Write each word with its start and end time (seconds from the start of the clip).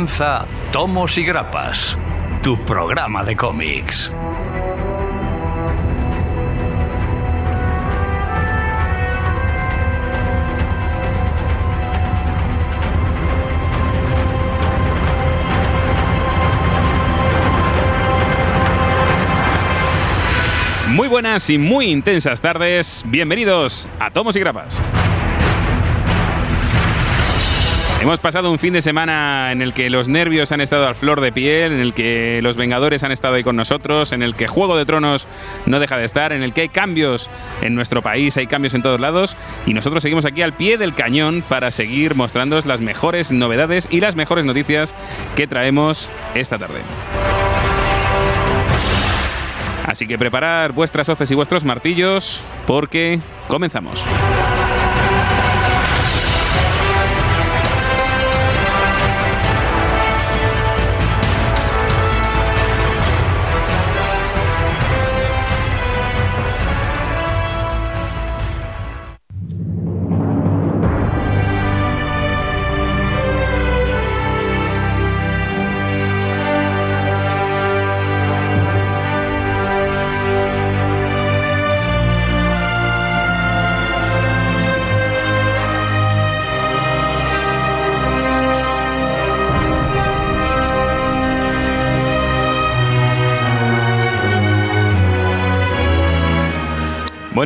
Comienza 0.00 0.46
Tomos 0.72 1.18
y 1.18 1.24
Grapas, 1.24 1.94
tu 2.42 2.56
programa 2.64 3.22
de 3.22 3.36
cómics. 3.36 4.10
Muy 20.88 21.08
buenas 21.08 21.50
y 21.50 21.58
muy 21.58 21.90
intensas 21.90 22.40
tardes. 22.40 23.04
Bienvenidos 23.06 23.86
a 23.98 24.10
Tomos 24.10 24.34
y 24.34 24.40
Grapas. 24.40 24.80
Hemos 28.00 28.18
pasado 28.18 28.50
un 28.50 28.58
fin 28.58 28.72
de 28.72 28.80
semana 28.80 29.52
en 29.52 29.60
el 29.60 29.74
que 29.74 29.90
los 29.90 30.08
nervios 30.08 30.52
han 30.52 30.62
estado 30.62 30.86
al 30.86 30.94
flor 30.94 31.20
de 31.20 31.32
piel, 31.32 31.72
en 31.72 31.80
el 31.80 31.92
que 31.92 32.40
los 32.42 32.56
Vengadores 32.56 33.04
han 33.04 33.12
estado 33.12 33.34
ahí 33.34 33.44
con 33.44 33.56
nosotros, 33.56 34.12
en 34.12 34.22
el 34.22 34.34
que 34.34 34.46
Juego 34.46 34.78
de 34.78 34.86
Tronos 34.86 35.28
no 35.66 35.78
deja 35.80 35.98
de 35.98 36.06
estar, 36.06 36.32
en 36.32 36.42
el 36.42 36.54
que 36.54 36.62
hay 36.62 36.68
cambios 36.70 37.28
en 37.60 37.74
nuestro 37.74 38.00
país, 38.00 38.38
hay 38.38 38.46
cambios 38.46 38.72
en 38.72 38.80
todos 38.80 39.00
lados 39.00 39.36
y 39.66 39.74
nosotros 39.74 40.02
seguimos 40.02 40.24
aquí 40.24 40.40
al 40.40 40.54
pie 40.54 40.78
del 40.78 40.94
cañón 40.94 41.44
para 41.46 41.70
seguir 41.70 42.14
mostrándoos 42.14 42.64
las 42.64 42.80
mejores 42.80 43.32
novedades 43.32 43.86
y 43.90 44.00
las 44.00 44.16
mejores 44.16 44.46
noticias 44.46 44.94
que 45.36 45.46
traemos 45.46 46.08
esta 46.34 46.56
tarde. 46.56 46.80
Así 49.84 50.06
que 50.06 50.16
preparad 50.16 50.72
vuestras 50.72 51.06
hoces 51.10 51.30
y 51.30 51.34
vuestros 51.34 51.66
martillos 51.66 52.44
porque 52.66 53.20
comenzamos. 53.46 54.06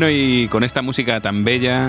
Bueno, 0.05 0.19
y 0.19 0.49
con 0.49 0.65
esta 0.65 0.83
música 0.83 1.19
tan 1.23 1.45
bella, 1.45 1.89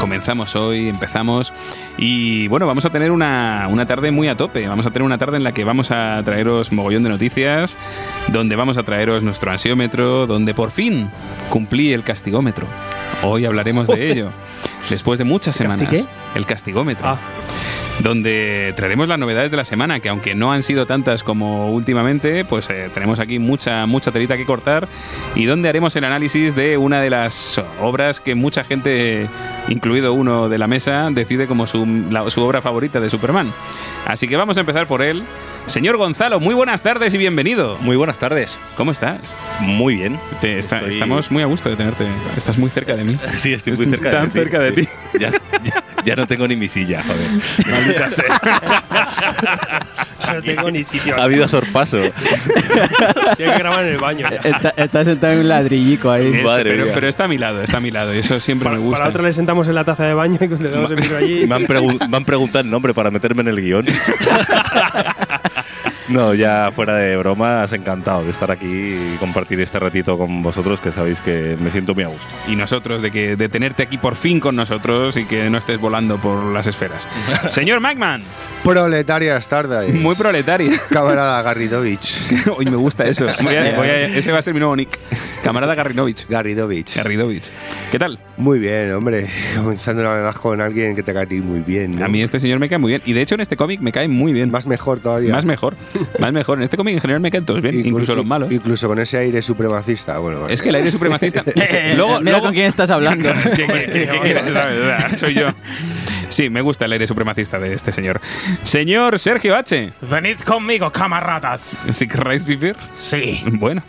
comenzamos 0.00 0.54
hoy, 0.54 0.90
empezamos. 0.90 1.50
Y 1.96 2.46
bueno, 2.48 2.66
vamos 2.66 2.84
a 2.84 2.90
tener 2.90 3.10
una, 3.10 3.68
una, 3.70 3.86
tarde 3.86 4.10
muy 4.10 4.28
a 4.28 4.36
tope. 4.36 4.68
Vamos 4.68 4.84
a 4.84 4.90
tener 4.90 5.06
una 5.06 5.16
tarde 5.16 5.38
en 5.38 5.42
la 5.42 5.52
que 5.52 5.64
vamos 5.64 5.90
a 5.92 6.20
traeros 6.26 6.72
mogollón 6.72 7.04
de 7.04 7.08
noticias, 7.08 7.78
donde 8.28 8.54
vamos 8.54 8.76
a 8.76 8.82
traeros 8.82 9.22
nuestro 9.22 9.50
ansiómetro, 9.50 10.26
donde 10.26 10.52
por 10.52 10.70
fin 10.70 11.08
cumplí 11.48 11.94
el 11.94 12.02
castigómetro. 12.02 12.66
Hoy 13.22 13.46
hablaremos 13.46 13.88
de 13.88 14.12
ello. 14.12 14.28
Después 14.90 15.18
de 15.18 15.24
muchas 15.24 15.56
semanas. 15.56 15.90
El 16.34 16.44
castigómetro. 16.44 17.08
Ah. 17.08 17.18
Donde 18.00 18.72
traeremos 18.74 19.06
las 19.06 19.18
novedades 19.18 19.50
de 19.50 19.56
la 19.56 19.64
semana, 19.64 20.00
que 20.00 20.08
aunque 20.08 20.34
no 20.34 20.52
han 20.52 20.62
sido 20.62 20.86
tantas 20.86 21.22
como 21.22 21.72
últimamente, 21.72 22.44
pues 22.44 22.68
eh, 22.70 22.90
tenemos 22.92 23.20
aquí 23.20 23.38
mucha, 23.38 23.86
mucha 23.86 24.10
telita 24.10 24.36
que 24.36 24.44
cortar 24.44 24.88
y 25.36 25.44
donde 25.44 25.68
haremos 25.68 25.94
el 25.94 26.04
análisis 26.04 26.56
de 26.56 26.76
una 26.78 27.00
de 27.00 27.10
las 27.10 27.60
obras 27.80 28.18
que 28.20 28.34
mucha 28.34 28.64
gente, 28.64 29.28
incluido 29.68 30.14
uno 30.14 30.48
de 30.48 30.58
la 30.58 30.66
mesa, 30.66 31.08
decide 31.12 31.46
como 31.46 31.66
su, 31.66 31.86
la- 32.10 32.28
su 32.30 32.42
obra 32.42 32.60
favorita 32.60 32.98
de 32.98 33.08
Superman. 33.10 33.52
Así 34.06 34.26
que 34.26 34.36
vamos 34.36 34.56
a 34.56 34.60
empezar 34.60 34.86
por 34.88 35.02
él. 35.02 35.22
Señor 35.66 35.96
Gonzalo, 35.96 36.40
muy 36.40 36.56
buenas 36.56 36.82
tardes 36.82 37.14
y 37.14 37.18
bienvenido. 37.18 37.78
Muy 37.82 37.94
buenas 37.94 38.18
tardes. 38.18 38.58
¿Cómo 38.76 38.90
estás? 38.90 39.36
Muy 39.60 39.94
bien. 39.94 40.18
Te- 40.40 40.58
está- 40.58 40.78
Estoy- 40.78 40.94
Estamos 40.94 41.30
muy 41.30 41.44
a 41.44 41.46
gusto 41.46 41.68
de 41.68 41.76
tenerte. 41.76 42.04
Estás 42.36 42.58
muy 42.58 42.68
cerca 42.68 42.96
de 42.96 43.04
mí. 43.04 43.16
Sí, 43.36 43.52
estoy 43.52 43.74
muy 43.76 43.84
Estoy 43.84 43.98
cerca 44.00 44.10
tan 44.10 44.24
de 44.24 44.32
ti. 44.32 44.38
cerca 44.40 44.58
de 44.58 44.72
ti. 44.72 44.88
Ya, 45.20 45.30
ya- 45.62 45.84
ya 46.04 46.16
no 46.16 46.26
tengo 46.26 46.48
ni 46.48 46.56
mi 46.56 46.66
silla, 46.66 47.00
joder. 47.04 47.28
Maldita 47.84 48.10
sea. 48.10 48.40
No 50.34 50.42
tengo 50.42 50.70
ni 50.70 50.84
sitio. 50.84 51.16
Ha 51.20 51.24
habido 51.24 51.46
sorpaso. 51.48 51.98
Tengo 52.00 53.52
que 53.52 53.58
grabar 53.58 53.84
en 53.84 53.92
el 53.94 53.98
baño. 53.98 54.26
ya. 54.30 54.36
Está, 54.48 54.72
está 54.76 55.04
sentado 55.04 55.32
en 55.34 55.40
un 55.40 55.48
ladrillico 55.48 56.10
ahí. 56.10 56.26
Este, 56.28 56.42
Madre 56.44 56.70
pero, 56.70 56.84
mía. 56.84 56.92
pero 56.94 57.08
está 57.08 57.24
a 57.24 57.28
mi 57.28 57.38
lado, 57.38 57.62
está 57.62 57.78
a 57.78 57.80
mi 57.80 57.90
lado. 57.90 58.14
Y 58.14 58.18
eso 58.18 58.38
siempre 58.40 58.64
Para, 58.66 58.76
me 58.76 58.82
gusta. 58.82 58.98
para 58.98 59.10
otro 59.10 59.22
le 59.24 59.32
sentamos 59.32 59.66
en 59.68 59.74
la 59.74 59.84
taza 59.84 60.04
de 60.04 60.14
baño 60.14 60.38
y 60.40 60.46
le 60.48 60.70
damos 60.70 60.90
el 60.90 61.00
micro 61.00 61.16
allí. 61.18 61.46
Me 61.46 61.54
han, 61.56 61.66
pregun- 61.66 62.08
me 62.08 62.16
han 62.16 62.24
preguntado 62.24 62.64
el 62.64 62.70
nombre 62.70 62.94
para 62.94 63.10
meterme 63.10 63.42
en 63.42 63.48
el 63.48 63.60
guion. 63.60 63.84
No, 66.12 66.34
ya 66.34 66.70
fuera 66.74 66.96
de 66.96 67.16
bromas, 67.16 67.72
encantado 67.72 68.24
de 68.24 68.30
estar 68.30 68.50
aquí 68.50 68.66
y 68.66 69.16
compartir 69.18 69.60
este 69.60 69.78
ratito 69.78 70.18
con 70.18 70.42
vosotros, 70.42 70.78
que 70.80 70.90
sabéis 70.92 71.20
que 71.20 71.56
me 71.60 71.70
siento 71.70 71.94
muy 71.94 72.04
a 72.04 72.08
gusto. 72.08 72.24
y 72.46 72.54
nosotros 72.56 73.00
de 73.02 73.10
que 73.10 73.36
de 73.36 73.48
tenerte 73.48 73.82
aquí 73.82 73.98
por 73.98 74.14
fin 74.14 74.38
con 74.40 74.54
nosotros 74.56 75.16
y 75.16 75.24
que 75.24 75.48
no 75.50 75.58
estés 75.58 75.80
volando 75.80 76.18
por 76.20 76.44
las 76.52 76.66
esferas. 76.66 77.06
Señor 77.50 77.80
Magman, 77.80 78.22
Proletarias 78.62 79.48
tardes. 79.48 79.92
muy 79.94 80.14
proletaria. 80.14 80.70
Camarada 80.90 81.40
Garridovich. 81.42 82.46
Hoy 82.56 82.66
me 82.66 82.76
gusta 82.76 83.04
eso. 83.04 83.24
Voy 83.42 83.54
a- 83.56 83.76
voy 83.76 83.88
a- 83.88 84.06
ese 84.06 84.30
va 84.32 84.38
a 84.38 84.42
ser 84.42 84.54
mi 84.54 84.60
nuevo 84.60 84.76
nick. 84.76 84.98
Camarada 85.42 85.74
Garrinovich. 85.74 86.28
Garridovich. 86.28 86.96
Garridovich. 86.96 87.50
¿Qué 87.90 87.98
tal? 87.98 88.18
Muy 88.36 88.60
bien, 88.60 88.92
hombre. 88.92 89.28
Comenzando 89.56 90.02
una 90.02 90.14
vez 90.14 90.24
más 90.24 90.38
con 90.38 90.60
alguien 90.60 90.94
que 90.94 91.02
te 91.02 91.12
cae 91.12 91.24
a 91.24 91.26
ti 91.26 91.40
muy 91.40 91.60
bien. 91.60 91.96
¿no? 91.98 92.04
A 92.04 92.08
mí 92.08 92.22
este 92.22 92.38
señor 92.38 92.60
me 92.60 92.68
cae 92.68 92.78
muy 92.78 92.90
bien. 92.92 93.02
Y 93.04 93.12
de 93.12 93.22
hecho 93.22 93.34
en 93.34 93.40
este 93.40 93.56
cómic 93.56 93.80
me 93.80 93.90
cae 93.90 94.06
muy 94.06 94.32
bien. 94.32 94.52
Más 94.52 94.66
mejor 94.68 95.00
todavía. 95.00 95.32
Más 95.32 95.44
mejor. 95.44 95.76
Más 96.18 96.32
mejor. 96.32 96.58
En 96.58 96.64
este 96.64 96.76
cómic 96.76 96.94
en 96.94 97.00
general 97.00 97.20
me 97.20 97.30
caen 97.30 97.44
todos 97.44 97.60
bien, 97.62 97.74
Inclu- 97.76 97.86
incluso 97.88 98.14
los 98.14 98.26
malos. 98.26 98.52
Incluso 98.52 98.88
con 98.88 98.98
ese 98.98 99.18
aire 99.18 99.42
supremacista. 99.42 100.18
Bueno, 100.18 100.40
bueno. 100.40 100.52
Es 100.54 100.62
que 100.62 100.68
el 100.70 100.74
aire 100.76 100.90
supremacista. 100.90 101.42
luego, 101.96 102.18
Mira 102.20 102.32
luego- 102.32 102.46
con 102.46 102.54
quién 102.54 102.66
estás 102.66 102.90
hablando. 102.90 103.28
Es 103.44 103.52
que- 103.52 103.66
que- 103.66 103.84
que- 103.90 104.08
que- 104.08 104.20
que- 104.20 104.50
la 104.50 104.64
verdad, 104.66 105.16
soy 105.16 105.34
yo. 105.34 105.46
Sí, 106.28 106.48
me 106.48 106.62
gusta 106.62 106.86
el 106.86 106.92
aire 106.92 107.06
supremacista 107.06 107.58
de 107.58 107.74
este 107.74 107.92
señor. 107.92 108.20
Señor 108.62 109.18
Sergio 109.18 109.54
H. 109.54 109.92
Venid 110.00 110.38
conmigo, 110.40 110.90
camaradas. 110.90 111.78
Si 111.90 112.08
querráis 112.08 112.46
vivir. 112.46 112.74
Sí. 112.94 113.42
Bueno, 113.46 113.82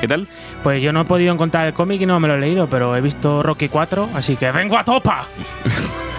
¿qué 0.00 0.08
tal? 0.08 0.26
Pues 0.64 0.82
yo 0.82 0.92
no 0.92 1.02
he 1.02 1.04
podido 1.04 1.32
encontrar 1.32 1.66
el 1.68 1.72
cómic 1.74 2.00
y 2.00 2.06
no 2.06 2.18
me 2.18 2.26
lo 2.26 2.34
he 2.34 2.38
leído, 2.40 2.68
pero 2.68 2.96
he 2.96 3.00
visto 3.00 3.42
Rocky 3.44 3.68
4, 3.68 4.10
así 4.14 4.34
que 4.36 4.50
vengo 4.50 4.76
a 4.76 4.84
topa. 4.84 5.28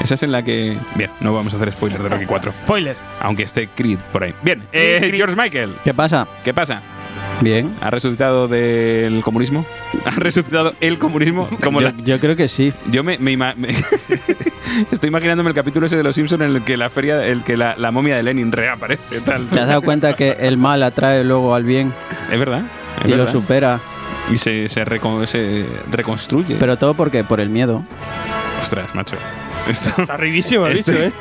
Esa 0.00 0.14
es 0.14 0.22
en 0.22 0.32
la 0.32 0.42
que. 0.42 0.76
Bien, 0.94 1.10
no 1.20 1.32
vamos 1.32 1.52
a 1.54 1.56
hacer 1.56 1.72
spoiler 1.72 2.02
de 2.02 2.08
Rocky 2.08 2.24
4. 2.26 2.52
Spoiler. 2.64 2.96
Aunque 3.20 3.42
esté 3.42 3.68
Creed 3.68 3.98
por 4.12 4.24
ahí. 4.24 4.34
Bien, 4.42 4.62
eh, 4.72 4.98
Creed. 5.00 5.14
George 5.16 5.36
Michael. 5.36 5.74
¿Qué 5.84 5.92
pasa? 5.94 6.26
¿Qué 6.44 6.54
pasa? 6.54 6.82
Bien. 7.40 7.74
¿Ha 7.80 7.90
resucitado 7.90 8.48
del 8.48 9.22
comunismo? 9.22 9.64
¿Ha 10.04 10.10
resucitado 10.12 10.72
el 10.80 10.98
comunismo? 10.98 11.48
Como 11.62 11.80
Yo, 11.80 11.88
la- 11.88 11.94
yo 12.04 12.18
creo 12.20 12.36
que 12.36 12.48
sí. 12.48 12.72
Yo 12.90 13.02
me, 13.04 13.18
me 13.18 13.32
ima- 13.32 13.54
me- 13.56 13.74
estoy 14.92 15.08
imaginándome 15.08 15.48
el 15.50 15.54
capítulo 15.54 15.86
ese 15.86 15.96
de 15.96 16.02
los 16.02 16.14
Simpsons 16.14 16.42
en 16.42 16.56
el 16.56 16.62
que 16.64 16.76
la 16.76 16.90
feria, 16.90 17.24
el 17.24 17.42
que 17.44 17.56
la, 17.56 17.76
la 17.76 17.90
momia 17.90 18.16
de 18.16 18.22
Lenin 18.22 18.50
reaparece 18.52 19.20
tal. 19.20 19.46
¿Te 19.48 19.60
has 19.60 19.66
dado 19.68 19.82
cuenta 19.82 20.14
que 20.14 20.36
el 20.40 20.58
mal 20.58 20.82
atrae 20.82 21.24
luego 21.24 21.54
al 21.54 21.64
bien 21.64 21.92
Es 22.30 22.38
verdad. 22.38 22.62
es 23.04 23.10
y 23.10 23.14
lo 23.14 23.26
supera? 23.26 23.80
Y 24.32 24.38
se, 24.38 24.68
se, 24.68 24.84
recon- 24.84 25.26
se 25.26 25.64
reconstruye. 25.90 26.56
Pero 26.58 26.76
todo 26.76 26.94
porque 26.94 27.24
por 27.24 27.40
el 27.40 27.48
miedo. 27.50 27.82
Ostras, 28.60 28.94
macho. 28.94 29.16
Esto 29.66 30.00
Está 30.02 30.14
arribísimo, 30.14 30.66
he 30.66 30.72
Este- 30.72 30.92
dicho, 30.92 31.04
¿eh? 31.04 31.12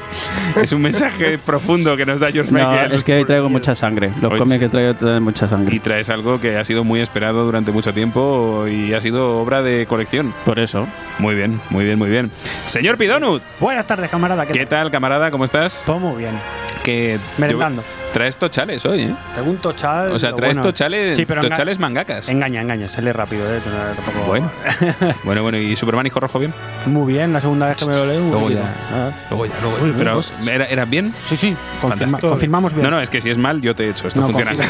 es 0.61 0.71
un 0.71 0.81
mensaje 0.81 1.37
profundo 1.37 1.97
que 1.97 2.05
nos 2.05 2.19
da 2.21 2.31
George 2.31 2.51
No, 2.51 2.59
Michael. 2.59 2.91
es 2.93 3.03
que 3.03 3.15
hoy 3.17 3.25
traigo 3.25 3.49
mucha 3.49 3.75
sangre. 3.75 4.09
Los 4.21 4.31
Hoy 4.31 4.39
cómics 4.39 4.53
sí. 4.53 4.59
que 4.59 4.69
traigo 4.69 4.95
traen 4.95 5.23
mucha 5.23 5.45
Y 5.45 5.49
sangre. 5.49 5.79
traes 5.79 6.09
algo 6.09 6.39
que 6.39 6.57
ha 6.57 6.63
sido 6.63 6.83
muy 6.85 7.01
esperado 7.01 7.43
durante 7.43 7.71
mucho 7.71 7.93
tiempo 7.93 8.65
y 8.67 8.93
ha 8.93 9.01
sido 9.01 9.39
obra 9.41 9.61
de 9.61 9.85
colección. 9.85 10.33
Por 10.45 10.59
eso. 10.59 10.87
Muy 11.19 11.35
bien, 11.35 11.59
muy 11.69 11.83
bien, 11.83 11.97
muy 11.99 12.09
bien. 12.09 12.31
Señor 12.67 12.97
Pidonut, 12.97 13.43
Buenas 13.59 13.85
tardes, 13.85 14.09
camarada. 14.09 14.45
¿qué 14.45 14.65
tal, 14.65 14.91
camarada? 14.91 15.29
¿Cómo 15.29 15.43
estás? 15.43 15.83
Todo 15.85 15.99
muy 15.99 16.19
bien. 16.19 16.39
Que 16.85 17.19
Merendando. 17.37 17.83
Traes 18.13 18.37
tochales 18.37 18.83
hoy, 18.85 19.01
¿eh? 19.01 19.15
Tengo 19.35 19.51
un 19.51 19.57
tochal. 19.57 20.11
O 20.13 20.17
sea, 20.17 20.33
traes 20.33 20.55
bueno. 20.55 20.69
tochales, 20.69 21.17
Sí, 21.17 21.25
pero 21.25 21.41
tochales 21.41 21.77
mangacas. 21.77 22.29
Engaña, 22.29 22.61
engaña. 22.61 22.87
Sale 22.87 23.11
rápido, 23.11 23.43
¿eh? 23.53 23.59
Tampoco- 23.63 24.25
Bueno. 24.27 24.49
bueno, 25.23 25.43
bueno, 25.43 25.57
¿y 25.57 25.75
Superman 25.75 26.07
hijo 26.07 26.19
rojo 26.21 26.39
bien? 26.39 26.53
Muy 26.85 27.11
bien, 27.13 27.33
la 27.33 27.41
segunda 27.41 27.67
vez 27.67 27.77
que 27.77 27.85
me 27.85 27.93
lo 27.95 28.05
leo. 28.05 28.26
Luego 28.29 28.45
muy 28.45 28.55
ya. 28.55 28.73
Ah. 28.93 29.11
Luego 29.29 29.45
ya, 29.45 29.53
luego 29.61 29.77
Uy, 29.83 29.93
Pero, 29.97 30.13
cosas. 30.15 30.47
¿era, 30.47 30.65
¿era 30.65 30.85
bien? 30.85 31.13
Sí, 31.19 31.35
sí. 31.37 31.55
Fantástico. 31.81 32.29
confirmamos 32.29 32.73
bien. 32.73 32.83
No, 32.83 32.91
no, 32.91 33.01
es 33.01 33.09
que 33.09 33.21
si 33.21 33.29
es 33.29 33.37
mal, 33.37 33.61
yo 33.61 33.75
te 33.75 33.85
he 33.85 33.89
hecho. 33.89 34.07
Esto 34.07 34.21
No, 34.21 34.27
funciona 34.27 34.51
así. 34.51 34.61
es- 34.63 34.69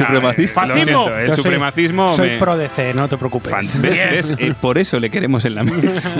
el 1.26 1.34
supremacismo 1.34 2.14
Soy 2.16 2.30
me- 2.30 2.38
pro 2.38 2.56
DC, 2.56 2.94
no 2.94 3.08
te 3.08 3.16
preocupes. 3.16 3.50
Fan- 3.50 3.82
¿Ves? 3.82 3.92
Bien. 3.92 4.10
¿Ves? 4.10 4.34
Eh, 4.38 4.54
por 4.60 4.78
eso 4.78 4.98
le 5.00 5.10
queremos 5.10 5.44
en 5.44 5.54
la 5.54 5.62
mesa. 5.64 6.12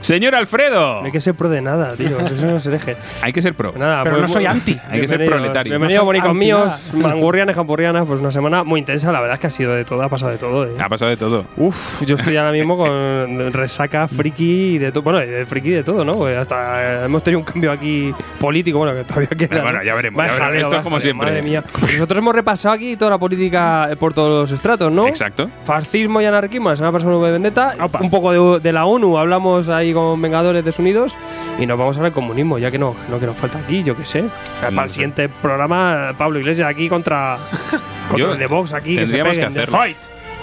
Señor 0.00 0.34
Alfredo, 0.34 1.00
No 1.00 1.06
hay 1.06 1.12
que 1.12 1.20
ser 1.20 1.34
pro 1.34 1.48
de 1.48 1.60
nada, 1.60 1.88
tío. 1.88 2.18
Eso 2.20 2.46
no 2.46 2.60
se 2.60 2.70
deje. 2.70 2.96
hay 3.22 3.32
que 3.32 3.42
ser 3.42 3.54
pro. 3.54 3.72
Nada, 3.76 4.02
Pero 4.02 4.16
pues, 4.16 4.22
no 4.22 4.28
soy 4.34 4.46
anti. 4.46 4.78
Hay 4.88 5.00
que 5.00 5.08
ser 5.08 5.24
proletario. 5.24 5.72
Bienvenido, 5.72 6.08
anti 6.10 6.38
míos, 6.38 6.72
nada. 6.92 7.08
mangurrianas, 7.08 7.56
jampurrianas. 7.56 8.06
Pues 8.06 8.20
una 8.20 8.32
semana 8.32 8.64
muy 8.64 8.80
intensa. 8.80 9.12
La 9.12 9.20
verdad 9.20 9.34
es 9.34 9.40
que 9.40 9.46
ha 9.46 9.50
sido 9.50 9.74
de 9.74 9.84
todo, 9.84 10.02
ha 10.02 10.08
pasado 10.08 10.32
de 10.32 10.38
todo. 10.38 10.64
¿eh? 10.66 10.74
Ha 10.78 10.88
pasado 10.88 11.10
de 11.10 11.16
todo. 11.16 11.44
Uf, 11.56 12.02
yo 12.06 12.14
estoy 12.14 12.36
ahora 12.36 12.52
mismo 12.52 12.76
con 12.76 13.52
resaca, 13.52 14.06
friki 14.16 14.74
y 14.74 14.78
de 14.78 14.92
todo. 14.92 15.02
Bueno, 15.02 15.20
friki 15.46 15.70
de 15.70 15.82
todo, 15.82 16.04
¿no? 16.04 16.14
Pues 16.14 16.36
hasta 16.36 17.02
eh, 17.02 17.04
hemos 17.04 17.22
tenido 17.22 17.38
un 17.40 17.44
cambio 17.44 17.72
aquí 17.72 18.14
político, 18.38 18.78
bueno, 18.78 18.94
que 18.94 19.04
todavía 19.04 19.28
queda. 19.28 19.62
Bueno, 19.62 19.78
¿no? 19.78 19.84
ya 19.84 19.94
veremos, 19.94 20.18
Vaya 20.18 20.32
ya 20.32 20.34
veremos. 20.34 20.46
jaleo, 20.46 20.60
Esto 20.62 20.76
es 20.76 20.82
como 20.82 20.96
jaleo, 20.96 21.04
siempre. 21.04 21.26
Madre 21.30 21.42
mía. 21.42 21.62
Nosotros 21.92 22.18
hemos 22.18 22.34
repasado 22.34 22.74
aquí 22.74 22.96
toda 22.96 23.12
la 23.12 23.18
política 23.18 23.88
eh, 23.90 23.96
por 23.96 24.12
todos 24.14 24.40
los 24.42 24.52
estratos, 24.52 24.90
¿no? 24.92 25.06
Exacto. 25.06 25.48
Fascismo 25.62 26.20
y 26.20 26.24
anarquismo, 26.24 26.70
la 26.70 26.76
semana 26.76 26.92
pasada 26.92 27.14
hubo 27.14 27.24
de 27.26 27.32
Vendetta. 27.32 27.76
Opa. 27.80 28.00
Un 28.00 28.10
poco 28.10 28.32
de, 28.58 28.60
de 28.60 28.72
la 28.72 28.84
ONU, 28.86 29.18
hablamos 29.18 29.68
ahí 29.68 29.92
con 29.92 30.20
Vengadores 30.20 30.64
desunidos. 30.64 31.16
Y 31.58 31.66
nos 31.66 31.78
vamos 31.78 31.98
a 31.98 32.02
ver 32.02 32.12
comunismo, 32.12 32.58
ya 32.58 32.70
que 32.70 32.78
no, 32.78 32.94
no 33.08 33.18
que 33.20 33.26
nos 33.26 33.36
falta 33.36 33.58
aquí, 33.58 33.82
yo 33.82 33.96
qué 33.96 34.04
sé. 34.06 34.24
Para 34.60 34.70
No 34.70 34.82
el 34.82 34.88
sé. 34.90 34.94
siguiente 34.94 35.28
programa, 35.28 36.14
Pablo 36.18 36.38
Iglesias 36.38 36.68
aquí 36.68 36.88
contra, 36.88 37.38
contra 38.08 38.26
Yo- 38.28 38.32
el 38.32 38.38
de 38.38 38.46
Vox 38.46 38.72
aquí. 38.72 38.94
Que 38.96 39.06
se 39.06 39.12
tendríamos 39.14 39.32
que 39.36 39.40
peguen, 39.40 39.54
de 39.54 39.60
hacerlo. 39.62 39.78
fight. 39.78 39.96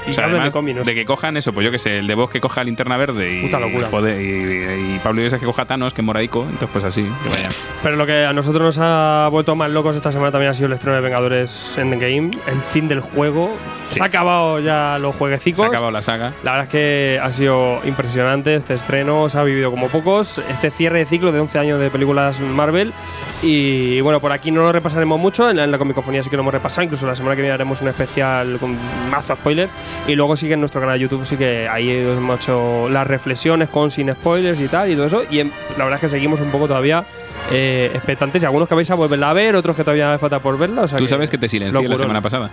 Y 0.07 0.11
O 0.11 0.13
sea, 0.13 0.27
de 0.27 0.37
además 0.39 0.85
de 0.85 0.95
que 0.95 1.05
cojan 1.05 1.37
eso, 1.37 1.53
pues 1.53 1.65
yo 1.65 1.71
que 1.71 1.79
sé, 1.79 1.99
el 1.99 2.07
de 2.07 2.15
vos 2.15 2.29
que 2.29 2.39
coja 2.41 2.63
linterna 2.63 2.97
verde 2.97 3.39
y, 3.39 3.41
Puta 3.43 3.59
locura. 3.59 3.87
joder, 3.89 4.21
y, 4.21 4.95
y 4.95 4.99
Pablo 5.03 5.21
Iglesias 5.21 5.39
que 5.39 5.45
coja 5.45 5.65
Thanos, 5.65 5.93
que 5.93 6.01
es 6.01 6.05
moraico, 6.05 6.43
entonces 6.43 6.69
pues 6.71 6.83
así, 6.85 7.03
que 7.23 7.29
vaya. 7.29 7.49
Pero 7.83 7.95
lo 7.97 8.05
que 8.05 8.25
a 8.25 8.33
nosotros 8.33 8.63
nos 8.63 8.79
ha 8.79 9.27
vuelto 9.31 9.55
más 9.55 9.69
locos 9.69 9.95
esta 9.95 10.11
semana 10.11 10.31
también 10.31 10.51
ha 10.51 10.53
sido 10.53 10.67
el 10.67 10.73
estreno 10.73 10.95
de 10.95 11.01
Vengadores 11.01 11.77
Endgame, 11.77 12.31
el 12.47 12.61
fin 12.61 12.87
del 12.87 13.01
juego. 13.01 13.55
Se 13.85 14.01
ha 14.01 14.05
acabado 14.05 14.59
ya 14.59 14.97
los 14.99 15.13
Se 15.13 15.19
jueguecicos. 15.19 15.65
ha 15.65 15.69
acabado 15.69 15.91
la 15.91 16.01
saga. 16.01 16.33
La 16.43 16.51
verdad 16.51 16.65
es 16.67 16.71
que 16.71 17.19
ha 17.21 17.31
sido 17.31 17.79
impresionante 17.85 18.55
este 18.55 18.73
estreno, 18.73 19.29
se 19.29 19.37
ha 19.37 19.43
vivido 19.43 19.71
como 19.71 19.87
pocos, 19.89 20.39
este 20.49 20.71
cierre 20.71 20.99
de 20.99 21.05
ciclo 21.05 21.31
de 21.31 21.39
11 21.39 21.59
años 21.59 21.79
de 21.79 21.89
películas 21.89 22.39
Marvel 22.41 22.93
y 23.41 24.01
bueno, 24.01 24.19
por 24.19 24.31
aquí 24.31 24.51
no 24.51 24.61
lo 24.61 24.71
repasaremos 24.71 25.19
mucho, 25.19 25.49
en 25.49 25.57
la, 25.57 25.63
en 25.63 25.71
la 25.71 25.77
comicofonía 25.77 26.23
sí 26.23 26.29
que 26.29 26.35
lo 26.37 26.41
hemos 26.41 26.53
repasado, 26.53 26.83
incluso 26.83 27.05
la 27.05 27.15
semana 27.15 27.35
que 27.35 27.41
viene 27.41 27.53
haremos 27.53 27.81
un 27.81 27.87
especial 27.87 28.57
con 28.59 28.75
mazo 29.09 29.35
spoiler 29.35 29.69
y 30.07 30.15
luego 30.15 30.35
sí 30.35 30.47
que 30.47 30.53
en 30.53 30.59
nuestro 30.61 30.79
canal 30.81 30.97
de 30.97 31.03
YouTube 31.03 31.25
sí 31.25 31.35
que 31.37 31.67
ahí 31.67 31.89
hemos 31.89 32.39
hecho 32.39 32.87
las 32.89 33.05
reflexiones 33.07 33.69
con 33.69 33.91
sin 33.91 34.11
spoilers 34.13 34.59
y 34.61 34.67
tal 34.67 34.89
y 34.91 34.95
todo 34.95 35.05
eso. 35.05 35.23
Y 35.29 35.39
en- 35.39 35.51
la 35.77 35.83
verdad 35.83 35.95
es 35.95 36.01
que 36.01 36.09
seguimos 36.09 36.39
un 36.41 36.49
poco 36.51 36.67
todavía 36.67 37.03
eh, 37.51 37.91
expectantes 37.93 38.41
y 38.43 38.45
algunos 38.45 38.67
que 38.67 38.75
vais 38.75 38.89
a 38.91 38.95
volverla 38.95 39.29
a 39.29 39.33
ver, 39.33 39.55
otros 39.55 39.75
que 39.75 39.83
todavía 39.83 40.17
falta 40.19 40.39
por 40.39 40.57
verla. 40.57 40.83
O 40.83 40.87
sea 40.87 40.97
Tú 40.97 41.07
sabes 41.07 41.29
que 41.29 41.37
te 41.37 41.47
silencié 41.47 41.87
la 41.87 41.97
semana 41.97 42.21
pasada. 42.21 42.49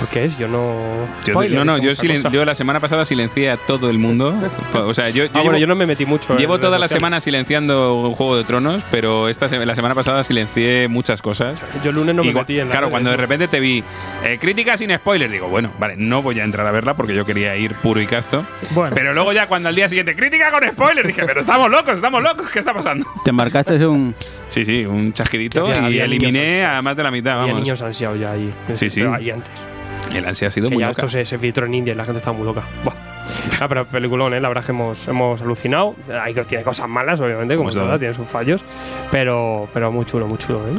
¿Por 0.00 0.08
qué 0.08 0.24
es? 0.24 0.38
Yo 0.38 0.48
no. 0.48 1.06
Yo- 1.26 1.34
Spoiler, 1.34 1.58
no, 1.58 1.64
no, 1.66 1.76
yo, 1.76 1.90
silen- 1.94 2.22
yo 2.30 2.44
la 2.46 2.54
semana 2.54 2.80
pasada 2.80 3.04
silencié 3.04 3.50
a 3.50 3.58
todo 3.58 3.90
el 3.90 3.98
mundo. 3.98 4.34
O 4.72 4.94
sea, 4.94 5.10
yo, 5.10 5.24
yo 5.24 5.30
Ah, 5.30 5.38
llevo, 5.38 5.44
bueno, 5.44 5.58
yo 5.58 5.66
no 5.66 5.74
me 5.74 5.84
metí 5.86 6.06
mucho. 6.06 6.36
llevo 6.36 6.58
toda 6.58 6.78
la 6.78 6.88
semana 6.88 7.20
silenciando 7.20 8.10
Juego 8.16 8.36
de 8.36 8.44
Tronos, 8.44 8.82
pero 8.90 9.28
esta 9.28 9.48
se- 9.48 9.64
la 9.66 9.74
semana 9.74 9.94
pasada 9.94 10.22
silencié 10.24 10.88
muchas 10.88 11.20
cosas. 11.20 11.60
Yo 11.84 11.90
el 11.90 11.96
lunes 11.96 12.14
no 12.14 12.22
Y 12.24 12.28
me 12.28 12.34
metí 12.34 12.58
en 12.58 12.68
la 12.68 12.72
claro, 12.72 12.88
cuando 12.90 13.10
de 13.10 13.16
repente 13.18 13.46
te 13.48 13.60
vi 13.60 13.84
eh, 14.24 14.38
crítica 14.40 14.76
sin 14.78 14.94
spoiler, 14.94 15.30
digo, 15.30 15.48
bueno, 15.48 15.70
vale, 15.78 15.96
no 15.98 16.22
voy 16.22 16.40
a 16.40 16.44
entrar 16.44 16.66
a 16.66 16.70
verla 16.70 16.94
porque 16.94 17.14
yo 17.14 17.24
quería 17.26 17.54
ir 17.56 17.74
puro 17.74 18.00
y 18.00 18.06
casto. 18.06 18.46
Bueno, 18.70 18.94
Pero 18.94 19.12
luego 19.12 19.32
ya 19.32 19.48
cuando 19.48 19.68
al 19.68 19.74
día 19.74 19.88
siguiente, 19.88 20.16
crítica 20.16 20.50
con 20.50 20.62
spoiler, 20.66 21.06
dije, 21.06 21.24
pero 21.26 21.40
estamos 21.42 21.70
locos, 21.70 21.94
estamos 21.94 22.22
locos, 22.22 22.48
¿qué 22.50 22.60
está 22.60 22.72
pasando? 22.72 23.06
Te 23.24 23.32
marcaste 23.32 23.86
un. 23.86 24.14
Sí, 24.48 24.64
sí, 24.64 24.84
un 24.84 25.12
chasquidito 25.12 25.66
Había- 25.66 25.80
y 25.82 25.84
había 25.84 26.04
eliminé 26.06 26.64
a 26.64 26.82
más 26.82 26.96
de 26.96 27.02
la 27.04 27.10
mitad, 27.10 27.34
Había 27.40 27.52
vamos. 27.52 27.60
niños 27.62 27.80
ansiados 27.82 28.18
ya 28.18 28.32
ahí. 28.32 28.52
Sí, 28.74 28.90
sí. 28.90 29.02
Ahí 29.02 29.30
antes. 29.30 29.52
El 30.14 30.26
ansia 30.26 30.48
ha 30.48 30.50
sido 30.50 30.68
Que 30.68 30.74
muy 30.74 30.82
ya 30.82 30.88
loca. 30.88 31.02
esto 31.02 31.08
se, 31.08 31.24
se 31.24 31.38
filtró 31.38 31.66
en 31.66 31.74
India 31.74 31.92
y 31.92 31.96
la 31.96 32.04
gente 32.04 32.18
estaba 32.18 32.36
muy 32.36 32.44
loca. 32.46 32.62
Buah. 32.84 32.94
Ah, 33.60 33.68
pero 33.68 33.84
peliculón, 33.86 34.34
¿eh? 34.34 34.40
La 34.40 34.48
verdad 34.48 34.62
es 34.62 34.66
que 34.66 34.72
hemos, 34.72 35.06
hemos 35.06 35.40
alucinado. 35.40 35.94
Hay, 36.20 36.34
tiene 36.34 36.64
cosas 36.64 36.88
malas, 36.88 37.20
obviamente, 37.20 37.56
como 37.56 37.70
todas, 37.70 37.98
tiene 38.00 38.12
sus 38.14 38.26
fallos. 38.26 38.64
Pero, 39.12 39.68
pero 39.72 39.92
muy 39.92 40.04
chulo, 40.04 40.26
muy 40.26 40.38
chulo, 40.38 40.66
¿eh? 40.66 40.72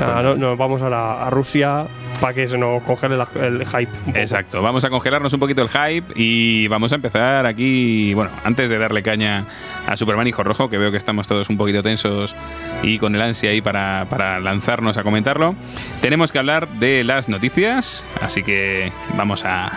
Ah, 0.00 0.22
no- 0.36 0.56
vamos 0.56 0.82
a, 0.82 0.88
Rusia 1.30 1.86
para 2.20 2.34
que 2.34 2.48
se 2.48 2.58
nos 2.58 2.82
congele 2.82 3.16
la- 3.16 3.28
el 3.40 3.64
hype. 3.66 3.88
Exacto, 4.14 4.60
vamos 4.62 4.84
a 4.84 4.90
congelarnos 4.90 5.32
un 5.32 5.40
poquito 5.40 5.62
el 5.62 5.68
hype 5.68 6.12
y 6.16 6.66
vamos 6.68 6.92
a 6.92 6.96
empezar 6.96 7.46
aquí, 7.46 8.12
bueno, 8.14 8.30
antes 8.44 8.68
de 8.70 8.78
darle 8.78 9.02
caña 9.02 9.44
a 9.86 9.96
Superman 9.96 10.26
Hijo 10.26 10.42
Rojo, 10.42 10.68
que 10.70 10.78
veo 10.78 10.90
que 10.90 10.96
estamos 10.96 11.28
todos 11.28 11.48
un 11.50 11.56
poquito 11.56 11.82
tensos 11.82 12.34
y 12.82 12.98
con 12.98 13.14
el 13.14 13.22
ansia 13.22 13.50
ahí 13.50 13.60
para, 13.60 14.06
para 14.10 14.40
lanzarnos 14.40 14.96
a 14.96 15.02
comentarlo, 15.02 15.54
tenemos 16.00 16.32
que 16.32 16.38
hablar 16.38 16.68
de 16.68 17.04
las 17.04 17.28
noticias, 17.28 18.06
así 18.20 18.42
que 18.42 18.92
vamos 19.16 19.44
a 19.44 19.70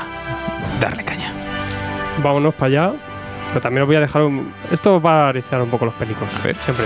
darle 0.79 1.03
caña. 1.03 1.31
Vámonos 2.23 2.53
para 2.55 2.67
allá. 2.67 2.93
Pero 3.49 3.61
también 3.61 3.83
os 3.83 3.87
voy 3.87 3.95
a 3.95 4.01
dejar 4.01 4.23
un... 4.23 4.51
Esto 4.71 5.01
va 5.01 5.25
a 5.25 5.29
arizar 5.29 5.61
un 5.61 5.69
poco 5.69 5.85
los 5.85 5.93
ver. 6.43 6.53
Siempre. 6.57 6.85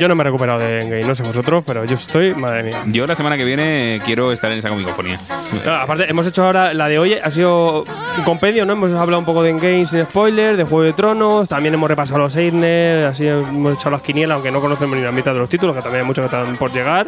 Yo 0.00 0.08
no 0.08 0.14
me 0.14 0.22
he 0.22 0.24
recuperado 0.24 0.58
de 0.58 0.80
Endgame, 0.82 1.04
no 1.04 1.14
sé 1.14 1.22
vosotros, 1.22 1.62
pero 1.66 1.84
yo 1.84 1.94
estoy, 1.94 2.34
madre 2.34 2.62
mía. 2.64 2.82
Yo 2.86 3.06
la 3.06 3.14
semana 3.14 3.36
que 3.36 3.44
viene 3.44 4.00
quiero 4.04 4.32
estar 4.32 4.50
en 4.52 4.58
esa 4.58 4.68
comicofonía. 4.68 5.18
Claro, 5.62 5.82
aparte, 5.82 6.10
hemos 6.10 6.26
hecho 6.26 6.44
ahora 6.44 6.74
la 6.74 6.88
de 6.88 6.98
hoy, 6.98 7.14
ha 7.14 7.30
sido 7.30 7.82
un 7.82 8.24
compendio, 8.24 8.64
¿no? 8.66 8.72
Hemos 8.72 8.92
hablado 8.94 9.18
un 9.18 9.24
poco 9.24 9.42
de 9.42 9.50
Endgame 9.50 9.86
sin 9.86 10.02
spoiler, 10.04 10.56
de 10.56 10.64
Juego 10.64 10.82
de 10.82 10.92
Tronos, 10.92 11.48
también 11.48 11.74
hemos 11.74 11.88
repasado 11.88 12.18
los 12.20 12.34
Eisner, 12.36 13.04
así 13.06 13.26
hemos 13.26 13.74
echado 13.74 13.90
las 13.92 14.02
quinielas, 14.02 14.34
aunque 14.36 14.50
no 14.50 14.60
conocemos 14.60 14.96
ni 14.96 15.02
la 15.04 15.12
mitad 15.12 15.32
de 15.32 15.38
los 15.38 15.48
títulos, 15.48 15.76
que 15.76 15.82
también 15.82 16.02
hay 16.02 16.06
muchos 16.06 16.28
que 16.28 16.36
están 16.36 16.56
por 16.56 16.72
llegar. 16.72 17.06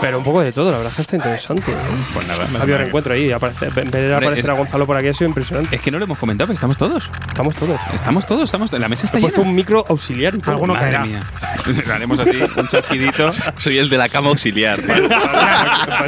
Pero 0.00 0.18
un 0.18 0.24
poco 0.24 0.40
de 0.42 0.52
todo, 0.52 0.70
la 0.70 0.76
verdad 0.78 0.90
es 0.90 0.96
que 0.96 1.02
está 1.02 1.16
interesante. 1.16 1.70
¿eh? 1.70 1.74
Pues 2.12 2.26
nada, 2.26 2.44
Ha 2.58 2.62
habido 2.62 2.78
reencuentro 2.78 3.14
ahí, 3.14 3.30
aparecer, 3.32 3.72
ver 3.72 4.12
aparecer 4.12 4.38
es- 4.44 4.48
a 4.48 4.52
Gonzalo 4.52 4.84
por 4.86 4.96
aquí 4.98 5.08
ha 5.08 5.14
sido 5.14 5.28
impresionante. 5.28 5.76
Es 5.76 5.80
que 5.80 5.90
no 5.90 5.98
lo 5.98 6.04
hemos 6.04 6.18
comentado, 6.18 6.48
pero 6.48 6.54
estamos 6.54 6.76
todos. 6.76 7.10
Estamos 7.28 7.54
todos. 7.54 7.80
Estamos 7.94 8.26
todos, 8.26 8.44
estamos 8.44 8.72
La 8.72 8.88
mesa 8.88 9.06
está 9.06 9.18
He 9.18 9.20
puesto 9.22 9.38
llena. 9.40 9.50
un 9.50 9.56
micro 9.56 9.84
auxiliar. 9.88 10.34
Alguno 10.46 10.74
caerá. 10.74 11.04
Haremos 11.94 12.18
así, 12.20 12.36
un 12.56 12.68
chasquidito. 12.68 13.30
Soy 13.58 13.78
el 13.78 13.88
de 13.88 13.98
la 13.98 14.08
cama 14.08 14.30
auxiliar. 14.30 14.80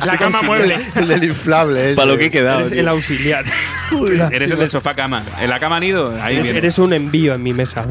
La 0.07 0.17
cama 0.19 0.43
mueble. 0.43 0.79
El 0.95 1.09
del 1.09 1.25
inflable. 1.25 1.87
ese. 1.87 1.97
Para 1.97 2.07
lo 2.13 2.19
que 2.19 2.27
he 2.27 2.31
quedado. 2.31 2.59
Eres 2.61 2.71
tío. 2.73 2.81
el 2.81 2.89
auxiliar. 2.89 3.45
eres 4.33 4.51
el 4.51 4.59
del 4.59 4.71
sofá 4.71 4.95
cama. 4.95 5.23
En 5.41 5.51
la 5.51 5.59
cama 5.61 5.77
han 5.77 5.83
ido, 5.85 6.15
ahí 6.23 6.37
Eres, 6.37 6.51
eres 6.51 6.79
un 6.79 6.93
envío 6.93 7.35
en 7.35 7.43
mi 7.43 7.53
mesa. 7.53 7.87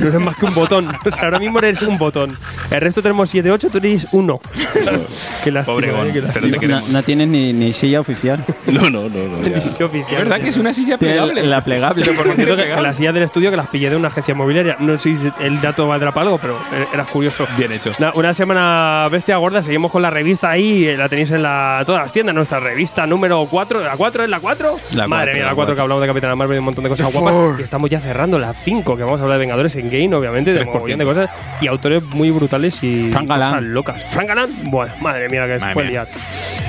No 0.00 0.08
eres 0.08 0.20
más 0.20 0.36
que 0.36 0.46
un 0.46 0.54
botón. 0.54 0.88
O 1.04 1.10
sea, 1.10 1.24
ahora 1.24 1.38
mismo 1.38 1.58
eres 1.58 1.82
un 1.82 1.98
botón. 1.98 2.36
El 2.70 2.80
resto 2.80 3.02
tenemos 3.02 3.30
7, 3.30 3.50
8, 3.50 3.68
tú 3.70 3.78
eres 3.78 4.06
uno. 4.12 4.40
qué 5.44 5.50
lástima, 5.52 5.74
Pobre 5.74 5.90
Gon, 5.92 6.08
eh, 6.08 6.12
qué 6.12 6.22
pero 6.22 6.46
lástima. 6.46 6.58
te 6.58 6.66
No, 6.68 6.80
no 6.88 7.02
tienes 7.02 7.28
ni, 7.28 7.52
ni 7.52 7.72
silla 7.72 8.00
oficial. 8.00 8.38
No, 8.66 8.82
no, 8.90 9.08
no. 9.08 9.08
no. 9.08 9.36
Televisión 9.38 9.74
Es 9.76 9.82
oficial. 9.82 10.16
verdad 10.24 10.40
que 10.40 10.48
es 10.48 10.56
una 10.56 10.72
silla 10.72 10.98
plegable. 10.98 11.42
la 11.44 11.62
plegable. 11.62 12.04
Pero 12.04 12.16
por 12.16 12.34
que, 12.34 12.44
que 12.44 12.80
las 12.82 12.96
sillas 12.96 13.14
del 13.14 13.22
estudio 13.22 13.50
que 13.50 13.56
las 13.56 13.68
pillé 13.68 13.90
de 13.90 13.96
una 13.96 14.08
agencia 14.08 14.32
inmobiliaria. 14.32 14.76
No 14.80 14.96
sé 14.98 15.16
si 15.16 15.44
el 15.44 15.60
dato 15.60 15.86
valdrá 15.88 16.12
para 16.12 16.26
algo, 16.26 16.38
pero 16.38 16.58
era 16.92 17.04
curioso. 17.04 17.27
Bien 17.56 17.72
hecho. 17.72 17.92
Una, 17.98 18.12
una 18.14 18.32
semana 18.34 19.08
bestia 19.10 19.36
gorda, 19.36 19.62
seguimos 19.62 19.90
con 19.90 20.02
la 20.02 20.10
revista 20.10 20.50
ahí, 20.50 20.86
eh, 20.86 20.96
la 20.96 21.08
tenéis 21.08 21.30
en 21.30 21.42
la, 21.42 21.82
todas 21.86 22.02
las 22.02 22.12
tiendas, 22.12 22.34
nuestra 22.34 22.60
revista 22.60 23.06
número 23.06 23.46
4, 23.50 23.82
¿la 23.82 23.96
4 23.96 24.24
es 24.24 24.30
la 24.30 24.40
4? 24.40 24.76
La 24.94 25.08
Madre 25.08 25.08
cuatro, 25.08 25.32
mía, 25.34 25.42
la 25.44 25.48
la 25.50 25.54
4 25.54 25.74
que 25.74 25.80
hablamos 25.80 26.00
de 26.02 26.06
Capitana 26.08 26.36
Marvel 26.36 26.56
y 26.56 26.58
un 26.58 26.64
montón 26.64 26.84
de 26.84 26.90
cosas 26.90 27.12
guapas. 27.12 27.36
Y 27.58 27.62
estamos 27.62 27.90
ya 27.90 28.00
cerrando 28.00 28.38
la 28.38 28.52
5, 28.54 28.96
que 28.96 29.02
vamos 29.02 29.20
a 29.20 29.24
hablar 29.24 29.38
de 29.38 29.42
Vengadores 29.44 29.76
en 29.76 29.90
Game, 29.90 30.14
obviamente, 30.14 30.52
de 30.52 30.60
un 30.60 30.66
3%. 30.66 30.72
montón 30.72 30.98
de 30.98 31.04
cosas 31.04 31.30
y 31.60 31.66
autores 31.66 32.02
muy 32.04 32.30
brutales 32.30 32.82
y 32.82 33.10
Frank 33.12 33.28
Galán. 33.28 33.50
cosas 33.50 33.64
locas. 33.64 34.04
Frank 34.10 34.28
Galán, 34.28 34.50
bueno, 34.64 34.92
madre 35.00 35.28
mía, 35.28 35.46
que 35.46 35.58
fue 35.72 35.84
liar. 35.84 36.08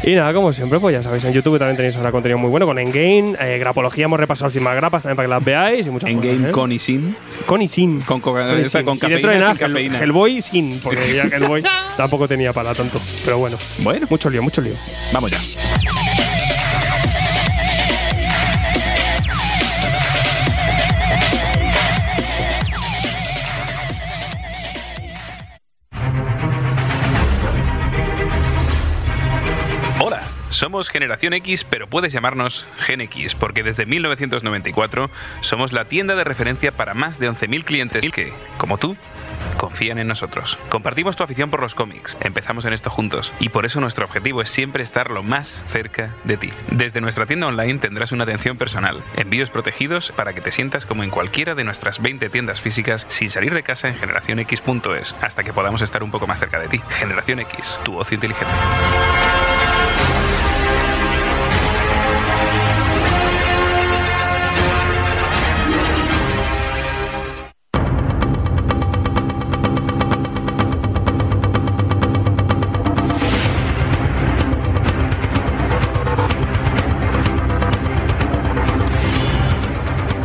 Y 0.03 0.15
nada, 0.15 0.33
como 0.33 0.53
siempre, 0.53 0.79
pues 0.79 0.93
ya 0.95 1.03
sabéis, 1.03 1.25
en 1.25 1.33
YouTube 1.33 1.57
también 1.59 1.75
tenéis 1.75 1.95
ahora 1.97 2.11
contenido 2.11 2.37
muy 2.37 2.49
bueno 2.49 2.65
con 2.65 2.79
Endgame, 2.79 3.35
eh, 3.39 3.57
grapología, 3.59 4.05
hemos 4.05 4.19
repasado 4.19 4.49
sin 4.49 4.63
más 4.63 4.75
grapas 4.75 5.03
también 5.03 5.17
para 5.17 5.27
que 5.27 5.29
las 5.33 5.43
veáis 5.43 5.87
y 5.87 5.89
muchas 5.89 6.09
En 6.09 6.17
cosas, 6.19 6.33
game 6.35 6.49
¿eh? 6.49 6.51
con 6.51 6.71
y 6.71 6.79
sin. 6.79 7.15
Con 7.45 7.61
y 7.61 7.67
sin. 7.67 8.01
Con, 8.01 8.21
coca- 8.21 8.47
Con 8.47 8.59
y 8.59 8.61
esta 8.61 8.79
sin. 8.79 8.85
con 8.85 8.95
y 8.97 8.99
dentro 8.99 9.29
de 9.29 9.39
cafeína, 9.39 9.39
nada, 9.39 9.53
sin 9.55 9.65
Hell- 9.65 9.71
cafeína. 9.73 9.99
Hellboy 9.99 10.41
sin, 10.51 10.79
porque 10.79 11.13
ya 11.15 11.23
Hellboy 11.23 11.63
tampoco 11.97 12.27
tenía 12.27 12.53
para 12.53 12.73
tanto. 12.73 12.99
Pero 13.23 13.37
bueno, 13.37 13.57
Bueno, 13.79 14.07
mucho 14.09 14.29
lío, 14.29 14.41
mucho 14.43 14.61
lío. 14.61 14.73
vamos 15.13 15.31
ya. 15.31 15.39
Hola, 29.99 30.21
somos 30.49 30.89
Generación 30.89 31.33
X, 31.33 31.65
pero 31.69 31.87
puedes 31.89 32.13
llamarnos 32.13 32.67
Gen 32.79 33.01
X, 33.01 33.35
porque 33.35 33.63
desde 33.63 33.85
1994 33.85 35.09
somos 35.41 35.73
la 35.73 35.85
tienda 35.85 36.15
de 36.15 36.23
referencia 36.23 36.71
para 36.71 36.93
más 36.93 37.19
de 37.19 37.29
11.000 37.29 37.63
clientes 37.65 38.05
que, 38.11 38.31
como 38.57 38.77
tú, 38.77 38.95
confían 39.59 39.99
en 39.99 40.07
nosotros. 40.07 40.57
Compartimos 40.69 41.17
tu 41.17 41.23
afición 41.23 41.51
por 41.51 41.61
los 41.61 41.75
cómics, 41.75 42.17
empezamos 42.21 42.65
en 42.65 42.73
esto 42.73 42.89
juntos, 42.89 43.33
y 43.39 43.49
por 43.49 43.65
eso 43.65 43.81
nuestro 43.81 44.05
objetivo 44.05 44.41
es 44.41 44.49
siempre 44.49 44.81
estar 44.81 45.11
lo 45.11 45.21
más 45.21 45.63
cerca 45.67 46.15
de 46.23 46.37
ti. 46.37 46.49
Desde 46.71 47.01
nuestra 47.01 47.25
tienda 47.25 47.47
online 47.47 47.79
tendrás 47.79 48.13
una 48.13 48.23
atención 48.23 48.57
personal, 48.57 49.03
envíos 49.17 49.49
protegidos 49.49 50.11
para 50.15 50.33
que 50.33 50.41
te 50.41 50.51
sientas 50.51 50.85
como 50.85 51.03
en 51.03 51.09
cualquiera 51.09 51.53
de 51.53 51.65
nuestras 51.65 52.01
20 52.01 52.29
tiendas 52.29 52.61
físicas 52.61 53.05
sin 53.09 53.29
salir 53.29 53.53
de 53.53 53.63
casa 53.63 53.89
en 53.89 53.95
generacionx.es, 53.95 55.13
hasta 55.21 55.43
que 55.43 55.53
podamos 55.53 55.81
estar 55.81 56.01
un 56.03 56.11
poco 56.11 56.25
más 56.25 56.39
cerca 56.39 56.59
de 56.59 56.69
ti. 56.69 56.81
Generación 56.89 57.39
X, 57.39 57.77
tu 57.83 57.97
ocio 57.97 58.15
inteligente. 58.15 58.53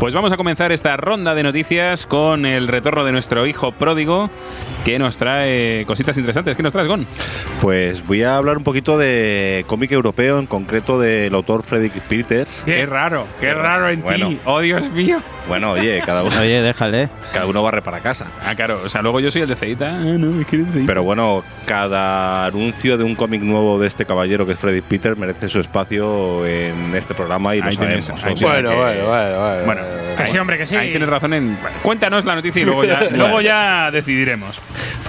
Pues 0.05 0.13
vamos 0.13 0.33
a 0.33 0.37
comenzar 0.37 0.71
esta 0.71 0.99
ronda 0.99 1.35
de 1.35 1.43
noticias 1.43 2.05
con 2.05 2.45
el 2.45 2.69
retorno 2.69 3.07
de 3.07 3.13
nuestro 3.13 3.47
hijo 3.47 3.73
pródigo 3.73 4.29
que 4.85 4.99
nos 4.99 5.17
trae 5.17 5.85
cositas 5.87 6.17
interesantes. 6.19 6.57
¿Qué 6.57 6.63
nos 6.63 6.73
traes, 6.73 6.87
Gon? 6.89 7.07
Pues 7.61 8.07
voy 8.07 8.23
a 8.23 8.37
hablar 8.37 8.59
un 8.59 8.65
poquito 8.65 8.99
de 8.99 9.65
cómic 9.67 9.91
europeo, 9.93 10.39
en 10.39 10.47
concreto 10.47 11.01
del 11.01 11.35
autor 11.35 11.63
Frederick 11.63 11.95
Peters. 12.03 12.63
Qué 12.67 12.85
raro, 12.85 13.27
qué 13.41 13.55
raro 13.55 13.89
en 13.89 14.03
bueno. 14.03 14.29
ti. 14.29 14.39
Oh, 14.45 14.61
Dios 14.61 14.91
mío. 14.93 15.19
Bueno, 15.49 15.73
oye, 15.73 16.01
cada 16.05 16.23
uno, 16.23 16.39
Oye, 16.41 16.63
déjale. 16.63 17.11
cada 17.33 17.47
uno 17.47 17.63
barre 17.63 17.83
para 17.83 18.01
casa. 18.01 18.27
Ah, 18.45 18.55
claro. 18.55 18.81
O 18.85 18.89
sea, 18.89 19.03
luego 19.03 19.21
yo 19.21 19.31
soy 19.31 19.43
el 19.43 19.49
de 19.49 19.57
Ceita. 19.57 19.91
Ah, 19.97 20.01
no, 20.19 20.41
es 20.41 20.47
que 20.47 20.57
de 20.59 20.65
Ceita. 20.65 20.87
Pero 20.87 21.03
bueno, 21.03 21.45
cada 21.67 22.47
anuncio 22.47 22.97
de 22.97 23.05
un 23.05 23.15
cómic 23.15 23.43
nuevo 23.43 23.79
de 23.79 23.87
este 23.87 24.07
caballero 24.07 24.47
que 24.47 24.53
es 24.53 24.59
Frederick 24.59 24.85
Peters 24.87 25.19
merece 25.19 25.49
su 25.51 25.61
espacio 25.61 26.47
en 26.47 26.95
este 26.95 27.15
programa 27.15 27.55
y 27.57 27.61
lo 27.61 27.67
Ahí 27.67 27.75
sabemos. 27.75 28.11
Bueno, 28.11 28.35
que- 28.37 28.45
bueno, 28.45 28.75
bueno, 28.77 29.07
bueno. 29.07 29.65
Bueno, 29.67 29.83
Que 30.17 30.27
sí, 30.27 30.39
hombre, 30.39 30.57
que 30.59 30.67
sí. 30.67 30.77
Ahí 30.77 30.91
tienes 30.91 31.09
razón 31.09 31.35
en. 31.35 31.59
bueno, 31.61 31.77
cuéntanos 31.83 32.25
la 32.25 32.35
noticia 32.37 32.63
y 32.63 32.65
luego 32.65 32.85
ya, 32.85 33.01
luego 33.15 33.41
ya 33.43 33.91
decidiremos. 33.91 34.61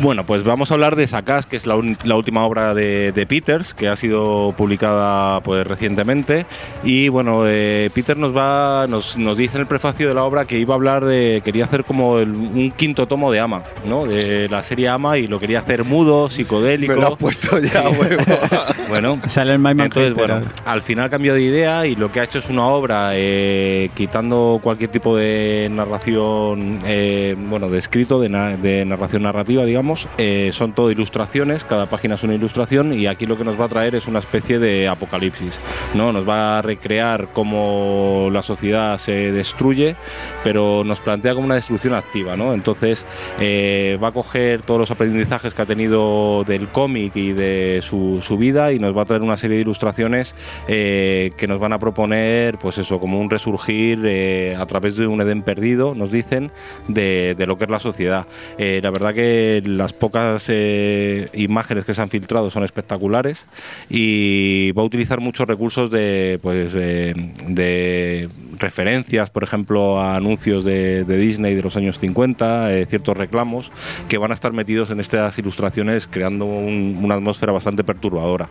Bueno, 0.01 0.25
pues 0.25 0.43
vamos 0.43 0.71
a 0.71 0.73
hablar 0.75 0.95
de 0.95 1.07
Sakas, 1.07 1.45
que 1.45 1.55
es 1.55 1.65
la, 1.65 1.75
un- 1.75 1.97
la 2.03 2.15
última 2.15 2.43
obra 2.45 2.73
de, 2.73 3.11
de 3.11 3.25
Peters, 3.25 3.73
que 3.73 3.87
ha 3.87 3.95
sido 3.95 4.53
publicada 4.57 5.39
pues 5.41 5.65
recientemente. 5.65 6.45
Y 6.83 7.09
bueno, 7.09 7.43
eh, 7.45 7.89
Peter 7.93 8.17
nos 8.17 8.35
va, 8.35 8.87
nos, 8.87 9.17
nos 9.17 9.37
dice 9.37 9.57
en 9.57 9.61
el 9.61 9.67
prefacio 9.67 10.07
de 10.07 10.13
la 10.13 10.23
obra 10.23 10.45
que 10.45 10.57
iba 10.59 10.73
a 10.73 10.77
hablar 10.77 11.05
de, 11.05 11.41
quería 11.43 11.65
hacer 11.65 11.83
como 11.83 12.19
el- 12.19 12.31
un 12.31 12.71
quinto 12.75 13.07
tomo 13.07 13.31
de 13.31 13.39
Ama, 13.39 13.63
¿no? 13.87 14.05
De 14.05 14.47
la 14.49 14.63
serie 14.63 14.89
Ama 14.89 15.17
y 15.17 15.27
lo 15.27 15.39
quería 15.39 15.59
hacer 15.59 15.83
mudo, 15.85 16.29
psicodélico. 16.29 16.93
Me 16.93 17.01
lo 17.01 17.07
has 17.09 17.15
puesto 17.17 17.59
ya, 17.59 17.89
huevo. 17.89 18.23
Bueno, 18.87 19.19
Sale 19.25 19.53
el 19.55 19.65
entonces, 19.65 20.13
bueno, 20.13 20.41
al 20.65 20.81
final 20.81 21.09
cambió 21.09 21.33
de 21.33 21.41
idea 21.41 21.87
y 21.87 21.95
lo 21.95 22.11
que 22.11 22.19
ha 22.19 22.23
hecho 22.23 22.37
es 22.39 22.49
una 22.49 22.65
obra 22.67 23.09
eh, 23.13 23.89
quitando 23.95 24.59
cualquier 24.61 24.91
tipo 24.91 25.17
de 25.17 25.67
narración, 25.71 26.79
eh, 26.85 27.35
bueno, 27.49 27.67
de 27.69 27.79
escrito, 27.79 28.19
de, 28.21 28.29
na- 28.29 28.57
de 28.57 28.85
narración 28.85 29.23
narrativa, 29.23 29.54
digamos. 29.63 30.07
Eh, 30.17 30.49
son 30.51 30.73
todo 30.73 30.91
ilustraciones, 30.91 31.63
cada 31.63 31.85
página 31.85 32.15
es 32.15 32.23
una 32.23 32.33
ilustración 32.33 32.91
y 32.93 33.07
aquí 33.07 33.25
lo 33.25 33.37
que 33.37 33.43
nos 33.43 33.59
va 33.59 33.65
a 33.65 33.69
traer 33.69 33.95
es 33.95 34.07
una 34.07 34.19
especie 34.19 34.59
de 34.59 34.87
apocalipsis, 34.87 35.57
¿no? 35.93 36.11
Nos 36.11 36.27
va 36.27 36.59
a 36.59 36.61
recrear 36.61 37.29
cómo 37.31 38.29
la 38.31 38.41
sociedad 38.41 38.97
se 38.97 39.31
destruye, 39.31 39.95
pero 40.43 40.83
nos 40.83 40.99
plantea 40.99 41.33
como 41.33 41.45
una 41.45 41.55
destrucción 41.55 41.93
activa, 41.93 42.35
¿no? 42.35 42.53
Entonces 42.53 43.05
eh, 43.39 43.97
va 44.03 44.09
a 44.09 44.11
coger 44.11 44.63
todos 44.63 44.79
los 44.79 44.91
aprendizajes 44.91 45.53
que 45.53 45.61
ha 45.61 45.65
tenido 45.65 46.43
del 46.43 46.67
cómic 46.69 47.15
y 47.15 47.31
de 47.31 47.79
su, 47.83 48.19
su 48.21 48.37
vida 48.37 48.73
y 48.73 48.79
nos 48.79 48.97
va 48.97 49.03
a 49.03 49.05
traer 49.05 49.21
una 49.21 49.37
serie 49.37 49.57
de 49.57 49.61
ilustraciones 49.61 50.35
eh, 50.67 51.31
que 51.37 51.47
nos 51.47 51.59
van 51.59 51.73
a 51.73 51.79
proponer, 51.79 52.57
pues 52.57 52.77
eso, 52.79 52.99
como 52.99 53.21
un 53.21 53.29
resurgir 53.29 54.55
a 54.57 54.65
través 54.65 54.95
de 54.95 55.07
un 55.07 55.21
Edén 55.21 55.43
perdido, 55.43 55.93
nos 55.95 56.11
dicen, 56.11 56.51
de, 56.87 57.35
lo 57.45 57.57
que 57.57 57.65
es 57.65 57.69
la 57.69 57.79
sociedad. 57.79 58.25
La 58.57 58.89
verdad 58.89 59.13
que 59.13 59.44
las 59.65 59.93
pocas 59.93 60.45
eh, 60.47 61.29
imágenes 61.33 61.85
que 61.85 61.93
se 61.93 62.01
han 62.01 62.09
filtrado 62.09 62.49
son 62.49 62.63
espectaculares 62.63 63.45
y 63.89 64.71
va 64.73 64.81
a 64.81 64.85
utilizar 64.85 65.19
muchos 65.19 65.47
recursos 65.47 65.89
de, 65.91 66.39
pues, 66.41 66.73
eh, 66.75 67.13
de 67.47 68.29
referencias, 68.59 69.29
por 69.29 69.43
ejemplo, 69.43 69.99
a 69.99 70.15
anuncios 70.15 70.63
de, 70.63 71.03
de 71.03 71.17
Disney 71.17 71.55
de 71.55 71.61
los 71.63 71.75
años 71.77 71.99
50, 71.99 72.73
eh, 72.73 72.85
ciertos 72.85 73.15
reclamos 73.17 73.71
que 74.07 74.17
van 74.17 74.31
a 74.31 74.33
estar 74.33 74.53
metidos 74.53 74.89
en 74.91 74.99
estas 74.99 75.37
ilustraciones 75.37 76.07
creando 76.07 76.45
un- 76.45 76.99
una 77.03 77.15
atmósfera 77.15 77.51
bastante 77.51 77.83
perturbadora. 77.83 78.49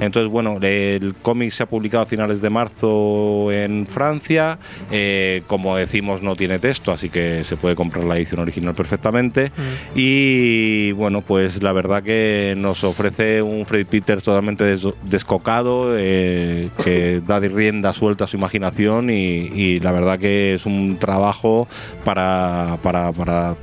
Entonces, 0.00 0.30
bueno, 0.30 0.58
el 0.62 1.14
cómic 1.22 1.50
se 1.52 1.62
ha 1.62 1.66
publicado 1.66 2.02
a 2.02 2.06
finales 2.06 2.40
de 2.40 2.50
marzo 2.50 3.50
en 3.52 3.86
Francia, 3.86 4.58
eh, 4.90 5.42
como 5.46 5.76
decimos 5.76 6.22
no 6.22 6.36
tiene 6.36 6.58
texto, 6.58 6.92
así 6.92 7.08
que 7.10 7.44
se 7.44 7.56
puede 7.56 7.74
comprar 7.74 8.04
la 8.04 8.16
edición 8.16 8.40
original 8.40 8.74
perfectamente. 8.74 9.50
Y 9.94 10.92
bueno, 10.92 11.22
pues 11.22 11.62
la 11.62 11.72
verdad 11.72 12.02
que 12.02 12.54
nos 12.56 12.84
ofrece 12.84 13.42
un 13.42 13.66
Freddy 13.66 13.84
Peters 13.84 14.22
totalmente 14.22 14.64
des- 14.64 14.86
descocado, 15.04 15.94
eh, 15.98 16.68
que 16.84 17.20
da 17.26 17.40
de 17.40 17.48
rienda 17.48 17.92
suelta 17.94 18.24
a 18.24 18.26
su 18.26 18.36
imaginación 18.36 19.10
y, 19.10 19.37
y 19.38 19.80
la 19.80 19.92
verdad 19.92 20.18
que 20.18 20.54
es 20.54 20.66
un 20.66 20.96
trabajo 20.98 21.68
para, 22.04 22.78
para, 22.82 23.12
para 23.12 23.56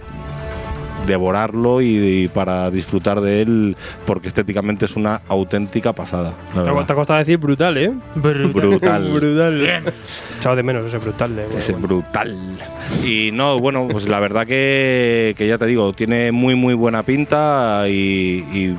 devorarlo 1.06 1.82
y, 1.82 2.24
y 2.24 2.28
para 2.28 2.70
disfrutar 2.72 3.22
de 3.22 3.42
él 3.42 3.78
porque 4.06 4.28
estéticamente 4.28 4.86
es 4.86 4.96
una 4.96 5.22
auténtica 5.28 5.94
pasada. 5.94 6.34
la 6.56 6.86
Te 6.86 6.94
costado 6.94 7.20
decir 7.20 7.38
brutal, 7.38 7.78
¿eh? 7.78 7.94
Brutal. 8.16 9.12
brutal. 9.12 9.84
Echado 10.38 10.56
de 10.56 10.64
menos 10.64 10.86
ese 10.86 10.98
brutal. 10.98 11.36
De, 11.36 11.58
Es 11.58 11.80
brutal. 11.80 12.38
Y 13.04 13.32
no, 13.32 13.60
bueno, 13.60 13.88
pues 13.90 14.08
la 14.08 14.20
verdad 14.20 14.46
que, 14.46 15.34
que 15.38 15.48
ya 15.48 15.58
te 15.58 15.66
digo, 15.66 15.94
tiene 15.94 16.32
muy, 16.32 16.56
muy 16.56 16.74
buena 16.74 17.04
pinta 17.04 17.86
y, 17.88 18.44
y 18.54 18.78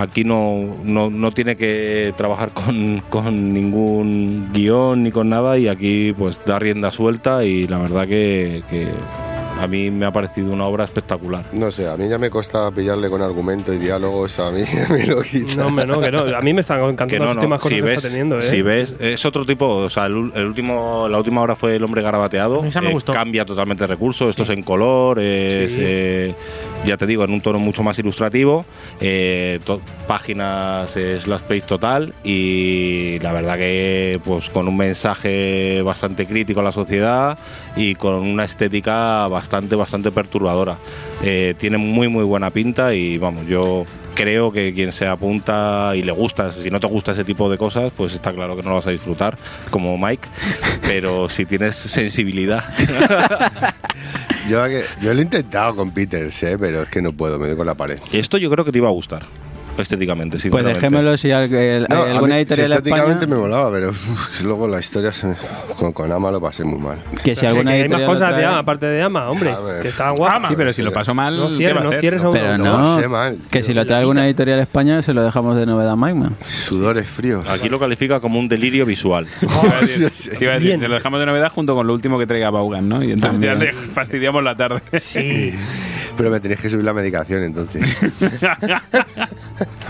aquí 0.00 0.24
no, 0.24 0.76
no, 0.84 1.10
no 1.10 1.32
tiene 1.32 1.56
que 1.56 2.12
trabajar 2.16 2.50
con, 2.50 3.02
con 3.08 3.52
ningún 3.52 4.50
guion 4.52 5.02
ni 5.02 5.10
con 5.12 5.28
nada 5.28 5.58
y 5.58 5.68
aquí 5.68 6.12
pues 6.16 6.38
da 6.44 6.58
rienda 6.58 6.90
suelta 6.90 7.44
y 7.44 7.66
la 7.66 7.78
verdad 7.78 8.06
que, 8.06 8.62
que 8.70 8.88
a 9.58 9.66
mí 9.66 9.90
me 9.90 10.04
ha 10.04 10.12
parecido 10.12 10.52
una 10.52 10.66
obra 10.66 10.84
espectacular. 10.84 11.42
No 11.52 11.70
sé, 11.70 11.88
a 11.88 11.96
mí 11.96 12.08
ya 12.10 12.18
me 12.18 12.28
cuesta 12.28 12.70
pillarle 12.70 13.08
con 13.08 13.22
argumento 13.22 13.72
y 13.72 13.78
diálogo, 13.78 14.26
eso 14.26 14.44
a 14.44 14.50
mí 14.52 14.60
me 14.90 15.06
lo 15.06 15.22
quita. 15.22 15.54
No, 15.56 15.66
hombre, 15.68 15.86
no, 15.86 15.98
que 15.98 16.10
no. 16.12 16.18
A 16.36 16.40
mí 16.42 16.52
me 16.52 16.60
están 16.60 16.78
encantando 16.80 17.10
Que 17.14 17.18
no, 17.18 17.24
las 17.26 17.34
no. 17.36 17.40
últimas 17.40 17.60
cosas 17.60 17.70
Si 17.76 17.82
que 17.82 17.82
ves, 17.88 17.96
está 17.96 18.08
teniendo, 18.08 18.38
¿eh? 18.38 18.42
si 18.42 18.60
ves, 18.60 18.94
es 19.00 19.24
otro 19.24 19.46
tipo, 19.46 19.66
o 19.66 19.88
sea, 19.88 20.06
el, 20.06 20.14
último, 20.14 21.08
la 21.08 21.16
última 21.16 21.40
obra 21.40 21.56
fue 21.56 21.76
El 21.76 21.84
hombre 21.84 22.02
garabateado. 22.02 22.64
Esa 22.64 22.82
me 22.82 22.90
eh, 22.90 22.92
gustó. 22.92 23.14
Cambia 23.14 23.46
totalmente 23.46 23.84
de 23.84 23.88
recursos, 23.88 24.28
esto 24.28 24.42
es 24.42 24.50
en 24.50 24.62
color, 24.62 25.20
es, 25.20 25.72
Sí. 25.72 25.78
eh, 25.80 26.34
ya 26.86 26.96
te 26.96 27.06
digo, 27.06 27.24
en 27.24 27.32
un 27.32 27.40
tono 27.40 27.58
mucho 27.58 27.82
más 27.82 27.98
ilustrativo, 27.98 28.64
eh, 29.00 29.58
páginas 30.06 30.96
eh, 30.96 31.18
slash 31.20 31.40
page 31.42 31.62
total 31.62 32.14
y 32.22 33.18
la 33.20 33.32
verdad 33.32 33.58
que 33.58 34.20
pues 34.24 34.48
con 34.48 34.68
un 34.68 34.76
mensaje 34.76 35.82
bastante 35.82 36.26
crítico 36.26 36.60
a 36.60 36.62
la 36.62 36.72
sociedad 36.72 37.38
y 37.74 37.96
con 37.96 38.14
una 38.14 38.44
estética 38.44 39.26
bastante, 39.28 39.74
bastante 39.74 40.10
perturbadora. 40.10 40.76
Eh, 41.22 41.54
tiene 41.58 41.76
muy, 41.76 42.08
muy 42.08 42.24
buena 42.24 42.50
pinta 42.50 42.94
y 42.94 43.18
vamos, 43.18 43.46
yo 43.46 43.84
creo 44.14 44.50
que 44.50 44.72
quien 44.72 44.92
se 44.92 45.06
apunta 45.06 45.92
y 45.94 46.02
le 46.02 46.12
gusta, 46.12 46.50
si 46.52 46.70
no 46.70 46.80
te 46.80 46.86
gusta 46.86 47.12
ese 47.12 47.24
tipo 47.24 47.50
de 47.50 47.58
cosas, 47.58 47.92
pues 47.94 48.14
está 48.14 48.32
claro 48.32 48.56
que 48.56 48.62
no 48.62 48.70
lo 48.70 48.76
vas 48.76 48.86
a 48.86 48.90
disfrutar, 48.90 49.36
como 49.70 49.98
Mike, 49.98 50.26
pero 50.82 51.28
si 51.28 51.44
tienes 51.44 51.76
sensibilidad, 51.76 52.64
Yo, 54.48 54.64
lo 55.02 55.12
he 55.12 55.22
intentado 55.22 55.74
con 55.74 55.90
Peters, 55.90 56.40
¿eh? 56.44 56.56
pero 56.58 56.82
es 56.82 56.88
que 56.88 57.02
no 57.02 57.12
puedo, 57.12 57.38
me 57.38 57.48
doy 57.48 57.56
con 57.56 57.66
la 57.66 57.74
pared. 57.74 57.98
esto 58.12 58.38
yo 58.38 58.48
creo 58.48 58.64
que 58.64 58.70
te 58.70 58.78
iba 58.78 58.88
a 58.88 58.92
gustar, 58.92 59.26
estéticamente, 59.78 60.38
Pues 60.50 60.64
dejémoslo 60.64 61.16
si 61.16 61.30
al- 61.32 61.52
el- 61.52 61.86
No, 61.88 61.96
a 62.02 62.10
alguna 62.10 62.34
mí, 62.34 62.40
editorial 62.40 62.66
si 62.68 62.72
estéticamente 62.74 63.24
España, 63.24 63.34
me 63.36 63.40
molaba, 63.40 63.70
pero 63.70 63.90
uf, 63.90 64.42
luego 64.42 64.66
la 64.68 64.78
historia 64.80 65.12
se 65.12 65.26
me- 65.28 65.36
con, 65.78 65.92
con 65.92 66.10
Ama 66.10 66.30
lo 66.30 66.40
pasé 66.40 66.64
muy 66.64 66.78
mal. 66.78 67.02
que 67.22 67.34
si 67.34 67.46
alguna 67.46 67.72
que 67.72 67.82
hay 67.82 67.88
más 67.88 68.02
cosas 68.02 68.30
de 68.36 68.42
trae- 68.42 68.46
Ama, 68.48 68.58
aparte 68.58 68.86
de 68.86 69.02
Ama, 69.02 69.28
hombre. 69.28 69.54
Que 69.82 69.88
está 69.88 70.10
guapa. 70.10 70.48
Sí, 70.48 70.54
pero 70.56 70.72
si 70.72 70.82
lo 70.82 70.92
pasó 70.92 71.14
mal, 71.14 71.36
No 71.36 71.48
¿qué 71.48 71.54
cierres, 71.56 71.84
no 71.84 71.92
cierres 71.92 72.22
a 72.22 72.28
uno. 72.28 72.32
Pero 72.32 72.58
no, 72.58 72.96
pasé 72.96 73.08
mal. 73.08 73.36
que 73.50 73.62
si 73.62 73.74
lo 73.74 73.84
trae 73.86 74.00
alguna 74.00 74.26
editorial 74.26 74.60
España 74.60 75.02
se 75.02 75.12
lo 75.14 75.22
dejamos 75.22 75.56
de 75.56 75.66
novedad 75.66 75.92
a 75.92 75.96
Mike 75.96 76.14
Man. 76.18 76.36
Sudores 76.44 77.08
fríos. 77.08 77.48
Aquí 77.48 77.68
lo 77.68 77.78
califica 77.78 78.20
como 78.20 78.38
un 78.38 78.48
delirio 78.48 78.86
visual. 78.86 79.26
Te 79.40 80.44
iba 80.44 80.52
a 80.54 80.58
decir- 80.58 80.74
no 80.74 80.80
te 80.80 80.88
lo 80.88 80.94
dejamos 80.94 81.20
de 81.20 81.26
novedad 81.26 81.50
junto 81.52 81.74
con 81.74 81.86
lo 81.86 81.92
último 81.94 82.18
que 82.18 82.26
traiga 82.26 82.50
Baugan, 82.50 82.88
¿no? 82.88 83.02
Y 83.02 83.12
entonces 83.12 83.58
ya 83.60 83.72
fastidiamos 83.94 84.42
la 84.42 84.56
tarde. 84.56 84.80
Sí. 85.00 85.52
Pero 86.16 86.30
me 86.30 86.40
tenéis 86.40 86.60
que 86.60 86.70
subir 86.70 86.84
la 86.84 86.92
medicación 86.94 87.42
entonces. 87.42 87.82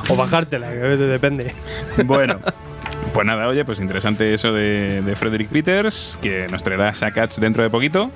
O 0.08 0.16
bajártela, 0.16 0.70
que 0.70 0.78
depende. 0.78 1.52
bueno. 2.04 2.38
Pues 3.12 3.26
nada, 3.26 3.48
oye, 3.48 3.64
pues 3.64 3.80
interesante 3.80 4.34
eso 4.34 4.52
de, 4.52 5.00
de 5.02 5.16
Frederick 5.16 5.48
Peters, 5.48 6.18
que 6.20 6.46
nos 6.50 6.62
traerá 6.62 6.92
Sakats 6.92 7.40
dentro 7.40 7.62
de 7.62 7.70
poquito. 7.70 8.10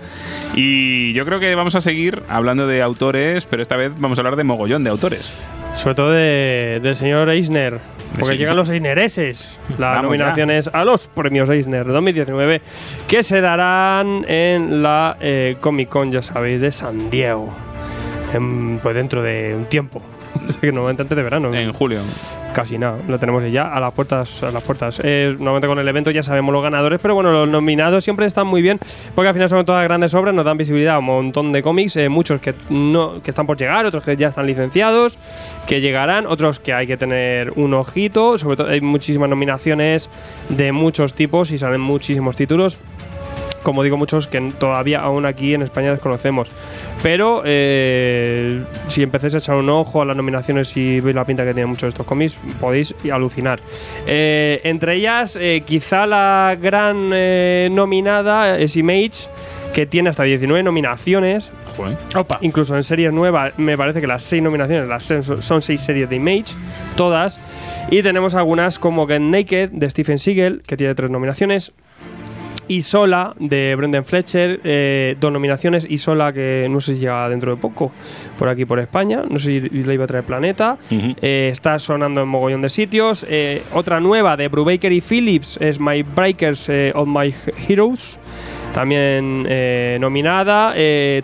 Y 0.55 1.13
yo 1.15 1.25
creo 1.25 1.41
que 1.41 1.55
vamos 1.55 1.75
a 1.75 1.81
seguir 1.81 2.23
hablando 2.29 2.67
de 2.67 2.83
autores, 2.83 3.47
pero 3.47 3.63
esta 3.63 3.77
vez 3.77 3.93
vamos 3.99 4.19
a 4.19 4.21
hablar 4.21 4.37
de 4.37 4.45
mogollón 4.45 4.85
de 4.85 4.91
autores. 4.91 5.43
Sobre 5.77 5.95
todo 5.95 6.11
de- 6.11 6.81
del 6.83 6.97
señor 6.97 7.31
Eisner. 7.31 7.79
Porque 8.19 8.35
Sí. 8.35 8.39
llegan 8.39 8.57
los 8.57 8.69
Einereses, 8.69 9.59
las 9.71 9.79
Vamos 9.79 10.03
nominaciones 10.05 10.69
a 10.73 10.85
los 10.85 11.07
premios 11.07 11.49
Eisner 11.49 11.87
2019, 11.87 12.61
que 13.07 13.23
se 13.23 13.41
darán 13.41 14.25
en 14.29 14.83
la 14.83 15.17
eh, 15.21 15.57
Comic 15.61 15.89
Con, 15.89 16.11
ya 16.13 16.21
sabéis, 16.21 16.61
de 16.61 16.73
San 16.73 17.09
Diego. 17.09 17.55
En- 18.33 18.79
pues 18.83 18.95
dentro 18.95 19.23
de 19.23 19.55
un 19.57 19.65
tiempo. 19.67 20.01
Normalmente 20.63 21.03
antes 21.03 21.17
de 21.17 21.23
verano. 21.23 21.53
En 21.55 21.73
julio. 21.73 21.99
Casi 22.55 22.79
nada, 22.79 22.99
lo 23.09 23.19
tenemos 23.19 23.45
ya 23.51 23.73
a 23.73 23.81
las 23.81 23.93
puertas. 23.93 24.43
A 24.43 24.51
las 24.51 24.63
puertas. 24.63 25.01
Eh, 25.05 25.29
normalmente 25.39 25.69
con 25.69 25.79
el 25.79 25.87
evento 25.89 26.11
ya 26.11 26.23
sabemos 26.23 26.53
los 26.53 26.63
ganadores, 26.63 27.01
pero 27.01 27.15
bueno, 27.15 27.33
los 27.33 27.49
nominados 27.49 28.03
siempre 28.05 28.27
están 28.27 28.47
muy 28.47 28.61
bien, 28.63 28.79
porque 29.15 29.29
al 29.29 29.35
final 29.35 29.49
son 29.49 29.65
todas 29.65 29.85
grandes 29.85 30.15
obras, 30.15 30.35
nos 30.35 30.45
dan 30.45 30.57
visibilidad 30.57 30.97
a 30.97 30.99
un 30.99 31.05
montón 31.05 31.53
de 31.53 31.63
cómics, 31.63 31.97
eh, 31.97 32.09
muchos 32.09 32.41
que 32.41 32.55
no 32.69 33.23
que 33.23 33.31
están 33.31 33.47
por 33.47 33.57
llegar, 33.57 33.87
otros 33.87 34.05
que 34.05 34.17
ya 34.17 34.29
están 34.29 34.47
licenciados, 34.47 35.19
que 35.69 35.81
llegarán, 35.81 36.27
otros 36.27 36.59
que 36.59 36.73
hay 36.73 36.87
que 36.87 36.97
tener 36.97 37.53
un 37.57 37.75
ojito, 37.75 38.37
sobre 38.39 38.57
todo 38.57 38.69
hay 38.69 38.81
muchísimas 38.81 39.29
nominaciones 39.29 40.11
de 40.49 40.73
muchos 40.73 41.15
tipos 41.15 41.51
y 41.53 41.59
salen 41.59 41.81
muchísimos 41.81 42.37
títulos 42.37 42.79
como 43.63 43.83
digo, 43.83 43.99
muchos 43.99 44.27
que 44.27 44.41
todavía 44.59 45.01
aún 45.01 45.27
aquí 45.27 45.53
en 45.53 45.61
España 45.61 45.91
desconocemos. 45.91 46.51
Pero 47.03 47.43
eh, 47.47 48.63
si 48.89 49.03
empecéis 49.03 49.35
a 49.35 49.39
echar 49.39 49.57
un 49.57 49.71
ojo 49.71 50.03
a 50.03 50.05
las 50.05 50.17
nominaciones 50.17 50.77
y 50.77 51.01
veis 51.01 51.17
la 51.17 51.25
pinta 51.25 51.45
que 51.45 51.55
tienen 51.55 51.69
muchos 51.71 51.83
de 51.83 51.89
estos 51.89 52.07
cómics, 52.07 52.39
podéis 52.61 52.95
alucinar. 53.11 53.59
Eh, 54.07 54.61
entre 54.65 54.97
ellas, 54.97 55.39
eh, 55.41 55.63
quizá 55.65 56.05
la 56.07 56.57
gran 56.61 57.11
eh, 57.15 57.69
nominada 57.73 58.59
es 58.59 58.77
Image, 58.77 59.29
que 59.73 59.87
tiene 59.87 60.11
hasta 60.11 60.25
19 60.25 60.63
nominaciones. 60.63 61.53
Joder. 61.77 61.97
Incluso 62.43 62.77
en 62.77 62.83
series 62.83 63.13
nuevas, 63.13 63.53
me 63.57 63.79
parece 63.79 64.01
que 64.03 64.07
las 64.07 64.23
seis 64.23 64.43
nominaciones 64.43 64.87
las 64.89 65.05
seis 65.05 65.25
son- 65.25 65.43
son 65.43 65.63
seis 65.63 65.81
series 65.81 66.11
de 66.11 66.17
Image, 66.17 66.55
todas. 66.97 67.41
Y 67.91 68.03
tenemos 68.03 68.35
algunas 68.35 68.79
como 68.79 69.07
Get 69.07 69.21
Naked 69.21 69.71
de 69.71 69.89
Stephen 69.89 70.19
Siegel, 70.19 70.63
que 70.67 70.77
tiene 70.77 70.95
tres 70.95 71.09
nominaciones. 71.11 71.73
Isola 72.71 73.35
de 73.37 73.75
Brendan 73.75 74.05
Fletcher, 74.05 74.61
eh, 74.63 75.17
dos 75.19 75.33
nominaciones. 75.33 75.89
Isola, 75.91 76.33
que 76.33 76.69
no 76.71 76.81
sé 76.81 76.95
si 76.95 77.01
llega 77.01 77.29
dentro 77.29 77.51
de 77.51 77.61
poco 77.61 77.91
por 78.39 78.49
aquí 78.49 78.65
por 78.65 78.79
España. 78.79 79.25
No 79.29 79.41
sé 79.41 79.61
si 79.61 79.83
le 79.83 79.95
iba 79.95 80.05
a 80.05 80.07
traer 80.07 80.25
Planeta. 80.25 80.79
Eh, 80.89 81.49
está 81.53 81.81
sonando 81.81 82.23
en 82.23 82.29
mogollón 82.29 82.63
de 82.63 82.69
sitios. 82.69 83.27
Eh, 83.29 83.65
otra 83.75 83.99
nueva 83.99 84.37
de 84.37 84.47
Brubaker 84.47 84.93
y 84.93 85.01
Phillips 85.01 85.59
es 85.61 85.81
My 85.81 86.03
Breakers 86.03 86.71
of 86.95 87.09
My 87.09 87.35
Heroes. 87.69 88.21
También 88.73 89.49
nominada. 90.01 90.73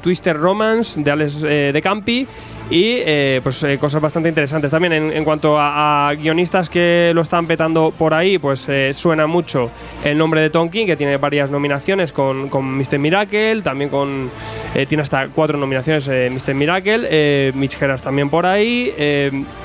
Twister 0.03 0.37
Romance 0.37 1.01
de 1.01 1.11
Alex 1.13 1.43
de 1.43 1.81
Campi. 1.81 2.27
Y 2.69 2.97
eh, 2.99 3.41
pues 3.45 3.63
eh, 3.63 3.79
cosas 3.79 4.03
bastante 4.03 4.29
interesantes. 4.29 4.73
También 4.73 4.93
en, 4.93 5.25
cuanto 5.25 5.57
a, 5.57 6.13
guionistas 6.19 6.69
que 6.69 7.13
lo 7.15 7.21
están 7.21 7.47
petando 7.47 7.93
por 7.97 8.13
ahí, 8.13 8.39
pues 8.39 8.69
eh, 8.69 8.93
suena 8.93 9.29
mucho 9.29 9.71
el 10.03 10.19
nombre 10.19 10.41
de 10.41 10.51
Tonkin, 10.51 10.85
que 10.87 10.97
tiene 10.97 11.17
varias 11.17 11.49
nominaciones 11.51 12.13
con, 12.13 12.49
con 12.49 12.65
Mr. 12.77 12.99
Miracle. 12.99 13.63
También 13.63 13.89
con. 13.89 14.31
eh, 14.75 14.85
tiene 14.87 15.03
hasta 15.03 15.29
cuatro 15.29 15.57
nominaciones 15.59 16.09
Mr. 16.09 16.55
Miracle. 16.55 17.53
Mitch 17.55 17.77
Gerrard 17.77 18.01
también 18.01 18.29
por 18.31 18.47
ahí. 18.47 18.93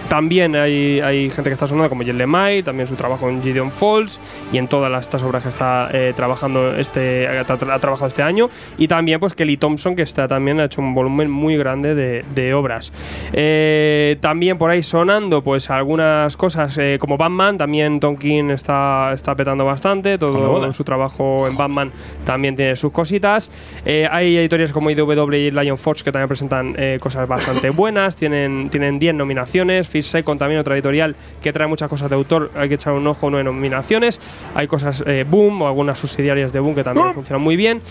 También 0.08 0.56
hay, 0.56 1.00
hay 1.00 1.30
gente 1.30 1.50
que 1.50 1.54
está 1.54 1.66
sonando 1.68 1.90
como 1.90 2.04
Jen 2.04 2.18
Lemay, 2.18 2.64
también 2.64 2.86
su 2.88 2.96
trabajo 2.96 3.30
en 3.30 3.42
Gideon 3.42 3.72
Falls 3.72 4.20
y 4.52 4.58
en 4.58 4.68
todas 4.68 4.92
las, 4.92 5.02
estas 5.02 5.24
obras 5.24 5.44
que 5.44 5.50
está 5.50 5.90
trabajando 6.16 6.76
este 6.76 7.28
ha, 7.28 7.46
tra- 7.46 7.74
ha 7.74 7.80
trabajado 7.80 8.08
este 8.10 8.22
año 8.22 8.50
y 8.78 8.88
también 8.90 9.20
pues 9.22 9.34
Kelly 9.34 9.56
Thompson 9.58 9.96
que 9.96 10.02
está 10.02 10.28
también 10.28 10.60
ha 10.60 10.66
hecho 10.66 10.82
un 10.82 10.94
volumen 10.94 11.32
muy 11.32 11.56
grande 11.56 11.96
de, 11.96 12.26
de 12.36 12.54
obras 12.54 12.91
Eh, 13.34 14.18
también 14.20 14.58
por 14.58 14.70
ahí 14.70 14.84
sonando 14.84 15.42
pues 15.42 15.70
algunas 15.70 16.36
cosas 16.36 16.78
eh, 16.78 16.98
como 17.00 17.18
Batman 17.18 17.58
también 17.58 18.00
Tonkin 18.00 18.52
está, 18.52 19.12
está 19.14 19.36
petando 19.36 19.66
bastante 19.66 20.18
todo 20.18 20.72
su 20.74 20.84
trabajo 20.84 21.48
en 21.48 21.56
Batman 21.56 21.92
también 22.26 22.56
tiene 22.56 22.76
sus 22.76 22.92
cositas. 22.92 23.50
Eh, 23.86 24.08
hay 24.10 24.38
editoriales 24.38 24.74
como 24.74 24.90
IDW 24.90 25.34
y 25.34 25.52
Lion 25.52 25.78
Forge 25.78 26.04
que 26.04 26.12
también 26.12 26.28
presentan 26.28 26.76
cosas 27.00 27.28
bastante 27.28 27.70
buenas 27.82 28.16
tienen 28.16 28.70
tienen 28.70 29.00
10 29.00 29.16
nominaciones. 29.16 29.88
Fish 29.88 30.06
Second 30.06 30.40
también 30.40 30.60
otra 30.60 30.76
editorial 30.76 31.16
que 31.42 31.54
trae 31.54 31.68
muchas 31.68 31.90
cosas 31.90 32.10
de 32.10 32.16
autor 32.16 32.52
hay 32.56 32.70
que 32.70 32.76
echar 32.76 32.94
un 32.94 33.08
ojo 33.08 33.30
nueve 33.30 33.44
nominaciones. 33.44 34.20
Hay 34.56 34.68
cosas 34.68 35.04
Boom 35.30 35.62
o 35.62 35.68
algunas 35.68 36.00
subsidiarias 36.00 36.54
de 36.54 36.60
Boom 36.60 36.76
que 36.76 36.84
también 36.84 37.14
funcionan 37.14 37.42
muy 37.42 37.56
bien. 37.56 37.82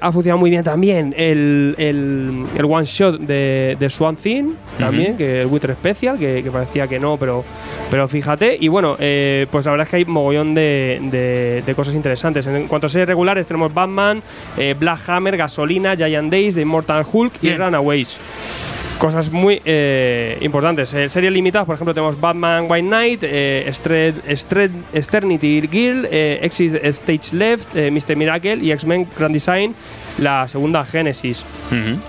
Ha 0.00 0.12
funcionado 0.12 0.38
muy 0.38 0.50
bien 0.50 0.64
también 0.64 1.14
el, 1.16 1.74
el, 1.78 2.44
el 2.54 2.64
one 2.64 2.84
shot 2.84 3.20
de, 3.20 3.76
de 3.78 3.90
Swan 3.90 4.16
Thing 4.18 4.54
también 4.78 5.16
que 5.16 5.40
el 5.42 5.46
Winter 5.46 5.74
Special 5.74 6.18
que, 6.18 6.42
que 6.42 6.50
parecía 6.50 6.86
que 6.86 6.98
no 6.98 7.16
pero 7.16 7.44
pero 7.90 8.06
fíjate 8.08 8.56
y 8.60 8.68
bueno 8.68 8.96
eh, 8.98 9.46
pues 9.50 9.64
la 9.64 9.70
verdad 9.72 9.86
es 9.86 9.90
que 9.90 9.96
hay 9.96 10.04
mogollón 10.04 10.54
de, 10.54 10.98
de- 11.10 11.62
de 11.64 11.74
cosas 11.74 11.94
interesantes 11.94 12.46
en 12.46 12.68
cuanto 12.68 12.86
a 12.86 12.90
series 12.90 13.08
regulares 13.08 13.46
tenemos 13.46 13.72
Batman 13.72 14.22
eh, 14.56 14.74
Black 14.78 15.08
Hammer 15.08 15.36
Gasolina 15.36 15.96
Giant 15.96 16.30
Days 16.30 16.54
The 16.54 16.62
Immortal 16.62 17.04
Hulk 17.10 17.34
y 17.42 17.48
Bien. 17.48 17.58
Runaways 17.58 18.18
cosas 18.98 19.30
muy 19.30 19.62
eh, 19.64 20.36
importantes. 20.40 20.92
En 20.92 21.08
series 21.08 21.30
limitadas, 21.30 21.66
por 21.66 21.76
ejemplo, 21.76 21.94
tenemos 21.94 22.20
Batman 22.20 22.64
White 22.68 22.88
Knight, 22.88 23.20
eh, 23.22 23.70
Girl, 25.70 26.08
eh, 26.10 26.40
Exit 26.42 26.74
Stage 26.82 27.32
Left, 27.36 27.76
eh, 27.76 27.90
Mr. 27.92 28.16
Miracle 28.16 28.56
y 28.56 28.72
X-Men 28.72 29.06
Grand 29.16 29.32
Design, 29.32 29.72
la 30.18 30.48
segunda 30.48 30.84
Genesis. 30.84 31.44
Ujú. 31.70 32.00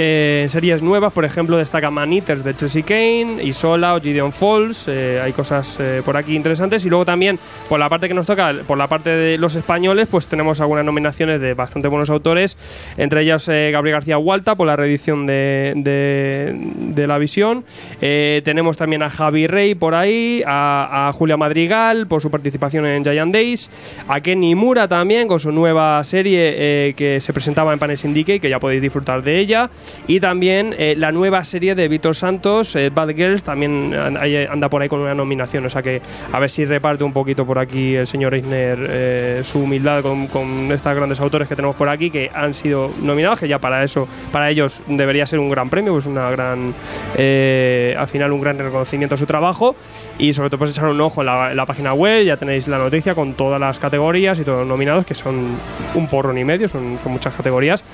Eh, 0.00 0.46
series 0.48 0.80
nuevas, 0.80 1.12
por 1.12 1.24
ejemplo, 1.24 1.56
destaca 1.56 1.90
Man 1.90 2.12
Eaters 2.12 2.44
de 2.44 2.54
Chelsea 2.54 2.84
Kane, 2.84 3.42
Isola 3.42 3.96
o 3.96 4.00
Gideon 4.00 4.32
Falls. 4.32 4.86
eh, 4.86 5.20
hay 5.20 5.32
cosas 5.32 5.76
eh, 5.80 6.02
por 6.04 6.16
aquí 6.16 6.36
interesantes. 6.36 6.84
Y 6.86 6.88
luego 6.88 7.04
también, 7.04 7.36
por 7.68 7.80
la 7.80 7.88
parte 7.88 8.06
que 8.06 8.14
nos 8.14 8.24
toca, 8.24 8.54
por 8.64 8.78
la 8.78 8.86
parte 8.86 9.10
de 9.10 9.38
los 9.38 9.56
españoles, 9.56 10.06
pues 10.08 10.28
tenemos 10.28 10.60
algunas 10.60 10.84
nominaciones 10.84 11.40
de 11.40 11.54
bastante 11.54 11.88
buenos 11.88 12.10
autores. 12.10 12.56
Entre 12.96 13.22
ellas 13.22 13.48
eh, 13.48 13.70
Gabriel 13.72 13.94
García 13.96 14.18
Hualta 14.18 14.54
por 14.54 14.68
la 14.68 14.76
reedición 14.76 15.26
de, 15.26 15.72
de- 15.76 17.06
La 17.08 17.18
Visión. 17.18 17.64
Eh, 18.00 18.42
tenemos 18.44 18.76
también 18.76 19.02
a 19.02 19.08
Javi 19.10 19.46
Rey 19.46 19.74
por 19.74 19.94
ahí, 19.94 20.42
a, 20.46 21.10
Julia 21.14 21.36
Madrigal 21.38 22.06
por 22.06 22.20
su 22.20 22.30
participación 22.30 22.86
en 22.86 23.02
Giant 23.02 23.32
Days, 23.32 23.70
a 24.06 24.20
Kenny 24.20 24.54
Mura 24.54 24.86
también 24.86 25.26
con 25.26 25.40
su 25.40 25.50
nueva 25.50 26.04
serie 26.04 26.94
que 26.94 27.18
se 27.20 27.32
presentaba 27.32 27.72
en 27.72 27.78
Panel 27.78 27.96
Syndicate, 27.96 28.40
que 28.40 28.50
ya 28.50 28.60
podéis 28.60 28.82
disfrutar 28.82 29.22
de 29.22 29.38
ella. 29.38 29.70
Y 30.06 30.20
también 30.20 30.74
eh, 30.78 30.94
la 30.96 31.12
nueva 31.12 31.44
serie 31.44 31.74
de 31.74 31.88
Víctor 31.88 32.16
Santos, 32.16 32.74
eh, 32.76 32.90
Bad 32.92 33.10
Girls, 33.14 33.44
también 33.44 33.94
ahí 34.18 34.36
anda 34.36 34.68
por 34.68 34.82
ahí 34.82 34.88
con 34.88 35.00
una 35.00 35.14
nominación. 35.14 35.66
O 35.66 35.70
sea 35.70 35.82
que 35.82 36.00
a 36.32 36.38
ver 36.38 36.50
si 36.50 36.64
reparte 36.64 37.04
un 37.04 37.12
poquito 37.12 37.46
por 37.46 37.58
aquí 37.58 37.94
el 37.94 38.06
señor 38.06 38.34
Eisner 38.34 38.78
eh, 38.80 39.40
su 39.44 39.60
humildad 39.60 40.02
con, 40.02 40.26
con 40.28 40.70
estos 40.72 40.94
grandes 40.94 41.20
autores 41.20 41.48
que 41.48 41.56
tenemos 41.56 41.76
por 41.76 41.88
aquí 41.88 42.10
que 42.10 42.30
han 42.34 42.54
sido 42.54 42.90
nominados, 43.02 43.40
que 43.40 43.48
ya 43.48 43.58
para 43.58 43.84
eso, 43.84 44.08
para 44.32 44.50
ellos 44.50 44.82
debería 44.86 45.26
ser 45.26 45.38
un 45.38 45.50
gran 45.50 45.68
premio, 45.68 45.92
pues 45.92 46.06
una 46.06 46.30
gran, 46.30 46.74
eh, 47.16 47.94
al 47.98 48.08
final 48.08 48.32
un 48.32 48.40
gran 48.40 48.58
reconocimiento 48.58 49.14
a 49.14 49.18
su 49.18 49.26
trabajo. 49.26 49.76
Y 50.18 50.32
sobre 50.32 50.50
todo 50.50 50.58
pues 50.58 50.70
echar 50.70 50.88
un 50.88 51.00
ojo 51.00 51.22
en 51.22 51.26
la, 51.26 51.50
en 51.50 51.56
la 51.56 51.66
página 51.66 51.94
web, 51.94 52.24
ya 52.24 52.36
tenéis 52.36 52.68
la 52.68 52.78
noticia 52.78 53.14
con 53.14 53.34
todas 53.34 53.60
las 53.60 53.78
categorías 53.78 54.38
y 54.38 54.44
todos 54.44 54.60
los 54.60 54.68
nominados, 54.68 55.06
que 55.06 55.14
son 55.14 55.56
un 55.94 56.06
porrón 56.08 56.38
y 56.38 56.44
medio, 56.44 56.68
son, 56.68 56.98
son 57.02 57.12
muchas 57.12 57.34
categorías. 57.34 57.84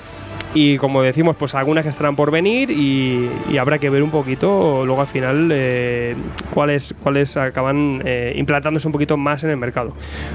Y 0.57 0.77
como 0.77 1.01
decimos, 1.01 1.35
pues 1.35 1.53
algunas 1.53 1.83
que 1.83 1.89
estarán 1.89 2.15
por 2.15 2.31
venir 2.31 2.71
y, 2.71 3.29
y 3.51 3.57
habrá 3.57 3.77
que 3.77 3.89
ver 3.89 4.01
un 4.01 4.09
poquito 4.09 4.85
luego 4.85 5.01
al 5.01 5.07
final 5.07 5.49
eh, 5.51 6.15
cuáles, 6.49 6.95
cuáles 7.03 7.35
acaban 7.35 8.01
eh, 8.05 8.33
implantándose 8.37 8.87
un 8.87 8.93
poquito 8.93 9.17
más 9.17 9.43
en 9.43 9.49
el 9.49 9.57
mercado. 9.57 9.91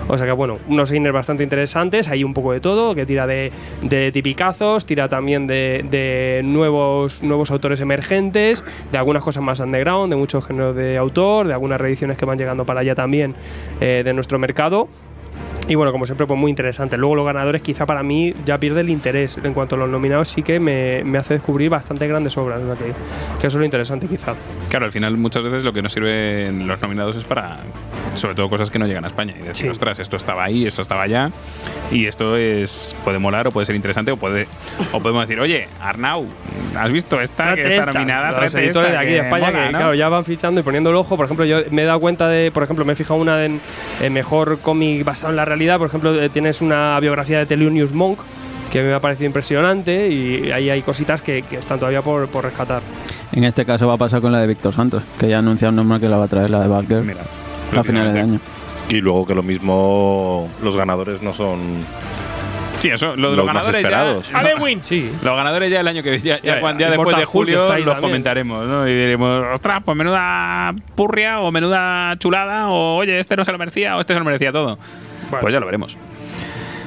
O 0.08 0.18
sea 0.18 0.26
que 0.26 0.32
bueno, 0.32 0.58
unos 0.68 0.92
inners 0.92 1.14
bastante 1.14 1.42
interesantes, 1.42 2.08
hay 2.08 2.22
un 2.22 2.34
poco 2.34 2.52
de 2.52 2.60
todo, 2.60 2.94
que 2.94 3.06
tira 3.06 3.26
de, 3.26 3.50
de 3.80 4.12
tipicazos, 4.12 4.84
tira 4.84 5.08
también 5.08 5.46
de, 5.46 5.86
de 5.90 6.42
nuevos, 6.44 7.22
nuevos 7.22 7.50
autores 7.50 7.80
emergentes, 7.80 8.62
de 8.92 8.98
algunas 8.98 9.24
cosas 9.24 9.42
más 9.42 9.58
underground, 9.60 10.12
de 10.12 10.16
muchos 10.16 10.46
géneros 10.46 10.76
de 10.76 10.98
autor, 10.98 11.46
de 11.46 11.54
algunas 11.54 11.80
reediciones 11.80 12.18
que 12.18 12.26
van 12.26 12.36
llegando 12.36 12.66
para 12.66 12.80
allá 12.80 12.94
también 12.94 13.34
eh, 13.80 14.02
de 14.04 14.12
nuestro 14.12 14.38
mercado. 14.38 14.86
Y 15.70 15.76
bueno, 15.76 15.92
como 15.92 16.04
siempre, 16.04 16.26
pues 16.26 16.36
muy 16.36 16.50
interesante. 16.50 16.96
Luego 16.96 17.14
los 17.14 17.24
ganadores 17.24 17.62
quizá 17.62 17.86
para 17.86 18.02
mí 18.02 18.34
ya 18.44 18.58
pierde 18.58 18.80
el 18.80 18.90
interés. 18.90 19.38
En 19.40 19.54
cuanto 19.54 19.76
a 19.76 19.78
los 19.78 19.88
nominados 19.88 20.26
sí 20.26 20.42
que 20.42 20.58
me, 20.58 21.04
me 21.04 21.16
hace 21.16 21.34
descubrir 21.34 21.70
bastante 21.70 22.08
grandes 22.08 22.36
obras. 22.36 22.60
O 22.60 22.66
sea 22.66 22.74
que, 22.74 22.92
que 23.40 23.46
eso 23.46 23.56
es 23.56 23.60
lo 23.60 23.64
interesante 23.64 24.08
quizá. 24.08 24.34
Claro, 24.68 24.86
al 24.86 24.90
final 24.90 25.16
muchas 25.16 25.44
veces 25.44 25.62
lo 25.62 25.72
que 25.72 25.80
nos 25.80 25.92
sirven 25.92 26.66
los 26.66 26.82
nominados 26.82 27.14
es 27.14 27.22
para, 27.22 27.58
sobre 28.14 28.34
todo, 28.34 28.48
cosas 28.48 28.70
que 28.70 28.78
no 28.78 28.86
llegan 28.86 29.04
a 29.04 29.08
España. 29.08 29.34
Y 29.38 29.42
decir, 29.42 29.56
Sí. 29.56 29.68
ostras, 29.68 29.98
esto 29.98 30.16
estaba 30.16 30.44
ahí, 30.44 30.66
esto 30.66 30.82
estaba 30.82 31.02
allá. 31.02 31.30
Y 31.90 32.06
esto 32.06 32.36
es 32.36 32.94
puede 33.04 33.18
molar 33.18 33.46
o 33.48 33.50
puede 33.50 33.64
ser 33.66 33.74
interesante 33.76 34.10
o 34.12 34.16
puede 34.16 34.46
o 34.92 35.00
podemos 35.00 35.26
decir, 35.26 35.40
oye, 35.40 35.68
Arnau, 35.80 36.26
¿has 36.76 36.90
visto 36.92 37.20
esta 37.20 37.54
que 37.54 37.62
Tráete 37.62 37.76
está 37.76 37.90
esta. 37.90 37.92
nominada? 38.00 38.40
Los 38.40 38.54
editores 38.54 38.90
de 38.92 38.96
aquí 38.96 39.06
de 39.10 39.18
que 39.20 39.24
España 39.24 39.46
mola, 39.46 39.66
que 39.66 39.72
¿no? 39.72 39.78
claro, 39.78 39.94
ya 39.94 40.08
van 40.08 40.24
fichando 40.24 40.60
y 40.60 40.64
poniendo 40.64 40.90
el 40.90 40.96
ojo. 40.96 41.16
Por 41.16 41.24
ejemplo, 41.24 41.44
yo 41.44 41.58
me 41.70 41.82
he 41.82 41.84
dado 41.84 42.00
cuenta 42.00 42.28
de, 42.28 42.50
por 42.50 42.62
ejemplo, 42.62 42.84
me 42.84 42.92
he 42.92 42.96
fijado 42.96 43.18
una 43.20 43.44
en, 43.44 43.60
en 44.00 44.12
mejor 44.12 44.58
cómic 44.60 45.04
basado 45.04 45.30
en 45.30 45.36
la 45.36 45.44
realidad. 45.44 45.78
Por 45.78 45.88
ejemplo, 45.88 46.14
eh, 46.20 46.28
tienes 46.28 46.60
una 46.60 46.98
biografía 47.00 47.38
de 47.38 47.46
Thelonious 47.46 47.92
Monk 47.92 48.20
que 48.70 48.82
me 48.82 48.92
ha 48.94 49.00
parecido 49.00 49.26
impresionante 49.26 50.08
y 50.08 50.52
ahí 50.52 50.70
hay 50.70 50.82
cositas 50.82 51.22
que, 51.22 51.42
que 51.42 51.56
están 51.56 51.80
todavía 51.80 52.02
por, 52.02 52.28
por 52.28 52.44
rescatar. 52.44 52.82
En 53.32 53.42
este 53.42 53.64
caso 53.64 53.88
va 53.88 53.94
a 53.94 53.96
pasar 53.96 54.20
con 54.20 54.30
la 54.30 54.38
de 54.40 54.46
Víctor 54.46 54.72
Santos, 54.72 55.02
que 55.18 55.28
ya 55.28 55.36
ha 55.36 55.38
anunciado 55.40 55.70
un 55.70 55.76
nombre 55.76 55.98
que 55.98 56.08
la 56.08 56.16
va 56.18 56.24
a 56.24 56.28
traer, 56.28 56.50
la 56.50 56.60
de 56.60 56.68
Barker, 56.68 57.02
Mira, 57.02 57.22
a 57.76 57.84
finales 57.84 58.14
de 58.14 58.20
año. 58.20 58.40
Y 58.88 59.00
luego 59.00 59.26
que 59.26 59.34
lo 59.34 59.42
mismo 59.42 60.48
los 60.62 60.76
ganadores 60.76 61.22
no 61.22 61.32
son 61.34 61.84
Sí, 62.80 62.88
eso, 62.88 63.14
lo 63.14 63.30
de 63.32 63.36
los, 63.36 63.46
ganadores 63.46 63.82
ya. 63.86 64.16
Halloween. 64.32 64.80
Sí. 64.82 65.10
Los 65.22 65.36
ganadores 65.36 65.70
ya 65.70 65.80
el 65.80 65.88
año 65.88 66.02
que 66.02 66.18
ya, 66.18 66.40
ya, 66.40 66.54
Ya, 66.54 66.60
cuan- 66.60 66.78
ya 66.78 66.86
ya. 66.86 66.92
después 66.96 67.14
de 67.14 67.24
julio 67.26 67.58
los 67.60 67.68
también. 67.68 68.00
comentaremos, 68.00 68.64
¿no? 68.66 68.88
Y 68.88 68.92
diremos, 68.94 69.44
ostras, 69.52 69.82
pues 69.84 69.96
menuda 69.98 70.74
purria 70.94 71.40
o 71.40 71.52
menuda 71.52 72.16
chulada 72.18 72.68
o 72.70 72.96
oye, 72.96 73.18
este 73.18 73.36
no 73.36 73.44
se 73.44 73.52
lo 73.52 73.58
merecía 73.58 73.96
o 73.98 74.00
este 74.00 74.14
se 74.14 74.18
lo 74.18 74.24
merecía 74.24 74.50
todo. 74.50 74.78
Bueno. 75.28 75.40
Pues 75.42 75.52
ya 75.52 75.60
lo 75.60 75.66
veremos. 75.66 75.98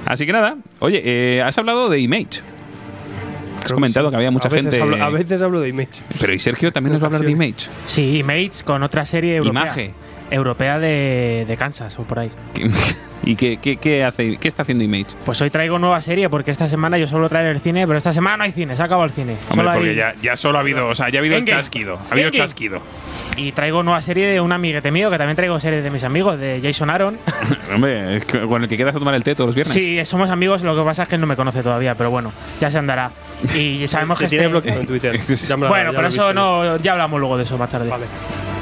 Así 0.06 0.26
que 0.26 0.34
nada, 0.34 0.58
oye, 0.80 1.00
eh, 1.06 1.42
has 1.44 1.58
hablado 1.60 1.88
de 1.90 2.00
Image. 2.00 2.42
Has 3.60 3.66
Creo 3.66 3.76
comentado 3.76 4.08
sí. 4.08 4.12
que 4.12 4.16
había 4.18 4.32
mucha 4.32 4.48
a 4.48 4.52
veces 4.52 4.74
gente. 4.76 4.82
Hablo, 4.82 5.06
a 5.06 5.10
veces 5.10 5.42
hablo 5.44 5.62
de 5.62 5.70
Image. 5.70 6.02
Pero 6.20 6.34
y 6.34 6.40
Sergio 6.40 6.74
también 6.74 6.94
nos 6.94 7.02
va 7.04 7.06
a 7.06 7.08
hablar 7.10 7.22
de 7.22 7.32
Image. 7.32 7.70
Sí, 7.86 8.24
Mates 8.26 8.64
con 8.64 8.82
otra 8.84 9.06
serie 9.06 9.36
europea. 9.38 9.62
Image. 9.62 9.94
Europea 10.34 10.80
de, 10.80 11.46
de 11.48 11.58
Kansas 11.58 11.98
o 12.00 12.04
por 12.04 12.20
ahí. 12.20 12.32
¿Qué- 12.54 12.70
¿Y 13.26 13.38
qué, 13.38 13.56
qué, 13.56 13.78
qué 13.78 14.04
hace, 14.04 14.36
qué 14.36 14.50
está 14.50 14.64
haciendo 14.64 14.84
Image? 14.84 15.16
Pues 15.24 15.40
hoy 15.40 15.50
traigo 15.50 15.80
nueva 15.80 16.02
serie 16.02 16.28
porque 16.30 16.52
esta 16.52 16.68
semana 16.68 16.98
yo 16.98 17.08
solo 17.08 17.30
traigo 17.30 17.52
el 17.52 17.62
cine, 17.62 17.88
pero 17.88 17.98
esta 17.98 18.12
semana 18.12 18.36
no 18.36 18.44
hay 18.44 18.52
cine, 18.52 18.76
se 18.76 18.82
ha 18.82 18.86
acabado 18.86 19.06
el 19.06 19.14
cine. 19.14 19.38
Hombre, 19.50 19.56
Solo 19.66 19.72
porque 19.76 19.90
hay- 19.92 19.96
ya, 19.96 20.14
ya 20.22 20.36
solo 20.36 20.58
ha 20.58 20.62
habido, 20.62 20.90
o 20.90 20.94
sea, 20.96 21.08
ya 21.08 21.20
ha 21.20 21.22
habido 21.22 21.38
el 21.38 21.46
chasquido. 21.46 22.00
Ha 22.10 22.14
habido 22.14 22.32
chasquido. 22.32 22.82
Y 23.38 23.54
traigo 23.54 23.82
nueva 23.82 24.02
serie 24.02 24.28
de 24.28 24.42
un 24.42 24.52
amiguete 24.52 24.92
mío, 24.92 25.10
que 25.10 25.18
también 25.18 25.38
traigo 25.38 25.58
series 25.62 25.84
de 25.86 25.90
mis 25.90 26.04
amigos, 26.04 26.38
de 26.38 26.60
Jason 26.62 26.90
Aaron. 26.90 27.18
Hombre, 27.74 28.22
con 28.48 28.62
el 28.64 28.68
que 28.68 28.76
quedas 28.76 28.94
a 28.94 29.00
tomar 29.00 29.16
el 29.16 29.24
té 29.24 29.36
todos 29.36 29.48
los 29.48 29.56
viernes. 29.56 29.74
sí, 29.74 30.04
somos 30.04 30.30
amigos, 30.30 30.62
lo 30.62 30.76
que 30.76 30.84
pasa 30.84 31.04
es 31.04 31.08
que 31.10 31.16
él 31.16 31.22
no 31.22 31.28
me 31.28 31.38
conoce 31.38 31.64
todavía, 31.64 31.96
pero 31.96 32.12
bueno, 32.12 32.34
ya 32.60 32.70
se 32.70 32.78
andará. 32.78 33.10
Y 33.56 33.88
sabemos 33.88 34.20
que 34.20 34.28
tiene 34.28 34.44
este- 34.44 34.52
bloqueado 34.52 34.82
en 34.82 34.88
Twitter. 34.88 35.18
Bueno, 35.58 35.92
pero 35.96 36.08
eso 36.10 36.24
visto. 36.24 36.34
no, 36.34 36.76
ya 36.78 36.92
hablamos 36.92 37.22
luego 37.22 37.38
de 37.38 37.44
eso 37.44 37.58
más 37.58 37.70
tarde. 37.70 37.88
Vale. 37.90 38.04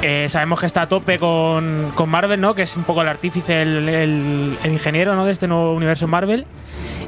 Eh, 0.02 0.26
sabemos 0.28 0.58
que 0.60 0.66
está 0.66 0.82
a 0.82 0.88
tope 0.88 1.18
con, 1.18 1.92
con 1.94 2.08
Marvel, 2.08 2.40
¿no? 2.40 2.54
Que 2.54 2.62
es 2.62 2.76
un 2.76 2.82
poco 2.84 3.02
el 3.02 3.08
artífice, 3.08 3.62
el, 3.62 3.88
el- 3.88 4.58
el 4.62 4.72
ingeniero, 4.72 5.14
¿no? 5.14 5.24
De 5.24 5.32
este 5.32 5.46
nuevo 5.48 5.74
universo 5.74 6.08
Marvel. 6.08 6.44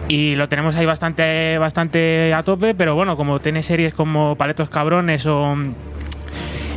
Y 0.07 0.35
lo 0.37 0.49
tenemos 0.49 0.77
ahí 0.77 0.87
bastante, 0.87 1.59
bastante 1.59 2.33
a 2.35 2.43
tope, 2.43 2.75
pero 2.75 2.95
bueno, 2.95 3.17
como 3.17 3.41
tiene 3.41 3.63
series 3.63 3.95
como 3.95 4.37
Paletos 4.37 4.69
Cabrones 4.69 5.27
o. 5.27 5.57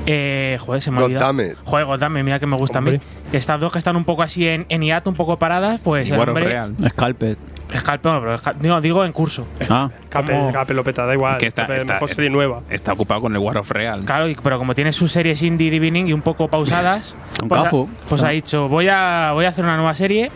Eh, 0.05 0.57
joder, 0.61 0.81
se 0.81 0.89
me 0.91 1.01
ha 1.01 1.03
olvidado. 1.03 1.33
Joder, 1.65 1.85
Goddammit, 1.85 2.23
mira 2.23 2.39
que 2.39 2.45
me 2.45 2.55
gusta 2.55 2.77
a 2.77 2.79
Hombre. 2.79 2.99
mí. 2.99 3.03
Que 3.29 3.37
estas 3.37 3.59
dos 3.59 3.71
que 3.73 3.77
están 3.77 3.97
un 3.97 4.05
poco 4.05 4.23
así 4.23 4.47
en, 4.47 4.65
en 4.69 4.81
hiato, 4.81 5.09
un 5.09 5.17
poco 5.17 5.37
paradas, 5.37 5.81
pues 5.83 6.07
Y 6.07 6.13
el 6.13 6.19
War 6.19 6.29
of 6.29 6.35
hombre. 6.37 6.49
Real. 6.49 6.75
Scalped. 6.89 7.37
Scalpe, 7.75 8.09
no, 8.09 8.19
pero 8.21 8.37
Scal- 8.37 8.55
digo, 8.59 8.81
digo 8.81 9.05
en 9.05 9.11
curso. 9.11 9.45
Ah, 9.69 9.89
Como- 10.11 10.51
Cape 10.51 10.73
Lopeta, 10.73 11.05
da 11.05 11.13
igual. 11.13 11.37
Que 11.37 11.47
está- 11.47 11.63
Cape, 11.63 11.77
está- 11.77 11.93
mejor 11.93 12.09
serie 12.09 12.29
nueva. 12.29 12.61
Está 12.69 12.93
ocupado 12.93 13.21
con 13.21 13.33
el 13.35 13.39
War 13.39 13.57
of 13.57 13.69
Real. 13.71 14.05
Claro, 14.05 14.29
y- 14.29 14.35
pero 14.35 14.57
como 14.57 14.73
tiene 14.75 14.93
sus 14.93 15.11
series 15.11 15.41
indie 15.43 15.69
divining 15.69 16.07
y 16.07 16.13
un 16.13 16.21
poco 16.21 16.47
pausadas, 16.47 17.15
Con 17.39 17.49
pues, 17.49 17.61
ha, 17.61 17.63
Cafu. 17.65 17.89
pues 18.09 18.23
ha 18.23 18.29
dicho, 18.29 18.67
voy 18.69 18.87
a, 18.89 19.31
voy 19.33 19.45
a 19.45 19.49
hacer 19.49 19.63
una 19.65 19.75
nueva 19.75 19.95
serie 19.95 20.31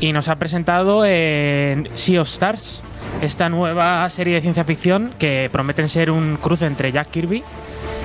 y 0.00 0.12
nos 0.12 0.28
ha 0.28 0.36
presentado 0.36 1.04
en 1.04 1.88
Sea 1.94 2.22
of 2.22 2.28
Stars, 2.28 2.82
esta 3.22 3.48
nueva 3.48 4.08
serie 4.08 4.34
de 4.34 4.40
ciencia 4.40 4.64
ficción 4.64 5.12
que 5.18 5.48
prometen 5.52 5.88
ser 5.88 6.10
un 6.10 6.38
cruce 6.40 6.64
entre 6.66 6.92
Jack 6.92 7.10
Kirby 7.10 7.42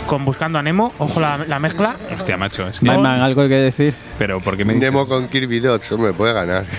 con 0.07 0.23
Buscando 0.25 0.59
a 0.59 0.63
Nemo, 0.63 0.93
ojo 0.99 1.19
la, 1.19 1.37
la 1.47 1.59
mezcla. 1.59 1.95
Hostia, 2.15 2.37
macho. 2.37 2.67
Es 2.67 2.79
que, 2.79 2.85
Nightman, 2.85 3.21
¿algo 3.21 3.41
hay 3.41 3.49
que 3.49 3.55
decir? 3.55 3.93
pero 4.17 4.39
¿por 4.39 4.55
qué 4.55 4.63
me 4.65 4.73
dices? 4.73 4.91
Nemo 4.91 5.05
con 5.07 5.27
Kirby 5.27 5.59
Dots, 5.59 5.91
hombre, 5.91 6.13
puede 6.13 6.33
ganar. 6.33 6.65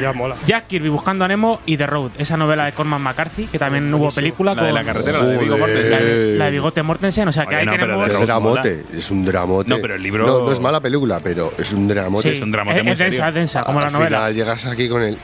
Ya 0.00 0.12
mola. 0.12 0.36
Jack 0.46 0.68
Kirby 0.68 0.88
Buscando 0.88 1.24
a 1.24 1.28
Nemo 1.28 1.60
y 1.66 1.76
The 1.76 1.84
Road, 1.86 2.12
esa 2.16 2.36
novela 2.36 2.64
de 2.64 2.72
Corman 2.72 3.02
McCarthy, 3.02 3.46
que 3.46 3.58
también 3.58 3.92
hubo 3.92 4.10
película 4.12 4.54
La 4.54 4.62
de 4.62 4.68
con 4.68 4.74
la 4.76 4.84
carretera, 4.84 5.18
la 5.18 5.24
de 5.26 5.36
Joder. 5.36 5.58
Mortensen. 5.58 5.90
la 5.90 5.98
de- 5.98 6.36
la 6.38 6.44
de 6.46 6.50
Bigote 6.52 6.82
Mortensen, 6.82 7.28
o 7.28 7.32
sea 7.32 7.42
que 7.44 7.56
Oye, 7.56 7.58
ahí 7.58 7.66
no, 7.66 7.72
pero 7.72 7.82
tenemos... 7.86 8.06
The 8.06 8.12
Es 8.12 8.16
Road 8.18 8.26
dramote, 8.26 8.84
es 8.96 9.10
un 9.10 9.24
dramote. 9.24 9.68
No, 9.68 9.78
pero 9.82 9.94
el 9.96 10.02
libro- 10.02 10.26
No, 10.26 10.44
no 10.46 10.52
es 10.52 10.60
mala 10.60 10.80
película, 10.80 11.20
pero 11.22 11.52
es 11.58 11.72
un 11.72 11.88
dramote. 11.88 12.22
Sí, 12.30 12.36
es 12.36 12.40
un 12.40 12.50
dramote 12.52 12.78
es, 12.78 12.84
muy 12.84 12.92
es 12.92 12.98
densa, 12.98 13.16
serio. 13.16 13.28
es 13.28 13.34
densa, 13.34 13.64
como 13.64 13.80
la 13.80 13.86
Al 13.88 13.92
novela. 13.92 14.16
final 14.18 14.34
llegas 14.34 14.66
aquí 14.66 14.88
con 14.88 15.02
el. 15.02 15.18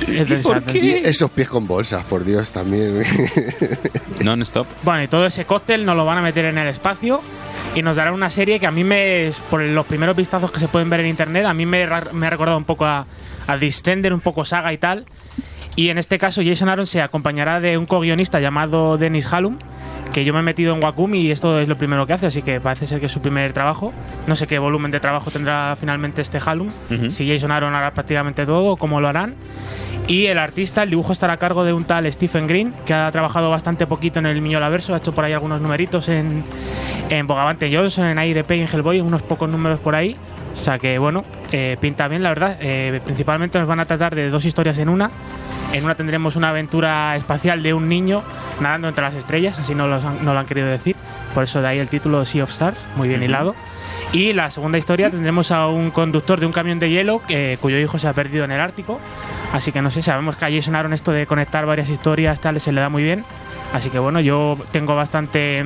Es 0.00 0.28
densa, 0.28 0.60
esos 1.08 1.30
pies 1.30 1.48
con 1.48 1.66
bolsas, 1.66 2.04
por 2.04 2.24
Dios, 2.24 2.50
también. 2.50 3.02
Non-stop. 4.24 4.66
Bueno, 4.82 5.02
y 5.04 5.08
todo 5.08 5.26
ese 5.26 5.44
cóctel 5.44 5.84
nos 5.86 5.96
lo 5.96 6.04
van 6.04 6.18
a 6.18 6.22
meter 6.22 6.27
en 6.36 6.58
el 6.58 6.68
espacio 6.68 7.20
y 7.74 7.82
nos 7.82 7.96
darán 7.96 8.14
una 8.14 8.30
serie 8.30 8.58
que 8.58 8.66
a 8.66 8.70
mí 8.70 8.84
me, 8.84 9.30
por 9.50 9.60
los 9.60 9.86
primeros 9.86 10.16
vistazos 10.16 10.50
que 10.50 10.60
se 10.60 10.68
pueden 10.68 10.90
ver 10.90 11.00
en 11.00 11.06
internet, 11.06 11.44
a 11.46 11.54
mí 11.54 11.66
me, 11.66 11.86
me 12.12 12.26
ha 12.26 12.30
recordado 12.30 12.58
un 12.58 12.64
poco 12.64 12.84
a, 12.84 13.06
a 13.46 13.56
Distender, 13.56 14.12
un 14.12 14.20
poco 14.20 14.44
saga 14.44 14.72
y 14.72 14.78
tal. 14.78 15.04
Y 15.76 15.90
en 15.90 15.98
este 15.98 16.18
caso 16.18 16.42
Jason 16.44 16.68
Aaron 16.68 16.86
se 16.86 17.00
acompañará 17.02 17.60
de 17.60 17.78
un 17.78 17.86
co-guionista 17.86 18.40
llamado 18.40 18.98
Dennis 18.98 19.32
Hallum, 19.32 19.56
que 20.12 20.24
yo 20.24 20.32
me 20.32 20.40
he 20.40 20.42
metido 20.42 20.74
en 20.74 20.82
Wacom 20.82 21.14
y 21.14 21.30
esto 21.30 21.60
es 21.60 21.68
lo 21.68 21.76
primero 21.78 22.06
que 22.06 22.14
hace, 22.14 22.26
así 22.26 22.42
que 22.42 22.60
parece 22.60 22.86
ser 22.86 22.98
que 22.98 23.06
es 23.06 23.12
su 23.12 23.20
primer 23.20 23.52
trabajo. 23.52 23.92
No 24.26 24.34
sé 24.34 24.48
qué 24.48 24.58
volumen 24.58 24.90
de 24.90 24.98
trabajo 24.98 25.30
tendrá 25.30 25.76
finalmente 25.76 26.20
este 26.20 26.40
Hallum, 26.44 26.70
si 27.10 27.28
Jason 27.32 27.52
Aaron 27.52 27.74
hará 27.74 27.94
prácticamente 27.94 28.44
todo 28.44 28.72
o 28.72 28.76
cómo 28.76 29.00
lo 29.00 29.08
harán. 29.08 29.36
Y 30.08 30.26
el 30.26 30.38
artista, 30.38 30.82
el 30.82 30.90
dibujo 30.90 31.12
estará 31.12 31.34
a 31.34 31.36
cargo 31.36 31.64
de 31.64 31.72
un 31.74 31.84
tal 31.84 32.10
Stephen 32.10 32.46
Green, 32.46 32.72
que 32.86 32.94
ha 32.94 33.12
trabajado 33.12 33.50
bastante 33.50 33.86
poquito 33.86 34.18
en 34.18 34.24
el 34.26 34.40
Miñolaverso, 34.40 34.94
ha 34.94 34.96
hecho 34.98 35.12
por 35.12 35.24
ahí 35.24 35.34
algunos 35.34 35.60
numeritos 35.60 36.08
en, 36.08 36.42
en 37.10 37.26
Bogavante 37.26 37.70
Johnson, 37.74 38.06
en 38.06 38.18
IDP 38.18 38.52
y 38.52 38.60
en 38.62 38.68
Hellboy, 38.72 39.00
unos 39.02 39.20
pocos 39.20 39.50
números 39.50 39.78
por 39.80 39.94
ahí. 39.94 40.16
O 40.54 40.60
sea 40.60 40.78
que 40.78 40.98
bueno, 40.98 41.24
eh, 41.52 41.76
pinta 41.78 42.08
bien 42.08 42.22
la 42.22 42.30
verdad. 42.30 42.56
Eh, 42.60 43.00
principalmente 43.04 43.58
nos 43.58 43.68
van 43.68 43.80
a 43.80 43.84
tratar 43.84 44.14
de 44.14 44.30
dos 44.30 44.46
historias 44.46 44.78
en 44.78 44.88
una. 44.88 45.10
En 45.74 45.84
una 45.84 45.94
tendremos 45.94 46.36
una 46.36 46.48
aventura 46.48 47.14
espacial 47.14 47.62
de 47.62 47.74
un 47.74 47.86
niño 47.88 48.22
nadando 48.60 48.88
entre 48.88 49.04
las 49.04 49.14
estrellas, 49.14 49.58
así 49.58 49.74
no, 49.74 49.86
los 49.88 50.02
han- 50.02 50.24
no 50.24 50.32
lo 50.32 50.40
han 50.40 50.46
querido 50.46 50.66
decir. 50.68 50.96
Por 51.34 51.44
eso 51.44 51.60
de 51.60 51.68
ahí 51.68 51.78
el 51.78 51.90
título 51.90 52.24
Sea 52.24 52.44
of 52.44 52.50
Stars, 52.50 52.78
muy 52.96 53.08
bien 53.08 53.22
hilado. 53.22 53.54
Y 54.12 54.32
la 54.32 54.50
segunda 54.50 54.78
historia 54.78 55.10
tendremos 55.10 55.50
a 55.50 55.66
un 55.68 55.90
conductor 55.90 56.40
de 56.40 56.46
un 56.46 56.52
camión 56.52 56.78
de 56.78 56.90
hielo 56.90 57.20
que- 57.26 57.58
cuyo 57.60 57.78
hijo 57.78 57.98
se 57.98 58.08
ha 58.08 58.12
perdido 58.12 58.44
en 58.44 58.52
el 58.52 58.60
Ártico. 58.60 58.98
Así 59.52 59.72
que 59.72 59.80
no 59.82 59.90
sé, 59.90 60.02
sabemos 60.02 60.36
que 60.36 60.44
a 60.44 60.50
Jason 60.50 60.74
Aaron 60.74 60.92
esto 60.92 61.10
de 61.12 61.26
conectar 61.26 61.64
varias 61.66 61.88
historias 61.88 62.40
tal 62.40 62.60
se 62.60 62.72
le 62.72 62.80
da 62.80 62.88
muy 62.88 63.02
bien. 63.02 63.24
Así 63.72 63.90
que 63.90 63.98
bueno, 63.98 64.20
yo 64.20 64.56
tengo 64.72 64.94
bastante 64.96 65.64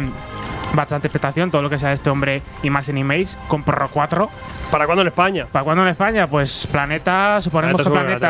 bastante 0.74 1.06
expectación 1.08 1.50
todo 1.50 1.60
lo 1.60 1.68
que 1.68 1.78
sea 1.78 1.90
de 1.90 1.96
este 1.96 2.08
hombre 2.08 2.40
y 2.62 2.70
más 2.70 2.88
en 2.88 2.96
emails 2.96 3.36
con 3.46 3.62
Porro 3.62 3.88
4 3.92 4.30
¿Para 4.70 4.86
cuándo 4.86 5.02
en 5.02 5.08
España? 5.08 5.46
¿Para 5.52 5.64
cuándo 5.64 5.82
en 5.82 5.90
España? 5.90 6.26
Pues 6.26 6.66
Planeta, 6.66 7.40
suponemos 7.42 7.82
Planeta 7.82 7.82
que 7.82 7.84
seguro 7.84 8.18
que 8.18 8.24
la 8.24 8.28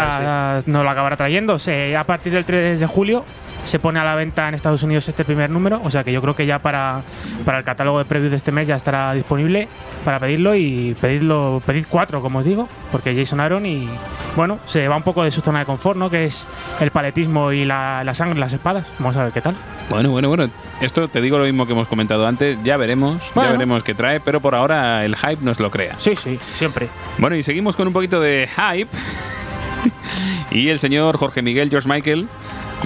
Planeta 0.58 0.62
nos 0.70 0.82
lo 0.82 0.90
acabará 0.90 1.16
trayendo. 1.16 1.58
Se- 1.60 1.96
a 1.96 2.02
partir 2.04 2.32
del 2.32 2.44
3 2.44 2.80
de 2.80 2.86
julio 2.86 3.24
se 3.64 3.78
pone 3.78 4.00
a 4.00 4.04
la 4.04 4.14
venta 4.14 4.48
en 4.48 4.54
Estados 4.54 4.82
Unidos 4.82 5.08
este 5.08 5.24
primer 5.24 5.50
número, 5.50 5.80
o 5.84 5.90
sea 5.90 6.02
que 6.04 6.12
yo 6.12 6.20
creo 6.20 6.34
que 6.34 6.46
ya 6.46 6.58
para, 6.58 7.02
para 7.44 7.58
el 7.58 7.64
catálogo 7.64 7.98
de 7.98 8.04
previews 8.04 8.30
de 8.30 8.36
este 8.36 8.50
mes 8.52 8.66
ya 8.66 8.76
estará 8.76 9.12
disponible 9.14 9.68
para 10.04 10.18
pedirlo 10.18 10.54
y 10.54 10.96
pedirlo, 11.00 11.62
pedid 11.64 11.86
cuatro, 11.88 12.20
como 12.22 12.40
os 12.40 12.44
digo, 12.44 12.68
porque 12.90 13.14
Jason 13.14 13.40
Aaron 13.40 13.64
y 13.66 13.88
bueno, 14.36 14.58
se 14.66 14.88
va 14.88 14.96
un 14.96 15.02
poco 15.02 15.22
de 15.22 15.30
su 15.30 15.40
zona 15.42 15.60
de 15.60 15.64
confort, 15.66 15.96
¿no? 15.98 16.10
Que 16.10 16.24
es 16.24 16.46
el 16.80 16.90
paletismo 16.90 17.52
y 17.52 17.64
la, 17.64 18.02
la 18.04 18.14
sangre, 18.14 18.38
las 18.40 18.52
espadas. 18.52 18.86
Vamos 18.98 19.16
a 19.16 19.24
ver 19.24 19.32
qué 19.32 19.40
tal. 19.40 19.54
Bueno, 19.90 20.10
bueno, 20.10 20.28
bueno. 20.28 20.48
Esto 20.80 21.06
te 21.06 21.20
digo 21.20 21.38
lo 21.38 21.44
mismo 21.44 21.66
que 21.66 21.72
hemos 21.74 21.86
comentado 21.86 22.26
antes. 22.26 22.58
Ya 22.64 22.76
veremos, 22.76 23.30
Bueno. 23.34 23.50
ya 23.50 23.52
veremos 23.52 23.84
qué 23.84 23.94
trae, 23.94 24.18
pero 24.20 24.40
por 24.40 24.54
ahora 24.56 25.04
el 25.04 25.14
hype 25.14 25.38
nos 25.44 25.60
lo 25.60 25.70
crea. 25.70 25.94
Sí, 25.98 26.16
sí, 26.16 26.38
siempre. 26.54 26.88
Bueno, 27.18 27.36
y 27.36 27.42
seguimos 27.44 27.76
con 27.76 27.86
un 27.86 27.92
poquito 27.92 28.20
de 28.20 28.48
hype. 28.48 28.90
y 30.50 30.68
el 30.70 30.78
señor 30.78 31.18
Jorge 31.18 31.42
Miguel 31.42 31.70
George 31.70 31.88
Michael. 31.88 32.26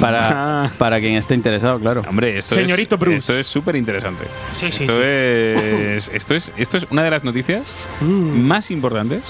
Para, 0.00 0.70
para 0.78 1.00
quien 1.00 1.14
esté 1.16 1.34
interesado, 1.34 1.78
claro. 1.78 2.02
Hombre, 2.08 2.38
esto 2.38 2.54
Señorito 2.54 2.94
es, 2.96 3.00
Bruce. 3.00 3.16
Esto 3.18 3.34
es 3.36 3.46
súper 3.46 3.76
interesante. 3.76 4.24
Sí, 4.52 4.70
sí, 4.72 4.84
esto 4.84 4.94
sí. 4.96 5.00
es 5.02 6.10
esto 6.12 6.34
es 6.34 6.52
esto 6.56 6.76
es 6.76 6.86
una 6.90 7.02
de 7.02 7.10
las 7.10 7.24
noticias 7.24 7.62
Mm. 8.00 8.46
más 8.46 8.70
importantes 8.70 9.22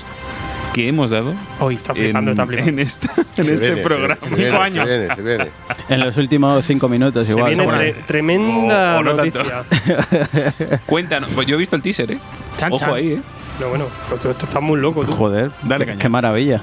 que 0.75 0.89
hemos 0.89 1.09
dado 1.11 1.33
Hoy 1.59 1.77
Está 1.77 1.95
flipando, 1.95 2.33
en, 2.33 2.35
está 2.35 2.47
flipando. 2.47 2.71
en 2.73 2.79
esta 2.81 3.11
en 3.37 3.45
Se 3.47 3.55
este 3.55 3.67
viene, 3.67 3.77
se- 3.77 3.83
programa. 3.89 4.19
Se, 4.21 4.27
Cinco 4.29 4.37
viene, 4.41 4.57
años. 4.59 4.85
Se 4.89 4.99
viene, 4.99 5.15
se 5.15 5.23
viene. 5.23 5.47
En 5.89 6.01
los 6.01 6.17
últimos 6.19 6.65
cinco 6.67 6.89
minutos, 6.89 7.27
Se 7.27 7.33
igual. 7.33 7.49
viene 7.55 7.63
seguro. 7.65 7.81
tre- 7.81 7.95
tremenda 8.07 8.97
O- 8.97 8.99
o 8.99 9.03
no 9.03 9.15
noticia. 9.15 9.43
Cuéntanos, 10.87 11.31
pues 11.35 11.47
yo 11.47 11.55
he 11.57 11.59
visto 11.59 11.77
el 11.77 11.83
teaser, 11.83 12.13
¿eh? 12.13 12.19
Chan, 12.59 12.73
Ojo 12.73 12.81
chan. 12.85 12.95
ahí, 12.95 13.13
¿eh? 13.13 13.21
No, 13.61 13.69
bueno, 13.69 13.87
esto, 14.15 14.31
esto 14.31 14.45
está 14.47 14.61
muy 14.61 14.79
loco, 14.79 15.05
tú. 15.05 15.13
Joder, 15.13 15.51
Dale 15.63 15.85
qué, 15.87 15.91
caña. 15.93 16.03
qué 16.03 16.09
maravilla. 16.11 16.61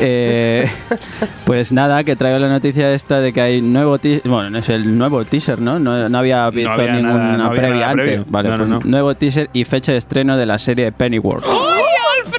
Eh, 0.00 0.68
pues 1.44 1.70
nada, 1.72 2.02
que 2.04 2.16
traigo 2.16 2.38
la 2.38 2.48
noticia 2.48 2.92
esta 2.92 3.20
de 3.20 3.32
que 3.32 3.40
hay 3.40 3.62
nuevo 3.62 3.98
teaser. 3.98 4.28
Bueno, 4.28 4.50
no 4.50 4.58
es 4.58 4.68
el 4.68 4.98
nuevo 4.98 5.24
teaser, 5.24 5.60
¿no? 5.60 5.78
No, 5.78 6.08
no 6.08 6.18
había 6.18 6.48
visto 6.50 6.72
había 6.72 6.92
ninguna 6.94 7.14
nada- 7.22 7.36
no 7.36 7.44
había 7.46 7.60
previa 7.62 7.90
antes. 7.90 8.04
previo. 8.06 8.24
Vale, 8.28 8.48
No, 8.48 8.56
no, 8.56 8.64
pues 8.78 8.84
no. 8.84 8.90
nuevo 8.90 9.14
teaser 9.14 9.48
y 9.52 9.64
fecha 9.64 9.92
de 9.92 9.98
estreno 9.98 10.36
de 10.36 10.46
la 10.46 10.58
serie 10.58 10.90
Pennyworth. 10.92 11.44
Del 11.44 11.52
mío, 11.54 12.32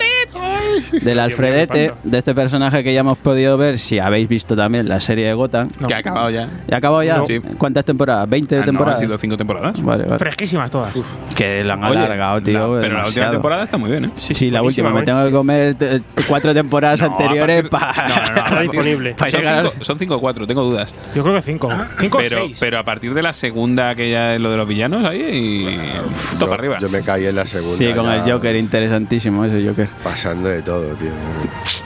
¿qué 1.03 1.19
Alfredete, 1.19 1.93
de 2.03 2.17
este 2.17 2.33
personaje 2.33 2.83
que 2.83 2.93
ya 2.93 3.01
hemos 3.01 3.17
podido 3.17 3.57
ver, 3.57 3.77
si 3.77 3.99
habéis 3.99 4.27
visto 4.27 4.55
también 4.55 4.87
la 4.87 4.99
serie 4.99 5.27
de 5.27 5.33
Gotham. 5.33 5.67
Que 5.87 5.93
ha 5.93 5.97
acabado 5.97 6.29
ya. 6.29 6.47
¿Ya 6.67 6.75
ha 6.75 6.77
acabado 6.77 7.03
ya? 7.03 7.17
No. 7.17 7.25
Sí. 7.25 7.39
¿Cuántas 7.57 7.85
temporadas? 7.85 8.27
¿20 8.27 8.45
Ah, 8.51 8.55
no, 8.55 8.59
han 8.59 8.65
temporadas? 8.65 8.99
sido 8.99 9.17
cinco 9.17 9.37
temporadas. 9.37 9.81
Vale, 9.83 10.05
vale. 10.05 10.17
Fresquísimas 10.19 10.71
todas. 10.71 10.93
Que 11.35 11.63
la 11.63 11.73
han 11.73 11.83
Oye, 11.83 11.99
alargado, 11.99 12.41
tío. 12.41 12.53
la- 12.53 12.59
pero 12.59 12.67
la 12.69 12.77
última 12.79 12.93
demasiado. 12.99 13.31
temporada 13.31 13.63
está 13.63 13.77
muy 13.77 13.91
bien, 13.91 14.05
¿eh? 14.05 14.09
Sí, 14.17 14.49
la 14.49 14.61
buenísima, 14.61 14.89
última. 14.89 14.99
Me 15.01 15.05
tengo 15.05 15.23
que 15.25 15.31
comer 15.31 16.03
cuatro 16.27 16.53
temporadas 16.53 17.01
No, 17.01 17.07
anteriores 17.07 17.67
para. 17.69 18.07
No, 18.07 18.15
no, 18.15 18.15
no, 18.15 18.21
a 18.21 18.27
Está 18.29 18.43
partir- 18.49 18.61
disponible. 18.71 19.13
para 19.15 19.31
Son 19.31 19.39
llegar 19.41 19.59
a- 19.65 19.69
cinco, 19.69 19.83
son 19.83 19.99
cinco 19.99 20.15
o 20.15 20.19
cuatro, 20.21 20.47
tengo 20.47 20.63
dudas. 20.63 20.93
Yo 21.15 21.23
creo 21.23 21.35
que 21.35 21.41
cinco. 21.41 21.69
Cinco 21.99 22.17
o 22.17 22.21
Pero, 22.21 22.37
seis. 22.39 22.57
pero 22.59 22.79
a 22.79 22.83
partir 22.83 23.13
de 23.13 23.21
la 23.21 23.33
segunda, 23.33 23.93
que 23.95 24.09
ya 24.11 24.35
es 24.35 24.41
lo 24.41 24.51
de 24.51 24.57
los 24.57 24.67
villanos, 24.67 25.03
ahí 25.05 25.21
y. 25.21 25.65
Yo, 25.65 26.37
Topa 26.39 26.55
arriba. 26.55 26.77
yo 26.79 26.89
me 26.89 27.01
caí 27.01 27.25
en 27.27 27.35
la 27.35 27.45
segunda. 27.45 27.77
Sí, 27.77 27.91
con 27.93 28.05
ya 28.05 28.15
el 28.23 28.31
Joker, 28.31 28.55
interesantísimo 28.55 29.45
ese 29.45 29.67
Joker. 29.67 29.89
Pasando 30.03 30.49
de 30.49 30.61
todo, 30.61 30.68
tío. 30.99 31.11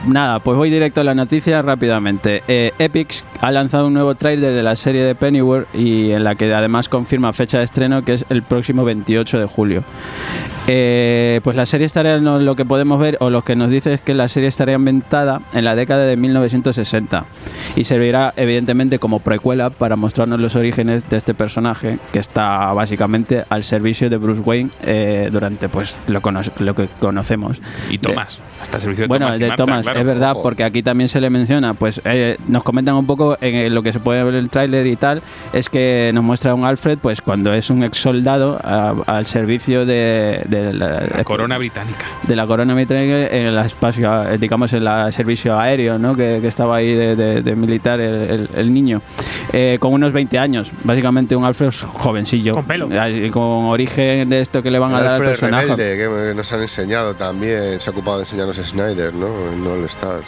Nada, 0.06 0.40
pues 0.40 0.56
voy 0.56 0.70
directo 0.70 1.00
a 1.00 1.04
la 1.04 1.14
noticia 1.14 1.62
rápidamente. 1.62 2.42
Eh, 2.46 2.72
Epix 2.78 3.24
ha 3.40 3.50
lanzado 3.50 3.86
un 3.86 3.94
nuevo 3.94 4.14
tráiler 4.14 4.54
de 4.54 4.62
la 4.62 4.76
serie 4.76 5.02
de 5.02 5.14
Pennyworth 5.14 5.74
y 5.74 6.12
en 6.12 6.24
la 6.24 6.34
que 6.34 6.52
además 6.52 6.88
confirma 6.88 7.32
fecha 7.32 7.58
de 7.58 7.64
estreno 7.64 8.04
que 8.04 8.14
es 8.14 8.24
el 8.28 8.42
próximo 8.42 8.84
28 8.84 9.38
de 9.38 9.46
julio. 9.46 9.84
Eh, 10.66 11.40
pues 11.44 11.56
la 11.56 11.66
serie 11.66 11.84
estaría, 11.86 12.18
no, 12.20 12.38
lo 12.38 12.56
que 12.56 12.64
podemos 12.64 12.98
ver 12.98 13.18
o 13.20 13.28
lo 13.28 13.42
que 13.42 13.54
nos 13.54 13.68
dice 13.68 13.92
es 13.92 14.00
que 14.00 14.14
la 14.14 14.28
serie 14.28 14.48
estaría 14.48 14.76
inventada 14.76 15.42
en 15.52 15.64
la 15.64 15.74
década 15.76 16.04
de 16.06 16.16
1960 16.16 17.24
y 17.76 17.84
servirá 17.84 18.32
evidentemente 18.36 18.98
como 18.98 19.20
precuela 19.20 19.68
para 19.68 19.96
mostrarnos 19.96 20.40
los 20.40 20.56
orígenes 20.56 21.08
de 21.10 21.18
este 21.18 21.34
personaje 21.34 21.98
que 22.12 22.18
está 22.18 22.72
básicamente 22.72 23.44
al 23.50 23.62
servicio 23.64 24.08
de 24.08 24.16
Bruce 24.16 24.40
Wayne 24.40 24.70
eh, 24.82 25.28
durante 25.30 25.68
pues 25.68 25.96
lo, 26.06 26.22
cono- 26.22 26.40
lo 26.58 26.74
que 26.74 26.88
conocemos. 26.98 27.60
Y 27.90 27.98
De- 27.98 28.08
Tomás. 28.08 28.38
Hasta 28.62 28.78
el 28.78 28.80
servicio 28.82 29.02
de 29.04 29.08
bueno, 29.08 29.26
Tomás. 29.26 29.36
y 29.36 29.40
de 29.42 29.48
Marta, 29.48 29.64
Thomas, 29.64 29.82
claro. 29.84 30.00
es 30.00 30.06
verdad, 30.06 30.30
Ojo. 30.32 30.42
porque 30.44 30.64
aquí 30.64 30.82
también 30.82 31.08
se 31.08 31.20
le 31.20 31.28
menciona, 31.28 31.74
pues 31.74 32.00
eh, 32.06 32.38
nos 32.48 32.62
comentan 32.62 32.94
un 32.94 33.04
poco 33.06 33.36
en 33.42 33.54
eh, 33.54 33.68
lo 33.68 33.82
que 33.82 33.92
se 33.92 34.00
puede 34.00 34.24
ver 34.24 34.32
en 34.34 34.40
el 34.40 34.48
tráiler 34.48 34.86
y 34.86 34.96
tal, 34.96 35.20
es 35.52 35.68
que 35.68 36.10
nos 36.14 36.24
muestra 36.24 36.54
un 36.54 36.64
Alfred, 36.64 36.98
pues 36.98 37.20
cuando 37.20 37.52
es 37.52 37.68
un 37.68 37.82
ex 37.84 37.98
soldado 37.98 38.58
a- 38.64 38.94
al 39.06 39.26
servicio 39.26 39.84
de, 39.84 40.40
de 40.48 40.53
la, 40.72 41.00
La 41.16 41.24
corona 41.24 41.58
británica. 41.58 42.04
de 42.22 42.36
la 42.36 42.46
corona 42.46 42.74
británica 42.74 43.26
en 43.28 43.46
el 43.46 43.58
espacio, 43.58 44.30
eh, 44.30 44.38
digamos, 44.38 44.72
en 44.72 44.86
el 44.86 45.12
servicio 45.12 45.58
aéreo, 45.58 45.98
¿no? 45.98 46.14
Que, 46.14 46.38
que 46.40 46.48
estaba 46.48 46.76
ahí 46.76 46.94
de, 46.94 47.16
de- 47.16 47.42
de 47.42 47.56
militar 47.56 48.00
el, 48.00 48.30
el- 48.30 48.48
el 48.56 48.72
niño, 48.74 49.02
Eh, 49.52 49.76
con 49.80 49.92
unos 49.92 50.12
20 50.12 50.38
años, 50.38 50.70
básicamente 50.84 51.36
un 51.36 51.44
Alfred 51.44 51.70
jovencillo, 51.92 52.54
Con 52.54 52.64
pelo. 52.64 52.88
Eh, 52.90 53.30
con 53.32 53.42
origen 53.66 54.28
de 54.28 54.40
esto 54.40 54.62
que 54.62 54.70
le 54.70 54.78
van 54.78 54.94
a 54.94 55.00
dar 55.02 55.14
al 55.16 55.22
personaje. 55.22 55.66
Rebelde, 55.76 56.28
que 56.28 56.34
nos 56.34 56.52
han 56.52 56.62
enseñado 56.62 57.14
también. 57.14 57.80
Se 57.80 57.90
ha 57.90 57.92
ocupado 57.92 58.16
de 58.18 58.22
enseñarnos 58.24 58.56
Snyder, 58.56 59.12
¿no? 59.14 59.26
En 59.52 59.66
All 59.66 59.84
Stars. 59.84 60.24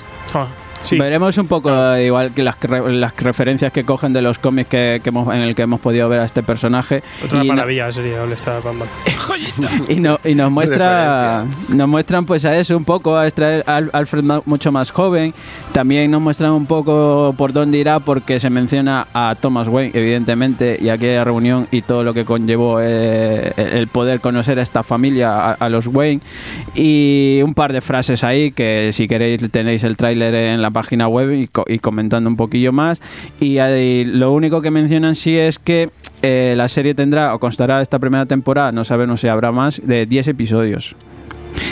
Sí. 0.86 0.98
Veremos 0.98 1.36
un 1.38 1.46
poco 1.48 1.96
igual 1.98 2.32
que 2.32 2.42
las, 2.42 2.56
las 2.88 3.16
referencias 3.16 3.72
que 3.72 3.84
cogen 3.84 4.12
de 4.12 4.22
los 4.22 4.38
cómics 4.38 4.68
que, 4.70 5.00
que 5.02 5.08
hemos, 5.10 5.34
en 5.34 5.40
el 5.42 5.54
que 5.54 5.62
hemos 5.62 5.80
podido 5.80 6.08
ver 6.08 6.20
a 6.20 6.24
este 6.24 6.42
personaje 6.42 7.02
Otra 7.24 7.42
y, 7.44 7.48
no- 7.48 7.54
maravilla 7.54 7.90
sería 7.92 8.22
All 8.22 8.32
Star 8.32 8.62
Batman. 8.62 8.88
y, 9.88 9.96
no- 10.00 10.18
y 10.24 10.34
nos 10.34 10.50
muestra 10.50 11.44
nos 11.68 11.88
muestran 11.88 12.24
pues 12.24 12.44
a 12.44 12.56
eso 12.56 12.76
un 12.76 12.84
poco 12.84 13.16
a 13.16 13.26
extraer 13.26 13.64
al 13.66 13.90
Alfred 13.92 14.22
mucho 14.44 14.72
más 14.72 14.90
joven 14.90 15.34
también 15.72 16.10
nos 16.10 16.20
muestran 16.22 16.52
un 16.52 16.66
poco 16.66 17.34
por 17.36 17.52
dónde 17.52 17.78
irá 17.78 17.98
porque 18.00 18.38
se 18.40 18.48
menciona 18.50 19.06
a 19.12 19.34
Thomas 19.40 19.68
Wayne 19.68 19.90
evidentemente 19.94 20.78
y 20.80 20.88
aquella 20.88 21.24
reunión 21.24 21.66
y 21.70 21.82
todo 21.82 22.04
lo 22.04 22.14
que 22.14 22.24
conllevó 22.24 22.78
eh, 22.80 23.52
el 23.56 23.66
el 23.76 23.88
poder 23.88 24.20
conocer 24.20 24.58
a 24.58 24.62
esta 24.62 24.82
familia 24.82 25.50
a, 25.50 25.52
a 25.52 25.68
los 25.68 25.86
Wayne 25.86 26.20
y 26.74 27.40
un 27.44 27.54
par 27.54 27.72
de 27.72 27.80
frases 27.80 28.24
ahí 28.24 28.52
que 28.52 28.90
si 28.92 29.06
queréis 29.08 29.40
tenéis 29.50 29.84
el 29.84 29.96
tráiler 29.96 30.34
en 30.34 30.62
la 30.62 30.70
página 30.76 31.08
web 31.08 31.32
y, 31.32 31.46
co- 31.46 31.64
y 31.66 31.78
comentando 31.78 32.28
un 32.28 32.36
poquillo 32.36 32.70
más 32.72 33.00
y 33.40 33.58
ahí 33.58 34.04
lo 34.04 34.32
único 34.32 34.60
que 34.60 34.70
mencionan 34.70 35.14
sí 35.14 35.36
es 35.38 35.58
que 35.58 35.88
eh, 36.22 36.52
la 36.56 36.68
serie 36.68 36.94
tendrá 36.94 37.34
o 37.34 37.38
constará 37.38 37.80
esta 37.80 37.98
primera 37.98 38.26
temporada, 38.26 38.72
no 38.72 38.84
sabemos 38.84 39.20
si 39.22 39.28
habrá 39.28 39.52
más, 39.52 39.80
de 39.84 40.04
10 40.06 40.28
episodios. 40.28 40.94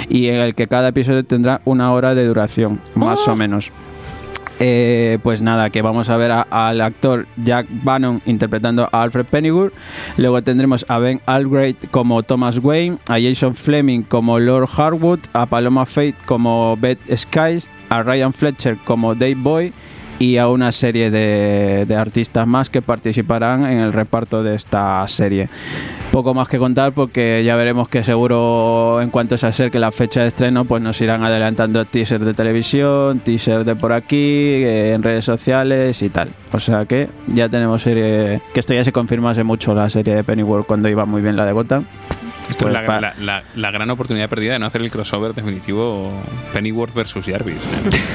Y 0.09 0.29
en 0.29 0.37
el 0.37 0.55
que 0.55 0.67
cada 0.67 0.89
episodio 0.89 1.23
tendrá 1.25 1.61
una 1.67 1.93
hora 1.93 2.15
de 2.15 2.25
duración, 2.27 2.81
más 2.95 3.27
o 3.29 3.37
menos. 3.37 3.71
Eh, 4.61 5.19
pues 5.23 5.43
nada, 5.43 5.71
que 5.71 5.83
vamos 5.83 6.11
a 6.11 6.17
ver 6.17 6.31
a- 6.31 6.47
al 6.51 6.81
actor 6.81 7.27
Jack 7.45 7.67
Bannon 7.71 8.23
interpretando 8.25 8.89
a 8.93 9.03
Alfred 9.03 9.27
Pennyworth. 9.27 9.73
Luego 10.17 10.43
tendremos 10.43 10.87
a 10.89 10.99
Ben 10.99 11.21
Albright 11.27 11.91
como 11.91 12.23
Thomas 12.23 12.59
Wayne, 12.63 12.99
a 13.09 13.19
Jason 13.21 13.55
Fleming 13.57 14.03
como 14.03 14.39
Lord 14.39 14.69
Harwood, 14.77 15.21
a 15.33 15.47
Paloma 15.47 15.87
Faith 15.87 16.17
como 16.25 16.77
Beth 16.77 16.99
Skies, 17.17 17.69
a 17.91 18.03
Ryan 18.03 18.33
Fletcher 18.33 18.77
como 18.85 19.15
Dave 19.15 19.35
Boy 19.37 19.73
y 20.25 20.39
a 20.39 20.49
una 20.49 20.73
serie 20.73 21.11
de, 21.11 21.95
artistas 21.95 22.47
más 22.47 22.71
que 22.71 22.81
participarán 22.81 23.67
en 23.67 23.79
el 23.79 23.93
reparto 23.93 24.43
de 24.43 24.55
esta 24.55 25.07
serie. 25.07 25.51
Poco 26.13 26.33
más 26.33 26.49
que 26.49 26.59
contar 26.59 26.93
porque 26.93 27.43
ya 27.45 27.57
veremos 27.57 27.89
que 27.89 28.03
seguro 28.03 29.01
en 29.03 29.11
cuanto 29.11 29.37
se 29.37 29.47
acerque 29.47 29.79
la 29.79 29.93
fecha 29.93 30.23
de 30.23 30.29
estreno 30.29 30.65
pues 30.65 30.83
nos 30.83 30.99
irán 31.01 31.25
adelantando 31.25 31.85
teasers 31.85 32.25
de 32.25 32.33
televisión, 32.33 33.21
teasers 33.21 33.67
de 33.67 33.77
por 33.77 33.93
aquí, 33.93 34.17
eh, 34.17 34.95
en 34.95 35.03
redes 35.03 35.27
sociales 35.27 36.01
y 36.01 36.09
tal. 36.09 36.31
O 36.53 36.59
sea 36.59 36.87
que 36.87 37.09
ya 37.27 37.49
tenemos 37.49 37.83
serie, 37.83 38.41
que 38.55 38.61
esto 38.61 38.73
ya 38.73 38.83
se 38.83 38.93
confirmó 38.93 39.29
hace 39.29 39.45
mucho 39.45 39.75
la 39.75 39.91
serie 39.91 40.15
de 40.15 40.25
Pennyworth 40.25 40.67
cuando 40.67 40.89
iba 40.89 41.05
muy 41.05 41.21
bien 41.21 41.37
la 41.37 41.45
de 41.45 41.53
Gotham. 41.53 41.85
Esto 42.49 42.67
es 42.67 42.73
la, 42.73 42.85
Pues 42.85 43.01
la- 43.01 43.15
la- 43.21 43.43
la 43.57 43.71
gran 43.71 43.89
oportunidad 43.91 44.29
perdida 44.29 44.53
de 44.55 44.59
no 44.59 44.67
hacer 44.67 44.81
el 44.83 44.91
crossover 44.91 45.33
definitivo 45.35 46.13
Pennyworth 46.53 46.95
versus 46.95 47.25
Jarvis. 47.27 47.57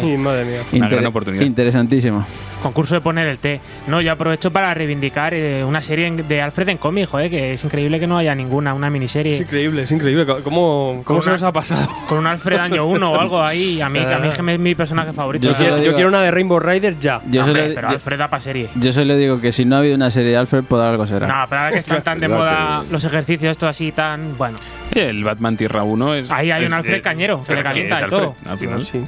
Sí, 0.00 0.16
madre 0.16 0.44
mía. 0.44 0.60
Una 0.72 0.88
gran 0.88 1.06
oportunidad. 1.06 1.42
Interesantísimo. 1.44 2.24
Concurso 2.62 2.94
de 2.94 3.00
poner 3.00 3.26
el 3.26 3.38
té. 3.38 3.60
No, 3.88 4.00
yo 4.00 4.12
aprovecho 4.12 4.50
para 4.50 4.72
reivindicar 4.72 5.34
eh, 5.34 5.62
una 5.64 5.82
serie 5.82 6.10
de 6.10 6.40
Alfred 6.40 6.68
en 6.70 6.78
cómic, 6.78 7.08
joder, 7.08 7.28
que 7.30 7.54
es 7.54 7.64
increíble 7.64 8.00
que 8.00 8.06
no 8.06 8.16
haya 8.16 8.34
ninguna, 8.34 8.72
una 8.74 8.88
miniserie. 8.90 9.34
Es 9.34 9.40
increíble, 9.42 9.82
es 9.82 9.90
increíble. 9.92 10.24
¿Cómo, 10.42 11.02
cómo 11.04 11.20
se 11.20 11.28
una- 11.28 11.34
nos 11.34 11.42
ha 11.42 11.52
pasado? 11.52 11.86
Con 12.08 12.18
un 12.18 12.26
Alfred 12.26 12.58
año 12.58 12.86
1 12.86 13.12
o 13.12 13.20
algo 13.20 13.42
ahí. 13.42 13.80
A 13.80 13.88
mí, 13.88 13.98
a 13.98 14.18
mí 14.18 14.28
es 14.28 14.34
que 14.34 14.42
mi 14.42 14.74
personaje 14.74 15.12
favorito. 15.12 15.52
Yo 15.52 15.94
quiero 15.94 16.08
una 16.08 16.22
de 16.22 16.30
Rainbow 16.30 16.60
Rider 16.60 16.98
ya. 17.00 17.20
Yo 17.26 17.42
hombre, 17.42 17.62
solo, 17.62 17.74
pero 17.74 17.88
yo- 17.88 17.94
Alfred 17.94 18.18
da 18.18 18.28
para 18.30 18.40
serie. 18.40 18.68
yo 18.76 18.92
solo 18.92 19.16
digo 19.16 19.40
que 19.40 19.52
si 19.52 19.64
no 19.64 19.76
ha 19.76 19.78
habido 19.80 19.96
una 19.96 20.10
serie 20.10 20.30
de 20.30 20.36
Alfred, 20.38 20.64
por 20.64 20.80
algo 20.80 21.06
será. 21.06 21.26
No, 21.26 21.44
pero 21.48 21.60
ahora 21.60 21.72
que 21.72 21.78
están 21.80 22.02
tan 22.02 22.20
de 22.20 22.28
moda 22.28 22.82
los 22.90 23.04
ejercicios 23.04 23.43
estos 23.50 23.68
así 23.68 23.92
tan... 23.92 24.36
Bueno, 24.36 24.58
El 24.92 25.24
Batman 25.24 25.56
Tierra 25.56 25.82
1 25.82 26.14
es. 26.14 26.30
Ahí 26.30 26.50
hay 26.50 26.64
es- 26.64 26.70
un 26.70 26.76
Alfred 26.76 26.94
eh, 26.94 27.02
Cañero, 27.02 27.44
que 27.44 27.54
le 27.54 27.62
calienta 27.62 27.94
es 27.96 28.02
Alfred, 28.02 28.18
todo. 28.18 28.36
Al 28.46 28.58
final. 28.58 28.84
Sí. 28.86 29.00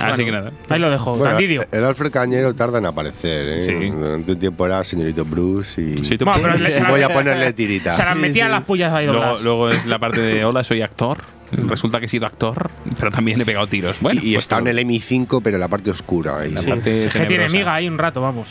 Así 0.00 0.22
Bueno, 0.22 0.24
que 0.24 0.32
nada. 0.32 0.52
ahí 0.68 0.80
lo 0.80 0.90
dejo, 0.90 1.10
Bueno, 1.16 1.24
Tandidio. 1.34 1.64
el 1.70 1.84
Alfred 1.84 2.10
Cañero 2.10 2.54
tarda 2.54 2.78
en 2.78 2.86
aparecer, 2.86 3.48
¿eh? 3.48 3.62
Sí. 3.62 3.72
Durante 3.90 4.32
un 4.32 4.38
tiempo 4.38 4.66
era 4.66 4.82
señorito 4.84 5.24
Bruce 5.24 5.80
y... 5.80 6.04
Sí, 6.04 6.18
tú- 6.18 6.24
Bueno, 6.24 6.40
pero 6.42 6.56
le- 6.56 6.80
Voy 6.90 7.02
a 7.02 7.08
ponerle 7.08 7.52
tirita. 7.52 7.92
Se 7.92 8.04
las 8.04 8.16
metían 8.16 8.48
sí. 8.48 8.52
las 8.52 8.62
pullas 8.64 8.92
ahí 8.92 9.06
luego, 9.06 9.20
dobladas. 9.20 9.42
luego 9.42 9.68
es 9.68 9.86
la 9.86 9.98
parte 9.98 10.20
de 10.20 10.44
hola, 10.44 10.62
soy 10.64 10.82
actor. 10.82 11.18
Resulta 11.52 12.00
que 12.00 12.06
he 12.06 12.08
sido 12.08 12.26
actor, 12.26 12.68
pero 12.98 13.12
también 13.12 13.40
he 13.40 13.44
pegado 13.44 13.68
tiros. 13.68 14.00
Bueno, 14.00 14.20
y 14.24 14.32
pues 14.34 14.44
está 14.44 14.58
en 14.58 14.66
el 14.66 14.78
M5, 14.80 15.40
pero 15.42 15.56
en 15.56 15.60
la 15.60 15.68
parte 15.68 15.90
oscura. 15.90 16.40
ahí, 16.40 16.50
La 16.50 16.60
sí. 16.62 16.66
parte 16.68 17.04
es 17.06 17.12
que 17.14 17.26
tiene 17.26 17.48
miga 17.48 17.72
ahí 17.74 17.86
un 17.86 17.96
rato, 17.96 18.20
vamos. 18.20 18.48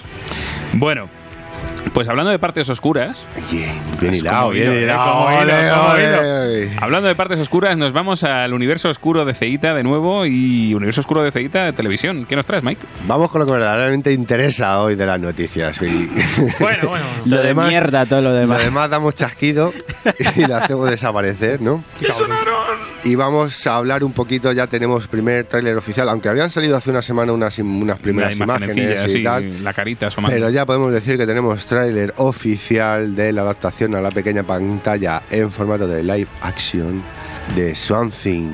Bueno, 0.74 1.10
pues 1.93 2.08
hablando 2.10 2.32
de 2.32 2.39
partes 2.39 2.67
oscuras, 2.69 3.23
Bien, 3.51 3.71
bien 3.99 4.15
hilado, 4.15 4.49
bien 4.49 4.71
¿eh? 4.71 4.82
hilado. 4.84 5.27
Hablando 6.82 7.08
de 7.08 7.15
partes 7.15 7.39
oscuras, 7.39 7.77
nos 7.77 7.93
vamos 7.93 8.23
al 8.23 8.53
universo 8.53 8.89
oscuro 8.89 9.25
de 9.25 9.34
Ceita 9.34 9.73
de 9.73 9.84
nuevo 9.84 10.25
y 10.25 10.73
universo 10.73 11.01
oscuro 11.01 11.21
de 11.23 11.32
Ceita 11.32 11.65
de 11.65 11.73
televisión. 11.73 12.25
¿Qué 12.25 12.36
nos 12.36 12.45
traes, 12.45 12.63
Mike? 12.63 12.82
Vamos 13.08 13.29
con 13.29 13.39
lo 13.41 13.45
que 13.45 13.53
verdaderamente 13.53 14.12
interesa 14.12 14.82
hoy 14.82 14.95
de 14.95 15.06
las 15.06 15.19
noticias. 15.19 15.79
y- 15.82 16.10
Bueno, 16.60 16.89
bueno. 16.89 17.06
Lo 17.25 17.36
Lo 17.38 17.41
de 17.41 17.47
demás- 17.49 17.69
mierda, 17.69 18.06
todo 18.06 18.21
lo 18.21 18.29
Lo 18.29 18.36
demás. 18.36 18.63
demás 18.65 18.89
damos 18.89 19.13
chasquido 19.15 19.71
y 20.36 20.45
lo 20.45 20.56
hacemos 20.58 20.89
desaparecer, 20.89 21.62
¿no? 21.62 21.84
Y 23.03 23.15
vamos 23.15 23.65
a 23.67 23.75
hablar 23.75 24.03
un 24.03 24.13
poquito, 24.13 24.51
ya 24.51 24.67
tenemos 24.67 25.08
primer 25.08 25.45
tráiler 25.45 25.77
oficial, 25.77 26.10
aunque 26.10 26.29
habían 26.29 26.49
salido 26.49 26.75
hace 26.75 26.89
una 26.89 27.01
semana 27.01 27.32
unas, 27.34 27.58
unas 27.60 27.99
primeras 27.99 28.36
Una 28.38 28.45
imágenes 28.58 29.15
y 29.15 29.23
tal. 29.23 29.63
la 29.63 29.73
carita 29.73 30.08
asomando. 30.08 30.34
Pero 30.36 30.49
ya 30.49 30.65
podemos 30.65 30.91
decir 30.91 31.17
que 31.17 31.25
tenemos 31.25 31.65
tráiler 31.65 31.83
oficial 32.17 33.15
de 33.15 33.32
la 33.32 33.41
adaptación 33.41 33.96
a 33.96 34.02
la 34.02 34.12
pequeña 34.12 34.43
pantalla 34.43 35.22
en 35.30 35.52
formato 35.52 35.88
de 35.88 36.04
live 36.04 36.28
action 36.41 37.04
de 37.56 37.75
Swamp 37.75 38.13
Thing, 38.13 38.49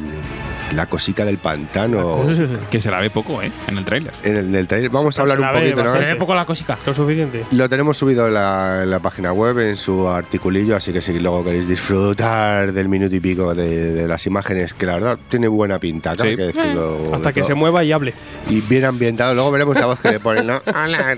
la 0.75 0.86
cosica 0.88 1.25
del 1.25 1.38
pantano. 1.38 2.25
Que 2.69 2.80
se 2.82 2.91
la 2.91 2.99
ve 2.99 3.10
poco, 3.10 3.41
¿eh? 3.41 3.52
En 3.67 3.78
el 3.78 3.86
tráiler. 3.86 4.12
En 4.23 4.36
el, 4.36 4.45
en 4.47 4.56
el 4.56 4.67
tráiler 4.67 4.89
vamos 4.89 5.17
a 5.17 5.21
hablar 5.21 5.38
se 5.38 5.41
un 5.41 5.47
la 5.47 5.52
ve 5.54 5.60
poquito, 5.71 5.84
¿no? 5.84 6.02
Se 6.02 6.13
ve 6.13 6.15
poco 6.19 6.36
la 6.36 6.45
cosica. 6.45 6.78
Lo 6.86 6.93
suficiente. 6.93 7.45
Lo 7.52 7.69
tenemos 7.69 7.97
subido 7.97 8.28
en 8.28 8.34
la, 8.34 8.82
en 8.84 8.89
la 8.91 8.99
página 8.99 9.32
web, 9.34 9.58
en 9.60 9.75
su 9.78 10.08
articulillo, 10.08 10.75
así 10.75 10.91
que 10.93 11.02
si 11.02 11.17
luego 11.19 11.43
queréis 11.43 11.67
disfrutar 11.67 12.71
del 12.73 12.89
minuto 12.89 13.15
y 13.15 13.19
pico 13.19 13.54
de, 13.56 13.93
de 13.93 14.08
las 14.08 14.25
imágenes, 14.28 14.73
que 14.73 14.86
la 14.86 14.93
verdad 14.95 15.19
tiene 15.30 15.47
buena 15.47 15.80
pinta, 15.80 16.13
Sí. 16.19 16.28
hay 16.28 16.36
que 16.36 16.43
decirlo. 16.43 17.02
Hasta 17.13 17.30
de 17.30 17.34
que 17.34 17.41
todo. 17.41 17.47
se 17.47 17.54
mueva 17.56 17.84
y 17.84 17.91
hable. 17.91 18.13
Y 18.49 18.62
bien 18.62 18.86
ambientado, 18.86 19.34
luego 19.34 19.52
veremos 19.52 19.75
la 19.75 19.86
voz 19.88 19.99
que 20.02 20.12
le 20.12 20.19
ponen, 20.19 20.47
¿no? 20.47 20.62
Hola, 20.67 21.15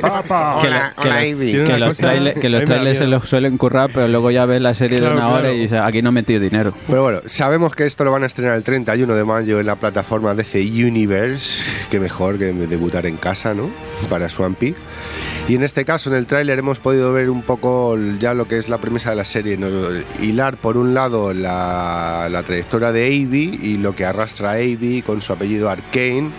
Que, 0.00 0.02
hola, 0.04 0.94
que 0.96 1.72
hola, 1.72 1.78
los, 1.78 1.96
que 2.34 2.40
que 2.40 2.60
trailers 2.66 2.98
se 2.98 3.06
los 3.06 3.28
suelen 3.28 3.56
currar, 3.56 3.90
pero 3.92 4.08
luego 4.08 4.30
ya 4.30 4.46
ves 4.46 4.60
la 4.60 4.74
serie 4.74 4.98
Claro, 4.98 5.14
de 5.14 5.20
una 5.20 5.28
hora 5.30 5.40
claro. 5.42 5.54
y 5.54 5.58
dices, 5.60 5.80
aquí 5.84 6.02
no 6.02 6.10
he 6.10 6.12
metido 6.12 6.40
dinero. 6.40 6.72
Pero 6.86 7.02
bueno, 7.02 7.09
sabemos 7.26 7.74
que 7.74 7.86
esto 7.86 8.04
lo 8.04 8.12
van 8.12 8.22
a 8.22 8.26
estrenar 8.26 8.56
el 8.56 8.62
31 8.62 9.14
de 9.14 9.24
mayo 9.24 9.60
en 9.60 9.66
la 9.66 9.76
plataforma 9.76 10.34
DC 10.34 10.60
Universe, 10.60 11.64
que 11.90 12.00
mejor 12.00 12.38
que 12.38 12.52
debutar 12.52 13.06
en 13.06 13.16
casa, 13.16 13.54
¿no? 13.54 13.70
Para 14.08 14.28
Swampy. 14.28 14.74
Y 15.48 15.56
en 15.56 15.62
este 15.62 15.84
caso, 15.84 16.10
en 16.10 16.16
el 16.16 16.26
tráiler 16.26 16.58
hemos 16.58 16.78
podido 16.78 17.12
ver 17.12 17.30
un 17.30 17.42
poco 17.42 17.96
ya 18.18 18.34
lo 18.34 18.46
que 18.46 18.58
es 18.58 18.68
la 18.68 18.78
premisa 18.78 19.10
de 19.10 19.16
la 19.16 19.24
serie, 19.24 19.56
¿no? 19.56 19.68
hilar 20.20 20.56
por 20.56 20.76
un 20.76 20.94
lado 20.94 21.34
la, 21.34 22.28
la 22.30 22.42
trayectoria 22.42 22.92
de 22.92 23.06
Avi 23.06 23.58
y 23.60 23.76
lo 23.78 23.96
que 23.96 24.04
arrastra 24.04 24.52
Avi 24.52 25.02
con 25.02 25.22
su 25.22 25.32
apellido 25.32 25.68
Arkane. 25.68 26.30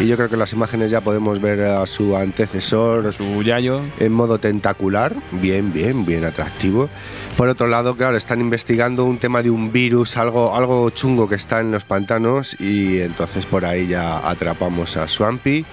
Y 0.00 0.06
yo 0.06 0.16
creo 0.16 0.28
que 0.28 0.36
en 0.36 0.38
las 0.38 0.52
imágenes 0.52 0.92
ya 0.92 1.00
podemos 1.00 1.40
ver 1.40 1.60
a 1.60 1.84
su 1.86 2.16
antecesor, 2.16 3.12
Su 3.12 3.42
Yayo. 3.42 3.82
en 3.98 4.12
modo 4.12 4.38
tentacular, 4.38 5.12
bien, 5.32 5.72
bien, 5.72 6.06
bien 6.06 6.24
atractivo. 6.24 6.88
Por 7.36 7.48
otro 7.48 7.66
lado, 7.66 7.96
claro, 7.96 8.16
están 8.16 8.40
investigando 8.40 9.04
un 9.04 9.18
tema 9.18 9.42
de 9.42 9.50
un 9.50 9.72
virus, 9.72 10.16
algo, 10.16 10.54
algo 10.54 10.88
chungo 10.90 11.28
que 11.28 11.34
está 11.34 11.58
en 11.60 11.72
los 11.72 11.84
pantanos 11.84 12.56
y 12.60 13.00
entonces 13.00 13.44
por 13.44 13.64
ahí 13.64 13.88
ya 13.88 14.28
atrapamos 14.28 14.96
a 14.96 15.08
Swampy 15.08 15.64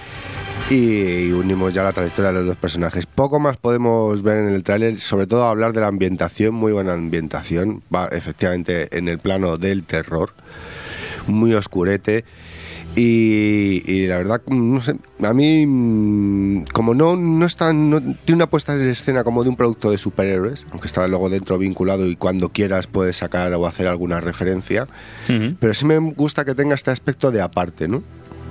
y 0.70 1.30
unimos 1.30 1.72
ya 1.72 1.84
la 1.84 1.92
trayectoria 1.92 2.32
de 2.32 2.38
los 2.38 2.46
dos 2.46 2.56
personajes. 2.56 3.06
Poco 3.06 3.38
más 3.38 3.56
podemos 3.58 4.22
ver 4.22 4.38
en 4.38 4.48
el 4.48 4.64
tráiler, 4.64 4.96
sobre 4.98 5.28
todo 5.28 5.44
hablar 5.44 5.72
de 5.72 5.82
la 5.82 5.86
ambientación, 5.86 6.52
muy 6.52 6.72
buena 6.72 6.94
ambientación, 6.94 7.84
va 7.94 8.08
efectivamente 8.08 8.88
en 8.98 9.06
el 9.06 9.20
plano 9.20 9.56
del 9.56 9.84
terror, 9.84 10.32
muy 11.28 11.54
oscurete. 11.54 12.24
Y, 12.98 13.82
y 13.86 14.06
la 14.06 14.16
verdad, 14.16 14.40
no 14.46 14.80
sé, 14.80 14.96
a 15.22 15.34
mí, 15.34 15.66
mm, 15.66 16.64
como 16.72 16.94
no, 16.94 17.14
no, 17.14 17.44
está, 17.44 17.72
no 17.74 18.00
tiene 18.00 18.36
una 18.36 18.46
puesta 18.48 18.74
en 18.74 18.88
escena 18.88 19.22
como 19.22 19.42
de 19.44 19.50
un 19.50 19.56
producto 19.56 19.90
de 19.90 19.98
superhéroes, 19.98 20.66
aunque 20.70 20.86
está 20.86 21.06
luego 21.06 21.28
dentro 21.28 21.58
vinculado 21.58 22.06
y 22.08 22.16
cuando 22.16 22.48
quieras 22.48 22.86
puedes 22.86 23.18
sacar 23.18 23.52
o 23.52 23.66
hacer 23.66 23.86
alguna 23.86 24.20
referencia, 24.22 24.86
Ujú. 25.28 25.56
pero 25.60 25.74
sí 25.74 25.84
me 25.84 25.98
gusta 25.98 26.44
que 26.46 26.54
tenga 26.54 26.74
este 26.74 26.90
aspecto 26.90 27.30
de 27.30 27.42
aparte, 27.42 27.86
¿no? 27.86 28.02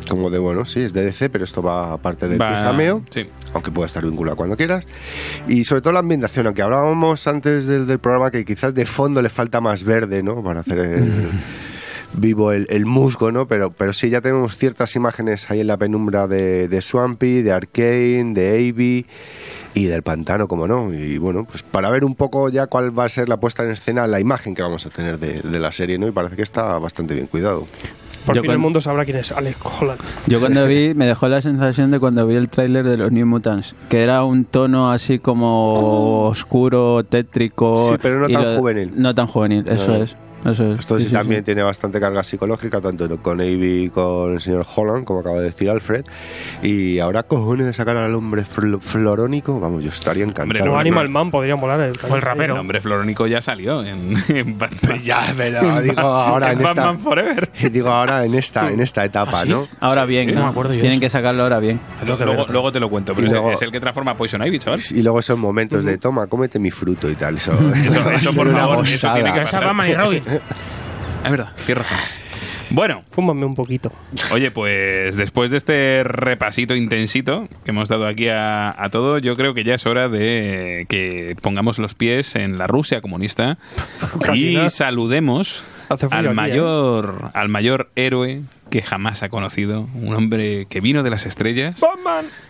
Como 0.07 0.29
de, 0.29 0.37
bueno, 0.37 0.65
sí, 0.65 0.81
es 0.81 0.93
de 0.93 1.03
DC, 1.03 1.31
pero 1.31 1.43
esto 1.43 1.63
va 1.63 1.91
aparte 1.93 2.27
del 2.27 2.37
pijameo 2.37 3.03
Sí. 3.09 3.25
aunque 3.55 3.71
pueda 3.71 3.87
estar 3.87 4.03
vinculado 4.05 4.37
cuando 4.37 4.55
quieras. 4.55 4.85
Y 5.47 5.63
sobre 5.63 5.81
todo 5.81 5.93
la 5.93 5.99
ambientación, 5.99 6.45
aunque 6.45 6.61
hablábamos 6.61 7.25
antes 7.25 7.65
del, 7.65 7.87
del 7.87 7.97
programa 7.97 8.29
que 8.29 8.45
quizás 8.45 8.75
de 8.75 8.85
fondo 8.85 9.23
le 9.23 9.29
falta 9.29 9.59
más 9.61 9.83
verde, 9.83 10.21
¿no? 10.21 10.43
Para 10.43 10.59
hacer 10.59 10.77
el- 10.77 11.11
vivo 12.17 12.51
el, 12.51 12.67
el 12.69 12.85
musgo, 12.85 13.31
¿no? 13.31 13.47
Pero, 13.47 13.71
pero 13.71 13.93
sí, 13.93 14.09
ya 14.09 14.21
tenemos 14.21 14.57
ciertas 14.57 14.95
imágenes 14.95 15.49
ahí 15.49 15.61
en 15.61 15.67
la 15.67 15.77
penumbra 15.77 16.27
de, 16.27 16.67
de 16.67 16.81
Swampy, 16.81 17.41
de 17.41 17.51
Arcane, 17.51 18.33
de 18.33 18.49
Avi 18.69 19.05
y 19.73 19.85
del 19.85 20.03
pantano, 20.03 20.47
como 20.47 20.67
no. 20.67 20.93
Y 20.93 21.17
bueno, 21.17 21.45
pues 21.49 21.63
para 21.63 21.89
ver 21.89 22.05
un 22.05 22.15
poco 22.15 22.49
ya 22.49 22.67
cuál 22.67 22.97
va 22.97 23.05
a 23.05 23.09
ser 23.09 23.27
la 23.29 23.37
puesta 23.39 23.63
en 23.63 23.71
escena, 23.71 24.07
la 24.07 24.19
imagen 24.19 24.55
que 24.55 24.61
vamos 24.61 24.85
a 24.85 24.89
tener 24.89 25.19
de, 25.19 25.41
de 25.41 25.59
la 25.59 25.71
serie, 25.71 25.97
¿no? 25.97 26.07
Y 26.07 26.11
parece 26.11 26.35
que 26.35 26.41
está 26.43 26.77
bastante 26.79 27.13
bien 27.13 27.27
cuidado. 27.27 27.67
Por 28.25 28.33
Yo 28.35 28.41
fin 28.41 28.47
cuando- 28.47 28.53
el 28.53 28.59
mundo 28.59 28.81
sabrá 28.81 29.05
quién 29.05 29.17
es 29.17 29.31
Alex 29.31 29.57
Holland. 29.61 29.99
Yo 30.25 30.39
cuando 30.39 30.65
vi, 30.65 30.95
me 30.95 31.05
dejó 31.05 31.27
la 31.27 31.41
sensación 31.43 31.91
de 31.91 31.99
cuando 31.99 32.25
vi 32.25 32.33
el 32.35 32.49
tráiler 32.49 32.83
de 32.83 32.97
los 32.97 33.11
New 33.11 33.27
Mutants, 33.27 33.75
que 33.87 34.01
era 34.01 34.23
un 34.23 34.45
tono 34.45 34.91
así 34.91 35.19
como 35.19 36.25
oscuro, 36.27 37.03
tétrico. 37.03 37.89
Sí, 37.91 37.97
pero 38.01 38.19
no 38.19 38.27
tan 38.29 38.57
juvenil. 38.57 38.91
No 38.95 39.13
tan 39.13 39.27
juvenil, 39.27 39.67
eso 39.67 39.89
No. 39.97 40.03
es. 40.03 40.15
Eso 40.45 40.73
es. 40.73 40.79
Esto 40.79 40.99
sí, 40.99 41.07
Sí, 41.07 41.11
también 41.11 41.41
sí. 41.41 41.45
tiene 41.45 41.63
bastante 41.63 41.99
carga 41.99 42.23
psicológica, 42.23 42.79
tanto 42.81 43.17
con 43.21 43.41
Avi 43.41 43.89
con 43.93 44.33
el 44.33 44.41
señor 44.41 44.65
Holland, 44.75 45.03
como 45.03 45.21
acaba 45.21 45.37
de 45.39 45.45
decir 45.45 45.69
Alfred. 45.69 46.05
Y 46.61 46.99
ahora 46.99 47.23
cojones 47.23 47.65
de 47.65 47.73
sacar 47.73 47.97
al 47.97 48.13
hombre 48.13 48.43
fl- 48.43 48.79
florónico, 48.79 49.59
vamos, 49.59 49.83
yo 49.83 49.89
estaría 49.89 50.23
encantado. 50.23 50.43
Hombre, 50.45 50.63
no, 50.65 50.77
Animal. 50.77 51.09
Man 51.09 51.31
podría 51.31 51.55
molar. 51.55 51.79
eh, 51.81 51.91
O 52.09 52.15
el 52.15 52.21
rapero. 52.21 52.53
El 52.53 52.59
hombre 52.59 52.81
florónico 52.81 53.27
ya 53.27 53.41
salió 53.41 53.83
en, 53.83 54.15
en 54.29 54.57
Batman. 54.57 54.79
Pues 54.87 55.05
ya, 55.05 55.33
pero 55.35 55.81
digo 55.81 55.99
ahora 56.01 56.51
en 56.51 56.61
esta, 56.61 56.73
Batman 56.73 56.99
Forever. 56.99 57.49
digo 57.71 57.89
ahora 57.89 58.25
en 58.25 58.33
esta, 58.35 58.69
en 58.71 58.79
esta 58.81 59.03
etapa, 59.05 59.39
¿Ah, 59.41 59.43
sí? 59.43 59.49
¿no? 59.49 59.67
Ahora 59.79 60.05
bien, 60.05 60.27
no 60.27 60.35
¿no? 60.39 60.43
me 60.45 60.49
acuerdo 60.51 60.73
yo 60.73 60.81
Tienen 60.81 60.99
de 60.99 61.05
que 61.05 61.09
sacarlo 61.09 61.43
ahora 61.43 61.59
bien. 61.59 61.79
Luego, 62.05 62.45
luego 62.49 62.71
te 62.71 62.79
lo 62.79 62.89
cuento, 62.89 63.13
pero 63.15 63.27
luego- 63.29 63.51
es 63.51 63.61
el 63.61 63.71
que 63.71 63.79
transforma 63.79 64.11
a 64.11 64.15
Poison 64.17 64.45
Ivy, 64.45 64.59
chaval. 64.59 64.79
Y 64.91 65.01
luego 65.01 65.19
esos 65.19 65.37
momentos 65.37 65.85
de 65.85 65.97
toma, 65.97 66.27
cómete 66.27 66.59
mi 66.59 66.71
fruto 66.71 67.09
y 67.09 67.15
tal. 67.15 67.37
Eso, 67.37 67.53
Eso, 67.53 68.09
eso, 68.11 68.33
por 68.33 68.47
una 68.47 68.59
favor, 68.59 68.85
eso 68.85 69.11
tiene 69.13 69.33
que. 69.33 69.41
Esa 69.41 69.59
Batman 69.59 69.89
y 69.89 69.93
Robin. 69.95 70.23
Es 71.23 71.31
verdad, 71.31 71.51
tienes 71.65 71.89
razón. 71.89 71.97
Bueno, 72.71 73.03
Fúmame 73.09 73.45
un 73.45 73.55
poquito. 73.55 73.91
Oye, 74.31 74.51
pues 74.51 75.15
después 75.15 75.51
de 75.51 75.57
este 75.57 76.03
repasito 76.03 76.75
intensito 76.75 77.47
que 77.63 77.71
hemos 77.71 77.89
dado 77.89 78.07
aquí 78.07 78.27
a, 78.27 78.75
a 78.77 78.89
todo, 78.89 79.19
yo 79.19 79.35
creo 79.35 79.53
que 79.53 79.63
ya 79.63 79.75
es 79.75 79.85
hora 79.85 80.09
de 80.09 80.85
que 80.89 81.35
pongamos 81.41 81.79
los 81.79 81.93
pies 81.93 82.35
en 82.35 82.57
la 82.57 82.67
Rusia 82.67 83.01
comunista 83.01 83.57
y 84.33 84.57
saludemos 84.69 85.63
al 85.89 85.99
aquí, 86.11 86.27
¿eh? 86.27 86.33
mayor, 86.33 87.31
al 87.33 87.49
mayor 87.49 87.91
héroe 87.95 88.41
que 88.69 88.81
jamás 88.81 89.23
ha 89.23 89.29
conocido, 89.29 89.87
un 89.93 90.15
hombre 90.15 90.65
que 90.69 90.81
vino 90.81 91.03
de 91.03 91.09
las 91.09 91.25
estrellas 91.25 91.79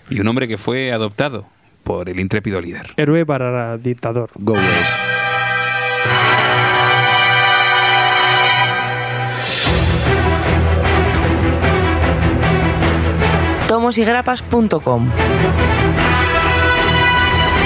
y 0.10 0.20
un 0.20 0.28
hombre 0.28 0.48
que 0.48 0.58
fue 0.58 0.92
adoptado 0.92 1.48
por 1.84 2.10
el 2.10 2.20
intrépido 2.20 2.62
líder. 2.62 2.94
Héroe 2.98 3.26
para 3.26 3.78
dictador. 3.78 4.32
Go 4.36 4.54
West. 4.54 5.25
tomosygrapas.com. 13.86 15.12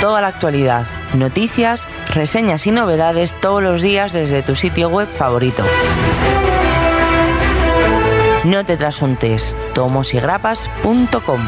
Toda 0.01 0.19
la 0.19 0.27
actualidad, 0.27 0.85
Noticias, 1.13 1.87
reseñas 2.09 2.67
y 2.67 2.71
novedades 2.71 3.33
todos 3.39 3.63
los 3.63 3.81
días 3.81 4.11
desde 4.11 4.43
tu 4.43 4.53
sitio 4.53 4.89
web 4.89 5.07
favorito. 5.07 5.63
No 8.43 8.65
te 8.65 8.75
trasuntes, 8.75 9.55
tomosigrapas.com. 9.73 11.41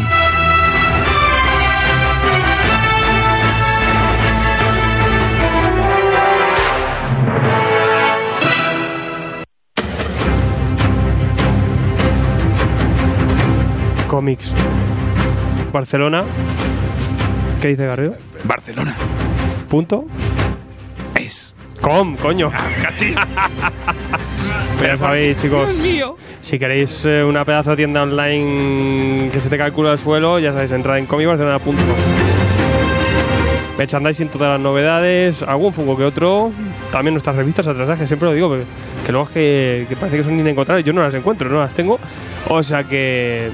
Cómics. 14.22 14.54
Barcelona. 15.74 16.24
¿Qué 17.60 17.70
dice 17.70 17.88
Garrido? 17.88 18.14
Barcelona. 18.44 18.96
Punto. 19.68 20.06
Es. 21.16 21.56
Com, 21.82 22.16
coño. 22.18 22.52
¡Cachis! 22.84 23.18
Ya 24.80 24.98
sabéis, 24.98 25.38
chicos. 25.38 25.72
Si 26.42 26.58
queréis 26.60 27.06
eh, 27.06 27.24
una 27.24 27.46
pedazo 27.46 27.72
de 27.72 27.78
tienda 27.78 28.02
online 28.02 29.30
que 29.32 29.40
se 29.40 29.48
te 29.48 29.58
calcula 29.58 29.92
el 29.92 29.98
suelo, 30.00 30.40
ya 30.40 30.52
sabéis, 30.54 30.72
entrad 30.72 30.98
en 30.98 31.06
comicbarcelona.com. 31.06 31.76
Merchandising, 33.78 34.30
todas 34.30 34.54
las 34.54 34.60
novedades, 34.60 35.44
algún 35.44 35.72
fungo 35.72 35.96
que 35.98 36.04
otro. 36.04 36.52
También 36.92 37.14
nuestras 37.14 37.36
revistas 37.36 37.68
atrasadas, 37.68 38.00
que 38.00 38.08
siempre 38.08 38.28
lo 38.28 38.34
digo, 38.34 38.52
que, 38.52 38.64
que 39.06 39.12
luego 39.12 39.28
es 39.28 39.34
que, 39.34 39.86
que 39.88 39.96
parece 39.96 40.18
que 40.18 40.24
son 40.24 40.40
inencontrables. 40.40 40.84
Yo 40.84 40.94
no 40.94 41.02
las 41.02 41.14
encuentro, 41.14 41.48
no 41.50 41.60
las 41.60 41.74
tengo. 41.74 42.00
O 42.50 42.62
sea 42.64 42.84
que. 42.84 43.52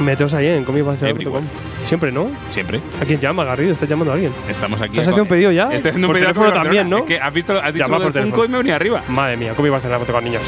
Meteos 0.00 0.34
ahí 0.34 0.46
en. 0.46 0.62
Everywhere. 0.62 1.44
Siempre, 1.84 2.12
¿no? 2.12 2.28
Siempre. 2.50 2.80
¿A 3.00 3.04
quién 3.04 3.20
llama, 3.20 3.44
Garrido? 3.44 3.72
¿Estás 3.72 3.88
llamando 3.88 4.12
a 4.12 4.14
alguien? 4.14 4.32
Estamos 4.48 4.80
aquí. 4.80 4.90
¿Estás 4.92 5.08
haciendo 5.08 5.22
un 5.22 5.28
pedido 5.28 5.52
ya? 5.52 5.72
Estoy 5.72 5.90
haciendo 5.90 6.08
un 6.08 6.14
pedido 6.14 6.32
teléfono 6.32 6.52
también, 6.52 6.90
¿no? 6.90 6.98
Es 6.98 7.04
que 7.04 7.18
has, 7.18 7.32
visto, 7.32 7.58
has 7.58 7.72
dicho 7.72 7.86
Llama 7.86 7.98
por 7.98 8.12
del 8.12 8.22
Funko 8.24 8.36
teléfono. 8.42 8.44
y 8.44 8.48
me 8.52 8.58
venía 8.58 8.76
arriba. 8.76 9.02
Madre 9.08 9.36
mía, 9.36 9.54
comicbarcelona.com, 9.54 10.24
niños. 10.24 10.42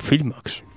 Filmax. 0.00 0.67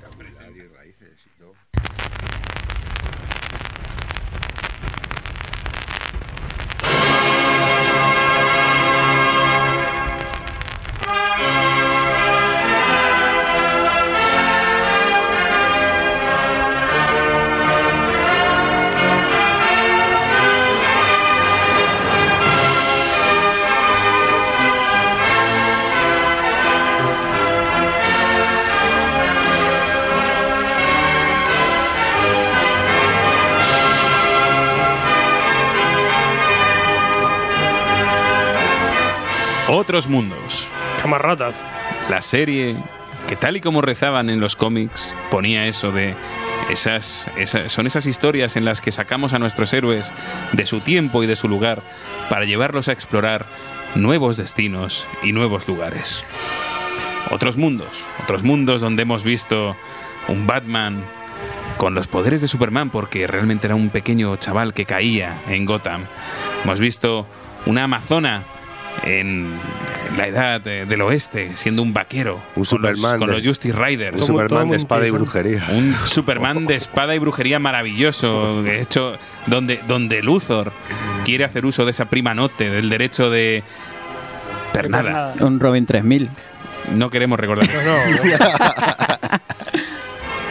Otros 39.91 40.07
mundos. 40.07 40.69
Camarratas. 41.01 41.65
La 42.09 42.21
serie 42.21 42.77
que 43.27 43.35
tal 43.35 43.57
y 43.57 43.59
como 43.59 43.81
rezaban 43.81 44.29
en 44.29 44.39
los 44.39 44.55
cómics 44.55 45.13
ponía 45.29 45.67
eso 45.67 45.91
de 45.91 46.15
esas, 46.69 47.29
esas 47.35 47.73
son 47.73 47.87
esas 47.87 48.05
historias 48.05 48.55
en 48.55 48.63
las 48.63 48.79
que 48.79 48.93
sacamos 48.93 49.33
a 49.33 49.39
nuestros 49.39 49.73
héroes 49.73 50.13
de 50.53 50.65
su 50.65 50.79
tiempo 50.79 51.23
y 51.23 51.27
de 51.27 51.35
su 51.35 51.49
lugar 51.49 51.83
para 52.29 52.45
llevarlos 52.45 52.87
a 52.87 52.93
explorar 52.93 53.45
nuevos 53.93 54.37
destinos 54.37 55.05
y 55.23 55.33
nuevos 55.33 55.67
lugares. 55.67 56.23
Otros 57.29 57.57
mundos, 57.57 58.05
otros 58.23 58.43
mundos 58.43 58.79
donde 58.79 59.01
hemos 59.01 59.25
visto 59.25 59.75
un 60.29 60.47
Batman 60.47 61.03
con 61.75 61.95
los 61.95 62.07
poderes 62.07 62.39
de 62.39 62.47
Superman 62.47 62.91
porque 62.91 63.27
realmente 63.27 63.67
era 63.67 63.75
un 63.75 63.89
pequeño 63.89 64.37
chaval 64.37 64.73
que 64.73 64.85
caía 64.85 65.41
en 65.49 65.65
Gotham. 65.65 66.05
Hemos 66.63 66.79
visto 66.79 67.27
una 67.65 67.83
amazona 67.83 68.45
en 69.03 69.49
la 70.17 70.27
edad 70.27 70.61
de- 70.61 70.85
del 70.85 71.01
oeste 71.01 71.51
siendo 71.55 71.81
un 71.81 71.93
vaquero 71.93 72.35
Un 72.55 72.65
con, 72.65 72.81
los, 72.81 72.99
Superman 72.99 73.17
con 73.19 73.27
de- 73.29 73.33
los 73.35 73.45
Justice 73.45 73.77
Riders. 73.77 74.19
Un 74.21 74.27
Superman 74.27 74.69
de 74.69 74.77
espada 74.77 75.07
y 75.07 75.11
brujería. 75.11 75.65
Un 75.71 75.95
Superman 76.05 76.67
de 76.67 76.75
espada 76.75 77.15
y 77.15 77.19
brujería 77.19 77.59
maravilloso, 77.59 78.61
de 78.63 78.81
hecho, 78.81 79.17
donde, 79.47 79.79
donde 79.87 80.21
Luthor 80.21 80.71
quiere 81.25 81.45
hacer 81.45 81.65
uso 81.65 81.85
de 81.85 81.91
esa 81.91 82.05
prima 82.05 82.33
note, 82.33 82.69
del 82.69 82.89
derecho 82.89 83.29
de 83.29 83.63
pernada. 84.73 85.33
Un 85.39 85.59
Robin 85.59 85.85
3000. 85.85 86.29
No 86.95 87.09
queremos 87.09 87.39
recordar. 87.39 87.67
No, 87.67 88.37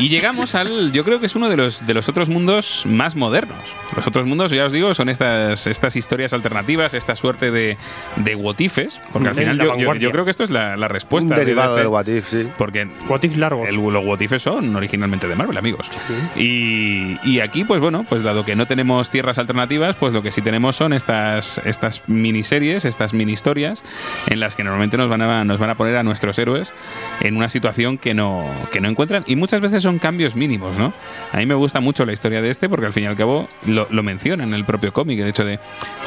Y 0.00 0.08
llegamos 0.08 0.54
al, 0.54 0.92
yo 0.92 1.04
creo 1.04 1.20
que 1.20 1.26
es 1.26 1.36
uno 1.36 1.48
de 1.48 1.56
los, 1.56 1.84
de 1.86 1.94
los 1.94 2.08
otros 2.08 2.28
mundos 2.28 2.84
más 2.86 3.16
modernos. 3.16 3.58
Los 3.94 4.06
otros 4.06 4.26
mundos, 4.26 4.50
ya 4.50 4.64
os 4.66 4.72
digo, 4.72 4.94
son 4.94 5.08
estas, 5.08 5.66
estas 5.66 5.96
historias 5.96 6.32
alternativas, 6.32 6.94
esta 6.94 7.14
suerte 7.16 7.50
de, 7.50 7.76
de 8.16 8.34
wotifes, 8.34 9.00
porque 9.12 9.28
al 9.28 9.34
De 9.34 9.42
final 9.42 9.58
yo, 9.58 9.76
yo- 9.76 9.94
yo 9.94 10.10
creo 10.12 10.24
que 10.24 10.30
esto 10.30 10.44
es 10.44 10.50
la, 10.50 10.76
la 10.76 10.86
Un 10.86 10.92
respuesta. 10.92 11.34
de 11.34 11.40
derivado 11.44 11.74
DC, 11.74 11.82
del 11.82 11.88
What 11.92 12.06
If, 12.06 12.28
sí. 12.28 12.48
Porque 12.56 12.88
What 13.08 13.22
if 13.24 13.36
largos. 13.36 13.68
el, 13.68 13.76
los 13.76 14.04
wotifes 14.04 14.42
son 14.42 14.74
originalmente 14.76 15.26
de 15.28 15.34
Marvel, 15.36 15.56
amigos. 15.58 15.90
Y, 16.36 17.18
y 17.24 17.40
aquí, 17.40 17.64
pues 17.64 17.80
bueno, 17.80 18.04
pues 18.08 18.22
dado 18.22 18.44
que 18.44 18.56
no 18.56 18.66
tenemos 18.66 19.10
tierras 19.10 19.38
alternativas, 19.38 19.96
pues 19.96 20.12
lo 20.12 20.22
que 20.22 20.30
sí 20.32 20.40
tenemos 20.42 20.76
son 20.76 20.92
estas, 20.92 21.60
estas 21.64 22.02
miniseries, 22.08 22.84
estas 22.84 23.12
mini 23.12 23.32
historias, 23.32 23.82
en 24.28 24.40
las 24.40 24.54
que 24.54 24.64
normalmente 24.64 24.96
nos 24.96 25.08
van, 25.10 25.22
a, 25.22 25.44
nos 25.44 25.58
van 25.58 25.70
a 25.70 25.76
poner 25.76 25.96
a 25.96 26.02
nuestros 26.02 26.38
héroes 26.38 26.72
en 27.20 27.36
una 27.36 27.48
situación 27.48 27.98
que 27.98 28.14
no, 28.14 28.48
que 28.72 28.80
no 28.80 28.88
encuentran. 28.88 29.24
Y 29.26 29.36
muchas 29.36 29.60
veces 29.60 29.82
son 29.82 29.89
cambios 29.98 30.36
mínimos, 30.36 30.76
¿no? 30.78 30.92
A 31.32 31.38
mí 31.38 31.46
me 31.46 31.54
gusta 31.54 31.80
mucho 31.80 32.04
la 32.06 32.12
historia 32.12 32.40
de 32.42 32.50
este, 32.50 32.68
porque 32.68 32.86
al 32.86 32.92
fin 32.92 33.04
y 33.04 33.06
al 33.06 33.16
cabo 33.16 33.48
lo, 33.66 33.86
lo 33.90 34.02
menciona 34.02 34.44
en 34.44 34.54
el 34.54 34.64
propio 34.64 34.92
cómic, 34.92 35.18
el 35.20 35.28
hecho 35.28 35.44
de, 35.44 35.58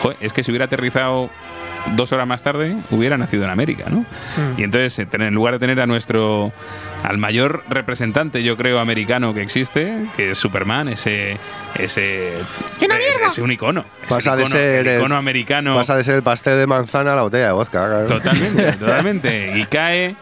"Joder, 0.02 0.18
es 0.22 0.32
que 0.34 0.44
si 0.44 0.52
hubiera 0.52 0.66
aterrizado 0.66 1.30
dos 1.96 2.14
horas 2.14 2.26
más 2.26 2.42
tarde, 2.44 2.78
hubiera 2.92 3.18
nacido 3.18 3.44
en 3.44 3.50
América, 3.50 3.86
¿no? 3.90 4.06
Y 4.58 4.64
entonces, 4.64 4.98
eh, 5.00 5.06
tener- 5.06 5.28
en 5.28 5.34
lugar 5.34 5.54
de 5.56 5.60
tener 5.60 5.82
a 5.82 5.86
nuestro 5.86 6.54
al 7.04 7.18
mayor 7.18 7.66
representante, 7.68 8.42
yo 8.42 8.56
creo, 8.56 8.80
americano 8.80 9.34
que 9.34 9.42
existe, 9.42 9.94
que 10.16 10.32
es 10.32 10.38
Superman, 10.38 10.88
ese 10.88 11.38
ese, 11.76 12.38
ese, 12.80 13.26
ese 13.28 13.42
un 13.42 13.52
icono, 13.52 13.84
ese 14.04 14.16
Pasa 14.16 14.36
de 14.38 14.44
icono, 14.44 14.56
ser 14.56 14.76
el 14.80 14.88
el- 14.88 15.00
icono 15.00 15.18
americano. 15.18 15.76
Pasa 15.76 15.98
de 15.98 16.06
ser 16.06 16.16
el 16.16 16.24
pastel 16.24 16.58
de 16.58 16.68
manzana 16.68 17.12
a 17.14 17.16
la 17.18 17.24
botella 17.24 17.48
de 17.48 17.52
vodka. 17.52 17.86
claro. 17.88 18.08
Totalmente, 18.08 18.72
totalmente. 18.80 19.60
Y 19.60 19.66
cae, 19.66 20.16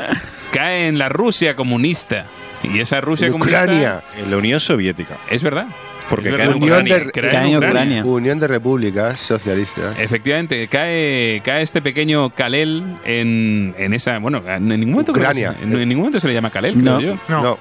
cae 0.51 0.88
en 0.88 0.97
la 0.97 1.09
Rusia 1.09 1.55
comunista. 1.55 2.26
Y 2.64 2.80
esa 2.80 3.01
Rusia 3.01 3.28
En 3.28 3.34
comunista. 3.34 3.64
Ucrania. 3.64 4.01
En 4.18 4.32
la 4.32 4.38
Unión 4.38 4.59
Soviética. 4.59 5.18
Es 5.30 5.43
verdad. 5.43 5.68
Porque 6.09 6.30
Es 6.30 6.36
cae 6.36 6.47
verdad. 6.47 6.62
Unión 6.62 6.72
Ucrania. 6.82 6.99
de- 7.05 7.12
Cae 7.12 7.30
Cae 7.30 7.51
en 7.51 7.57
Ucrania. 7.57 8.03
Unión 8.03 8.39
de 8.39 8.47
Repúblicas 8.47 9.20
Socialistas. 9.20 9.97
Efectivamente, 9.99 10.68
cae, 10.68 11.41
cae 11.43 11.62
este 11.62 11.82
pequeño 11.82 12.30
Kalel 12.32 12.84
en, 13.05 13.74
en 13.78 13.93
esa. 13.93 14.18
Bueno, 14.20 14.43
en 14.45 14.68
ningún 14.68 14.91
momento. 14.91 15.14
creo 15.14 15.24
que 15.26 15.30
Ucrania. 15.32 15.55
se- 15.57 15.64
en, 15.64 15.74
en 15.80 15.88
ningún 15.89 16.03
momento 16.03 16.20
se 16.20 16.28
le 16.28 16.34
llama 16.34 16.49
Kalel, 16.49 16.74
creo 16.76 16.93
No. 16.93 16.99
yo. 17.01 17.18
No. 17.30 17.43
No, 17.43 17.57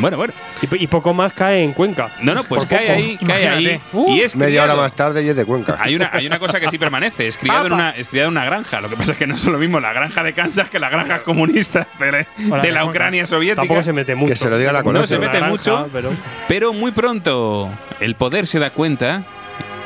Bueno, 0.00 0.16
bueno. 0.16 0.32
Y, 0.60 0.84
y 0.84 0.86
poco 0.86 1.14
más 1.14 1.32
cae 1.32 1.62
en 1.62 1.72
Cuenca. 1.72 2.08
No, 2.20 2.34
no, 2.34 2.44
pues 2.44 2.66
Por 2.66 2.76
cae 2.76 2.86
poco. 2.88 2.98
ahí, 2.98 3.18
cae 3.26 3.48
ahí. 3.48 3.80
Uh, 3.92 4.14
y 4.14 4.20
es 4.22 4.34
media 4.36 4.64
hora 4.64 4.74
más 4.74 4.92
tarde 4.92 5.22
y 5.22 5.28
es 5.28 5.36
de 5.36 5.44
Cuenca. 5.44 5.78
Hay 5.80 5.94
una, 5.94 6.10
hay 6.12 6.26
una 6.26 6.38
cosa 6.38 6.58
que 6.60 6.68
sí 6.68 6.78
permanece, 6.78 7.26
es 7.28 7.38
criado, 7.38 7.66
en 7.66 7.72
una, 7.72 7.90
es 7.90 8.08
criado 8.08 8.28
en 8.28 8.32
una 8.36 8.44
granja. 8.44 8.80
Lo 8.80 8.88
que 8.88 8.96
pasa 8.96 9.12
es 9.12 9.18
que 9.18 9.26
no 9.26 9.34
es 9.36 9.44
lo 9.44 9.58
mismo 9.58 9.80
la 9.80 9.92
granja 9.92 10.22
de 10.22 10.32
Kansas 10.32 10.68
que 10.68 10.78
las 10.78 10.90
granjas 10.90 11.20
comunistas 11.20 11.86
de, 11.98 12.26
de 12.62 12.72
la. 12.72 12.84
Ucrania 12.84 13.26
soviética. 13.26 13.62
Tampoco 13.62 13.82
se 13.82 13.92
mete 13.92 14.14
mucho. 14.14 14.32
Que 14.32 14.38
se 14.38 14.50
lo 14.50 14.58
diga 14.58 14.72
la 14.72 14.82
No 14.82 15.04
se 15.06 15.18
mete 15.18 15.38
granja, 15.38 15.48
mucho. 15.48 15.88
Pero 15.92 16.10
Pero 16.48 16.72
muy 16.72 16.92
pronto 16.92 17.70
el 18.00 18.14
poder 18.14 18.46
se 18.46 18.58
da 18.58 18.70
cuenta 18.70 19.22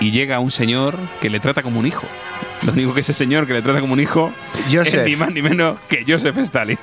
y 0.00 0.10
llega 0.10 0.40
un 0.40 0.50
señor 0.50 0.96
que 1.20 1.30
le 1.30 1.38
trata 1.38 1.62
como 1.62 1.78
un 1.80 1.86
hijo. 1.86 2.06
Lo 2.66 2.72
único 2.72 2.92
que 2.92 3.00
ese 3.00 3.12
señor 3.12 3.46
que 3.46 3.52
le 3.52 3.62
trata 3.62 3.80
como 3.80 3.92
un 3.92 4.00
hijo 4.00 4.32
Joseph. 4.64 4.94
es 4.94 5.04
ni 5.04 5.16
más 5.16 5.32
ni 5.32 5.42
menos 5.42 5.78
que 5.88 6.04
Joseph 6.06 6.38
Stalin. 6.38 6.78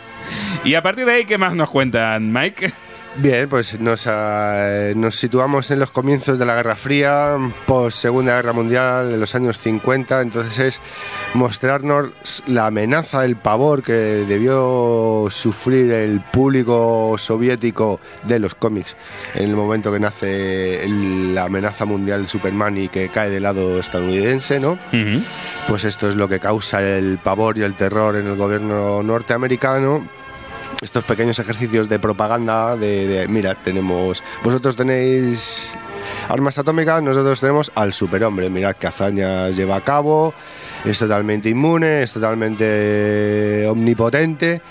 Y 0.64 0.76
a 0.76 0.82
partir 0.82 1.06
de 1.06 1.12
ahí, 1.12 1.26
¿qué 1.26 1.38
más 1.38 1.56
nos 1.56 1.70
cuentan, 1.70 2.32
Mike? 2.32 2.72
Bien, 3.18 3.48
pues 3.48 3.80
nos, 3.80 4.08
ah, 4.08 4.90
nos 4.94 5.16
situamos 5.16 5.72
en 5.72 5.80
los 5.80 5.90
comienzos 5.90 6.38
de 6.38 6.46
la 6.46 6.56
Guerra 6.56 6.76
Fría, 6.76 7.38
post 7.66 7.98
Segunda 8.00 8.36
Guerra 8.36 8.52
Mundial, 8.52 9.14
en 9.14 9.20
los 9.22 9.34
años 9.36 9.58
50. 9.58 10.22
Entonces 10.22 10.60
es 10.60 10.82
mostrarnos 11.34 12.10
la 12.46 12.68
amenaza, 12.68 13.24
el 13.24 13.38
pavor 13.38 13.84
que 13.84 13.94
debió 13.94 15.28
sufrir 15.30 15.92
el 15.94 16.20
público 16.20 17.16
soviético 17.18 18.02
de 18.24 18.40
los 18.40 18.54
cómics 18.54 18.98
en 19.34 19.50
el 19.50 19.56
momento 19.56 19.94
que 19.94 20.00
nace 20.02 20.84
el- 20.84 21.34
la 21.34 21.46
amenaza 21.46 21.86
mundial 21.86 22.24
de 22.24 22.28
Superman 22.28 22.78
y 22.78 22.90
que 22.90 23.08
cae 23.08 23.30
del 23.30 23.44
lado 23.44 23.80
estadounidense, 23.80 24.60
¿no? 24.60 24.78
Pues 25.70 25.86
esto 25.86 26.10
es 26.10 26.16
lo 26.16 26.28
que 26.28 26.42
causa 26.42 26.82
el 26.82 27.18
pavor 27.24 27.58
y 27.58 27.64
el 27.64 27.76
terror 27.76 28.18
en 28.18 28.28
el 28.28 28.36
gobierno 28.36 29.02
norteamericano. 29.04 30.06
Estos 30.86 31.04
pequeños 31.04 31.40
ejercicios 31.40 31.90
de 31.90 31.98
propaganda 31.98 32.78
de, 32.78 33.08
de, 33.08 33.28
mira, 33.28 33.56
tenemos, 33.56 34.22
vosotros 34.44 34.76
tenéis 34.76 35.74
armas 36.30 36.60
atómicas, 36.60 37.02
nosotros 37.02 37.42
tenemos 37.42 37.72
al 37.74 37.92
superhombre. 37.92 38.52
Mirad 38.52 38.76
qué 38.76 38.86
hazañas 38.86 39.56
lleva 39.56 39.78
a 39.78 39.82
cabo, 39.82 40.36
es 40.86 41.00
totalmente 41.00 41.50
inmune, 41.50 42.04
es 42.04 42.12
totalmente 42.12 43.66
omnipotente, 43.68 44.62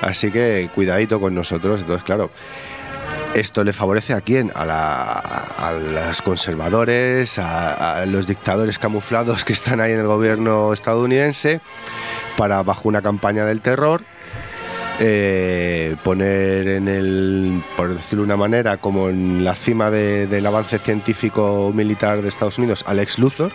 así 0.00 0.32
que 0.32 0.68
cuidadito 0.74 1.20
con 1.20 1.36
nosotros. 1.36 1.82
Entonces, 1.82 2.02
claro, 2.02 2.32
esto 3.34 3.62
le 3.62 3.72
favorece 3.72 4.12
a 4.12 4.22
quién? 4.22 4.50
A, 4.56 4.64
la, 4.64 5.12
a 5.12 5.70
los 5.70 6.20
conservadores, 6.20 7.38
a, 7.38 8.00
a 8.00 8.06
los 8.06 8.26
dictadores 8.26 8.80
camuflados 8.80 9.44
que 9.44 9.52
están 9.52 9.80
ahí 9.80 9.92
en 9.92 10.00
el 10.00 10.08
gobierno 10.08 10.72
estadounidense, 10.72 11.60
para 12.36 12.60
bajo 12.64 12.88
una 12.88 13.02
campaña 13.02 13.44
del 13.44 13.60
terror 13.60 14.02
eh, 15.00 15.96
poner 16.04 16.68
en 16.68 16.86
el, 16.88 17.62
por 17.76 17.94
decirlo 17.94 18.22
de 18.22 18.26
una 18.26 18.36
manera, 18.36 18.76
como 18.76 19.08
en 19.08 19.42
la 19.44 19.56
cima 19.56 19.90
de- 19.90 20.26
del 20.26 20.44
avance 20.46 20.78
científico 20.78 21.72
militar 21.74 22.20
de 22.22 22.28
Estados 22.28 22.58
Unidos, 22.58 22.84
al 22.86 22.98
ex 23.00 23.18
Luthor, 23.18 23.50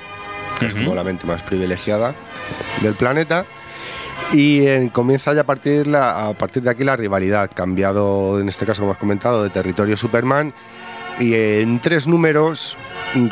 que 0.59 0.65
es 0.67 0.73
como 0.73 0.95
la 0.95 1.03
mente 1.03 1.25
más 1.27 1.43
privilegiada 1.43 2.13
del 2.81 2.93
planeta. 2.95 3.45
Y 4.33 4.65
eh, 4.65 4.89
comienza 4.91 5.33
ya 5.33 5.41
a 5.41 5.45
partir, 5.45 5.85
la- 5.87 6.27
a 6.27 6.33
partir 6.33 6.63
de 6.63 6.71
aquí 6.71 6.83
la 6.83 6.95
rivalidad, 6.95 7.49
cambiado 7.53 8.39
en 8.39 8.49
este 8.49 8.65
caso, 8.65 8.81
como 8.81 8.93
has 8.93 8.97
comentado, 8.97 9.43
de 9.43 9.49
territorio 9.51 9.95
Superman. 9.97 10.51
Y 11.19 11.33
en 11.33 11.79
tres 11.79 12.07
números, 12.07 12.75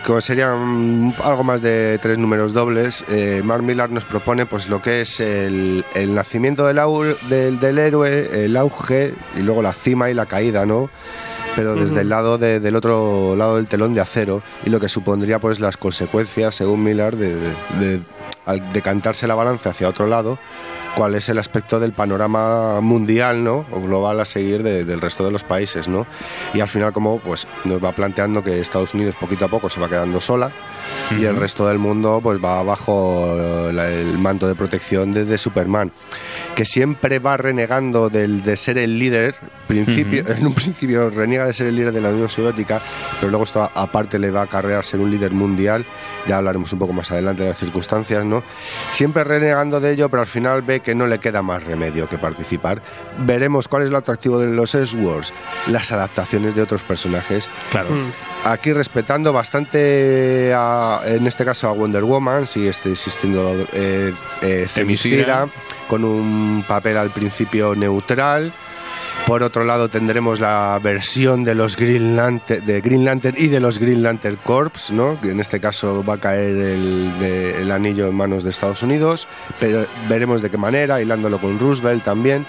que 0.05 0.21
serían 0.21 1.13
algo 1.23 1.43
más 1.43 1.61
de 1.61 1.99
tres 2.01 2.17
números 2.17 2.53
dobles, 2.53 3.03
eh, 3.09 3.41
Mark 3.43 3.61
Millar 3.61 3.89
nos 3.89 4.05
propone 4.05 4.45
pues 4.45 4.69
lo 4.69 4.81
que 4.81 5.01
es 5.01 5.19
el, 5.19 5.84
el 5.93 6.15
nacimiento 6.15 6.65
del, 6.65 6.77
au- 6.79 7.17
del, 7.27 7.59
del 7.59 7.77
héroe, 7.79 8.45
el 8.45 8.55
auge 8.55 9.13
y 9.38 9.41
luego 9.41 9.61
la 9.61 9.73
cima 9.73 10.09
y 10.09 10.13
la 10.13 10.25
caída, 10.27 10.65
¿no? 10.65 10.89
Pero 11.57 11.75
desde 11.75 12.01
el 12.01 12.09
lado 12.09 12.38
de- 12.38 12.59
del 12.61 12.75
otro 12.77 13.36
lado 13.36 13.57
del 13.57 13.67
telón 13.67 13.93
de 13.93 13.99
acero 14.01 14.41
y 14.65 14.69
lo 14.69 14.79
que 14.79 14.88
supondría 14.88 15.39
pues 15.39 15.59
las 15.59 15.75
consecuencias, 15.75 16.55
según 16.55 16.84
Millar, 16.84 17.17
de, 17.17 17.36
de- 17.36 17.49
de- 17.79 17.99
al 18.45 18.71
decantarse 18.73 19.27
la 19.27 19.36
balanza 19.36 19.71
hacia 19.71 19.89
otro 19.89 20.07
lado, 20.07 20.39
cuál 20.96 21.16
es 21.16 21.28
el 21.30 21.39
aspecto 21.39 21.80
del 21.80 21.91
panorama 21.91 22.80
mundial, 22.82 23.44
¿no? 23.44 23.66
O 23.72 23.82
global 23.82 24.20
a 24.20 24.26
seguir 24.26 24.62
de- 24.64 24.86
del 24.86 25.02
resto 25.02 25.24
de 25.26 25.32
los 25.32 25.44
países, 25.44 25.88
¿no? 25.88 26.06
Y 26.54 26.60
al 26.62 26.68
final 26.68 26.94
como 26.94 27.20
pues 27.20 27.48
nos 27.66 27.84
va 27.84 27.91
planteando 27.94 28.44
que 28.44 28.60
Estados 28.60 28.94
Unidos 28.94 29.16
poquito 29.20 29.46
a 29.46 29.48
poco 29.48 29.70
se 29.70 29.80
va 29.80 29.89
quedando 29.89 30.22
sola 30.22 30.52
y 31.20 31.26
el 31.26 31.36
resto 31.36 31.68
del 31.68 31.80
mundo 31.80 32.20
pues 32.22 32.44
va 32.44 32.62
bajo 32.64 33.36
eh, 33.39 33.74
la- 33.74 33.89
el 33.89 34.18
manto 34.20 34.48
de 34.48 34.56
protección 34.56 35.12
de, 35.12 35.26
de 35.26 35.38
Superman 35.38 35.91
que 36.56 36.66
siempre 36.66 37.18
va 37.20 37.38
renegando 37.38 38.10
del, 38.10 38.44
de 38.44 38.56
ser 38.58 38.78
el 38.78 39.00
líder 39.00 39.36
principio 39.68 40.24
en 40.28 40.46
un 40.46 40.54
principio 40.54 41.10
reniega 41.10 41.46
de 41.46 41.54
ser 41.54 41.68
el 41.68 41.76
líder 41.76 41.94
de 41.94 42.02
la 42.02 42.10
Unión 42.10 42.30
Soviética 42.30 42.80
pero 43.20 43.30
luego 43.32 43.44
esto 43.46 43.70
aparte 43.74 44.20
le 44.20 44.30
va 44.30 44.41
a 44.41 44.44
acarrear 44.44 44.84
ser 44.86 45.00
un 45.00 45.10
líder 45.10 45.32
mundial 45.32 45.84
ya 46.28 46.38
hablaremos 46.38 46.72
un 46.74 46.80
poco 46.80 46.94
más 46.94 47.10
adelante 47.12 47.44
de 47.44 47.50
las 47.50 47.58
circunstancias 47.58 48.24
no 48.24 48.44
siempre 48.91 49.24
renegando 49.24 49.80
de 49.80 49.91
ello 49.94 50.10
pero 50.10 50.22
al 50.22 50.28
final 50.28 50.62
ve 50.62 50.82
que 50.84 50.93
no 50.93 51.07
le 51.07 51.19
queda 51.19 51.41
más 51.41 51.63
remedio 51.63 52.07
que 52.07 52.17
participar. 52.19 52.81
Veremos 53.19 53.67
cuál 53.67 53.84
es 53.84 53.89
lo 53.89 53.97
atractivo 53.97 54.38
de 54.39 54.47
los 54.47 54.75
S-Wars 54.75 55.34
las 55.67 55.91
adaptaciones 55.91 56.55
de 56.55 56.61
otros 56.61 56.81
personajes. 56.84 57.47
Claro. 57.71 57.89
aquí 58.45 58.73
respetando 58.73 59.31
bastante 59.31 60.53
a- 60.55 60.99
en 61.05 61.25
este 61.27 61.45
caso 61.45 61.69
a 61.69 61.71
Wonder 61.71 62.03
Woman 62.03 62.45
sigue 62.45 62.69
este- 62.69 62.91
existiendo 62.91 63.55
eh, 63.73 64.13
eh, 64.41 64.67
con 65.88 66.03
un 66.03 66.63
papel 66.67 66.97
al 66.97 67.09
principio 67.09 67.73
neutral 67.75 68.51
por 69.28 69.44
otro 69.44 69.64
lado 69.64 69.89
tendremos 69.89 70.39
la 70.39 70.80
versión 70.84 71.44
de 71.44 71.56
los 71.56 71.78
Green 71.78 72.16
Lantern, 72.16 72.66
de 72.66 72.82
Green 72.82 73.06
Lantern 73.06 73.36
y 73.38 73.48
de 73.48 73.60
los 73.60 73.80
Green 73.80 74.04
Lantern 74.04 74.38
Corps, 74.44 74.91
¿no? 74.91 75.20
que 75.22 75.32
en 75.32 75.39
este 75.39 75.60
caso 75.60 76.04
va 76.04 76.16
a 76.16 76.18
caer 76.18 76.58
el, 76.58 77.12
el 77.22 77.72
anillo 77.72 78.08
en 78.08 78.16
manos 78.16 78.44
de 78.44 78.50
Estados 78.50 78.84
Unidos, 78.84 79.28
pero 79.60 79.86
veremos 80.10 80.41
de 80.41 80.50
qué 80.50 80.58
manera, 80.58 81.02
hilándolo 81.02 81.39
con 81.39 81.60
Roosevelt 81.60 82.04
también. 82.04 82.46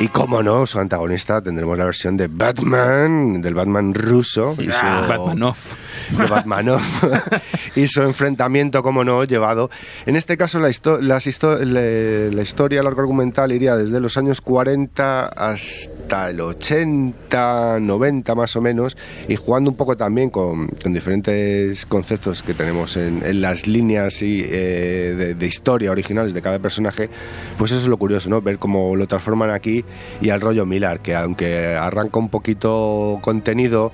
Y 0.00 0.06
como 0.08 0.44
no, 0.44 0.64
su 0.64 0.78
antagonista 0.78 1.40
tendremos 1.42 1.76
la 1.76 1.84
versión 1.84 2.16
de 2.16 2.28
Batman, 2.28 3.40
del 3.42 3.54
Batman 3.54 3.92
ruso. 3.94 4.54
Y 4.60 4.66
su, 4.70 4.78
Ah, 4.80 5.06
Batman 5.08 5.42
off. 5.42 5.74
de 6.16 6.26
Batmanov 6.26 6.80
y 7.76 7.88
su 7.88 8.02
enfrentamiento, 8.02 8.84
como 8.84 9.02
no, 9.02 9.24
llevado. 9.24 9.70
En 10.06 10.14
este 10.14 10.36
caso, 10.36 10.60
la, 10.60 10.68
histo- 10.68 11.00
las 11.00 11.26
histo- 11.26 11.58
le- 11.58 12.30
la 12.30 12.42
historia, 12.42 12.80
el 12.80 12.86
arco 12.86 13.00
argumental 13.00 13.50
iría 13.50 13.74
desde 13.76 13.98
los 13.98 14.16
años 14.16 14.40
40 14.40 15.26
hasta 15.26 16.30
el 16.30 16.40
80, 16.42 17.78
90 17.80 18.34
más 18.36 18.54
o 18.54 18.60
menos, 18.60 18.96
y 19.28 19.34
jugando 19.34 19.70
un 19.72 19.76
poco 19.76 19.96
también 19.96 20.30
con, 20.30 20.68
con 20.68 20.92
diferentes 20.92 21.86
conceptos 21.86 22.44
que 22.44 22.54
tenemos 22.54 22.96
en, 22.96 23.24
en 23.26 23.40
las 23.40 23.66
líneas 23.66 24.22
y, 24.22 24.42
eh, 24.44 25.14
de, 25.18 25.34
de 25.34 25.46
historia 25.46 25.90
originales 25.90 26.34
de 26.34 26.40
cada 26.42 26.60
personaje. 26.60 27.10
Pues 27.58 27.72
eso 27.72 27.80
es 27.80 27.88
lo 27.88 27.96
curioso, 27.96 28.30
¿no? 28.30 28.40
Ver 28.40 28.60
cómo 28.60 28.94
lo 28.94 29.08
transforman 29.08 29.50
aquí 29.50 29.84
y 30.20 30.30
al 30.30 30.40
rollo 30.40 30.66
Miller, 30.66 31.00
que 31.00 31.14
aunque 31.14 31.74
arranca 31.74 32.18
un 32.18 32.28
poquito 32.28 33.18
contenido. 33.22 33.92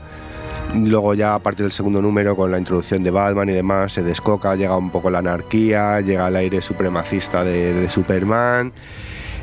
Luego 0.75 1.15
ya 1.15 1.35
a 1.35 1.39
partir 1.39 1.65
del 1.65 1.73
segundo 1.73 2.03
número 2.03 2.35
con 2.35 2.51
la 2.51 2.59
introducción 2.59 3.03
de 3.03 3.11
Batman 3.11 3.49
y 3.49 3.53
demás 3.53 3.93
se 3.93 4.03
descoca, 4.03 4.57
llega 4.57 4.77
un 4.77 4.91
poco 4.91 5.11
la 5.11 5.19
anarquía, 5.19 6.01
llega 6.01 6.27
el 6.27 6.37
aire 6.37 6.63
supremacista 6.63 7.45
de, 7.45 7.89
Superman 7.89 8.73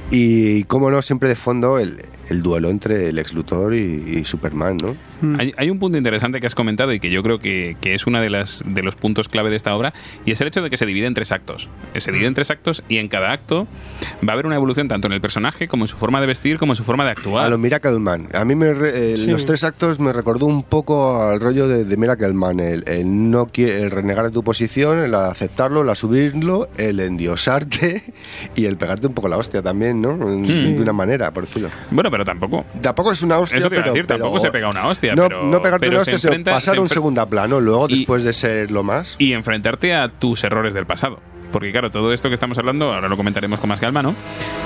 y, 0.10 0.64
como 0.66 0.91
no, 0.91 1.02
siempre 1.02 1.30
de 1.30 1.36
fondo 1.36 1.80
el, 1.80 2.02
el 2.32 2.41
duelo 2.41 2.69
entre 2.69 3.09
el 3.09 3.19
ex 3.19 3.34
Luthor 3.34 3.73
y, 3.75 3.77
y 4.17 4.25
Superman, 4.25 4.77
¿no? 4.77 4.95
Hay, 5.39 5.53
hay 5.55 5.69
un 5.69 5.77
punto 5.77 5.97
interesante 5.97 6.39
que 6.41 6.47
has 6.47 6.55
comentado 6.55 6.91
y 6.93 6.99
que 6.99 7.11
yo 7.11 7.21
creo 7.21 7.38
que, 7.38 7.77
que 7.79 7.93
es 7.93 8.07
uno 8.07 8.19
de, 8.19 8.29
las, 8.32 8.63
de 8.65 8.82
los 8.82 8.95
puntos 8.95 9.29
clave 9.29 9.51
de 9.51 9.55
esta 9.55 9.75
obra 9.75 9.93
y 10.25 10.32
es 10.32 10.41
el 10.41 10.47
hecho 10.47 10.63
de 10.63 10.69
que 10.71 10.77
se 10.77 10.86
divide 10.88 11.05
en 11.05 11.13
tres 11.13 11.32
actos. 11.32 11.69
Se 11.95 12.11
divide 12.11 12.27
en 12.27 12.34
tres 12.34 12.49
actos 12.49 12.84
y 12.89 12.97
en 12.97 13.07
cada 13.07 13.32
acto 13.32 13.67
va 14.27 14.32
a 14.32 14.34
haber 14.34 14.47
una 14.47 14.55
evolución 14.55 14.88
tanto 14.88 15.07
en 15.07 15.13
el 15.13 15.21
personaje 15.21 15.67
como 15.67 15.84
en 15.84 15.88
su 15.89 15.97
forma 15.97 16.19
de 16.21 16.27
vestir 16.27 16.57
como 16.57 16.73
en 16.73 16.77
su 16.77 16.84
forma 16.84 17.03
de 17.03 17.09
A 17.11 17.13
actuar. 17.13 17.49
lo 17.51 17.57
Miracle 17.59 17.99
Man. 17.99 18.29
A 18.34 18.43
mí 18.45 18.55
me 18.55 18.73
re- 18.73 19.13
eh, 19.13 19.17
Sí. 19.17 19.27
los 19.29 19.45
tres 19.45 19.63
actos 19.63 19.99
me 19.99 20.11
recordó 20.11 20.47
un 20.47 20.63
poco 20.63 21.21
al 21.21 21.39
rollo 21.39 21.67
de, 21.67 21.86
de 21.86 21.97
Miracle 21.97 22.34
Man. 22.34 22.59
El, 22.59 22.84
el 22.88 23.29
no 23.29 23.47
el 23.55 23.91
renegar 23.91 24.25
de 24.25 24.32
tu 24.32 24.43
posición, 24.43 24.99
el 25.03 25.13
aceptarlo, 25.13 25.82
el 25.84 25.89
asubirlo, 25.89 26.67
el 26.77 26.99
endiosarte 26.99 28.01
y 28.55 28.65
el 28.65 28.77
pegarte 28.77 29.07
un 29.07 29.13
poco 29.13 29.27
la 29.27 29.38
hostia 29.38 29.61
también, 29.61 30.01
¿no? 30.01 30.13
Hmm. 30.15 30.43
De 30.75 30.82
una 30.82 30.93
manera, 30.93 31.32
por 31.32 31.45
decirlo. 31.45 31.69
Bueno, 31.91 32.09
pero 32.09 32.20
tampoco. 32.26 32.65
Tampoco 32.82 33.11
es 33.11 33.22
una 33.22 33.38
hostia, 33.39 33.57
Eso 33.59 33.69
te 33.69 33.76
iba 33.76 33.82
a 33.82 33.84
pero, 33.86 33.93
decir, 33.93 34.07
tampoco 34.07 34.34
pero- 34.34 34.41
se 34.45 34.51
pega 34.51 34.69
una 34.69 34.88
hostia, 34.88 35.15
No, 35.15 35.28
pero- 35.28 35.43
no 35.43 35.61
pegarte 35.61 35.86
pero 35.88 35.97
una 35.97 36.05
se 36.05 36.15
hostia, 36.15 36.32
sino 36.32 36.43
pasar 36.43 36.76
se 36.76 36.80
a 36.80 36.82
un 36.84 36.89
segundo 36.89 37.28
plano, 37.28 37.59
luego 37.59 37.88
Y- 37.89 37.97
después 37.99 38.24
de 38.24 38.34
ser 38.34 38.72
lo 38.72 38.84
más. 38.84 39.15
y 39.19 39.34
enfrentarte 39.34 39.93
a 39.95 40.09
tus 40.09 40.43
errores 40.43 40.74
del 40.74 40.86
pasado. 40.86 41.19
Porque 41.51 41.69
claro, 41.74 41.91
todo 41.91 42.13
esto 42.13 42.30
que 42.30 42.34
estamos 42.34 42.57
hablando, 42.59 42.93
ahora 42.93 43.09
lo 43.09 43.17
comentaremos 43.17 43.59
con 43.59 43.67
más 43.67 43.82
calma, 43.82 44.01
¿no? 44.01 44.15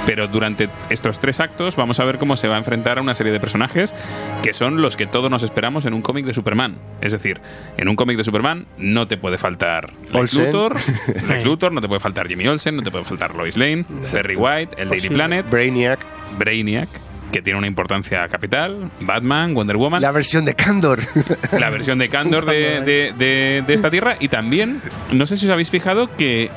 Pero 0.06 0.28
durante 0.28 0.70
estos 0.91 1.20
tres 1.20 1.39
actos 1.39 1.76
vamos 1.76 1.99
a 1.99 2.06
ver 2.06 2.20
cómo 2.20 2.38
se 2.38 2.47
va 2.47 2.53
a 2.56 2.58
enfrentar 2.60 2.99
a 2.99 3.01
una 3.01 3.16
serie 3.16 3.34
de 3.34 3.39
personajes 3.39 3.95
que 4.43 4.53
son 4.53 4.84
los 4.84 4.95
que 4.95 5.08
todos 5.08 5.32
nos 5.32 5.41
esperamos 5.41 5.86
en 5.88 5.95
un 5.95 6.03
cómic 6.03 6.28
de 6.28 6.36
Superman. 6.36 6.76
Es 7.01 7.12
decir, 7.12 7.41
en 7.78 7.89
un 7.89 7.95
cómic 7.95 8.18
de 8.18 8.24
Superman 8.24 8.68
no 8.78 9.08
te 9.08 9.18
puede 9.18 9.39
faltar 9.39 9.93
Lex. 10.14 10.36
Luthor, 10.36 10.76
Lex 11.28 11.43
Luthor, 11.43 11.72
no 11.72 11.82
te 11.82 11.88
puede 11.88 11.99
faltar 12.01 12.28
Jimmy 12.28 12.47
Olsen, 12.47 12.76
no 12.76 12.84
te 12.84 12.91
puede 12.91 13.03
faltar 13.03 13.34
Lois 13.34 13.58
Lane, 13.58 13.84
Perry 14.12 14.36
White, 14.36 14.80
el 14.80 14.89
Daily. 14.89 15.10
Planet, 15.10 15.49
Brainiac, 15.49 15.99
Brainiac, 16.38 16.89
que 17.32 17.42
tiene 17.42 17.58
una 17.58 17.68
importancia 17.68 18.28
capital, 18.30 18.90
Batman, 19.02 19.54
Wonder 19.54 19.78
Woman 19.78 20.02
la 20.02 20.12
versión 20.12 20.46
de 20.46 20.54
Candor. 20.56 21.00
la 21.60 21.70
versión 21.70 21.98
de 22.00 22.10
Candor 22.10 22.46
de, 22.46 22.82
de- 22.82 23.14
de- 23.18 23.64
de 23.66 23.74
esta 23.74 23.90
tierra 23.90 24.16
y 24.20 24.28
también, 24.30 24.82
no 25.12 25.26
sé 25.26 25.36
si 25.38 25.46
os 25.46 25.52
habéis 25.52 25.70
fijado 25.70 26.16
que 26.16 26.50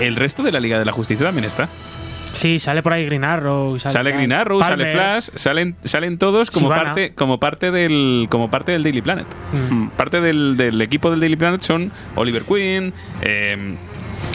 el 0.00 0.16
resto 0.16 0.42
de 0.42 0.52
la 0.52 0.60
Liga 0.60 0.78
de 0.78 0.84
la 0.84 0.92
Justicia 0.92 1.26
también 1.26 1.44
está. 1.44 1.68
Sí, 2.32 2.60
sale 2.60 2.80
por 2.82 2.92
ahí 2.92 3.04
Green 3.06 3.24
Arrow. 3.24 3.76
Sale, 3.80 3.92
Sale 3.92 4.12
Green 4.12 4.32
Arrow, 4.32 4.62
sale. 4.62 4.92
Flash, 4.92 5.30
salen, 5.34 5.74
salen 5.82 6.16
todos 6.16 6.52
como 6.52 6.66
Sivana. 6.66 6.84
parte, 6.84 7.12
como 7.14 7.40
parte 7.40 7.72
del 7.72 8.28
como 8.30 8.50
parte 8.50 8.70
del 8.70 8.84
Daily 8.84 9.02
Planet. 9.02 9.26
Mm. 9.70 9.88
Parte 9.88 10.20
del, 10.20 10.56
del 10.56 10.80
equipo 10.80 11.10
del 11.10 11.18
Daily 11.18 11.34
Planet 11.34 11.60
son 11.60 11.90
Oliver 12.14 12.42
Queen, 12.44 12.92
eh, 13.22 13.74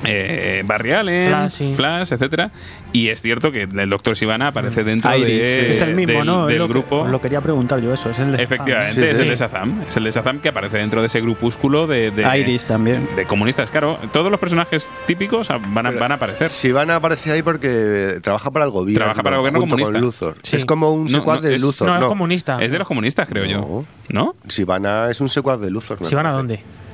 eh, 0.08 0.64
Barry 0.66 0.91
Allen, 0.93 1.30
Flash, 1.30 1.51
sí. 1.51 1.74
Flash, 1.76 2.12
etcétera. 2.14 2.51
Y 2.93 3.10
es 3.10 3.22
cierto 3.22 3.51
que 3.51 3.64
el 3.64 3.89
Doctor 3.89 4.16
Sivana 4.16 4.47
aparece 4.47 4.84
dentro 4.84 5.14
Iris, 5.16 5.28
de- 5.28 5.62
sí. 5.66 5.72
Es 5.72 5.82
el 5.82 5.95
mismo, 5.95 6.14
del, 6.20 6.26
¿no? 6.26 6.45
Del 6.47 6.58
lo 6.60 6.68
grupo. 6.68 7.08
lo 7.08 7.20
quería 7.22 7.41
preguntar 7.41 7.82
yo 7.82 7.93
eso. 7.93 8.10
Es 8.10 8.20
el 8.20 8.32
de 8.38 8.43
Efectivamente, 8.43 8.93
Sí, 8.93 9.01
es 9.03 9.18
sí. 9.18 9.24
el 9.24 9.30
de 9.30 9.36
Shazam. 9.36 9.82
Es 9.88 9.97
el 9.97 10.03
de 10.06 10.12
Shazam 10.12 10.39
que 10.39 10.49
aparece 10.49 10.78
dentro 10.78 11.01
de 11.01 11.08
ese 11.08 11.20
grupúsculo 11.22 11.88
de, 11.88 12.12
de, 12.12 12.38
Iris 12.39 12.66
también. 12.66 13.08
de 13.16 13.26
comunistas. 13.26 13.70
Claro, 13.70 13.97
todos 14.14 14.32
los 14.32 14.39
personajes 14.39 14.89
típicos 15.08 15.49
van 15.70 15.88
a, 15.88 15.91
van 15.91 16.12
a 16.12 16.16
aparecer. 16.16 16.49
Si 16.49 16.72
van 16.72 16.89
a 16.89 16.95
aparecer 16.95 17.34
ahí 17.34 17.41
porque 17.43 18.20
trabaja 18.22 18.49
para 18.51 18.66
el 18.66 18.72
gobierno. 18.72 18.99
Trabaja 18.99 19.24
para 19.24 19.36
el 19.36 19.39
gobierno 19.41 19.60
comunista. 19.60 19.91
Con 19.91 20.01
Luthor. 20.01 20.38
Sí. 20.43 20.56
Es 20.56 20.66
como 20.66 20.91
un 20.93 21.03
No, 21.03 21.10
secuaz 21.10 21.41
no, 21.41 21.47
de 21.49 21.56
es- 21.56 21.62
Luthor. 21.62 21.88
No, 21.88 21.93
No, 21.95 21.99
es 22.01 22.08
comunista. 22.08 22.62
Es 22.62 22.72
de 22.72 22.80
los 22.80 22.88
comunistas, 22.88 23.28
creo 23.28 23.45
yo. 23.45 23.84
¿No? 24.10 24.36
Sivana 24.47 25.10
es 25.12 25.20
un 25.20 25.28
secuaz 25.30 25.60
de 25.60 25.70
Luthor. 25.70 25.99
me 25.99 26.08
¿Si 26.08 26.16
van 26.16 26.26
a 26.28 26.30
parece. 26.32 26.38
dónde? 26.38 26.85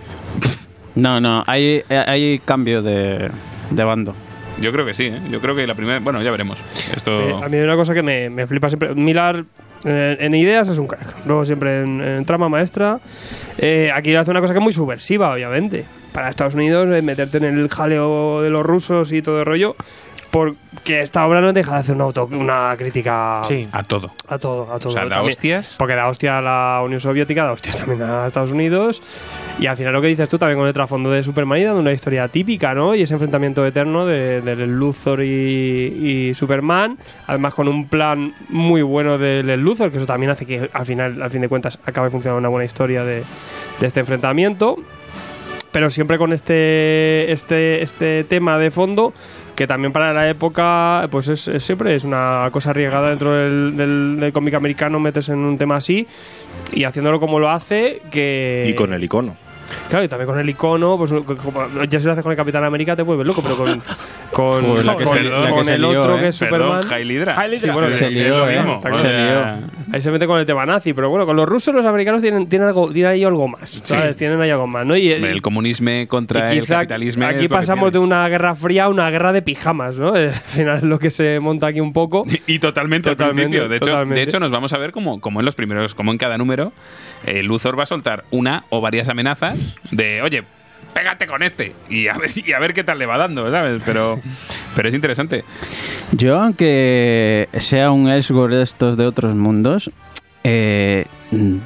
No, 0.95 1.19
no, 1.19 1.43
hay, 1.47 1.83
hay 1.89 2.39
cambio 2.43 2.81
de, 2.81 3.29
de 3.69 3.83
bando. 3.83 4.13
Yo 4.59 4.71
creo 4.71 4.85
que 4.85 4.93
sí, 4.93 5.05
¿eh? 5.05 5.19
Yo 5.29 5.39
creo 5.39 5.55
que 5.55 5.65
la 5.65 5.73
primera. 5.73 5.99
Bueno, 5.99 6.21
ya 6.21 6.29
veremos. 6.29 6.59
Esto. 6.93 7.11
Eh, 7.11 7.35
a 7.43 7.49
mí 7.49 7.57
hay 7.57 7.63
una 7.63 7.75
cosa 7.75 7.93
que 7.93 8.03
me, 8.03 8.29
me 8.29 8.45
flipa 8.45 8.67
siempre. 8.67 8.93
Milar 8.93 9.45
eh, 9.85 10.17
en 10.19 10.35
ideas 10.35 10.67
es 10.67 10.77
un 10.77 10.87
crack. 10.87 11.25
Luego 11.25 11.45
siempre 11.45 11.81
en, 11.81 12.01
en 12.01 12.25
trama 12.25 12.49
maestra. 12.49 12.99
Eh, 13.57 13.89
aquí 13.93 14.13
hace 14.13 14.29
una 14.29 14.41
cosa 14.41 14.53
que 14.53 14.59
es 14.59 14.63
muy 14.63 14.73
subversiva, 14.73 15.31
obviamente. 15.33 15.85
Para 16.13 16.29
Estados 16.29 16.53
Unidos, 16.53 16.93
eh, 16.93 17.01
meterte 17.01 17.37
en 17.37 17.45
el 17.45 17.69
jaleo 17.69 18.41
de 18.41 18.49
los 18.49 18.63
rusos 18.63 19.11
y 19.13 19.21
todo 19.21 19.39
el 19.39 19.45
rollo. 19.45 19.75
Porque 20.31 21.01
esta 21.01 21.27
obra 21.27 21.41
no 21.41 21.51
deja 21.51 21.73
de 21.73 21.79
hacer 21.79 21.93
una, 21.95 22.05
auto- 22.05 22.29
una 22.31 22.73
crítica 22.77 23.41
Sí. 23.45 23.67
a 23.73 23.83
todo. 23.83 24.11
a 24.29 24.37
todo. 24.37 24.71
A 24.73 24.79
todo 24.79 24.87
O 24.87 24.91
sea, 24.91 25.03
da 25.03 25.09
También- 25.15 25.29
hostias. 25.33 25.75
Porque 25.77 25.93
da 25.95 26.07
hostia 26.07 26.37
a 26.37 26.41
la 26.41 26.81
Unión 26.85 27.01
Soviética, 27.01 27.43
da 27.43 27.51
hostia 27.51 27.73
también 27.73 28.01
a 28.03 28.27
Estados 28.27 28.51
Unidos. 28.51 29.03
Y 29.59 29.65
al 29.65 29.75
final 29.75 29.91
lo 29.91 30.01
que 30.01 30.07
dices 30.07 30.29
tú 30.29 30.37
también 30.37 30.57
con 30.57 30.67
el 30.67 30.73
trasfondo 30.73 31.11
de 31.11 31.21
Superman 31.21 31.59
y 31.59 31.63
dando 31.65 31.81
una 31.81 31.91
historia 31.91 32.29
típica, 32.29 32.73
¿no? 32.73 32.95
Y 32.95 33.01
ese 33.01 33.13
enfrentamiento 33.13 33.65
eterno 33.65 34.05
de, 34.05 34.39
del 34.41 34.71
Luthor 34.73 35.21
y, 35.21 35.27
y 36.29 36.33
Superman. 36.33 36.97
Además 37.27 37.53
con 37.53 37.67
un 37.67 37.89
plan 37.89 38.33
muy 38.47 38.81
bueno 38.83 39.17
del 39.17 39.45
del 39.45 39.59
Luthor, 39.61 39.91
que 39.91 39.97
eso 39.97 40.05
también 40.05 40.29
hace 40.31 40.45
que 40.45 40.69
al 40.71 40.85
final, 40.85 41.21
al 41.21 41.29
fin 41.29 41.41
de 41.41 41.49
cuentas, 41.49 41.77
acabe 41.85 42.09
funcionando 42.09 42.39
una 42.39 42.47
buena 42.49 42.63
historia 42.65 43.03
de, 43.03 43.23
de 43.81 43.87
este 43.87 43.99
enfrentamiento. 43.99 44.77
Pero 45.73 45.89
siempre 45.89 46.17
con 46.17 46.33
este, 46.33 47.31
este, 47.31 47.81
este 47.81 48.25
tema 48.25 48.57
de 48.57 48.71
fondo 48.71 49.13
que 49.55 49.67
también 49.67 49.91
para 49.91 50.13
la 50.13 50.29
época 50.29 51.07
pues 51.11 51.27
es, 51.27 51.47
es 51.47 51.63
siempre 51.63 51.93
es 51.95 52.03
una 52.03 52.47
cosa 52.51 52.69
arriesgada 52.71 53.09
dentro 53.09 53.31
del, 53.33 53.75
del- 53.77 54.31
cómic 54.33 54.53
americano 54.53 54.99
metes 54.99 55.29
en 55.29 55.39
un 55.39 55.57
tema 55.57 55.75
así 55.75 56.07
y 56.73 56.83
haciéndolo 56.85 57.19
como 57.19 57.39
lo 57.39 57.49
hace 57.49 58.01
que 58.11 58.65
Y 58.67 58.73
con 58.75 58.93
el 58.93 59.03
icono. 59.03 59.35
Claro 59.89 60.05
y 60.05 60.07
también 60.07 60.27
con 60.27 60.39
el 60.39 60.49
icono 60.49 60.97
pues 60.97 61.11
como- 61.11 61.67
ya 61.89 61.99
si 61.99 62.05
lo 62.05 62.11
haces 62.13 62.23
con 62.23 62.31
el 62.31 62.37
Capitán 62.37 62.63
América 62.63 62.95
te 62.95 63.01
vuelves 63.03 63.25
loco 63.27 63.41
pero 63.41 63.55
con 63.57 63.81
con, 64.31 64.63
Joder, 64.65 64.85
la 64.85 64.95
que 64.95 65.03
con- 65.03 65.17
se- 65.17 65.23
la 65.23 65.45
que 65.47 65.51
con 65.51 65.65
se 65.65 65.73
el 65.73 65.81
lió, 65.81 65.99
otro 65.99 66.17
¿eh? 66.17 66.21
que 66.21 66.27
es 66.29 66.39
Perdón, 66.39 66.81
Superman 66.83 66.99
Heil 67.01 67.11
Hydra. 67.11 67.49
Sí, 67.49 67.69
bueno, 67.69 67.89
Se 67.89 68.05
es 68.07 68.11
lió, 68.13 68.37
lo 68.39 68.49
¿eh? 68.49 68.57
mismo. 68.59 68.81
Se 68.93 69.09
lió. 69.09 69.41
Ahí 69.91 69.99
se 70.01 70.09
mete 70.09 70.25
con 70.25 70.39
el 70.39 70.45
tema 70.45 70.65
nazi, 70.65 70.93
pero 70.93 71.09
bueno, 71.09 71.25
con 71.25 71.35
los 71.35 71.49
rusos 71.49 71.73
y 71.73 71.75
los 71.75 71.85
americanos 71.85 72.21
tienen, 72.21 72.47
tienen, 72.47 72.69
algo, 72.69 72.89
tienen 72.91 73.11
ahí 73.11 73.25
algo 73.25 73.49
más, 73.49 73.81
¿sabes? 73.83 74.15
Tienen 74.15 74.39
ahí 74.39 74.49
algo 74.49 74.67
más, 74.67 74.85
¿no? 74.85 74.95
Y, 74.95 75.11
El 75.11 75.41
comunismo 75.41 75.91
contra 76.07 76.55
y 76.55 76.59
el 76.59 76.65
capitalismo. 76.65 77.25
aquí 77.25 77.49
pasamos 77.49 77.91
de 77.91 77.99
una 77.99 78.25
guerra 78.29 78.55
fría 78.55 78.85
a 78.85 78.89
una 78.89 79.09
guerra 79.09 79.33
de 79.33 79.41
pijamas, 79.41 79.97
¿no? 79.97 80.13
Al 80.15 80.31
final 80.31 80.77
es 80.77 80.83
lo 80.83 80.97
que 80.97 81.11
se 81.11 81.41
monta 81.41 81.67
aquí 81.67 81.81
un 81.81 81.91
poco. 81.91 82.23
Y 82.47 82.59
totalmente, 82.59 83.09
al 83.09 83.17
Totalmente, 83.17 83.49
principio. 83.59 83.69
De 83.69 83.75
hecho, 83.77 83.85
totalmente. 83.87 84.15
de 84.19 84.23
hecho, 84.23 84.39
nos 84.39 84.51
vamos 84.51 84.71
a 84.71 84.77
ver 84.77 84.91
como, 84.93 85.19
como 85.19 85.39
en 85.41 85.45
los 85.45 85.55
primeros, 85.55 85.93
como 85.93 86.11
en 86.11 86.17
cada 86.17 86.37
número, 86.37 86.71
eh, 87.25 87.43
Luthor 87.43 87.77
va 87.77 87.83
a 87.83 87.87
soltar 87.87 88.25
una 88.31 88.65
o 88.69 88.81
varias 88.81 89.09
amenazas 89.09 89.77
de, 89.91 90.21
oye, 90.21 90.43
pégate 90.93 91.27
con 91.27 91.43
este 91.43 91.73
y 91.89 92.07
a 92.07 92.17
ver, 92.17 92.31
y 92.35 92.53
a 92.53 92.59
ver 92.59 92.73
qué 92.73 92.83
tal 92.83 92.99
le 92.99 93.05
va 93.05 93.17
dando, 93.17 93.49
¿sabes? 93.51 93.81
Pero, 93.85 94.19
pero 94.75 94.89
es 94.89 94.95
interesante. 94.95 95.43
Yo, 96.11 96.41
aunque 96.41 97.49
sea 97.53 97.91
un 97.91 98.09
Esgor 98.09 98.51
de 98.51 98.63
estos 98.63 98.97
de 98.97 99.05
otros 99.05 99.35
mundos, 99.35 99.91
eh, 100.43 101.05
mm, 101.31 101.57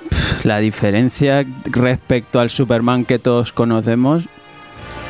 la 0.43 0.59
diferencia 0.59 1.45
respecto 1.65 2.39
al 2.39 2.49
Superman 2.49 3.05
que 3.05 3.19
todos 3.19 3.51
conocemos 3.51 4.25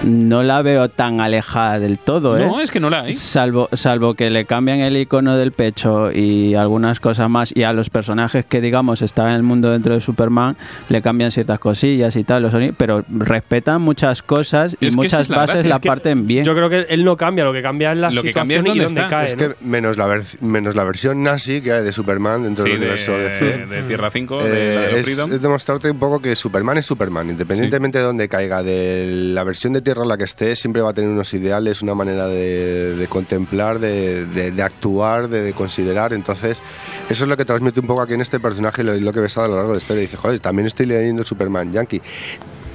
no 0.05 0.43
la 0.43 0.61
veo 0.61 0.89
tan 0.89 1.19
alejada 1.21 1.79
del 1.79 1.99
todo, 1.99 2.37
¿eh? 2.37 2.45
No, 2.45 2.59
es 2.61 2.71
que 2.71 2.79
no 2.79 2.89
la 2.89 3.01
hay. 3.01 3.13
Salvo, 3.13 3.67
salvo 3.73 4.13
que 4.13 4.29
le 4.29 4.45
cambian 4.45 4.79
el 4.79 4.95
icono 4.97 5.35
del 5.35 5.51
pecho 5.51 6.11
y 6.11 6.55
algunas 6.55 6.99
cosas 6.99 7.29
más, 7.29 7.51
y 7.55 7.63
a 7.63 7.73
los 7.73 7.89
personajes 7.89 8.45
que, 8.45 8.61
digamos, 8.61 9.01
están 9.01 9.29
en 9.29 9.35
el 9.35 9.43
mundo 9.43 9.71
dentro 9.71 9.93
de 9.93 10.01
Superman, 10.01 10.55
le 10.89 11.01
cambian 11.01 11.31
ciertas 11.31 11.59
cosillas 11.59 12.15
y 12.15 12.23
tal, 12.23 12.43
los 12.43 12.53
soni- 12.53 12.73
pero 12.77 13.03
respetan 13.09 13.81
muchas 13.81 14.21
cosas 14.21 14.77
y 14.79 14.87
Es 14.87 14.95
muchas 14.95 15.29
la 15.29 15.37
bases 15.37 15.55
gracia, 15.63 15.69
la 15.69 15.79
parten 15.79 16.27
bien. 16.27 16.45
Yo 16.45 16.53
creo 16.55 16.69
que 16.69 16.85
él 16.89 17.03
no 17.03 17.17
cambia, 17.17 17.43
lo 17.43 17.53
que 17.53 17.61
cambia 17.61 17.91
es 17.91 17.97
la 17.97 18.09
Lo 18.11 18.21
que 18.21 18.27
situación 18.29 18.63
cambia 18.63 18.85
es 18.85 18.91
y 18.91 18.95
dónde 18.95 19.09
cae. 19.09 19.27
Es 19.27 19.37
¿no? 19.37 19.39
que 19.49 19.55
menos 19.65 19.97
la, 19.97 20.05
ver- 20.07 20.23
menos 20.41 20.75
la 20.75 20.83
versión 20.83 21.23
nazi 21.23 21.61
que 21.61 21.71
hay 21.71 21.83
de 21.83 21.91
Superman 21.91 22.43
dentro 22.43 22.63
Sí, 22.65 22.71
del 22.71 22.79
de, 22.79 22.85
universo 22.85 23.11
de 23.17 23.29
de, 23.29 23.65
de 23.65 23.83
Tierra 23.83 24.11
5, 24.11 24.43
de, 24.43 24.49
Eh, 24.49 24.75
la 24.75 24.81
de 24.81 24.99
es, 24.99 25.03
Freedom. 25.05 25.33
es 25.33 25.41
demostrarte 25.41 25.89
un 25.91 25.97
poco 25.99 26.19
que 26.21 26.35
Superman 26.35 26.77
es 26.77 26.85
Superman, 26.85 27.29
independientemente 27.29 27.97
de 27.97 28.03
dónde 28.03 28.27
caiga, 28.29 28.61
de 28.63 29.05
la 29.33 29.43
versión 29.43 29.73
de 29.73 29.81
Tierra 29.81 29.94
en 30.03 30.09
la 30.09 30.17
que 30.17 30.23
esté, 30.23 30.55
siempre 30.55 30.81
va 30.81 30.91
a 30.91 30.93
tener 30.93 31.09
unos 31.09 31.33
ideales, 31.33 31.81
una 31.81 31.95
manera 31.95 32.27
de, 32.27 33.05
contemplar, 33.09 33.79
de, 33.79 34.61
actuar, 34.63 35.29
de, 35.29 35.41
de 35.41 35.53
considerar. 35.53 36.13
Entonces, 36.13 36.61
eso 37.09 37.23
es 37.23 37.29
lo 37.29 37.37
que 37.37 37.45
transmite 37.45 37.79
un 37.79 37.87
poco 37.87 38.01
aquí 38.01 38.13
en 38.13 38.21
este 38.21 38.39
personaje 38.39 38.83
lo, 38.83 38.93
lo 38.93 39.13
que 39.13 39.19
ves 39.19 39.37
a 39.37 39.47
lo 39.47 39.55
largo 39.55 39.69
de 39.69 39.75
la 39.75 39.81
historia. 39.81 40.01
Dice, 40.01 40.17
joder, 40.17 40.39
también 40.39 40.67
estoy 40.67 40.85
leyendo 40.85 41.23
Superman 41.23 41.71
Yankee. 41.71 42.01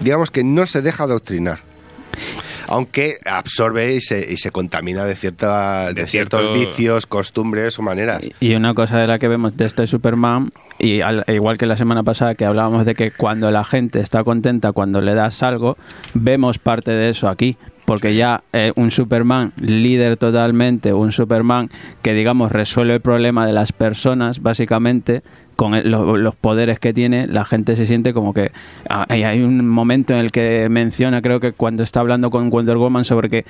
Digamos 0.01 0.31
que 0.31 0.45
no 0.45 0.67
se 0.67 0.83
deja 0.83 1.05
adoctrinar. 1.05 1.61
Aunque 2.71 3.17
absorbe 3.27 3.95
y 3.95 4.01
se, 4.01 4.33
y 4.33 4.37
se 4.39 4.51
contamina 4.51 5.05
de, 5.05 5.17
cierta, 5.17 5.89
de, 5.93 6.03
De 6.03 6.09
ciertos 6.09 6.47
cierto- 6.47 6.59
vicios, 6.61 7.07
costumbres 7.07 7.79
o 7.79 7.83
maneras. 7.83 8.23
Y 8.41 8.55
una 8.55 8.73
cosa 8.75 8.99
de 8.99 9.07
la 9.07 9.19
que 9.19 9.29
vemos 9.29 9.57
de 9.57 9.67
este 9.67 9.87
Superman, 9.87 10.51
y 10.79 11.01
al- 11.03 11.25
igual 11.29 11.59
que 11.59 11.67
la 11.67 11.77
semana 11.77 12.03
pasada 12.03 12.35
que 12.35 12.45
hablábamos 12.47 12.87
de 12.87 12.95
que 12.95 13.11
cuando 13.11 13.51
la 13.51 13.65
gente 13.65 14.01
está 14.01 14.25
contenta, 14.25 14.73
cuando 14.73 15.01
le 15.01 15.15
das 15.15 15.43
algo, 15.43 15.77
vemos 16.15 16.59
parte 16.59 16.93
de 16.93 17.11
eso 17.11 17.29
aquí. 17.29 17.57
Porque 17.87 18.15
ya 18.15 18.45
eh, 18.53 18.73
un 18.77 18.93
Superman 18.93 19.53
líder 19.61 20.17
totalmente, 20.17 20.93
un 20.93 21.11
Superman 21.11 21.71
que 22.03 22.13
digamos 22.15 22.53
resuelve 22.53 22.95
el 22.95 23.01
problema 23.01 23.45
de 23.47 23.53
las 23.53 23.73
personas, 23.73 24.41
básicamente, 24.43 25.23
con 25.61 25.75
el- 25.75 25.91
lo- 25.91 26.17
los 26.17 26.35
poderes 26.35 26.79
que 26.79 26.95
tiene, 26.95 27.27
la 27.27 27.45
gente 27.45 27.77
se 27.77 27.85
siente 27.85 28.15
como 28.15 28.33
que 28.33 28.51
ah, 28.89 29.05
hay, 29.11 29.25
hay 29.25 29.43
un 29.43 29.69
momento 29.69 30.15
en 30.15 30.21
el 30.21 30.33
que 30.33 30.71
menciona, 30.71 31.21
creo 31.21 31.39
que 31.39 31.53
cuando 31.53 31.83
está 31.83 32.01
hablando 32.01 32.31
con 32.31 32.49
Wonder 32.49 32.79
Woman 32.79 33.05
sobre 33.05 33.29
que 33.29 33.45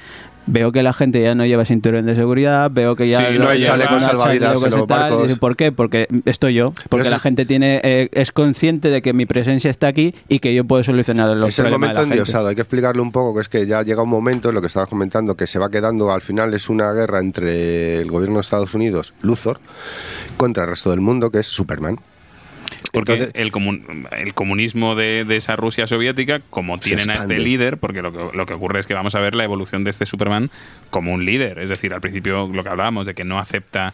veo 0.47 0.73
que 0.73 0.83
la 0.83 0.93
gente 0.93 1.23
ya 1.23 1.37
no 1.37 1.47
lleva 1.47 1.65
cinturón 1.65 2.07
de 2.07 2.17
seguridad, 2.17 2.69
veo 2.73 2.97
que 2.97 3.09
ya 3.09 3.31
Sí, 3.31 3.39
no 3.39 3.49
hay 3.49 3.63
chalecos 3.63 4.03
salvavidas 4.03 4.61
los 4.61 4.87
tal, 4.89 5.37
¿Por 5.39 5.55
qué? 5.55 5.71
Porque 5.71 6.09
estoy 6.25 6.55
yo. 6.55 6.73
Porque 6.89 7.11
la 7.11 7.21
gente 7.21 7.47
tiene 7.47 7.81
eh, 7.85 8.09
es 8.11 8.33
consciente 8.33 8.89
de 8.89 9.03
que 9.03 9.13
mi 9.13 9.27
presencia 9.27 9.71
está 9.71 9.87
aquí 9.87 10.13
y 10.29 10.41
que 10.41 10.53
yo 10.53 10.65
puedo 10.65 10.83
solucionar 10.83 11.29
los 11.37 11.51
es 11.51 11.59
el 11.61 11.65
problemas 11.67 11.81
momento 11.81 12.01
de 12.01 12.07
la 12.07 12.09
gente. 12.09 12.19
endiosado. 12.23 12.49
Hay 12.49 12.57
que 12.57 12.63
explicarle 12.63 13.01
un 13.03 13.13
poco 13.13 13.37
que 13.37 13.43
es 13.43 13.49
que 13.49 13.67
ya 13.69 13.83
llega 13.83 14.03
un 14.03 14.09
momento, 14.09 14.51
lo 14.51 14.61
que 14.61 14.67
estabas 14.67 14.89
comentando, 14.89 15.37
que 15.37 15.47
se 15.47 15.61
va 15.61 15.71
quedando, 15.71 16.11
al 16.11 16.23
final 16.23 16.53
es 16.55 16.69
una 16.69 16.93
guerra 16.93 17.21
entre 17.21 17.99
el 17.99 18.11
gobierno 18.11 18.37
de 18.37 18.41
Estados 18.41 18.75
Unidos, 18.75 19.15
Luthor, 19.23 19.61
contra 20.41 20.65
el 20.65 20.71
resto 20.71 20.91
del 20.91 21.01
mundo, 21.03 21.31
que 21.31 21.41
es 21.41 21.47
Superman. 21.47 21.99
Porque 22.93 23.13
Entonces- 23.13 23.35
el, 23.41 23.53
comun- 23.53 24.09
el 24.17 24.33
comunismo 24.35 24.95
de, 24.97 25.25
de 25.27 25.37
esa 25.37 25.55
Rusia 25.55 25.87
soviética, 25.87 26.41
como 26.51 26.79
tienen 26.81 27.11
a 27.11 27.15
este 27.15 27.39
líder, 27.39 27.77
porque 27.79 28.01
lo 28.03 28.11
que, 28.13 28.37
lo 28.37 28.47
que 28.47 28.55
ocurre 28.55 28.81
es 28.81 28.87
que 28.87 28.95
vamos 28.95 29.15
a 29.15 29.21
ver 29.21 29.35
la 29.35 29.45
evolución 29.45 29.85
de 29.85 29.91
este 29.91 30.07
Superman 30.07 30.51
como 30.91 31.13
un 31.13 31.25
líder. 31.25 31.59
Es 31.59 31.69
decir, 31.69 31.93
al 31.95 32.01
principio 32.01 32.49
lo 32.53 32.63
que 32.63 32.69
hablábamos 32.69 33.07
de 33.07 33.15
que 33.15 33.23
no 33.25 33.39
acepta 33.39 33.93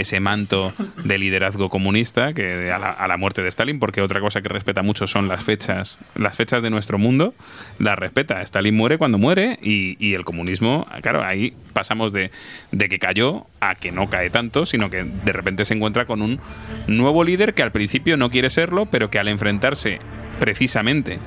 ese 0.00 0.20
manto 0.20 0.72
de 1.04 1.18
liderazgo 1.18 1.68
comunista 1.68 2.32
que 2.32 2.70
a 2.70 3.06
la, 3.08 3.16
muerte 3.16 3.42
de 3.42 3.48
Stalin, 3.48 3.80
porque 3.80 4.00
otra 4.00 4.20
cosa 4.20 4.40
que 4.40 4.48
respeta 4.48 4.82
mucho 4.82 5.06
son 5.06 5.28
las 5.28 5.42
fechas, 5.42 5.98
las 6.14 6.36
fechas 6.36 6.62
de 6.62 6.70
nuestro 6.70 6.98
mundo, 6.98 7.34
las 7.78 7.98
respeta. 7.98 8.40
Stalin 8.42 8.74
muere 8.76 8.96
cuando 8.98 9.18
muere 9.18 9.58
y, 9.60 10.14
el 10.14 10.24
comunismo, 10.24 10.86
claro, 11.02 11.24
ahí 11.24 11.54
pasamos 11.72 12.12
de, 12.12 12.30
de 12.72 12.88
que 12.88 12.98
cayó 12.98 13.46
a 13.60 13.74
que 13.74 13.92
no 13.92 14.08
cae 14.08 14.30
tanto, 14.30 14.66
sino 14.66 14.88
que 14.90 15.04
de 15.04 15.32
repente 15.32 15.64
se 15.64 15.74
encuentra 15.74 16.06
con 16.06 16.22
un 16.22 16.40
nuevo 16.86 17.24
líder 17.24 17.54
que 17.54 17.62
al 17.62 17.72
principio 17.72 18.16
no 18.16 18.30
quiere 18.30 18.50
serlo, 18.50 18.86
pero 18.86 19.10
que 19.10 19.18
al 19.18 19.28
enfrentarse 19.28 19.98
precisamente 20.38 21.18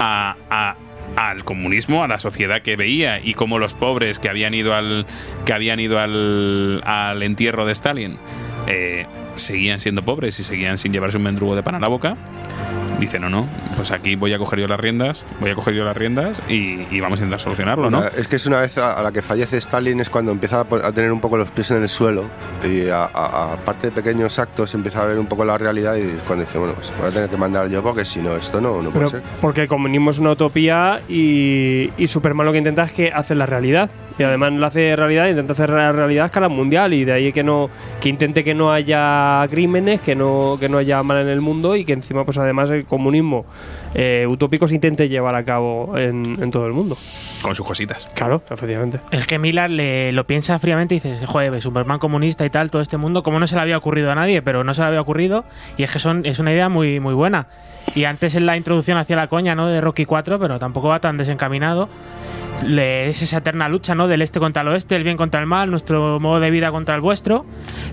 a- 0.00 0.76
al 1.18 1.44
comunismo, 1.44 2.04
a 2.04 2.08
la 2.08 2.20
sociedad 2.20 2.62
que 2.62 2.76
veía 2.76 3.18
y 3.18 3.34
como 3.34 3.58
los 3.58 3.74
pobres 3.74 4.20
que 4.20 4.28
habían 4.28 4.54
ido 4.54 4.72
al 4.72 5.04
que 5.44 5.52
habían 5.52 5.80
ido 5.80 5.98
al, 5.98 6.80
entierro 7.22 7.66
de 7.66 7.72
Stalin 7.72 8.16
eh, 8.68 9.04
seguían 9.34 9.80
siendo 9.80 10.04
pobres 10.04 10.38
y 10.38 10.44
seguían 10.44 10.78
sin 10.78 10.92
llevarse 10.92 11.16
un 11.16 11.24
mendrugo 11.24 11.56
de 11.56 11.64
pan 11.64 11.74
a 11.74 11.80
la 11.80 11.88
boca. 11.88 12.16
Dice, 12.98 13.18
no, 13.20 13.30
no, 13.30 13.46
pues 13.76 13.92
aquí 13.92 14.16
voy 14.16 14.32
a 14.32 14.38
coger 14.38 14.58
yo 14.58 14.66
las 14.66 14.80
riendas, 14.80 15.24
voy 15.40 15.50
a 15.50 15.54
coger 15.54 15.74
yo 15.74 15.84
las 15.84 15.96
riendas 15.96 16.42
y, 16.48 16.80
y 16.90 16.98
vamos 17.00 17.20
a 17.20 17.22
intentar 17.22 17.40
solucionarlo, 17.40 17.90
¿no? 17.90 18.04
Es 18.04 18.26
que 18.26 18.36
es 18.36 18.46
una 18.46 18.58
vez 18.58 18.76
a, 18.76 18.94
a 18.98 19.02
la 19.02 19.12
que 19.12 19.22
fallece 19.22 19.56
Stalin 19.58 20.00
es 20.00 20.10
cuando 20.10 20.32
empieza 20.32 20.60
a, 20.60 20.92
tener 20.92 21.12
un 21.12 21.20
poco 21.20 21.36
los 21.36 21.48
pies 21.50 21.70
en 21.70 21.82
el 21.82 21.88
suelo 21.88 22.24
y 22.64 22.88
a- 22.88 23.04
a- 23.04 23.52
aparte 23.52 23.88
de 23.88 23.92
pequeños 23.92 24.38
actos 24.40 24.74
empieza 24.74 25.02
a 25.02 25.06
ver 25.06 25.18
un 25.18 25.26
poco 25.26 25.44
la 25.44 25.56
realidad 25.56 25.94
y 25.96 26.00
es 26.00 26.22
cuando 26.24 26.44
dice, 26.44 26.58
bueno, 26.58 26.74
pues 26.74 26.92
voy 26.98 27.08
a 27.08 27.12
tener 27.12 27.30
que 27.30 27.36
mandar 27.36 27.68
yo 27.68 27.82
porque 27.84 28.04
si 28.04 28.18
no, 28.20 28.34
esto 28.34 28.60
no, 28.60 28.82
no 28.82 28.90
puede 28.90 29.06
Pero 29.06 29.10
ser. 29.10 29.22
porque 29.40 29.60
el 29.62 29.68
comunismo 29.68 30.10
es 30.10 30.18
una 30.18 30.32
utopía 30.32 31.00
y, 31.08 31.90
y 31.96 32.08
Superman 32.08 32.46
lo 32.46 32.52
que 32.52 32.58
intenta 32.58 32.82
es 32.82 32.92
que 32.92 33.12
hace 33.12 33.34
la 33.36 33.46
realidad. 33.46 33.90
Y 34.18 34.22
además 34.22 34.52
lo 34.52 34.66
hace 34.66 34.96
realidad, 34.96 35.28
intenta 35.28 35.52
hacer 35.52 35.70
realidad 35.70 36.24
a 36.24 36.26
escala 36.26 36.48
mundial 36.48 36.92
y 36.92 37.04
de 37.04 37.12
ahí 37.12 37.32
que 37.32 37.44
no 37.44 37.70
que 38.00 38.08
intente 38.08 38.42
que 38.42 38.54
no 38.54 38.72
haya 38.72 39.46
crímenes, 39.48 40.00
que 40.00 40.14
no 40.14 40.56
que 40.58 40.68
no 40.68 40.78
haya 40.78 41.02
mal 41.02 41.18
en 41.18 41.28
el 41.28 41.40
mundo 41.40 41.76
y 41.76 41.84
que 41.84 41.92
encima 41.92 42.24
pues 42.24 42.38
además 42.38 42.70
el 42.70 42.84
comunismo 42.84 43.46
eh, 43.94 44.26
utópico 44.28 44.66
se 44.66 44.74
intente 44.74 45.08
llevar 45.08 45.34
a 45.34 45.44
cabo 45.44 45.96
en, 45.96 46.22
en 46.42 46.50
todo 46.50 46.66
el 46.66 46.72
mundo. 46.72 46.96
Con 47.42 47.54
sus 47.54 47.66
cositas. 47.66 48.06
Claro, 48.14 48.42
efectivamente. 48.50 49.00
Es 49.10 49.26
que 49.26 49.38
Miller 49.38 49.70
le, 49.70 50.12
lo 50.12 50.26
piensa 50.26 50.58
fríamente 50.58 50.94
y 50.94 51.00
dices, 51.00 51.26
joder, 51.26 51.60
Superman 51.60 51.98
comunista 51.98 52.44
y 52.44 52.50
tal, 52.50 52.70
todo 52.70 52.82
este 52.82 52.96
mundo, 52.96 53.22
como 53.22 53.38
no 53.38 53.46
se 53.46 53.54
le 53.54 53.60
había 53.62 53.78
ocurrido 53.78 54.10
a 54.10 54.14
nadie, 54.14 54.42
pero 54.42 54.64
no 54.64 54.74
se 54.74 54.82
le 54.82 54.88
había 54.88 55.00
ocurrido, 55.00 55.44
y 55.76 55.82
es 55.84 55.92
que 55.92 55.98
son, 55.98 56.26
es 56.26 56.38
una 56.38 56.52
idea 56.52 56.68
muy, 56.68 57.00
muy 57.00 57.14
buena. 57.14 57.46
Y 57.94 58.04
antes 58.04 58.34
en 58.34 58.46
la 58.46 58.56
introducción 58.56 58.98
hacía 58.98 59.16
la 59.16 59.28
coña, 59.28 59.54
¿no? 59.54 59.68
De 59.68 59.80
Rocky 59.80 60.04
4, 60.04 60.38
pero 60.38 60.58
tampoco 60.58 60.88
va 60.88 61.00
tan 61.00 61.16
desencaminado. 61.16 61.88
Es 62.66 63.22
esa 63.22 63.38
eterna 63.38 63.68
lucha, 63.68 63.94
¿no? 63.94 64.08
Del 64.08 64.22
este 64.22 64.40
contra 64.40 64.62
el 64.62 64.68
oeste, 64.68 64.96
el 64.96 65.04
bien 65.04 65.16
contra 65.16 65.40
el 65.40 65.46
mal, 65.46 65.70
nuestro 65.70 66.18
modo 66.20 66.40
de 66.40 66.50
vida 66.50 66.70
contra 66.70 66.94
el 66.94 67.00
vuestro. 67.00 67.46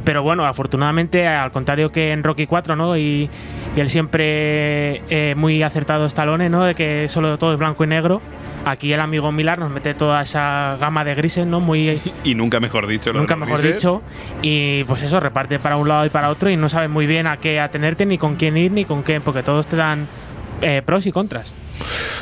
Pero 0.03 0.23
bueno, 0.23 0.45
afortunadamente, 0.45 1.27
al 1.27 1.51
contrario 1.51 1.91
que 1.91 2.11
en 2.11 2.23
Rocky 2.23 2.47
4, 2.47 2.75
¿no? 2.75 2.97
Y, 2.97 3.29
y 3.75 3.79
el 3.79 3.89
siempre 3.89 5.01
eh, 5.09 5.35
muy 5.37 5.61
acertado 5.63 6.05
Stallone, 6.05 6.49
¿no? 6.49 6.63
De 6.63 6.75
que 6.75 7.07
solo 7.09 7.37
todo 7.37 7.53
es 7.53 7.59
blanco 7.59 7.83
y 7.83 7.87
negro. 7.87 8.21
Aquí 8.65 8.91
el 8.91 8.99
amigo 8.99 9.31
Milar 9.31 9.59
nos 9.59 9.69
mete 9.69 9.93
toda 9.93 10.23
esa 10.23 10.77
gama 10.79 11.05
de 11.05 11.13
grises, 11.13 11.45
¿no? 11.45 11.59
Muy 11.59 11.99
Y 12.23 12.33
nunca 12.33 12.59
mejor 12.59 12.87
dicho. 12.87 13.13
nunca 13.13 13.35
mejor 13.35 13.59
grises. 13.59 13.75
dicho. 13.75 14.01
Y 14.41 14.83
pues 14.85 15.03
eso, 15.03 15.19
reparte 15.19 15.59
para 15.59 15.77
un 15.77 15.87
lado 15.87 16.05
y 16.05 16.09
para 16.09 16.29
otro 16.29 16.49
y 16.49 16.57
no 16.57 16.67
sabes 16.69 16.89
muy 16.89 17.05
bien 17.05 17.27
a 17.27 17.37
qué 17.37 17.59
atenerte, 17.59 18.07
ni 18.07 18.17
con 18.17 18.35
quién 18.35 18.57
ir, 18.57 18.71
ni 18.71 18.85
con 18.85 19.03
qué, 19.03 19.21
porque 19.21 19.43
todos 19.43 19.67
te 19.67 19.75
dan 19.75 20.07
eh, 20.61 20.81
pros 20.83 21.05
y 21.05 21.11
contras. 21.11 21.53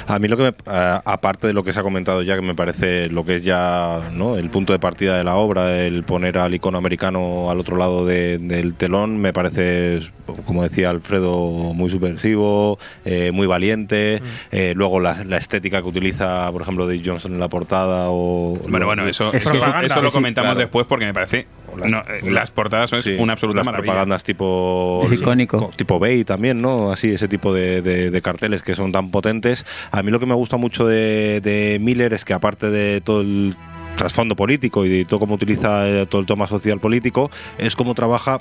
A 0.08 0.20
mí 0.20 0.28
lo 0.28 0.36
que 0.38 0.44
me, 0.44 0.54
aparte 0.66 1.48
de 1.48 1.54
lo 1.54 1.64
que 1.64 1.72
se 1.72 1.80
ha 1.80 1.84
comentado 1.84 2.22
ya, 2.24 2.36
que 2.36 2.42
me 2.42 2.56
parece 2.56 3.08
lo 3.10 3.24
que 3.26 3.36
es 3.36 3.44
ya 3.44 4.10
¿no? 4.14 4.38
el 4.38 4.50
punto 4.50 4.74
de 4.74 4.80
partida 4.80 5.18
de 5.18 5.24
la 5.24 5.36
obra, 5.36 5.78
el 5.86 6.04
poner 6.04 6.38
al 6.38 6.54
icono 6.54 6.78
americano 6.78 7.50
al 7.50 7.60
otro 7.60 7.78
lado 7.78 8.06
de- 8.06 8.38
del 8.38 8.74
telón, 8.76 9.18
me 9.18 9.32
parece, 9.32 10.00
como 10.46 10.64
decía 10.64 10.90
Alfredo, 10.90 11.48
muy 11.74 11.90
subversivo, 11.90 12.78
eh, 13.06 13.32
muy 13.32 13.48
valiente. 13.48 14.22
Eh, 14.52 14.74
luego 14.76 15.00
la, 15.00 15.24
la 15.24 15.38
estética 15.38 15.82
que 15.82 15.88
utiliza, 15.88 16.52
por 16.52 16.62
ejemplo, 16.64 16.86
Dave 16.86 17.02
Johnson 17.06 17.34
en 17.34 17.40
la 17.40 17.48
portada 17.48 18.08
o... 18.10 18.58
Bueno, 18.68 18.86
bueno, 18.86 19.08
eso, 19.08 19.32
eso, 19.34 19.54
lo 19.54 20.12
comentamos 20.12 20.50
claro. 20.50 20.60
después 20.60 20.86
porque 20.86 21.06
me 21.06 21.14
parece. 21.14 21.48
no, 21.88 22.00
eh, 22.00 22.30
las 22.30 22.52
portadas 22.52 22.90
son 22.90 23.02
Sí, 23.02 23.16
una 23.18 23.34
absoluta 23.34 23.58
las 23.60 23.66
maravilla. 23.66 23.92
propagandas 23.94 24.24
tipo 24.24 25.02
Es 25.10 25.22
icónico. 25.22 25.58
co- 25.58 25.72
tipo 25.76 25.98
Bay 25.98 26.24
también 26.24 26.62
no 26.62 26.92
así 26.92 27.12
ese 27.14 27.28
tipo 27.28 27.54
de, 27.54 27.82
de- 27.82 28.12
de 28.12 28.22
carteles 28.22 28.62
que 28.62 28.76
son 28.76 28.92
tan 28.92 29.10
potentes 29.12 29.43
a 29.92 30.02
mí 30.04 30.12
lo 30.12 30.20
que 30.20 30.26
me 30.26 30.36
gusta 30.36 30.58
mucho 30.58 30.86
de, 30.88 31.42
de 31.42 31.78
Miller 31.82 32.14
es 32.14 32.26
que 32.26 32.34
aparte 32.34 32.70
de 32.70 33.02
todo 33.02 33.22
el 33.22 33.56
trasfondo 33.98 34.36
político 34.36 34.86
y 34.86 34.90
de 34.90 35.06
todo 35.06 35.20
cómo 35.20 35.36
utiliza 35.36 35.88
eh, 35.88 36.06
todo 36.08 36.22
el 36.22 36.28
tema 36.28 36.48
social 36.48 36.80
político 36.80 37.30
es 37.58 37.76
cómo 37.76 37.94
trabaja 37.94 38.40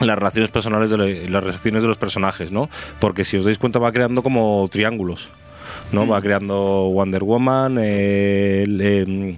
las 0.00 0.16
relaciones 0.16 0.50
personales 0.50 0.90
de 0.90 0.96
lo- 0.96 1.06
las 1.08 1.42
relaciones 1.42 1.82
de 1.82 1.88
los 1.88 1.96
personajes 1.96 2.52
no 2.52 2.68
porque 3.00 3.24
si 3.24 3.36
os 3.36 3.44
dais 3.44 3.58
cuenta 3.58 3.78
va 3.78 3.90
creando 3.92 4.22
como 4.22 4.68
triángulos 4.70 5.30
¿no? 5.92 6.06
Va 6.06 6.20
creando 6.20 6.54
Wonder 6.92 7.22
Woman, 7.24 7.78
eh, 7.80 8.62
el, 8.64 8.80
em, 8.80 9.36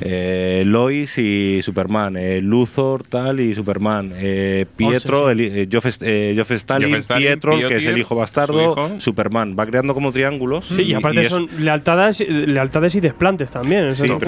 eh, 0.00 0.62
Lois 0.66 1.16
y 1.18 1.60
Superman, 1.62 2.16
eh, 2.16 2.40
Luthor, 2.40 3.02
tal 3.04 3.40
y 3.40 3.54
Superman, 3.54 4.12
eh, 4.14 4.66
Pietro, 4.76 5.30
el, 5.30 5.40
eh, 5.40 5.68
Geoff, 5.70 5.86
St- 5.86 6.04
eh, 6.30 6.34
Geoff 6.34 6.50
Stalin, 6.52 6.96
Pietro, 7.16 7.56
que 7.68 7.76
es 7.76 7.84
el 7.86 7.98
hijo 7.98 8.14
bastardo, 8.16 8.62
hijo. 8.62 9.00
Superman. 9.00 9.56
Va 9.58 9.66
creando 9.66 9.94
como 9.94 10.12
triángulos. 10.12 10.66
Sí, 10.66 10.82
y 10.82 10.94
aparte 10.94 11.22
es- 11.22 11.28
son 11.28 11.48
lealtades, 11.58 12.20
lealtades 12.28 12.94
y 12.94 13.00
desplantes 13.00 13.50
también. 13.50 13.94
Sí, 13.94 14.06
no- 14.08 14.18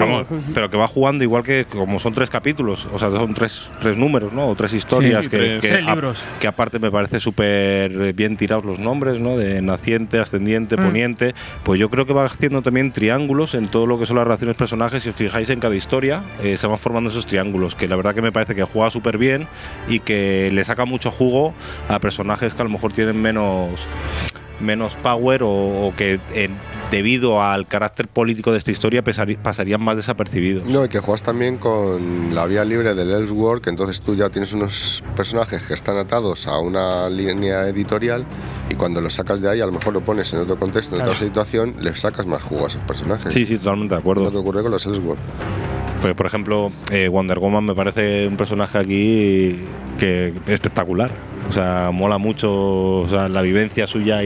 pero, 0.53 0.69
que 0.69 0.77
va 0.77 0.87
jugando 0.87 1.23
igual 1.23 1.43
que 1.43 1.65
como 1.65 1.99
son 1.99 2.13
tres 2.13 2.29
capítulos, 2.29 2.87
o 2.93 2.99
sea, 2.99 3.09
son 3.11 3.33
tres, 3.33 3.69
tres 3.81 3.97
números, 3.97 4.33
¿no? 4.33 4.47
O 4.49 4.55
tres 4.55 4.73
historias 4.73 5.23
sí, 5.25 5.29
que, 5.29 5.37
tres- 5.37 5.61
que 5.61 5.67
tres 5.69 5.85
a- 5.85 5.89
libros. 5.95 6.23
que 6.39 6.47
aparte 6.47 6.79
me 6.79 6.91
parece 6.91 7.19
súper 7.19 8.13
bien 8.13 8.37
tirados 8.37 8.65
los 8.65 8.79
nombres, 8.79 9.19
¿no? 9.19 9.37
De 9.37 9.61
naciente, 9.61 10.19
ascendiente, 10.19 10.77
Mm. 10.77 10.81
poniente. 10.81 11.33
Pues 11.63 11.79
yo 11.79 11.89
creo 11.89 12.05
que 12.05 12.13
va 12.13 12.25
haciendo 12.25 12.61
también 12.61 12.91
triángulos 12.91 13.53
en 13.53 13.67
todo 13.69 13.85
lo 13.87 13.99
que 13.99 14.05
son 14.05 14.15
las 14.17 14.25
relaciones 14.25 14.55
personajes. 14.55 15.03
Si 15.03 15.09
os 15.09 15.15
fijáis 15.15 15.49
en 15.49 15.58
cada 15.59 15.75
historia, 15.75 16.23
eh, 16.41 16.57
se 16.57 16.67
van 16.67 16.79
formando 16.79 17.09
esos 17.09 17.25
triángulos, 17.25 17.75
que 17.75 17.87
la 17.87 17.95
verdad 17.95 18.15
que 18.15 18.21
me 18.21 18.31
parece 18.31 18.55
que 18.55 18.63
juega 18.63 18.89
súper 18.89 19.17
bien 19.17 19.47
y 19.87 19.99
que 19.99 20.49
le 20.51 20.63
saca 20.63 20.85
mucho 20.85 21.11
jugo 21.11 21.53
a 21.87 21.99
personajes 21.99 22.53
que 22.53 22.61
a 22.61 22.65
lo 22.65 22.71
mejor 22.71 22.93
tienen 22.93 23.21
menos 23.21 23.79
menos 24.59 24.95
power 24.95 25.43
o, 25.43 25.49
o 25.87 25.93
que 25.95 26.19
eh, 26.33 26.49
debido 26.91 27.41
al 27.41 27.67
carácter 27.67 28.07
político 28.07 28.51
de 28.51 28.57
esta 28.57 28.71
historia 28.71 29.03
pasarían 29.03 29.81
más 29.83 29.95
desapercibidos. 29.95 30.65
No, 30.65 30.85
y 30.85 30.89
que 30.89 30.99
juegas 30.99 31.21
también 31.23 31.57
con 31.57 32.33
la 32.33 32.45
vía 32.45 32.65
libre 32.65 32.95
del 32.95 33.11
Elseworld, 33.11 33.61
que 33.63 33.69
entonces 33.69 34.01
tú 34.01 34.15
ya 34.15 34.29
tienes 34.29 34.53
unos 34.53 35.03
personajes 35.15 35.63
que 35.63 35.73
están 35.73 35.97
atados 35.97 36.47
a 36.47 36.59
una 36.59 37.09
línea 37.09 37.67
editorial 37.67 38.25
y 38.69 38.75
cuando 38.75 39.01
los 39.01 39.13
sacas 39.13 39.41
de 39.41 39.49
ahí, 39.49 39.61
a 39.61 39.65
lo 39.65 39.71
mejor 39.71 39.93
lo 39.93 40.01
pones 40.01 40.31
en 40.33 40.39
otro 40.39 40.57
contexto, 40.57 40.95
en 40.95 40.99
Claro. 41.01 41.11
otra 41.11 41.25
situación, 41.27 41.75
le 41.79 41.95
sacas 41.95 42.25
más 42.25 42.41
jugo 42.41 42.65
a 42.65 42.67
esos 42.67 42.81
personajes. 42.83 43.33
Sí, 43.33 43.45
sí, 43.45 43.57
totalmente 43.57 43.95
de 43.95 43.99
Es 43.99 44.05
lo 44.05 44.13
que 44.13 44.19
acuerdo. 44.21 44.39
ocurre 44.39 44.61
con 44.63 44.71
los 44.71 44.85
Elseworld. 44.85 45.19
Pues, 46.01 46.13
por 46.15 46.25
ejemplo, 46.25 46.71
eh, 46.91 47.07
Wonder 47.09 47.39
Woman 47.39 47.65
me 47.65 47.75
parece 47.75 48.25
un 48.27 48.37
personaje 48.37 48.77
aquí 48.77 49.59
que 49.99 50.33
espectacular. 50.47 51.11
O 51.49 51.51
sea, 51.51 51.89
mola 51.91 52.17
mucho 52.19 52.51
o 52.51 53.07
sea, 53.09 53.27
la 53.27 53.41
vivencia 53.41 53.87
suya 53.87 54.19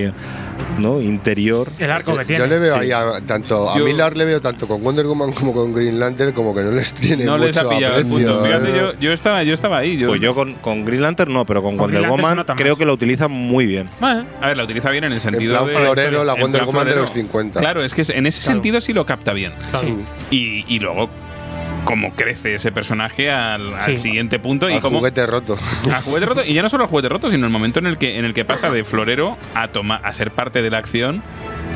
¿no? 0.78 1.02
interior. 1.02 1.70
El 1.80 1.90
arco 1.90 2.12
Yo, 2.12 2.18
que 2.20 2.26
tiene. 2.26 2.40
yo 2.44 2.48
le 2.48 2.60
veo 2.60 2.76
Sí. 2.76 2.82
ahí 2.82 2.92
a, 2.92 3.22
tanto 3.26 3.70
a 3.72 3.78
Yo- 3.78 3.86
Miller 3.86 4.18
le 4.18 4.26
veo 4.26 4.42
tanto 4.42 4.68
con 4.68 4.84
Wonder 4.84 5.06
Woman 5.06 5.32
como 5.32 5.54
con 5.54 5.74
Green 5.74 6.00
Lantern 6.00 6.34
como 6.34 6.54
que 6.54 6.62
no 6.64 6.72
les 6.72 6.92
tiene 6.94 7.24
No 7.24 7.34
mucho 7.38 7.46
les 7.46 7.58
ha 7.58 7.70
pillado 7.70 7.98
el 7.98 8.06
aprecio, 8.06 8.28
punto. 8.34 8.44
Fíjate, 8.46 8.70
¿eh? 8.72 8.76
yo, 8.78 9.00
yo, 9.00 9.14
estaba, 9.14 9.44
yo 9.44 9.54
estaba 9.54 9.78
ahí. 9.78 9.98
Yo, 9.98 10.08
Pues 10.10 10.22
yo 10.22 10.36
con, 10.36 10.56
con 10.56 10.84
Green 10.84 11.02
Lantern 11.02 11.32
no, 11.32 11.46
pero 11.46 11.64
con, 11.64 11.78
Con 11.78 11.92
Wonder 11.92 12.10
Woman 12.10 12.44
creo 12.58 12.76
que 12.76 12.86
lo 12.86 12.94
utilizan 12.94 13.32
muy 13.32 13.66
bien. 13.66 13.90
Bueno, 14.02 14.26
A 14.42 14.48
ver, 14.48 14.58
la 14.58 14.66
utiliza 14.66 14.90
bien 14.90 15.06
en 15.06 15.12
el 15.12 15.18
En 15.18 15.22
sentido 15.22 15.54
plan 15.64 15.68
de. 15.68 15.74
florero, 15.76 16.24
la 16.26 16.34
Wonder 16.36 16.66
Woman 16.66 16.88
de 16.88 16.96
los 16.96 17.10
50. 17.12 17.60
Claro, 17.62 17.84
es 17.86 17.94
que 17.94 18.02
en 18.02 18.26
ese 18.28 18.42
Claro. 18.42 18.54
sentido 18.56 18.82
sí 18.82 18.92
lo 18.94 19.06
capta 19.06 19.32
bien. 19.32 19.54
sí. 19.82 19.96
Y, 20.30 20.66
y 20.76 20.80
luego, 20.80 21.10
cómo 21.86 22.12
crece 22.16 22.54
ese 22.56 22.72
personaje 22.72 23.30
al, 23.32 23.74
al 23.76 23.84
Sí. 23.84 23.98
siguiente 23.98 24.40
punto 24.40 24.70
y 24.70 24.74
Al 24.74 24.82
cómo. 24.82 25.00
juguete 25.00 25.26
roto. 25.26 25.58
Al 25.94 26.02
juguete 26.02 26.26
roto. 26.26 26.42
Y 26.46 26.54
ya 26.54 26.62
no 26.62 26.70
solo 26.70 26.84
al 26.86 26.90
juguete 26.90 27.10
roto, 27.10 27.30
sino 27.30 27.46
el 27.46 27.52
momento 27.52 27.80
en 27.80 27.88
el 27.88 27.98
que, 27.98 28.18
en 28.18 28.26
el 28.26 28.34
que 28.34 28.46
pasa 28.46 28.70
de 28.72 28.84
florero 28.84 29.38
a, 29.56 29.68
toma, 29.70 29.96
a 30.04 30.14
ser 30.14 30.32
parte 30.32 30.62
de 30.62 30.70
la 30.70 30.78
acción 30.78 31.22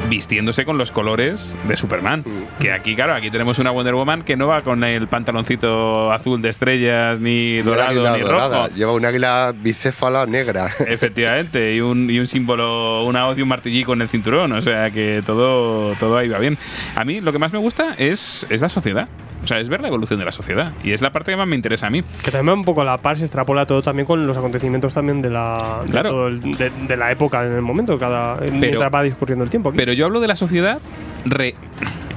vistiéndose 0.09 0.63
con 0.63 0.77
los 0.77 0.91
colores 0.91 1.53
de 1.67 1.75
Superman. 1.75 2.23
Que 2.59 2.71
aquí, 2.71 2.95
claro, 2.95 3.13
aquí 3.13 3.29
tenemos 3.29 3.59
una 3.59 3.71
Wonder 3.71 3.95
Woman 3.95 4.21
que 4.23 4.37
no 4.37 4.47
va 4.47 4.61
con 4.61 4.83
el 4.83 5.07
pantaloncito 5.07 6.11
azul 6.13 6.41
de 6.41 6.49
estrellas, 6.49 7.19
ni 7.19 7.57
dorado, 7.57 8.15
ni 8.15 8.21
dorada. 8.23 8.67
rojo. 8.67 8.75
Lleva 8.75 8.93
un 8.93 9.03
águila 9.05 9.53
bicéfala 9.57 10.25
negra. 10.25 10.69
Efectivamente, 10.87 11.73
y 11.75 11.81
un, 11.81 12.09
y 12.09 12.19
un 12.19 12.27
símbolo, 12.27 13.03
una 13.03 13.27
hoz 13.27 13.37
y 13.37 13.41
un 13.41 13.49
martillico 13.49 13.93
en 13.93 14.01
el 14.01 14.07
cinturón, 14.09 14.53
o 14.53 14.61
sea 14.61 14.89
que 14.91 15.21
todo, 15.25 15.93
todo 15.95 16.15
ahí 16.17 16.29
va 16.29 16.37
bien. 16.39 16.57
A 16.95 17.03
mí 17.03 17.19
lo 17.19 17.33
que 17.33 17.39
más 17.39 17.51
me 17.51 17.59
gusta 17.59 17.95
es, 17.97 18.47
es 18.49 18.61
la 18.61 18.69
sociedad, 18.69 19.07
o 19.47 19.49
sea, 19.49 19.59
es 19.61 19.69
ver 19.69 19.79
la 19.79 19.87
evolución 19.87 20.19
de 20.19 20.25
la 20.25 20.31
sociedad, 20.33 20.73
y 20.83 20.91
es 20.91 21.01
la 21.01 21.11
parte 21.13 21.31
que 21.31 21.37
más 21.37 21.47
me 21.47 21.55
interesa 21.55 21.87
a 21.87 21.89
mí. 21.89 22.03
Que 22.21 22.31
también 22.31 22.57
un 22.59 22.65
poco 22.65 22.81
a 22.81 22.85
la 22.85 22.97
par, 22.97 23.17
se 23.17 23.23
extrapola 23.23 23.65
todo 23.65 23.81
también 23.81 24.05
con 24.05 24.27
los 24.27 24.35
acontecimientos 24.35 24.93
también 24.93 25.21
de 25.21 25.29
la, 25.29 25.81
de, 25.85 25.89
Claro. 25.91 26.09
todo 26.09 26.27
el- 26.27 26.41
de, 26.41 26.69
de 26.69 26.97
la 26.97 27.11
época 27.11 27.45
en 27.45 27.53
el 27.53 27.61
momento, 27.61 27.97
cada 27.97 28.35
mientras 28.51 28.93
va 28.93 29.03
discurriendo 29.03 29.45
el 29.45 29.49
tiempo. 29.49 29.69
aquí. 29.69 29.77
Pero 29.77 29.93
yo 29.93 30.05
hablo 30.05 30.19
de 30.19 30.27
la 30.27 30.35
sociedad, 30.35 30.79
re- 31.23 31.55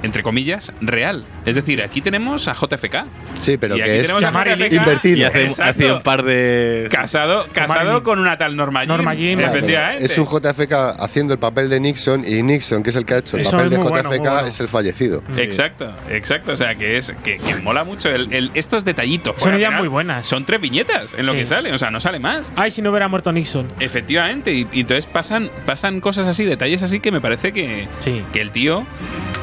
entre 0.03 0.23
comillas, 0.23 0.71
real. 0.81 1.25
Es 1.47 1.57
decir, 1.57 1.83
aquí 1.83 2.01
tenemos 2.01 2.49
a 2.49 2.55
JFK. 2.55 3.05
Sí, 3.41 3.57
pero 3.57 3.77
y 3.77 3.81
aquí 3.83 3.91
que 3.91 3.97
es 4.01 4.07
tenemos 4.09 4.25
a 4.25 4.31
Marilyn. 4.31 4.67
JFK 4.71 4.77
Invertido. 4.77 5.17
Y 5.19 5.23
hace, 5.25 5.43
Exacto. 5.45 5.63
hace 5.85 5.93
un 5.93 6.03
par 6.03 6.23
de... 6.23 6.89
Casado, 6.91 7.47
casado 7.53 8.03
con 8.03 8.19
una 8.19 8.37
tal 8.39 8.57
Norma 8.57 8.81
Jean. 8.85 8.89
Norma 8.97 9.15
Jean, 9.15 9.39
Claro. 9.39 9.99
Es 10.01 10.17
un 10.19 10.27
JFK 10.27 10.73
haciendo 10.99 11.33
el 11.35 11.39
papel 11.39 11.69
de 11.69 11.81
Nixon 11.81 12.25
y 12.27 12.43
Nixon, 12.43 12.83
que 12.83 12.91
es 12.91 12.97
el 12.97 13.05
que 13.05 13.15
ha 13.15 13.19
hecho 13.19 13.37
el 13.37 13.43
Eso 13.43 13.53
papel 13.53 13.71
de 13.71 13.77
JFK, 13.77 13.89
bueno, 13.91 14.09
muy 14.11 14.19
bueno. 14.19 14.47
es 14.47 14.61
el 14.61 14.69
fallecido. 14.69 15.23
Exacto, 15.37 15.93
exacto. 16.09 16.53
O 16.53 16.57
sea, 16.57 16.75
que 16.75 16.97
es 16.97 17.13
que, 17.23 17.39
que 17.39 17.55
mola 17.57 17.85
mucho 17.85 18.09
el, 18.11 18.33
el- 18.33 18.51
estos 18.55 18.85
detallitos. 18.85 19.37
Son 19.39 19.55
ideas 19.55 19.73
muy 19.75 19.89
buenas. 19.89 20.27
Son 20.27 20.45
tres 20.45 20.61
viñetas 20.61 21.15
en 21.17 21.27
lo 21.27 21.33
que 21.35 21.47
sale, 21.47 21.73
o 21.73 21.79
sea, 21.79 21.91
no 21.91 22.01
sale 22.01 22.19
más. 22.19 22.51
Ay, 22.57 22.71
si 22.71 22.83
no 22.83 22.91
hubiera 22.91 23.09
muerto 23.09 23.33
Nixon. 23.33 23.69
Efectivamente, 23.81 24.53
y, 24.53 24.67
y 24.73 24.81
entonces 24.81 25.07
pasan, 25.07 25.51
pasan 25.67 26.01
cosas 26.01 26.27
así, 26.27 26.45
detalles 26.45 26.83
así 26.83 27.01
que 27.01 27.11
me 27.13 27.21
parece 27.21 27.53
que, 27.53 27.89
Sí. 28.01 28.23
que 28.33 28.41
el 28.41 28.51
tío 28.51 28.87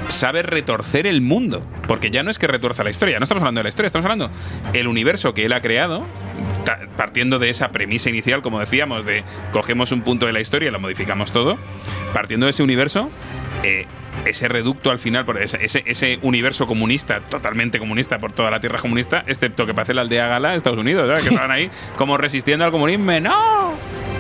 sabe 0.10 0.44
retorcer 0.44 1.08
el 1.08 1.22
mundo. 1.22 1.66
Porque 1.88 2.10
ya 2.12 2.24
no 2.24 2.32
es 2.32 2.40
que 2.40 2.48
retuerza 2.48 2.84
la 2.84 2.90
historia, 2.90 3.20
no 3.20 3.24
estamos 3.24 3.42
hablando 3.42 3.60
de 3.60 3.64
la 3.64 3.70
historia, 3.70 3.88
estamos 3.88 4.06
hablando 4.06 4.32
el 4.74 4.88
universo 4.88 5.34
que 5.34 5.46
él 5.46 5.54
ha 5.54 5.62
creado, 5.62 6.04
partiendo 6.96 7.40
de 7.40 7.50
esa 7.50 7.70
premisa 7.70 8.10
inicial, 8.10 8.42
como 8.42 8.60
decíamos, 8.60 9.06
de 9.06 9.24
cogemos 9.52 9.92
un 9.92 10.02
punto 10.02 10.26
de 10.26 10.34
la 10.34 10.42
historia 10.42 10.70
y 10.70 10.72
lo 10.72 10.80
modificamos 10.80 11.32
todo, 11.32 11.58
partiendo 12.14 12.46
de 12.46 12.52
ese 12.52 12.64
universo. 12.64 13.10
eh, 13.64 13.86
ese 14.26 14.48
reducto 14.48 14.90
al 14.90 15.00
final, 15.00 15.26
por 15.26 15.42
ese, 15.42 15.60
ese, 15.62 16.20
universo 16.22 16.68
comunista, 16.68 17.22
totalmente 17.22 17.80
comunista 17.80 18.18
por 18.18 18.32
toda 18.32 18.52
la 18.52 18.60
tierra 18.60 18.80
comunista, 18.80 19.24
excepto 19.28 19.66
que 19.66 19.74
parece 19.74 19.94
la 19.94 20.02
aldea 20.02 20.28
gala 20.28 20.52
de 20.52 20.58
Estados 20.58 20.80
Unidos, 20.80 21.08
¿sabes? 21.08 21.24
que 21.24 21.30
estaban 21.30 21.52
ahí 21.52 21.70
como 21.98 22.18
resistiendo 22.18 22.66
al 22.66 22.72
comunismo. 22.72 23.20
¡No! 23.20 24.17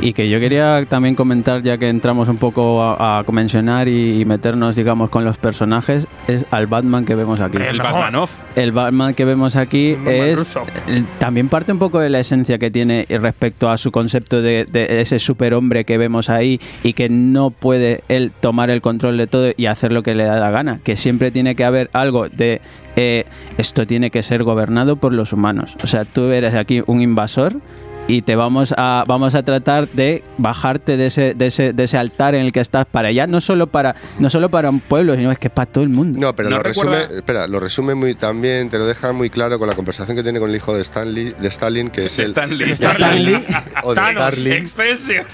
Y 0.00 0.12
que 0.12 0.28
yo 0.28 0.38
quería 0.40 0.84
también 0.88 1.14
comentar, 1.14 1.62
ya 1.62 1.76
que 1.78 1.88
entramos 1.88 2.28
un 2.28 2.36
poco 2.38 2.82
a, 2.82 3.18
a 3.18 3.24
mencionar 3.32 3.88
y, 3.88 4.20
y 4.20 4.24
meternos, 4.24 4.76
digamos, 4.76 5.10
con 5.10 5.24
los 5.24 5.36
personajes, 5.38 6.06
es 6.26 6.44
al 6.50 6.66
Batman 6.66 7.04
que 7.04 7.14
vemos 7.14 7.40
aquí. 7.40 7.58
El 7.58 7.78
mejor. 7.78 7.92
Batman 7.92 8.14
Off. 8.16 8.36
El 8.56 8.72
Batman 8.72 9.14
que 9.14 9.24
vemos 9.24 9.56
aquí 9.56 9.94
Batman 9.94 10.14
es 10.14 10.56
el- 10.86 11.04
también 11.18 11.48
parte 11.48 11.72
un 11.72 11.78
poco 11.78 11.98
de 11.98 12.10
la 12.10 12.20
esencia 12.20 12.58
que 12.58 12.70
tiene 12.70 13.06
respecto 13.08 13.70
a 13.70 13.78
su 13.78 13.90
concepto 13.92 14.40
de, 14.42 14.64
de 14.64 15.00
ese 15.00 15.18
superhombre 15.18 15.84
que 15.84 15.98
vemos 15.98 16.30
ahí 16.30 16.60
y 16.82 16.92
que 16.92 17.08
no 17.08 17.50
puede 17.50 18.02
él 18.08 18.32
tomar 18.40 18.70
el 18.70 18.80
control 18.80 19.16
de 19.16 19.26
todo 19.26 19.50
y 19.56 19.66
hacer 19.66 19.92
lo 19.92 20.02
que 20.02 20.14
le 20.14 20.24
da 20.24 20.38
la 20.38 20.50
gana, 20.50 20.80
que 20.84 20.96
siempre 20.96 21.30
tiene 21.30 21.54
que 21.54 21.64
haber 21.64 21.90
algo 21.92 22.28
de 22.28 22.60
eh, 22.96 23.24
esto 23.58 23.86
tiene 23.86 24.10
que 24.10 24.22
ser 24.22 24.42
gobernado 24.42 24.96
por 24.96 25.12
los 25.12 25.32
humanos. 25.32 25.76
O 25.82 25.86
sea, 25.86 26.04
tú 26.04 26.30
eres 26.30 26.54
aquí 26.54 26.82
un 26.86 27.00
invasor 27.02 27.60
y 28.08 28.22
te 28.22 28.34
vamos 28.34 28.74
a 28.76 29.04
vamos 29.06 29.34
a 29.36 29.42
tratar 29.44 29.86
de 29.90 30.24
bajarte 30.38 30.96
de 30.96 31.06
ese, 31.06 31.34
de 31.34 31.46
ese, 31.46 31.72
de 31.72 31.84
ese 31.84 31.96
altar 31.98 32.34
en 32.34 32.40
el 32.46 32.52
que 32.52 32.60
estás 32.60 32.86
para 32.86 33.08
allá, 33.08 33.26
no 33.26 33.40
solo 33.40 33.66
para 33.68 33.94
no 34.18 34.28
solo 34.30 34.50
para 34.50 34.70
un 34.70 34.80
pueblo, 34.80 35.14
sino 35.14 35.30
es 35.30 35.38
que 35.38 35.48
es 35.48 35.52
para 35.52 35.70
todo 35.70 35.84
el 35.84 35.90
mundo. 35.90 36.18
No, 36.18 36.34
pero 36.34 36.48
¿No 36.50 36.56
lo 36.56 36.62
recuerda- 36.62 37.00
resume, 37.02 37.16
espera, 37.18 37.46
lo 37.46 37.60
resume 37.60 37.94
muy 37.94 38.14
también, 38.14 38.68
te 38.70 38.78
lo 38.78 38.86
deja 38.86 39.12
muy 39.12 39.30
claro 39.30 39.58
con 39.58 39.68
la 39.68 39.74
conversación 39.76 40.16
que 40.16 40.22
tiene 40.22 40.40
con 40.40 40.50
el 40.50 40.56
hijo 40.56 40.74
de 40.74 40.80
Stanley, 40.82 41.34
de 41.38 41.48
Stalin, 41.48 41.90
que 41.90 42.06
es 42.06 42.18
el 42.18 42.24
Stanley. 42.26 42.70
Stanley 42.72 43.46
o 43.84 43.90
de 43.94 44.00
Thanos, 44.00 44.22
Starling. 44.22 44.52
Excelsior. 44.52 45.26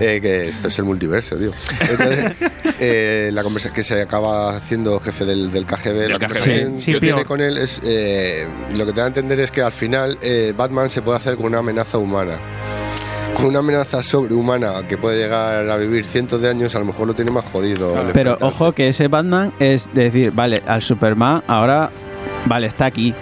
Eh, 0.00 0.20
que 0.22 0.48
esto 0.48 0.68
es 0.68 0.78
el 0.78 0.84
multiverso, 0.84 1.36
tío. 1.36 1.50
Entonces, 1.80 2.32
eh, 2.80 3.30
la 3.32 3.42
conversación 3.42 3.74
que 3.74 3.82
se 3.84 4.00
acaba 4.00 4.56
haciendo 4.56 5.00
jefe 5.00 5.24
del, 5.24 5.50
del 5.50 5.64
KGB, 5.66 5.92
Del 5.94 6.12
la 6.12 6.18
KGB. 6.18 6.26
conversación 6.26 6.80
Sí, 6.80 6.86
que 6.92 6.94
sí, 6.94 7.00
tiene 7.00 7.24
con 7.24 7.40
él 7.40 7.58
es 7.58 7.80
eh, 7.84 8.46
lo 8.76 8.86
que 8.86 8.92
te 8.92 9.00
da 9.00 9.04
a 9.04 9.08
entender 9.08 9.40
es 9.40 9.50
que 9.50 9.60
al 9.62 9.72
final 9.72 10.16
eh, 10.22 10.54
Batman 10.56 10.88
se 10.90 11.02
puede 11.02 11.16
hacer 11.18 11.36
con 11.36 11.46
una 11.46 11.58
amenaza 11.58 11.98
humana. 11.98 12.38
Con 13.36 13.46
una 13.46 13.58
amenaza 13.60 14.02
sobrehumana 14.02 14.86
que 14.88 14.96
puede 14.96 15.18
llegar 15.18 15.68
a 15.68 15.76
vivir 15.76 16.04
cientos 16.04 16.40
de 16.42 16.48
años, 16.48 16.74
a 16.74 16.80
lo 16.80 16.84
mejor 16.86 17.06
lo 17.06 17.14
tiene 17.14 17.30
más 17.30 17.44
jodido. 17.44 17.94
Pero 18.12 18.36
ojo 18.40 18.72
que 18.72 18.88
ese 18.88 19.06
Batman 19.08 19.52
es 19.60 19.88
decir, 19.94 20.32
vale, 20.32 20.62
al 20.66 20.82
Superman 20.82 21.44
ahora, 21.46 21.90
vale, 22.46 22.66
está 22.66 22.86
aquí, 22.86 23.14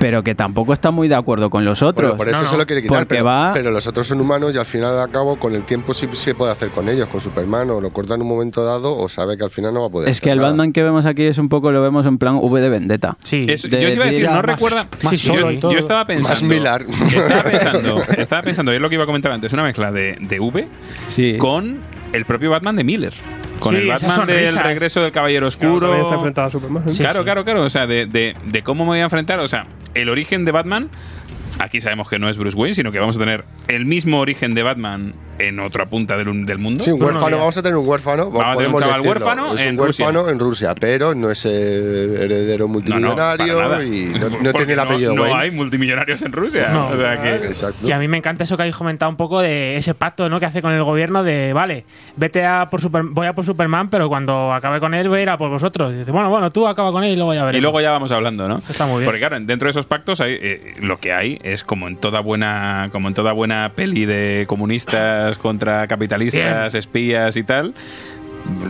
pero 0.00 0.22
que 0.22 0.34
tampoco 0.34 0.72
está 0.72 0.90
muy 0.90 1.08
de 1.08 1.14
acuerdo 1.16 1.50
con 1.50 1.64
los 1.64 1.82
otros. 1.82 2.10
Bueno, 2.10 2.16
por 2.18 2.28
eso 2.28 2.40
No, 2.40 2.46
se 2.46 2.52
no, 2.52 2.58
lo 2.58 2.66
quiere 2.66 2.82
quitar, 2.82 2.98
porque 3.00 3.14
pero, 3.16 3.24
va- 3.24 3.52
pero 3.54 3.70
los 3.70 3.86
otros 3.86 4.06
son 4.06 4.20
humanos 4.20 4.54
y 4.54 4.58
al 4.58 4.64
final 4.66 5.04
de 5.06 5.12
cabo 5.12 5.36
con 5.36 5.54
el 5.54 5.62
tiempo 5.64 5.92
sí 5.94 6.08
se 6.12 6.34
puede 6.34 6.52
hacer 6.52 6.68
con 6.68 6.88
ellos, 6.88 7.08
con 7.08 7.20
Superman, 7.20 7.70
o 7.70 7.80
lo 7.80 7.90
corta 7.92 8.14
en 8.14 8.22
un 8.22 8.28
momento 8.28 8.64
dado 8.64 8.96
o 8.96 9.08
sabe 9.08 9.36
que 9.36 9.44
al 9.44 9.50
final 9.50 9.74
no 9.74 9.80
va 9.80 9.86
a 9.88 9.90
poder 9.90 10.08
es 10.08 10.20
que 10.20 10.30
el 10.30 10.38
nada. 10.38 10.50
Batman 10.50 10.72
que 10.72 10.82
vemos 10.82 11.04
aquí 11.06 11.24
es 11.24 11.38
un 11.38 11.48
poco, 11.48 11.70
lo 11.72 11.82
vemos 11.82 12.06
en 12.06 12.18
plan 12.18 12.36
V 12.36 12.60
de 12.60 12.68
Vendetta. 12.68 13.16
Sí. 13.24 13.44
Eso- 13.48 13.68
De 13.68 13.80
yo 13.80 13.88
os 13.88 13.94
iba 13.94 14.04
a 14.04 14.08
decir, 14.08 14.24
no 14.24 14.30
ah, 14.30 14.34
más- 14.36 14.44
recuerda. 14.44 14.86
más 15.02 15.20
yo, 15.22 15.34
solo 15.34 15.50
y 15.52 15.58
todo. 15.58 15.72
yo 15.72 15.78
estaba 15.78 16.04
pensando. 16.04 16.54
Más. 16.54 16.82
Estaba 17.14 17.42
pensando, 17.42 18.02
estaba 18.18 18.42
pensando, 18.42 18.72
es 18.72 18.80
lo 18.80 18.88
que 18.88 18.94
iba 18.94 19.04
a 19.04 19.06
comentar 19.06 19.32
antes, 19.32 19.52
una 19.52 19.62
mezcla 19.64 19.90
de, 19.90 20.16
de 20.20 20.40
V 20.40 20.68
Sí. 21.08 21.36
con 21.38 21.78
el 22.12 22.24
propio 22.24 22.50
Batman 22.50 22.76
de 22.76 22.84
Miller. 22.84 23.12
Con 23.58 23.74
Sí, 23.74 23.80
el 23.80 23.88
Batman 23.88 24.26
del 24.28 24.54
regreso 24.54 25.02
del 25.02 25.10
Caballero 25.10 25.48
Oscuro. 25.48 25.80
también 25.80 26.02
está 26.02 26.14
enfrentado 26.14 26.46
a 26.46 26.50
Superman. 26.50 26.82
¿eh? 26.86 26.92
claro, 26.96 27.18
sí. 27.18 27.24
claro, 27.24 27.44
claro. 27.44 27.64
O 27.64 27.68
sea, 27.70 27.88
de, 27.88 28.06
de- 28.06 28.36
de 28.44 28.62
cómo 28.62 28.84
me 28.84 28.90
voy 28.90 29.00
a 29.00 29.02
enfrentar. 29.04 29.40
O 29.40 29.48
sea, 29.48 29.64
el 29.94 30.08
origen 30.08 30.44
de 30.44 30.52
Batman. 30.52 30.90
Aquí 31.58 31.80
sabemos 31.80 32.08
que 32.08 32.18
no 32.18 32.28
es 32.28 32.38
Bruce 32.38 32.56
Wayne, 32.56 32.74
sino 32.74 32.92
que 32.92 32.98
vamos 32.98 33.16
a 33.16 33.20
tener 33.20 33.44
el 33.68 33.84
mismo 33.84 34.20
origen 34.20 34.54
de 34.54 34.62
Batman 34.62 35.14
en 35.38 35.60
otra 35.60 35.86
punta 35.86 36.16
del, 36.16 36.46
del 36.46 36.58
mundo. 36.58 36.82
Sí, 36.82 36.90
un 36.90 36.98
No, 36.98 37.06
no, 37.06 37.12
huérfano, 37.12 37.38
vamos 37.38 37.56
a 37.56 37.62
tener 37.62 37.76
un 37.76 37.88
huérfano. 37.88 38.30
Vamos 38.30 38.44
a 38.44 38.56
tener 38.56 38.68
un 38.68 39.06
huérfano 39.06 39.54
es 39.54 39.60
en 39.60 39.74
un 39.74 39.80
huérfano 39.80 40.28
en 40.28 40.38
Rusia, 40.38 40.74
pero 40.74 41.14
no 41.14 41.30
es 41.30 41.44
eh, 41.46 42.24
heredero 42.24 42.68
multimillonario 42.68 43.82
y 43.82 44.06
no, 44.42 44.52
tiene 44.52 44.72
el 44.72 44.80
apellido 44.80 45.14
no, 45.14 45.24
hay 45.24 45.50
multimillonarios 45.50 46.22
en 46.22 46.32
Rusia. 46.32 46.68
No. 46.68 46.88
O 46.88 46.96
sea 46.96 47.20
que. 47.20 47.34
Exacto. 47.36 47.86
Y 47.86 47.92
a 47.92 47.98
mí 47.98 48.08
me 48.08 48.16
encanta 48.16 48.44
eso 48.44 48.56
que 48.56 48.62
habéis 48.62 48.76
comentado 48.76 49.10
un 49.10 49.16
poco 49.16 49.40
de 49.40 49.76
ese 49.76 49.94
pacto 49.94 50.28
¿no? 50.28 50.40
que 50.40 50.46
hace 50.46 50.62
con 50.62 50.72
el 50.72 50.82
gobierno 50.82 51.22
de, 51.22 51.52
vale, 51.52 51.84
vete 52.16 52.44
a 52.44 52.68
por 52.70 52.80
Super, 52.80 53.02
voy 53.04 53.26
a 53.26 53.32
por 53.32 53.44
Superman, 53.44 53.90
pero 53.90 54.08
cuando 54.08 54.52
acabe 54.52 54.80
con 54.80 54.94
él 54.94 55.08
voy 55.08 55.20
a 55.20 55.22
ir 55.22 55.30
a 55.30 55.38
por 55.38 55.50
vosotros. 55.50 55.92
Y 55.92 55.98
dice, 55.98 56.10
bueno, 56.10 56.30
bueno, 56.30 56.50
tú 56.50 56.66
acaba 56.66 56.92
con 56.92 57.04
él 57.04 57.12
y 57.12 57.16
luego 57.16 57.34
ya 57.34 57.44
veremos. 57.44 57.58
Y 57.58 57.62
luego 57.62 57.80
ya 57.80 57.90
vamos 57.90 58.12
hablando, 58.12 58.48
¿no? 58.48 58.62
Está 58.68 58.86
muy 58.86 58.98
bien. 58.98 59.06
Porque 59.06 59.20
claro, 59.20 59.38
dentro 59.40 59.66
de 59.66 59.70
esos 59.70 59.86
pactos 59.86 60.20
hay, 60.20 60.38
eh, 60.40 60.74
lo 60.80 60.98
que 60.98 61.12
hay 61.12 61.38
es 61.42 61.64
como 61.64 61.88
en 61.88 61.96
toda 61.96 62.20
buena, 62.20 62.88
como 62.92 63.08
en 63.08 63.14
toda 63.14 63.32
buena 63.32 63.72
peli 63.74 64.06
de 64.06 64.44
comunistas 64.48 65.27
contra 65.36 65.86
capitalistas, 65.88 66.74
espías 66.74 67.36
y 67.36 67.42
tal. 67.42 67.74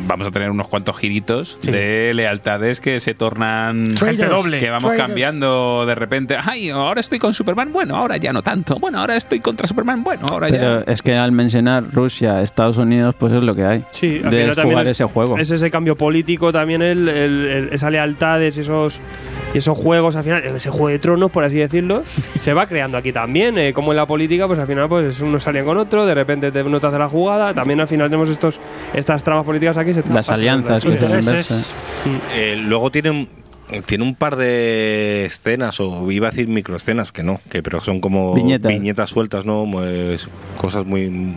Vamos 0.08 0.26
a 0.26 0.30
tener 0.32 0.50
unos 0.50 0.66
cuantos 0.66 0.96
giritos 0.98 1.56
Sí. 1.60 1.70
de 1.70 2.12
lealtades 2.12 2.80
que 2.80 2.98
se 2.98 3.14
tornan 3.14 3.86
Gente 3.96 4.26
doble. 4.26 4.58
que 4.58 4.70
vamos 4.70 4.84
Traders. 4.90 5.06
cambiando 5.06 5.84
de 5.86 5.94
repente. 5.94 6.36
Ay, 6.42 6.70
ahora 6.70 6.98
estoy 7.00 7.20
con 7.20 7.32
Superman, 7.32 7.72
bueno, 7.72 7.94
ahora 7.94 8.16
ya 8.16 8.32
no 8.32 8.42
tanto. 8.42 8.76
Bueno, 8.80 8.98
ahora 8.98 9.14
estoy 9.14 9.38
contra 9.38 9.68
Superman, 9.68 10.02
bueno, 10.02 10.26
ahora 10.26 10.48
Pero 10.50 10.84
ya. 10.84 10.92
es 10.92 11.00
que 11.02 11.14
al 11.14 11.30
mencionar 11.30 11.84
Rusia, 11.92 12.42
Estados 12.42 12.76
Unidos, 12.78 13.14
pues 13.16 13.32
es 13.34 13.44
lo 13.44 13.54
que 13.54 13.64
hay. 13.64 13.84
Sí, 13.92 14.08
de 14.08 14.22
final 14.30 14.54
también 14.56 14.68
jugar 14.70 14.86
es- 14.86 14.90
ese 14.92 15.04
juego. 15.04 15.38
Es 15.38 15.50
ese 15.52 15.70
cambio 15.70 15.94
político 15.96 16.50
también, 16.50 16.82
el, 16.82 17.08
el- 17.08 17.46
el- 17.46 17.68
esa 17.72 17.88
lealtades 17.90 18.56
y 18.58 18.62
esos, 18.62 19.00
y 19.54 19.58
esos 19.58 19.76
juegos 19.76 20.16
al 20.16 20.24
final, 20.24 20.44
ese 20.44 20.70
juego 20.70 20.88
de 20.88 20.98
tronos, 20.98 21.30
por 21.30 21.44
así 21.44 21.58
decirlo, 21.58 22.02
se 22.36 22.52
va 22.52 22.66
creando 22.66 22.98
aquí 22.98 23.12
también. 23.12 23.58
eh, 23.58 23.72
como 23.72 23.92
en 23.92 23.96
la 23.96 24.06
política, 24.06 24.46
pues 24.46 24.58
al 24.58 24.66
final 24.66 24.88
pues 24.88 25.20
unos 25.20 25.42
salían 25.42 25.64
con 25.64 25.76
otro, 25.76 26.06
de 26.06 26.14
repente 26.14 26.50
te, 26.50 26.62
uno 26.62 26.80
te 26.80 26.86
hace 26.86 26.98
la 26.98 27.08
jugada. 27.08 27.54
También 27.54 27.80
al 27.80 27.88
final 27.88 28.08
tenemos 28.08 28.28
estos 28.28 28.60
estas 28.94 29.22
tramas 29.22 29.44
políticas 29.44 29.78
aquí. 29.78 29.94
Se 29.94 30.02
Las 30.12 30.28
alianzas 30.30 30.84
que 30.84 30.90
inversas. 30.90 31.74
Eh, 32.34 32.56
luego 32.58 32.90
tiene 32.90 33.10
un, 33.10 33.28
tiene 33.86 34.04
un 34.04 34.14
par 34.14 34.36
de 34.36 35.24
escenas, 35.26 35.80
o 35.80 36.10
iba 36.10 36.28
a 36.28 36.30
decir 36.30 36.48
microescenas, 36.48 37.12
que 37.12 37.22
no, 37.22 37.40
que 37.50 37.62
pero 37.62 37.80
son 37.80 38.00
como 38.00 38.34
Viñetas. 38.34 39.10
sueltas, 39.10 39.44
¿no? 39.44 39.68
Pues, 39.70 40.28
cosas 40.56 40.86
muy, 40.86 41.34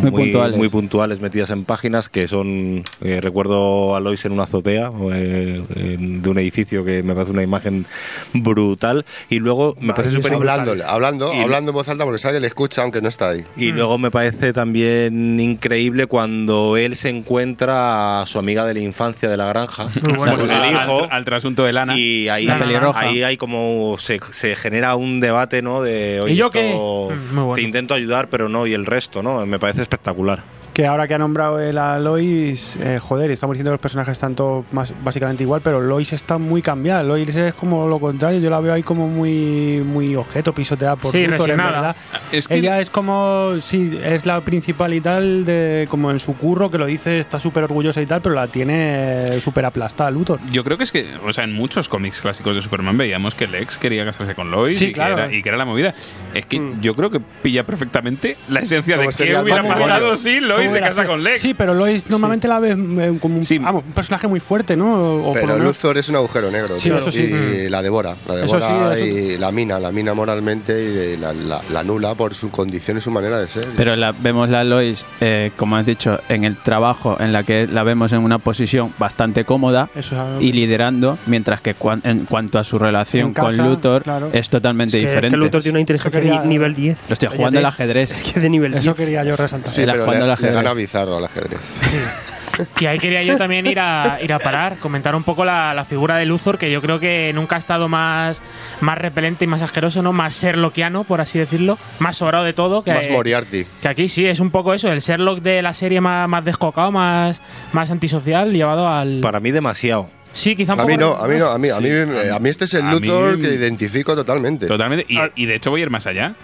Muy 0.00 0.10
puntuales. 0.10 0.56
muy 0.58 0.68
puntuales 0.68 1.20
metidas 1.20 1.50
en 1.50 1.64
páginas 1.64 2.08
que 2.08 2.28
son. 2.28 2.84
eh, 3.00 3.20
recuerdo 3.20 3.94
a 3.96 4.00
Lois 4.00 4.24
en 4.24 4.32
una 4.32 4.44
azotea 4.44 4.90
eh, 5.12 5.62
en- 5.76 6.22
de 6.22 6.30
un 6.30 6.38
edificio 6.38 6.84
que 6.84 7.02
me 7.02 7.14
parece 7.14 7.32
una 7.32 7.42
imagen 7.42 7.86
brutal. 8.32 9.04
Y 9.28 9.38
luego 9.38 9.76
me 9.80 9.92
parece 9.94 10.16
súper 10.16 10.34
hablando, 10.34 10.74
hablando, 10.86 11.32
Y- 11.34 11.40
hablando 11.40 11.70
en 11.70 11.74
voz 11.74 11.88
alta 11.88 12.04
porque 12.04 12.18
sabe 12.18 12.34
que 12.36 12.40
le 12.40 12.46
escucha 12.46 12.82
aunque 12.82 13.00
no 13.00 13.08
está 13.08 13.30
ahí. 13.30 13.44
Y 13.56 13.72
luego 13.72 13.98
me 13.98 14.10
parece 14.10 14.52
también 14.52 15.38
increíble 15.40 16.06
cuando 16.06 16.76
él 16.76 16.96
se 16.96 17.08
encuentra 17.08 18.22
a 18.22 18.26
su 18.26 18.38
amiga 18.38 18.64
de 18.66 18.74
la 18.74 18.80
infancia 18.80 19.28
de 19.28 19.36
la 19.36 19.46
granja 19.46 19.88
bueno. 20.16 20.44
el 20.44 20.72
hijo. 20.72 21.04
al, 21.04 21.10
al 21.10 21.24
trasunto 21.24 21.64
de 21.64 21.72
Lana. 21.72 21.98
Y 21.98 22.28
ahí, 22.28 22.46
La 22.46 22.58
pelirroja. 22.58 23.00
ahí 23.00 23.22
hay 23.22 23.36
como 23.36 23.96
se, 23.98 24.20
se 24.30 24.56
genera 24.56 24.94
un 24.96 25.20
debate, 25.20 25.62
¿no? 25.62 25.82
De 25.82 26.20
oye, 26.20 26.34
¿Y 26.34 26.36
yo 26.36 26.46
esto 26.46 26.58
qué? 26.58 26.72
Mm, 26.74 27.34
muy 27.34 27.42
bueno. 27.44 27.54
te 27.54 27.62
intento 27.62 27.94
ayudar, 27.94 28.28
pero 28.28 28.48
no, 28.48 28.66
y 28.66 28.74
el 28.74 28.86
resto, 28.86 29.22
¿no? 29.22 29.44
Me 29.46 29.58
parece 29.58 29.81
espectacular. 29.82 30.42
Que 30.72 30.86
ahora 30.86 31.06
que 31.06 31.12
ha 31.12 31.18
nombrado 31.18 31.60
el 31.60 31.76
a 31.76 31.98
Lois, 31.98 32.76
eh, 32.80 32.98
joder, 32.98 33.30
estamos 33.30 33.52
diciendo 33.54 33.70
que 33.70 33.74
los 33.74 33.80
personajes 33.80 34.12
están 34.12 34.34
todos 34.34 34.64
más, 34.72 34.94
básicamente 35.04 35.42
igual, 35.42 35.60
pero 35.62 35.82
Lois 35.82 36.14
está 36.14 36.38
muy 36.38 36.62
cambiada. 36.62 37.02
Lois 37.02 37.28
es 37.36 37.52
como 37.52 37.86
lo 37.88 38.00
contrario, 38.00 38.40
yo 38.40 38.48
la 38.48 38.58
veo 38.58 38.72
ahí 38.72 38.82
como 38.82 39.06
muy, 39.06 39.82
muy 39.84 40.16
objeto 40.16 40.54
pisoteada 40.54 40.96
por 40.96 41.12
Sí, 41.12 41.26
Luthor, 41.26 41.50
en 41.50 41.56
verdad. 41.58 41.94
Es 42.32 42.48
que- 42.48 42.54
Ella 42.54 42.80
es 42.80 42.88
como, 42.88 43.52
sí, 43.60 44.00
es 44.02 44.24
la 44.24 44.40
principal 44.40 44.94
y 44.94 45.02
tal, 45.02 45.44
de 45.44 45.86
como 45.90 46.10
en 46.10 46.18
su 46.18 46.34
curro, 46.38 46.70
que 46.70 46.78
lo 46.78 46.86
dice, 46.86 47.18
está 47.18 47.38
súper 47.38 47.64
orgullosa 47.64 48.00
y 48.00 48.06
tal, 48.06 48.22
pero 48.22 48.34
la 48.34 48.46
tiene 48.46 49.42
súper 49.42 49.66
aplastada 49.66 50.10
Luthor. 50.10 50.40
Yo 50.50 50.64
creo 50.64 50.78
que 50.78 50.84
es 50.84 50.92
que, 50.92 51.06
o 51.26 51.32
sea, 51.34 51.44
en 51.44 51.52
muchos 51.52 51.90
cómics 51.90 52.22
clásicos 52.22 52.54
de 52.56 52.62
Superman 52.62 52.96
veíamos 52.96 53.34
que 53.34 53.46
Lex 53.46 53.76
quería 53.76 54.06
casarse 54.06 54.34
con 54.34 54.50
Lois 54.50 54.78
Sí, 54.78 54.86
y, 54.86 54.92
claro. 54.94 55.16
que 55.16 55.22
era, 55.24 55.32
y 55.34 55.42
que 55.42 55.48
era 55.50 55.58
la 55.58 55.66
movida. 55.66 55.92
Es 56.32 56.46
que 56.46 56.58
Mm. 56.58 56.80
yo 56.80 56.94
creo 56.96 57.10
que 57.10 57.20
pilla 57.20 57.66
perfectamente 57.66 58.38
la 58.48 58.60
esencia 58.60 58.96
de 58.96 59.04
¿Cómo 59.04 59.16
qué 59.18 59.36
hubiera 59.36 59.62
pasado 59.68 60.16
si 60.16 60.40
Lois 60.40 60.61
¿Cómo 60.64 60.72
se 60.72 60.78
era? 60.78 60.88
casa 60.88 61.06
con 61.06 61.22
Lex. 61.24 61.40
Sí, 61.40 61.54
pero 61.54 61.74
Lois 61.74 62.08
normalmente 62.10 62.48
la 62.48 62.58
ves 62.58 62.76
eh, 62.78 63.18
como 63.20 63.36
un, 63.36 63.44
Sí. 63.44 63.58
vamos, 63.58 63.84
un 63.86 63.92
personaje 63.92 64.28
muy 64.28 64.40
fuerte, 64.40 64.76
¿no? 64.76 65.28
O 65.28 65.32
Pero 65.32 65.58
Luthor 65.58 65.98
es 65.98 66.08
un 66.08 66.16
agujero 66.16 66.50
negro, 66.50 66.76
Sí, 66.76 66.88
tío, 66.88 66.98
eso 66.98 67.10
sí. 67.10 67.24
y 67.24 67.68
la 67.68 67.82
devora, 67.82 68.14
la 68.26 68.34
Eso 68.44 68.58
devora 68.58 68.94
sí, 68.96 69.02
eso- 69.02 69.06
y 69.34 69.38
la 69.38 69.52
mina, 69.52 69.78
la 69.78 69.92
mina 69.92 70.14
moralmente 70.14 71.12
y 71.14 71.16
la, 71.16 71.32
la, 71.32 71.60
la 71.72 71.80
anula 71.80 72.14
por 72.14 72.34
su 72.34 72.50
condición 72.50 72.96
y 72.98 73.00
su 73.00 73.10
manera 73.10 73.38
de 73.38 73.48
ser. 73.48 73.66
Pero 73.76 73.96
la, 73.96 74.12
vemos 74.12 74.48
la 74.48 74.64
Lois, 74.64 75.04
eh, 75.20 75.50
como 75.56 75.76
has 75.76 75.86
dicho, 75.86 76.20
en 76.28 76.44
el 76.44 76.56
trabajo 76.56 77.16
en 77.20 77.32
la 77.32 77.42
que 77.42 77.66
la 77.66 77.82
vemos 77.82 78.12
en 78.12 78.20
una 78.20 78.38
posición 78.38 78.92
bastante 78.98 79.44
cómoda 79.44 79.88
Eso 79.94 80.14
es 80.14 80.20
algo- 80.20 80.40
y 80.40 80.52
liderando, 80.52 81.18
mientras 81.26 81.60
que 81.60 81.74
cuan- 81.74 82.00
en 82.04 82.24
cuanto 82.26 82.58
a 82.58 82.64
su 82.64 82.78
relación 82.78 83.34
con 83.34 83.56
Luthor 83.56 84.02
claro. 84.02 84.30
es 84.32 84.48
totalmente 84.48 84.98
que, 84.98 85.06
diferente. 85.06 85.30
que 85.36 85.44
Luthor 85.44 85.62
tiene 85.62 85.76
una 85.76 85.80
inteligencia 85.80 86.20
quería- 86.20 86.42
ni- 86.42 86.48
nivel 86.48 86.74
10. 86.74 87.08
Lo 87.08 87.12
estoy 87.14 87.28
jugando 87.28 87.58
al 87.58 87.66
ajedrez. 87.66 88.12
Que 88.32 88.40
de 88.40 88.48
nivel 88.50 88.72
10. 88.72 88.84
Eso 88.84 88.94
quería 88.94 89.24
yo 89.24 89.36
resaltar. 89.36 89.68
sí, 89.68 89.82
pero 89.84 90.04
jugando 90.04 90.26
le, 90.26 90.32
al 90.32 90.38
le 90.40 90.51
ajedrez. 90.52 90.64
gana 90.64 90.74
Bizarro 90.74 91.16
al 91.18 91.24
ajedrez. 91.24 91.60
Y 92.78 92.84
ahí 92.84 92.98
quería 92.98 93.22
yo 93.22 93.38
también 93.38 93.66
ir 93.66 93.80
a, 93.80 94.18
ir 94.22 94.30
a 94.30 94.38
parar, 94.38 94.76
comentar 94.76 95.16
un 95.16 95.22
poco 95.22 95.42
la, 95.42 95.72
la 95.72 95.86
figura 95.86 96.18
de 96.18 96.26
Luthor, 96.26 96.58
que 96.58 96.70
yo 96.70 96.82
creo 96.82 97.00
que 97.00 97.32
nunca 97.34 97.56
ha 97.56 97.58
estado 97.58 97.88
más, 97.88 98.42
más 98.82 98.98
repelente 98.98 99.46
y 99.46 99.48
más 99.48 99.62
asqueroso, 99.62 100.02
¿no? 100.02 100.12
Más 100.12 100.38
Sherlockiano, 100.38 101.04
por 101.04 101.22
así 101.22 101.38
decirlo, 101.38 101.78
más 101.98 102.18
sobrado 102.18 102.44
de 102.44 102.52
todo. 102.52 102.84
Que, 102.84 102.92
Más 102.92 103.08
Moriarty. 103.08 103.64
que 103.80 103.88
aquí 103.88 104.06
sí, 104.06 104.26
es 104.26 104.38
un 104.38 104.50
poco 104.50 104.74
eso, 104.74 104.92
el 104.92 105.00
Sherlock 105.00 105.40
de 105.40 105.62
la 105.62 105.72
serie 105.72 106.02
más, 106.02 106.28
más 106.28 106.44
descocado, 106.44 106.92
más, 106.92 107.40
más 107.72 107.90
antisocial, 107.90 108.52
llevado 108.52 108.86
al... 108.86 109.20
Para 109.20 109.40
mí 109.40 109.50
demasiado. 109.50 110.10
Sí, 110.34 110.54
quizá 110.54 110.74
un 110.74 110.80
A 110.80 110.82
poco... 110.82 110.88
mí 110.94 110.98
no, 110.98 111.14
a 111.16 111.26
mí 111.26 111.36
no, 111.38 111.46
a 111.48 111.58
mí, 111.58 111.70
a 111.70 111.80
mí, 111.80 111.88
a 111.88 112.38
mí 112.38 112.48
este 112.50 112.66
es 112.66 112.74
el 112.74 112.82
A 112.82 112.92
mí- 112.92 113.00
Luthor 113.00 113.40
que 113.40 113.54
identifico 113.54 114.14
totalmente. 114.14 114.66
Totalmente. 114.66 115.06
Y, 115.08 115.16
Ah. 115.16 115.30
y 115.34 115.46
de 115.46 115.54
hecho 115.54 115.70
voy 115.70 115.80
a 115.80 115.84
ir 115.84 115.90
más 115.90 116.06
allá. 116.06 116.34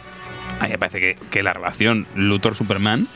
A 0.61 0.65
mí 0.65 0.71
me 0.71 0.79
parece 0.79 1.01
que, 1.01 1.19
que 1.31 1.43
la 1.43 1.53
relación 1.53 2.07
Luthor-Superman 2.17 3.07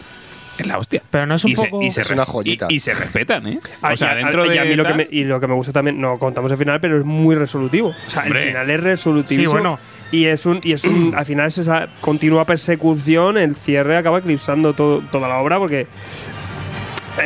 es 0.59 0.67
la 0.67 0.79
hostia. 0.79 1.03
Pero 1.11 1.27
no 1.27 1.35
es 1.35 1.45
un 1.45 1.51
y 1.53 1.57
se- 1.57 1.65
poco- 1.69 1.83
y 1.83 1.91
se 1.91 2.01
Es 2.03 2.11
una 2.11 2.25
joyita. 2.25 2.67
Y, 2.69 2.75
y 2.77 2.81
se 2.81 2.93
respetan, 2.95 3.47
¿eh? 3.47 3.59
O 3.83 3.97
sea, 3.97 4.09
y 4.09 4.11
a- 4.11 4.15
dentro 4.17 4.47
y 4.47 4.51
de. 4.51 4.61
a 4.61 4.65
mí 4.65 4.75
lo 4.75 4.85
que 4.85 4.95
me, 4.95 5.09
y 5.11 5.25
lo 5.25 5.41
que 5.41 5.47
me 5.47 5.55
gusta 5.55 5.73
también, 5.73 6.01
no 6.01 6.19
contamos 6.19 6.51
el 6.53 6.59
final, 6.59 6.81
pero 6.81 6.99
es 6.99 7.05
muy 7.05 7.35
resolutivo. 7.35 7.89
O 7.89 8.11
sea, 8.11 8.23
Hombre. 8.25 8.43
el 8.43 8.49
final 8.49 8.71
es 8.71 8.81
resolutivo. 8.81 9.43
Sí, 9.43 9.47
bueno. 9.47 9.79
Y 10.11 10.27
es 10.27 10.45
un, 10.45 10.61
y 10.63 10.73
es 10.73 10.85
un, 10.85 11.15
al 11.17 11.25
final 11.25 11.47
es 11.47 11.57
esa 11.57 11.89
continua 12.03 12.45
persecución, 12.45 13.39
el 13.39 13.57
cierre 13.57 13.97
acaba 13.97 14.19
eclipsando 14.19 14.75
todo, 14.75 15.01
toda 15.11 15.27
la 15.27 15.39
obra 15.39 15.59
porque 15.59 15.87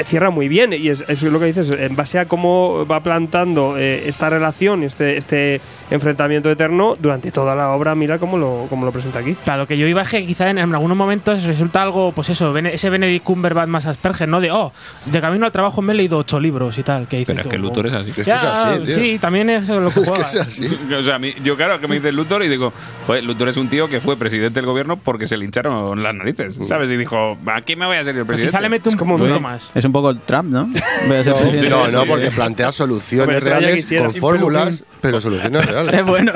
cierra 0.04 0.30
muy 0.30 0.48
bien. 0.48 0.72
Y 0.72 0.88
es, 0.88 1.04
es 1.08 1.22
lo 1.22 1.38
que 1.38 1.46
dices, 1.46 1.70
en 1.70 1.94
base 1.96 2.18
a 2.18 2.26
cómo 2.26 2.86
va 2.86 3.00
plantando 3.00 3.76
eh, 3.78 4.04
esta 4.08 4.28
relación 4.30 4.82
y 4.82 4.86
este, 4.86 5.16
este 5.16 5.60
enfrentamiento 5.90 6.50
eterno 6.50 6.96
durante 6.98 7.30
toda 7.30 7.54
la 7.54 7.70
obra, 7.70 7.94
mira 7.94 8.18
cómo 8.18 8.38
lo, 8.38 8.66
cómo 8.68 8.84
lo 8.84 8.92
presenta 8.92 9.20
aquí. 9.20 9.34
Claro, 9.44 9.62
lo 9.62 9.66
que 9.66 9.78
yo 9.78 9.86
iba 9.86 10.02
es 10.02 10.08
que 10.08 10.26
quizá 10.26 10.50
en, 10.50 10.58
en 10.58 10.74
algunos 10.74 10.96
momentos 10.96 11.42
resulta 11.44 11.82
algo, 11.82 12.12
pues 12.12 12.28
eso, 12.30 12.56
ese 12.56 12.90
Benedict 12.90 13.24
Cumberbatch 13.24 13.68
más 13.68 13.86
Asperger, 13.86 14.28
¿no? 14.28 14.40
De, 14.40 14.50
oh, 14.50 14.72
de 15.06 15.20
camino 15.20 15.46
al 15.46 15.52
trabajo 15.52 15.82
me 15.82 15.92
he 15.92 15.96
leído 15.96 16.18
ocho 16.18 16.40
libros 16.40 16.76
y 16.78 16.82
tal. 16.82 17.06
Que 17.06 17.24
Pero 17.26 17.38
es 17.40 17.44
tú, 17.44 17.48
que 17.50 17.58
Luthor 17.58 17.86
es 17.86 17.92
así. 17.92 18.10
Es 18.10 18.16
que 18.16 18.24
Ya, 18.24 18.34
es 18.36 18.42
así, 18.44 18.84
tío. 18.84 18.94
sí, 18.96 19.18
también 19.18 19.50
es 19.50 19.68
lo 19.68 19.90
que 19.90 20.00
Es 20.00 20.04
que 20.06 20.10
juega. 20.10 20.24
es 20.24 20.34
así. 20.36 20.78
O 20.98 21.02
sea, 21.02 21.16
a 21.16 21.18
mí- 21.18 21.34
yo 21.42 21.56
claro 21.56 21.78
que 21.80 21.86
me 21.88 21.96
dice 21.96 22.10
Luthor 22.12 22.42
y 22.44 22.48
digo, 22.48 22.72
joder, 23.06 23.22
Luthor 23.24 23.48
es 23.48 23.56
un 23.56 23.68
tío 23.68 23.88
que 23.88 24.00
fue 24.00 24.16
presidente 24.16 24.60
del 24.60 24.66
gobierno 24.66 24.96
porque 24.96 25.26
se 25.26 25.36
le 25.36 25.44
hincharon 25.44 26.02
las 26.02 26.14
narices, 26.14 26.58
¿sabes? 26.66 26.90
Y 26.90 26.96
dijo, 26.96 27.36
¿a 27.46 27.60
qué 27.62 27.76
me 27.76 27.86
voy 27.86 27.96
a 27.96 28.04
ser 28.04 28.16
el 28.16 28.26
presidente? 28.26 28.50
Quizá 28.50 28.60
le 28.60 28.68
mete 28.68 28.88
un 28.88 28.96
como 28.96 29.16
punto 29.16 29.40
más. 29.40 29.70
Es 29.76 29.84
un 29.84 29.92
poco 29.92 30.08
el 30.08 30.20
Trump, 30.20 30.50
¿no? 30.50 30.66
No, 31.06 31.22
sí, 31.22 31.68
no, 31.68 32.06
porque 32.06 32.30
plantea 32.30 32.72
soluciones 32.72 33.42
reales 33.42 33.92
con 33.96 34.14
fórmulas, 34.14 34.84
pero 35.06 35.20
soluciones 35.20 35.62
Es 35.64 35.66
reales. 35.68 36.04
bueno. 36.06 36.32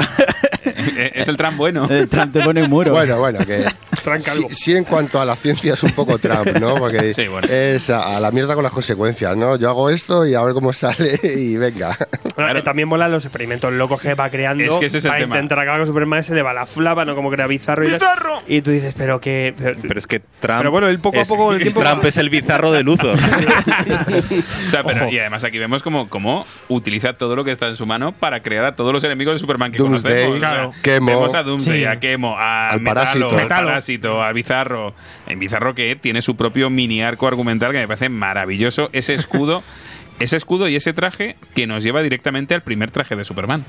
Eh, 0.64 1.12
es 1.14 1.28
el 1.28 1.36
Trump 1.36 1.56
bueno. 1.56 1.86
El 1.88 2.08
Trump 2.08 2.32
te 2.32 2.40
pone 2.42 2.62
un 2.62 2.70
muro. 2.70 2.92
Bueno, 2.92 3.18
bueno, 3.18 3.38
que 3.40 3.64
Tranca 4.04 4.30
sí, 4.30 4.46
sí 4.52 4.74
en 4.74 4.84
cuanto 4.84 5.20
a 5.20 5.24
la 5.26 5.36
ciencia 5.36 5.74
es 5.74 5.82
un 5.82 5.90
poco 5.90 6.18
Trump, 6.18 6.46
¿no? 6.58 6.74
Porque 6.76 7.12
Sí, 7.14 7.28
bueno. 7.28 7.46
es 7.50 7.90
a, 7.90 8.16
a 8.16 8.20
la 8.20 8.30
mierda 8.30 8.54
con 8.54 8.62
las 8.62 8.72
consecuencias, 8.72 9.36
¿no? 9.36 9.56
Yo 9.56 9.68
hago 9.68 9.90
esto 9.90 10.26
y 10.26 10.34
a 10.34 10.42
ver 10.42 10.54
cómo 10.54 10.72
sale 10.72 11.18
y 11.22 11.56
venga. 11.56 11.96
Claro. 12.34 12.58
Eh, 12.58 12.62
También 12.62 12.88
molan 12.88 13.10
los 13.12 13.24
experimentos 13.26 13.72
locos 13.72 14.00
que 14.00 14.14
va 14.14 14.30
creando 14.30 14.62
Es 14.64 14.74
que 14.78 14.86
ese 14.86 14.98
es 14.98 15.04
el 15.04 15.10
para 15.10 15.20
tema. 15.22 15.36
intentar 15.36 15.58
acabar 15.60 15.80
con 15.80 15.86
Superman. 15.86 16.22
Se 16.22 16.34
le 16.34 16.42
va 16.42 16.52
la 16.54 16.64
flava, 16.66 17.04
¿no? 17.04 17.14
Como 17.14 17.30
crea 17.30 17.46
Bizarro. 17.46 17.86
Y, 17.86 17.90
¡Bizarro! 17.92 18.42
y 18.46 18.62
tú 18.62 18.70
dices, 18.70 18.94
pero 18.96 19.20
que. 19.20 19.54
Pero, 19.56 19.78
Pero 19.82 19.98
es 19.98 20.06
que 20.06 20.20
Trump. 20.20 20.58
Pero 20.60 20.70
bueno, 20.70 20.88
él 20.88 20.98
poco 21.00 21.18
a 21.18 21.22
es- 21.22 21.28
poco 21.28 21.46
con 21.46 21.54
el 21.56 21.62
tiempo 21.62 21.80
Trump 21.80 22.04
va- 22.04 22.08
es 22.08 22.16
el 22.16 22.30
bizarro 22.30 22.72
de 22.72 22.82
Luthor. 22.82 23.16
O 23.16 24.70
sea, 24.70 24.82
pero, 24.84 25.04
Ojo. 25.06 25.12
y 25.14 25.18
además 25.18 25.44
aquí 25.44 25.58
vemos 25.58 25.82
como, 25.82 26.08
como 26.08 26.46
utiliza 26.68 27.12
todo 27.14 27.36
lo 27.36 27.44
que 27.44 27.52
está 27.52 27.66
en 27.68 27.76
su 27.76 27.86
mano 27.86 28.12
para 28.12 28.40
crear 28.42 28.59
a 28.64 28.74
todos 28.74 28.92
los 28.92 29.02
enemigos 29.04 29.34
de 29.34 29.38
Superman 29.40 29.72
que 29.72 29.78
Doomsday, 29.78 30.24
conocemos. 30.26 30.38
claro. 30.38 30.72
Kemo. 30.82 31.06
Vemos 31.06 31.34
a 31.34 31.42
Doomsday, 31.42 31.80
Sí. 31.80 31.84
a 31.86 31.96
Kemo, 31.96 32.36
a 32.38 32.68
Al 32.70 32.80
Metalo, 32.80 32.94
Parásito. 32.94 33.28
al 33.30 33.36
Metalo. 33.36 33.66
Parásito, 33.68 34.22
a 34.22 34.32
Bizarro. 34.32 34.94
En 35.26 35.38
Bizarro 35.38 35.74
que 35.74 35.96
tiene 35.96 36.22
su 36.22 36.36
propio 36.36 36.70
mini 36.70 37.02
arco 37.02 37.26
argumental 37.26 37.72
que 37.72 37.78
me 37.78 37.86
parece 37.88 38.08
maravilloso. 38.08 38.90
Ese 38.92 39.14
escudo. 39.14 39.62
Ese 40.20 40.36
escudo 40.36 40.68
y 40.68 40.76
ese 40.76 40.92
traje 40.92 41.36
que 41.54 41.66
nos 41.66 41.82
lleva 41.82 42.02
directamente 42.02 42.54
al 42.54 42.62
primer 42.62 42.90
traje 42.90 43.16
de 43.16 43.24
Superman. 43.24 43.64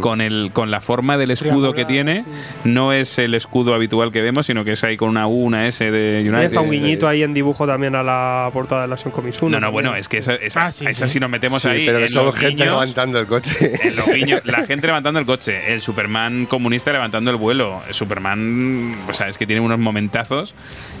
Con, 0.00 0.20
el, 0.20 0.50
con 0.52 0.70
la 0.70 0.80
forma 0.80 1.16
del 1.18 1.30
escudo 1.30 1.74
que 1.74 1.84
tiene, 1.84 2.24
no 2.64 2.92
es 2.92 3.18
el 3.18 3.34
escudo 3.34 3.74
habitual 3.74 4.10
que 4.10 4.22
vemos, 4.22 4.46
sino 4.46 4.64
que 4.64 4.72
es 4.72 4.82
ahí 4.84 4.96
con 4.96 5.10
una 5.10 5.26
U, 5.26 5.44
una 5.44 5.66
S 5.68 5.90
de 5.90 6.22
Y 6.24 6.28
United. 6.28 6.44
está 6.46 6.60
un 6.60 6.70
guiñito 6.70 7.06
ahí 7.06 7.22
en 7.22 7.34
dibujo 7.34 7.66
también 7.66 7.94
a 7.94 8.02
la 8.02 8.48
portada 8.52 8.82
de 8.82 8.88
la 8.88 8.94
Action 8.94 9.12
Comics 9.12 9.42
1. 9.42 9.50
No, 9.50 9.56
no, 9.60 9.66
también. 9.66 9.72
bueno, 9.72 9.96
es 9.96 10.08
que 10.08 10.18
esa, 10.18 10.34
esa, 10.34 10.66
Ah, 10.66 10.72
sí, 10.72 10.86
esa 10.86 11.06
sí. 11.06 11.14
si 11.14 11.20
nos 11.20 11.30
metemos 11.30 11.62
Sí, 11.62 11.68
ahí. 11.68 11.86
pero 11.86 11.98
que 11.98 12.12
los 12.14 12.34
gente 12.34 12.48
guiños, 12.54 12.66
levantando 12.66 13.18
el 13.20 13.26
coche. 13.26 13.72
en 13.86 13.96
los 13.96 14.06
guiños, 14.14 14.40
la 14.44 14.64
gente 14.66 14.86
levantando 14.86 15.20
el 15.20 15.26
coche, 15.26 15.72
el 15.72 15.80
Superman 15.82 16.46
comunista 16.46 16.92
levantando 16.92 17.30
el 17.30 17.36
vuelo, 17.36 17.82
el 17.86 17.94
Superman, 17.94 18.96
o 19.08 19.12
sea, 19.12 19.28
es 19.28 19.36
que 19.38 19.46
tiene 19.46 19.60
unos 19.60 19.78
momentazos. 19.78 20.54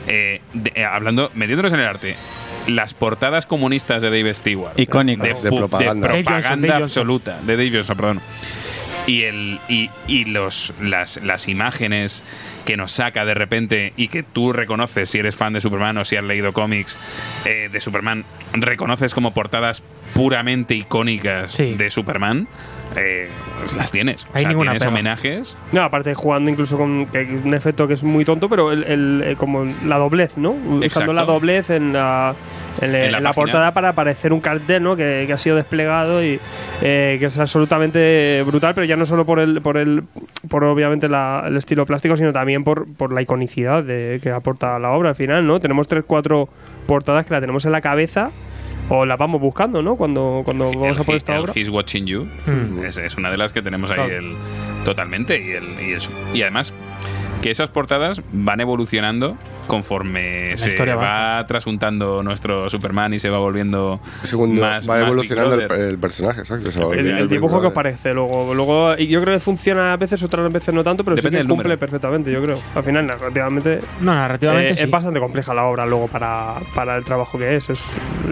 eh, 0.06 0.40
de- 0.52 0.72
eh, 0.74 0.84
hablando, 0.84 1.30
metiéndonos 1.34 1.72
en 1.72 1.80
el 1.80 1.86
arte, 1.86 2.16
las 2.66 2.94
portadas 2.94 3.46
comunistas 3.46 4.02
de 4.02 4.10
Dave 4.10 4.34
Stewart. 4.34 4.78
Icónico. 4.78 5.22
De, 5.24 5.34
propaganda. 5.34 6.08
de 6.08 6.22
Johnson. 6.24 6.70
absoluta. 6.70 7.38
De 7.42 7.56
Dave 7.56 7.70
Johnson, 7.72 7.96
perdón. 7.96 8.20
Y, 9.06 9.22
el, 9.22 9.58
y, 9.68 9.90
y 10.06 10.26
los, 10.26 10.72
las, 10.80 11.20
las 11.24 11.48
imágenes 11.48 12.22
que 12.66 12.76
nos 12.76 12.92
saca 12.92 13.24
de 13.24 13.34
repente 13.34 13.92
y 13.96 14.08
que 14.08 14.22
tú 14.22 14.52
reconoces 14.52 15.08
si 15.10 15.18
eres 15.18 15.34
fan 15.34 15.52
de 15.54 15.60
Superman 15.60 15.96
o 15.98 16.04
si 16.04 16.16
has 16.16 16.22
leído 16.24 16.52
cómics 16.52 16.96
eh, 17.46 17.68
de 17.72 17.80
Superman, 17.80 18.24
reconoces 18.52 19.14
como 19.14 19.32
portadas 19.32 19.82
puramente 20.14 20.74
icónicas 20.74 21.52
Sí. 21.52 21.74
de 21.74 21.90
Superman, 21.90 22.46
eh, 22.96 23.28
pues 23.60 23.72
las 23.74 23.90
tienes. 23.92 24.26
Hay 24.32 24.44
ninguna 24.46 24.72
tienes 24.72 24.82
pega. 24.82 24.90
homenajes. 24.92 25.58
No, 25.72 25.82
aparte 25.82 26.14
jugando 26.14 26.50
incluso 26.50 26.76
con 26.76 27.06
que- 27.06 27.40
un 27.44 27.54
efecto 27.54 27.86
que 27.86 27.94
es 27.94 28.02
muy 28.02 28.24
tonto, 28.24 28.48
pero 28.48 28.72
el, 28.72 28.84
el- 28.84 29.22
eh, 29.24 29.36
como 29.36 29.64
la 29.86 29.98
doblez, 29.98 30.38
¿no? 30.38 30.52
Exacto. 30.52 30.86
Usando 30.86 31.12
la 31.12 31.24
doblez 31.24 31.70
en 31.70 31.92
la, 31.92 32.34
en, 32.80 32.86
En 32.86 32.92
la 32.92 32.98
en 33.06 33.12
la 33.12 33.18
página. 33.18 33.32
portada 33.34 33.70
para 33.74 33.88
aparecer 33.90 34.32
un 34.32 34.40
cartel, 34.40 34.82
¿no? 34.82 34.96
Que, 34.96 35.24
que 35.26 35.32
ha 35.32 35.38
sido 35.38 35.56
desplegado 35.56 36.24
y 36.24 36.40
eh, 36.82 37.16
que 37.20 37.26
es 37.26 37.38
absolutamente 37.38 38.42
brutal, 38.46 38.74
pero 38.74 38.84
ya 38.84 38.96
no 38.96 39.06
solo 39.06 39.24
por 39.24 39.38
el, 39.40 39.60
por 39.62 39.76
el, 39.76 40.02
por 40.48 40.64
obviamente 40.64 41.08
la- 41.08 41.44
el 41.46 41.56
estilo 41.56 41.86
plástico, 41.86 42.16
sino 42.16 42.32
también 42.32 42.64
por, 42.64 42.92
por 42.94 43.12
la 43.12 43.22
iconicidad 43.22 43.82
de, 43.84 44.18
que 44.22 44.30
aporta 44.30 44.78
la 44.78 44.90
obra 44.90 45.10
al 45.10 45.14
final, 45.14 45.46
¿no? 45.46 45.60
Tenemos 45.60 45.86
tres, 45.88 46.04
cuatro 46.06 46.48
portadas 46.86 47.24
que 47.26 47.34
la 47.34 47.40
tenemos 47.40 47.64
en 47.66 47.72
la 47.72 47.80
cabeza 47.80 48.30
o 48.90 49.06
la 49.06 49.16
vamos 49.16 49.40
buscando, 49.40 49.80
¿no? 49.82 49.96
Cuando, 49.96 50.42
cuando 50.44 50.66
vamos 50.66 50.96
el, 50.98 51.02
a 51.02 51.04
por 51.06 51.14
esta 51.14 51.34
el 51.36 51.40
obra. 51.42 51.52
He's 51.56 51.68
Watching 51.70 52.06
You 52.06 52.26
Mm. 52.46 52.84
es, 52.84 52.96
es 52.98 53.16
una 53.16 53.30
de 53.30 53.38
las 53.38 53.52
que 53.52 53.62
tenemos 53.62 53.90
ahí 53.90 54.10
el, 54.10 54.34
totalmente. 54.84 55.40
Y, 55.42 55.50
el, 55.52 55.64
y, 55.88 55.92
el- 55.92 56.00
y 56.36 56.42
además 56.42 56.74
que 57.40 57.50
esas 57.50 57.70
portadas 57.70 58.20
van 58.32 58.60
evolucionando 58.60 59.36
conforme 59.70 60.56
se 60.56 60.68
historia 60.68 60.96
va 60.96 61.44
trasuntando 61.46 62.22
nuestro 62.22 62.68
Superman 62.68 63.14
y 63.14 63.18
se 63.18 63.30
va 63.30 63.38
volviendo 63.38 64.00
Segundo, 64.22 64.60
más 64.60 64.88
va 64.88 64.94
más 64.98 65.04
evolucionando 65.06 65.54
el, 65.54 65.98
personaje, 65.98 66.40
exacto. 66.40 66.70
se 66.72 66.82
va 66.84 66.94
El, 66.94 67.28
dibujo 67.28 67.60
que 67.60 67.68
os 67.68 67.72
Brother. 67.72 67.72
parece 67.74 68.12
luego, 68.14 68.52
luego 68.54 68.94
y 68.98 69.06
yo 69.06 69.20
creo 69.22 69.34
que 69.34 69.40
funciona 69.40 69.92
a 69.92 69.96
veces, 69.96 70.22
otras 70.22 70.52
veces 70.52 70.74
no 70.74 70.82
tanto, 70.84 71.04
pero 71.04 71.16
Depende 71.16 71.38
sí 71.38 71.42
que 71.44 71.48
cumple 71.48 71.64
número. 71.64 71.78
perfectamente, 71.78 72.30
yo 72.32 72.42
creo. 72.42 72.58
Al 72.74 72.82
final, 72.82 73.06
narrativamente, 73.06 73.80
No, 74.00 74.14
narrativamente 74.14 74.72
eh, 74.72 74.76
sí. 74.76 74.82
es 74.84 74.90
bastante 74.90 75.20
compleja 75.20 75.54
la 75.54 75.64
obra 75.64 75.86
luego 75.86 76.08
para, 76.08 76.54
para 76.74 76.96
el 76.96 77.04
trabajo 77.04 77.38
que 77.38 77.56
es. 77.56 77.70
es. 77.70 77.82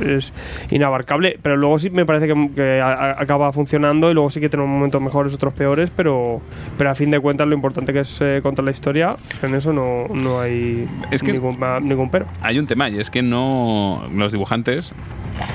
es 0.04 0.32
inabarcable, 0.70 1.38
pero 1.42 1.56
luego 1.56 1.78
sí 1.78 1.90
me 1.90 2.04
parece 2.04 2.26
que, 2.26 2.50
que 2.54 2.80
a- 2.80 2.92
a- 2.92 3.22
acaba 3.22 3.52
funcionando 3.52 4.10
y 4.10 4.14
luego 4.14 4.30
sí 4.30 4.40
que 4.40 4.48
tenemos 4.48 4.70
momentos 4.70 5.00
mejores, 5.00 5.34
otros 5.34 5.54
peores, 5.54 5.90
pero, 5.94 6.40
pero 6.76 6.90
a 6.90 6.94
fin 6.94 7.10
de 7.10 7.20
cuentas 7.20 7.46
lo 7.48 7.54
importante 7.54 7.92
que 7.92 8.00
es 8.00 8.20
eh, 8.20 8.40
contar 8.42 8.64
la 8.64 8.70
historia, 8.70 9.16
en 9.42 9.54
eso 9.54 9.72
no, 9.72 10.06
no 10.12 10.40
hay 10.40 10.86
Es 11.10 11.22
que- 11.22 11.27
ningún, 11.32 11.58
ma- 11.58 11.80
ningún 11.80 12.10
pero. 12.10 12.26
Hay 12.42 12.58
un 12.58 12.66
tema 12.66 12.88
y 12.88 12.98
es 12.98 13.10
que 13.10 13.22
no 13.22 14.08
los 14.14 14.32
dibujantes 14.32 14.92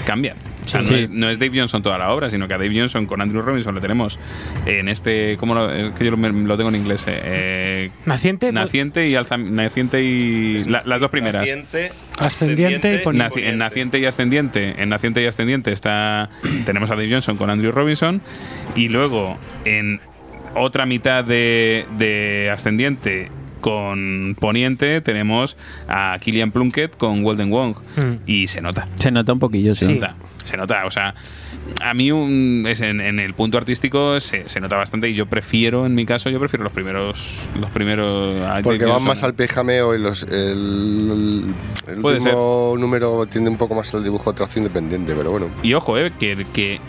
cambian. 0.06 0.38
O 0.64 0.68
sea, 0.68 0.80
no, 0.80 0.88
Sí. 0.88 0.94
es, 0.96 1.10
no 1.10 1.30
es 1.30 1.40
Dave 1.40 1.60
Johnson 1.60 1.84
toda 1.84 1.98
la 1.98 2.14
obra, 2.14 2.30
sino 2.30 2.48
que 2.48 2.54
a 2.54 2.58
Dave 2.58 2.74
Johnson 2.74 3.06
con 3.06 3.20
Andrew 3.20 3.42
Robinson 3.42 3.76
lo 3.76 3.82
tenemos 3.82 4.18
en 4.66 4.88
este, 4.88 5.36
¿cómo 5.38 5.56
lo, 5.56 5.70
es 5.70 5.92
que 5.94 6.06
yo 6.06 6.12
lo, 6.12 6.56
tengo 6.58 6.70
en 6.70 6.76
inglés? 6.76 7.04
eh, 7.08 7.20
eh, 7.26 7.92
Naciente, 8.06 8.50
naciente 8.54 9.10
y 9.10 9.16
alza- 9.16 9.36
naciente 9.38 10.02
y 10.04 10.64
la- 10.64 10.84
las 10.86 11.02
dos 11.02 11.10
primeras. 11.10 11.42
Naciente, 11.42 11.92
Ascendiente 12.18 12.96
y. 12.96 13.06
Naci- 13.06 13.44
en 13.44 13.58
naciente 13.58 14.00
y 14.00 14.06
ascendiente 14.06 14.82
en 14.82 14.88
naciente 14.88 15.22
y 15.22 15.26
ascendiente 15.26 15.74
está 15.74 16.30
tenemos 16.66 16.90
a 16.92 16.96
Dave 16.96 17.10
Johnson 17.12 17.36
con 17.36 17.50
Andrew 17.50 17.74
Robinson 17.74 18.22
y 18.76 18.88
luego 18.88 19.38
en 19.66 20.00
otra 20.56 20.86
mitad 20.86 21.26
de, 21.26 21.86
de 21.98 22.50
ascendiente 22.54 23.30
con 23.64 24.36
poniente 24.40 25.00
tenemos 25.00 25.56
a 25.88 26.18
Killian 26.22 26.52
Plunkett 26.52 26.98
con 26.98 27.24
Golden 27.24 27.50
Wong 27.50 27.76
Mm. 27.96 28.14
y 28.28 28.48
se 28.48 28.60
nota 28.62 28.88
Se 28.98 29.10
nota 29.10 29.32
un 29.34 29.40
poquillo, 29.40 29.74
se 29.74 29.86
sí. 29.86 29.94
nota 29.94 30.16
se 30.44 30.58
nota 30.58 30.86
o 30.86 30.92
sea 30.92 31.16
a 31.82 31.94
mí 31.94 32.12
un- 32.12 32.66
es 32.68 32.82
en, 32.82 33.00
en 33.00 33.20
el 33.20 33.34
punto 33.34 33.58
artístico 33.58 34.20
se, 34.20 34.50
se 34.50 34.60
nota 34.60 34.76
bastante 34.76 35.10
y 35.10 35.14
yo 35.14 35.28
prefiero 35.28 35.86
en 35.86 35.96
mi 35.96 36.06
caso 36.06 36.30
yo 36.30 36.40
prefiero 36.40 36.64
los 36.66 36.74
primeros 36.74 37.40
los 37.60 37.70
primeros 37.72 38.36
Porque 38.64 38.84
van 38.86 39.04
más 39.06 39.24
al 39.24 39.34
pijameo 39.34 39.96
y 39.96 40.00
los, 40.00 40.24
el, 40.24 41.54
el 41.88 42.06
último 42.06 42.76
número 42.78 43.26
tiende 43.28 43.50
un 43.50 43.58
poco 43.58 43.76
más 43.76 43.94
al 43.94 44.04
dibujo 44.04 44.34
trazo 44.34 44.60
independiente, 44.60 45.14
pero 45.16 45.32
bueno. 45.32 45.48
Y 45.64 45.74
ojo, 45.74 45.98
eh, 45.98 46.12
que, 46.20 46.46
que 46.54 46.80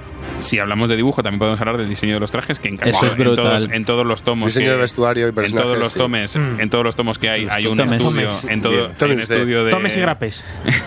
si 0.40 0.58
hablamos 0.58 0.88
de 0.88 0.96
dibujo 0.96 1.22
también 1.22 1.38
podemos 1.38 1.60
hablar 1.60 1.78
del 1.78 1.88
diseño 1.88 2.14
de 2.14 2.20
los 2.20 2.30
trajes, 2.30 2.58
que 2.58 2.68
en, 2.68 2.76
casi- 2.76 2.90
Eso 2.90 3.06
es 3.06 3.12
en 3.18 3.24
todos, 3.34 3.68
en 3.70 3.84
todos 3.84 4.06
los 4.06 4.22
tomos. 4.22 4.46
Diseño 4.48 4.66
que- 4.66 4.72
de 4.72 4.76
vestuario 4.78 5.26
y 5.26 5.28
en 5.46 5.52
todos 5.54 5.78
los 5.78 5.92
sí. 5.92 5.98
tomes, 5.98 6.36
Mm. 6.36 6.60
en 6.60 6.70
todos 6.70 6.84
los 6.84 6.96
tomos 6.96 7.18
que 7.18 7.28
hay, 7.30 7.46
hay 7.50 7.66
un 7.66 7.76
tomes. 7.78 7.92
estudio, 7.92 8.28
Tomes. 8.28 8.44
en 8.44 8.62
todo, 8.62 8.72
Bien. 8.72 8.84
hay 8.84 8.90
un 8.90 8.96
Tomes 8.96 9.30
estudio 9.30 9.64
de 9.64 9.70
Tomes 9.70 9.96
y 9.96 10.00
grapes. 10.00 10.44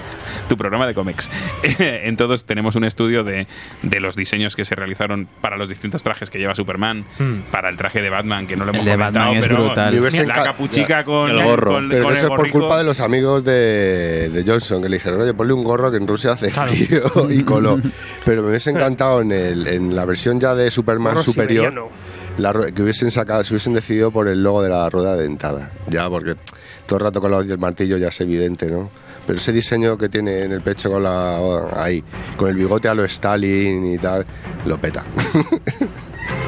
tu 0.48 0.58
programa 0.58 0.88
de 0.88 0.94
cómics. 0.94 1.30
en 1.80 2.16
todos 2.18 2.46
tenemos 2.46 2.76
un 2.76 2.84
estudio 2.84 3.24
de, 3.24 3.48
de 3.82 4.00
los 4.00 4.16
diseños 4.16 4.56
que 4.56 4.66
se 4.66 4.76
realizaron 4.76 5.28
para 5.42 5.58
los 5.58 5.70
distintos 5.70 6.04
trajes 6.04 6.30
que 6.30 6.40
lleva 6.40 6.56
Superman, 6.56 7.06
Mm. 7.20 7.52
para 7.52 7.70
el 7.70 7.78
traje 7.78 8.02
de 8.02 8.10
Batman, 8.10 8.48
que 8.48 8.56
no 8.56 8.64
lo 8.66 8.72
El 8.72 8.76
hemos 8.76 8.86
de 8.86 8.92
comentado, 8.94 9.26
Batman 9.26 9.38
es 9.44 9.48
pero 9.48 10.02
hubiese 10.02 10.26
la 10.28 10.44
capuchica 10.44 11.04
con 11.04 11.30
El 11.32 11.44
gorro. 11.44 11.74
con- 11.74 11.90
Pero 11.90 12.04
con 12.04 12.14
eso 12.14 12.28
el 12.28 12.32
es 12.34 12.38
por 12.38 12.50
culpa 12.52 12.78
de 12.78 12.84
los 12.84 13.00
amigos 13.00 13.44
de, 13.44 14.30
de 14.30 14.44
Johnson, 14.46 14.82
que 14.82 14.90
le 14.90 14.98
dijeron, 14.98 15.22
oye, 15.22 15.34
ponle 15.34 15.54
un 15.54 15.64
gorro 15.64 15.90
que 15.92 15.98
en 15.98 16.08
Rusia 16.08 16.32
hace 16.32 16.50
Claro. 16.52 16.72
frío 16.72 17.02
y 17.30 17.44
coló. 17.44 17.80
Pero 18.26 18.42
me 18.44 18.50
hubiese 18.50 18.70
encantado 18.70 19.22
en, 19.22 19.32
el, 19.32 19.68
en 19.68 19.96
la 19.96 20.06
versión 20.06 20.40
ya 20.40 20.54
de 20.56 20.70
Superman 20.72 21.14
Gorro 21.14 21.24
superior 21.24 21.66
siberiano. 21.70 21.90
la 22.38 22.54
ru- 22.54 22.74
que 22.74 22.82
hubiesen 22.84 23.12
sacado, 23.12 23.44
se 23.44 23.54
hubiesen 23.54 23.74
decidido 23.74 24.12
por 24.12 24.28
el 24.28 24.44
logo 24.44 24.62
de 24.62 24.70
la 24.70 24.90
rueda 24.90 25.16
dentada. 25.16 25.72
Ya, 25.88 26.10
porque 26.10 26.36
todo 26.86 27.00
el 27.00 27.06
rato 27.06 27.20
con 27.22 27.32
la 27.32 27.38
hoz 27.38 27.48
y 27.48 27.52
el 27.52 27.58
martillo 27.58 27.98
ya 27.98 28.08
es 28.10 28.22
evidente, 28.22 28.68
¿no? 28.68 28.90
Pero 29.28 29.38
ese 29.38 29.52
diseño 29.52 29.98
que 29.98 30.08
tiene 30.10 30.44
en 30.44 30.54
el 30.54 30.62
pecho 30.62 30.90
con 30.90 31.04
la 31.04 31.38
ahí, 31.76 32.04
con 32.38 32.50
el 32.50 32.56
bigote 32.56 32.88
a 32.88 32.96
lo 32.96 33.04
Stalin 33.04 33.94
y 33.94 33.98
tal, 33.98 34.26
lo 34.66 34.80
peta. 34.80 35.04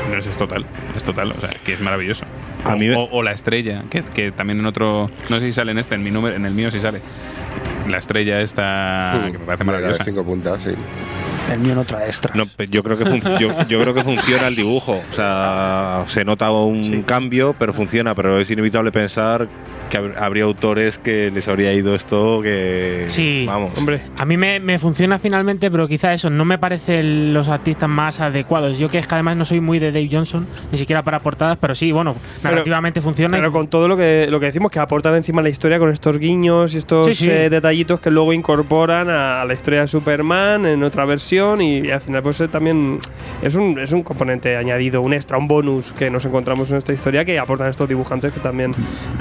No, 0.10 0.18
es, 0.18 0.28
total, 0.38 0.66
es 0.98 1.04
total, 1.04 1.32
o 1.38 1.40
sea, 1.40 1.50
que 1.64 1.74
es 1.74 1.82
maravilloso. 1.82 2.26
A 2.66 2.74
o, 2.74 2.78
mí 2.78 2.88
me- 2.88 2.96
o- 2.96 3.10
o 3.12 3.22
la 3.22 3.32
estrella, 3.32 3.84
que, 3.90 4.02
que 4.04 4.32
también 4.32 4.60
en 4.60 4.66
otro, 4.66 5.10
no 5.30 5.40
sé 5.40 5.46
si 5.48 5.54
sale 5.54 5.72
en 5.72 5.78
este, 5.78 5.94
en 5.96 6.04
mi 6.04 6.10
número, 6.10 6.36
en 6.36 6.46
el 6.46 6.54
mío 6.54 6.72
sí 6.72 6.80
sale. 6.80 7.00
la 7.88 7.98
estrella 7.98 8.40
esta 8.42 9.28
que 9.32 9.38
me 9.38 9.46
parece 9.46 9.64
La 9.66 9.72
de 9.72 9.78
maravillosa. 9.78 10.04
cinco 10.04 10.24
puntas, 10.24 10.64
sí. 10.64 10.72
El 11.52 11.60
mío 11.60 11.76
no 11.76 11.84
trae 11.84 12.06
extras. 12.08 12.36
No, 12.36 12.45
yo 12.70 12.84
creo 12.84 12.97
que 12.97 13.06
fun- 13.06 13.22
yo, 13.39 13.50
yo 13.68 13.82
creo 13.82 13.93
que 13.93 14.04
funciona 14.04 14.47
el 14.47 14.56
dibujo. 14.56 15.02
O 15.12 15.16
sea, 15.16 16.04
se 16.08 16.24
nota 16.26 16.52
un 16.52 17.04
cambio, 17.04 17.56
pero 17.58 17.74
funciona. 17.74 18.14
Pero 18.16 18.39
es 18.39 18.50
inevitable 18.52 18.91
pensar 18.91 19.47
que 19.89 19.97
hab- 20.00 20.14
habría 20.18 20.43
autores 20.43 20.97
que 21.00 21.32
les 21.32 21.47
habría 21.47 21.74
ido 21.74 21.95
esto 21.95 22.41
que 22.43 23.06
Sí. 23.08 23.45
vamos. 23.47 23.72
Hombre, 23.78 24.02
A 24.18 24.26
mí 24.26 24.38
me, 24.38 24.60
me 24.60 24.78
funciona 24.78 25.18
finalmente, 25.18 25.72
pero 25.72 25.88
quizá 25.88 26.14
eso 26.14 26.30
no 26.30 26.45
me 26.45 26.58
parecen 26.60 27.34
los 27.34 27.47
artistas 27.50 27.89
más 27.89 28.20
adecuados. 28.20 28.78
Yo 28.78 28.89
que 28.89 29.00
es 29.00 29.08
que 29.08 29.16
además 29.16 29.38
no 29.38 29.45
soy 29.45 29.60
muy 29.62 29.80
de 29.80 29.91
Dave 29.91 30.10
Johnson, 30.12 30.45
ni 30.72 30.78
siquiera 30.78 31.02
para 31.04 31.20
portadas, 31.20 31.58
pero 31.60 31.74
sí, 31.74 31.91
bueno, 31.91 32.16
narrativamente 32.43 33.02
funciona. 33.02 33.38
y 33.38 33.41
pero 33.41 33.52
con 33.52 33.68
todo 33.68 33.88
lo 33.88 33.97
que, 33.97 34.28
lo 34.30 34.39
que 34.39 34.45
decimos, 34.47 34.72
que 34.72 34.80
aportan 34.80 35.16
encima 35.16 35.41
la 35.41 35.50
historia 35.50 35.80
con 35.80 35.89
estos 35.91 36.20
guiños 36.20 36.76
y 36.76 36.78
estos 36.78 37.08
Sí, 37.08 37.14
sí. 37.26 37.32
eh, 37.32 37.50
detallitos 37.50 38.00
que 38.00 38.12
luego 38.12 38.32
incorporan 38.34 39.10
a, 39.10 39.43
la 39.45 39.54
historia 39.56 39.82
de 39.82 39.88
Superman 39.88 40.66
en 40.68 40.84
otra 40.84 41.06
versión 41.06 41.39
y, 41.40 41.90
al 41.90 42.02
final 42.02 42.22
pues 42.22 42.42
eh, 42.42 42.50
también 42.50 43.00
es 43.42 43.56
un, 43.56 43.80
es 43.80 43.94
un 43.94 44.04
componente 44.04 44.58
añadido, 44.58 45.02
un 45.02 45.14
extra, 45.14 45.38
un 45.38 45.48
bonus 45.48 45.94
que 45.94 46.10
nos 46.10 46.26
encontramos 46.26 46.70
en 46.72 46.78
esta 46.78 46.92
historia 46.92 47.24
que 47.24 47.40
aportan 47.40 47.70
estos 47.70 47.88
dibujantes 47.88 48.34
que 48.34 48.42
también 48.42 48.74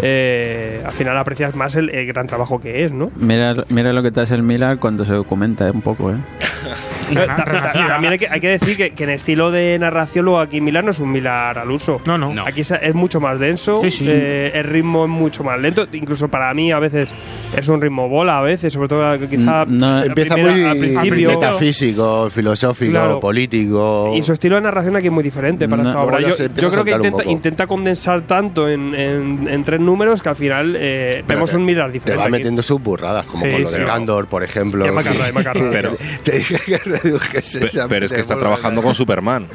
eh, 0.03 0.83
al 0.85 0.93
final 0.93 1.17
aprecias 1.17 1.55
más 1.55 1.77
el, 1.77 1.91
el 1.91 2.07
gran 2.07 2.27
trabajo 2.27 2.61
que 2.61 2.85
es, 2.85 2.93
¿no? 2.93 3.13
Mira, 3.15 3.55
mira 3.69 3.93
lo 3.93 4.03
que 4.03 4.11
te 4.11 4.21
hace 4.21 4.35
el 4.35 4.43
Miller 4.43 4.79
cuando 4.79 5.05
se 5.05 5.15
documenta 5.15 5.69
eh, 5.69 5.71
un 5.71 5.83
poco, 5.83 6.11
¿eh? 6.11 6.17
Ta- 7.15 7.35
ta- 7.37 7.45
ta- 7.73 7.87
También 7.87 8.13
hay 8.15 8.19
que, 8.19 8.29
hay 8.29 8.41
que 8.41 8.49
decir 8.49 8.77
que, 8.77 8.91
que 8.91 9.05
en 9.05 9.11
estilo 9.11 9.51
de 9.51 9.79
narración, 9.79 10.25
luego 10.25 10.41
aquí 10.41 10.61
Milar 10.61 10.85
no 10.85 10.91
es 10.91 11.01
un 11.01 11.11
Milar 11.13 11.59
al 11.59 11.71
uso. 11.71 12.01
No, 12.07 12.17
no. 12.19 12.33
No. 12.35 12.45
Aquí 12.47 12.61
es, 12.63 12.71
es 12.71 12.95
mucho 12.95 13.21
más 13.21 13.39
denso, 13.41 13.81
Sí, 13.81 13.91
sí. 13.91 14.05
eh, 14.09 14.53
el 14.55 14.65
ritmo 14.65 15.05
es 15.05 15.11
mucho 15.11 15.43
más 15.45 15.59
lento. 15.59 15.87
Incluso 15.93 16.29
para 16.29 16.53
mí, 16.55 16.71
a 16.73 16.79
veces 16.79 17.09
es 17.57 17.69
un 17.69 17.81
ritmo 17.81 18.09
bola, 18.09 18.39
a 18.39 18.43
veces, 18.43 18.73
sobre 18.73 18.89
todo 18.89 19.19
quizá. 19.29 19.65
Mm, 19.65 19.77
no, 19.79 20.03
Empieza 20.03 20.37
muy 20.37 20.63
al 20.65 20.79
principio. 20.79 21.31
metafísico, 21.31 22.31
filosófico, 22.31 22.93
Claro. 22.93 23.21
político. 23.21 24.13
Y 24.15 24.23
su 24.23 24.33
estilo 24.33 24.57
de 24.57 24.63
narración 24.63 24.97
aquí 24.97 25.07
es 25.07 25.13
muy 25.13 25.25
diferente 25.25 25.69
para 25.69 25.83
No. 25.83 25.89
esta 25.89 26.03
obra. 26.03 26.19
Yo, 26.21 26.71
creo 26.71 26.85
que 26.85 26.91
intenta, 26.93 27.25
intenta 27.25 27.67
condensar 27.67 28.23
tanto 28.23 28.69
en, 28.69 28.95
en- 28.95 29.49
en 29.49 29.65
tres 29.65 29.81
números 29.81 30.23
que 30.23 30.29
al 30.29 30.37
final 30.37 30.77
eh, 30.79 31.23
vemos 31.27 31.51
te- 31.51 31.57
un 31.57 31.65
Milar 31.65 31.87
Te 31.89 31.93
diferente. 31.95 32.19
va 32.19 32.25
aquí. 32.25 32.33
metiendo 32.33 32.63
sus 32.63 32.81
burradas, 32.83 33.27
como 33.27 33.45
Sí, 33.45 33.53
con 33.53 33.63
lo 33.63 33.71
de. 33.71 33.85
Gandor, 33.85 34.27
por 34.27 34.43
ejemplo. 34.45 34.85
Ya 34.85 34.93
me 34.93 35.01
acarra, 35.01 35.27
ya 35.27 35.33
me 35.33 35.41
acarra. 35.41 35.61
Pero- 35.73 35.93
que 37.33 37.41
Pe- 37.41 37.81
pero 37.89 38.07
es 38.07 38.13
que 38.13 38.21
está 38.21 38.39
trabajando 38.39 38.83
con 38.83 38.95
Superman. 38.95 39.49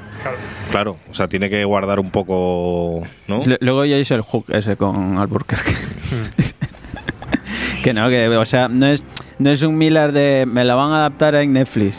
Claro. 0.72 0.98
O 1.10 1.14
sea, 1.14 1.28
tiene 1.28 1.50
que 1.50 1.64
guardar 1.66 2.00
un 2.00 2.10
poco, 2.10 3.04
¿no? 3.28 3.42
Luego 3.60 3.86
ya 3.86 3.98
hice 3.98 4.16
el 4.16 4.22
hook 4.22 4.46
ese 4.50 4.76
con 4.76 5.18
Albuquerque. 5.18 5.74
que 7.84 7.94
no, 7.94 8.10
que, 8.10 8.28
o 8.30 8.46
sea, 8.46 8.70
no 8.70 8.86
es, 8.86 9.04
no 9.40 9.50
es 9.50 9.62
un 9.64 9.78
Miller 9.78 10.12
de 10.12 10.46
me 10.48 10.64
la 10.64 10.76
van 10.76 10.92
a 10.92 10.98
adaptar 11.00 11.36
en 11.36 11.54
Netflix. 11.54 11.98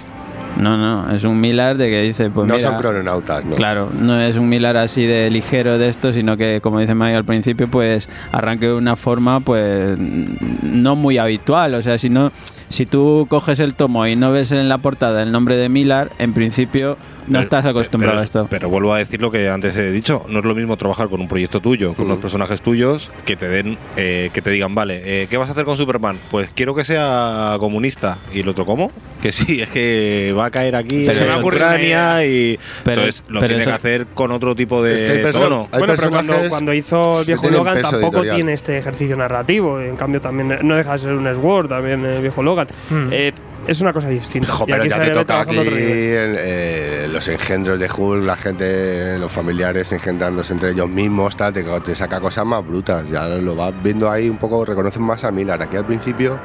No, 0.57 0.79
no, 0.79 1.13
es 1.13 1.25
un 1.25 1.41
Miller 1.41 1.77
de 1.77 1.91
que 1.91 2.03
dice, 2.03 2.31
pues 2.31 2.47
no 2.47 2.55
mira, 2.55 2.69
son 2.71 2.79
crononautas, 2.79 3.45
¿no? 3.45 3.57
Claro, 3.57 3.91
no 3.93 4.21
es 4.21 4.37
un 4.37 4.49
Miller 4.49 4.77
así 4.77 5.05
de 5.05 5.29
ligero 5.29 5.79
de 5.79 5.89
esto, 5.89 6.13
sino 6.13 6.37
que, 6.37 6.61
como 6.63 6.79
dice 6.79 6.95
Mike 6.95 7.17
al 7.17 7.25
principio, 7.25 7.67
pues 7.69 8.09
arranque 8.31 8.67
de 8.67 8.75
una 8.75 8.95
forma, 8.95 9.41
pues 9.41 9.99
no 9.99 10.95
muy 10.95 11.19
habitual. 11.19 11.75
O 11.75 11.83
sea, 11.83 11.99
si 11.99 12.09
no, 12.09 12.31
si 12.75 12.87
tú 12.87 13.29
coges 13.31 13.61
el 13.61 13.75
tomo 13.75 14.05
y 14.09 14.17
no 14.17 14.33
ves 14.33 14.51
en 14.51 14.69
la 14.69 14.79
portada 14.79 15.23
el 15.23 15.31
nombre 15.31 15.57
de 15.57 15.69
Miller, 15.69 16.11
en 16.19 16.33
principio 16.33 16.97
no 17.27 17.33
Pero- 17.33 17.41
estás 17.41 17.67
acostumbrado 17.67 18.13
pero- 18.15 18.21
a 18.21 18.25
esto. 18.25 18.47
Pero 18.51 18.69
vuelvo 18.69 18.93
a 18.95 18.99
decir 18.99 19.21
lo 19.21 19.31
que 19.31 19.49
antes 19.49 19.77
he 19.77 19.91
dicho. 19.91 20.25
No 20.29 20.41
es 20.41 20.45
lo 20.45 20.55
mismo 20.55 20.77
trabajar 20.77 21.09
con 21.09 21.21
un 21.21 21.29
proyecto 21.29 21.61
tuyo, 21.61 21.95
con 21.95 22.07
Mm. 22.07 22.11
unos 22.11 22.21
personajes 22.23 22.61
tuyos, 22.61 23.11
que 23.25 23.37
te 23.37 23.49
den, 23.49 23.79
eh, 23.97 24.31
que 24.33 24.43
te 24.43 24.51
digan, 24.51 24.75
vale, 24.75 25.01
eh, 25.23 25.27
¿qué 25.29 25.37
vas 25.37 25.49
a 25.49 25.53
hacer 25.53 25.65
con 25.65 25.77
Superman? 25.77 26.19
Pues 26.31 26.51
quiero 26.55 26.75
que 26.75 26.85
sea 26.85 27.57
comunista. 27.59 28.19
¿Y 28.33 28.41
el 28.41 28.49
otro 28.49 28.67
cómo? 28.67 28.91
Que 29.25 29.33
sí, 29.33 29.63
es 29.63 29.71
que 29.71 30.35
va 30.37 30.45
a 30.47 30.51
caer 30.51 30.77
aquí 30.77 31.07
Pero 31.07 31.23
en 31.25 31.31
eso- 31.31 31.47
Ucrania 31.47 32.27
y 32.27 32.59
Pero- 32.85 33.01
entonces 33.03 33.25
lo 33.29 33.41
pero 33.41 33.49
tiene 33.49 33.63
eso- 33.63 33.71
que 33.71 33.75
hacer 33.77 34.07
con 34.13 34.31
otro 34.33 34.55
tipo 34.55 34.83
de 34.83 34.95
Es 34.97 35.03
que 35.03 35.11
hay 35.13 35.23
perso- 35.23 35.41
tono. 35.45 35.69
Hay 35.73 35.79
bueno, 35.79 35.95
pero 35.97 36.11
cuando, 36.11 36.35
cuando 36.51 36.75
hizo 36.75 37.21
el 37.21 37.27
viejo 37.27 37.49
Logan 37.49 37.81
tampoco 37.81 38.07
editorial. 38.19 38.37
tiene 38.37 38.53
este 38.53 38.77
ejercicio 38.77 39.17
narrativo. 39.17 39.81
En 39.81 39.97
cambio, 39.97 40.21
también 40.21 40.59
no 40.63 40.77
deja 40.77 40.93
de 40.93 40.99
ser 40.99 41.13
un 41.15 41.35
Sword, 41.35 41.69
también 41.69 42.05
el 42.05 42.21
viejo 42.21 42.43
Logan. 42.43 42.67
Mm. 42.91 43.07
Eh, 43.13 43.33
es 43.67 43.81
una 43.81 43.93
cosa 43.93 44.09
distinta. 44.09 44.53
Jo, 44.53 44.65
Y 44.67 44.71
pero 44.73 44.83
aquí 44.83 44.91
ya 44.91 44.97
se 44.99 45.05
te 45.05 45.11
toca 45.11 45.41
aquí 45.41 45.57
eh, 45.59 47.09
los 47.13 47.27
engendros 47.29 47.79
de 47.79 47.89
Hulk, 47.91 48.25
la 48.25 48.37
gente, 48.37 49.19
los 49.19 49.31
familiares 49.33 49.91
engendrándose 49.93 50.53
entre 50.53 50.71
ellos 50.71 50.89
mismos, 50.89 51.37
tal, 51.37 51.53
te, 51.53 51.63
te 51.63 51.95
saca 51.95 52.21
cosas 52.21 52.45
más 52.45 52.67
brutas. 52.67 53.09
Ya 53.11 53.27
lo 53.29 53.55
vas 53.57 53.73
viendo 53.83 54.11
ahí 54.11 54.29
un 54.29 54.39
poco, 54.39 54.65
reconocen 54.65 55.03
más 55.03 55.25
a 55.25 55.31
Miller. 55.31 55.61
Aquí 55.63 55.77
al 55.77 55.87
principio, 55.87 56.39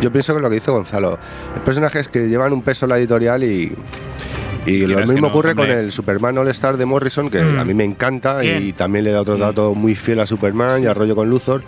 yo 0.00 0.10
pienso 0.10 0.34
que 0.34 0.40
lo 0.40 0.50
que 0.50 0.56
hizo 0.56 0.72
Gonzalo, 0.72 1.18
personajes 1.64 2.08
que 2.08 2.28
llevan 2.28 2.52
un 2.52 2.62
peso 2.62 2.86
en 2.86 2.90
la 2.90 2.98
editorial 2.98 3.42
y. 3.44 3.72
Y 4.66 4.84
lo 4.84 4.98
mismo 4.98 5.20
no, 5.20 5.26
ocurre 5.28 5.52
hombre. 5.52 5.68
con 5.68 5.78
el 5.78 5.92
Superman 5.92 6.36
All 6.38 6.48
Star 6.48 6.76
de 6.76 6.84
Morrison, 6.86 7.30
que 7.30 7.40
Mm. 7.40 7.58
a 7.60 7.64
mí 7.64 7.72
me 7.72 7.84
encanta 7.84 8.44
y 8.44 8.48
Bien. 8.58 8.72
también 8.72 9.04
le 9.04 9.12
da 9.12 9.20
otro 9.20 9.36
dato 9.36 9.76
muy 9.76 9.94
fiel 9.94 10.18
a 10.18 10.26
Superman 10.26 10.82
y 10.82 10.86
al 10.86 10.96
rollo 10.96 11.14
con 11.14 11.30
Luthor. 11.30 11.62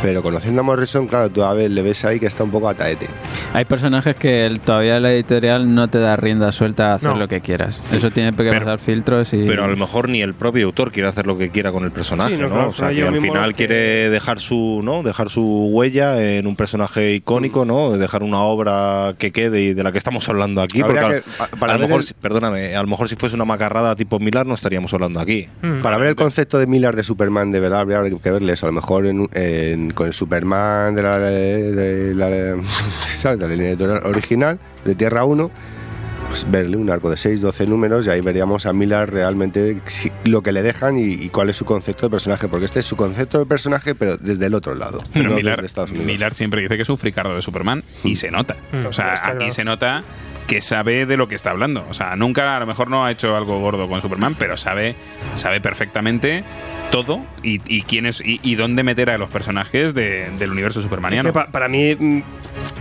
Pero 0.00 0.22
conociendo 0.22 0.60
a 0.60 0.64
Morrison, 0.64 1.08
claro, 1.08 1.28
tú 1.28 1.42
a 1.42 1.52
ver, 1.54 1.72
le 1.72 1.82
ves 1.82 2.04
ahí 2.04 2.20
que 2.20 2.26
está 2.26 2.44
un 2.44 2.52
poco 2.52 2.68
ataete. 2.68 3.06
Hay 3.52 3.64
personajes 3.64 4.14
que 4.14 4.46
el- 4.46 4.60
todavía 4.60 5.00
la 5.00 5.12
editorial 5.12 5.74
no 5.74 5.88
te 5.88 5.98
da 5.98 6.14
rienda 6.14 6.52
suelta 6.52 6.92
a 6.92 6.94
hacer 6.94 7.10
No. 7.10 7.16
lo 7.16 7.26
que 7.26 7.40
quieras. 7.40 7.80
Eso 7.92 8.10
tiene 8.12 8.30
que 8.30 8.36
Pero- 8.36 8.60
pasar 8.60 8.78
filtros 8.78 9.32
y... 9.32 9.44
Pero 9.44 9.64
a 9.64 9.66
lo 9.66 9.76
mejor 9.76 10.08
ni 10.08 10.22
el 10.22 10.34
propio 10.34 10.66
autor 10.66 10.92
quiere 10.92 11.08
hacer 11.08 11.26
lo 11.26 11.36
que 11.36 11.50
quiera 11.50 11.72
con 11.72 11.82
el 11.82 11.90
personaje, 11.90 12.36
Sí, 12.36 12.40
no, 12.40 12.46
¿no? 12.48 12.54
claro, 12.54 12.68
o 12.68 12.72
sea, 12.72 12.90
que 12.90 13.02
al 13.02 13.20
final 13.20 13.50
que- 13.50 13.56
quiere 13.66 14.08
dejar 14.10 14.38
su, 14.38 14.82
¿no? 14.84 15.02
Dejar 15.02 15.30
su 15.30 15.42
huella 15.72 16.22
en 16.22 16.46
un 16.46 16.54
personaje 16.54 17.14
icónico, 17.14 17.64
¿no? 17.64 17.90
Dejar 17.98 18.22
una 18.22 18.38
obra 18.38 19.14
que 19.18 19.32
quede 19.32 19.62
y 19.62 19.74
de 19.74 19.82
la 19.82 19.90
que 19.90 19.98
estamos 19.98 20.28
hablando 20.28 20.62
aquí. 20.62 20.80
Habría 20.80 21.02
porque 21.02 21.22
que- 21.22 21.42
al- 21.42 21.48
pa- 21.50 21.56
para 21.58 21.72
a 21.74 21.76
lo 21.78 21.88
mejor, 21.88 22.02
el- 22.06 22.14
perdóname, 22.20 22.76
a 22.76 22.82
lo 22.82 22.88
mejor 22.88 23.08
si 23.08 23.16
fuese 23.16 23.34
una 23.34 23.44
macarrada 23.44 23.96
tipo 23.96 24.20
Milar 24.20 24.46
no 24.46 24.54
estaríamos 24.54 24.94
hablando 24.94 25.18
aquí. 25.18 25.48
Mm. 25.62 25.78
Para 25.82 25.98
ver 25.98 26.10
el 26.10 26.14
concepto 26.16 26.58
de 26.58 26.68
Miller 26.68 26.94
de 26.94 27.02
Superman, 27.02 27.50
de 27.50 27.58
verdad, 27.58 27.80
habría 27.80 28.00
que 28.22 28.30
verles. 28.30 28.62
A 28.62 28.66
lo 28.66 28.72
mejor 28.72 29.06
en, 29.06 29.28
en- 29.32 29.87
con 29.94 30.06
el 30.06 30.12
Superman 30.12 30.94
de 30.94 31.02
la, 31.02 31.18
de, 31.18 31.72
de 31.72 32.14
la, 32.14 32.62
¿sabes? 33.04 33.38
de 33.38 33.48
la 33.48 33.54
línea 33.54 34.00
original, 34.04 34.58
de 34.84 34.94
Tierra 34.94 35.24
1, 35.24 35.50
pues 36.28 36.50
verle 36.50 36.76
un 36.76 36.90
arco 36.90 37.08
de 37.10 37.16
6, 37.16 37.40
12 37.40 37.66
números 37.66 38.06
y 38.06 38.10
ahí 38.10 38.20
veríamos 38.20 38.66
a 38.66 38.72
Miller 38.74 39.10
realmente 39.10 39.80
si- 39.86 40.12
lo 40.24 40.42
que 40.42 40.52
le 40.52 40.62
dejan 40.62 40.98
y, 40.98 41.04
y 41.14 41.30
cuál 41.30 41.48
es 41.48 41.56
su 41.56 41.64
concepto 41.64 42.04
de 42.06 42.10
personaje. 42.10 42.48
Porque 42.48 42.66
este 42.66 42.80
es 42.80 42.84
su 42.86 42.96
concepto 42.96 43.38
de 43.38 43.46
personaje, 43.46 43.94
pero 43.94 44.18
desde 44.18 44.44
el 44.44 44.52
otro 44.54 44.74
lado. 44.74 45.02
Pero 45.14 45.30
no 45.30 45.36
Millar, 45.36 45.56
desde 45.56 45.66
Estados 45.66 45.90
Unidos. 45.90 46.06
Millar 46.06 46.34
siempre 46.34 46.60
dice 46.60 46.76
que 46.76 46.82
es 46.82 46.88
un 46.90 46.98
fricardo 46.98 47.34
de 47.34 47.40
Superman 47.40 47.82
y 48.04 48.16
se 48.16 48.30
nota. 48.30 48.56
Mm. 48.72 48.86
O 48.86 48.92
sea, 48.92 49.14
aquí 49.14 49.22
claro. 49.38 49.50
se 49.50 49.64
nota 49.64 50.02
que 50.48 50.60
sabe 50.60 51.06
de 51.06 51.16
lo 51.16 51.28
que 51.28 51.36
está 51.36 51.50
hablando. 51.50 51.84
O 51.88 51.94
sea, 51.94 52.16
nunca, 52.16 52.56
a 52.56 52.60
lo 52.60 52.66
mejor 52.66 52.88
no 52.90 53.04
ha 53.04 53.12
hecho 53.12 53.36
algo 53.36 53.60
gordo 53.60 53.86
con 53.88 54.00
Superman, 54.00 54.34
pero 54.36 54.56
sabe, 54.56 54.96
sabe 55.36 55.60
perfectamente 55.60 56.42
todo 56.90 57.20
y, 57.42 57.60
y 57.68 57.82
quién 57.82 58.06
es 58.06 58.22
y, 58.24 58.40
y 58.42 58.54
dónde 58.54 58.82
meter 58.82 59.10
a 59.10 59.18
los 59.18 59.28
personajes 59.28 59.92
de- 59.92 60.30
del 60.38 60.50
universo 60.50 60.80
Es 60.80 60.84
supermaniano. 60.84 61.28
que 61.28 61.34
pa- 61.34 61.48
para 61.48 61.68
mí, 61.68 61.94
mm, 61.94 62.22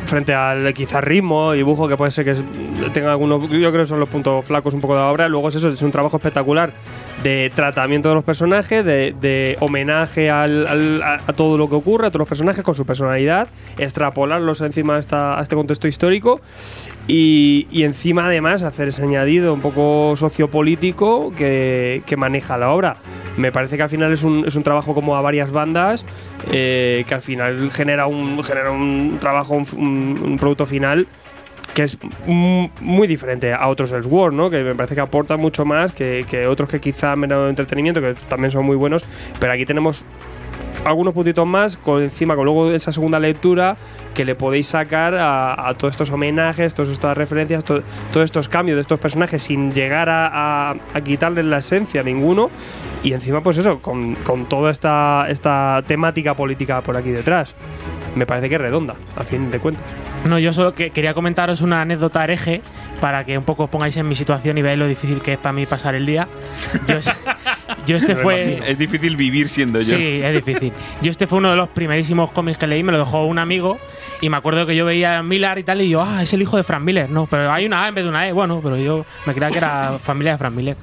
frente 0.06 0.34
al 0.34 0.74
quizá 0.74 1.02
ritmo 1.02 1.52
dibujo, 1.52 1.90
que 1.90 1.98
puede 1.98 2.12
ser 2.12 2.24
que 2.24 2.32
es- 2.32 2.44
tenga 2.94 3.12
algunos, 3.12 3.42
yo 3.42 3.70
creo 3.70 3.84
que 3.84 3.86
son 3.86 4.00
los 4.00 4.08
puntos 4.08 4.46
flacos 4.46 4.74
un 4.74 4.80
poco 4.80 4.96
de 4.96 5.02
la 5.02 5.08
obra, 5.08 5.28
luego 5.28 5.50
es 5.50 5.56
eso, 5.56 5.68
es 5.68 5.82
un 5.82 5.92
trabajo 5.92 6.16
espectacular 6.16 6.72
de 7.22 7.52
tratamiento 7.54 8.08
de 8.08 8.16
los 8.16 8.24
personajes, 8.24 8.86
de, 8.86 9.14
de 9.20 9.58
homenaje 9.60 10.30
al- 10.30 10.66
al- 10.68 11.04
a, 11.04 11.16
a 11.28 11.34
todo 11.34 11.58
lo 11.58 11.68
que 11.70 11.76
ocurre, 11.76 12.08
a 12.08 12.10
todos 12.10 12.20
los 12.22 12.30
personajes 12.30 12.64
con 12.64 12.76
su 12.76 12.86
personalidad, 12.86 13.50
extrapolarlos 13.78 14.62
encima 14.62 14.96
a, 14.96 15.00
esta- 15.00 15.38
a 15.38 15.42
este 15.44 15.58
contexto 15.58 15.90
histórico 15.90 16.40
y, 17.08 17.68
y 17.72 17.84
encima 17.84 18.26
además 18.28 18.64
hacer 18.64 18.90
ese 18.90 19.04
añadido 19.04 19.54
un 19.54 19.62
poco 19.62 20.16
sociopolítico 20.16 21.34
que, 21.36 22.02
que 22.06 22.18
maneja 22.18 22.58
la 22.58 22.72
obra. 22.72 22.98
Me 23.38 23.52
parece 23.52 23.78
que 23.78 23.84
al 23.84 23.90
final 23.90 24.12
es 24.12 24.24
un, 24.24 24.46
es 24.48 24.56
un 24.56 24.64
trabajo 24.64 24.94
como 24.94 25.16
a 25.16 25.22
varias 25.22 25.52
bandas 25.52 26.04
eh, 26.52 27.06
que 27.08 27.14
al 27.14 27.22
final 27.22 27.70
genera 27.72 28.08
un, 28.08 28.44
genera 28.44 28.72
un 28.72 29.18
trabajo, 29.20 29.54
un, 29.56 29.66
un- 29.78 30.38
producto 30.38 30.66
final 30.66 31.08
que 31.74 31.84
es 31.84 31.98
muy 32.32 33.08
diferente 33.08 33.54
a 33.54 33.68
otros 33.68 33.92
Elseworld, 33.92 34.36
¿no? 34.36 34.50
Que 34.50 34.64
me 34.64 34.74
parece 34.74 34.96
que 34.96 35.02
aporta 35.02 35.38
mucho 35.38 35.64
más 35.64 35.92
que, 35.92 36.26
que 36.28 36.48
otros 36.48 36.68
que 36.70 36.80
quizá 36.80 37.16
menos 37.16 37.44
de 37.44 37.50
entretenimiento, 37.52 38.02
que 38.02 38.16
también 38.28 38.50
son 38.50 38.66
muy 38.66 38.76
buenos, 38.76 39.06
pero 39.40 39.54
aquí 39.54 39.64
tenemos 39.66 40.04
algunos 40.86 41.14
puntitos 41.14 41.46
más, 41.48 41.78
con 41.78 42.02
encima 42.02 42.36
con 42.36 42.46
luego 42.46 42.72
esa 42.72 42.92
segunda 42.92 43.20
lectura 43.20 43.76
que 44.14 44.26
le 44.26 44.36
podéis 44.36 44.68
sacar 44.68 45.16
a, 45.16 45.68
a 45.68 45.74
todos 45.74 45.94
estos 45.94 46.12
homenajes, 46.12 46.74
todas 46.74 46.92
estas 46.92 47.18
referencias, 47.18 47.64
to- 47.66 47.84
todos 48.12 48.26
estos 48.26 48.48
cambios 48.50 48.76
de 48.78 48.82
estos 48.82 49.00
personajes 49.00 49.44
sin 49.44 49.72
llegar 49.72 50.10
a, 50.10 50.70
a- 50.72 50.76
a 50.94 51.02
quitarles 51.02 51.46
la 51.46 51.58
esencia 51.60 52.02
a 52.02 52.04
ninguno. 52.04 52.50
Y 53.04 53.14
encima, 53.14 53.42
pues 53.42 53.58
eso, 53.60 53.80
con, 53.80 54.16
con 54.16 54.48
toda 54.50 54.72
esta, 54.72 55.28
esta 55.30 55.84
temática 55.86 56.34
política 56.36 56.82
por 56.82 56.98
aquí 56.98 57.10
detrás. 57.12 57.54
Me 58.16 58.26
parece 58.26 58.50
que 58.50 58.56
es 58.56 58.62
redonda, 58.62 58.96
a 59.16 59.24
fin 59.24 59.52
de 59.52 59.60
cuentas. 59.60 59.84
No, 60.26 60.40
yo 60.40 60.52
solo 60.52 60.74
que 60.74 60.90
quería 60.90 61.14
comentaros 61.14 61.62
una 61.62 61.82
anécdota 61.82 62.24
hereje 62.24 62.62
para 63.00 63.24
que 63.24 63.38
un 63.38 63.44
poco 63.44 63.66
os 63.66 63.70
pongáis 63.70 63.96
en 63.98 64.08
mi 64.08 64.16
situación 64.16 64.58
y 64.58 64.64
veáis 64.64 64.80
lo 64.80 64.88
difícil 64.88 65.22
que 65.22 65.34
es 65.34 65.40
para 65.40 65.54
mí 65.54 65.68
pasar 65.68 65.94
el 65.94 66.06
día. 66.08 66.28
Yo, 66.88 66.96
yo 67.88 67.98
este 67.98 68.16
fue... 68.16 68.62
Es 68.68 68.78
difícil 68.78 69.16
vivir 69.16 69.50
siendo 69.50 69.80
yo. 69.80 69.98
Sí, 69.98 70.22
es 70.22 70.34
difícil. 70.34 70.74
Yo 71.02 71.10
este 71.10 71.26
fue 71.26 71.40
uno 71.40 71.50
de 71.50 71.56
los 71.56 71.70
primerísimos 71.70 72.32
cómics 72.32 72.58
que 72.58 72.68
leí, 72.68 72.84
me 72.84 72.92
lo 72.92 73.00
dejó 73.00 73.26
un 73.26 73.40
amigo 73.40 73.80
Y 74.20 74.30
me 74.30 74.38
acuerdo 74.38 74.66
que 74.66 74.76
yo 74.76 74.84
veía 74.86 75.20
a 75.20 75.24
Miller 75.24 75.60
y 75.60 75.64
tal, 75.64 75.80
y 75.82 75.90
yo, 75.90 76.02
ah, 76.02 76.24
es 76.24 76.34
el 76.34 76.42
hijo 76.42 76.58
de 76.58 76.64
Frank 76.64 76.82
Miller. 76.82 77.08
No, 77.10 77.28
pero 77.28 77.52
hay 77.52 77.66
una 77.68 77.84
A 77.84 77.88
en 77.90 77.94
vez 77.96 78.04
de 78.04 78.10
una 78.10 78.28
E. 78.28 78.32
Bueno, 78.34 78.62
pero 78.64 78.76
yo 78.76 79.06
me 79.28 79.34
creía 79.34 79.50
que 79.52 79.58
era 79.60 80.00
familia 80.04 80.32
de 80.32 80.38
Frank 80.40 80.54
Miller. 80.54 80.76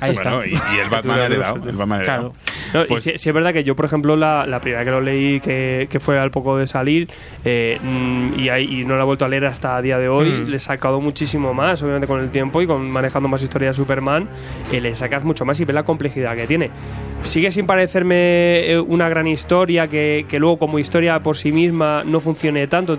Ahí 0.00 0.14
Bueno, 0.14 0.42
está. 0.42 0.72
y, 0.72 0.76
y 0.76 0.78
el 0.78 0.88
Batman 0.88 1.18
heredado. 1.18 1.56
El 1.68 1.76
Batman 1.76 2.00
heredado. 2.00 2.32
Claro. 2.32 2.34
No, 2.72 2.86
Pues- 2.86 3.06
y 3.06 3.10
sí, 3.10 3.18
sí 3.18 3.28
es 3.28 3.34
verdad 3.34 3.52
que 3.52 3.64
yo, 3.64 3.76
por 3.76 3.84
ejemplo, 3.84 4.16
la, 4.16 4.46
la 4.46 4.60
primera 4.62 4.82
que 4.84 4.90
lo 4.92 5.00
leí, 5.02 5.40
que, 5.40 5.88
que 5.90 6.00
fue 6.00 6.18
al 6.18 6.30
poco 6.30 6.56
de 6.56 6.66
salir, 6.66 7.08
eh, 7.44 7.78
mm, 7.82 8.38
y, 8.40 8.48
ahí- 8.48 8.80
y 8.80 8.84
no 8.86 8.96
la 8.96 9.02
he 9.02 9.04
vuelto 9.06 9.24
a 9.24 9.28
leer 9.28 9.44
hasta 9.46 9.76
a 9.76 9.82
día 9.82 9.98
de 9.98 10.08
hoy, 10.08 10.30
Mm. 10.30 10.46
le 10.48 10.56
he 10.56 10.60
sacado 10.60 11.00
muchísimo 11.02 11.52
más, 11.52 11.82
obviamente 11.82 12.06
con 12.06 12.20
el 12.20 12.30
tiempo 12.30 12.62
y 12.62 12.66
con 12.66 12.90
manejando 12.90 13.28
más 13.28 13.42
historia 13.42 13.68
de 13.68 13.74
Superman, 13.74 14.26
eh, 14.72 14.80
le 14.80 14.94
sacas 14.94 15.22
mucho 15.24 15.44
más 15.44 15.58
y 15.60 15.64
ves 15.66 15.74
la 15.74 15.82
complejidad 15.82 16.34
que 16.36 16.46
tiene. 16.46 16.70
Sigue 17.22 17.50
sin 17.50 17.66
parecerme 17.66 18.70
eh, 18.70 18.80
una 18.80 19.08
gran 19.08 19.26
historia 19.26 19.86
que, 19.88 20.24
que 20.28 20.38
luego 20.38 20.58
como 20.58 20.78
historia 20.78 21.20
por 21.20 21.36
sí 21.36 21.52
misma 21.52 22.02
no 22.04 22.18
funcione 22.18 22.66
tanto, 22.66 22.96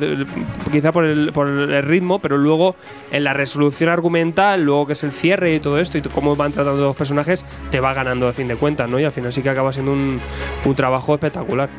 quizá 0.72 0.92
por 0.92 1.06
el, 1.06 1.32
por 1.34 1.48
el 1.48 1.84
ritmo, 1.84 2.20
pero 2.20 2.38
luego 2.38 2.76
en 3.12 3.24
la 3.24 3.34
resolución 3.34 3.90
argumental, 3.90 4.64
luego 4.64 4.88
que 4.88 4.94
es 4.94 5.04
el 5.04 5.12
cierre 5.12 5.54
y 5.54 5.60
todo 5.60 5.80
esto 5.80 5.98
y 5.98 6.02
cómo 6.02 6.36
van 6.36 6.52
tratando 6.52 6.82
los 6.82 6.96
personajes, 6.96 7.44
te 7.72 7.80
va 7.80 7.94
ganando 7.94 8.28
a 8.28 8.34
fin 8.34 8.48
de 8.48 8.56
cuentas, 8.56 8.90
¿no? 8.90 9.00
Y 9.00 9.04
al 9.04 9.12
final 9.12 9.34
sí 9.34 9.42
que 9.42 9.50
acaba 9.50 9.74
siendo 9.74 9.92
un, 9.92 10.20
un 10.66 10.76
trabajo 10.76 11.16
espectacular. 11.16 11.70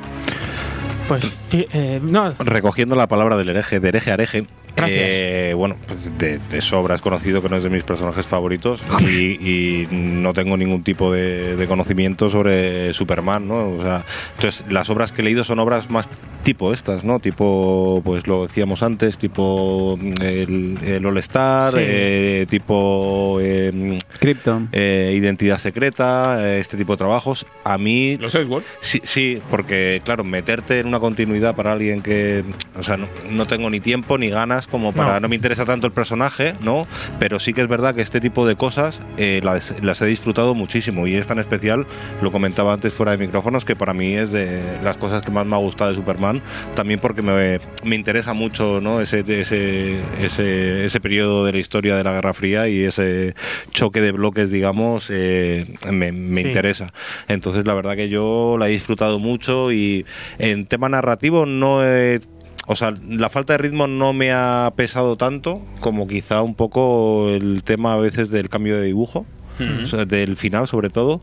Pues, 1.09 1.25
eh, 1.53 2.01
no, 2.03 2.33
Recogiendo 2.39 2.97
la 2.97 3.07
palabra 3.07 3.37
del 3.37 3.49
hereje, 3.51 3.81
de 3.81 3.89
hereje 3.89 4.11
a 4.11 4.15
hereje. 4.15 4.47
Gracias. 4.75 4.99
eh, 5.01 5.55
bueno, 5.57 5.77
pues 5.87 6.17
de, 6.19 6.39
de 6.39 6.61
sobra 6.63 6.95
es 6.95 7.01
conocido 7.01 7.43
que 7.43 7.49
no 7.49 7.57
es 7.57 7.63
de 7.63 7.71
mis 7.71 7.85
personajes 7.85 8.27
favoritos 8.27 8.81
y, 9.01 9.07
y 9.39 9.89
no 9.91 10.33
tengo 10.33 10.57
ningún 10.57 10.83
tipo 10.83 11.13
de, 11.13 11.57
de 11.57 11.67
conocimiento 11.67 12.31
sobre 12.31 12.93
Superman, 12.95 13.47
¿no? 13.49 13.69
O 13.69 13.83
sea, 13.83 14.05
entonces, 14.37 14.65
las 14.71 14.89
obras 14.91 15.13
que 15.13 15.21
he 15.23 15.25
leído 15.25 15.45
son 15.45 15.59
obras 15.59 15.91
más 15.91 16.09
tipo 16.43 16.73
estas, 16.73 17.05
¿no? 17.05 17.21
Tipo, 17.21 18.01
pues 18.05 18.27
lo 18.27 18.47
decíamos 18.47 18.83
antes, 18.83 19.17
tipo 19.19 19.97
mm, 20.01 20.13
el, 20.23 20.79
el 20.85 21.07
All-Star, 21.07 21.73
Sí. 21.73 21.79
eh, 21.81 22.47
tipo 22.49 23.39
eh, 23.41 23.99
Krypton. 24.19 24.69
eh, 24.73 25.15
Identidad 25.17 25.59
Secreta, 25.59 26.39
eh, 26.41 26.59
este 26.61 26.77
tipo 26.77 26.93
de 26.95 26.97
trabajos. 26.99 27.47
A 27.65 27.79
mí 27.79 28.17
Los 28.19 28.35
Elseworlds. 28.35 28.67
Sí, 28.81 29.01
sí, 29.05 29.41
porque 29.51 30.01
claro, 30.05 30.25
meterte 30.25 30.81
en 30.81 30.87
una 30.87 31.01
continuidad 31.01 31.55
para 31.55 31.73
alguien 31.73 32.03
que, 32.03 32.45
o 32.77 32.83
sea, 32.83 32.97
no, 32.97 33.07
no 33.31 33.47
tengo 33.47 33.71
ni 33.71 33.81
tiempo 33.81 34.19
ni 34.19 34.29
ganas 34.31 34.67
como 34.67 34.93
para, 34.93 35.15
no. 35.15 35.21
No. 35.21 35.29
me 35.29 35.37
interesa 35.37 35.65
tanto 35.65 35.87
el 35.87 35.93
personaje, 35.93 36.55
¿no? 36.61 36.87
Pero 37.19 37.39
sí 37.39 37.53
que 37.53 37.61
es 37.63 37.69
verdad 37.69 37.95
que 37.95 38.03
este 38.03 38.21
tipo 38.21 38.47
de 38.47 38.57
cosas 38.57 39.01
eh, 39.17 39.41
las, 39.43 39.75
las 39.83 40.01
he 40.03 40.07
disfrutado 40.07 40.55
muchísimo 40.55 41.07
y 41.07 41.15
es 41.15 41.27
tan 41.27 41.39
especial, 41.39 41.87
lo 42.21 42.33
comentaba 42.33 42.73
antes 42.73 42.93
fuera 42.93 43.13
de 43.13 43.19
micrófonos, 43.19 43.65
que 43.65 43.77
para 43.77 43.95
mí 43.95 44.15
es 44.15 44.33
de 44.33 44.61
las 44.83 44.97
cosas 44.97 45.23
que 45.23 45.31
más 45.31 45.47
me 45.47 45.55
ha 45.57 45.59
gustado 45.59 45.91
de 45.91 45.97
Superman, 45.97 46.32
también 46.75 47.01
porque 47.01 47.23
me, 47.23 47.61
me 47.85 47.97
interesa 47.97 48.33
mucho, 48.33 48.81
¿no? 48.81 49.01
Ese, 49.01 49.21
ese, 49.27 50.01
ese, 50.21 50.85
ese 50.85 51.01
periodo 51.01 51.45
de 51.45 51.53
la 51.53 51.59
historia 51.59 51.97
de 51.97 52.05
la 52.05 52.13
Guerra 52.13 52.33
Fría 52.35 52.69
y 52.69 52.83
ese 52.85 53.35
choque 53.73 54.01
de 54.01 54.13
bloques, 54.13 54.51
digamos, 54.51 55.07
eh, 55.11 55.75
me, 55.91 56.13
me 56.13 56.41
Sí. 56.43 56.49
interesa. 56.49 56.93
Entonces, 57.29 57.67
la 57.67 57.75
verdad 57.75 57.97
que 57.97 58.09
yo 58.09 58.57
la 58.59 58.69
he 58.69 58.73
disfrutado 58.73 59.19
mucho 59.19 59.73
y 59.73 60.07
en 60.39 60.67
tema 60.67 60.89
narrativo 60.89 61.47
no 61.47 61.85
he 61.85 62.21
o 62.69 62.77
sea, 62.77 62.95
la 63.09 63.29
falta 63.29 63.55
de 63.55 63.59
ritmo 63.59 63.89
no 63.89 64.13
me 64.13 64.31
ha 64.33 64.73
pesado 64.77 65.17
tanto 65.17 65.61
como 65.81 66.07
quizá 66.07 66.43
un 66.43 66.55
poco 66.55 67.29
el 67.31 67.65
tema 67.65 67.95
a 67.95 67.97
veces 67.97 68.31
del 68.31 68.49
cambio 68.49 68.77
de 68.77 68.87
dibujo. 68.87 69.27
Del 69.59 70.37
final 70.37 70.67
sobre 70.69 70.91
todo, 70.91 71.21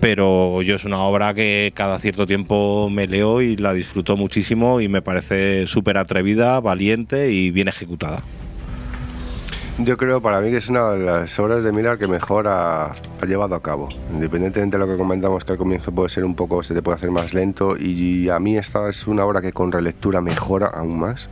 pero 0.00 0.62
yo 0.62 0.76
es 0.76 0.84
una 0.84 1.00
obra 1.02 1.34
que 1.34 1.72
cada 1.74 1.98
cierto 1.98 2.26
tiempo 2.26 2.88
me 2.90 3.06
leo 3.06 3.42
y 3.42 3.56
la 3.56 3.72
disfruto 3.72 4.16
muchísimo 4.16 4.80
y 4.80 4.88
me 4.88 5.02
parece 5.02 5.66
súper 5.66 5.98
atrevida, 5.98 6.60
valiente 6.60 7.30
y 7.30 7.50
bien 7.50 7.68
ejecutada. 7.68 8.22
Yo 9.78 9.96
creo 9.96 10.20
para 10.20 10.40
mí 10.40 10.50
que 10.50 10.58
es 10.58 10.68
una 10.68 10.90
de 10.90 11.04
las 11.04 11.38
obras 11.38 11.64
de 11.64 11.72
Miller 11.72 11.98
que 11.98 12.06
mejor 12.06 12.46
ha, 12.46 12.92
ha 12.92 13.26
llevado 13.26 13.54
a 13.54 13.62
cabo. 13.62 13.88
Independientemente 14.12 14.76
de 14.76 14.84
lo 14.84 14.90
que 14.90 14.98
comentamos, 14.98 15.44
que 15.44 15.52
al 15.52 15.58
comienzo 15.58 15.92
puede 15.92 16.10
ser 16.10 16.24
un 16.24 16.34
poco, 16.34 16.62
se 16.62 16.74
te 16.74 16.82
puede 16.82 16.96
hacer 16.96 17.10
más 17.10 17.32
lento. 17.32 17.76
Y 17.78 18.28
a 18.28 18.38
mí 18.38 18.56
esta 18.56 18.88
es 18.88 19.06
una 19.06 19.24
obra 19.24 19.40
que 19.40 19.52
con 19.52 19.72
relectura 19.72 20.20
mejora 20.20 20.66
aún 20.66 21.00
más. 21.00 21.30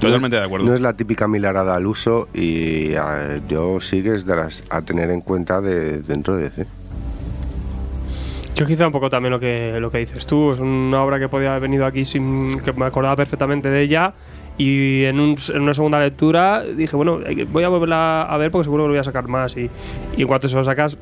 Totalmente 0.00 0.36
de 0.36 0.44
acuerdo. 0.44 0.66
No 0.66 0.74
es 0.74 0.80
la 0.80 0.94
típica 0.94 1.28
Millarada 1.28 1.76
al 1.76 1.86
uso 1.86 2.28
y 2.34 2.92
eh, 2.92 3.40
yo 3.48 3.80
sí 3.80 4.02
que 4.02 4.14
es 4.14 4.26
de 4.26 4.34
las 4.34 4.64
a 4.68 4.82
tener 4.82 5.10
en 5.10 5.20
cuenta 5.20 5.60
de, 5.60 5.98
dentro 5.98 6.36
de 6.36 6.50
DC. 6.50 6.66
Yo 8.56 8.66
quizá 8.66 8.86
un 8.86 8.92
poco 8.92 9.08
también 9.08 9.30
lo 9.30 9.40
que, 9.40 9.78
lo 9.80 9.90
que 9.90 9.98
dices 9.98 10.26
tú, 10.26 10.52
es 10.52 10.60
una 10.60 11.02
obra 11.02 11.18
que 11.18 11.28
podía 11.28 11.50
haber 11.50 11.62
venido 11.62 11.86
aquí 11.86 12.04
sin 12.04 12.60
que 12.60 12.72
me 12.72 12.84
acordaba 12.84 13.16
perfectamente 13.16 13.70
de 13.70 13.80
ella 13.82 14.12
y 14.58 15.04
en, 15.04 15.20
un- 15.20 15.36
en 15.54 15.62
una 15.62 15.74
segunda 15.74 15.98
lectura 16.00 16.62
dije, 16.62 16.94
bueno, 16.96 17.20
voy 17.50 17.64
a 17.64 17.68
volverla 17.68 18.22
a 18.22 18.36
ver 18.36 18.50
porque 18.50 18.64
seguro 18.64 18.84
que 18.84 18.88
lo 18.88 18.92
voy 18.92 19.00
a 19.00 19.04
sacar 19.04 19.26
más 19.28 19.56
y, 19.56 19.70
y 20.16 20.22
en 20.22 20.28
cuanto 20.28 20.48
se 20.48 20.56
lo 20.56 20.62
sacas 20.64 20.96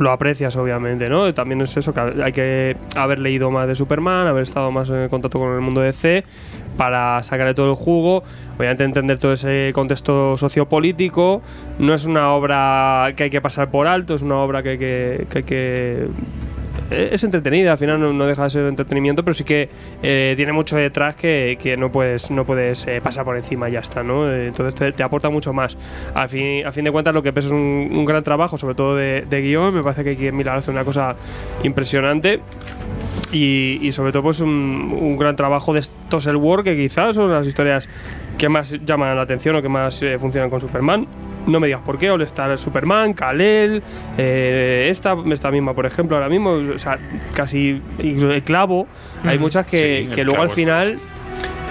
lo 0.00 0.10
aprecias 0.10 0.54
obviamente, 0.56 1.08
¿no? 1.08 1.32
También 1.32 1.62
es 1.62 1.74
eso, 1.78 1.94
que 1.94 2.00
hay 2.22 2.30
que 2.32 2.76
haber 2.94 3.18
leído 3.20 3.50
más 3.50 3.66
de 3.66 3.74
Superman, 3.74 4.26
haber 4.26 4.42
estado 4.42 4.70
más 4.70 4.90
en 4.90 5.08
contacto 5.08 5.38
con 5.38 5.54
el 5.54 5.62
mundo 5.62 5.80
de 5.80 5.94
C 5.94 6.24
para 6.76 7.22
sacarle 7.22 7.54
todo 7.54 7.70
el 7.70 7.74
jugo, 7.74 8.22
obviamente 8.58 8.84
entender 8.84 9.18
todo 9.18 9.32
ese 9.32 9.70
contexto 9.74 10.36
sociopolítico, 10.36 11.40
no 11.78 11.94
es 11.94 12.04
una 12.04 12.32
obra 12.34 13.12
que 13.16 13.24
hay 13.24 13.30
que 13.30 13.40
pasar 13.40 13.70
por 13.70 13.86
alto, 13.86 14.14
es 14.14 14.20
una 14.22 14.36
obra 14.36 14.62
que 14.62 14.68
hay 14.68 14.78
que, 14.78 15.26
que, 15.30 15.38
hay 15.38 15.44
que 15.44 16.06
es 16.90 17.24
entretenida, 17.24 17.72
al 17.72 17.78
final 17.78 18.00
no, 18.00 18.12
no 18.12 18.26
deja 18.26 18.44
de 18.44 18.50
ser 18.50 18.66
entretenimiento, 18.66 19.22
pero 19.24 19.34
sí 19.34 19.44
que 19.44 19.68
eh, 20.02 20.34
tiene 20.36 20.52
mucho 20.52 20.76
detrás 20.76 21.16
que, 21.16 21.58
que 21.60 21.76
no 21.76 21.92
puedes 21.92 22.30
no 22.30 22.44
puedes 22.44 22.86
eh, 22.86 23.00
pasar 23.02 23.24
por 23.24 23.36
encima 23.36 23.68
y 23.68 23.72
ya 23.72 23.80
está, 23.80 24.02
¿no? 24.02 24.30
Eh, 24.30 24.48
entonces 24.48 24.94
te, 24.94 25.02
aporta 25.02 25.30
mucho 25.30 25.52
más. 25.52 25.76
Fin, 26.28 26.66
a 26.66 26.72
fin 26.72 26.84
de 26.84 26.90
cuentas, 26.90 27.14
lo 27.14 27.22
que 27.22 27.30
ves 27.30 27.46
es 27.46 27.52
un, 27.52 28.04
gran 28.04 28.22
trabajo, 28.22 28.56
sobre 28.56 28.74
todo 28.74 28.96
de, 28.96 29.24
de 29.28 29.40
guion. 29.42 29.74
Me 29.74 29.82
parece 29.82 30.04
que 30.04 30.10
aquí 30.10 30.32
Miller 30.32 30.54
hace 30.54 30.70
una 30.70 30.84
cosa 30.84 31.16
impresionante. 31.62 32.40
Y, 33.32 33.78
y 33.82 33.92
sobre 33.92 34.10
todo 34.12 34.22
pues 34.22 34.40
un, 34.40 34.96
un 34.98 35.18
gran 35.18 35.36
trabajo 35.36 35.74
de 35.74 35.80
estos 35.80 36.26
el 36.26 36.36
War 36.36 36.62
que 36.62 36.74
quizás 36.74 37.14
son 37.14 37.30
las 37.30 37.46
historias 37.46 37.86
que 38.38 38.48
más 38.48 38.78
llaman 38.84 39.16
la 39.16 39.22
atención 39.22 39.56
o 39.56 39.62
que 39.62 39.68
más 39.68 40.00
eh, 40.02 40.18
funcionan 40.18 40.48
con 40.48 40.60
Superman. 40.60 41.06
No 41.46 41.60
me 41.60 41.66
digas 41.66 41.82
por 41.84 41.98
qué, 41.98 42.10
All 42.10 42.22
Star 42.22 42.56
Superman, 42.56 43.12
Kal-El, 43.12 43.82
eh, 44.16 44.86
esta, 44.90 45.16
esta 45.30 45.50
misma 45.50 45.74
por 45.74 45.84
ejemplo, 45.84 46.16
ahora 46.16 46.28
mismo, 46.28 46.52
o 46.52 46.78
sea, 46.78 46.98
casi 47.34 47.82
el 47.98 48.42
clavo. 48.44 48.86
Hay 49.24 49.38
Mm, 49.38 49.40
muchas 49.40 49.66
que, 49.66 50.06
sí, 50.08 50.14
que 50.14 50.24
luego 50.24 50.42
al 50.42 50.50
final... 50.50 50.96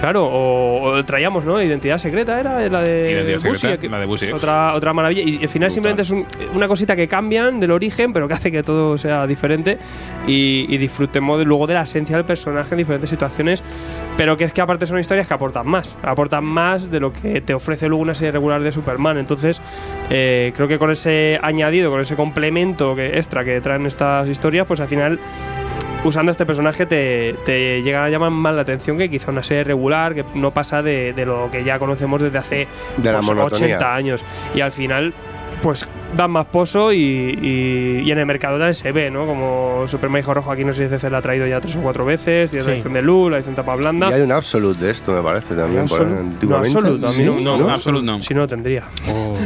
Claro, 0.00 0.26
o, 0.26 0.82
o 0.92 1.04
traíamos, 1.04 1.44
¿no? 1.44 1.60
Identidad 1.60 1.98
secreta 1.98 2.38
era 2.38 2.68
la 2.68 2.82
de 2.82 3.10
Identidad 3.10 3.34
Bussy, 3.48 3.60
secreta, 3.60 3.80
que 3.80 3.88
la 3.88 3.98
de 3.98 4.06
otra, 4.32 4.74
otra 4.74 4.92
maravilla. 4.92 5.22
Y 5.22 5.42
al 5.42 5.48
final 5.48 5.70
simplemente 5.72 6.02
es 6.02 6.10
un- 6.10 6.24
una 6.54 6.68
cosita 6.68 6.94
que 6.94 7.08
cambian 7.08 7.58
del 7.58 7.72
origen, 7.72 8.12
pero 8.12 8.28
que 8.28 8.34
hace 8.34 8.52
que 8.52 8.62
todo 8.62 8.96
sea 8.96 9.26
diferente 9.26 9.76
y, 10.26 10.66
y 10.68 10.78
disfrutemos 10.78 11.38
de- 11.40 11.44
luego 11.44 11.66
de 11.66 11.74
la 11.74 11.82
esencia 11.82 12.14
del 12.16 12.24
personaje 12.24 12.74
en 12.74 12.78
diferentes 12.78 13.10
situaciones. 13.10 13.64
Pero 14.16 14.36
que 14.36 14.44
es 14.44 14.52
que 14.52 14.60
aparte 14.60 14.86
son 14.86 15.00
historias 15.00 15.26
que 15.26 15.34
aportan 15.34 15.66
más, 15.66 15.96
aportan 16.02 16.44
más 16.44 16.90
de 16.92 17.00
lo 17.00 17.12
que 17.12 17.40
te 17.40 17.52
ofrece 17.54 17.88
luego 17.88 18.02
una 18.02 18.14
serie 18.14 18.30
regular 18.30 18.62
de 18.62 18.70
Superman. 18.70 19.18
Entonces, 19.18 19.60
eh, 20.10 20.52
creo 20.54 20.68
que 20.68 20.78
con 20.78 20.92
ese 20.92 21.40
añadido, 21.42 21.90
con 21.90 22.00
ese 22.00 22.14
complemento 22.14 22.94
que 22.94 23.18
extra 23.18 23.44
que 23.44 23.60
traen 23.60 23.84
estas 23.86 24.28
historias, 24.28 24.64
pues 24.66 24.78
al 24.78 24.86
final 24.88 25.18
usando 26.04 26.30
este 26.30 26.46
personaje 26.46 26.86
te, 26.86 27.34
te 27.44 27.82
llega 27.82 28.04
a 28.04 28.08
llamar 28.08 28.30
más 28.30 28.54
la 28.54 28.62
atención 28.62 28.96
que 28.98 29.10
quizá 29.10 29.30
una 29.30 29.42
serie 29.42 29.64
regular 29.64 30.14
que 30.14 30.24
no 30.34 30.52
pasa 30.52 30.82
de, 30.82 31.12
de 31.12 31.26
lo 31.26 31.50
que 31.50 31.64
ya 31.64 31.78
conocemos 31.78 32.22
desde 32.22 32.38
hace 32.38 32.68
De 32.96 33.12
la 33.12 33.18
pues, 33.18 33.26
monotonía. 33.26 33.76
80 33.76 33.94
años. 33.94 34.24
Y 34.54 34.60
al 34.60 34.72
final, 34.72 35.12
pues 35.62 35.86
dan 36.16 36.30
más 36.30 36.46
pozo 36.46 36.92
y, 36.92 36.98
y- 36.98 38.02
y 38.04 38.10
en 38.10 38.18
el 38.18 38.26
mercado 38.26 38.54
también 38.56 38.74
se 38.74 38.92
ve, 38.92 39.10
¿no? 39.10 39.26
Como 39.26 39.84
Hijo 40.18 40.34
Rojo 40.34 40.50
aquí 40.50 40.64
no 40.64 40.72
sé 40.72 40.84
si 40.86 40.90
DC 40.90 41.10
la 41.10 41.18
ha 41.18 41.22
traído 41.22 41.46
ya 41.46 41.60
tres 41.60 41.76
o 41.76 41.80
cuatro 41.80 42.04
veces, 42.04 42.50
tiene 42.50 42.64
la 42.64 42.70
Sí. 42.70 42.74
edición 42.76 42.92
de 42.94 43.02
Luz, 43.02 43.30
la 43.30 43.36
edición 43.36 43.54
tapa 43.54 43.74
Y 43.74 43.78
blanda. 43.78 44.08
hay 44.08 44.22
un 44.22 44.32
absolute 44.32 44.84
de 44.86 44.90
esto, 44.90 45.12
me 45.12 45.22
parece 45.22 45.54
también. 45.54 45.86
por. 45.86 46.06
No, 46.06 46.56
Absolute, 46.56 47.04
a 47.06 47.08
mí 47.10 47.14
¿Sí? 47.14 47.24
no, 47.24 47.40
no, 47.40 47.58
¿No? 47.58 47.70
Absolute 47.70 48.06
no. 48.06 48.20
Si 48.20 48.34
no, 48.34 48.46
tendría. 48.46 48.84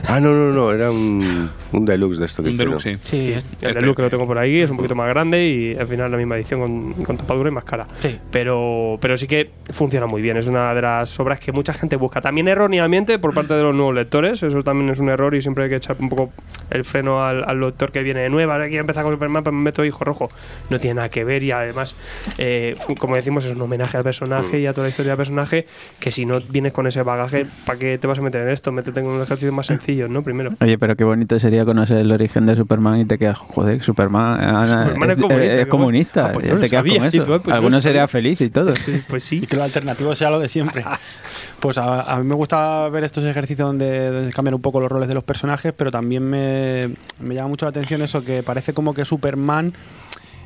Ah, 0.09 0.21
no, 0.21 0.31
no, 0.31 0.53
no, 0.53 0.73
era 0.73 0.91
un, 0.91 1.51
un 1.73 1.85
deluxe 1.85 2.19
de 2.19 2.27
esto 2.27 2.43
que 2.43 2.49
Un 2.49 2.55
hicieron. 2.55 2.79
deluxe, 2.79 3.01
sí. 3.09 3.17
sí, 3.19 3.33
es- 3.33 3.45
El 3.61 3.69
Este. 3.71 3.81
de 3.81 3.87
Luke 3.87 3.97
que 3.97 4.03
lo 4.03 4.11
tengo 4.11 4.27
por 4.27 4.39
ahí 4.39 4.61
es 4.61 4.71
un 4.71 4.77
poquito 4.77 4.95
más 4.95 5.09
grande 5.09 5.47
y 5.47 5.77
al 5.77 5.87
final 5.87 6.11
la 6.11 6.17
misma 6.17 6.37
edición 6.37 6.61
con, 6.61 6.93
con 7.05 7.17
tapadura 7.17 7.49
y 7.51 7.53
más 7.53 7.65
cara. 7.65 7.87
Sí. 8.01 8.19
Pero, 8.31 8.99
pero 9.01 9.17
sí 9.17 9.27
que 9.27 9.51
funciona 9.73 10.07
muy 10.07 10.23
bien. 10.23 10.37
Es 10.37 10.47
una 10.47 10.73
de 10.75 10.83
las 10.83 11.19
obras 11.21 11.41
que 11.41 11.53
mucha 11.53 11.73
gente 11.75 11.97
busca. 11.97 12.21
También 12.21 12.49
erróneamente 12.49 13.19
por 13.19 13.35
parte 13.35 13.55
de 13.55 13.63
los 13.63 13.75
nuevos 13.75 13.95
lectores. 13.95 14.43
Eso 14.43 14.63
también 14.63 14.91
es 14.91 14.99
un 15.01 15.09
error 15.09 15.35
y 15.35 15.43
siempre 15.43 15.65
hay 15.65 15.71
que 15.71 15.77
echar 15.77 15.97
un 15.99 16.09
poco 16.09 16.31
el 16.70 16.85
freno 16.85 17.24
al, 17.24 17.45
al 17.47 17.61
doctor 17.61 17.93
que 17.93 18.03
viene 18.03 18.20
de 18.20 18.29
nueva, 18.31 18.55
ahora 18.55 18.66
quiero 18.69 18.81
empezar 18.81 19.05
con 19.05 19.12
Superman, 19.12 19.43
pues 19.45 19.55
me 19.55 19.62
meto 19.62 19.85
hijo 19.85 20.05
rojo. 20.05 20.29
No 20.70 20.79
tiene 20.79 20.95
nada 20.95 21.09
que 21.09 21.24
ver 21.24 21.43
y 21.43 21.51
además, 21.53 21.95
eh, 22.39 22.77
como 22.99 23.16
decimos, 23.16 23.45
es 23.45 23.53
un 23.53 23.61
homenaje 23.62 23.97
al 23.97 24.05
personaje 24.05 24.59
y 24.61 24.66
a 24.66 24.73
toda 24.73 24.87
la 24.87 24.91
historia 24.91 25.11
del 25.12 25.16
personaje, 25.19 25.66
que 26.01 26.11
si 26.11 26.24
no 26.27 26.41
vienes 26.41 26.73
con 26.73 26.87
ese 26.87 27.03
bagaje, 27.03 27.47
¿para 27.66 27.79
qué 27.79 27.99
te 27.99 28.07
vas 28.07 28.19
a 28.19 28.23
meter 28.23 28.43
en 28.43 28.49
esto? 28.51 28.73
Métete 28.73 29.01
en 29.01 29.07
un 29.07 29.23
ejercicio 29.23 29.53
más 29.53 29.66
sencillo, 29.66 30.09
¿no? 30.09 30.23
Primero. 30.23 30.53
Oye, 30.61 30.79
pero 30.79 30.97
qué 30.97 31.05
bonito 31.05 31.39
sería 31.39 31.65
conocer 31.65 31.99
el 31.99 32.11
origen 32.11 32.47
de 32.47 32.57
Superman 32.57 33.01
y 33.01 33.05
te 33.05 33.19
quedas, 33.19 33.39
joder, 33.39 33.83
Superman, 33.83 34.39
ah, 34.41 34.85
Superman 34.87 35.11
es 35.11 35.16
es, 35.19 35.23
comunista, 35.23 35.61
es 35.61 35.66
comunista. 35.66 36.27
Ah, 36.27 36.33
pues 36.33 36.47
no 36.47 36.55
te 36.55 36.61
quedas 36.69 36.70
sabía, 36.70 36.99
con 36.99 37.07
eso. 37.09 37.23
tú, 37.23 37.31
pues 37.31 37.45
yo 37.45 37.55
Alguno 37.55 37.77
no 37.77 37.81
sería 37.83 38.01
sabía. 38.03 38.09
feliz 38.09 38.41
y 38.41 38.51
todo. 38.51 38.73
Pues 39.09 39.24
sí. 39.24 39.41
Y 39.43 39.47
que 39.47 39.57
lo 39.57 39.62
alternativo 39.65 40.15
sea 40.15 40.31
lo 40.31 40.39
de 40.41 40.49
siempre. 40.49 40.85
Pues 41.63 41.79
a, 41.79 42.03
a 42.03 42.19
mí 42.19 42.25
me 42.25 42.35
gusta 42.35 42.89
ver 42.89 43.05
estos 43.05 43.23
ejercicios 43.25 43.69
donde, 43.69 44.11
donde 44.11 44.33
cambian 44.33 44.55
un 44.55 44.61
poco 44.61 44.81
los 44.81 44.91
roles 44.91 45.07
de 45.07 45.15
los 45.15 45.23
personajes, 45.23 45.73
pero 45.73 45.93
también 45.93 46.25
me, 46.29 46.91
me 47.21 47.37
llama 47.37 47.51
mucho 47.51 47.67
la 47.67 47.71
atención 47.71 48.03
eso 48.03 48.25
que 48.25 48.43
parece 48.43 48.75
como 48.75 48.95
que 48.95 49.05
Superman 49.05 49.73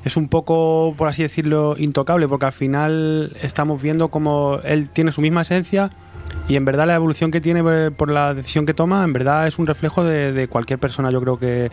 es 0.05 0.19
un 0.19 0.29
poco, 0.29 0.95
por 0.99 1.09
así 1.09 1.23
decirlo, 1.23 1.75
intocable, 1.79 2.29
porque 2.29 2.45
al 2.45 2.53
final 2.53 3.35
estamos 3.41 3.81
viendo 3.81 4.09
como 4.09 4.61
él 4.63 4.91
tiene 4.91 5.11
su 5.11 5.23
misma 5.23 5.41
esencia 5.41 5.91
y 6.49 6.57
en 6.57 6.67
verdad 6.67 6.87
la 6.87 6.95
evolución 6.97 7.31
que 7.31 7.41
tiene 7.41 7.63
por- 7.93 8.11
la 8.11 8.35
decisión 8.35 8.67
que 8.67 8.75
toma, 8.75 9.03
en 9.03 9.15
verdad 9.15 9.47
es 9.47 9.59
un 9.59 9.67
reflejo 9.67 10.05
de 10.05 10.49
cualquier 10.49 10.79
persona. 10.79 11.11
Yo 11.11 11.23
creo 11.23 11.39
que 11.39 11.71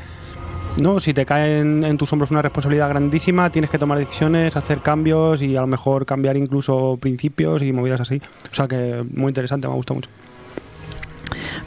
no, 0.77 0.99
si 0.99 1.13
te 1.13 1.25
cae 1.25 1.59
en, 1.59 1.97
tus 1.97 2.11
hombros 2.13 2.31
una 2.31 2.41
responsabilidad 2.41 2.89
grandísima, 2.89 3.49
tienes 3.51 3.69
que 3.69 3.77
tomar 3.77 3.99
decisiones, 3.99 4.55
hacer 4.55 4.79
cambios 4.79 5.41
y 5.41 5.55
a 5.55 5.61
lo 5.61 5.67
mejor 5.67 6.05
cambiar 6.05 6.37
incluso 6.37 6.97
principios 6.99 7.61
y 7.61 7.71
movidas 7.71 8.01
así. 8.01 8.21
O 8.51 8.55
sea 8.55 8.67
que 8.67 9.03
muy 9.13 9.29
interesante, 9.29 9.67
me 9.67 9.73
gusta 9.75 9.93
mucho. 9.93 10.09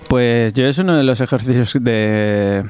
Pues 0.08 0.54
yo 0.54 0.66
es 0.66 0.78
uno 0.78 0.96
de 0.96 1.02
los 1.02 1.20
ejercicios 1.20 1.76
de, 1.80 2.64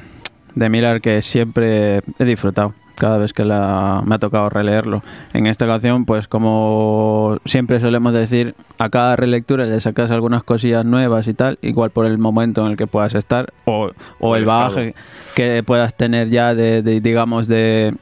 de 0.55 0.69
Miller 0.69 1.01
que 1.01 1.21
siempre 1.21 2.01
he 2.19 2.25
disfrutado 2.25 2.73
cada 2.97 3.17
vez 3.17 3.31
que 3.33 3.43
la- 3.45 4.01
me 4.05 4.15
ha 4.15 4.19
tocado 4.19 4.49
releerlo. 4.49 5.03
En 5.33 5.45
esta 5.47 5.65
ocasión, 5.65 6.05
pues 6.05 6.27
como 6.27 7.37
siempre 7.45 7.79
solemos 7.79 8.13
decir, 8.13 8.55
a 8.79 8.89
cada 8.89 9.15
relectura 9.15 9.65
le 9.65 9.79
sacas 9.79 10.11
algunas 10.11 10.43
cosillas 10.43 10.85
nuevas 10.85 11.27
y 11.27 11.33
tal, 11.33 11.57
igual 11.61 11.91
por 11.91 12.05
el 12.05 12.17
momento 12.17 12.65
en 12.65 12.71
el 12.71 12.77
que 12.77 12.87
puedas 12.87 13.15
estar 13.15 13.53
o, 13.65 13.91
o 14.19 14.35
el 14.35 14.41
el 14.43 14.47
bagaje 14.47 14.95
que 15.35 15.63
puedas 15.63 15.95
tener 15.95 16.29
ya 16.29 16.55
de, 16.55 16.81
de, 16.81 17.01
digamos, 17.01 17.47
de 17.47 17.93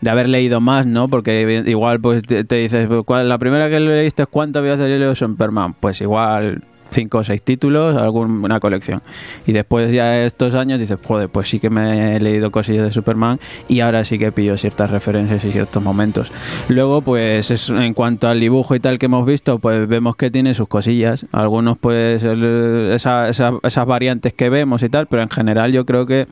de 0.00 0.10
haber 0.10 0.28
leído 0.28 0.60
más, 0.60 0.86
¿no? 0.86 1.08
Porque 1.08 1.64
igual 1.66 1.98
pues 2.00 2.22
te, 2.22 2.44
te 2.44 2.54
dices, 2.54 2.88
¿cuál, 3.04 3.28
la 3.28 3.36
primera 3.36 3.68
que 3.68 3.80
leíste 3.80 4.22
es 4.22 4.28
cuánto 4.30 4.60
habías 4.60 4.78
leído 4.78 5.12
Superman, 5.16 5.74
pues 5.74 6.00
igual 6.00 6.62
cinco 6.90 7.18
o 7.18 7.24
seis 7.24 7.42
títulos, 7.42 7.96
alguna 7.96 8.60
colección. 8.60 9.02
Y 9.46 9.52
después 9.52 9.90
ya 9.92 10.24
estos 10.24 10.54
años 10.54 10.78
dices, 10.80 10.98
joder, 11.02 11.28
pues 11.28 11.48
sí 11.48 11.60
que 11.60 11.70
me 11.70 12.16
he 12.16 12.20
leído 12.20 12.50
cosillas 12.50 12.84
de 12.84 12.92
Superman 12.92 13.38
y 13.68 13.80
ahora 13.80 14.04
sí 14.04 14.18
que 14.18 14.32
pillo 14.32 14.56
ciertas 14.56 14.90
referencias 14.90 15.44
y 15.44 15.52
ciertos 15.52 15.82
momentos. 15.82 16.32
Luego, 16.68 17.02
pues 17.02 17.50
es- 17.50 17.68
en 17.70 17.94
cuanto 17.94 18.28
al 18.28 18.40
dibujo 18.40 18.74
y 18.74 18.80
tal 18.80 18.98
que 18.98 19.06
hemos 19.06 19.26
visto, 19.26 19.58
pues 19.58 19.86
vemos 19.88 20.16
que 20.16 20.30
tiene 20.30 20.54
sus 20.54 20.68
cosillas. 20.68 21.26
Algunos, 21.32 21.78
pues 21.78 22.24
el- 22.24 22.90
esa- 22.92 23.28
esa- 23.28 23.54
esas 23.62 23.86
variantes 23.86 24.32
que 24.32 24.48
vemos 24.48 24.82
y 24.82 24.88
tal, 24.88 25.06
pero 25.06 25.22
en 25.22 25.30
general 25.30 25.72
yo 25.72 25.84
creo 25.84 26.06
que 26.06 26.26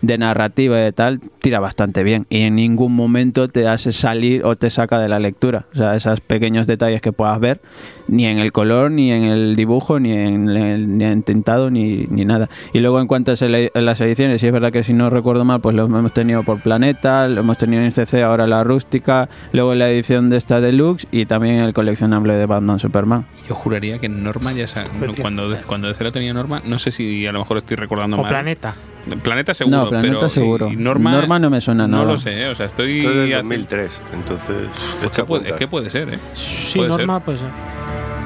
de 0.00 0.16
narrativa 0.16 0.78
y 0.78 0.82
de 0.84 0.92
tal 0.92 1.18
tira 1.40 1.58
bastante 1.58 2.04
bien 2.04 2.24
y 2.30 2.42
en 2.42 2.54
ningún 2.54 2.94
momento 2.94 3.48
te 3.48 3.66
hace 3.66 3.90
salir 3.90 4.44
o 4.44 4.54
te 4.54 4.70
saca 4.70 4.98
de 5.00 5.08
la 5.08 5.18
lectura. 5.18 5.66
O 5.74 5.76
sea, 5.76 5.96
esos 5.96 6.20
pequeños 6.20 6.66
detalles 6.68 7.02
que 7.02 7.12
puedas 7.12 7.40
ver, 7.40 7.60
ni 8.06 8.26
en 8.26 8.38
el 8.38 8.52
color, 8.52 8.90
ni 8.92 9.10
en 9.10 9.24
el 9.24 9.56
dibujo, 9.56 9.97
ni 10.00 10.12
en 10.12 10.48
el 10.48 10.98
ni 10.98 11.04
en 11.04 11.22
tintado, 11.22 11.70
ni, 11.70 12.06
ni 12.10 12.24
nada. 12.24 12.48
Y 12.72 12.80
luego 12.80 13.00
en 13.00 13.06
cuanto 13.06 13.32
a 13.32 13.80
las 13.80 14.00
ediciones, 14.00 14.40
sí 14.40 14.46
es 14.46 14.52
verdad 14.52 14.72
que 14.72 14.82
si 14.84 14.92
no 14.92 15.10
recuerdo 15.10 15.44
mal, 15.44 15.60
pues 15.60 15.74
lo 15.76 15.84
hemos 15.86 16.12
tenido 16.12 16.42
por 16.42 16.60
Planeta, 16.60 17.28
lo 17.28 17.40
hemos 17.40 17.58
tenido 17.58 17.82
en 17.82 17.92
CC, 17.92 18.22
ahora 18.22 18.46
la 18.46 18.64
rústica, 18.64 19.28
luego 19.52 19.74
la 19.74 19.88
edición 19.88 20.30
de 20.30 20.36
esta 20.36 20.60
deluxe 20.60 21.06
y 21.10 21.26
también 21.26 21.56
el 21.56 21.72
coleccionable 21.74 22.34
de 22.34 22.46
Batman 22.46 22.78
Superman. 22.78 23.26
Yo 23.48 23.54
juraría 23.54 23.98
que 23.98 24.08
Norma 24.08 24.52
ya 24.52 24.66
sa- 24.66 24.84
no, 24.84 25.12
cuando, 25.20 25.54
cuando 25.66 25.88
DC 25.88 26.04
lo 26.04 26.12
tenía 26.12 26.32
Norma, 26.32 26.62
no 26.64 26.78
sé 26.78 26.90
si 26.90 27.26
a 27.26 27.32
lo 27.32 27.38
mejor 27.40 27.58
estoy 27.58 27.76
recordando 27.76 28.16
O 28.16 28.22
mal. 28.22 28.28
Planeta. 28.30 28.74
Planeta 29.22 29.54
seguro, 29.54 29.76
No, 29.84 29.88
Planeta 29.88 30.14
pero 30.18 30.28
seguro. 30.28 30.70
y 30.70 30.76
Norma, 30.76 31.12
Norma 31.12 31.38
no 31.38 31.48
me 31.48 31.60
suena 31.62 31.86
No 31.88 32.04
lo 32.04 32.18
sé, 32.18 32.42
¿eh? 32.42 32.48
o 32.48 32.54
sea, 32.54 32.66
estoy 32.66 32.98
Esto 32.98 33.10
es 33.10 33.16
del 33.16 33.24
hace- 33.32 33.36
2003, 33.42 34.02
entonces... 34.12 34.68
Pues 35.00 35.12
que 35.12 35.24
puede, 35.24 35.48
es 35.48 35.54
que 35.56 35.66
puede 35.68 35.88
ser, 35.88 36.12
¿eh? 36.14 36.18
Sí, 36.34 36.78
Puede 36.78 36.90
ser. 36.90 36.98
Norma, 36.98 37.20
pues. 37.20 37.40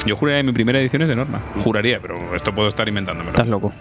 Yo 0.06 0.16
juraría 0.16 0.40
que 0.40 0.46
mi 0.46 0.52
primera 0.52 0.80
edición 0.80 1.02
es 1.02 1.08
de 1.08 1.16
Norma. 1.16 1.40
Juraría, 1.62 2.00
pero 2.00 2.34
esto 2.34 2.54
puedo 2.54 2.68
estar 2.68 2.88
inventándomelo. 2.88 3.30
Estás 3.30 3.46
loco. 3.46 3.72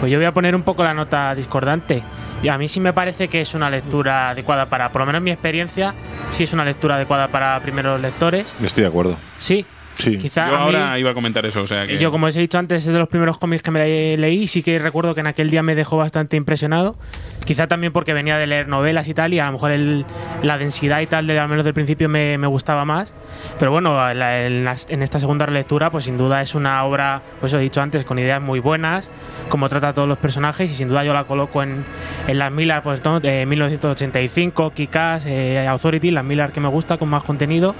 Pues 0.00 0.12
yo 0.12 0.18
voy 0.18 0.26
a 0.26 0.32
poner 0.32 0.54
un 0.54 0.62
poco 0.62 0.84
la 0.84 0.92
nota 0.92 1.34
discordante. 1.34 2.02
Y 2.42 2.48
a 2.48 2.58
mí 2.58 2.68
sí 2.68 2.80
me 2.80 2.92
parece 2.92 3.28
que 3.28 3.40
es 3.40 3.54
una 3.54 3.70
lectura 3.70 4.30
adecuada 4.30 4.66
para, 4.66 4.90
por 4.90 5.00
lo 5.00 5.06
menos 5.06 5.20
en 5.20 5.24
mi 5.24 5.30
experiencia, 5.30 5.94
sí 6.32 6.44
es 6.44 6.52
una 6.52 6.64
lectura 6.64 6.96
adecuada 6.96 7.28
para 7.28 7.58
primeros 7.60 8.00
lectores. 8.00 8.54
Yo 8.60 8.66
estoy 8.66 8.82
de 8.82 8.88
acuerdo. 8.88 9.16
Sí. 9.38 9.64
Sí. 9.96 10.18
Quizá 10.18 10.48
Yo 10.48 10.54
a 10.54 10.58
mí- 10.58 10.64
ahora 10.64 10.98
iba 10.98 11.10
a 11.10 11.14
comentar 11.14 11.44
eso, 11.46 11.62
o 11.62 11.66
sea 11.66 11.86
que... 11.86 11.98
Yo, 11.98 12.10
como 12.10 12.26
os 12.26 12.36
he 12.36 12.40
dicho 12.40 12.58
antes, 12.58 12.86
es 12.86 12.92
de 12.92 12.98
los 12.98 13.08
primeros 13.08 13.38
cómics 13.38 13.62
que 13.62 13.70
me 13.70 13.80
le- 13.80 14.16
leí 14.16 14.42
y 14.42 14.48
sí 14.48 14.62
que 14.62 14.78
recuerdo 14.78 15.14
que 15.14 15.20
en 15.20 15.26
aquel 15.26 15.50
día 15.50 15.62
me 15.62 15.74
dejó 15.74 15.96
bastante 15.96 16.36
impresionado. 16.36 16.96
Quizá 17.44 17.66
también 17.66 17.92
porque 17.92 18.12
venía 18.12 18.36
de 18.38 18.46
leer 18.46 18.68
novelas 18.68 19.08
y 19.08 19.14
tal, 19.14 19.32
y 19.32 19.38
a 19.38 19.46
lo 19.46 19.52
mejor 19.52 19.70
el- 19.70 20.04
la 20.42 20.58
densidad 20.58 21.00
y 21.00 21.06
tal, 21.06 21.26
de, 21.26 21.38
al 21.38 21.48
menos 21.48 21.64
del 21.64 21.74
principio, 21.74 22.08
me, 22.08 22.36
me 22.38 22.46
gustaba 22.46 22.84
más. 22.84 23.12
Pero 23.58 23.70
bueno, 23.70 24.12
la- 24.14 24.46
en, 24.46 24.64
las- 24.64 24.86
en 24.90 25.02
esta 25.02 25.18
segunda 25.18 25.46
relectura, 25.46 25.90
pues 25.90 26.04
sin 26.04 26.18
duda 26.18 26.42
es 26.42 26.54
una 26.54 26.84
obra, 26.84 27.22
pues 27.40 27.52
os 27.54 27.58
he 27.60 27.62
dicho 27.62 27.80
antes, 27.80 28.04
con 28.04 28.18
ideas 28.18 28.42
muy 28.42 28.60
buenas, 28.60 29.08
como 29.48 29.68
trata 29.68 29.88
a 29.88 29.92
todos 29.94 30.08
los 30.08 30.18
personajes, 30.18 30.70
y 30.70 30.74
sin 30.74 30.88
duda 30.88 31.04
yo 31.04 31.14
la 31.14 31.24
coloco 31.24 31.62
en, 31.62 31.84
en 32.26 32.38
las 32.38 32.52
Miller, 32.52 32.82
pues 32.82 33.02
¿no? 33.04 33.20
de 33.20 33.46
1985, 33.90 34.72
Kikas, 34.74 35.24
eh, 35.26 35.66
Authority, 35.68 36.10
las 36.10 36.24
Miller 36.24 36.50
que 36.50 36.60
me 36.60 36.68
gusta, 36.68 36.96
con 36.98 37.08
más 37.08 37.22
contenido. 37.22 37.74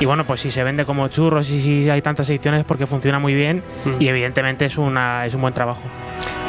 Y 0.00 0.04
bueno, 0.04 0.24
pues 0.26 0.40
si 0.40 0.50
se 0.50 0.62
vende 0.62 0.84
como 0.84 1.08
churros 1.08 1.50
y 1.50 1.57
si 1.60 1.90
hay 1.90 2.02
tantas 2.02 2.28
ediciones, 2.30 2.60
es 2.60 2.66
porque 2.66 2.86
funciona 2.86 3.18
muy 3.18 3.34
bien 3.34 3.62
y 4.00 4.08
evidentemente 4.08 4.64
es, 4.66 4.78
una, 4.78 5.26
es 5.26 5.34
un 5.34 5.40
buen 5.40 5.54
trabajo. 5.54 5.82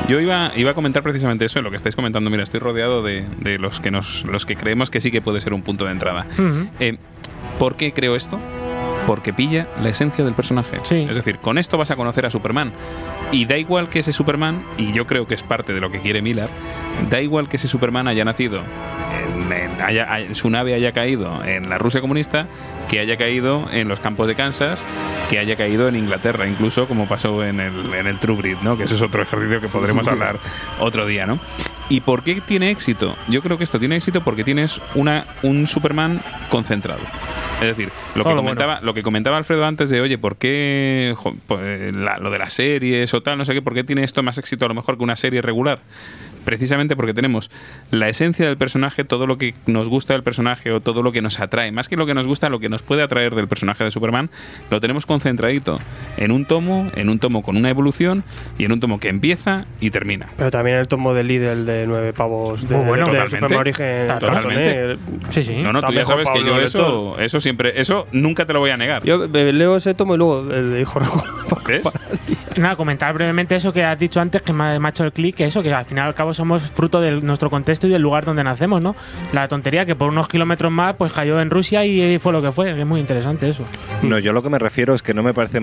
Yo 0.07 0.19
iba, 0.19 0.51
iba 0.55 0.71
a 0.71 0.73
comentar 0.73 1.03
precisamente 1.03 1.45
eso, 1.45 1.61
lo 1.61 1.69
que 1.69 1.75
estáis 1.75 1.95
comentando. 1.95 2.29
Mira, 2.29 2.43
estoy 2.43 2.59
rodeado 2.59 3.03
de, 3.03 3.25
de 3.39 3.57
los 3.59 3.79
que 3.79 3.91
nos, 3.91 4.23
los 4.25 4.45
que 4.45 4.55
creemos 4.55 4.89
que 4.89 5.01
sí 5.01 5.11
que 5.11 5.21
puede 5.21 5.39
ser 5.41 5.53
un 5.53 5.61
punto 5.61 5.85
de 5.85 5.91
entrada. 5.91 6.25
Eh, 6.79 6.97
¿Por 7.59 7.75
qué 7.75 7.91
creo 7.93 8.15
esto? 8.15 8.39
Porque 9.05 9.33
pilla 9.33 9.67
la 9.81 9.89
esencia 9.89 10.23
del 10.23 10.33
personaje. 10.33 10.77
Sí. 10.83 11.05
Es 11.09 11.15
decir, 11.15 11.37
con 11.39 11.57
esto 11.57 11.77
vas 11.77 11.91
a 11.91 11.95
conocer 11.95 12.25
a 12.25 12.29
Superman. 12.29 12.71
Y 13.31 13.45
da 13.45 13.57
igual 13.57 13.89
que 13.89 13.99
ese 13.99 14.13
Superman, 14.13 14.63
y 14.77 14.91
yo 14.93 15.05
creo 15.05 15.27
que 15.27 15.35
es 15.35 15.43
parte 15.43 15.73
de 15.73 15.79
lo 15.79 15.91
que 15.91 15.99
quiere 15.99 16.21
Miller, 16.21 16.49
da 17.09 17.21
igual 17.21 17.47
que 17.49 17.57
ese 17.57 17.67
Superman 17.67 18.07
haya 18.07 18.25
nacido, 18.25 18.61
en, 19.13 19.51
en- 19.51 19.81
haya- 19.81 20.11
haya- 20.11 20.33
su 20.33 20.49
nave 20.49 20.73
haya 20.73 20.91
caído 20.91 21.43
en 21.43 21.69
la 21.69 21.77
Rusia 21.77 22.01
comunista, 22.01 22.47
que 22.89 22.99
haya 22.99 23.17
caído 23.17 23.67
en 23.71 23.87
los 23.87 23.99
campos 23.99 24.27
de 24.27 24.35
Kansas, 24.35 24.83
que 25.29 25.37
haya 25.39 25.55
caído 25.55 25.87
en 25.87 25.95
Inglaterra, 25.95 26.47
incluso 26.47 26.87
como 26.87 27.07
pasó 27.07 27.43
en 27.45 27.59
el, 27.59 27.93
en 27.93 28.07
el 28.07 28.17
True 28.17 28.35
Grit, 28.37 28.59
¿no? 28.61 28.77
que 28.77 28.83
ese 28.85 28.95
es 28.95 29.01
otro 29.01 29.21
ejercicio 29.21 29.61
que 29.61 29.67
podremos 29.67 30.07
hablar 30.09 30.37
otro 30.79 31.05
día. 31.05 31.25
¿no? 31.25 31.39
¿Y 31.87 32.01
por 32.01 32.23
qué 32.23 32.41
tiene 32.41 32.71
éxito? 32.71 33.15
Yo 33.27 33.41
creo 33.41 33.57
que 33.57 33.63
esto 33.63 33.79
tiene 33.79 33.95
éxito 33.95 34.21
porque 34.23 34.43
tienes 34.43 34.81
una, 34.95 35.25
un 35.43 35.67
Superman 35.67 36.21
concentrado. 36.49 37.01
Es 37.61 37.67
decir, 37.67 37.89
lo 38.15 38.23
que, 38.23 38.29
lo 38.29 38.35
comentaba, 38.37 38.79
lo 38.81 38.93
que 38.93 39.03
comentaba 39.03 39.35
Alfredo 39.37 39.65
antes 39.65 39.89
de, 39.89 39.99
oye, 39.99 40.17
¿por 40.17 40.37
qué 40.37 41.13
jo, 41.17 41.35
pues, 41.45 41.93
la- 41.95 42.17
lo 42.17 42.29
de 42.29 42.39
las 42.39 42.53
series 42.53 43.13
o 43.13 43.21
tal, 43.21 43.37
no 43.37 43.43
sé 43.43 43.53
qué, 43.53 43.61
por 43.61 43.73
qué 43.73 43.83
tiene 43.83 44.03
esto 44.03 44.23
más 44.23 44.37
éxito 44.37 44.65
a 44.65 44.69
lo 44.69 44.75
mejor 44.75 44.97
que 44.97 45.03
una 45.03 45.17
serie 45.17 45.41
regular? 45.41 45.79
Precisamente 46.45 46.95
porque 46.95 47.13
tenemos 47.13 47.51
la 47.91 48.09
esencia 48.09 48.47
del 48.47 48.57
personaje, 48.57 49.03
todo 49.03 49.27
lo 49.27 49.37
que 49.37 49.53
nos 49.65 49.89
gusta 49.89 50.13
del 50.13 50.23
personaje 50.23 50.71
o 50.71 50.81
todo 50.81 51.03
lo 51.03 51.11
que 51.11 51.21
nos 51.21 51.39
atrae, 51.39 51.71
más 51.71 51.87
que 51.87 51.95
lo 51.95 52.05
que 52.05 52.13
nos 52.13 52.27
gusta, 52.27 52.49
lo 52.49 52.59
que 52.59 52.69
nos 52.69 52.81
puede 52.81 53.01
atraer 53.01 53.35
del 53.35 53.47
personaje 53.47 53.83
de 53.83 53.91
Superman, 53.91 54.29
lo 54.69 54.79
tenemos 54.79 55.05
concentradito 55.05 55.79
en 56.17 56.31
un 56.31 56.45
tomo, 56.45 56.89
en 56.95 57.09
un 57.09 57.19
tomo 57.19 57.43
con 57.43 57.57
una 57.57 57.69
evolución 57.69 58.23
y 58.57 58.65
en 58.65 58.71
un 58.71 58.79
tomo 58.79 58.99
que 58.99 59.09
empieza 59.09 59.65
y 59.79 59.91
termina. 59.91 60.27
Pero 60.37 60.51
también 60.51 60.77
el 60.77 60.87
tomo 60.87 61.13
de 61.13 61.23
Lidl 61.23 61.65
de 61.65 61.85
nueve 61.87 62.13
pavos 62.13 62.67
de, 62.67 62.75
Muy 62.75 62.85
bueno, 62.85 63.11
de. 63.11 63.29
Superman 63.29 63.59
Origen. 63.59 64.07
Totalmente. 64.07 64.93
¿eh? 64.93 64.97
Sí, 65.29 65.43
sí. 65.43 65.55
No, 65.57 65.73
no, 65.73 65.81
tú 65.81 65.93
ya 65.93 66.05
sabes 66.05 66.29
que 66.29 66.43
yo 66.43 66.59
eso, 66.59 67.19
eso 67.19 67.39
siempre, 67.39 67.79
eso 67.79 68.07
nunca 68.11 68.45
te 68.45 68.53
lo 68.53 68.59
voy 68.59 68.71
a 68.71 68.77
negar. 68.77 69.03
Yo 69.03 69.25
eh, 69.25 69.53
leo 69.53 69.75
ese 69.75 69.93
tomo 69.93 70.15
y 70.15 70.17
luego 70.17 70.51
el 70.51 70.71
de 70.71 70.81
Hijo 70.81 70.99
Rojo. 70.99 71.23
¿Ves? 71.67 71.87
Nada, 72.57 72.75
comentar 72.75 73.13
brevemente 73.13 73.55
eso 73.55 73.71
que 73.71 73.83
has 73.83 73.97
dicho 73.97 74.19
antes, 74.19 74.41
que 74.41 74.53
me 74.53 74.63
ha, 74.63 74.89
hecho 74.89 75.03
el 75.03 75.11
clic, 75.13 75.35
que 75.35 75.45
eso, 75.45 75.61
que 75.61 75.73
al 75.73 75.85
final 75.85 76.05
y 76.05 76.07
al 76.09 76.15
cabo 76.15 76.33
somos 76.33 76.63
fruto 76.71 76.99
de 77.01 77.11
nuestro 77.21 77.49
contexto 77.49 77.87
y 77.87 77.89
del 77.91 78.01
lugar 78.01 78.25
donde 78.25 78.43
nacemos, 78.43 78.81
¿no? 78.81 78.95
La 79.33 79.47
tontería 79.47 79.85
que 79.85 79.95
por 79.95 80.09
unos 80.09 80.27
kilómetros 80.27 80.71
más 80.71 80.95
pues 80.95 81.11
cayó 81.13 81.39
en 81.41 81.49
Rusia 81.49 81.85
y 81.85 82.17
fue 82.19 82.31
lo 82.33 82.41
que 82.41 82.51
fue, 82.51 82.73
que 82.73 82.81
es 82.81 82.87
muy 82.87 82.99
interesante 82.99 83.49
eso. 83.49 83.65
No, 84.01 84.17
yo 84.19 84.33
lo 84.33 84.41
que 84.43 84.49
me 84.49 84.59
refiero 84.59 84.93
es 84.95 85.01
que 85.03 85.13
no 85.13 85.23
me 85.23 85.33
parece, 85.33 85.59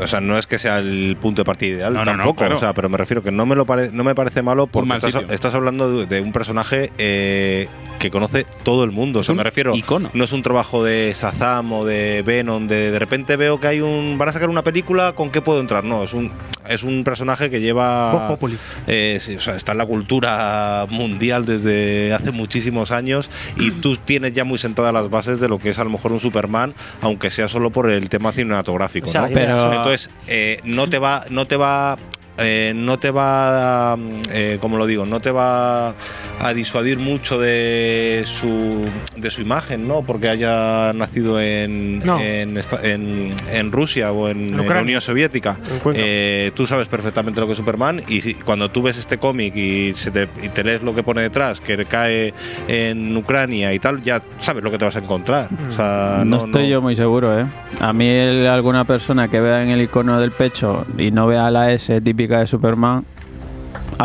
o 0.00 0.06
sea, 0.06 0.20
no 0.20 0.38
es 0.38 0.46
que 0.46 0.58
sea 0.58 0.78
el 0.78 1.16
punto 1.20 1.42
de 1.42 1.44
partida 1.46 1.76
ideal 1.76 1.92
No, 1.94 2.04
no, 2.04 2.12
no, 2.12 2.18
tampoco, 2.18 2.38
claro. 2.38 2.56
o 2.56 2.58
sea, 2.58 2.72
pero 2.72 2.88
me 2.88 2.96
refiero 2.98 3.22
que 3.22 3.30
no 3.30 3.44
me 3.46 3.54
lo 3.54 3.66
pare- 3.66 3.90
no 3.92 4.02
me 4.04 4.14
parece 4.14 4.42
malo 4.42 4.66
porque 4.66 4.88
mal 4.88 4.98
estás, 4.98 5.12
sitio. 5.12 5.34
estás 5.34 5.54
hablando 5.54 5.90
de, 5.90 6.06
de 6.06 6.20
un 6.20 6.32
personaje 6.32 6.90
eh, 6.98 7.68
que 7.98 8.10
conoce 8.10 8.46
todo 8.64 8.84
el 8.84 8.90
mundo. 8.90 9.20
O 9.20 9.22
sea, 9.22 9.34
me 9.34 9.44
refiero, 9.44 9.74
icono. 9.74 10.10
no 10.14 10.24
es 10.24 10.32
un 10.32 10.42
trabajo 10.42 10.82
de 10.82 11.14
Shazam 11.16 11.72
o 11.72 11.84
de 11.84 12.22
Venom, 12.26 12.66
de 12.66 12.90
de 12.90 12.98
repente 12.98 13.36
veo 13.36 13.60
que 13.60 13.66
hay 13.68 13.80
un. 13.80 14.16
van 14.18 14.28
a 14.28 14.32
sacar 14.32 14.48
una 14.48 14.62
película, 14.62 15.12
¿con 15.12 15.30
qué 15.30 15.40
puedo 15.40 15.60
entrar? 15.60 15.84
No, 15.84 16.02
es 16.04 16.12
un, 16.14 16.31
es 16.68 16.82
un 16.82 17.04
personaje 17.04 17.50
que 17.50 17.60
lleva. 17.60 18.28
populi. 18.28 18.56
eh, 18.86 19.18
sí, 19.20 19.36
o 19.36 19.40
sea, 19.40 19.56
está 19.56 19.72
en 19.72 19.78
la 19.78 19.86
cultura 19.86 20.86
mundial 20.88 21.44
desde 21.44 22.12
hace 22.12 22.30
muchísimos 22.30 22.90
años 22.92 23.30
y 23.56 23.70
tú 23.72 23.96
tienes 23.96 24.32
ya 24.32 24.44
muy 24.44 24.58
sentadas 24.58 24.92
las 24.92 25.10
bases 25.10 25.40
de 25.40 25.48
lo 25.48 25.58
que 25.58 25.70
es 25.70 25.78
a 25.78 25.84
lo 25.84 25.90
mejor 25.90 26.12
un 26.12 26.20
Superman, 26.20 26.74
aunque 27.00 27.30
sea 27.30 27.48
solo 27.48 27.70
por 27.70 27.90
el 27.90 28.08
tema 28.08 28.32
cinematográfico. 28.32 29.08
O 29.08 29.12
sea, 29.12 29.22
¿no? 29.22 29.28
pero- 29.32 29.72
Entonces, 29.72 30.10
eh, 30.28 30.60
no 30.64 30.88
te 30.88 30.98
va. 30.98 31.24
No 31.30 31.46
te 31.46 31.56
va 31.56 31.96
eh, 32.38 32.72
no 32.74 32.98
te 32.98 33.10
va, 33.10 33.96
mm, 33.96 34.10
eh, 34.30 34.58
como 34.60 34.76
lo 34.76 34.86
digo, 34.86 35.04
no 35.06 35.20
te 35.20 35.30
va 35.30 35.94
a 36.40 36.54
disuadir 36.54 36.98
mucho 36.98 37.38
de 37.38 38.22
su, 38.26 38.84
de 39.16 39.30
su 39.30 39.42
imagen, 39.42 39.86
¿no? 39.86 40.02
Porque 40.02 40.28
haya 40.28 40.92
nacido 40.92 41.40
en, 41.40 42.00
No. 42.00 42.18
en, 42.20 42.58
en, 42.82 43.34
en 43.52 43.72
Rusia 43.72 44.12
o 44.12 44.28
en, 44.28 44.38
En 44.38 44.46
en 44.48 44.54
Ucrania. 44.54 44.74
la 44.74 44.82
Unión 44.82 45.00
Soviética. 45.00 45.58
Eh, 45.94 46.50
tú 46.54 46.66
sabes 46.66 46.88
perfectamente 46.88 47.38
lo 47.40 47.46
que 47.46 47.52
es 47.52 47.58
Superman 47.58 48.02
y 48.08 48.20
si- 48.22 48.34
cuando 48.34 48.70
tú 48.70 48.82
ves 48.82 48.96
este 48.96 49.18
cómic 49.18 49.54
y, 49.54 49.92
se 49.92 50.10
te, 50.10 50.28
y 50.42 50.48
te 50.48 50.64
lees 50.64 50.82
lo 50.82 50.94
que 50.94 51.02
pone 51.02 51.20
detrás, 51.22 51.60
que 51.60 51.84
cae 51.84 52.32
en 52.66 53.16
Ucrania 53.16 53.72
y 53.74 53.78
tal, 53.78 54.02
ya 54.02 54.20
sabes 54.38 54.64
lo 54.64 54.70
que 54.70 54.78
te 54.78 54.84
vas 54.84 54.96
a 54.96 55.00
encontrar. 55.00 55.48
O 55.68 55.72
sea, 55.72 56.22
No, 56.24 56.38
no, 56.38 56.44
estoy 56.46 56.62
no- 56.64 56.68
yo 56.68 56.82
muy 56.82 56.96
seguro, 56.96 57.38
¿eh? 57.38 57.44
A 57.80 57.92
mí 57.92 58.08
el- 58.08 58.46
alguna 58.46 58.84
persona 58.84 59.28
que 59.28 59.40
vea 59.40 59.62
en 59.62 59.70
el 59.70 59.82
icono 59.82 60.18
del 60.20 60.30
pecho 60.32 60.86
y 60.98 61.10
no 61.10 61.26
vea 61.26 61.50
la 61.50 61.70
S 61.72 62.00
típica 62.00 62.21
de 62.28 62.46
Superman, 62.46 63.04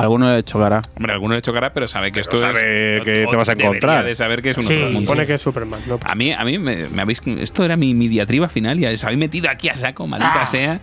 alguno 0.01 0.33
le 0.35 0.43
chocará. 0.43 0.81
Hombre, 0.95 1.13
alguno 1.13 1.35
le 1.35 1.41
chocará, 1.41 1.73
pero 1.73 1.87
sabe 1.87 2.11
que 2.11 2.19
esto 2.19 2.37
sabe 2.37 2.97
es. 2.97 3.01
que 3.03 3.27
te 3.29 3.35
vas 3.35 3.49
a 3.49 3.53
encontrar. 3.53 4.05
de 4.05 4.15
saber 4.15 4.41
que 4.41 4.51
es 4.51 4.57
un 4.57 4.63
Sí, 4.63 4.73
otro 4.73 4.89
mundo. 4.91 5.11
Pone 5.11 5.25
que 5.25 5.33
es 5.35 5.41
Superman. 5.41 5.79
¿no? 5.87 5.99
A 6.03 6.15
mí, 6.15 6.31
a 6.33 6.43
mí 6.43 6.57
me, 6.59 6.87
me 6.89 7.01
habéis. 7.01 7.21
Esto 7.25 7.63
era 7.65 7.75
mi, 7.75 7.93
mi 7.93 8.07
diatriba 8.07 8.47
final 8.49 8.79
y 8.79 8.85
os 8.85 9.03
habéis 9.03 9.19
metido 9.19 9.49
aquí 9.49 9.69
a 9.69 9.75
saco, 9.75 10.05
maldita 10.07 10.41
Ah. 10.41 10.45
sea. 10.45 10.79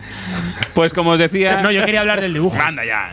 Pues 0.73 0.93
como 0.93 1.11
os 1.11 1.19
decía. 1.19 1.61
No, 1.61 1.71
yo 1.71 1.83
quería 1.85 2.01
hablar 2.01 2.21
del 2.21 2.33
dibujo. 2.33 2.57
Anda 2.59 2.83
ya. 2.85 3.09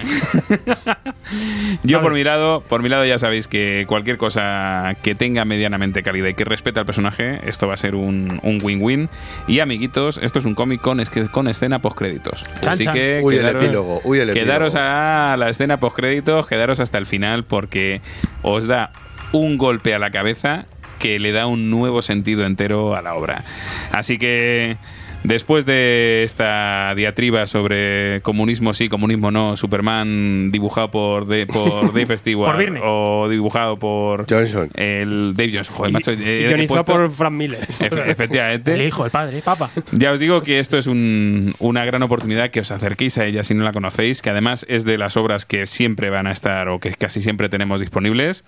Yo 1.83 1.99
Vale. 1.99 2.03
por 2.03 2.13
mi 2.15 2.25
lado, 2.25 2.63
por 2.69 2.83
mi 2.83 2.89
lado 2.89 3.05
ya 3.05 3.19
sabéis 3.19 3.49
que 3.49 3.85
cualquier 3.89 4.17
cosa 4.19 4.97
que 5.03 5.15
tenga 5.15 5.45
medianamente 5.45 6.03
calidad 6.03 6.29
y 6.29 6.35
que 6.35 6.45
respete 6.45 6.79
al 6.81 6.87
personaje, 6.87 7.41
esto 7.47 7.67
va 7.69 7.75
a 7.75 7.77
ser 7.77 7.95
un 7.95 8.41
un 8.43 8.59
win-win. 8.63 9.09
y 9.49 9.61
amiguitos, 9.61 10.19
esto 10.23 10.39
es 10.39 10.45
un 10.45 10.55
cómic 10.55 10.81
con, 10.81 11.03
con 11.31 11.49
escena 11.49 11.81
post 11.81 11.97
créditos. 11.97 12.45
Así 12.67 12.85
que 12.87 13.21
Uy, 13.23 13.35
el 13.37 13.41
quedaros, 13.41 13.65
epílogo, 13.65 14.01
uy, 14.05 14.19
el 14.19 14.33
quedaros 14.33 14.75
epílogo. 14.75 14.91
a 14.93 15.37
la 15.39 15.49
escena 15.49 15.79
post 15.81 15.92
créditos, 15.93 16.47
quedaros 16.47 16.81
hasta 16.81 16.99
el 16.99 17.07
final 17.07 17.45
porque 17.45 18.01
os 18.43 18.67
da 18.67 18.93
un 19.33 19.59
golpe 19.59 19.95
a 19.95 19.99
la 19.99 20.11
cabeza 20.11 20.67
que 20.99 21.19
le 21.19 21.33
da 21.33 21.47
un 21.47 21.71
nuevo 21.71 22.03
sentido 22.03 22.45
entero 22.47 22.95
a 22.95 23.03
la 23.03 23.15
obra. 23.15 23.45
Así 23.91 24.19
que 24.19 24.77
después 25.25 25.67
de 25.67 26.23
esta 26.25 26.93
diatriba 26.97 27.47
sobre 27.47 28.21
comunismo 28.23 28.75
sí, 28.75 28.89
comunismo 28.89 29.31
no, 29.31 29.57
Superman 29.57 30.51
dibujado 30.53 30.91
por, 30.91 31.27
de, 31.27 31.47
por 31.47 31.93
Dave 31.95 32.17
Stewart 32.17 32.57
Por 32.57 32.81
o 32.83 33.29
dibujado 33.29 33.79
por 33.79 34.27
Johnson. 34.29 34.71
el 34.75 35.35
Dave 35.37 35.53
Johnson, 35.55 35.75
joder, 35.77 35.91
Y- 35.91 35.93
macho, 35.93 36.13
eh, 36.13 36.67
puesto- 36.69 36.85
por 36.93 37.11
Frank 37.11 37.33
Miller. 37.33 37.67
Efe- 37.69 38.11
efectivamente. 38.11 38.75
El 38.75 38.83
hijo, 38.83 39.05
el 39.05 39.11
padre, 39.11 39.43
papa. 39.43 39.71
Ya 39.93 40.13
os 40.13 40.19
digo 40.21 40.43
que 40.43 40.59
esto 40.59 40.79
es 40.79 40.87
un- 40.87 41.55
una 41.59 41.85
gran 41.85 42.03
oportunidad 42.03 42.51
que 42.51 42.61
os 42.61 42.71
acerquéis 42.71 43.19
a 43.19 43.27
ella 43.27 43.43
si 43.43 43.55
no 43.55 43.65
la 43.65 43.73
conocéis, 43.73 44.23
que 44.23 44.31
además 44.31 44.67
es 44.69 44.85
de 44.85 44.99
las 44.99 45.17
obras 45.17 45.47
que 45.47 45.67
siempre 45.67 46.11
van 46.11 46.27
a 46.27 46.33
estar 46.33 46.69
o 46.69 46.79
que 46.81 46.91
casi 46.93 47.21
siempre 47.23 47.49
tenemos 47.49 47.81
disponibles. 47.81 48.45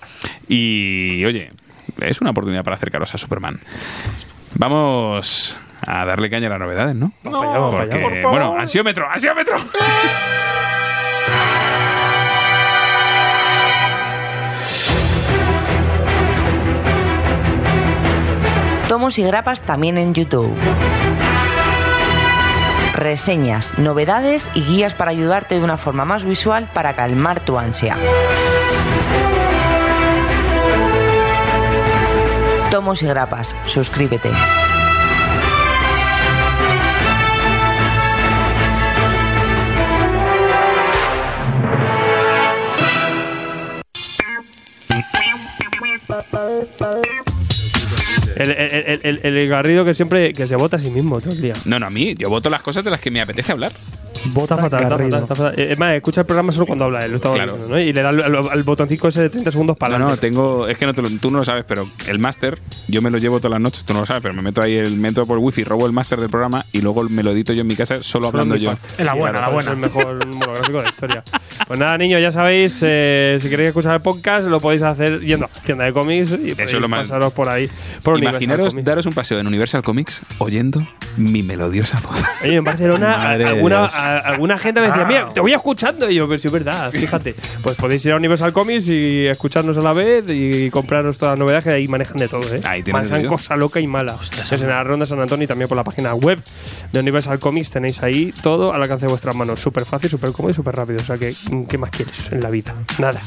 Y 0.49 1.25
oye, 1.25 1.51
es 2.01 2.21
una 2.21 2.31
oportunidad 2.31 2.65
para 2.65 2.75
acercaros 2.77 3.15
a 3.15 3.19
Superman. 3.19 3.61
Vamos 4.57 5.57
a 5.87 6.05
darle 6.05 6.31
caña 6.31 6.47
a 6.47 6.51
las 6.51 6.59
novedades, 6.61 6.95
¿no? 6.95 7.13
Vamos 7.23 7.43
allá, 7.43 7.53
para 7.53 8.03
Porque, 8.03 8.19
allá. 8.19 8.29
bueno, 8.29 8.55
ansiómetro, 8.57 9.09
ansiómetro. 9.09 9.57
Tomos 18.89 19.19
y 19.19 19.23
grapas 19.25 19.61
también 19.61 19.99
en 19.99 20.15
YouTube. 20.15 20.55
Reseñas, 22.95 23.77
novedades 23.79 24.49
y 24.55 24.63
guías 24.63 24.95
para 24.95 25.11
ayudarte 25.11 25.57
de 25.57 25.65
una 25.65 25.77
forma 25.79 26.05
más 26.05 26.25
visual 26.25 26.69
para 26.73 26.95
calmar 26.95 27.41
tu 27.41 27.59
ansia. 27.59 27.97
Tomos 32.71 33.03
y 33.03 33.07
grapas, 33.07 33.57
suscríbete. 33.67 34.31
bye 46.35 46.67
bye 46.79 47.34
El, 48.37 48.51
el, 48.51 49.01
el, 49.03 49.21
el- 49.37 49.49
Garrido 49.49 49.85
que 49.85 49.95
siempre 49.95 50.33
que 50.33 50.47
se 50.47 50.57
vota 50.57 50.77
a 50.77 50.81
sí 50.81 50.91
mismo 50.91 51.21
todo 51.21 51.33
el 51.33 51.41
día. 51.41 51.55
No, 51.65 51.79
no, 51.79 51.87
a 51.87 51.91
mí, 51.91 52.15
yo 52.17 52.29
voto 52.31 52.49
las 52.51 52.63
cosas 52.63 52.85
de 52.85 52.91
las 52.91 53.01
que 53.01 53.11
me 53.11 53.21
apetece 53.21 53.53
hablar. 53.53 53.73
Vota 54.27 54.57
fatal, 54.57 54.83
está 54.85 54.97
fatal, 54.97 55.23
está 55.23 55.35
fatal. 55.35 55.55
Eh, 55.61 55.73
Es 55.73 55.79
más, 55.79 55.93
escucha 55.95 56.23
el 56.23 56.27
programa 56.27 56.51
solo 56.51 56.67
cuando 56.67 56.87
habla 56.87 57.05
él, 57.05 57.11
lo 57.11 57.17
estaba 57.17 57.35
Claro. 57.35 57.53
diciendo, 57.53 57.75
¿no? 57.77 57.81
Y 57.83 57.93
le 57.93 58.01
da 58.03 58.09
al, 58.09 58.23
al- 58.23 58.49
al 58.49 58.63
botoncito 58.63 59.09
ese 59.09 59.21
de 59.21 59.29
30 59.29 59.51
segundos 59.51 59.77
para 59.77 59.99
No, 59.99 60.09
no, 60.09 60.17
tengo. 60.17 60.67
Es 60.67 60.79
que 60.79 60.87
no 60.87 60.95
te 60.95 61.03
lo- 61.03 61.11
tú 61.21 61.31
no 61.31 61.39
lo 61.41 61.45
sabes, 61.45 61.65
pero 61.69 61.91
el 62.07 62.19
máster, 62.19 62.59
yo 62.89 63.03
me 63.03 63.11
lo 63.11 63.19
llevo 63.19 63.39
todas 63.39 63.51
las 63.53 63.61
noches, 63.61 63.85
tú 63.85 63.93
no 63.93 64.01
lo 64.01 64.07
sabes, 64.07 64.23
pero 64.23 64.33
me 64.35 64.41
meto 64.41 64.63
ahí, 64.63 64.77
el 64.77 64.97
meto 64.97 65.27
por 65.27 65.37
wifi, 65.39 65.63
robo 65.65 65.85
el 65.85 65.93
máster 65.93 66.19
del 66.21 66.31
programa 66.31 66.65
y 66.73 66.81
luego 66.81 67.03
me 67.11 67.23
lo 67.23 67.33
edito 67.33 67.53
yo 67.53 67.61
en 67.63 67.67
mi 67.67 67.77
casa 67.77 68.03
solo 68.03 68.29
hablando 68.29 68.55
en 68.55 68.61
mi 68.63 68.67
yo. 68.67 68.75
En 68.97 69.05
la 69.05 69.13
buena, 69.15 69.41
Claro, 69.41 69.53
la 69.57 69.61
Es 69.61 69.67
el 69.67 69.75
buena. 69.77 69.89
mejor 69.89 70.27
monográfico 70.35 70.79
de 70.79 70.85
la 70.85 70.89
historia. 70.91 71.25
Pues 71.67 71.79
nada, 71.79 71.99
niños, 71.99 72.23
ya 72.23 72.31
sabéis, 72.33 72.81
eh, 72.83 73.37
si 73.41 73.51
queréis 73.51 73.69
escuchar 73.69 73.95
el 73.95 74.01
podcast, 74.01 74.47
lo 74.47 74.59
podéis 74.59 74.83
hacer 74.83 75.21
yendo 75.21 75.47
a 75.47 75.51
la 75.55 75.63
tienda 75.63 75.85
de 75.85 75.93
cómics 75.93 76.31
y 76.33 76.53
podéis 76.53 76.73
es 76.73 76.81
lo 76.81 76.89
más- 76.89 77.09
pasaros 77.09 77.33
por 77.35 77.49
ahí. 77.51 77.69
Por 78.03 78.15
Imaginaros 78.31 78.75
daros 78.85 79.07
un 79.07 79.13
paseo 79.15 79.39
en 79.39 79.47
Universal 79.47 79.83
Comics 79.83 80.23
oyendo 80.39 80.87
mi 81.17 81.43
melodiosa 81.43 82.01
voz. 82.01 82.23
Oye, 82.43 82.57
en 82.57 82.65
Barcelona 82.65 83.31
alguna, 83.49 83.85
a- 83.87 84.19
alguna 84.19 84.59
gente 84.59 84.81
me 84.81 84.89
decía, 84.89 85.05
mira, 85.05 85.33
te 85.33 85.41
voy 85.41 85.53
escuchando. 85.53 86.11
Y 86.11 86.17
yo, 86.17 86.27
pero 86.27 86.39
sí 86.39 86.49
es 86.49 86.53
verdad, 86.53 86.91
fíjate. 86.93 87.35
Pues 87.63 87.77
podéis 87.77 88.05
ir 88.07 88.13
a 88.13 88.17
Universal 88.17 88.53
Comics 88.53 88.89
y 88.89 89.27
escucharnos 89.27 89.77
a 89.79 89.81
la 89.81 89.93
vez 89.93 90.25
y 90.29 90.71
compraros 90.71 91.19
todas 91.19 91.33
las 91.33 91.39
novedades 91.39 91.65
que 91.65 91.71
ahí 91.71 91.89
manejan 91.89 92.17
de 92.19 92.29
todo, 92.29 92.43
¿eh? 92.55 92.61
Ahí 92.65 92.83
manejan 92.93 93.27
cosa 93.27 93.57
loca 93.57 93.81
y 93.81 93.87
mala. 93.87 94.17
es 94.21 94.53
en 94.53 94.69
la 94.69 94.83
Ronda 94.83 95.07
San 95.07 95.21
Antonio 95.21 95.45
y 95.45 95.47
también 95.47 95.69
por 95.69 95.77
la 95.77 95.85
página 95.85 96.15
web 96.15 96.43
de 96.93 97.01
Universal 97.01 97.39
Comics 97.39 97.71
tenéis 97.71 98.03
ahí 98.03 98.33
todo 98.43 98.73
al 98.73 98.83
alcance 98.83 99.07
de 99.07 99.11
vuestras 99.11 99.35
manos. 99.35 99.61
Súper 99.61 99.85
fácil, 99.85 100.11
súper 100.11 100.33
cómodo 100.33 100.51
y 100.51 100.55
súper 100.55 100.75
rápido. 100.77 101.01
O 101.01 101.05
sea 101.05 101.17
que, 101.17 101.35
¿qué 101.69 101.79
más 101.79 101.91
quieres 101.91 102.31
en 102.33 102.41
la 102.41 102.51
vida? 102.51 102.75
Nada. 102.99 103.21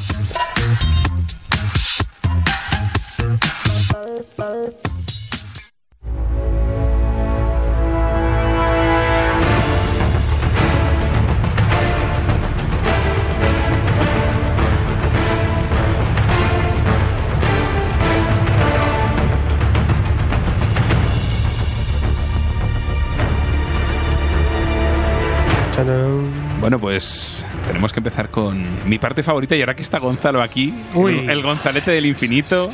Bueno, 26.59 26.80
pues 26.80 27.36
tenemos 27.68 27.91
que 27.94 27.99
empezar 27.99 28.30
con 28.30 28.65
mi 28.89 28.98
parte 28.98 29.22
favorita 29.23 29.56
y 29.56 29.60
ahora 29.60 29.76
que 29.76 29.81
está 29.84 29.99
Gonzalo 29.99 30.41
aquí, 30.41 30.73
el, 30.95 31.30
el 31.30 31.41
Gonzalete 31.41 31.91
del 31.91 32.06
infinito, 32.06 32.69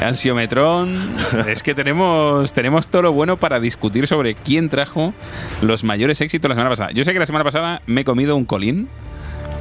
Ansiometrón, 0.00 1.16
es 1.48 1.62
que 1.62 1.74
tenemos, 1.74 2.52
tenemos 2.52 2.88
todo 2.88 3.02
lo 3.02 3.12
bueno 3.12 3.36
para 3.36 3.60
discutir 3.60 4.06
sobre 4.06 4.34
quién 4.34 4.68
trajo 4.68 5.14
los 5.60 5.84
mayores 5.84 6.20
éxitos 6.20 6.48
la 6.48 6.54
semana 6.54 6.70
pasada. 6.70 6.90
Yo 6.92 7.04
sé 7.04 7.12
que 7.12 7.18
la 7.18 7.26
semana 7.26 7.44
pasada 7.44 7.82
me 7.86 8.02
he 8.02 8.04
comido 8.04 8.36
un 8.36 8.44
colín, 8.44 8.88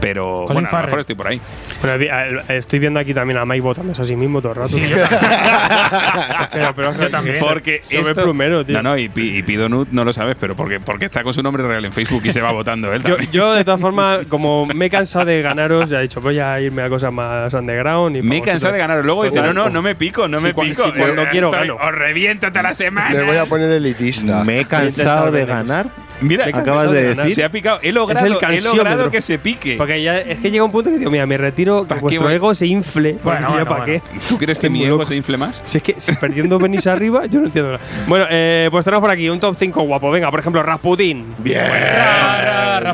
pero 0.02 0.44
Colin 0.48 0.64
bueno, 0.64 0.70
a 0.70 0.82
lo 0.82 0.86
mejor 0.88 1.00
estoy 1.00 1.16
por 1.16 1.28
ahí. 1.28 1.40
Bueno, 1.82 2.04
estoy 2.50 2.80
viendo 2.80 3.00
aquí 3.00 3.14
también 3.14 3.38
a 3.40 3.46
Mike 3.46 3.62
votándose 3.62 4.02
a 4.02 4.06
sí 4.06 4.16
mismo 4.18 4.42
todo 4.42 4.52
el 4.52 4.56
rato. 4.58 4.70
Sí, 4.76 4.82
yo 4.86 4.98
pero, 6.52 6.74
pero 6.76 6.94
Yo 7.00 7.10
también. 7.10 7.38
Porque 7.40 7.80
Se 7.82 7.98
ve 7.98 8.10
esto- 8.10 8.24
plumero, 8.24 8.66
tío. 8.66 8.76
No, 8.82 8.84
no, 8.92 8.98
y, 8.98 9.10
y 9.16 9.44
Pido 9.44 9.70
Nut 9.70 9.90
no 9.92 10.04
lo 10.04 10.14
sabes, 10.14 10.36
pero 10.40 10.56
porque, 10.56 10.80
porque 10.80 11.06
está 11.06 11.24
con 11.24 11.34
su 11.34 11.42
nombre 11.44 11.64
real 11.64 11.86
en 11.86 11.92
Facebook 11.94 12.22
y 12.26 12.32
se 12.32 12.42
va 12.42 12.52
votando 12.52 12.92
él 12.94 13.02
Yo, 13.04 13.10
también. 13.16 13.32
yo, 13.32 13.54
de 13.54 13.64
todas 13.64 13.80
formas, 13.80 14.26
como 14.28 14.66
me 14.66 14.88
he 14.88 14.90
cansado 14.90 15.26
de 15.26 15.42
ganaros, 15.42 15.90
ya 15.90 16.00
he 16.00 16.04
dicho, 16.04 16.22
voy 16.22 16.40
a 16.40 16.60
irme 16.60 16.82
a 16.84 16.90
cosas 16.90 17.12
más 17.14 17.54
underground. 17.54 18.18
Y 18.18 18.22
Me 18.22 18.38
he 18.38 18.42
cansado 18.42 18.74
de 18.74 18.80
ganar. 18.80 19.04
Luego 19.06 19.24
dice, 19.24 19.42
no, 19.42 19.54
no, 19.54 19.70
no 19.70 19.82
me 19.82 19.96
pico, 19.96 20.28
no 20.28 20.40
Si 20.40 20.46
me 20.46 20.54
pico. 20.54 20.84
si 20.84 20.92
cuando 20.92 21.24
Eh, 21.24 21.28
quiero 21.32 21.50
estoy- 21.52 21.68
gano. 21.68 21.76
Os 21.82 21.92
reviento 21.96 22.48
toda 22.50 22.64
la 22.64 22.74
semana. 22.74 23.10
Me 23.12 23.24
voy 23.24 23.38
a 23.38 23.46
poner 23.46 23.72
elitista. 23.72 24.44
Me 24.44 24.60
he 24.62 24.66
cansado 24.66 25.32
de 25.32 25.46
ganar 25.46 25.88
Mira, 26.22 26.46
acabas 26.54 26.92
de 26.92 27.16
decir. 27.16 27.36
se 27.36 27.44
ha 27.44 27.50
picado. 27.50 27.80
He 27.82 27.92
logrado, 27.92 28.26
el 28.28 28.34
he 28.56 28.62
logrado 28.62 29.10
que 29.10 29.22
se 29.22 29.40
pique. 29.40 29.76
Porque 29.92 30.04
ya 30.04 30.20
es 30.20 30.40
que 30.40 30.52
llega 30.52 30.64
un 30.64 30.72
punto 30.72 30.90
que 30.90 30.98
digo, 30.98 31.12
mira, 31.12 31.26
me 31.26 31.38
retiro, 31.38 31.82
que 31.82 31.90
¿Para 31.90 32.00
qué 32.00 32.04
vuestro 32.04 32.28
voy? 32.28 32.36
ego 32.36 32.56
se 32.56 32.66
infle. 32.66 33.18
Bueno, 33.22 33.50
bueno, 33.50 33.66
para 33.66 33.84
bueno. 33.84 34.02
qué. 34.14 34.20
¿Tú 34.30 34.38
crees 34.38 34.58
que 34.58 34.70
mi 34.70 34.86
ego 34.86 34.96
loco. 34.96 35.06
se 35.06 35.18
infle 35.18 35.36
más? 35.36 35.62
Si 35.66 35.80
es 35.80 35.84
que 35.84 35.96
si 36.00 36.16
perdiendo 36.16 36.58
venís 36.60 36.88
arriba, 36.88 37.26
yo 37.26 37.42
no 37.42 37.48
entiendo 37.48 37.74
nada. 37.74 37.84
Bueno, 38.08 38.26
eh, 38.30 38.70
pues 38.72 38.86
tenemos 38.86 39.02
por 39.02 39.12
aquí 39.12 39.28
un 39.28 39.40
top 39.42 39.54
5 39.54 39.82
guapo. 39.82 40.10
Venga, 40.10 40.32
por 40.32 40.40
ejemplo, 40.40 40.64
Rasputin. 40.64 41.26
Bien. 41.40 41.66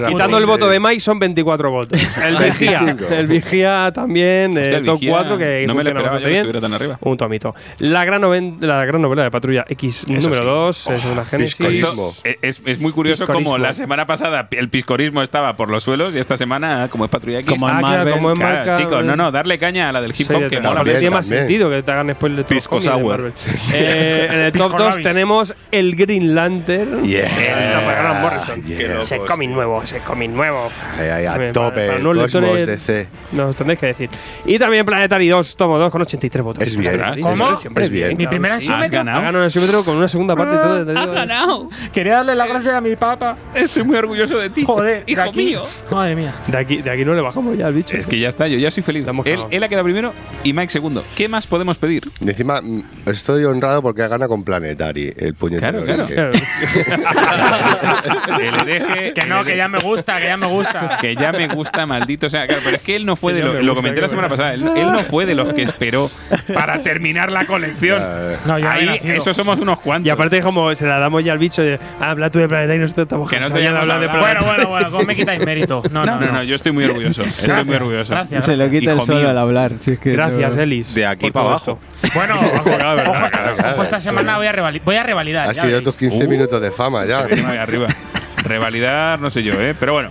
Quitando 0.07 0.37
el 0.37 0.45
voto 0.45 0.67
de 0.67 0.79
Mike 0.79 0.99
son 0.99 1.19
24 1.19 1.71
votos. 1.71 1.99
El 2.17 2.35
Vigía. 2.37 2.81
25. 2.81 3.13
el 3.13 3.27
Vigía 3.27 3.91
también, 3.93 4.57
eh, 4.57 4.61
Hostia, 4.61 4.77
el 4.77 4.85
top 4.85 4.99
Vigía 4.99 5.11
4 5.11 5.37
que 5.37 5.65
no 5.67 5.75
me 5.75 5.83
lo 5.83 5.89
esperaba 5.89 5.99
yo 5.99 6.03
bastante 6.03 6.23
que 6.23 6.29
bien. 6.29 6.41
estuviera 6.41 6.61
tan 6.61 6.73
arriba. 6.73 6.97
Un 7.01 7.17
tomito. 7.17 7.55
La 7.79 8.05
gran, 8.05 8.57
la 8.59 8.85
gran 8.85 9.01
novela 9.01 9.23
de 9.23 9.31
Patrulla 9.31 9.65
X 9.69 10.05
Eso 10.09 10.29
número 10.29 10.73
sí. 10.73 10.89
2 10.89 10.99
es 10.99 11.05
una 11.05 11.25
génesis. 11.25 11.55
piscorismo. 11.55 12.13
Esto 12.23 12.39
es, 12.41 12.61
es 12.65 12.79
muy 12.81 12.91
curioso 12.91 13.25
como 13.27 13.57
la 13.57 13.73
semana 13.73 14.05
pasada 14.05 14.47
el 14.51 14.69
piscorismo 14.69 15.21
estaba 15.21 15.55
por 15.55 15.69
los 15.71 15.83
suelos 15.83 16.15
y 16.15 16.19
esta 16.19 16.37
semana, 16.37 16.86
como 16.89 17.05
es 17.05 17.09
Patrulla 17.11 17.39
X. 17.39 17.49
Como 17.49 17.69
en 17.69 17.75
Ah, 17.75 17.79
claro, 17.79 17.95
Marvel. 17.97 18.13
como 18.13 18.31
en 18.31 18.37
Claro, 18.37 18.55
marca- 18.57 18.73
chicos, 18.73 19.03
no, 19.05 19.15
no, 19.15 19.31
darle 19.31 19.57
caña 19.57 19.89
a 19.89 19.91
la 19.91 20.01
del 20.01 20.11
hip 20.11 20.27
Sí, 20.27 20.33
hop 20.33 20.41
de 20.41 20.49
que 20.49 20.59
mola. 20.61 20.83
Tiene 20.83 21.09
más 21.09 21.25
sentido 21.27 21.69
que 21.69 21.83
te 21.83 21.91
hagan 21.91 22.11
spoiler 22.13 22.37
de 22.37 22.43
todos 22.43 22.55
los 22.55 22.63
Pisco 22.67 22.81
sour. 22.81 23.03
Marvel. 23.21 23.33
Eh, 23.73 24.27
en 24.31 24.39
el 24.41 24.51
top 24.53 24.67
Pisco 24.67 24.77
2 24.83 24.89
labis. 24.91 25.07
tenemos 25.07 25.55
el 25.71 25.95
Green 25.95 26.35
Lantern. 26.35 27.03
Yeah. 27.03 27.23
De 27.37 27.45
Grant 27.85 28.21
Morrison. 28.21 28.63
Yeah. 28.63 28.99
Ese 28.99 29.19
cómic 29.19 29.49
nuevo, 29.49 29.81
ese 29.83 29.99
cómic 29.99 30.29
nuevo. 30.31 30.69
Ahí, 30.99 31.07
También 31.25 31.27
a 31.27 31.33
para- 31.33 31.51
tope, 31.53 31.87
para 31.87 31.99
no 31.99 32.09
Cosmos 32.13 32.33
lectores- 32.33 32.65
DC. 32.67 33.07
Nos 33.31 33.55
tendréis 33.55 33.79
que 33.79 33.85
decir. 33.87 34.09
Y 34.45 34.57
también 34.59 34.85
Planetary 34.85 35.27
2, 35.29 35.55
tomo 35.55 35.77
2 35.77 35.91
con 35.91 36.01
83 36.01 36.43
votos. 36.43 36.63
Es 36.67 36.75
bien. 36.77 37.01
¿Cómo? 37.21 37.51
Es 37.75 37.89
bien. 37.89 38.17
Mi 38.17 38.27
primer 38.27 38.51
sí. 38.51 38.55
Has 38.71 38.79
ansiómetro. 38.79 38.99
Ha 38.99 39.03
ganado. 39.03 39.21
ganado 39.21 39.45
el 39.45 39.83
con 39.83 39.97
una 39.97 40.07
segunda 40.07 40.35
parte 40.35 40.55
y 40.55 40.57
todo. 40.59 40.85
te 40.85 40.93
digo. 40.93 41.13
ganado. 41.13 41.69
Quería 41.93 42.15
darle 42.15 42.35
las 42.35 42.49
gracias 42.49 42.73
a 42.73 42.81
mi 42.81 42.95
papá. 42.95 43.37
Estoy 43.53 43.83
muy 43.83 43.95
orgulloso 43.97 44.37
de 44.37 44.49
ti. 44.49 44.63
Joder, 44.65 45.05
de 45.05 45.11
hijo 45.11 45.21
aquí- 45.21 45.37
mío. 45.37 45.61
Madre 45.91 46.15
mía. 46.15 46.33
De 46.47 46.57
aquí, 46.57 46.76
de 46.81 46.89
aquí 46.89 47.05
no 47.05 47.13
le 47.13 47.21
bajamos 47.21 47.57
ya 47.57 47.67
al 47.67 47.73
bicho. 47.73 47.97
Es 47.97 48.05
que 48.07 48.19
ya 48.19 48.29
está, 48.29 48.47
yo 48.47 48.57
ya 48.57 48.71
soy 48.71 48.83
feliz. 48.83 49.05
Él, 49.25 49.39
él 49.49 49.63
ha 49.63 49.69
quedado 49.69 49.83
primero 49.83 50.13
y 50.43 50.53
Mike 50.53 50.71
segundo. 50.71 51.03
¿Qué 51.15 51.27
más 51.27 51.47
podemos 51.47 51.77
pedir? 51.77 52.03
Y 52.19 52.29
encima, 52.29 52.61
mm, 52.61 52.83
estoy 53.05 53.43
honrado 53.45 53.81
porque 53.81 54.07
gana 54.07 54.27
con 54.27 54.43
Planetary, 54.43 55.13
el 55.17 55.33
puñetero. 55.33 55.83
Claro, 55.83 56.05
claro. 56.05 56.31
eje. 56.33 56.39
Que 58.37 58.51
le 58.51 58.63
deje. 58.65 59.13
Que 59.13 59.25
no, 59.25 59.43
que 59.43 59.57
ya 59.57 59.67
me 59.67 59.79
gusta, 59.79 60.17
que 60.19 60.25
ya 60.25 60.37
me 60.37 60.47
gusta. 60.47 60.97
que 61.01 61.15
ya 61.15 61.31
me 61.31 61.47
gusta, 61.47 61.85
maldito. 61.85 62.27
O 62.27 62.29
sea, 62.29 62.45
claro, 62.45 62.61
pero 62.63 62.77
es 62.77 62.81
que 62.81 62.95
él 62.95 63.05
no 63.05 63.15
fue 63.15 63.33
Que 63.33 63.39
de 63.39 63.45
lo, 63.45 63.61
lo 63.61 63.75
comenté 63.75 64.01
la 64.01 64.07
semana 64.07 64.29
pasada. 64.29 64.53
Él, 64.53 64.63
él 64.75 64.91
no 64.91 65.03
fue 65.03 65.25
de 65.25 65.35
los 65.35 65.53
que 65.53 65.63
esperó 65.63 66.09
para 66.53 66.77
terminar 66.83 67.31
la 67.31 67.45
colección. 67.45 68.01
No, 68.45 68.59
yo 68.59 68.65
no 68.65 68.71
Ahí, 68.71 68.99
eso 69.03 69.33
somos 69.33 69.59
unos 69.59 69.79
cuantos. 69.79 70.07
Y 70.07 70.09
aparte, 70.09 70.41
como 70.41 70.73
se 70.75 70.85
la 70.85 70.99
damos 70.99 71.23
ya 71.23 71.31
al 71.31 71.37
bicho 71.37 71.61
de 71.61 71.79
habla 71.99 72.29
tú 72.29 72.39
de 72.39 72.47
Planetary 72.47 72.77
y 72.77 72.81
nosotros 72.81 73.05
estamos 73.05 73.29
Que 73.29 73.39
no 73.39 73.49
te 73.49 73.67
hablar 73.67 73.99
de 73.99 74.05
hablar. 74.05 74.19
Bueno, 74.19 74.39
Planetary. 74.39 74.45
bueno, 74.45 74.69
bueno, 74.69 74.91
¿cómo 74.91 75.03
me 75.03 75.15
quitáis 75.15 75.39
mérito? 75.39 75.81
No, 75.91 76.05
no, 76.05 76.19
no, 76.19 76.31
no, 76.31 76.43
yo 76.43 76.55
estoy 76.55 76.66
muy 76.71 76.85
orgulloso. 76.85 77.23
Estoy 77.23 77.45
Gracias, 77.47 77.65
muy 77.67 77.75
orgulloso. 77.75 78.13
Gracias. 78.13 78.45
Se 78.45 78.57
lo 78.57 78.69
quita 78.69 78.91
el 78.93 79.01
solo 79.01 79.19
mío. 79.19 79.29
al 79.29 79.37
hablar. 79.37 79.71
si 79.79 79.91
es 79.93 79.99
que 79.99 80.11
Gracias, 80.11 80.53
eso- 80.53 80.61
Elis. 80.61 80.93
De 80.93 81.05
aquí 81.05 81.31
para 81.31 81.45
abajo. 81.49 81.79
Bueno, 82.13 82.35
ojo, 82.53 82.63
claro, 82.63 83.01
ojo, 83.11 83.29
claro, 83.31 83.51
esta- 83.51 83.73
ojo, 83.73 83.83
esta 83.83 83.99
semana 83.99 84.37
voy 84.37 84.47
a, 84.47 84.53
revali- 84.53 84.81
voy 84.83 84.95
a 84.95 85.03
revalidar. 85.03 85.49
Ha 85.49 85.51
ya 85.53 85.61
sido 85.63 85.81
tus 85.83 85.95
15 85.95 86.25
Uh. 86.25 86.29
minutos 86.29 86.61
de 86.61 86.71
fama 86.71 87.05
ya. 87.05 87.25
Se 87.27 87.35
viene 87.35 87.51
ahí 87.51 87.57
arriba. 87.57 87.87
Revalidar, 88.43 89.19
no 89.19 89.29
sé 89.29 89.43
yo, 89.43 89.53
¿eh? 89.59 89.75
Pero 89.79 89.93
bueno. 89.93 90.09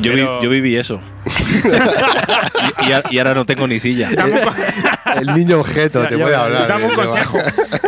Yo, 0.00 0.12
vi- 0.14 0.20
yo 0.20 0.48
viví 0.50 0.76
eso. 0.76 1.00
y, 2.82 2.88
y 2.88 2.92
a- 2.92 3.02
y 3.10 3.18
ahora 3.18 3.34
no 3.34 3.44
tengo 3.46 3.66
ni 3.66 3.80
silla. 3.80 4.10
El 5.20 5.34
niño 5.34 5.60
objeto 5.60 6.06
te 6.06 6.18
puede 6.18 6.36
hablar. 6.36 6.68
Dame 6.68 6.84
un 6.84 6.92
eh, 6.92 6.94
consejo. 6.94 7.38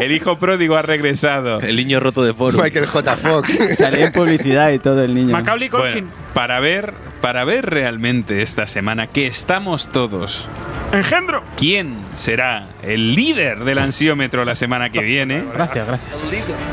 El 0.00 0.10
hijo 0.12 0.38
pródigo 0.38 0.76
ha 0.76 0.82
regresado. 0.82 1.60
El 1.60 1.76
niño 1.76 2.00
roto 2.00 2.22
de 2.24 2.32
foro. 2.32 2.60
Michael 2.62 2.86
J. 2.86 3.16
Fox. 3.18 3.58
Salió 3.76 4.06
en 4.06 4.12
publicidad 4.12 4.70
y 4.70 4.78
todo 4.78 5.04
el 5.04 5.14
niño. 5.14 5.32
Macaulay 5.32 5.68
Culkin. 5.68 5.92
Bueno, 6.06 6.10
para 6.34 6.60
ver, 6.60 6.94
para 7.20 7.44
ver 7.44 7.66
realmente 7.66 8.40
esta 8.42 8.66
semana 8.66 9.06
que 9.06 9.26
estamos 9.26 9.90
todos. 9.92 10.46
Engendro. 10.92 11.44
¿Quién 11.56 11.94
será 12.14 12.66
el 12.82 13.14
líder 13.14 13.60
del 13.64 13.78
ansiómetro 13.78 14.44
la 14.44 14.54
semana 14.56 14.90
que 14.90 15.00
viene? 15.02 15.44
Gracias, 15.54 15.86
gracias. 15.86 16.10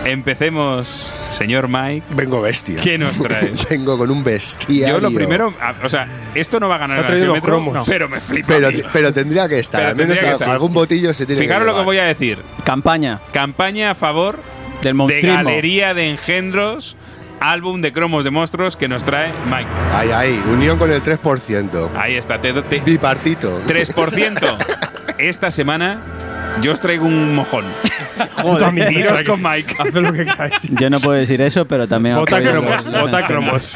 Empecemos, 0.05 1.13
señor 1.29 1.67
Mike. 1.67 2.03
Vengo 2.11 2.41
bestia. 2.41 2.79
¿Qué 2.81 2.97
nos 2.97 3.21
traes? 3.21 3.67
Vengo 3.69 3.97
con 3.97 4.09
un 4.09 4.23
bestiario. 4.23 4.95
Yo 4.95 5.01
lo 5.01 5.11
primero, 5.11 5.53
a- 5.61 5.75
o 5.83 5.89
sea, 5.89 6.07
esto 6.33 6.56
no 6.59 6.69
va 6.69 6.75
a 6.75 6.79
ganar 6.79 6.95
Se 6.95 6.99
ha 6.99 7.01
el 7.01 7.07
traído 7.07 7.25
los 7.27 7.35
ansiómetro, 7.37 7.71
cromos. 7.73 7.87
pero 7.87 8.09
me 8.09 8.19
flipa. 8.19 8.47
Pero, 8.47 8.69
pero 8.93 9.13
tendría 9.13 9.47
que 9.47 9.59
estar. 9.59 9.79
Pero 9.81 9.89
Al 9.91 9.95
menos 9.95 10.19
que 10.19 10.29
estar. 10.31 10.49
algún 10.49 10.73
botillo 10.73 11.13
se 11.13 11.25
tiene 11.25 11.41
Fijaros 11.41 11.65
que 11.65 11.71
lo 11.71 11.77
que 11.77 11.83
voy 11.83 11.97
a 11.97 12.03
decir. 12.05 12.39
Campaña 12.63 13.19
Campaña 13.31 13.91
a 13.91 13.95
favor 13.95 14.39
del 14.81 14.95
de. 14.95 15.21
Galería 15.21 15.93
de 15.93 16.09
Engendros, 16.09 16.95
álbum 17.39 17.81
de 17.81 17.91
cromos 17.93 18.23
de 18.23 18.31
monstruos 18.31 18.77
que 18.77 18.87
nos 18.87 19.03
trae 19.03 19.31
Mike. 19.49 19.69
Ahí, 19.93 20.11
ahí. 20.11 20.43
Unión 20.51 20.77
con 20.77 20.91
el 20.91 21.01
3%. 21.03 21.89
Ahí 21.95 22.15
está, 22.15 22.39
te, 22.41 22.53
te- 22.63 22.79
Bipartito. 22.81 23.61
3%. 23.65 24.57
Esta 25.17 25.49
semana 25.51 25.99
yo 26.61 26.71
os 26.73 26.79
traigo 26.81 27.05
un 27.05 27.33
mojón. 27.35 27.65
Joder, 28.41 28.91
Iros 28.93 29.23
con 29.23 29.41
Mike. 29.41 29.75
Haz 29.79 29.93
lo 29.93 30.11
que 30.13 30.25
queráis. 30.25 30.53
Yo 30.71 30.89
no 30.89 30.99
puedo 30.99 31.17
decir 31.19 31.41
eso, 31.41 31.65
pero 31.65 31.87
también 31.87 32.15
Bota 32.15 32.41
cromos, 32.41 32.85
bota 32.85 33.25
cromos. 33.27 33.73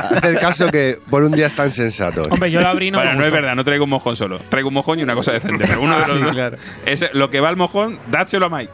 Hacer 0.00 0.38
caso 0.38 0.66
que 0.70 0.98
por 1.08 1.22
un 1.24 1.32
día 1.32 1.46
están 1.46 1.70
sensatos. 1.70 2.26
Hombre, 2.30 2.50
yo 2.50 2.60
lo 2.60 2.68
abrí 2.68 2.90
no 2.90 2.98
bueno, 2.98 3.12
me 3.12 3.16
no 3.18 3.22
es 3.24 3.30
gustó. 3.30 3.42
verdad, 3.42 3.56
no 3.56 3.64
traigo 3.64 3.84
un 3.84 3.90
mojón 3.90 4.16
solo. 4.16 4.38
Traigo 4.48 4.68
un 4.68 4.74
mojón 4.74 4.98
y 4.98 5.02
una 5.02 5.14
cosa 5.14 5.32
decente. 5.32 5.64
Pero 5.66 5.80
uno 5.82 5.94
de 5.94 6.00
los 6.00 6.10
Sí, 6.10 6.18
dos. 6.22 6.34
claro. 6.34 6.56
Es 6.86 7.04
lo 7.12 7.30
que 7.30 7.40
va 7.40 7.48
al 7.48 7.56
mojón, 7.56 7.98
dádselo 8.10 8.46
a 8.46 8.48
Mike. 8.50 8.72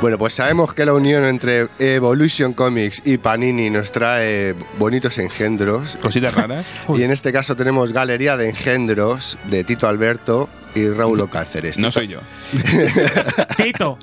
Bueno, 0.00 0.16
pues 0.16 0.32
sabemos 0.32 0.72
que 0.72 0.86
la 0.86 0.94
unión 0.94 1.24
entre 1.26 1.68
Evolution 1.78 2.54
Comics 2.54 3.02
y 3.04 3.18
Panini 3.18 3.68
nos 3.68 3.92
trae 3.92 4.54
bonitos 4.78 5.18
engendros. 5.18 5.98
Cositas 6.00 6.34
raras. 6.34 6.64
Y 6.96 7.02
en 7.02 7.10
este 7.10 7.32
caso 7.32 7.54
tenemos 7.54 7.92
Galería 7.92 8.38
de 8.38 8.48
Engendros 8.48 9.36
de 9.50 9.62
Tito 9.62 9.86
Alberto 9.88 10.48
y 10.74 10.88
Raúl 10.88 11.28
Cáceres. 11.30 11.78
No 11.78 11.88
Tito- 11.88 11.92
soy 11.92 12.08
yo. 12.08 12.18
Tito. 13.56 13.98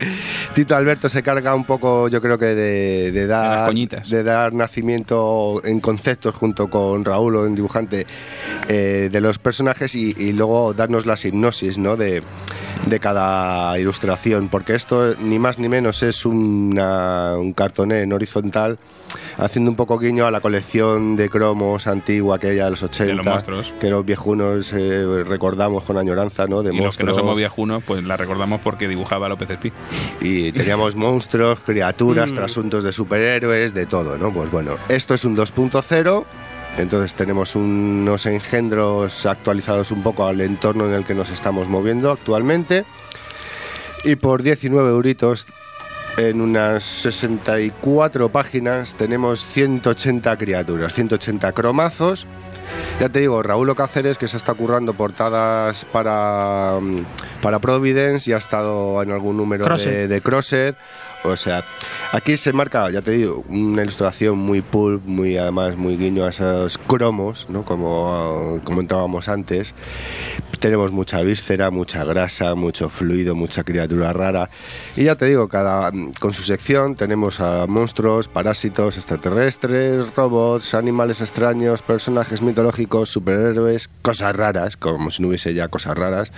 Tito 0.54 0.76
Alberto 0.76 1.10
se 1.10 1.24
carga 1.24 1.54
un 1.56 1.66
poco, 1.66 2.08
yo 2.10 2.22
creo 2.22 2.38
que 2.38 2.48
de, 2.48 3.12
de 3.12 3.28
dar, 3.28 3.66
coñitas. 3.68 4.10
de 4.10 4.24
dar 4.24 4.54
nacimiento 4.54 5.62
en 5.64 5.80
conceptos 5.80 6.36
junto 6.36 6.70
con 6.70 7.04
Raúl, 7.06 7.36
o 7.36 7.46
en 7.46 7.56
dibujante, 7.56 8.06
eh, 8.68 9.10
de 9.12 9.22
los 9.22 9.40
personajes 9.40 9.96
y, 9.96 10.14
y 10.18 10.34
luego 10.34 10.74
darnos 10.74 11.06
la 11.06 11.16
hipnosis 11.22 11.78
¿no? 11.78 11.96
de, 11.98 12.22
de 12.86 13.00
cada 13.00 13.78
ilustración, 13.80 14.50
porque 14.50 14.76
esto 14.76 15.16
ni 15.20 15.40
más 15.40 15.60
ni 15.60 15.70
menos 15.70 16.04
es 16.04 16.26
una- 16.26 17.36
un 17.38 17.54
cartoné 17.54 18.02
en 18.02 18.14
horizontal 18.14 18.78
haciendo 19.38 19.70
un 19.72 19.78
poco 19.78 19.98
guiño 20.00 20.26
a 20.26 20.32
la 20.32 20.42
colección 20.42 21.16
de 21.16 21.30
cromos 21.30 21.88
antigua 21.88 22.38
aquella 22.38 22.66
de 22.66 22.72
los 22.72 22.84
80 22.84 23.14
los 23.14 23.26
monstruos. 23.26 23.74
que 23.80 23.90
los 23.90 24.06
viejunos 24.06 24.74
eh, 24.74 25.24
recordamos 25.24 25.84
con 25.84 25.98
añoranza 25.98 26.48
¿no? 26.48 26.64
de 26.64 26.74
y 26.74 26.78
los 26.80 26.98
que 26.98 27.04
no 27.04 27.08
monstruos 27.12 27.16
somos 27.18 27.38
viejunos, 27.38 27.84
pues 27.84 28.04
la 28.04 28.18
recordamos 28.18 28.62
porque 28.62 28.88
dibujaba 28.88 29.30
López 29.30 29.50
Espí. 29.52 29.72
y 30.22 30.52
teníamos 30.52 30.96
monstruos, 30.96 31.60
Mm. 31.60 31.64
criaturas, 31.64 32.34
trasuntos 32.34 32.84
de 32.84 32.92
superhéroes, 32.92 33.74
de 33.74 33.86
todo, 33.86 34.18
¿no? 34.18 34.32
Pues 34.34 34.50
bueno, 34.52 34.76
esto 34.90 35.14
es 35.14 35.24
un 35.26 35.36
2.0. 35.36 36.26
Entonces 36.78 37.16
tenemos 37.16 37.56
unos 37.56 38.26
engendros 38.26 39.26
actualizados 39.26 39.92
un 39.92 40.04
poco 40.04 40.26
al 40.28 40.42
entorno 40.42 40.86
en 40.88 40.94
el 40.94 41.06
que 41.06 41.16
nos 41.16 41.30
estamos 41.30 41.68
moviendo 41.70 42.12
actualmente. 42.12 42.86
Y 44.04 44.16
por 44.16 44.44
19 44.44 44.90
euritos, 44.90 45.48
en 46.18 46.42
unas 46.42 46.84
64 46.84 48.30
páginas, 48.30 48.96
tenemos 48.96 49.46
180 49.46 50.36
criaturas, 50.38 50.94
180 50.94 51.52
cromazos. 51.52 52.28
Ya 53.00 53.10
te 53.10 53.20
digo, 53.20 53.44
Raúl 53.44 53.74
Cáceres, 53.76 54.18
que 54.18 54.28
se 54.28 54.36
está 54.36 54.56
currando 54.56 54.96
portadas 54.96 55.86
para, 55.86 56.80
mm, 56.82 57.06
para 57.42 57.60
Providence 57.60 58.30
y 58.30 58.34
ha 58.34 58.38
estado 58.38 59.02
en 59.04 59.12
algún 59.12 59.38
número 59.38 59.64
Crosset. 59.64 59.94
de, 59.94 60.08
de 60.08 60.22
Crosset. 60.22 60.76
O 61.24 61.36
sea, 61.36 61.64
aquí 62.14 62.38
se 62.38 62.54
marca, 62.54 62.90
ya 62.90 63.02
te 63.02 63.12
digo, 63.12 63.44
una 63.50 63.82
ilustración 63.82 64.38
muy 64.38 64.62
pulp, 64.62 65.04
muy 65.06 65.38
además 65.38 65.76
muy 65.76 65.98
guiño 65.98 66.26
a 66.26 66.30
esos 66.30 66.78
cromos, 66.78 67.48
¿no? 67.50 67.64
Como 67.64 68.14
ah, 68.14 68.60
comentábamos 68.64 69.28
antes. 69.28 69.74
Tenemos 70.60 70.92
mucha 70.92 71.22
víscera, 71.22 71.70
mucha 71.70 72.04
grasa, 72.04 72.56
mucho 72.56 72.90
fluido, 72.90 73.36
mucha 73.36 73.64
criatura 73.64 74.12
rara. 74.14 74.50
Y 74.96 75.04
ya 75.04 75.16
te 75.16 75.26
digo, 75.26 75.48
cada 75.48 75.92
con 76.20 76.34
su 76.34 76.44
sección 76.44 76.96
tenemos 76.96 77.40
a 77.40 77.68
monstruos, 77.68 78.28
parásitos, 78.28 78.98
extraterrestres, 78.98 80.16
robots, 80.16 80.74
animales 80.74 81.22
extraños, 81.22 81.82
personajes 81.82 82.42
mitológicos, 82.42 83.10
superhéroes, 83.10 83.90
cosas 84.02 84.36
raras, 84.36 84.78
como 84.78 85.12
si 85.12 85.22
no 85.22 85.30
hubiese 85.30 85.54
ya 85.54 85.68
cosas 85.68 85.98
raras 85.98 86.32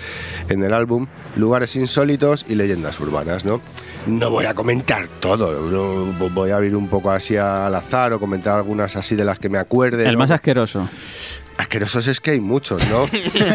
en 0.49 0.63
el 0.63 0.73
álbum, 0.73 1.07
lugares 1.35 1.75
insólitos 1.75 2.45
y 2.47 2.55
leyendas 2.55 2.99
urbanas, 2.99 3.45
¿no? 3.45 3.61
No 4.07 4.29
voy 4.31 4.45
a 4.45 4.53
comentar 4.53 5.07
todo, 5.19 5.69
no, 5.69 6.29
voy 6.29 6.51
a 6.51 6.55
abrir 6.55 6.75
un 6.75 6.87
poco 6.87 7.11
así 7.11 7.37
al 7.37 7.73
azar 7.75 8.13
o 8.13 8.19
comentar 8.19 8.55
algunas 8.55 8.95
así 8.95 9.15
de 9.15 9.25
las 9.25 9.39
que 9.39 9.49
me 9.49 9.57
acuerde. 9.57 10.05
El 10.05 10.13
¿no? 10.13 10.19
más 10.19 10.31
asqueroso. 10.31 10.89
Asquerosos 11.59 12.07
es 12.07 12.21
que 12.21 12.31
hay 12.31 12.39
muchos, 12.39 12.87
¿no? 12.87 13.09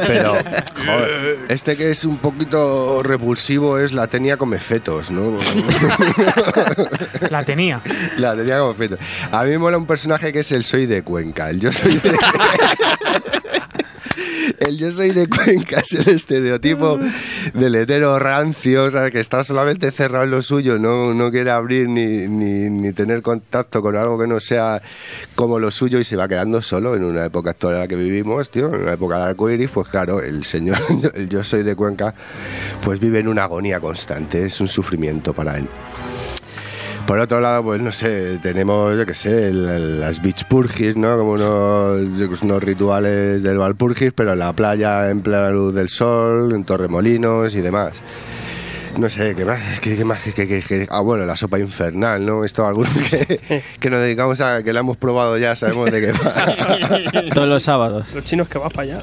Pero, 0.07 0.35
joder, 0.35 1.39
este 1.49 1.75
que 1.75 1.91
es 1.91 2.05
un 2.05 2.19
poquito 2.19 3.03
repulsivo 3.03 3.79
es 3.79 3.95
la 3.95 4.09
tenia 4.09 4.37
come 4.37 4.59
fetos, 4.59 5.11
¿no? 5.11 5.39
La 7.31 7.43
tenía. 7.45 7.81
La 8.19 8.37
tenía 8.37 8.59
como 8.59 8.75
fetos. 8.75 8.99
A 9.33 9.43
mí 9.45 9.51
me 9.53 9.59
mola 9.59 9.79
un 9.79 9.87
personaje 9.87 10.35
que 10.35 10.41
es 10.41 10.53
el 10.53 10.65
soy 10.65 10.85
de 10.85 11.03
Cuenca. 11.03 11.49
El 11.49 11.61
yo 11.61 11.73
soy 11.73 11.95
de... 11.95 12.13
El 14.59 14.79
yo 14.79 14.91
soy 14.91 15.11
de 15.11 15.29
Cuenca 15.29 15.81
es 15.81 15.93
el 15.93 16.09
estereotipo 16.15 16.99
del 17.55 17.75
hetero 17.75 18.19
rancio, 18.19 18.85
o 18.85 18.91
sea, 18.91 19.11
que 19.11 19.21
está 19.21 19.45
solamente 19.45 19.91
cerrado 19.91 20.25
en 20.25 20.31
lo 20.31 20.43
suyo, 20.43 20.79
no, 20.79 21.15
no 21.15 21.31
quiere 21.31 21.51
abrir 21.51 21.89
ni, 21.89 22.29
ni, 22.29 22.71
ni 22.71 22.93
tener 22.93 23.23
contacto 23.23 23.83
con 23.83 23.97
algo 23.97 24.19
que 24.19 24.27
no 24.27 24.41
sea 24.41 24.83
como 25.35 25.59
lo 25.59 25.71
suyo 25.71 25.99
y 25.99 26.05
se 26.05 26.17
va 26.17 26.29
quedando 26.29 26.63
solo 26.63 26.95
en 26.95 27.05
una 27.05 27.25
época 27.25 27.51
actual 27.51 27.75
en 27.75 27.81
la 27.81 27.89
que 27.89 27.97
vivimos, 27.97 28.51
tío, 28.51 28.73
en 28.75 28.83
una 28.83 28.93
época 28.95 29.19
de 29.19 29.25
arcoiris, 29.25 29.71
pues 29.71 29.89
claro, 29.89 30.21
el 30.21 30.45
señor, 30.45 30.79
el 31.15 31.29
yo 31.29 31.43
soy 31.45 31.63
de 31.63 31.75
Cuenca, 31.75 32.15
pues 32.83 33.01
vive 33.01 33.21
en 33.21 33.29
una 33.29 33.45
agonía 33.45 33.81
constante, 33.81 34.45
es 34.45 34.61
un 34.61 34.69
sufrimiento 34.69 35.33
para 35.33 35.59
él. 35.59 35.69
Por 37.07 37.19
otro 37.19 37.39
lado, 37.39 37.63
pues 37.65 37.83
no 37.83 37.93
sé, 37.93 38.39
tenemos, 38.39 38.97
yo 38.97 39.05
qué 39.05 39.15
sé, 39.15 39.53
las 39.53 40.23
beach 40.23 40.47
purgis, 40.49 40.97
¿no? 40.97 41.19
Como 41.19 41.33
unos, 41.33 42.43
unos 42.43 42.63
rituales 42.63 43.43
del 43.43 43.59
Valpurgis, 43.59 44.15
pero 44.15 44.33
en 44.33 44.39
la 44.39 44.55
playa, 44.55 45.11
en 45.11 45.21
plena 45.21 45.51
luz 45.51 45.75
del 45.75 45.91
sol, 45.91 46.53
en 46.55 46.65
Torremolinos 46.65 47.55
y 47.55 47.61
demás. 47.61 48.03
No 48.97 49.11
sé, 49.11 49.35
¿qué 49.35 49.45
más? 49.45 49.81
¿Qué, 49.81 49.97
qué 49.97 50.05
más? 50.05 50.23
¿Qué- 50.23 50.33
qué- 50.33 50.47
qué- 50.47 50.61
qué? 50.63 50.87
Ah, 50.89 51.01
bueno, 51.01 51.25
la 51.27 51.35
sopa 51.35 51.59
infernal, 51.59 52.25
¿no? 52.25 52.45
Esto 52.45 52.65
alguno 52.67 52.89
que, 53.11 53.63
que 53.81 53.91
nos 53.91 54.01
dedicamos 54.01 54.41
a, 54.41 54.63
que 54.63 54.73
la 54.73 54.81
hemos 54.81 54.97
probado 54.97 55.37
ya, 55.37 55.57
sabemos 55.57 55.91
de 55.91 56.01
qué 56.01 56.13
va. 56.13 57.23
Todos 57.35 57.49
los 57.49 57.63
sábados. 57.63 58.15
Los 58.15 58.23
chinos 58.25 58.47
que 58.49 58.57
vas 58.59 58.73
para 58.73 58.83
allá. 58.99 59.03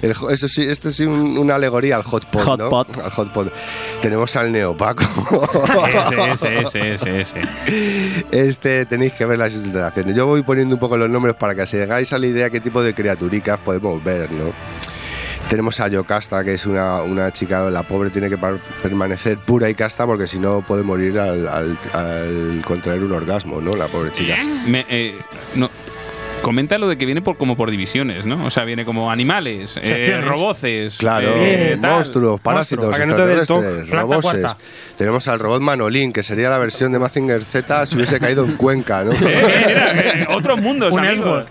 El 0.00 0.14
eso 0.30 0.48
sí, 0.48 0.62
esto 0.62 0.90
sí 0.90 1.04
un- 1.04 1.36
una 1.36 1.56
alegoría 1.56 1.96
al 1.96 2.02
hot 2.02 2.24
pot, 2.26 2.42
Hot 2.44 2.58
¿no? 2.58 2.70
pot. 2.70 2.96
Al 2.98 3.10
hot 3.10 3.32
pot. 3.32 3.52
Tenemos 4.00 4.34
al 4.36 4.50
neopaco. 4.50 5.04
Ese, 5.86 6.58
ese, 6.60 6.60
ese, 6.62 6.92
ese, 6.94 7.20
ese. 7.20 7.40
Este, 8.30 8.86
tenéis 8.86 9.12
que 9.14 9.26
ver 9.26 9.38
las 9.38 9.52
ilustraciones. 9.54 10.16
Yo 10.16 10.26
voy 10.26 10.42
poniendo 10.42 10.74
un 10.76 10.80
poco 10.80 10.96
los 10.96 11.10
nombres 11.10 11.34
para 11.34 11.54
que 11.54 11.62
os 11.62 11.74
hagáis 11.74 12.10
a 12.14 12.18
la 12.18 12.26
idea 12.26 12.48
qué 12.48 12.60
tipo 12.60 12.82
de 12.82 12.94
criaturicas 12.94 13.58
podemos 13.60 14.02
ver, 14.02 14.30
¿no? 14.32 14.46
Tenemos 15.48 15.78
a 15.78 15.86
Yocasta, 15.86 16.42
que 16.42 16.54
es 16.54 16.66
una, 16.66 17.02
una 17.02 17.30
chica, 17.32 17.70
la 17.70 17.84
pobre 17.84 18.10
tiene 18.10 18.28
que 18.28 18.36
par- 18.36 18.58
permanecer 18.82 19.38
pura 19.38 19.70
y 19.70 19.74
casta 19.76 20.04
porque 20.04 20.26
si 20.26 20.40
no 20.40 20.62
puede 20.62 20.82
morir 20.82 21.18
al, 21.20 21.46
al- 21.46 21.78
al 21.92 22.62
contraer 22.64 23.04
un 23.04 23.12
orgasmo, 23.12 23.60
¿no? 23.60 23.76
La 23.76 23.86
pobre 23.86 24.10
chica. 24.12 24.36
Me, 24.66 24.84
eh, 24.88 25.14
no, 25.54 25.70
comenta 26.42 26.78
lo 26.78 26.88
de 26.88 26.98
que 26.98 27.06
viene 27.06 27.22
por 27.22 27.36
como 27.36 27.56
por 27.56 27.70
divisiones, 27.70 28.26
¿no? 28.26 28.44
O 28.44 28.50
sea, 28.50 28.64
viene 28.64 28.84
como 28.84 29.08
animales, 29.08 29.78
eh, 29.80 30.20
roboces, 30.20 30.98
Claro, 30.98 31.28
eh, 31.36 31.78
monstruos, 31.80 32.40
parásitos, 32.40 32.86
no 32.86 34.08
cuarta. 34.20 34.56
Tenemos 34.98 35.28
al 35.28 35.38
robot 35.38 35.62
Manolín, 35.62 36.12
que 36.12 36.24
sería 36.24 36.50
la 36.50 36.58
versión 36.58 36.90
de 36.90 36.98
Mazinger 36.98 37.44
Z 37.44 37.86
si 37.86 37.94
hubiese 37.94 38.18
caído 38.18 38.44
en 38.44 38.56
Cuenca, 38.56 39.04
¿no? 39.04 39.12
Eh, 39.12 39.16
eh, 39.22 39.64
mira, 39.68 39.90
eh, 39.92 40.26
otros 40.30 40.60
mundos, 40.60 40.92
Un 40.92 41.06
amigos. 41.06 41.44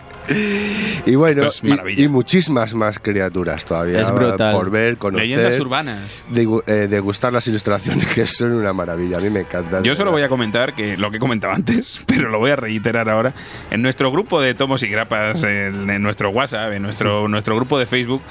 Y 1.05 1.15
bueno, 1.15 1.43
es 1.47 1.61
y- 1.97 2.07
muchísimas 2.07 2.73
más 2.73 2.99
criaturas 2.99 3.65
todavía 3.65 4.01
Es 4.01 4.11
brutal. 4.11 4.53
por 4.55 4.69
ver, 4.71 4.97
conocer. 4.97 5.27
Leyendas 5.27 5.59
urbanas. 5.59 6.01
degu- 6.33 6.63
eh, 6.67 6.87
degustar 6.89 7.31
las 7.31 7.47
ilustraciones 7.47 8.07
que 8.13 8.25
son 8.25 8.53
una 8.53 8.73
maravilla. 8.73 9.17
A 9.17 9.21
mí 9.21 9.29
me 9.29 9.41
encantan. 9.41 9.83
Yo 9.83 9.95
solo 9.95 10.11
voy 10.11 10.23
a 10.23 10.29
comentar 10.29 10.73
que 10.73 10.97
lo 10.97 11.11
que 11.11 11.17
he 11.17 11.19
comentado 11.19 11.53
antes, 11.53 12.03
pero 12.07 12.29
lo 12.29 12.39
voy 12.39 12.51
a 12.51 12.55
reiterar 12.55 13.09
ahora. 13.09 13.33
En 13.71 13.81
nuestro 13.81 14.11
grupo 14.11 14.41
de 14.41 14.53
tomos 14.53 14.81
y 14.83 14.87
grapas, 14.87 15.43
en, 15.43 15.89
en 15.89 16.01
nuestro 16.01 16.29
WhatsApp, 16.29 16.73
en 16.73 16.81
nuestro, 16.81 17.27
nuestro 17.27 17.55
grupo 17.55 17.77
de 17.77 17.85
Facebook, 17.85 18.21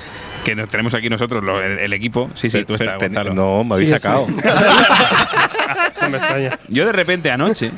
que 0.45 0.55
nos 0.55 0.69
tenemos 0.69 0.95
aquí 0.95 1.09
nosotros, 1.09 1.43
lo- 1.43 1.63
el, 1.63 1.79
el 1.79 1.93
equipo. 1.93 2.31
Sí, 2.35 2.51
sí, 2.51 2.65
tú 2.65 2.75
estás, 2.75 2.99
Ten- 2.99 3.13
Gonzalo. 3.15 3.35
No, 3.35 3.65
me 3.65 3.75
habéis 3.75 3.89
Sí, 3.89 3.95
sacado. 3.95 4.27
Extraña. 6.05 6.59
Yo 6.69 6.85
de 6.87 6.93
repente 6.93 7.31
anoche, 7.31 7.71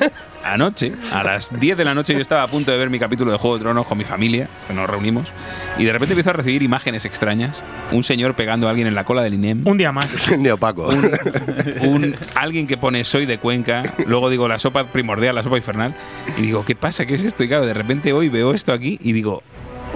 anoche, 0.43 0.91
a 1.13 1.23
las 1.23 1.57
10 1.59 1.77
de 1.77 1.85
la 1.85 1.93
noche 1.93 2.13
yo 2.13 2.19
estaba 2.19 2.43
a 2.43 2.47
punto 2.47 2.71
de 2.71 2.77
ver 2.77 2.89
mi 2.89 2.99
capítulo 2.99 3.31
de 3.31 3.37
Juego 3.37 3.57
de 3.57 3.63
Tronos 3.63 3.87
con 3.87 3.97
mi 3.97 4.03
familia, 4.03 4.47
que 4.67 4.73
nos 4.73 4.89
reunimos, 4.89 5.29
y 5.77 5.85
de 5.85 5.91
repente 5.93 6.13
empiezo 6.13 6.31
a 6.31 6.33
recibir 6.33 6.61
imágenes 6.61 7.05
extrañas. 7.05 7.61
Un 7.91 8.03
señor 8.03 8.35
pegando 8.35 8.67
a 8.67 8.71
alguien 8.71 8.87
en 8.87 8.95
la 8.95 9.05
cola 9.05 9.21
del 9.23 9.35
INEM. 9.35 9.65
Un 9.65 9.77
día 9.77 9.91
más. 9.91 10.07
Neopaco. 10.37 10.87
un 11.81 12.15
alguien 12.35 12.67
que 12.67 12.77
pone 12.77 13.03
soy 13.05 13.25
de 13.25 13.37
Cuenca, 13.39 13.83
luego 14.05 14.29
digo 14.29 14.47
la 14.47 14.59
sopa 14.59 14.83
primordial, 14.85 15.33
la 15.35 15.43
sopa 15.43 15.55
infernal, 15.57 15.95
y 16.37 16.41
digo, 16.41 16.65
¿qué 16.65 16.75
pasa? 16.75 17.05
¿Qué 17.05 17.15
es 17.15 17.23
esto? 17.23 17.43
Y 17.43 17.47
claro, 17.47 17.65
de 17.65 17.73
repente 17.73 18.11
hoy 18.13 18.27
veo 18.29 18.53
esto 18.53 18.73
aquí 18.73 18.99
y 19.01 19.13
digo, 19.13 19.41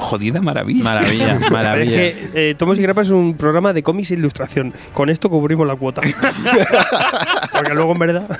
jodida 0.01 0.41
maravilla. 0.41 0.83
Maravilla, 0.83 1.37
Pero 1.39 1.51
maravilla. 1.51 2.03
es 2.03 2.15
que 2.33 2.49
eh, 2.49 2.55
Tomos 2.55 2.77
y 2.77 2.81
Grapas 2.81 3.07
es 3.07 3.11
un 3.13 3.37
programa 3.37 3.71
de 3.73 3.83
cómics 3.83 4.11
e 4.11 4.15
ilustración. 4.15 4.73
Con 4.93 5.09
esto 5.09 5.29
cubrimos 5.29 5.65
la 5.67 5.75
cuota. 5.75 6.01
Porque 7.51 7.73
luego, 7.73 7.93
en 7.93 7.99
verdad. 7.99 8.39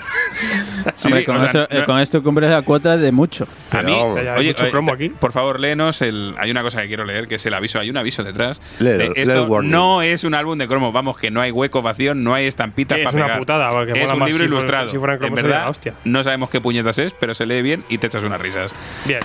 Sí, 0.96 1.08
Hombre, 1.08 1.20
sí, 1.22 1.26
con, 1.26 1.36
o 1.38 1.40
sea, 1.40 1.48
esto, 1.48 1.68
eh, 1.70 1.80
no- 1.80 1.86
con 1.86 2.00
esto 2.00 2.24
cumples 2.24 2.50
la 2.50 2.62
cuota 2.64 2.98
de 2.98 3.12
mucho. 3.12 3.48
A 3.72 3.82
mí, 3.82 3.94
Pero, 4.16 4.32
hay 4.34 4.38
oye, 4.40 4.48
mucho 4.50 4.64
oye, 4.64 4.72
cromo 4.72 4.92
aquí. 4.94 5.10
por 5.10 5.32
favor, 5.32 5.60
léenos 5.60 6.02
el. 6.02 6.36
Hay 6.40 6.50
una 6.52 6.62
cosa 6.64 6.82
que 6.82 6.88
quiero 6.88 7.06
leer, 7.06 7.28
que 7.28 7.36
es 7.36 7.46
el 7.46 7.54
aviso. 7.54 7.80
Hay 7.80 7.90
un 7.90 7.98
aviso 7.98 8.24
detrás. 8.24 8.60
De- 8.80 9.12
esto 9.16 9.62
no 9.62 10.02
es 10.02 10.24
un 10.24 10.34
álbum 10.34 10.58
de 10.58 10.68
cromo. 10.68 10.92
Vamos, 10.92 11.18
que 11.18 11.30
no 11.32 11.42
hay 11.42 11.52
hueco 11.52 11.82
vacío, 11.82 12.14
no 12.14 12.34
hay 12.34 12.48
estampitas 12.48 12.98
Sí, 12.98 13.04
para 13.04 13.10
es 13.10 13.16
una 13.16 13.26
pegar. 13.26 13.40
putada, 13.40 13.68
Es 13.94 14.12
un 14.12 14.20
libro 14.20 14.26
si 14.28 14.32
fuera- 14.34 14.46
ilustrado. 14.46 14.90
si 14.90 14.98
fuera 14.98 15.14
en 15.14 15.20
cromo 15.20 15.38
en 15.38 15.44
verdad, 15.44 15.76
no 16.06 16.24
sabemos 16.24 16.50
qué 16.50 16.60
puñetas 16.62 16.98
es, 17.00 17.14
pero 17.14 17.34
se 17.34 17.46
lee 17.46 17.62
bien 17.62 17.84
y 17.90 17.98
te 17.98 18.08
echas 18.08 18.24
unas 18.24 18.42
risas. 18.42 18.74
Bien. 19.06 19.20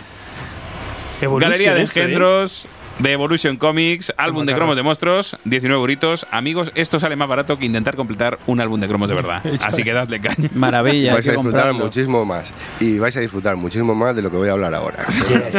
Evolution 1.20 1.50
Galería 1.50 1.74
de 1.74 1.80
¿eh? 1.80 1.82
engendros. 1.82 2.66
De 2.98 3.12
Evolution 3.12 3.58
Comics, 3.58 4.10
álbum 4.16 4.46
de 4.46 4.54
cromos 4.54 4.74
de 4.74 4.82
monstruos, 4.82 5.36
19 5.44 5.78
euritos. 5.78 6.26
Amigos, 6.30 6.72
esto 6.74 6.98
sale 6.98 7.14
más 7.14 7.28
barato 7.28 7.58
que 7.58 7.66
intentar 7.66 7.94
completar 7.94 8.38
un 8.46 8.58
álbum 8.58 8.80
de 8.80 8.88
cromos 8.88 9.10
de 9.10 9.14
verdad. 9.14 9.42
Así 9.60 9.82
que 9.82 9.92
dadle 9.92 10.18
caña. 10.18 10.48
Maravilla. 10.54 11.12
vais 11.12 11.28
a 11.28 11.32
disfrutar 11.32 11.60
comprarlo. 11.60 11.84
muchísimo 11.84 12.24
más. 12.24 12.54
Y 12.80 12.96
vais 12.98 13.14
a 13.14 13.20
disfrutar 13.20 13.54
muchísimo 13.56 13.94
más 13.94 14.16
de 14.16 14.22
lo 14.22 14.30
que 14.30 14.38
voy 14.38 14.48
a 14.48 14.52
hablar 14.52 14.72
ahora. 14.74 15.06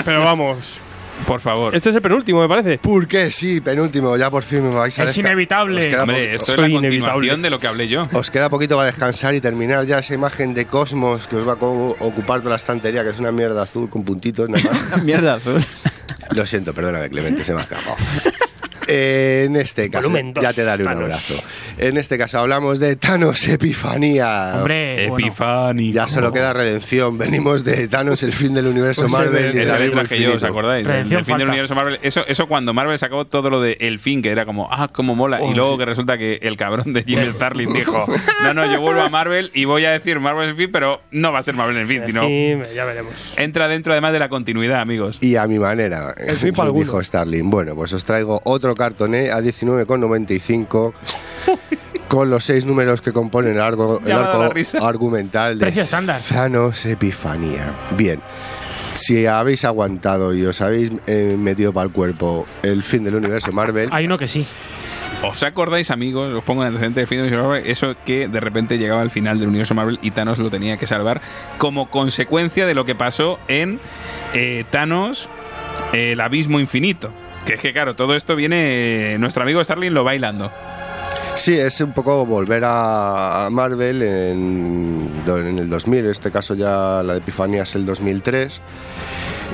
Pero 0.04 0.24
vamos. 0.24 0.82
Por 1.26 1.42
favor. 1.42 1.76
Este 1.76 1.90
es 1.90 1.96
el 1.96 2.02
penúltimo, 2.02 2.42
me 2.42 2.48
parece. 2.48 2.78
¿Por 2.78 3.08
qué? 3.08 3.32
Sí, 3.32 3.60
penúltimo. 3.60 4.16
Ya 4.18 4.30
por 4.30 4.44
fin 4.44 4.64
me 4.64 4.76
vais 4.76 4.98
a 5.00 5.04
Es 5.04 5.18
inevitable. 5.18 5.98
Hombre, 5.98 6.36
esto 6.36 6.54
es 6.54 6.58
la 6.58 6.64
continuación 6.70 6.94
inevitable. 6.94 7.38
de 7.42 7.50
lo 7.50 7.60
que 7.60 7.68
hablé 7.68 7.88
yo. 7.88 8.08
os 8.14 8.32
queda 8.32 8.50
poquito 8.50 8.76
para 8.76 8.88
descansar 8.88 9.34
y 9.36 9.42
terminar 9.42 9.86
ya 9.86 10.00
esa 10.00 10.14
imagen 10.14 10.54
de 10.54 10.66
Cosmos 10.66 11.28
que 11.28 11.36
os 11.36 11.48
va 11.48 11.54
a 11.54 11.56
ocupar 11.56 12.40
toda 12.40 12.52
la 12.52 12.56
estantería, 12.58 13.04
que 13.04 13.10
es 13.10 13.20
una 13.20 13.32
mierda 13.32 13.64
azul 13.64 13.90
con 13.90 14.04
puntitos 14.04 14.50
nada 14.50 14.64
más. 14.72 15.04
Mierda 15.04 15.36
azul. 15.36 15.62
Lo 16.32 16.46
siento, 16.46 16.74
perdóname, 16.74 17.10
Clemente, 17.10 17.44
se 17.44 17.54
me 17.54 17.60
ha 17.60 17.64
escapado. 17.64 17.96
En 18.88 19.56
este 19.56 19.90
caso, 19.90 20.04
Volumen 20.10 20.34
dos, 20.34 20.42
ya 20.44 20.54
te 20.54 20.64
daré 20.64 20.84
un 20.84 20.90
abrazo. 20.90 21.36
En 21.78 21.98
este 21.98 22.18
caso 22.18 22.40
hablamos 22.40 22.80
de 22.80 22.96
Thanos 22.96 23.48
Epifanía. 23.48 24.54
Hombre. 24.58 25.06
Epifánico. 25.08 25.94
Ya 25.96 26.08
solo 26.08 26.32
queda 26.32 26.54
redención. 26.54 27.18
Venimos 27.18 27.64
de 27.64 27.88
Thanos, 27.88 28.24
el 28.24 28.32
fin 28.34 28.54
del 28.54 28.68
universo 28.68 29.02
Pues 29.04 29.14
Marvel. 29.14 29.56
y 29.56 29.60
Esa 29.60 29.78
letra 29.80 30.06
que 30.06 30.20
yo, 30.20 30.30
¿os 30.30 30.34
infinito. 30.36 30.46
acordáis? 30.48 30.88
Redención 30.88 31.20
el 31.20 31.26
fin 31.26 31.34
del 31.38 31.48
falta. 31.48 31.52
universo 31.52 31.76
Marvel. 31.76 32.00
Eso, 32.02 32.26
eso 32.28 32.48
cuando 32.48 32.74
Marvel 32.74 32.98
sacó 32.98 33.26
todo 33.26 33.50
lo 33.50 33.62
de 33.62 33.78
El 33.80 34.00
fin, 34.00 34.22
que 34.22 34.30
era 34.32 34.46
como, 34.46 34.68
ah, 34.72 34.88
cómo 34.92 35.16
mola. 35.16 35.42
y 35.44 35.54
luego 35.54 35.78
que 35.78 35.86
resulta 35.86 36.18
que 36.18 36.40
el 36.42 36.56
cabrón 36.58 36.94
de 36.94 37.04
Jim 37.04 37.20
Starlin 37.30 37.74
dijo, 37.74 38.06
no, 38.44 38.54
no, 38.54 38.72
yo 38.72 38.80
vuelvo 38.82 39.02
a 39.02 39.10
Marvel 39.10 39.52
y 39.54 39.66
voy 39.66 39.86
a 39.86 39.92
decir 39.92 40.20
Marvel 40.20 40.50
el 40.50 40.56
fin, 40.56 40.70
pero 40.72 41.02
no 41.12 41.32
va 41.32 41.40
a 41.40 41.44
ser 41.44 41.54
Marvel 41.56 41.78
el 41.78 41.88
fin, 41.88 42.04
sino 42.06 42.22
Sí, 42.26 42.56
ya 42.76 42.86
veremos. 42.86 43.34
entra 43.38 43.68
dentro 43.68 43.92
además 43.94 44.14
de 44.14 44.20
la 44.20 44.30
continuidad, 44.30 44.80
amigos. 44.82 45.18
Y 45.22 45.36
a 45.36 45.46
mi 45.48 45.60
manera, 45.60 46.14
El 46.18 46.36
fin 46.38 46.54
para 46.54 46.70
dijo 46.72 46.80
algunos. 46.82 47.06
Starling. 47.06 47.50
Bueno, 47.50 47.76
pues 47.76 47.92
os 47.94 48.04
traigo 48.06 48.42
otro 48.44 48.76
cartoné 48.78 49.32
a 49.32 49.40
19,95 49.40 50.94
con 52.08 52.30
los 52.30 52.44
seis 52.44 52.66
números 52.66 53.02
que 53.02 53.12
componen 53.12 53.54
el 53.54 53.62
arco, 53.62 54.00
el 54.04 54.12
arco 54.12 54.52
argumental 54.82 55.60
de. 55.60 55.86
Thanos 56.30 56.86
Epifanía. 56.86 57.74
Bien. 57.98 58.22
Si 58.96 59.28
habéis 59.28 59.64
aguantado 59.64 60.34
y 60.34 60.44
os 60.44 60.60
habéis 60.62 60.92
eh, 61.06 61.36
metido 61.38 61.72
para 61.72 61.86
el 61.86 61.92
cuerpo 61.92 62.48
el 62.64 62.82
fin 62.82 63.04
del 63.04 63.16
universo 63.16 63.52
Marvel, 63.52 63.90
Hay 63.92 64.06
uno 64.06 64.18
que 64.18 64.28
sí. 64.28 64.46
¿Os 65.24 65.44
acordáis, 65.44 65.92
amigos? 65.92 66.34
Os 66.34 66.44
pongo 66.44 66.62
en 66.62 66.68
antecedente 66.68 67.02
de 67.02 67.08
fin 67.08 67.18
del 67.18 67.28
universo 67.28 67.48
Marvel, 67.50 67.70
eso 67.70 67.96
que 68.06 68.28
de 68.28 68.40
repente 68.40 68.78
llegaba 68.78 69.02
al 69.02 69.12
final 69.12 69.40
del 69.40 69.50
universo 69.50 69.76
Marvel 69.76 70.00
y 70.02 70.12
Thanos 70.12 70.40
lo 70.40 70.50
tenía 70.50 70.78
que 70.78 70.88
salvar 70.88 71.22
como 71.58 71.90
consecuencia 71.90 72.66
de 72.66 72.74
lo 72.74 72.86
que 72.86 72.96
pasó 72.96 73.40
en 73.48 73.80
eh, 74.34 74.64
Thanos, 74.72 75.30
eh, 75.94 76.14
el 76.14 76.22
abismo 76.22 76.60
infinito. 76.60 77.12
Que 77.48 77.54
es 77.54 77.62
que, 77.62 77.72
claro, 77.72 77.94
todo 77.94 78.14
esto 78.14 78.36
viene. 78.36 79.16
nuestro 79.20 79.44
amigo 79.44 79.64
Starling 79.64 79.94
lo 79.94 80.04
bailando. 80.04 80.52
Sí, 81.36 81.58
es 81.58 81.80
un 81.80 81.94
poco 81.94 82.26
volver 82.26 82.64
a 82.66 83.48
Marvel 83.50 84.02
en, 84.02 85.10
el 85.26 85.70
2000, 85.70 86.00
en 86.00 86.12
este 86.12 86.30
caso 86.30 86.56
ya 86.56 87.02
la 87.04 87.14
de 87.14 87.20
Epifanía 87.20 87.64
es 87.64 87.74
el 87.76 87.86
2003. 87.86 88.60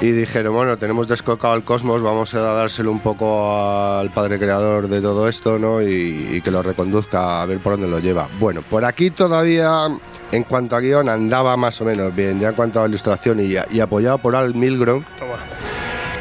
Y 0.02 0.12
dijeron, 0.12 0.56
bueno, 0.56 0.76
tenemos 0.78 1.08
descocado 1.08 1.54
el 1.54 1.64
cosmos, 1.64 2.02
vamos 2.02 2.34
a 2.34 2.40
dárselo 2.40 2.90
un 2.90 3.00
poco 3.00 3.56
al 4.00 4.10
padre 4.10 4.40
creador 4.40 4.88
de 4.88 5.00
todo 5.00 5.30
esto, 5.30 5.60
¿no? 5.60 5.80
Y, 5.80 6.30
y 6.32 6.42
que 6.42 6.50
lo 6.50 6.64
reconduzca 6.64 7.44
a 7.44 7.46
ver 7.46 7.60
por 7.60 7.74
dónde 7.74 7.88
lo 7.88 8.00
lleva. 8.00 8.28
Bueno, 8.40 8.64
por 8.64 8.86
aquí 8.86 9.12
todavía, 9.12 9.88
en 10.32 10.44
cuanto 10.46 10.76
a 10.76 10.80
guion, 10.80 11.10
andaba 11.10 11.56
más 11.58 11.80
o 11.80 11.86
menos 11.86 12.16
bien, 12.16 12.40
ya 12.40 12.50
en 12.50 12.56
cuanto 12.56 12.82
a 12.82 12.88
ilustración 12.88 13.40
y, 13.40 13.54
y 13.70 13.80
apoyado 13.82 14.18
por 14.18 14.36
Al 14.36 14.56
Milgrom, 14.56 15.04
Toma. 15.20 15.63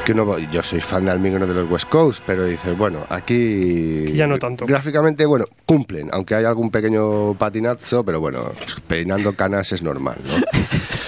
Que 0.05 0.13
uno, 0.13 0.39
yo 0.39 0.63
soy 0.63 0.81
fan 0.81 1.05
de 1.05 1.13
Almigro 1.13 1.47
de 1.47 1.55
los 1.55 1.71
West 1.71 1.89
Coast, 1.89 2.23
pero 2.27 2.45
dices, 2.45 2.77
bueno, 2.77 3.07
aquí 3.09 3.35
Que 4.07 4.13
ya 4.15 4.27
no 4.27 4.39
tanto. 4.39 4.67
Gráficamente, 4.67 5.25
bueno, 5.27 5.45
cumplen, 5.65 6.09
aunque 6.13 6.35
hay 6.35 6.45
algún 6.45 6.71
pequeño 6.71 7.35
patinazo, 7.35 8.05
pero 8.05 8.21
bueno, 8.21 8.53
peinando 8.87 9.35
canas 9.35 9.73
es 9.73 9.83
normal, 9.83 10.17
¿no? 10.25 10.35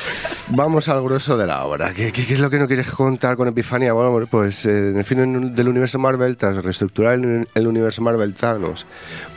Vamos 0.56 0.88
al 0.88 1.02
grueso 1.02 1.36
de 1.36 1.48
la 1.48 1.64
obra. 1.64 1.92
¿Qué, 1.92 2.12
es 2.16 2.38
lo 2.38 2.48
que 2.48 2.60
no 2.60 2.68
quieres 2.68 2.88
contar 2.88 3.36
con 3.36 3.48
Epifanía? 3.48 3.92
Bueno, 3.92 4.28
pues 4.30 4.64
eh, 4.66 4.90
en 4.90 4.98
el 4.98 5.04
fin 5.04 5.52
del 5.52 5.66
universo 5.66 5.98
Marvel, 5.98 6.36
tras 6.36 6.62
reestructurar 6.62 7.14
el, 7.14 7.48
el 7.52 7.66
universo 7.66 8.02
Marvel 8.02 8.34
Thanos, 8.34 8.86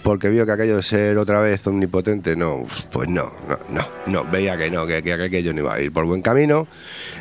porque 0.03 0.29
vio 0.29 0.45
que 0.45 0.51
aquello 0.51 0.75
de 0.75 0.83
ser 0.83 1.17
otra 1.17 1.41
vez 1.41 1.65
omnipotente, 1.65 2.35
no, 2.35 2.65
pues 2.91 3.09
no, 3.09 3.31
no, 3.49 3.57
no, 3.69 3.87
no, 4.05 4.25
veía 4.29 4.55
que 4.57 4.69
no, 4.69 4.85
que, 4.85 5.01
que 5.01 5.13
aquello 5.13 5.53
no 5.53 5.61
iba 5.61 5.73
a 5.73 5.81
ir 5.81 5.91
por 5.91 6.05
buen 6.05 6.21
camino, 6.21 6.67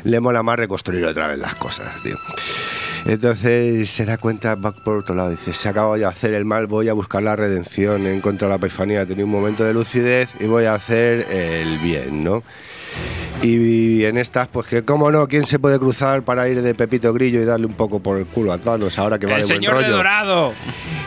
le 0.03 0.19
mola 0.19 0.43
más 0.43 0.57
reconstruir 0.57 1.03
otra 1.05 1.29
vez 1.29 1.39
las 1.39 1.55
cosas, 1.55 1.87
tío. 2.03 2.17
Entonces 3.05 3.89
se 3.89 4.05
da 4.05 4.19
cuenta, 4.19 4.53
va 4.53 4.73
por 4.73 4.97
otro 4.97 5.15
lado, 5.15 5.31
dice, 5.31 5.53
se 5.53 5.69
acaba 5.69 5.97
de 5.97 6.05
hacer 6.05 6.35
el 6.35 6.45
mal, 6.45 6.67
voy 6.67 6.87
a 6.87 6.93
buscar 6.93 7.23
la 7.23 7.35
redención, 7.35 8.05
en 8.05 8.21
contra 8.21 8.47
de 8.47 8.51
la 8.51 8.57
epifanía, 8.57 9.07
tenía 9.07 9.25
un 9.25 9.31
momento 9.31 9.63
de 9.63 9.73
lucidez 9.73 10.35
y 10.39 10.45
voy 10.45 10.65
a 10.65 10.75
hacer 10.75 11.25
el 11.31 11.79
bien, 11.79 12.23
¿no? 12.23 12.43
Y 13.41 14.03
en 14.03 14.17
estas, 14.17 14.47
pues 14.47 14.67
que 14.67 14.83
cómo 14.83 15.11
no, 15.11 15.27
¿quién 15.27 15.45
se 15.45 15.59
puede 15.59 15.77
cruzar 15.77 16.23
para 16.23 16.47
ir 16.49 16.61
de 16.61 16.73
Pepito 16.73 17.13
Grillo 17.13 17.41
y 17.41 17.45
darle 17.45 17.67
un 17.67 17.73
poco 17.73 17.99
por 17.99 18.17
el 18.17 18.25
culo 18.25 18.51
a 18.51 18.57
Thanos 18.57 18.97
ahora 18.97 19.19
que 19.19 19.27
va 19.27 19.35
¡El 19.35 19.41
de 19.41 19.45
buen 19.45 19.61
señor 19.61 19.77
de? 19.83 19.89
Dorado! 19.89 20.53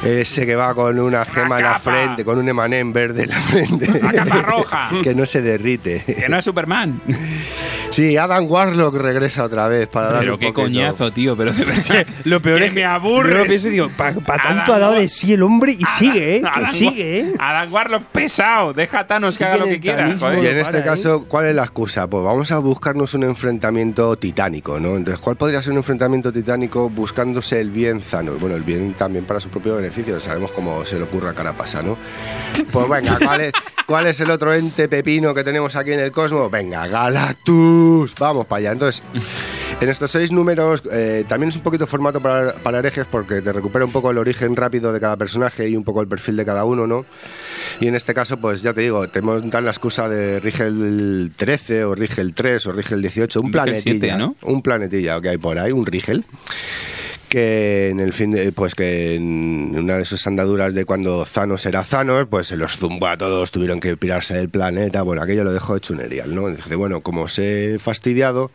Ese 0.04 0.46
que 0.46 0.54
va 0.54 0.74
con 0.74 0.98
una 0.98 1.24
gema 1.24 1.58
en 1.58 1.64
la 1.64 1.78
frente, 1.78 2.24
con 2.24 2.38
un 2.38 2.48
emanem 2.48 2.92
verde 2.92 3.24
en 3.24 3.30
la 3.30 3.40
frente. 3.40 4.00
¡La 4.00 4.12
capa 4.12 4.42
roja! 4.42 4.90
que 5.02 5.14
no 5.14 5.26
se 5.26 5.42
derrite. 5.42 6.04
Que 6.04 6.28
no 6.28 6.38
es 6.38 6.44
Superman. 6.44 7.00
Sí, 7.90 8.16
Adam 8.16 8.48
Warlock 8.48 8.94
regresa 8.94 9.44
otra 9.44 9.66
vez 9.66 9.88
para 9.88 10.12
darle 10.12 10.20
Pero 10.20 10.34
un 10.34 10.40
qué 10.40 10.46
poquito. 10.46 10.62
coñazo, 10.62 11.12
tío. 11.12 11.36
Pero 11.36 11.52
de 11.54 11.64
verdad. 11.64 12.06
Lo 12.24 12.40
peor 12.40 12.58
que 12.58 12.66
es 12.66 12.74
me 12.74 12.82
Yo 12.82 13.22
lo 13.22 13.44
pienso 13.44 13.68
y 13.68 13.70
digo, 13.72 13.88
para 13.96 14.14
tanto 14.14 14.72
Adam 14.72 14.74
ha 14.74 14.78
dado 14.78 14.92
de 14.94 15.08
sí 15.08 15.32
el 15.32 15.42
hombre 15.42 15.72
y 15.72 15.84
sigue, 15.98 16.36
¿eh? 16.36 16.40
Que 16.40 16.48
Adam 16.48 16.72
sigue, 16.72 17.18
¿eh? 17.20 17.34
Adam 17.38 17.72
Warlock 17.72 18.04
pesado. 18.04 18.72
Deja 18.72 19.00
a 19.00 19.06
Thanos 19.06 19.36
que 19.36 19.38
Sigue 19.38 19.50
haga 19.50 19.56
lo 19.58 19.64
que 19.66 19.80
quiera. 19.80 20.08
Y 20.08 20.12
en 20.12 20.18
Para, 20.20 20.60
este 20.60 20.78
¿eh? 20.78 20.84
caso, 20.84 21.24
¿cuál 21.24 21.46
es 21.46 21.54
la 21.54 21.62
excusa? 21.62 22.06
Pues 22.06 22.24
vamos 22.24 22.52
a 22.52 22.58
buscarnos 22.58 23.12
un 23.14 23.24
enfrentamiento 23.24 24.14
titánico, 24.16 24.78
¿no? 24.78 24.96
Entonces, 24.96 25.20
¿cuál 25.20 25.36
podría 25.36 25.60
ser 25.60 25.72
un 25.72 25.78
enfrentamiento 25.78 26.32
titánico 26.32 26.88
buscándose 26.90 27.60
el 27.60 27.70
bien 27.70 28.00
Thanos? 28.00 28.38
Bueno, 28.40 28.54
el 28.54 28.62
bien 28.62 28.94
también 28.94 29.24
para 29.24 29.40
su 29.40 29.48
propio 29.48 29.76
beneficio, 29.76 30.20
sabemos 30.20 30.52
cómo 30.52 30.84
se 30.84 30.96
le 30.96 31.02
ocurre 31.02 31.30
a 31.30 31.34
Carapasa, 31.34 31.82
¿no? 31.82 31.96
Pues 32.70 32.88
venga, 32.88 33.18
¿cuál 33.24 33.40
es, 33.40 33.52
cuál 33.86 34.06
es 34.06 34.20
el 34.20 34.30
otro 34.30 34.54
ente 34.54 34.88
pepino 34.88 35.34
que 35.34 35.42
tenemos 35.42 35.74
aquí 35.74 35.92
en 35.92 36.00
el 36.00 36.12
cosmos? 36.12 36.50
Venga, 36.50 36.86
Galactus, 36.86 37.79
vamos 38.18 38.46
para 38.46 38.60
allá. 38.60 38.72
Entonces, 38.72 39.02
en 39.80 39.88
estos 39.88 40.10
seis 40.10 40.30
números 40.32 40.82
eh, 40.92 41.24
también 41.28 41.50
es 41.50 41.56
un 41.56 41.62
poquito 41.62 41.86
formato 41.86 42.20
para, 42.20 42.54
para 42.54 42.78
herejes 42.78 43.06
porque 43.06 43.40
te 43.40 43.52
recupera 43.52 43.84
un 43.84 43.92
poco 43.92 44.10
el 44.10 44.18
origen 44.18 44.56
rápido 44.56 44.92
de 44.92 45.00
cada 45.00 45.16
personaje 45.16 45.68
y 45.68 45.76
un 45.76 45.84
poco 45.84 46.00
el 46.00 46.08
perfil 46.08 46.36
de 46.36 46.44
cada 46.44 46.64
uno, 46.64 46.86
¿no? 46.86 47.04
Y 47.80 47.86
en 47.86 47.94
este 47.94 48.12
caso, 48.12 48.36
pues 48.36 48.62
ya 48.62 48.74
te 48.74 48.82
digo, 48.82 49.08
te 49.08 49.22
montan 49.22 49.64
la 49.64 49.70
excusa 49.70 50.08
de 50.08 50.40
Rigel 50.40 51.32
13 51.34 51.84
o 51.84 51.94
Rigel 51.94 52.34
3 52.34 52.66
o 52.66 52.72
Rigel 52.72 53.00
18, 53.00 53.40
un 53.40 53.46
Rigel 53.46 53.62
planetilla, 53.62 54.16
7, 54.16 54.18
¿no? 54.18 54.36
un 54.42 54.62
planetilla 54.62 55.20
que 55.20 55.30
hay 55.30 55.38
por 55.38 55.58
ahí, 55.58 55.72
un 55.72 55.86
Rigel 55.86 56.24
que 57.30 57.88
en 57.90 58.00
el 58.00 58.12
fin 58.12 58.32
de, 58.32 58.50
pues 58.50 58.74
que 58.74 59.14
en 59.14 59.78
una 59.78 59.96
de 59.96 60.04
sus 60.04 60.26
andaduras 60.26 60.74
de 60.74 60.84
cuando 60.84 61.24
Thanos 61.24 61.64
era 61.64 61.84
Thanos, 61.84 62.26
pues 62.28 62.48
se 62.48 62.56
los 62.56 62.76
zumbó 62.76 63.06
a 63.06 63.16
todos, 63.16 63.52
tuvieron 63.52 63.78
que 63.78 63.96
pirarse 63.96 64.34
del 64.34 64.50
planeta, 64.50 65.02
bueno, 65.02 65.22
aquello 65.22 65.44
lo 65.44 65.52
dejó 65.52 65.76
hecho 65.76 65.94
un 65.94 66.00
erial, 66.00 66.34
¿no? 66.34 66.48
Dice, 66.48 66.74
bueno, 66.74 67.00
como 67.02 67.22
os 67.22 67.38
he 67.38 67.78
fastidiado, 67.78 68.50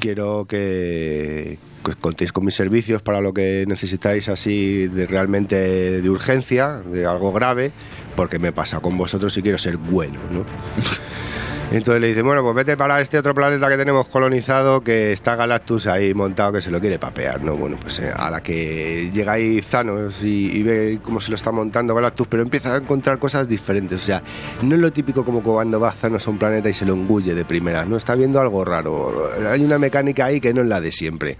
quiero 0.00 0.46
que 0.46 1.58
que 1.84 1.94
contéis 1.94 2.32
con 2.32 2.44
mis 2.44 2.54
servicios 2.56 3.00
para 3.00 3.20
lo 3.20 3.32
que 3.32 3.64
necesitáis 3.68 4.28
así 4.28 4.88
de 4.88 5.06
realmente 5.06 6.02
de 6.02 6.10
urgencia, 6.10 6.82
de 6.84 7.06
algo 7.06 7.32
grave, 7.32 7.70
porque 8.16 8.40
me 8.40 8.50
pasa 8.50 8.80
con 8.80 8.98
vosotros 8.98 9.36
y 9.36 9.42
quiero 9.42 9.58
ser 9.58 9.76
bueno, 9.76 10.18
¿no? 10.32 10.44
Entonces 11.72 12.00
le 12.00 12.08
dice, 12.08 12.22
bueno, 12.22 12.42
pues 12.42 12.54
vete 12.54 12.76
para 12.76 13.00
este 13.00 13.18
otro 13.18 13.34
planeta 13.34 13.68
que 13.68 13.76
tenemos 13.76 14.06
colonizado, 14.06 14.82
que 14.82 15.12
está 15.12 15.34
Galactus 15.34 15.88
ahí 15.88 16.14
montado, 16.14 16.52
que 16.52 16.60
se 16.60 16.70
lo 16.70 16.80
quiere 16.80 16.98
papear, 16.98 17.42
¿no? 17.42 17.56
Bueno, 17.56 17.76
pues 17.80 17.98
eh, 17.98 18.12
a 18.14 18.30
la 18.30 18.40
que 18.40 19.10
llega 19.12 19.32
ahí 19.32 19.60
Thanos 19.60 20.22
y, 20.22 20.62
ve 20.62 21.00
cómo 21.02 21.18
se 21.18 21.30
lo 21.30 21.34
está 21.34 21.50
montando 21.50 21.92
Galactus, 21.94 22.28
pero 22.28 22.44
empieza 22.44 22.72
a 22.72 22.76
encontrar 22.78 23.18
cosas 23.18 23.48
diferentes. 23.48 24.00
O 24.00 24.04
sea, 24.04 24.22
no 24.62 24.76
es 24.76 24.80
lo 24.80 24.92
típico 24.92 25.24
como 25.24 25.42
cuando 25.42 25.80
va 25.80 25.92
Thanos 25.92 26.26
a 26.28 26.30
un 26.30 26.38
planeta 26.38 26.70
y 26.70 26.74
se 26.74 26.86
lo 26.86 26.94
engulle 26.94 27.34
de 27.34 27.44
primera, 27.44 27.84
¿no? 27.84 27.96
Está 27.96 28.14
viendo 28.14 28.40
algo 28.40 28.64
raro. 28.64 29.28
Hay 29.50 29.64
una 29.64 29.78
mecánica 29.78 30.26
ahí 30.26 30.40
que 30.40 30.54
no 30.54 30.62
es 30.62 30.68
la 30.68 30.80
de 30.80 30.92
siempre. 30.92 31.36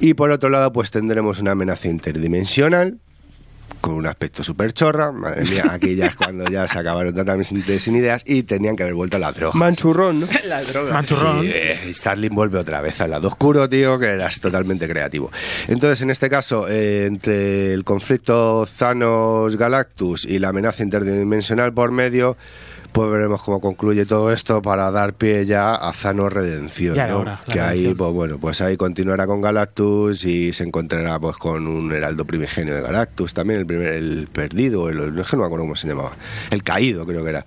Y 0.00 0.14
por 0.14 0.30
otro 0.30 0.48
lado, 0.48 0.72
pues 0.72 0.90
tendremos 0.90 1.40
una 1.40 1.52
amenaza 1.52 1.88
interdimensional 1.88 3.00
con 3.86 3.94
un 3.94 4.06
aspecto 4.08 4.42
súper 4.42 4.72
chorra. 4.72 5.12
Madre 5.12 5.44
mía, 5.44 5.66
aquí 5.70 5.94
ya 5.94 6.06
es 6.06 6.16
cuando 6.16 6.50
ya 6.50 6.66
se 6.66 6.76
acabaron 6.76 7.14
totalmente 7.14 7.78
sin 7.78 7.94
ideas 7.94 8.22
y 8.26 8.42
tenían 8.42 8.74
que 8.74 8.82
haber 8.82 8.94
vuelto 8.94 9.16
a 9.16 9.20
la 9.20 9.30
droga. 9.30 9.56
Manchurrón, 9.56 10.20
¿no? 10.20 10.28
Manchurrón. 10.92 11.42
Sí, 11.42 11.50
eh, 11.54 11.92
Starling 11.94 12.34
vuelve 12.34 12.58
otra 12.58 12.80
vez 12.80 13.00
al 13.00 13.12
lado 13.12 13.28
oscuro, 13.28 13.68
tío, 13.68 13.96
que 14.00 14.06
eras 14.06 14.40
totalmente 14.40 14.88
creativo. 14.88 15.30
Entonces, 15.68 16.02
en 16.02 16.10
este 16.10 16.28
caso, 16.28 16.66
eh, 16.68 17.06
entre 17.06 17.72
el 17.72 17.84
conflicto 17.84 18.66
Thanos-Galactus 18.66 20.24
y 20.24 20.40
la 20.40 20.48
amenaza 20.48 20.82
interdimensional 20.82 21.72
por 21.72 21.92
medio, 21.92 22.36
pues 22.92 23.10
veremos 23.10 23.42
cómo 23.42 23.60
concluye 23.60 24.06
todo 24.06 24.32
esto 24.32 24.62
para 24.62 24.90
dar 24.90 25.14
pie 25.14 25.46
ya 25.46 25.74
a 25.74 25.92
Thanos 25.92 26.32
Redención, 26.32 26.94
Ya 26.94 27.06
¿no? 27.06 27.18
hora, 27.20 27.40
que 27.50 27.60
ahí, 27.60 27.78
redención. 27.78 27.96
pues 27.96 28.12
bueno, 28.12 28.38
pues 28.38 28.60
ahí 28.60 28.76
continuará 28.76 29.26
con 29.26 29.40
Galactus 29.40 30.24
y 30.24 30.52
se 30.52 30.64
encontrará 30.64 31.18
pues 31.20 31.36
con 31.36 31.66
un 31.66 31.92
heraldo 31.92 32.24
primigenio 32.24 32.74
de 32.74 32.80
Galactus, 32.82 33.34
también 33.34 33.60
el 33.60 33.66
primer, 33.66 33.92
el 33.92 34.28
perdido, 34.32 34.88
el, 34.88 35.14
no 35.14 35.22
es 35.22 35.28
que 35.28 35.36
no 35.36 35.42
me 35.42 35.46
acuerdo 35.46 35.64
cómo 35.64 35.76
se 35.76 35.88
llamaba, 35.88 36.12
el 36.50 36.62
caído 36.62 37.04
creo 37.06 37.22
que 37.24 37.30
era. 37.30 37.46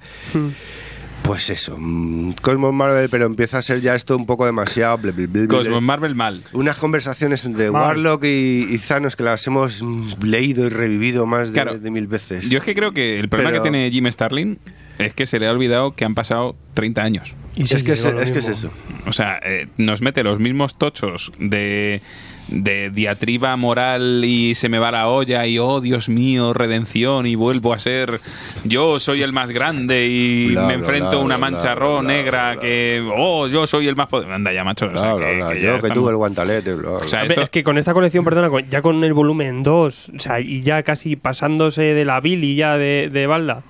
Pues 1.21 1.49
eso, 1.49 1.75
mm, 1.77 2.31
Cosmos 2.41 2.73
Marvel, 2.73 3.09
pero 3.09 3.25
empieza 3.25 3.57
a 3.59 3.61
ser 3.61 3.81
ya 3.81 3.93
esto 3.93 4.15
un 4.15 4.25
poco 4.25 4.45
demasiado. 4.45 4.97
ble, 4.97 5.11
ble, 5.11 5.27
ble, 5.27 5.41
ble. 5.45 5.57
Cosmos 5.57 5.81
Marvel 5.81 6.15
mal. 6.15 6.41
Unas 6.53 6.77
conversaciones 6.77 7.43
entre 7.45 7.69
Warlock 7.69 8.23
y, 8.23 8.65
y 8.69 8.77
Thanos 8.79 9.15
que 9.15 9.23
las 9.23 9.45
hemos 9.45 9.83
leído 10.23 10.65
y 10.65 10.69
revivido 10.69 11.25
más 11.25 11.49
de, 11.49 11.53
Claro. 11.53 11.77
de 11.77 11.91
mil 11.91 12.07
veces. 12.07 12.49
Yo 12.49 12.59
es 12.59 12.63
que 12.63 12.73
creo 12.73 12.93
que 12.93 13.19
el 13.19 13.29
problema 13.29 13.51
Pero- 13.51 13.63
que 13.63 13.69
tiene 13.69 13.91
Jim 13.91 14.07
Starlin 14.09 14.57
es 14.99 15.13
que 15.13 15.25
se 15.25 15.39
le 15.39 15.47
ha 15.47 15.51
olvidado 15.51 15.95
que 15.95 16.05
han 16.05 16.13
pasado 16.15 16.55
30 16.75 17.01
años. 17.01 17.35
Y 17.55 17.63
es, 17.63 17.83
que 17.83 17.93
es, 17.93 18.05
es 18.05 18.31
que 18.31 18.39
es 18.39 18.47
eso. 18.47 18.69
O 19.07 19.11
sea, 19.13 19.39
eh, 19.43 19.67
nos 19.77 20.01
mete 20.01 20.23
los 20.23 20.39
mismos 20.39 20.75
tochos 20.77 21.33
de, 21.39 21.99
de 22.47 22.89
diatriba 22.89 23.55
moral 23.57 24.23
y 24.23 24.55
se 24.55 24.69
me 24.69 24.79
va 24.79 24.91
la 24.91 25.07
olla 25.09 25.45
y 25.45 25.57
oh 25.59 25.81
Dios 25.81 26.07
mío, 26.07 26.53
redención 26.53 27.25
y 27.25 27.35
vuelvo 27.35 27.73
a 27.73 27.79
ser 27.79 28.21
yo 28.63 28.97
soy 28.99 29.23
el 29.23 29.33
más 29.33 29.51
grande 29.51 30.07
y 30.07 30.51
Bla, 30.51 30.61
me 30.61 30.67
bla, 30.67 30.73
enfrento 30.75 31.17
a 31.19 31.23
una 31.23 31.37
mancha 31.37 31.73
bla, 31.73 31.75
ro 31.75 31.99
bla, 31.99 32.07
negra 32.13 32.51
bla, 32.53 32.61
que 32.61 33.03
oh 33.17 33.47
yo 33.47 33.67
soy 33.67 33.87
el 33.89 33.95
más 33.97 34.07
poderoso. 34.07 34.35
Anda 34.35 34.53
ya 34.53 34.63
macho. 34.63 34.85
o 34.85 34.97
sea, 34.97 35.15
Bla, 35.15 35.15
bla, 35.15 35.27
que- 35.27 35.35
bla. 35.35 35.49
que 35.53 35.61
ya 35.61 35.73
Yo 35.73 35.79
que 35.79 35.89
tuve 35.89 36.11
el 36.11 36.17
guantalete, 36.17 36.75
bla, 36.75 36.89
bla. 36.91 36.97
O 36.99 37.07
sea, 37.09 37.19
A 37.19 37.23
ver, 37.23 37.31
esto- 37.33 37.41
Es 37.41 37.49
que 37.49 37.63
con 37.63 37.77
esta 37.77 37.93
colección, 37.93 38.23
perdona, 38.23 38.49
ya 38.69 38.81
con 38.81 39.03
el 39.03 39.13
volumen 39.13 39.63
2, 39.63 40.11
o 40.15 40.19
sea, 40.19 40.39
y 40.39 40.61
ya 40.61 40.83
casi 40.83 41.15
pasándose 41.17 41.81
de 41.81 42.05
la 42.05 42.21
Billy 42.21 42.55
ya 42.55 42.77
de, 42.77 43.09
de 43.11 43.27
balda 43.27 43.63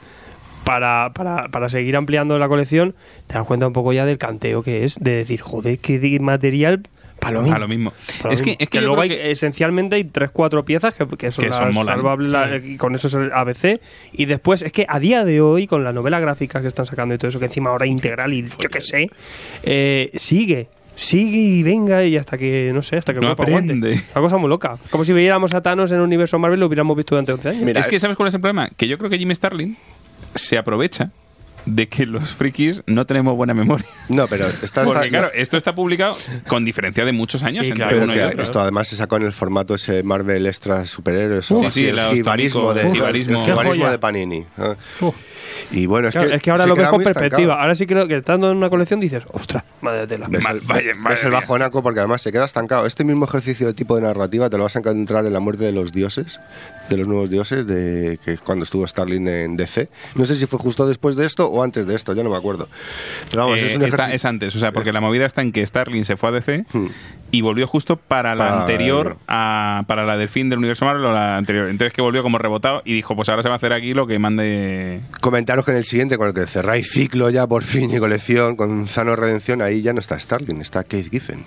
para, 0.69 1.11
para, 1.15 1.47
para 1.47 1.67
seguir 1.67 1.95
ampliando 1.95 2.37
la 2.37 2.47
colección, 2.47 2.93
te 3.25 3.33
das 3.33 3.43
cuenta 3.45 3.65
un 3.65 3.73
poco 3.73 3.91
ya 3.91 4.05
del 4.05 4.19
canteo 4.19 4.61
que 4.61 4.83
es, 4.83 4.99
de 4.99 5.15
decir, 5.15 5.41
joder, 5.41 5.79
qué 5.79 6.19
material 6.19 6.83
para 7.19 7.33
lo 7.33 7.41
mismo. 7.41 7.55
a 7.55 7.59
lo 7.59 7.67
mismo. 7.67 7.93
Para 8.19 8.29
lo 8.29 8.33
Es 8.35 8.41
que, 8.43 8.51
mismo. 8.51 8.63
es 8.63 8.69
que 8.69 8.81
luego 8.81 9.01
hay, 9.01 9.09
que- 9.09 9.31
esencialmente 9.31 9.95
hay 9.95 10.03
3-4 10.03 10.63
piezas 10.65 10.93
que, 10.93 11.07
que 11.17 11.31
son, 11.31 11.43
Que 11.45 11.51
son 11.51 11.65
las 11.65 11.73
molan. 11.73 11.95
salvables, 11.97 12.31
la- 12.31 12.77
con 12.77 12.93
eso 12.93 13.07
es 13.07 13.13
el 13.15 13.31
ABC. 13.33 13.81
Y 14.13 14.25
después, 14.25 14.61
es 14.61 14.71
que 14.71 14.85
a 14.87 14.99
día 14.99 15.25
de 15.25 15.41
hoy, 15.41 15.65
con 15.65 15.83
la 15.83 15.91
novela 15.91 16.19
gráfica 16.19 16.61
que 16.61 16.67
están 16.67 16.85
sacando 16.85 17.15
y 17.15 17.17
todo 17.17 17.29
eso, 17.29 17.39
que 17.39 17.45
encima 17.45 17.71
ahora 17.71 17.87
integral 17.87 18.31
y 18.31 18.43
yo 18.43 18.69
qué 18.71 18.79
sé, 18.81 19.09
eh, 19.63 20.11
sigue. 20.13 20.67
Sigue 20.93 21.37
y 21.39 21.63
venga 21.63 22.03
y 22.03 22.15
hasta 22.15 22.37
que, 22.37 22.71
no 22.73 22.81
sé, 22.83 22.97
hasta 22.97 23.13
que 23.13 23.21
No 23.21 23.29
aprende. 23.29 23.73
Una 24.13 24.21
cosa 24.21 24.37
muy 24.37 24.49
loca. 24.49 24.77
Como 24.91 25.03
si 25.03 25.13
viéramos 25.13 25.53
a 25.55 25.61
Thanos 25.63 25.91
en 25.91 25.97
el 25.97 26.03
universo 26.03 26.37
Marvel 26.37 26.59
y 26.59 26.61
lo 26.61 26.67
hubiéramos 26.67 26.95
visto 26.95 27.15
durante 27.15 27.31
11 27.31 27.49
años. 27.49 27.63
Mira, 27.63 27.79
es 27.79 27.87
que 27.87 27.99
¿sabes 27.99 28.15
cuál 28.17 28.27
es 28.27 28.35
el 28.35 28.41
problema? 28.41 28.69
Que 28.75 28.85
yo 28.87 28.97
creo 28.97 29.09
que 29.09 29.17
Jim 29.17 29.31
Starlin 29.33 29.75
se 30.35 30.57
aprovecha 30.57 31.11
de 31.65 31.87
que 31.87 32.05
los 32.05 32.29
frikis 32.29 32.81
no 32.87 33.05
tenemos 33.05 33.35
buena 33.35 33.53
memoria. 33.53 33.85
No, 34.07 34.27
pero 34.27 34.47
está, 34.47 34.83
Porque 34.85 35.07
está- 35.07 35.09
claro, 35.09 35.31
esto 35.35 35.55
está 35.57 35.75
publicado 35.75 36.15
con 36.47 36.65
diferencia 36.65 37.05
de 37.05 37.11
muchos 37.11 37.43
años 37.43 37.59
Sí, 37.65 37.71
entre 37.71 37.85
claro, 37.87 38.03
uno 38.03 38.15
y 38.15 38.19
otro. 38.19 38.41
esto 38.41 38.59
además 38.61 38.87
se 38.87 38.95
sacó 38.95 39.17
en 39.17 39.23
el 39.23 39.33
formato 39.33 39.75
ese 39.75 40.01
Marvel 40.01 40.47
Extra 40.47 40.85
Superhéroes 40.85 41.51
o 41.51 41.59
Sí, 41.59 41.65
así, 41.65 41.79
sí, 41.81 41.87
el 41.89 41.99
jibarismo 42.15 42.73
de, 42.73 42.87
el 42.87 42.93
jibarismo. 42.93 43.39
el 43.39 43.45
Qué 43.45 43.51
jibarismo 43.51 43.83
joya. 43.83 43.91
de 43.91 43.99
Panini. 43.99 44.45
ah. 44.57 44.75
Y 45.71 45.85
bueno, 45.85 46.07
es, 46.09 46.13
Claro, 46.13 46.29
que, 46.29 46.35
es 46.35 46.41
que 46.41 46.51
ahora 46.51 46.65
lo 46.65 46.75
ves 46.75 46.87
con 46.87 47.03
perspectiva. 47.03 47.61
Ahora 47.61 47.75
sí 47.75 47.85
creo 47.85 48.07
que 48.07 48.15
estando 48.15 48.51
en 48.51 48.57
una 48.57 48.69
colección 48.69 48.99
dices, 48.99 49.25
ostras, 49.31 49.63
madre 49.81 50.07
tela. 50.07 50.27
Ves, 50.29 50.43
Mal- 50.43 50.57
el- 50.57 50.61
vaya, 50.67 50.87
ves 50.87 50.97
madre 50.97 51.19
el 51.23 51.29
mía. 51.29 51.39
bajonaco 51.39 51.83
porque 51.83 51.99
además 51.99 52.21
se 52.21 52.31
queda 52.31 52.45
estancado. 52.45 52.85
Este 52.85 53.03
mismo 53.03 53.25
ejercicio 53.25 53.67
de 53.67 53.73
tipo 53.73 53.95
de 53.95 54.01
narrativa 54.01 54.49
te 54.49 54.57
lo 54.57 54.63
vas 54.63 54.75
a 54.75 54.79
encontrar 54.79 55.25
en 55.25 55.33
La 55.33 55.39
muerte 55.39 55.63
de 55.65 55.71
los 55.71 55.91
dioses, 55.91 56.39
de 56.89 56.97
los 56.97 57.07
nuevos 57.07 57.29
dioses, 57.29 57.67
de 57.67 58.19
que 58.23 58.33
es 58.33 58.41
cuando 58.41 58.63
estuvo 58.63 58.85
Starling 58.87 59.27
en 59.27 59.57
DC. 59.57 59.89
No 60.15 60.25
sé 60.25 60.35
si 60.35 60.45
fue 60.45 60.59
justo 60.59 60.87
después 60.87 61.15
de 61.15 61.25
esto 61.25 61.47
o 61.49 61.63
antes 61.63 61.85
de 61.87 61.95
esto, 61.95 62.13
ya 62.13 62.23
no 62.23 62.29
me 62.29 62.37
acuerdo. 62.37 62.67
Pero 63.29 63.43
vamos, 63.43 63.59
Eh, 63.59 63.65
es 63.71 63.77
un 63.77 63.83
está- 63.83 64.13
es 64.13 64.25
antes, 64.25 64.55
o 64.55 64.59
sea, 64.59 64.71
porque 64.71 64.91
la 64.93 65.01
movida 65.01 65.25
está 65.25 65.41
en 65.41 65.51
que 65.51 65.65
Starling 65.65 66.05
se 66.05 66.17
fue 66.17 66.29
a 66.29 66.31
DC 66.33 66.65
Hmm. 66.71 66.87
Y 67.31 67.41
volvió 67.41 67.67
justo 67.67 67.95
para 67.95 68.35
la 68.35 68.47
Para- 68.49 68.61
anterior, 68.61 69.17
a, 69.27 69.83
para 69.87 70.05
la 70.05 70.17
del 70.17 70.29
fin 70.29 70.49
del 70.49 70.59
universo 70.59 70.85
Marvel 70.85 71.05
o 71.05 71.11
la 71.13 71.37
anterior. 71.37 71.69
Entonces 71.69 71.93
que 71.93 72.01
volvió 72.01 72.23
como 72.23 72.37
rebotado 72.37 72.81
y 72.85 72.93
dijo, 72.93 73.15
pues 73.15 73.29
ahora 73.29 73.43
se 73.43 73.49
va 73.49 73.55
a 73.55 73.57
hacer 73.57 73.73
aquí 73.73 73.93
lo 73.93 74.07
que 74.07 74.17
mande... 74.19 75.01
Comentaros 75.21 75.65
que 75.65 75.71
en 75.71 75.77
el 75.77 75.85
siguiente, 75.85 76.17
con 76.17 76.27
el 76.27 76.33
que 76.33 76.47
cerráis 76.47 76.91
ciclo 76.91 77.29
ya 77.29 77.45
por 77.45 77.63
fin 77.63 77.91
y 77.91 77.99
colección 77.99 78.55
con 78.55 78.87
Zano 78.87 79.15
Redención, 79.15 79.61
ahí 79.61 79.81
ya 79.81 79.93
no 79.93 79.99
está 79.99 80.19
Starling, 80.19 80.61
está 80.61 80.83
Keith 80.83 81.09
Giffen. 81.11 81.45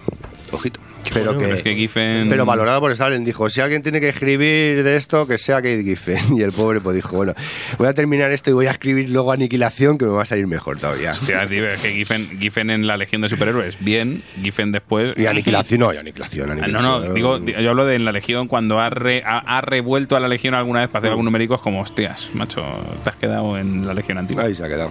Ojito. 0.53 0.81
Pero 1.13 1.33
que, 1.37 1.45
Pero 1.45 1.55
es 1.57 1.63
que 1.63 1.75
Giffen... 1.75 2.29
pero 2.29 2.45
valorado 2.47 2.81
por 2.81 2.95
Starling, 2.95 3.25
dijo, 3.25 3.49
si 3.51 3.61
alguien 3.61 3.83
tiene 3.83 4.01
que 4.01 4.09
escribir 4.09 4.83
de 4.83 4.97
esto, 4.97 5.27
que 5.27 5.39
sea 5.39 5.61
Keith 5.63 5.85
Giffen. 5.85 6.19
Y 6.39 6.43
el 6.43 6.53
pobre 6.53 6.81
pues 6.81 6.97
dijo, 6.97 7.17
bueno, 7.17 7.35
voy 7.79 7.89
a 7.89 7.95
terminar 7.95 8.31
esto 8.33 8.51
y 8.51 8.53
voy 8.53 8.67
a 8.67 8.71
escribir 8.71 9.11
luego 9.11 9.33
Aniquilación, 9.33 9.99
que 9.99 10.05
me 10.07 10.13
va 10.13 10.23
a 10.23 10.27
salir 10.27 10.47
mejor 10.47 10.79
todavía. 10.79 11.11
Hostia, 11.13 11.47
tío, 11.47 11.69
es 11.69 11.81
que 11.81 11.93
Giffen, 11.93 12.39
Giffen 12.39 12.71
en 12.71 12.87
la 12.87 12.97
Legión 12.97 13.21
de 13.23 13.29
Superhéroes, 13.29 13.77
bien, 13.81 14.23
Giffen 14.43 14.73
después... 14.73 15.13
Y 15.17 15.27
Aniquilación, 15.27 15.81
no, 15.81 15.93
y 15.93 15.97
Aniquilación, 15.97 16.49
Ah, 16.51 16.53
Aniquilación. 16.53 16.83
No, 16.83 17.01
no, 17.01 17.13
digo, 17.15 17.39
di- 17.39 17.53
yo 17.53 17.71
hablo 17.71 17.85
de 17.87 17.97
en 17.97 18.05
la 18.05 18.13
Legión 18.13 18.49
cuando 18.49 18.81
ha, 18.81 18.89
re- 18.91 19.23
ha, 19.27 19.39
ha 19.39 19.61
revuelto 19.61 20.17
a 20.17 20.21
la 20.21 20.29
Legión 20.29 20.55
alguna 20.55 20.81
vez 20.81 20.89
para 20.89 21.01
hacer 21.01 21.11
algún 21.11 21.25
numérico, 21.27 21.55
es 21.55 21.61
como, 21.61 21.81
hostias, 21.83 22.31
macho, 22.35 22.65
te 23.05 23.11
has 23.11 23.17
quedado 23.17 23.59
en 23.59 23.87
la 23.87 23.93
Legión 23.95 24.19
antigua. 24.19 24.45
Ahí 24.45 24.55
se 24.55 24.65
ha 24.65 24.69
quedado. 24.69 24.91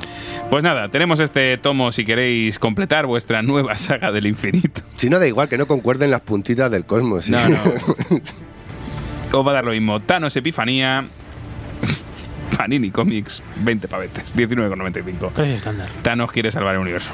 Pues 0.49 0.63
nada, 0.63 0.89
tenemos 0.89 1.19
este 1.19 1.57
tomo 1.57 1.91
si 1.91 2.05
queréis 2.05 2.59
completar 2.59 3.05
vuestra 3.05 3.41
nueva 3.41 3.77
saga 3.77 4.11
del 4.11 4.27
infinito. 4.27 4.81
Si 4.95 5.09
no, 5.09 5.17
da 5.19 5.27
igual 5.27 5.49
que 5.49 5.57
no 5.57 5.65
concuerden 6.01 6.11
las 6.11 6.21
puntitas 6.21 6.71
del 6.71 6.85
cosmos. 6.85 7.25
¿sí? 7.25 7.31
No, 7.31 7.47
no. 7.49 7.57
Os 9.39 9.47
va 9.47 9.51
a 9.51 9.53
dar 9.55 9.65
lo 9.65 9.71
mismo. 9.71 9.99
Thanos 10.01 10.35
Epifanía. 10.35 11.05
Panini 12.57 12.91
Comics, 12.91 13.41
20 13.57 13.87
pavetes, 13.87 14.35
19,95. 14.35 15.31
Precio 15.31 15.55
estándar. 15.55 15.87
Thanos 16.01 16.31
quiere 16.31 16.51
salvar 16.51 16.75
el 16.75 16.81
universo. 16.81 17.13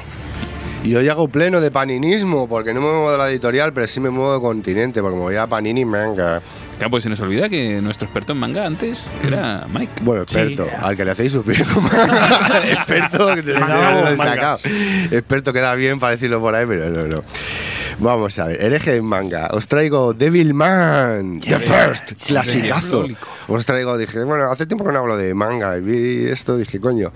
Y 0.84 0.94
hoy 0.94 1.08
hago 1.08 1.26
pleno 1.28 1.60
de 1.60 1.70
paninismo, 1.72 2.48
porque 2.48 2.72
no 2.72 2.80
me 2.80 2.86
muevo 2.86 3.10
de 3.10 3.18
la 3.18 3.28
editorial, 3.28 3.72
pero 3.72 3.86
sí 3.88 3.98
me 4.00 4.10
muevo 4.10 4.34
de 4.34 4.40
continente, 4.40 5.00
porque 5.00 5.16
me 5.16 5.22
voy 5.22 5.34
a 5.36 5.46
Panini 5.46 5.84
Manga. 5.84 6.40
Claro, 6.76 6.90
pues 6.92 7.02
se 7.02 7.10
nos 7.10 7.20
olvida 7.20 7.48
que 7.48 7.80
nuestro 7.82 8.06
experto 8.06 8.32
en 8.32 8.38
manga 8.38 8.64
antes 8.64 9.00
era 9.26 9.66
Mike. 9.72 9.92
Bueno, 10.02 10.22
experto, 10.22 10.64
Sí. 10.66 10.70
al 10.80 10.96
que 10.96 11.04
le 11.04 11.10
hacéis 11.10 11.32
sufrir 11.32 11.64
con 11.66 11.82
manga. 11.82 12.62
experto, 12.72 13.34
que 13.34 13.40
he 13.50 14.16
sacado. 14.16 14.58
Experto 15.10 15.52
queda 15.52 15.74
bien 15.74 15.98
para 15.98 16.12
decirlo 16.12 16.40
por 16.40 16.54
ahí, 16.54 16.64
pero 16.66 16.90
no, 16.90 17.06
no. 17.08 17.24
Vamos 18.00 18.38
a 18.38 18.46
ver, 18.46 18.62
hereje 18.62 18.96
en 18.96 19.04
manga. 19.04 19.48
Os 19.52 19.66
traigo 19.66 20.14
Devilman, 20.14 21.40
The 21.40 21.58
First, 21.58 22.12
clasicazo. 22.28 23.06
Os 23.48 23.66
traigo, 23.66 23.98
dije, 23.98 24.22
bueno, 24.22 24.50
hace 24.52 24.66
tiempo 24.66 24.84
que 24.84 24.92
no 24.92 25.00
hablo 25.00 25.16
de 25.16 25.34
manga 25.34 25.76
y 25.76 25.80
vi 25.80 26.24
esto, 26.26 26.56
dije, 26.56 26.78
coño. 26.80 27.12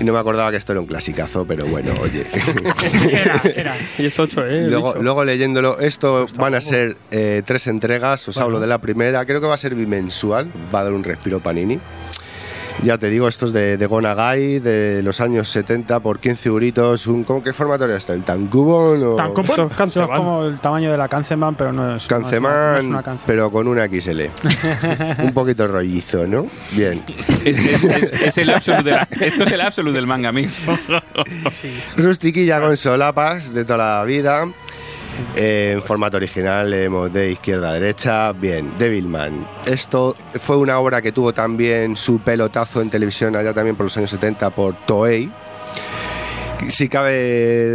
Y 0.00 0.04
no 0.04 0.12
me 0.12 0.20
acordaba 0.20 0.52
que 0.52 0.56
esto 0.56 0.70
era 0.70 0.80
un 0.80 0.86
clasicazo, 0.86 1.44
pero 1.44 1.66
bueno, 1.66 1.92
oye. 2.00 2.24
Era, 3.10 3.42
era. 3.42 3.76
Y 3.98 4.06
esto 4.06 4.22
ocho, 4.22 4.46
¿eh? 4.46 4.68
Luego, 4.68 4.94
luego 5.00 5.24
leyéndolo, 5.24 5.80
esto 5.80 6.28
van 6.36 6.54
a 6.54 6.60
ser 6.60 6.96
eh, 7.10 7.42
tres 7.44 7.66
entregas, 7.66 8.28
os 8.28 8.38
hablo 8.38 8.60
de 8.60 8.68
la 8.68 8.78
primera, 8.78 9.24
creo 9.26 9.40
que 9.40 9.48
va 9.48 9.54
a 9.54 9.58
ser 9.58 9.74
bimensual, 9.74 10.48
va 10.72 10.80
a 10.80 10.84
dar 10.84 10.92
un 10.92 11.02
respiro 11.02 11.40
Panini. 11.40 11.80
Ya 12.82 12.96
te 12.96 13.08
digo, 13.10 13.26
esto 13.26 13.46
es 13.46 13.52
de, 13.52 13.76
de 13.76 13.86
Gonagai, 13.86 14.60
de 14.60 15.02
los 15.02 15.20
años 15.20 15.48
70 15.48 15.98
por 16.00 16.20
15 16.20 16.48
euritos. 16.48 17.06
Un, 17.08 17.24
¿cómo, 17.24 17.42
¿Qué 17.42 17.52
formato 17.52 17.84
era 17.84 17.96
este? 17.96 18.12
¿El 18.12 18.22
Tankubon 18.22 19.02
o...? 19.02 19.16
Tankubon. 19.16 19.68
Es 19.68 19.92
como 20.16 20.44
el 20.44 20.58
tamaño 20.60 20.92
de 20.92 20.96
la 20.96 21.08
Kanseman, 21.08 21.56
pero 21.56 21.72
no 21.72 21.82
es, 21.82 21.88
no 21.88 21.96
es 21.96 22.06
una- 22.10 22.18
Canceman, 22.20 22.72
no 22.90 23.00
es 23.00 23.04
una 23.08 23.18
pero 23.26 23.50
con 23.50 23.66
una 23.66 23.86
XL. 23.88 24.20
un 25.24 25.32
poquito 25.32 25.66
rollizo, 25.66 26.26
¿no? 26.26 26.46
Bien. 26.72 27.02
Es, 27.44 27.58
es- 27.58 27.84
es- 27.84 28.12
es 28.22 28.38
el 28.38 28.50
absolute 28.50 28.84
de 28.84 28.90
la- 28.92 29.08
esto 29.20 29.42
es 29.44 29.52
el 29.52 29.60
absolute 29.60 29.96
del 29.96 30.06
manga, 30.06 30.28
amigo. 30.28 30.50
Rustiquilla 31.96 32.60
con 32.60 32.76
solapas 32.76 33.52
de 33.52 33.64
toda 33.64 33.98
la 33.98 34.04
vida. 34.04 34.46
Eh, 35.36 35.72
en 35.74 35.82
formato 35.82 36.16
original 36.16 36.70
leemos 36.70 37.12
de 37.12 37.32
izquierda 37.32 37.70
a 37.70 37.72
derecha. 37.74 38.32
Bien, 38.32 38.72
Devilman. 38.78 39.46
Esto 39.66 40.16
fue 40.40 40.56
una 40.56 40.78
obra 40.78 41.02
que 41.02 41.12
tuvo 41.12 41.32
también 41.32 41.96
su 41.96 42.20
pelotazo 42.20 42.80
en 42.80 42.90
televisión 42.90 43.36
allá 43.36 43.52
también 43.54 43.76
por 43.76 43.84
los 43.84 43.96
años 43.96 44.10
70 44.10 44.50
por 44.50 44.74
Toei. 44.86 45.30
Sí 46.68 46.88
cabe 46.88 47.12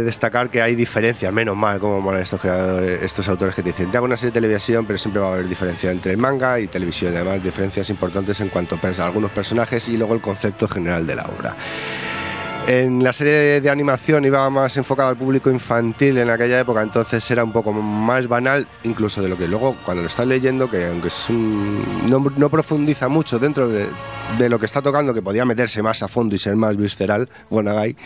destacar 0.04 0.50
que 0.50 0.60
hay 0.60 0.74
diferencias, 0.74 1.32
menos 1.32 1.56
mal, 1.56 1.80
como 1.80 2.02
molan 2.02 2.20
estos 2.20 2.38
creadores, 2.38 3.02
estos 3.02 3.26
autores 3.28 3.54
que 3.54 3.62
te 3.62 3.70
dicen, 3.70 3.90
te 3.90 3.96
hago 3.96 4.04
una 4.04 4.16
serie 4.16 4.30
de 4.30 4.40
televisión, 4.40 4.84
pero 4.86 4.98
siempre 4.98 5.22
va 5.22 5.30
a 5.30 5.32
haber 5.32 5.48
diferencia 5.48 5.90
entre 5.90 6.16
manga 6.18 6.60
y 6.60 6.66
televisión, 6.68 7.16
además 7.16 7.42
diferencias 7.42 7.88
importantes 7.88 8.40
en 8.40 8.50
cuanto 8.50 8.78
a 8.82 9.06
algunos 9.06 9.30
personajes 9.30 9.88
y 9.88 9.96
luego 9.96 10.14
el 10.14 10.20
concepto 10.20 10.68
general 10.68 11.06
de 11.06 11.16
la 11.16 11.22
obra. 11.22 11.56
En 12.66 13.04
la 13.04 13.12
serie 13.12 13.60
de 13.60 13.68
animación 13.68 14.24
iba 14.24 14.48
más 14.48 14.78
enfocado 14.78 15.10
al 15.10 15.16
público 15.16 15.50
infantil 15.50 16.16
en 16.16 16.30
aquella 16.30 16.60
época, 16.60 16.80
entonces 16.80 17.30
era 17.30 17.44
un 17.44 17.52
poco 17.52 17.72
más 17.72 18.26
banal, 18.26 18.66
incluso 18.84 19.20
de 19.20 19.28
lo 19.28 19.36
que 19.36 19.46
luego 19.46 19.76
cuando 19.84 20.02
lo 20.02 20.06
estás 20.08 20.26
leyendo, 20.26 20.70
que 20.70 20.86
aunque 20.86 21.08
es 21.08 21.28
un- 21.28 21.84
no, 22.08 22.24
no 22.38 22.48
profundiza 22.48 23.08
mucho 23.08 23.38
dentro 23.38 23.68
de, 23.68 23.86
de 24.38 24.48
lo 24.48 24.58
que 24.58 24.64
está 24.64 24.80
tocando, 24.80 25.12
que 25.12 25.20
podía 25.20 25.44
meterse 25.44 25.82
más 25.82 26.02
a 26.02 26.08
fondo 26.08 26.34
y 26.36 26.38
ser 26.38 26.56
más 26.56 26.78
visceral, 26.78 27.28
Gonagai. 27.50 27.96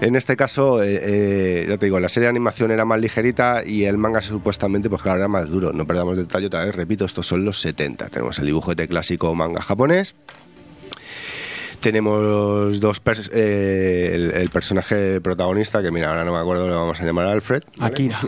En 0.00 0.16
este 0.16 0.34
caso, 0.34 0.82
eh, 0.82 1.00
eh, 1.02 1.66
ya 1.68 1.76
te 1.76 1.84
digo, 1.84 2.00
la 2.00 2.08
serie 2.08 2.24
de 2.24 2.30
animación 2.30 2.70
era 2.70 2.86
más 2.86 2.98
ligerita 2.98 3.62
y 3.66 3.84
el 3.84 3.98
manga 3.98 4.22
supuestamente, 4.22 4.88
pues 4.88 5.02
claro, 5.02 5.18
era 5.18 5.28
más 5.28 5.50
duro. 5.50 5.74
No 5.74 5.86
perdamos 5.86 6.16
detalle 6.16 6.46
otra 6.46 6.64
vez, 6.64 6.74
repito, 6.74 7.04
estos 7.04 7.26
son 7.26 7.44
los 7.44 7.60
70. 7.60 8.08
Tenemos 8.08 8.38
el 8.38 8.46
dibujete 8.46 8.88
clásico 8.88 9.34
manga 9.34 9.60
japonés. 9.60 10.14
Tenemos 11.84 12.80
dos 12.80 13.04
pers- 13.04 13.28
eh, 13.34 14.12
el, 14.14 14.30
el 14.30 14.48
personaje 14.48 15.20
protagonista, 15.20 15.82
que 15.82 15.90
mira, 15.90 16.08
ahora 16.08 16.24
no 16.24 16.32
me 16.32 16.38
acuerdo, 16.38 16.66
lo 16.66 16.74
vamos 16.74 16.98
a 16.98 17.04
llamar 17.04 17.26
Alfred. 17.26 17.62
¿vale? 17.76 17.92
Akira. 17.92 18.18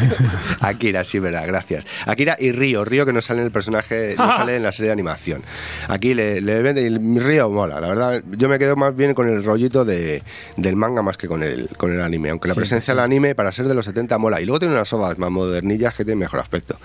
Akira, 0.60 1.02
sí, 1.02 1.18
verdad, 1.18 1.42
gracias. 1.44 1.84
Akira 2.06 2.36
y 2.38 2.52
Río, 2.52 2.84
Río 2.84 3.04
que 3.06 3.12
no 3.12 3.20
sale 3.20 3.40
en 3.40 3.46
el 3.46 3.50
personaje, 3.50 4.14
no 4.16 4.28
sale 4.36 4.54
en 4.58 4.62
la 4.62 4.70
serie 4.70 4.90
de 4.90 4.92
animación. 4.92 5.42
Aquí 5.88 6.14
le, 6.14 6.40
le 6.40 6.62
vende 6.62 6.82
y 6.82 7.18
Río 7.18 7.50
mola, 7.50 7.80
la 7.80 7.88
verdad, 7.88 8.22
yo 8.30 8.48
me 8.48 8.60
quedo 8.60 8.76
más 8.76 8.94
bien 8.94 9.12
con 9.14 9.26
el 9.28 9.42
rollito 9.42 9.84
de, 9.84 10.22
del 10.56 10.76
manga 10.76 11.02
más 11.02 11.16
que 11.16 11.26
con 11.26 11.42
el, 11.42 11.68
con 11.76 11.92
el 11.92 12.00
anime, 12.02 12.30
aunque 12.30 12.46
la 12.46 12.54
presencia 12.54 12.94
del 12.94 13.02
anime 13.02 13.34
para 13.34 13.50
ser 13.50 13.66
de 13.66 13.74
los 13.74 13.86
70 13.86 14.18
mola. 14.18 14.40
Y 14.40 14.46
luego 14.46 14.60
tiene 14.60 14.74
unas 14.74 14.92
ovas 14.92 15.18
más 15.18 15.32
modernillas 15.32 15.96
que 15.96 16.04
tienen 16.04 16.20
mejor 16.20 16.38
aspecto. 16.38 16.76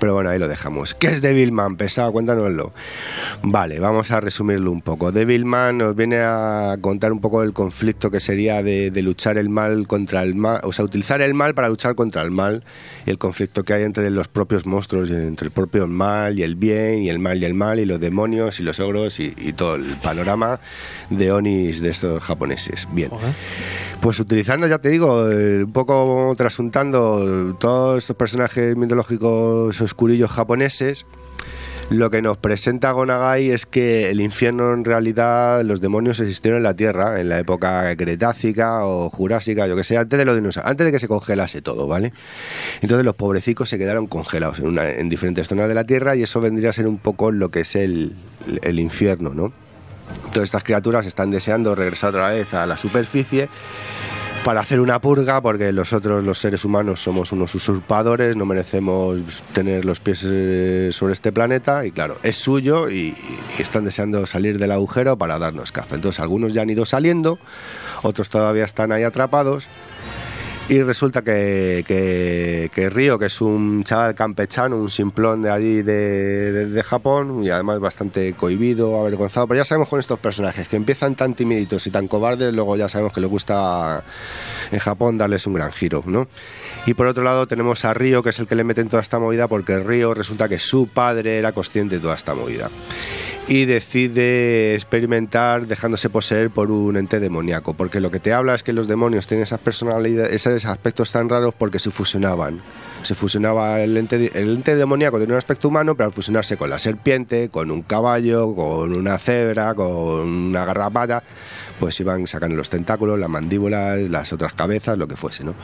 Pero 0.00 0.14
bueno, 0.14 0.30
ahí 0.30 0.38
lo 0.40 0.48
dejamos. 0.48 0.94
¿Qué 0.94 1.06
es 1.06 1.22
Devilman? 1.22 1.76
Pesado, 1.76 2.10
cuéntanoslo. 2.10 2.72
Vale, 3.42 3.78
vamos 3.78 4.10
a 4.10 4.20
resumirlo 4.20 4.72
un 4.72 4.82
poco. 4.82 5.12
Devilman 5.12 5.59
nos 5.72 5.94
viene 5.94 6.16
a 6.18 6.76
contar 6.80 7.12
un 7.12 7.20
poco 7.20 7.42
el 7.42 7.52
conflicto 7.52 8.10
que 8.10 8.20
sería 8.20 8.62
de, 8.62 8.90
de 8.90 9.02
luchar 9.02 9.38
el 9.38 9.48
mal 9.48 9.86
contra 9.86 10.22
el 10.22 10.34
mal, 10.34 10.60
o 10.64 10.72
sea, 10.72 10.84
utilizar 10.84 11.20
el 11.20 11.34
mal 11.34 11.54
para 11.54 11.68
luchar 11.68 11.94
contra 11.94 12.22
el 12.22 12.30
mal, 12.30 12.64
y 13.06 13.10
el 13.10 13.18
conflicto 13.18 13.62
que 13.62 13.74
hay 13.74 13.82
entre 13.82 14.10
los 14.10 14.28
propios 14.28 14.66
monstruos, 14.66 15.10
entre 15.10 15.46
el 15.46 15.52
propio 15.52 15.86
mal 15.86 16.38
y 16.38 16.42
el 16.42 16.56
bien, 16.56 17.02
y 17.02 17.08
el 17.08 17.18
mal 17.18 17.40
y 17.42 17.44
el 17.44 17.54
mal, 17.54 17.78
y 17.78 17.84
los 17.84 18.00
demonios 18.00 18.60
y 18.60 18.62
los 18.62 18.80
ogros, 18.80 19.20
y, 19.20 19.34
y 19.38 19.52
todo 19.52 19.76
el 19.76 19.96
panorama 20.02 20.60
de 21.10 21.32
Onis 21.32 21.80
de 21.80 21.90
estos 21.90 22.22
japoneses. 22.22 22.88
Bien. 22.92 23.10
Pues 24.00 24.18
utilizando, 24.18 24.66
ya 24.66 24.78
te 24.78 24.88
digo, 24.88 25.30
eh, 25.30 25.64
un 25.64 25.72
poco 25.72 26.34
trasuntando 26.36 27.54
todos 27.58 27.98
estos 27.98 28.16
personajes 28.16 28.76
mitológicos 28.76 29.80
oscurillos 29.80 30.30
japoneses, 30.30 31.04
lo 31.90 32.08
que 32.08 32.22
nos 32.22 32.38
presenta 32.38 32.92
Gonagai 32.92 33.50
es 33.50 33.66
que 33.66 34.10
el 34.10 34.20
infierno 34.20 34.72
en 34.72 34.84
realidad, 34.84 35.62
los 35.64 35.80
demonios 35.80 36.20
existieron 36.20 36.58
en 36.58 36.62
la 36.62 36.74
Tierra 36.74 37.20
en 37.20 37.28
la 37.28 37.38
época 37.40 37.94
cretácica 37.96 38.84
o 38.84 39.10
jurásica, 39.10 39.66
yo 39.66 39.74
que 39.74 39.82
sé, 39.82 39.96
antes 39.96 40.16
de 40.16 40.24
los 40.24 40.36
dinosaurios, 40.36 40.70
antes 40.70 40.86
de 40.86 40.92
que 40.92 41.00
se 41.00 41.08
congelase 41.08 41.62
todo, 41.62 41.88
¿vale? 41.88 42.12
Entonces 42.80 43.04
los 43.04 43.16
pobrecicos 43.16 43.68
se 43.68 43.76
quedaron 43.76 44.06
congelados 44.06 44.60
en, 44.60 45.08
diferentes 45.08 45.48
zonas 45.48 45.68
de 45.68 45.74
la 45.74 45.84
Tierra 45.84 46.14
y 46.14 46.22
eso 46.22 46.40
vendría 46.40 46.70
a 46.70 46.72
ser 46.72 46.86
un 46.86 46.98
poco 46.98 47.32
lo 47.32 47.50
que 47.50 47.60
es 47.60 47.74
el, 47.74 48.14
el 48.62 48.78
infierno, 48.78 49.34
¿no? 49.34 49.52
Todas 50.32 50.48
estas 50.48 50.62
criaturas 50.62 51.06
están 51.06 51.32
deseando 51.32 51.74
regresar 51.74 52.10
otra 52.10 52.28
vez 52.30 52.54
a 52.54 52.66
la 52.66 52.76
superficie 52.76 53.48
para 54.44 54.60
hacer 54.60 54.80
una 54.80 55.00
purga, 55.00 55.40
porque 55.40 55.72
los 55.72 55.92
otros, 55.92 56.24
los 56.24 56.38
seres 56.38 56.64
humanos, 56.64 57.02
somos 57.02 57.32
unos 57.32 57.54
usurpadores, 57.54 58.36
no 58.36 58.46
merecemos 58.46 59.20
tener 59.52 59.84
los 59.84 60.00
pies 60.00 60.24
eh, 60.26 60.88
sobre 60.92 61.12
este 61.12 61.30
planeta, 61.30 61.84
y 61.84 61.92
claro, 61.92 62.16
es 62.22 62.36
suyo 62.36 62.88
y, 62.88 63.14
y 63.58 63.62
están 63.62 63.84
deseando 63.84 64.24
salir 64.26 64.58
del 64.58 64.72
agujero 64.72 65.16
para 65.16 65.38
darnos 65.38 65.72
caza. 65.72 65.96
Entonces, 65.96 66.20
algunos 66.20 66.54
ya 66.54 66.62
han 66.62 66.70
ido 66.70 66.86
saliendo, 66.86 67.38
otros 68.02 68.30
todavía 68.30 68.64
están 68.64 68.92
ahí 68.92 69.02
atrapados. 69.02 69.68
Y 70.70 70.82
resulta 70.84 71.22
que, 71.22 71.84
que, 71.84 72.70
que 72.72 72.90
Río, 72.90 73.18
que 73.18 73.26
es 73.26 73.40
un 73.40 73.82
chaval 73.82 74.14
campechano, 74.14 74.76
un 74.76 74.88
simplón 74.88 75.42
de 75.42 75.50
allí 75.50 75.82
de, 75.82 76.52
de- 76.52 76.66
de 76.66 76.82
Japón, 76.84 77.42
y 77.42 77.50
además 77.50 77.80
bastante 77.80 78.34
cohibido, 78.34 78.96
avergonzado, 79.00 79.48
pero 79.48 79.58
ya 79.58 79.64
sabemos 79.64 79.88
con 79.88 79.98
estos 79.98 80.20
personajes 80.20 80.68
que 80.68 80.76
empiezan 80.76 81.16
tan 81.16 81.34
timiditos 81.34 81.84
y 81.88 81.90
tan 81.90 82.06
cobardes, 82.06 82.54
luego 82.54 82.76
ya 82.76 82.88
sabemos 82.88 83.12
que 83.12 83.20
les 83.20 83.28
gusta 83.28 84.04
en 84.70 84.78
Japón 84.78 85.18
darles 85.18 85.44
un 85.48 85.54
gran 85.54 85.72
giro, 85.72 86.04
¿no? 86.06 86.28
Y 86.86 86.94
por 86.94 87.08
otro 87.08 87.24
lado 87.24 87.48
tenemos 87.48 87.84
a 87.84 87.92
Río, 87.92 88.22
que 88.22 88.30
es 88.30 88.38
el 88.38 88.46
que 88.46 88.54
le 88.54 88.62
mete 88.62 88.80
en 88.80 88.88
toda 88.88 89.02
esta 89.02 89.18
movida, 89.18 89.48
porque 89.48 89.76
Río 89.80 90.14
resulta 90.14 90.48
que 90.48 90.60
su 90.60 90.86
padre 90.86 91.36
era 91.38 91.50
consciente 91.50 91.96
de 91.96 92.00
toda 92.00 92.14
esta 92.14 92.32
movida. 92.36 92.70
Y 93.48 93.64
decide 93.64 94.74
experimentar 94.76 95.66
dejándose 95.66 96.08
poseer 96.08 96.50
por 96.50 96.70
un 96.70 96.96
ente 96.96 97.18
demoníaco, 97.18 97.74
porque 97.74 97.98
lo 98.00 98.10
que 98.10 98.20
te 98.20 98.32
habla 98.32 98.54
es 98.54 98.62
que 98.62 98.72
los 98.72 98.86
demonios 98.86 99.26
tienen 99.26 99.42
esas 99.42 99.58
personalidades, 99.58 100.32
esos 100.46 100.64
aspectos 100.66 101.10
tan 101.10 101.28
raros 101.28 101.52
porque 101.56 101.78
se 101.80 101.90
fusionaban. 101.90 102.60
Se 103.02 103.14
fusionaba 103.16 103.80
el 103.80 103.96
ente, 103.96 104.30
el 104.40 104.50
ente 104.56 104.76
demoníaco 104.76 105.18
tenía 105.18 105.34
un 105.34 105.38
aspecto 105.38 105.66
humano, 105.68 105.96
pero 105.96 106.06
al 106.08 106.12
fusionarse 106.12 106.56
con 106.56 106.70
la 106.70 106.78
serpiente, 106.78 107.48
con 107.48 107.70
un 107.72 107.82
caballo, 107.82 108.54
con 108.54 108.94
una 108.94 109.18
cebra, 109.18 109.74
con 109.74 109.88
una 110.28 110.64
garrapata, 110.64 111.24
pues 111.80 111.98
iban 111.98 112.26
sacando 112.28 112.54
los 112.56 112.70
tentáculos, 112.70 113.18
las 113.18 113.30
mandíbulas, 113.30 113.98
las 114.10 114.32
otras 114.32 114.52
cabezas, 114.52 114.96
lo 114.98 115.08
que 115.08 115.16
fuese, 115.16 115.42
¿no? 115.44 115.54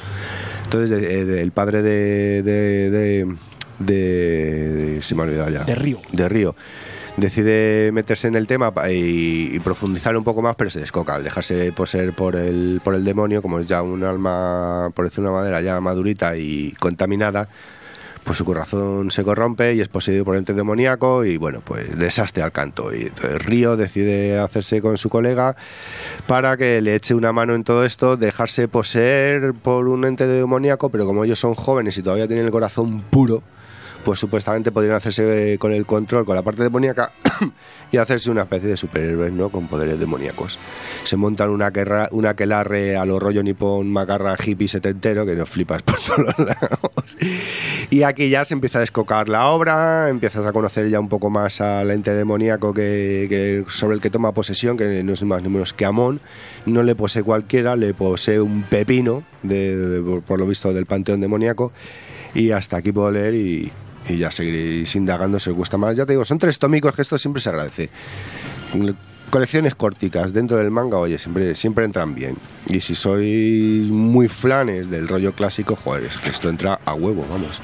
Entonces 0.65 0.91
de- 0.91 1.21
eh, 1.21 1.25
de- 1.25 1.43
el 1.43 1.53
padre 1.53 1.83
de, 1.83 2.43
de, 2.43 2.91
de, 2.91 3.35
de- 3.79 3.95
de- 4.95 5.03
se 5.03 5.15
me 5.15 5.23
ha 5.23 5.25
olvidado 5.27 5.51
ya. 5.51 5.65
De 5.65 5.75
Río. 5.75 6.01
De 6.11 6.29
Río. 6.29 6.57
Decide 7.17 7.93
meterse 7.93 8.29
en 8.29 8.35
el 8.35 8.47
tema 8.47 8.73
y, 8.91 9.55
y 9.55 9.59
profundizar 9.61 10.17
un 10.17 10.25
poco 10.25 10.43
más, 10.43 10.55
pero 10.57 10.69
se 10.69 10.81
descoca 10.81 11.15
al 11.15 11.25
dejarse 11.25 11.73
poseer 11.73 12.13
por 12.13 12.37
el, 12.37 12.81
por 12.85 12.95
el 12.95 13.05
demonio, 13.05 13.41
como 13.41 13.59
es 13.59 13.67
ya 13.67 13.81
un 13.83 14.05
alma, 14.05 14.91
por 14.95 15.07
decir 15.07 15.21
una 15.21 15.33
manera, 15.33 15.63
ya 15.63 15.81
madurita 15.81 16.37
y 16.37 16.73
contaminada, 16.73 17.49
pues 18.27 18.39
su 18.39 18.45
corazón 18.45 19.13
se 19.13 19.23
corrompe 19.23 19.75
y 19.75 19.81
es 19.81 19.89
poseído 19.89 20.25
por 20.25 20.37
ente 20.37 20.53
demoníaco 20.53 21.25
y 21.25 21.37
bueno, 21.37 21.63
pues 21.65 21.97
desastre 21.97 22.43
al 22.43 22.51
canto. 22.51 22.93
Y 22.93 23.03
entonces 23.03 23.45
Río 23.47 23.77
decide 23.77 24.39
hacerse 24.39 24.83
con 24.83 24.99
su 24.99 25.09
colega 25.09 25.55
para 26.27 26.57
que 26.57 26.83
le 26.83 26.97
eche 26.97 27.15
una 27.15 27.33
mano 27.33 27.55
en 27.55 27.63
todo 27.63 27.85
esto, 27.85 28.17
dejarse 28.17 28.67
poseer 28.67 29.55
por 29.55 29.87
un 29.87 30.05
ente 30.05 30.27
demoníaco, 30.27 30.91
pero 30.91 31.07
como 31.07 31.25
ellos 31.25 31.39
son 31.39 31.55
jóvenes 31.55 31.97
y 31.99 32.03
todavía 32.03 32.27
tienen 32.27 32.47
el 32.47 32.51
corazón 32.51 33.01
puro, 33.03 33.45
pues 34.07 34.21
supuestamente 34.21 34.71
podrían 34.71 34.95
hacerse 34.95 35.55
eh, 35.55 35.59
con 35.59 35.73
el 35.73 35.85
control, 35.85 36.25
con 36.25 36.37
la 36.37 36.43
parte 36.43 36.63
demoníaca 36.63 37.11
y 37.91 37.97
hacerse 37.97 38.31
una 38.31 38.43
especie 38.43 38.69
de 38.69 38.77
superhéroes, 38.77 39.33
¿no? 39.33 39.49
Con 39.49 39.67
poderes 39.67 39.99
demoníacos. 39.99 40.61
Se 41.03 41.17
montan 41.17 41.51
una, 41.51 41.73
querra- 41.73 42.09
una 42.13 42.35
quelarre 42.37 42.97
a 42.97 43.05
lo 43.05 43.19
rollo 43.19 43.43
nipón 43.43 43.91
macarra 43.93 44.37
hippie 44.43 44.69
setentero 44.69 45.27
que 45.27 45.35
nos 45.35 45.49
flipas 45.49 45.83
por 45.83 45.97
todos 46.07 46.39
lados. 46.39 47.17
Y 47.91 48.05
aquí 48.05 48.29
ya 48.29 48.45
se 48.45 48.55
empieza 48.55 48.79
a 48.79 48.83
descocar 48.83 49.29
la 49.29 49.47
obra, 49.49 50.09
empiezas 50.09 50.47
a 50.47 50.53
conocer 50.53 50.89
ya 50.89 51.01
un 51.01 51.09
poco 51.09 51.29
más 51.29 51.61
al 51.61 51.91
ente 51.91 52.13
demoníaco 52.13 52.73
que, 52.73 53.65
sobre 53.67 53.97
el 53.97 54.01
que 54.01 54.11
toma 54.11 54.31
posesión, 54.31 54.77
que 54.77 55.03
no 55.03 55.13
es 55.15 55.23
más 55.25 55.43
ni 55.43 55.49
menos 55.49 55.73
que 55.73 55.85
Amón. 55.85 56.21
No 56.65 56.85
le 56.85 56.95
posee 56.95 57.25
cualquiera, 57.25 57.75
le 57.75 57.93
posee 57.93 58.41
un 58.41 58.63
pepino, 58.63 59.25
de, 59.43 60.23
por 60.25 60.39
lo 60.39 60.47
visto, 60.47 60.73
del 60.73 60.87
panteón 60.87 61.21
demoníaco. 61.21 61.73
Y 62.35 62.53
hasta 62.53 62.77
aquí 62.77 62.93
puedo 62.93 63.11
leer 63.11 63.35
y, 63.35 63.73
y 64.09 64.19
ya 64.19 64.31
seguiréis 64.31 64.95
indagando 64.97 65.39
si 65.39 65.51
os 65.51 65.57
gusta 65.57 65.77
más. 65.77 65.97
Ya 65.97 66.07
te 66.07 66.13
digo, 66.13 66.25
son 66.25 66.39
tres 66.39 66.59
tómicos 66.59 66.95
que 66.95 67.03
esto 67.03 67.19
siempre 67.19 67.41
se 67.41 67.49
agradece. 67.49 67.91
Colecciones 69.31 69.75
corticas 69.75 70.33
dentro 70.33 70.57
del 70.57 70.71
manga, 70.71 70.99
oye, 70.99 71.19
siempre, 71.19 71.57
siempre 71.57 71.85
entran 71.85 72.15
bien. 72.15 72.37
Y 72.69 72.81
si 72.81 72.95
sois 72.95 73.91
muy 73.91 74.29
flanes 74.29 74.89
del 74.89 75.09
rollo 75.09 75.33
clásico, 75.33 75.75
joder, 75.75 76.05
es 76.05 76.19
que 76.19 76.29
esto 76.29 76.49
entra 76.49 76.79
a 76.85 76.95
huevo, 76.95 77.27
vamos. 77.29 77.61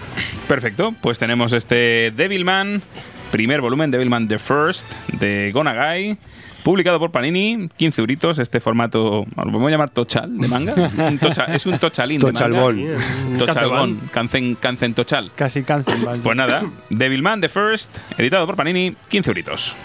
Perfecto, 0.48 0.93
pues 1.01 1.19
tenemos 1.19 1.52
este 1.52 2.12
Devilman, 2.16 2.82
primer 3.31 3.60
volumen, 3.60 3.93
Devilman 3.93 4.27
The 4.27 4.40
First, 4.40 4.86
de 5.12 5.52
Gonagai, 5.55 6.19
publicado 6.62 6.98
por 6.98 7.10
Panini, 7.10 7.68
15 7.76 8.01
euritos, 8.01 8.39
este 8.39 8.60
formato, 8.60 9.24
lo 9.36 9.44
podemos 9.44 9.70
llamar 9.70 9.90
tochal 9.90 10.36
de 10.39 10.48
manga. 10.48 10.74
Un 10.97 11.18
tocha- 11.18 11.47
es 11.55 11.66
un 11.66 11.78
tochalín 11.78 12.20
de 12.20 12.32
Tochalbón. 12.32 12.84
manga. 12.84 13.39
Tochalbón, 13.39 14.01
cancen, 14.12 14.55
cancen 14.56 14.94
tochal. 14.94 15.32
Casi 15.34 15.62
cáncer. 15.62 15.94
Pues 16.22 16.36
nada, 16.36 16.64
Devilman 16.90 17.40
The 17.40 17.48
First, 17.48 17.98
editado 18.18 18.47
por 18.47 18.56
Panini, 18.56 18.94
15 19.09 19.30
euritos. 19.30 19.76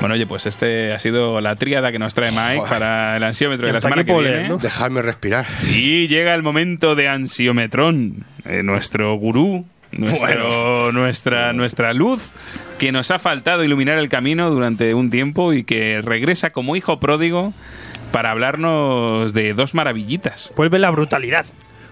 Bueno, 0.00 0.16
oye, 0.16 0.26
pues 0.26 0.44
este 0.46 0.92
ha 0.92 0.98
sido 0.98 1.40
la 1.40 1.54
tríada 1.56 1.92
que 1.92 1.98
nos 2.00 2.14
trae 2.14 2.30
Mike 2.32 2.66
para 2.68 3.16
el 3.16 3.22
ansiómetro 3.22 3.68
de 3.68 3.72
la 3.74 3.80
semana 3.80 4.04
que 4.04 4.12
viene. 4.12 4.28
leer, 4.28 4.48
¿no? 4.50 4.58
Dejadme 4.58 5.00
respirar. 5.02 5.46
Y 5.72 6.08
llega 6.08 6.34
el 6.34 6.42
momento 6.42 6.94
de 6.96 7.08
Ansiometrón, 7.08 8.24
eh, 8.44 8.62
nuestro 8.64 9.14
gurú, 9.14 9.64
nuestro, 9.98 10.92
nuestra, 10.92 11.52
nuestra 11.52 11.92
luz, 11.92 12.30
que 12.78 12.92
nos 12.92 13.10
ha 13.10 13.18
faltado 13.18 13.64
iluminar 13.64 13.98
el 13.98 14.08
camino 14.08 14.50
durante 14.50 14.94
un 14.94 15.10
tiempo 15.10 15.52
y 15.52 15.64
que 15.64 16.00
regresa 16.02 16.50
como 16.50 16.76
hijo 16.76 17.00
pródigo 17.00 17.52
para 18.12 18.30
hablarnos 18.30 19.32
de 19.32 19.54
dos 19.54 19.74
maravillitas. 19.74 20.52
Vuelve 20.56 20.78
la 20.78 20.90
brutalidad. 20.90 21.46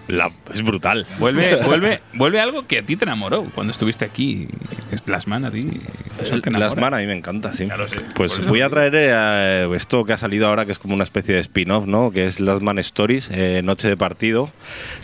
La- 0.07 0.31
es 0.53 0.61
brutal. 0.63 1.05
Vuelve, 1.19 1.55
vuelve, 1.65 2.01
vuelve 2.13 2.39
algo 2.41 2.67
que 2.67 2.79
a 2.79 2.83
ti 2.83 2.95
te 2.95 3.05
enamoró 3.05 3.43
cuando 3.55 3.71
estuviste 3.71 4.03
aquí. 4.05 4.47
Es 4.91 5.07
Las 5.07 5.27
Man 5.27 5.45
a 5.45 5.51
ti. 5.51 5.65
Las 6.51 6.75
Man 6.75 6.93
a 6.93 6.97
mí 6.97 7.05
me 7.07 7.13
encanta, 7.13 7.53
sí. 7.53 7.65
Claro, 7.65 7.87
sí. 7.87 7.99
Pues 8.15 8.45
voy 8.45 8.61
a 8.61 8.69
traer 8.69 8.93
eh, 8.95 9.67
esto 9.75 10.05
que 10.05 10.13
ha 10.13 10.17
salido 10.17 10.47
ahora, 10.47 10.65
que 10.65 10.71
es 10.73 10.79
como 10.79 10.93
una 10.93 11.03
especie 11.03 11.33
de 11.35 11.41
spin-off, 11.41 11.85
¿no? 11.87 12.11
Que 12.11 12.27
es 12.27 12.39
Las 12.39 12.61
Man 12.61 12.79
Stories, 12.79 13.29
eh, 13.31 13.61
Noche 13.63 13.87
de 13.87 13.97
Partido. 13.97 14.51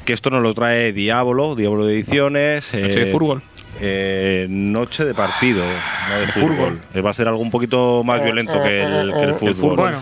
Que 0.05 0.13
esto 0.13 0.30
nos 0.30 0.43
lo 0.43 0.53
trae 0.53 0.93
Diablo, 0.93 1.55
Diablo 1.55 1.85
de 1.85 1.93
Ediciones. 1.95 2.73
Noche 2.73 2.99
de 2.99 3.09
eh, 3.09 3.11
fútbol. 3.11 3.41
eh, 3.81 4.47
noche 4.49 5.05
de 5.05 5.13
partido, 5.13 5.63
no 6.09 6.19
de 6.19 6.27
fútbol. 6.27 6.81
Eh, 6.93 7.01
Va 7.01 7.09
a 7.11 7.13
ser 7.13 7.27
algo 7.27 7.41
un 7.41 7.49
poquito 7.51 8.03
más 8.03 8.21
violento 8.23 8.61
que 8.61 8.81
el, 8.84 9.13
que 9.13 9.23
el 9.23 9.34
fútbol. 9.35 9.55
fútbol. 9.55 9.76
Bueno. 9.77 10.01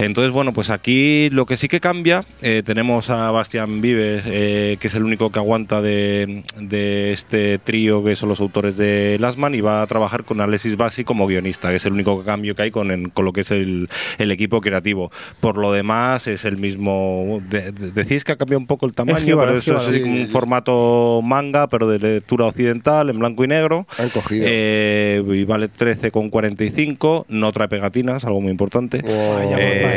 Entonces, 0.00 0.32
bueno, 0.32 0.52
pues 0.52 0.70
aquí 0.70 1.28
lo 1.30 1.46
que 1.46 1.56
sí 1.56 1.68
que 1.68 1.80
cambia, 1.80 2.24
eh, 2.42 2.62
tenemos 2.64 3.10
a 3.10 3.30
Bastián 3.30 3.80
Vives, 3.80 4.24
eh, 4.26 4.76
que 4.80 4.86
es 4.88 4.94
el 4.94 5.04
único 5.04 5.30
que 5.30 5.38
aguanta 5.38 5.80
de, 5.82 6.42
de 6.58 7.12
este 7.12 7.58
trío 7.58 8.02
que 8.02 8.16
son 8.16 8.28
los 8.30 8.40
autores 8.40 8.76
de 8.76 9.16
Lastman 9.20 9.54
y 9.54 9.60
va 9.60 9.82
a 9.82 9.86
trabajar 9.86 10.24
con 10.24 10.40
Alexis 10.40 10.76
Bassi 10.76 11.04
como 11.04 11.26
guionista, 11.26 11.68
que 11.70 11.76
es 11.76 11.86
el 11.86 11.92
único 11.92 12.24
cambio 12.24 12.54
que 12.54 12.62
hay 12.62 12.70
con, 12.70 12.90
en- 12.90 13.10
con 13.10 13.24
lo 13.24 13.32
que 13.32 13.42
es 13.42 13.50
el, 13.50 13.88
el 14.18 14.30
equipo 14.30 14.60
creativo. 14.60 15.10
Por 15.40 15.58
lo 15.58 15.72
demás, 15.72 16.26
es 16.26 16.44
el 16.44 16.56
mismo. 16.56 17.42
de- 17.50 17.72
de- 17.72 17.90
decís 17.92 18.24
que 18.24 18.32
ha 18.32 18.36
cambiado 18.36 18.60
un 18.60 18.66
poco 18.66 18.86
el 18.86 18.92
tamaño, 18.94 19.18
jíbaro, 19.18 19.48
pero 19.48 19.58
es 19.58 19.58
es 19.58 19.64
jíbaro. 19.66 19.88
así 19.88 20.00
como 20.00 20.14
un 20.14 20.28
formato 20.28 21.20
manga, 21.22 21.66
pero 21.68 21.88
de 21.88 21.98
lectura 21.98 22.46
occidental, 22.46 23.10
en 23.10 23.18
blanco 23.18 23.44
y 23.44 23.48
negro. 23.48 23.86
Han 23.98 24.08
cogido. 24.10 24.44
Eh, 24.48 25.22
y 25.34 25.44
vale 25.44 25.68
13,45. 25.68 27.26
No 27.28 27.52
trae 27.52 27.68
pegatinas, 27.68 28.24
algo 28.24 28.40
muy 28.40 28.50
importante. 28.50 29.02
Oh. 29.04 29.40
Eh, 29.58 29.89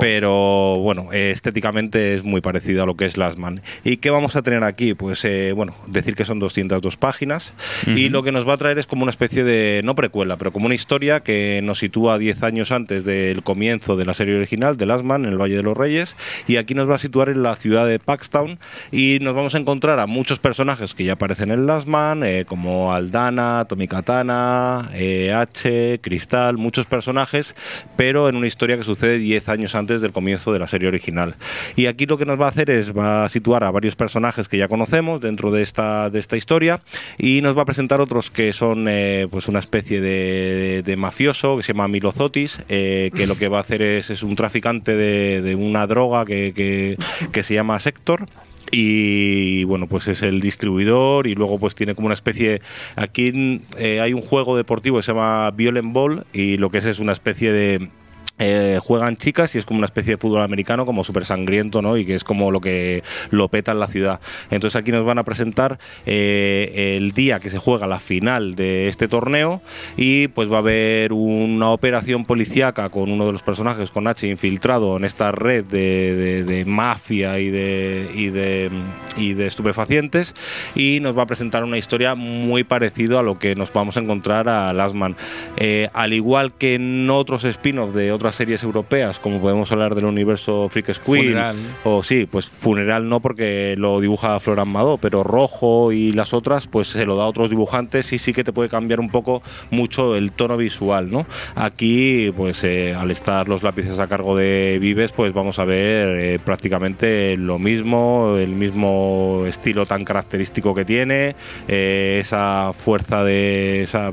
pero 0.00 0.78
bueno, 0.78 1.12
eh, 1.12 1.30
estéticamente 1.30 2.14
es 2.14 2.24
muy 2.24 2.40
parecido 2.40 2.82
a 2.82 2.86
lo 2.86 2.96
que 2.96 3.06
es 3.06 3.16
Last 3.16 3.38
Man. 3.38 3.62
¿Y 3.84 3.98
qué 3.98 4.10
vamos 4.10 4.36
a 4.36 4.42
tener 4.42 4.64
aquí? 4.64 4.94
Pues 4.94 5.24
eh, 5.24 5.52
bueno, 5.52 5.74
decir 5.86 6.14
que 6.14 6.24
son 6.24 6.38
202 6.38 6.96
páginas 6.96 7.52
y 7.86 8.08
lo 8.08 8.22
que 8.22 8.32
nos 8.32 8.48
va 8.48 8.54
a 8.54 8.56
traer 8.56 8.78
es 8.78 8.86
como 8.86 9.02
una 9.02 9.10
especie 9.10 9.44
de, 9.44 9.80
no 9.84 9.94
precuela, 9.94 10.36
pero 10.36 10.52
como 10.52 10.66
una 10.66 10.74
historia 10.74 11.20
que 11.20 11.60
nos 11.62 11.78
sitúa 11.78 12.18
10 12.18 12.42
años 12.42 12.72
antes 12.72 13.04
del 13.04 13.42
comienzo 13.42 13.96
de 13.96 14.06
la 14.06 14.14
serie 14.14 14.36
original 14.36 14.76
de 14.76 14.86
Last 14.86 15.04
Man 15.04 15.24
en 15.24 15.32
el 15.32 15.38
Valle 15.38 15.56
de 15.56 15.62
los 15.62 15.76
Reyes 15.76 16.16
y 16.46 16.56
aquí 16.56 16.74
nos 16.74 16.88
va 16.88 16.96
a 16.96 16.98
situar 16.98 17.28
en 17.28 17.42
la 17.42 17.56
ciudad 17.56 17.86
de 17.86 17.98
Paxtown 17.98 18.58
y 18.90 19.18
nos 19.20 19.34
vamos 19.34 19.54
a 19.54 19.58
encontrar 19.58 19.98
a 19.98 20.06
muchos 20.06 20.38
personajes 20.38 20.94
que 20.94 21.04
ya 21.04 21.14
aparecen 21.14 21.50
en 21.50 21.66
Last 21.66 21.86
Man, 21.86 22.22
eh, 22.24 22.44
como 22.46 22.92
Aldana, 22.92 23.66
Tommy 23.68 23.88
Katana, 23.88 24.90
eh, 24.94 25.32
H, 25.32 26.00
Cristal, 26.02 26.56
muchos 26.56 26.86
personajes, 26.86 27.54
pero 27.96 28.28
en 28.28 28.36
una 28.36 28.46
historia 28.46 28.76
que 28.76 28.84
sucede 28.84 29.18
10 29.26 29.48
años 29.48 29.74
antes 29.74 30.00
del 30.00 30.12
comienzo 30.12 30.52
de 30.52 30.58
la 30.58 30.68
serie 30.68 30.88
original. 30.88 31.36
Y 31.74 31.86
aquí 31.86 32.06
lo 32.06 32.16
que 32.16 32.26
nos 32.26 32.40
va 32.40 32.46
a 32.46 32.50
hacer 32.50 32.70
es 32.70 32.96
va 32.96 33.24
a 33.24 33.28
situar 33.28 33.64
a 33.64 33.70
varios 33.70 33.96
personajes 33.96 34.48
que 34.48 34.58
ya 34.58 34.68
conocemos 34.68 35.20
dentro 35.20 35.50
de 35.50 35.62
esta, 35.62 36.10
de 36.10 36.20
esta 36.20 36.36
historia 36.36 36.80
y 37.18 37.40
nos 37.42 37.56
va 37.56 37.62
a 37.62 37.64
presentar 37.64 38.00
otros 38.00 38.30
que 38.30 38.52
son 38.52 38.86
eh, 38.88 39.26
pues 39.30 39.48
una 39.48 39.58
especie 39.58 40.00
de, 40.00 40.82
de 40.84 40.96
mafioso 40.96 41.56
que 41.56 41.62
se 41.62 41.72
llama 41.72 41.88
Milozotis, 41.88 42.60
eh, 42.68 43.10
que 43.14 43.26
lo 43.26 43.36
que 43.36 43.48
va 43.48 43.58
a 43.58 43.62
hacer 43.62 43.82
es, 43.82 44.10
es 44.10 44.22
un 44.22 44.36
traficante 44.36 44.94
de, 44.94 45.42
de 45.42 45.54
una 45.54 45.86
droga 45.86 46.24
que, 46.24 46.96
que, 47.32 47.42
se 47.42 47.54
llama 47.54 47.78
Sector 47.78 48.26
y 48.72 49.62
bueno 49.64 49.86
pues 49.86 50.08
es 50.08 50.22
el 50.22 50.40
distribuidor 50.40 51.28
y 51.28 51.34
luego 51.34 51.58
pues 51.58 51.76
tiene 51.76 51.94
como 51.94 52.06
una 52.06 52.14
especie 52.14 52.60
aquí 52.96 53.62
eh, 53.78 54.00
hay 54.00 54.12
un 54.12 54.22
juego 54.22 54.56
deportivo 54.56 54.96
que 54.96 55.04
se 55.04 55.12
llama 55.12 55.48
Violent 55.52 55.92
Ball 55.92 56.26
y 56.32 56.56
lo 56.56 56.70
que 56.70 56.78
es 56.78 56.84
es 56.84 56.98
una 56.98 57.12
especie 57.12 57.52
de 57.52 57.88
eh, 58.38 58.78
juegan 58.82 59.16
chicas 59.16 59.54
y 59.54 59.58
es 59.58 59.64
como 59.64 59.78
una 59.78 59.86
especie 59.86 60.12
de 60.12 60.18
fútbol 60.18 60.42
americano 60.42 60.84
como 60.86 61.04
súper 61.04 61.24
sangriento 61.24 61.80
¿no? 61.82 61.96
y 61.96 62.04
que 62.04 62.14
es 62.14 62.24
como 62.24 62.50
lo 62.50 62.60
que 62.60 63.02
lo 63.30 63.48
peta 63.48 63.72
en 63.72 63.80
la 63.80 63.86
ciudad 63.86 64.20
entonces 64.50 64.78
aquí 64.78 64.92
nos 64.92 65.04
van 65.04 65.18
a 65.18 65.24
presentar 65.24 65.78
eh, 66.04 66.94
el 66.96 67.12
día 67.12 67.40
que 67.40 67.50
se 67.50 67.58
juega 67.58 67.86
la 67.86 67.98
final 68.00 68.54
de 68.54 68.88
este 68.88 69.08
torneo 69.08 69.62
y 69.96 70.28
pues 70.28 70.50
va 70.50 70.56
a 70.56 70.58
haber 70.58 71.12
una 71.12 71.70
operación 71.70 72.24
policíaca 72.24 72.88
con 72.90 73.10
uno 73.10 73.26
de 73.26 73.32
los 73.32 73.42
personajes 73.42 73.90
con 73.90 74.06
H 74.06 74.26
infiltrado 74.26 74.96
en 74.96 75.04
esta 75.04 75.32
red 75.32 75.64
de, 75.64 76.14
de- 76.14 76.44
de 76.44 76.64
mafia 76.64 77.38
y 77.38 77.50
de, 77.50 78.10
y 78.14 78.28
de 78.28 78.70
y 79.16 79.32
de 79.34 79.46
estupefacientes 79.46 80.34
y 80.74 81.00
nos 81.00 81.16
va 81.16 81.22
a 81.22 81.26
presentar 81.26 81.64
una 81.64 81.78
historia 81.78 82.14
muy 82.14 82.64
parecida 82.64 83.20
a 83.20 83.22
lo 83.22 83.38
que 83.38 83.54
nos 83.54 83.72
vamos 83.72 83.96
a 83.96 84.00
encontrar 84.00 84.48
a 84.48 84.72
Last 84.72 84.94
Man 84.94 85.16
Eh, 85.56 85.88
al 85.94 86.12
igual 86.12 86.52
que 86.52 86.74
en 86.74 87.08
otros 87.10 87.44
spin-offs 87.44 87.94
de 87.94 88.12
otras 88.12 88.25
otras 88.26 88.34
series 88.34 88.64
europeas, 88.64 89.20
como 89.20 89.40
podemos 89.40 89.70
hablar 89.70 89.94
del 89.94 90.06
universo 90.06 90.68
Freak 90.68 90.92
Squid. 90.94 91.36
O 91.84 92.02
sí, 92.02 92.26
pues 92.28 92.48
Funeral 92.48 93.08
no, 93.08 93.20
porque 93.20 93.76
lo 93.78 94.00
dibuja 94.00 94.40
Florán 94.40 94.68
Madó, 94.68 94.98
pero 94.98 95.22
Rojo 95.22 95.92
y 95.92 96.10
las 96.10 96.34
otras, 96.34 96.66
pues 96.66 96.88
se 96.88 97.06
lo 97.06 97.14
da 97.14 97.22
a 97.22 97.26
otros 97.28 97.50
dibujantes 97.50 98.12
y 98.12 98.18
sí 98.18 98.32
que 98.32 98.42
te 98.42 98.52
puede 98.52 98.68
cambiar 98.68 98.98
un 98.98 99.10
poco 99.10 99.44
mucho 99.70 100.16
el 100.16 100.32
tono 100.32 100.56
visual, 100.56 101.08
¿no? 101.08 101.24
Aquí, 101.54 102.32
pues 102.36 102.64
eh, 102.64 102.96
al 102.98 103.12
estar 103.12 103.48
los 103.48 103.62
lápices 103.62 104.00
a 104.00 104.08
cargo 104.08 104.36
de 104.36 104.78
Vives, 104.80 105.12
pues 105.12 105.32
vamos 105.32 105.60
a 105.60 105.64
ver 105.64 106.18
eh, 106.18 106.40
prácticamente 106.44 107.36
lo 107.36 107.60
mismo, 107.60 108.34
el 108.38 108.56
mismo 108.56 109.44
estilo 109.46 109.86
tan 109.86 110.04
característico 110.04 110.74
que 110.74 110.84
tiene, 110.84 111.36
eh, 111.68 112.18
esa 112.20 112.72
fuerza 112.72 113.22
de 113.22 113.84
esa 113.84 114.12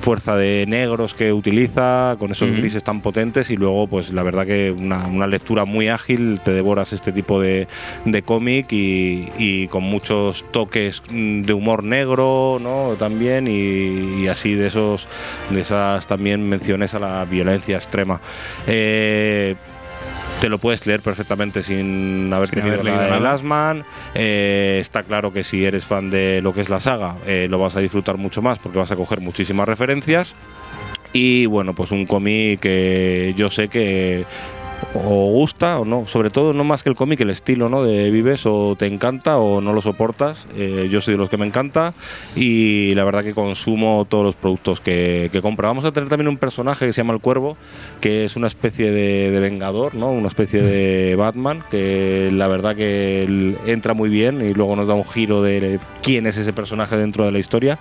fuerza 0.00 0.36
de 0.36 0.64
negros 0.68 1.12
que 1.12 1.32
utiliza, 1.32 2.14
con 2.20 2.30
esos 2.30 2.52
grises 2.52 2.84
tan 2.84 3.00
potentes 3.00 3.47
y 3.50 3.56
luego, 3.56 3.86
pues 3.86 4.10
la 4.12 4.22
verdad 4.22 4.46
que 4.46 4.70
una, 4.70 5.06
una 5.06 5.26
lectura 5.26 5.64
muy 5.64 5.88
ágil, 5.88 6.40
te 6.44 6.52
devoras 6.52 6.92
este 6.92 7.12
tipo 7.12 7.40
de, 7.40 7.68
de 8.04 8.22
cómic 8.22 8.72
y, 8.72 9.28
y 9.38 9.68
con 9.68 9.84
muchos 9.84 10.44
toques 10.50 11.02
mm, 11.10 11.42
de 11.42 11.52
humor 11.52 11.84
negro, 11.84 12.58
¿no? 12.60 12.94
También 12.98 13.48
y, 13.48 14.22
y 14.22 14.28
así 14.28 14.54
de 14.54 14.68
esos 14.68 15.08
de 15.50 15.60
esas 15.60 16.06
también 16.06 16.48
menciones 16.48 16.94
a 16.94 16.98
la 16.98 17.24
violencia 17.24 17.76
extrema. 17.76 18.20
Eh, 18.66 19.56
te 20.40 20.48
lo 20.48 20.58
puedes 20.58 20.86
leer 20.86 21.00
perfectamente 21.00 21.62
sin 21.62 22.32
haber 22.32 22.46
Sin 22.46 22.56
tenido 22.60 22.74
haber 22.74 22.84
leído 22.84 23.00
nada 23.00 23.14
de 23.14 23.20
nada. 23.20 23.32
Last 23.32 23.44
Man. 23.44 23.84
Eh, 24.14 24.78
está 24.80 25.02
claro 25.02 25.32
que 25.32 25.42
si 25.42 25.64
eres 25.64 25.84
fan 25.84 26.10
de 26.10 26.40
lo 26.42 26.54
que 26.54 26.60
es 26.60 26.68
la 26.68 26.80
saga, 26.80 27.16
eh, 27.26 27.48
lo 27.50 27.58
vas 27.58 27.74
a 27.74 27.80
disfrutar 27.80 28.16
mucho 28.18 28.40
más 28.40 28.58
porque 28.58 28.78
vas 28.78 28.92
a 28.92 28.96
coger 28.96 29.20
muchísimas 29.20 29.66
referencias. 29.66 30.36
Y 31.12 31.46
bueno, 31.46 31.74
pues 31.74 31.90
un 31.90 32.06
cómic 32.06 32.60
que 32.60 33.34
yo 33.36 33.50
sé 33.50 33.68
que 33.68 34.24
o 34.94 35.30
gusta 35.32 35.78
o 35.78 35.84
no, 35.84 36.06
sobre 36.06 36.30
todo 36.30 36.52
no 36.52 36.64
más 36.64 36.82
que 36.82 36.88
el 36.88 36.94
cómic, 36.94 37.20
el 37.20 37.30
estilo 37.30 37.68
¿no? 37.68 37.82
de 37.84 38.10
Vives 38.10 38.46
o 38.46 38.76
te 38.76 38.86
encanta 38.86 39.38
o 39.38 39.60
no 39.60 39.72
lo 39.72 39.82
soportas. 39.82 40.46
Eh, 40.56 40.88
yo 40.90 41.00
soy 41.00 41.14
de 41.14 41.18
los 41.18 41.28
que 41.28 41.36
me 41.36 41.46
encanta 41.46 41.94
y 42.36 42.94
la 42.94 43.04
verdad 43.04 43.22
que 43.22 43.34
consumo 43.34 44.06
todos 44.08 44.24
los 44.24 44.34
productos 44.34 44.80
que, 44.80 45.28
que 45.32 45.42
compro. 45.42 45.68
Vamos 45.68 45.84
a 45.84 45.92
tener 45.92 46.08
también 46.08 46.28
un 46.28 46.38
personaje 46.38 46.86
que 46.86 46.92
se 46.92 46.98
llama 47.02 47.14
el 47.14 47.20
Cuervo, 47.20 47.56
que 48.00 48.24
es 48.24 48.36
una 48.36 48.46
especie 48.46 48.90
de, 48.90 49.38
vengador, 49.40 49.94
¿no? 49.94 50.10
una 50.10 50.28
especie 50.28 50.62
de 50.62 51.14
Batman, 51.18 51.62
que 51.70 52.30
la 52.32 52.48
verdad 52.48 52.76
que 52.76 53.56
entra 53.66 53.94
muy 53.94 54.08
bien 54.08 54.42
y 54.42 54.54
luego 54.54 54.76
nos 54.76 54.88
da 54.88 54.94
un 54.94 55.04
giro 55.04 55.42
de 55.42 55.80
quién 56.02 56.26
es 56.26 56.36
ese 56.36 56.52
personaje 56.52 56.96
dentro 56.96 57.24
de 57.24 57.32
la 57.32 57.38
historia, 57.38 57.78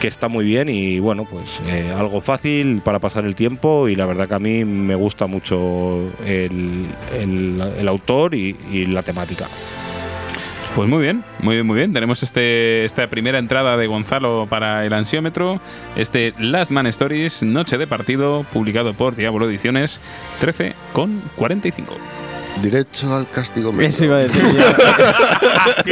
que 0.00 0.08
está 0.08 0.28
muy 0.28 0.44
bien 0.44 0.68
y 0.68 0.98
bueno, 0.98 1.26
pues 1.30 1.60
eh, 1.66 1.90
algo 1.96 2.20
fácil 2.20 2.82
para 2.84 2.98
pasar 2.98 3.24
el 3.24 3.34
tiempo 3.34 3.88
y 3.88 3.94
la 3.94 4.06
verdad 4.06 4.28
que 4.28 4.34
a 4.34 4.38
mí 4.38 4.64
me 4.64 4.94
gusta 4.94 5.26
mucho 5.26 6.10
el, 6.46 6.86
el- 7.18 7.62
el 7.78 7.88
autor 7.88 8.34
y, 8.34 8.56
y 8.72 8.86
la 8.86 9.02
temática. 9.02 9.46
Pues 10.74 10.88
muy 10.88 11.02
bien, 11.02 11.24
muy 11.40 11.56
bien, 11.56 11.66
muy 11.66 11.76
bien. 11.76 11.92
Tenemos 11.92 12.22
este, 12.22 12.84
esta 12.84 13.08
primera 13.10 13.40
entrada 13.40 13.76
de 13.76 13.88
Gonzalo 13.88 14.46
para 14.48 14.86
el 14.86 14.92
ansiómetro. 14.92 15.60
Este 15.96 16.32
Last 16.38 16.70
Man 16.70 16.86
Stories, 16.86 17.42
Noche 17.42 17.76
de 17.76 17.88
Partido, 17.88 18.46
publicado 18.52 18.94
por 18.94 19.16
Diablo 19.16 19.50
Ediciones, 19.50 20.00
13 20.38 20.74
con 20.92 21.22
45. 21.36 21.96
Derecho 22.62 23.16
al 23.16 23.28
castigo. 23.28 23.72
Eso 23.80 24.04
iba 24.04 24.16
a 24.16 24.18
decir. 24.20 24.44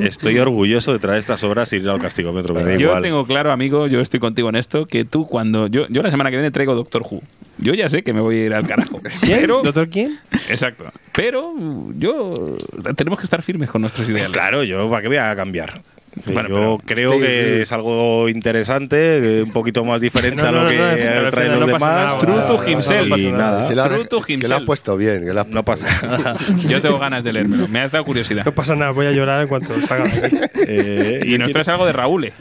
Estoy 0.00 0.38
orgulloso 0.38 0.92
de 0.92 0.98
traer 0.98 1.20
estas 1.20 1.42
obras 1.44 1.72
y 1.72 1.76
ir 1.76 1.88
al 1.88 2.00
castigómetro, 2.00 2.54
me 2.54 2.64
da 2.64 2.70
Yo 2.76 2.88
igual. 2.88 3.02
tengo 3.02 3.26
claro, 3.26 3.52
amigo, 3.52 3.86
yo 3.86 4.00
estoy 4.00 4.18
contigo 4.18 4.48
en 4.48 4.56
esto, 4.56 4.86
que 4.86 5.04
tú 5.04 5.26
cuando... 5.26 5.68
Yo, 5.68 5.86
yo 5.88 6.02
la 6.02 6.10
semana 6.10 6.30
que 6.30 6.36
viene 6.36 6.50
traigo 6.50 6.74
Doctor 6.74 7.02
Who. 7.08 7.22
Yo 7.64 7.72
ya 7.74 7.88
sé 7.88 8.02
que 8.02 8.12
me 8.12 8.20
voy 8.20 8.36
a 8.40 8.44
ir 8.46 8.54
al 8.54 8.66
carajo. 8.66 9.00
Pero, 9.22 9.62
¿Doctor 9.62 9.88
quién? 9.88 10.18
exacto. 10.50 10.84
Pero 11.12 11.54
yo... 11.96 12.56
Tenemos 12.94 13.18
que 13.18 13.24
estar 13.24 13.40
firmes 13.42 13.70
con 13.70 13.80
nuestros 13.80 14.06
ideales. 14.08 14.32
Claro, 14.32 14.62
yo 14.64 14.88
para 14.90 15.00
qué 15.02 15.08
voy 15.08 15.16
a 15.16 15.34
cambiar. 15.34 15.80
Bueno, 16.26 16.48
yo 16.48 16.54
pero- 16.54 16.78
creo 16.86 17.18
que 17.18 17.62
es 17.62 17.72
algo 17.72 18.28
interesante, 18.28 19.38
eh, 19.38 19.42
un 19.42 19.50
poquito 19.50 19.84
más 19.84 20.00
diferente 20.00 20.40
No, 20.42 20.48
a 20.48 20.52
lo 20.52 20.62
no, 20.62 20.68
que 20.68 20.78
no, 20.78 20.84
pero 20.94 21.30
traen 21.30 21.50
los 21.58 21.66
demás. 21.66 21.80
nada, 21.82 22.18
True 22.18 22.34
to 22.46 22.62
no, 22.62 22.68
himself. 22.68 23.18
y 23.18 23.32
nada. 23.32 23.62
Se 23.62 23.74
la, 23.74 23.88
to 23.88 24.20
que 24.22 24.36
lo 24.36 24.44
ha 24.44 24.48
himself. 24.58 24.64
puesto 24.64 24.96
bien. 24.96 25.24
Que 25.24 25.32
lo 25.34 25.42
no 25.44 25.64
pasa 25.64 25.86
nada. 26.06 26.36
Yo 26.68 26.80
tengo 26.80 27.00
ganas 27.00 27.24
de 27.24 27.32
leérmelo. 27.32 27.66
Me 27.66 27.80
has 27.80 27.90
dado 27.90 28.04
curiosidad. 28.04 28.44
No 28.44 28.52
pasa 28.52 28.76
nada, 28.76 28.92
voy 28.92 29.06
a 29.06 29.10
llorar 29.12 29.40
en 29.42 29.48
cuanto 29.48 29.80
salga. 29.80 30.04
Eh, 30.66 31.22
Y 31.26 31.36
nos 31.36 31.50
traes 31.50 31.68
algo 31.68 31.84
de 31.84 31.92
Raúl. 31.92 32.32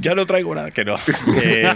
Ya 0.00 0.14
no 0.14 0.24
traigo 0.26 0.54
nada 0.54 0.70
que 0.70 0.84
no. 0.84 0.96
Eh, 1.42 1.72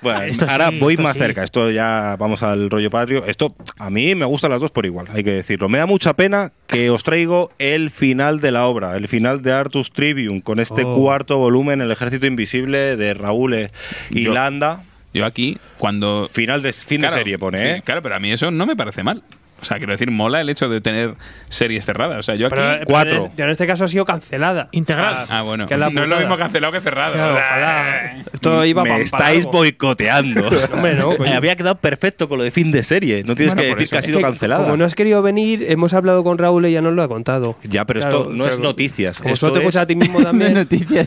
bueno, 0.00 0.22
Esto 0.22 0.46
ahora 0.48 0.70
sí, 0.70 0.78
voy 0.78 0.94
esto 0.94 1.02
más 1.02 1.12
sí. 1.14 1.18
cerca. 1.20 1.44
Esto 1.44 1.70
ya 1.70 2.16
vamos 2.18 2.42
al 2.42 2.70
rollo 2.70 2.90
patrio. 2.90 3.24
Esto 3.26 3.54
a 3.78 3.90
mí 3.90 4.14
me 4.14 4.24
gustan 4.26 4.50
las 4.50 4.60
dos 4.60 4.70
por 4.70 4.84
igual, 4.86 5.06
hay 5.12 5.22
que 5.22 5.30
decirlo. 5.32 5.68
Me 5.68 5.78
da 5.78 5.86
mucha 5.86 6.14
pena 6.14 6.52
que 6.66 6.90
os 6.90 7.02
traigo 7.04 7.52
el 7.58 7.90
final 7.90 8.40
de 8.40 8.50
la 8.52 8.66
obra, 8.66 8.96
el 8.96 9.06
final 9.08 9.42
de 9.42 9.52
Artus 9.52 9.92
Tribune, 9.92 10.42
con 10.42 10.58
este 10.60 10.82
Oh. 10.84 10.94
cuarto 10.96 11.38
volumen, 11.38 11.80
El 11.80 11.90
Ejército 11.92 12.26
Invisible 12.26 12.96
de 12.96 13.14
Raúl 13.14 13.54
e- 13.54 13.70
y 14.10 14.24
Yo- 14.24 14.32
Landa. 14.34 14.84
Yo 15.14 15.26
aquí, 15.26 15.58
cuando... 15.76 16.28
Final 16.32 16.62
de, 16.62 16.72
fin 16.72 17.00
Claro, 17.00 17.16
de 17.16 17.20
serie 17.20 17.38
pone, 17.38 17.58
sí, 17.58 17.64
¿eh? 17.64 17.82
Claro, 17.84 18.02
pero 18.02 18.14
a 18.14 18.18
mí 18.18 18.32
eso 18.32 18.50
no 18.50 18.64
me 18.64 18.74
parece 18.76 19.02
mal. 19.02 19.22
O 19.62 19.64
sea, 19.64 19.78
quiero 19.78 19.92
decir, 19.92 20.10
mola 20.10 20.40
el 20.40 20.48
hecho 20.50 20.68
de 20.68 20.80
tener 20.80 21.14
series 21.48 21.86
cerradas. 21.86 22.18
O 22.18 22.22
sea, 22.22 22.34
yo 22.34 22.48
aquí... 22.48 22.56
Pero, 22.56 22.68
pero 22.72 22.86
cuatro. 22.86 23.12
en 23.12 23.22
este- 23.22 23.42
en 23.44 23.50
este 23.50 23.66
caso 23.66 23.84
ha 23.84 23.88
sido 23.88 24.04
cancelada. 24.04 24.68
Integral. 24.72 25.24
Ah, 25.30 25.42
bueno. 25.42 25.66
que 25.68 25.76
la 25.76 25.88
no 25.90 26.02
es 26.02 26.10
lo 26.10 26.18
mismo 26.18 26.36
cancelado 26.36 26.72
que 26.72 26.80
cerrado. 26.80 27.14
Claro, 27.14 27.34
O 27.34 27.36
sea, 27.36 27.46
ojalá. 27.46 28.16
Esto 28.32 28.64
iba 28.64 28.82
Me 28.82 29.00
estáis 29.02 29.40
algo. 29.46 29.52
boicoteando. 29.52 30.48
Hombre, 30.74 30.94
no, 30.96 31.16
coño. 31.16 31.30
Eh, 31.30 31.34
Había 31.34 31.54
quedado 31.56 31.76
perfecto 31.76 32.28
con 32.28 32.38
lo 32.38 32.44
de 32.44 32.50
fin 32.50 32.72
de 32.72 32.82
serie. 32.82 33.22
No 33.24 33.34
tienes 33.36 33.54
Bueno, 33.54 33.68
que 33.68 33.74
decir 33.76 33.84
eso. 33.84 33.90
que 33.92 33.96
ha 33.96 34.00
Es 34.00 34.06
sido 34.06 34.18
que, 34.18 34.24
cancelada. 34.24 34.64
Como 34.64 34.76
no 34.76 34.84
has 34.84 34.94
querido 34.96 35.22
venir, 35.22 35.64
hemos 35.68 35.94
hablado 35.94 36.24
con 36.24 36.38
Raúl 36.38 36.66
y 36.66 36.72
ya 36.72 36.82
nos 36.82 36.92
lo 36.94 37.02
ha 37.02 37.08
contado. 37.08 37.56
Ya, 37.62 37.84
pero 37.84 38.00
Claro, 38.00 38.18
esto 38.18 38.30
no 38.32 38.44
es 38.46 38.50
pero- 38.56 38.62
noticias. 38.64 39.18
Como 39.20 39.34
esto 39.34 39.46
solo 39.46 39.52
te 39.54 39.58
es- 39.60 39.62
escuchas 39.64 39.82
a 39.82 39.86
ti 39.86 39.94
mismo 39.94 40.18
No 40.18 40.24
también. 40.26 40.54
noticias. 40.54 41.06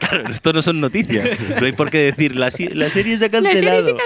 Claro, 0.00 0.28
esto 0.30 0.52
no 0.54 0.62
son 0.62 0.80
noticias. 0.80 1.28
No 1.60 1.66
hay 1.66 1.72
por 1.72 1.90
qué 1.90 1.98
decir 1.98 2.36
la, 2.36 2.50
si- 2.50 2.68
la 2.68 2.88
serie 2.88 3.18
se 3.18 3.26
ha 3.26 3.30
cancelado. 3.30 3.96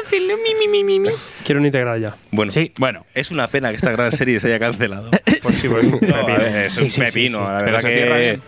Quiero 1.44 1.60
un 1.60 1.66
integral 1.66 2.00
ya. 2.00 2.14
Bueno, 2.32 2.50
Sí. 2.52 2.72
Bueno, 2.78 3.04
es 3.14 3.30
una 3.30 3.46
pena 3.48 3.70
que 3.70 3.75
esta 3.76 3.92
gran 3.92 4.12
serie 4.12 4.40
se 4.40 4.48
haya 4.48 4.58
cancelado. 4.58 5.10
Sí, 5.52 5.68
porque 5.68 6.06
No, 6.06 6.28
es 6.38 6.76
un 6.76 6.90
sí, 6.90 6.90
sí, 6.90 7.00
pepino, 7.02 7.38
sí. 7.38 7.44
la 7.44 7.62
verdad 7.62 7.80
que. 7.82 8.40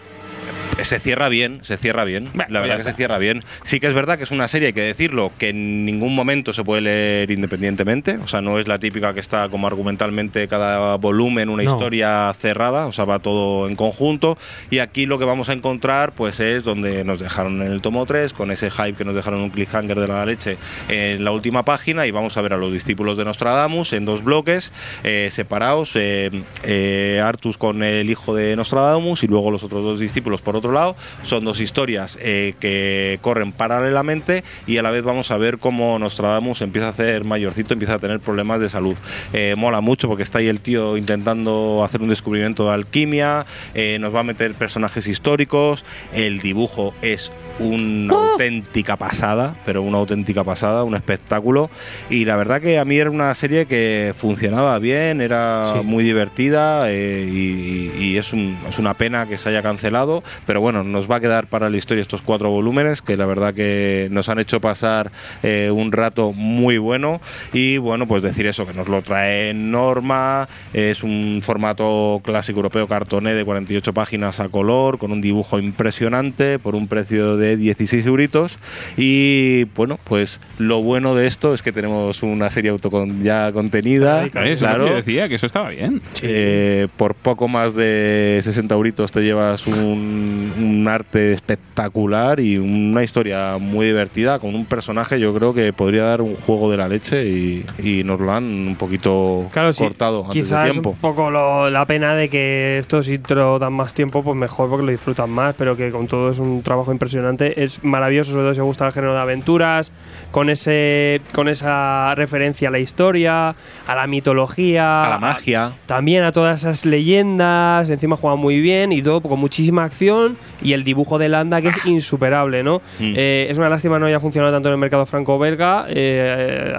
Se 0.83 0.99
cierra 1.01 1.29
bien, 1.29 1.61
se 1.63 1.77
cierra 1.77 2.05
bien. 2.05 2.29
Bueno, 2.35 2.53
la 2.53 2.61
verdad 2.61 2.79
que 2.79 2.85
se 2.91 2.93
cierra 2.95 3.19
bien. 3.19 3.43
Sí 3.65 3.81
que 3.81 3.87
es 3.89 3.95
verdad 3.95 4.19
que 4.19 4.25
es 4.25 4.31
una 4.31 4.49
serie, 4.49 4.69
hay 4.69 4.73
que 4.73 4.81
decirlo, 4.83 5.33
que 5.39 5.51
en 5.51 5.85
ningún 5.85 6.15
momento 6.15 6.53
se 6.53 6.65
puede 6.65 6.83
leer 6.83 7.31
independientemente. 7.31 8.17
O 8.19 8.27
sea, 8.27 8.41
no 8.43 8.59
es 8.59 8.69
la 8.69 8.79
típica 8.79 9.15
que 9.15 9.21
está 9.21 9.49
como 9.49 9.67
argumentalmente 9.67 10.47
cada 10.49 10.97
volumen 10.97 11.49
una 11.49 11.63
No. 11.63 11.73
historia 11.73 12.33
cerrada. 12.39 12.87
O 12.87 12.93
sea, 12.93 13.05
va 13.05 13.19
todo 13.19 13.69
en 13.69 13.77
conjunto. 13.77 14.39
Y 14.71 14.79
aquí 14.79 15.07
lo 15.07 15.19
que 15.19 15.25
vamos 15.25 15.49
a 15.49 15.53
encontrar, 15.53 16.13
pues 16.13 16.41
es 16.41 16.63
donde 16.63 17.05
nos 17.05 17.19
dejaron 17.19 17.61
en 17.63 17.73
el 17.73 17.81
tomo 17.81 18.07
3, 18.07 18.33
con 18.33 18.51
ese 18.51 18.71
hype 18.71 18.95
que 18.95 19.05
nos 19.05 19.15
dejaron 19.15 19.41
un 19.41 19.51
cliffhanger 19.51 19.99
de 19.99 20.09
la 20.09 20.25
leche 20.27 20.57
en 20.89 21.25
la 21.25 21.33
última 21.33 21.65
página. 21.65 22.07
Y 22.07 22.11
vamos 22.11 22.37
a 22.37 22.43
ver 22.43 22.53
a 22.53 22.57
los 22.57 22.73
discípulos 22.73 23.17
de 23.17 23.25
Nostradamus 23.25 23.93
en 23.93 24.05
dos 24.05 24.23
bloques 24.23 24.73
eh, 25.05 25.29
separados. 25.33 25.93
eh, 25.97 26.31
eh, 26.65 27.21
Artus 27.25 27.59
con 27.59 27.83
el 27.83 28.09
hijo 28.11 28.35
de 28.35 28.55
Nostradamus 28.57 29.23
y 29.23 29.27
luego 29.27 29.51
los 29.51 29.63
otros 29.63 29.83
dos 29.83 30.01
discípulos 30.01 30.41
por 30.41 30.57
otro 30.57 30.68
lado. 30.73 30.97
Son 31.23 31.45
dos 31.45 31.61
historias 31.61 32.19
eh, 32.21 32.55
que 32.61 33.19
corren 33.23 33.53
paralelamente 33.53 34.45
y 34.67 34.79
a 34.79 34.83
la 34.83 34.91
vez 34.91 35.03
vamos 35.03 35.31
a 35.31 35.37
ver 35.37 35.59
cómo 35.59 35.99
Nostradamus 35.99 36.63
empieza 36.63 36.89
a 36.89 36.91
hacer 36.91 37.25
mayorcito, 37.25 37.73
empieza 37.75 37.95
a 37.95 37.99
tener 37.99 38.21
problemas 38.21 38.61
de 38.61 38.69
salud. 38.71 38.97
Eh, 39.33 39.55
mola 39.57 39.81
mucho 39.81 40.09
porque 40.09 40.23
está 40.23 40.39
ahí 40.39 40.49
el 40.49 40.61
tío 40.61 40.97
intentando 40.97 41.83
hacer 41.85 42.03
un 42.03 42.09
descubrimiento 42.09 42.67
de 42.69 42.75
alquimia, 42.75 43.47
eh, 43.75 43.99
nos 44.01 44.15
va 44.15 44.21
a 44.21 44.25
meter 44.25 44.55
personajes 44.55 45.07
históricos, 45.07 45.85
el 46.13 46.41
dibujo 46.41 46.95
es 47.03 47.31
una 47.59 48.15
auténtica 48.33 48.97
pasada, 48.97 49.57
pero 49.65 49.83
una 49.83 49.99
auténtica 49.99 50.45
pasada, 50.45 50.85
un 50.85 50.95
espectáculo. 50.95 51.71
Y 52.09 52.25
la 52.25 52.37
verdad 52.37 52.61
que 52.61 52.79
a 52.79 52.85
mí 52.85 52.97
era 52.99 53.11
una 53.11 53.35
serie 53.35 53.67
que 53.67 54.15
funcionaba 54.17 54.79
bien, 54.79 55.21
era 55.21 55.73
Sí. 55.75 55.81
muy 55.85 56.05
divertida 56.05 56.91
eh, 56.91 57.29
y, 57.31 57.39
y- 57.39 58.05
y 58.13 58.17
es, 58.17 58.33
un- 58.33 58.57
es 58.69 58.79
una 58.79 58.95
pena 58.95 59.27
que 59.27 59.37
se 59.39 59.49
haya 59.49 59.63
cancelado, 59.63 60.23
pero 60.47 60.58
bueno, 60.61 60.85
nos 60.85 61.11
va 61.11 61.17
a 61.17 61.21
quedar 61.21 61.49
para 61.49 61.69
la 61.71 61.77
historia 61.77 62.03
estos 62.03 62.23
cuatro 62.23 62.51
volúmenes 62.51 63.03
que 63.03 63.17
la 63.17 63.27
verdad 63.27 63.55
que 63.55 64.09
nos 64.11 64.29
han 64.29 64.39
hecho 64.39 64.61
pasar 64.61 65.11
eh, 65.43 65.71
un 65.73 65.91
rato 65.91 66.33
muy 66.33 66.79
bueno 66.79 67.21
y 67.53 67.79
bueno, 67.79 68.07
pues 68.07 68.23
decir 68.23 68.47
eso, 68.47 68.67
que 68.67 68.75
nos 68.75 68.89
lo 68.89 69.03
trae 69.03 69.53
Norma, 69.55 70.49
es 70.73 71.03
un 71.03 71.41
formato 71.43 72.21
clásico 72.25 72.59
europeo 72.59 72.87
cartoné 72.87 73.35
de 73.35 73.45
48 73.45 73.93
páginas 73.93 74.39
a 74.41 74.49
color, 74.49 74.99
con 74.99 75.13
un 75.13 75.21
dibujo 75.21 75.59
impresionante, 75.59 76.59
por 76.59 76.75
un 76.75 76.87
precio 76.87 77.37
de 77.37 77.49
de 77.49 77.57
16 77.57 78.07
euritos. 78.07 78.59
Y 78.97 79.65
bueno, 79.77 79.99
pues 80.05 80.41
lo 80.59 80.83
bueno 80.83 81.15
de 81.15 81.27
esto 81.27 81.55
es 81.55 81.63
que 81.63 81.73
tenemos 81.73 82.23
una 82.23 82.51
serie 82.51 82.71
autocon 82.71 83.23
ya 83.23 83.51
contenida. 83.53 84.25
Eso 84.25 84.67
es 84.67 84.79
lo 84.79 84.85
que 84.87 84.95
decía, 84.95 85.29
que 85.29 85.37
eso 85.37 85.47
estaba 85.47 85.71
bien. 85.71 86.03
Eh, 86.23 86.89
por 86.97 87.15
poco 87.15 87.49
más 87.49 87.75
de 87.75 88.41
60 88.43 88.75
euritos 88.75 89.11
te 89.11 89.21
llevas 89.21 89.67
un, 89.67 90.38
un 90.59 90.87
arte 90.89 91.33
espectacular 91.33 92.41
y 92.41 92.59
una 92.59 93.03
historia 93.03 93.59
muy 93.59 93.87
divertida 93.87 94.39
con 94.39 94.55
un 94.55 94.65
personaje 94.65 95.19
yo 95.21 95.35
creo 95.35 95.55
que 95.55 95.73
podría 95.73 96.05
dar 96.05 96.23
un 96.23 96.35
juego 96.37 96.71
de 96.71 96.77
la 96.77 96.89
leche 96.89 97.27
y, 97.27 97.65
y 97.83 98.05
nos 98.05 98.21
lo 98.21 98.33
han 98.33 98.45
un 98.45 98.77
poquito 98.77 99.47
Claro, 99.53 99.73
sí. 99.73 99.85
cortado 99.85 100.25
antes 100.25 100.51
de 100.51 100.71
tiempo. 100.71 100.91
un 100.91 100.97
poco 100.99 101.31
lo- 101.31 101.71
la 101.71 101.85
pena 101.87 102.15
de 102.15 102.29
que 102.29 102.79
estos 102.79 103.09
intro 103.09 103.59
dan 103.59 103.73
más 103.73 103.95
tiempo, 103.95 104.23
pues 104.23 104.37
mejor 104.37 104.69
porque 104.71 104.85
lo 104.87 104.91
disfrutan 104.93 105.31
más, 105.31 105.55
pero 105.57 105.77
que 105.77 105.91
con 105.91 106.07
todo 106.07 106.31
es 106.31 106.39
un 106.39 106.63
trabajo 106.63 106.93
impresionante. 106.93 107.63
Es 107.63 107.83
maravilloso, 107.85 108.33
sobre 108.33 108.45
todo 108.45 108.55
si 108.55 108.61
os 108.61 108.67
gusta 108.67 108.87
el 108.87 108.93
género 108.93 109.15
de 109.15 109.21
aventuras, 109.21 109.93
con 110.31 110.51
ese 110.51 111.21
con 111.33 111.49
esa 111.49 112.15
referencia 112.15 112.69
a 112.69 112.71
la 112.71 112.79
historia, 112.79 113.55
a 113.87 113.95
la 113.95 114.07
mitología, 114.07 114.93
A 114.93 115.09
la 115.09 115.19
magia. 115.19 115.73
también 115.87 116.23
a 116.25 116.33
todas 116.33 116.61
esas 116.61 116.85
leyendas, 116.85 117.89
encima 117.91 118.17
juega 118.17 118.37
muy 118.37 118.61
bien 118.61 118.93
y 118.93 119.03
todo 119.03 119.21
con 119.21 119.39
muchísima 119.39 119.85
acción 119.85 120.37
y 120.63 120.73
el 120.75 120.85
dibujo 120.85 121.19
de 121.19 121.29
Landa 121.29 121.61
que 121.61 121.69
es 121.69 121.87
insuperable, 121.87 122.63
¿no? 122.63 122.83
Mm. 122.99 123.15
Eh, 123.17 123.47
es 123.51 123.59
una 123.59 123.69
lástima 123.69 123.99
no 123.99 124.07
haya 124.07 124.21
funcionado 124.21 124.53
tanto 124.53 124.69
en 124.69 124.75
el 124.75 124.79
mercado 124.79 125.07
franco-belga 125.07 125.87
eh, 125.89 126.75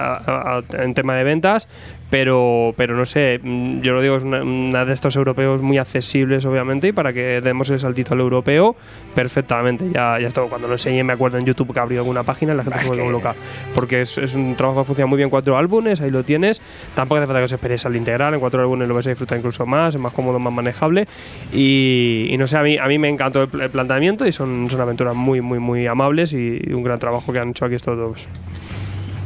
en 0.72 0.94
tema 0.94 1.14
de 1.16 1.24
ventas, 1.24 1.68
pero, 2.10 2.74
pero 2.76 2.96
no 2.96 3.04
sé, 3.04 3.40
mm, 3.42 3.80
yo 3.80 3.92
lo 3.92 4.02
digo, 4.02 4.16
es 4.16 4.24
una, 4.24 4.42
una 4.42 4.84
de 4.84 4.92
estos 4.92 5.14
europeos 5.16 5.62
muy 5.62 5.78
accesibles, 5.78 6.44
obviamente, 6.44 6.88
y 6.88 6.92
para 6.92 7.12
que 7.12 7.40
demos 7.40 7.70
el 7.70 7.78
saltito 7.78 8.14
al 8.14 8.20
europeo, 8.20 8.76
perfectamente. 9.14 9.88
Ya, 9.90 10.18
ya 10.20 10.28
esto, 10.28 10.48
cuando 10.48 10.66
lo 10.66 10.74
enseñé, 10.74 11.04
me 11.04 11.12
acuerdo 11.12 11.38
en 11.38 11.46
YouTube 11.46 11.72
que 11.72 11.80
abrió 11.80 12.00
alguna 12.00 12.24
página 12.24 12.52
y 12.52 12.56
la 12.56 12.64
gente 12.64 12.80
se 12.80 12.86
vuelve 12.88 13.10
loca. 13.10 13.34
Porque 13.74 14.02
es, 14.02 14.18
es 14.18 14.34
un 14.34 14.56
trabajo 14.56 14.80
que 14.80 14.86
funciona 14.86 15.06
muy 15.06 15.16
bien, 15.18 15.30
cuatro 15.30 15.56
álbumes, 15.56 16.00
ahí 16.00 16.10
lo 16.10 16.24
tienes. 16.24 16.60
Tampoco 16.94 17.18
hace 17.18 17.26
falta 17.26 17.40
que 17.40 17.44
os 17.44 17.52
esperéis 17.52 17.86
al 17.86 17.94
integral, 17.94 18.34
en 18.34 18.40
cuatro 18.40 18.60
álbumes 18.60 18.88
lo 18.88 18.94
vais 18.94 19.06
a 19.06 19.10
disfrutar 19.10 19.38
incluso 19.38 19.64
más, 19.64 19.94
es 19.94 20.00
más 20.00 20.12
cómodo, 20.12 20.38
más 20.38 20.52
manejable. 20.52 21.06
Y, 21.52 22.28
y 22.30 22.36
no 22.38 22.46
sé, 22.46 22.56
a 22.56 22.62
mí, 22.62 22.76
a 22.76 22.86
mí 22.86 22.98
me 22.98 23.08
encantó 23.08 23.44
el, 23.44 23.60
el 23.60 23.70
planteamiento 23.70 24.26
y 24.26 24.32
son, 24.32 24.68
son 24.68 24.80
aventuras 24.80 25.14
muy, 25.14 25.40
muy, 25.40 25.60
muy 25.60 25.86
amables 25.86 26.32
y 26.32 26.60
un 26.72 26.82
gran 26.82 26.98
trabajo 26.98 27.32
que 27.32 27.38
han 27.38 27.50
hecho 27.50 27.64
aquí 27.64 27.76
estos 27.76 27.96
dos. 27.96 28.26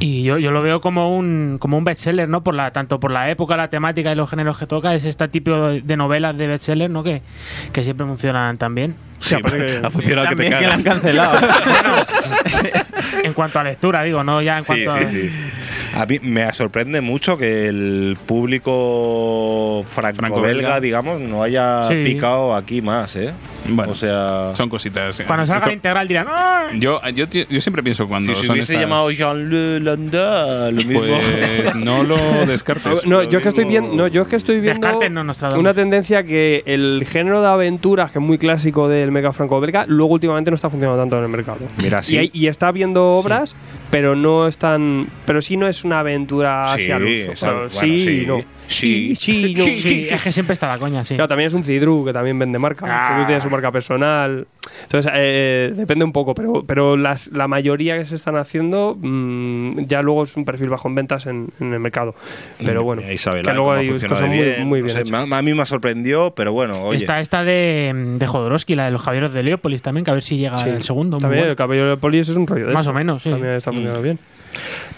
Y 0.06 0.22
yo, 0.22 0.36
yo 0.36 0.50
lo 0.50 0.60
veo 0.60 0.82
como 0.82 1.16
un, 1.16 1.56
como 1.58 1.78
un 1.78 1.84
bestseller, 1.84 2.28
¿no? 2.28 2.44
Por 2.44 2.54
la, 2.54 2.72
tanto 2.72 3.00
por 3.00 3.10
la 3.10 3.30
época, 3.30 3.56
la 3.56 3.70
temática 3.70 4.12
y 4.12 4.14
los 4.14 4.28
géneros 4.28 4.58
que 4.58 4.66
toca, 4.66 4.94
es 4.94 5.06
este 5.06 5.28
tipo 5.28 5.50
de, 5.50 5.96
novelas 5.96 6.36
de 6.36 6.46
bestseller, 6.46 6.90
¿no? 6.90 7.02
Que, 7.02 7.22
que 7.72 7.82
siempre 7.82 8.04
funcionan 8.06 8.58
tan 8.58 8.74
bien. 8.74 8.96
Sí, 9.20 9.34
ha 9.34 9.90
funcionado 9.90 10.28
que 10.28 10.36
te 10.36 10.50
También 10.50 10.58
que 10.58 10.66
la 10.66 10.74
han 10.74 10.82
cancelado. 10.82 11.38
En 13.24 13.32
cuanto 13.32 13.58
a 13.58 13.64
lectura, 13.64 14.02
digo, 14.02 14.22
no 14.22 14.42
ya 14.42 14.58
en 14.58 14.64
cuanto 14.64 14.94
sí, 14.98 15.04
a... 15.04 15.08
sí. 15.08 15.30
A 15.94 16.04
mí 16.04 16.18
me 16.20 16.52
sorprende 16.52 17.00
mucho 17.00 17.38
que 17.38 17.68
el 17.68 18.18
público 18.26 19.86
franco-belga, 19.88 20.28
Franco-belga. 20.28 20.80
digamos, 20.80 21.20
no 21.20 21.42
haya 21.42 21.88
Sí. 21.88 22.02
picado 22.04 22.54
aquí 22.54 22.82
más, 22.82 23.16
¿eh? 23.16 23.32
Bueno, 23.66 23.92
o 23.92 23.94
sea, 23.94 24.52
Son 24.54 24.68
cositas. 24.68 25.22
Cuando 25.26 25.46
salga 25.46 25.56
Esto- 25.58 25.68
la 25.68 25.74
integral 25.74 26.08
dirán 26.08 26.26
¡Ah! 26.28 26.66
yo, 26.78 27.00
yo, 27.14 27.26
yo 27.26 27.60
siempre 27.60 27.82
pienso 27.82 28.06
cuando 28.06 28.34
si 28.34 28.40
se 28.42 28.46
son 28.46 28.54
hubiese 28.54 28.72
estas- 28.74 28.84
llamado 28.86 29.10
Jean-Le 29.10 29.80
Landa, 29.80 30.70
lo 30.70 30.76
mismo. 30.76 31.00
Pues 31.00 31.74
no 31.76 32.02
lo 32.02 32.16
descartes. 32.46 33.06
No, 33.06 33.22
Lo 33.22 33.30
yo 33.30 33.38
es 33.38 33.42
que 33.42 33.48
estoy 33.48 33.64
viendo, 33.64 33.94
no, 33.94 34.06
yo 34.08 34.22
es 34.22 34.28
que 34.28 34.36
estoy 34.36 34.60
viendo 34.60 34.80
Descarten, 34.86 35.14
no, 35.14 35.24
Nostradamus. 35.24 35.60
una 35.60 35.72
tendencia 35.74 36.22
que 36.24 36.62
el 36.66 37.04
género 37.08 37.40
de 37.42 37.48
aventuras, 37.48 38.10
que 38.12 38.18
es 38.18 38.24
muy 38.24 38.38
clásico 38.38 38.88
del 38.88 39.10
mega 39.12 39.32
franco-belga, 39.32 39.86
luego 39.88 40.12
últimamente 40.14 40.50
no 40.50 40.54
está 40.56 40.68
funcionando 40.70 41.00
tanto 41.02 41.16
en 41.18 41.22
el 41.24 41.28
mercado. 41.30 41.58
Mira, 41.78 42.00
Y, 42.00 42.04
sí. 42.04 42.18
hay- 42.18 42.30
y 42.32 42.46
está 42.48 42.70
viendo 42.72 43.12
obras, 43.14 43.56
pero 43.90 44.14
no 44.14 44.46
están, 44.46 45.06
pero 45.26 45.40
sí 45.40 45.56
no 45.56 45.66
es 45.68 45.84
una 45.84 46.00
aventura 46.00 46.66
Sí, 46.76 46.82
así 46.82 46.90
al 46.90 47.02
uso. 47.04 47.46
Bueno, 47.46 47.58
bueno, 47.60 47.70
sí, 47.70 48.24
no. 48.26 48.40
Sí. 48.66 49.14
sí, 49.16 49.54
no. 49.56 49.64
Sí, 49.84 50.06
es 50.10 50.22
que 50.22 50.32
siempre 50.32 50.54
está 50.54 50.68
la 50.68 50.78
coña, 50.78 51.04
sí. 51.04 51.14
Claro, 51.14 51.28
también 51.28 51.48
es 51.48 51.54
un 51.54 51.64
Cidru 51.64 52.04
que 52.04 52.12
también 52.12 52.38
vende 52.38 52.58
marca. 52.58 52.86
Ah. 52.88 53.12
Cidru 53.14 53.26
tiene 53.26 53.40
su 53.40 53.50
marca 53.50 53.70
personal. 53.70 54.46
Entonces, 54.82 55.12
eh, 55.14 55.72
depende 55.76 56.04
un 56.04 56.12
poco, 56.12 56.34
pero, 56.34 56.64
pero 56.66 56.96
las, 56.96 57.28
la 57.32 57.46
mayoría 57.46 57.96
que 57.98 58.04
se 58.06 58.14
están 58.16 58.36
haciendo 58.36 58.96
mm, 59.00 59.84
ya 59.86 60.02
luego 60.02 60.24
es 60.24 60.36
un 60.36 60.44
perfil 60.44 60.68
bajo 60.70 60.88
en 60.88 60.94
ventas 60.94 61.26
en, 61.26 61.48
en 61.60 61.72
el 61.72 61.80
mercado. 61.80 62.14
Pero 62.64 62.82
bueno, 62.82 63.02
Isabel, 63.10 63.44
que 63.44 63.50
¿eh? 63.50 63.54
luego 63.54 63.72
hay 63.72 63.88
cosas 63.90 64.28
muy, 64.28 64.38
bien. 64.42 64.66
muy 64.66 64.82
No 64.82 64.88
sé, 64.88 65.00
hechas. 65.00 65.30
a 65.32 65.42
mí 65.42 65.54
me 65.54 65.66
sorprendió, 65.66 66.32
pero 66.34 66.52
bueno, 66.52 66.82
oye. 66.82 66.96
Está 66.96 67.20
esta 67.20 67.44
de, 67.44 67.92
de 68.18 68.26
Jodorowsky, 68.26 68.74
la 68.74 68.86
de 68.86 68.90
los 68.90 69.02
caballeros 69.02 69.32
de 69.34 69.42
Leópolis 69.42 69.82
también, 69.82 70.04
que 70.04 70.10
a 70.10 70.14
ver 70.14 70.22
si 70.22 70.38
llega 70.38 70.58
Sí. 70.58 70.68
el 70.70 70.82
segundo. 70.82 71.16
muy 71.18 71.22
También 71.22 71.40
bueno. 71.42 71.50
el 71.52 71.56
cabello 71.56 71.88
de 71.90 71.96
Polis 71.96 72.28
es 72.28 72.36
un 72.36 72.46
rollo 72.46 72.66
de 72.66 72.72
Más 72.72 72.82
esto. 72.82 72.90
o 72.90 72.94
menos, 72.94 73.22
sí. 73.22 73.30
También 73.30 73.54
está 73.54 73.70
funcionando 73.70 74.02
bien. 74.02 74.18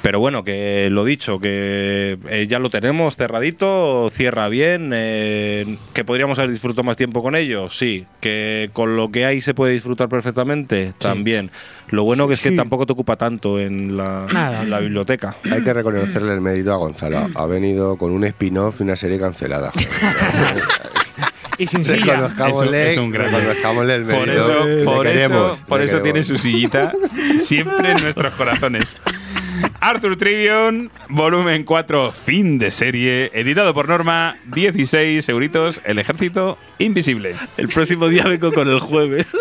Pero 0.03 0.21
bueno, 0.21 0.45
que 0.45 0.89
lo 0.91 1.05
dicho, 1.05 1.41
que 1.41 2.17
eh, 2.29 2.47
ya 2.49 2.59
lo 2.61 2.71
tenemos 2.71 3.17
cerradito, 3.17 4.09
cierra 4.15 4.49
bien, 4.49 4.93
eh, 4.95 5.77
que 5.95 6.05
podríamos 6.05 6.39
haber 6.39 6.53
disfrutado 6.53 6.85
más 6.85 6.97
tiempo 6.97 7.23
con 7.25 7.35
ellos, 7.35 7.77
sí, 7.77 8.07
que 8.21 8.71
con 8.73 8.95
lo 8.97 9.11
que 9.11 9.25
hay 9.25 9.41
se 9.41 9.53
puede 9.53 9.73
disfrutar 9.73 10.09
perfectamente, 10.09 10.93
también. 10.99 11.51
Lo 11.89 12.05
bueno 12.05 12.29
que 12.29 12.35
es 12.35 12.41
que 12.41 12.53
tampoco 12.53 12.87
te 12.87 12.93
ocupa 12.93 13.17
tanto 13.17 13.59
en 13.59 13.97
la, 13.97 14.27
Nada. 14.33 14.63
en 14.63 14.71
la 14.71 14.79
biblioteca. 14.81 15.37
Hay 15.51 15.63
que 15.65 15.73
reconocerle 15.73 16.35
el 16.35 16.41
mérito 16.41 16.73
a 16.73 16.77
Gonzalo. 16.77 17.29
Ha 17.35 17.47
venido 17.47 17.97
con 17.97 18.13
un 18.13 18.23
spin-off 18.25 18.81
y 18.81 18.85
una 18.85 18.97
serie 18.97 19.19
cancelada. 19.19 19.73
Y 21.59 21.67
sin 21.67 21.85
silla. 21.85 22.05
Reconozcámosle, 22.17 22.83
Es 22.93 22.99
un- 22.99 23.05
es 23.05 23.07
un 23.07 23.11
gran- 23.13 23.33
reconozcámosle 23.33 23.95
el 23.95 24.05
mérito. 24.05 24.21
Por 24.27 24.29
eso, 24.29 24.85
por 24.85 25.07
queremos, 25.07 25.55
eso, 25.57 25.67
por 25.67 25.81
eso 25.81 26.03
tiene 26.03 26.23
su 26.23 26.37
sillita 26.37 26.93
siempre 27.41 27.93
en 27.93 28.03
nuestros 28.03 28.35
corazones. 28.35 28.99
Arthur 29.87 30.17
Trivion, 30.17 30.91
volumen 31.09 31.63
4, 31.63 32.11
fin 32.11 32.59
de 32.59 32.73
serie, 32.73 33.31
editado 33.35 33.73
por 33.73 33.87
Norma, 33.87 34.37
16 34.47 35.29
euritos, 35.29 35.81
El 35.85 36.01
Ejército 36.01 36.59
Invisible. 36.79 37.37
El 37.57 37.69
próximo 37.69 38.09
día 38.09 38.25
vengo 38.25 38.53
con 38.53 38.67
el 38.67 38.81
jueves. 38.81 39.29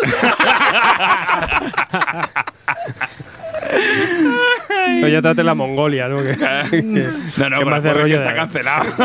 Pero 5.00 5.08
ya 5.08 5.20
trate 5.22 5.42
la 5.42 5.54
Mongolia, 5.54 6.08
¿no? 6.08 6.22
Que- 6.22 6.36
que- 6.36 6.82
No, 6.82 7.50
no, 7.50 7.58
que 7.58 7.64
pero 7.64 7.70
más 7.70 7.82
de 7.82 7.92
rollo 7.94 8.16
está 8.16 8.30
de- 8.30 8.34
cancelado. 8.36 8.84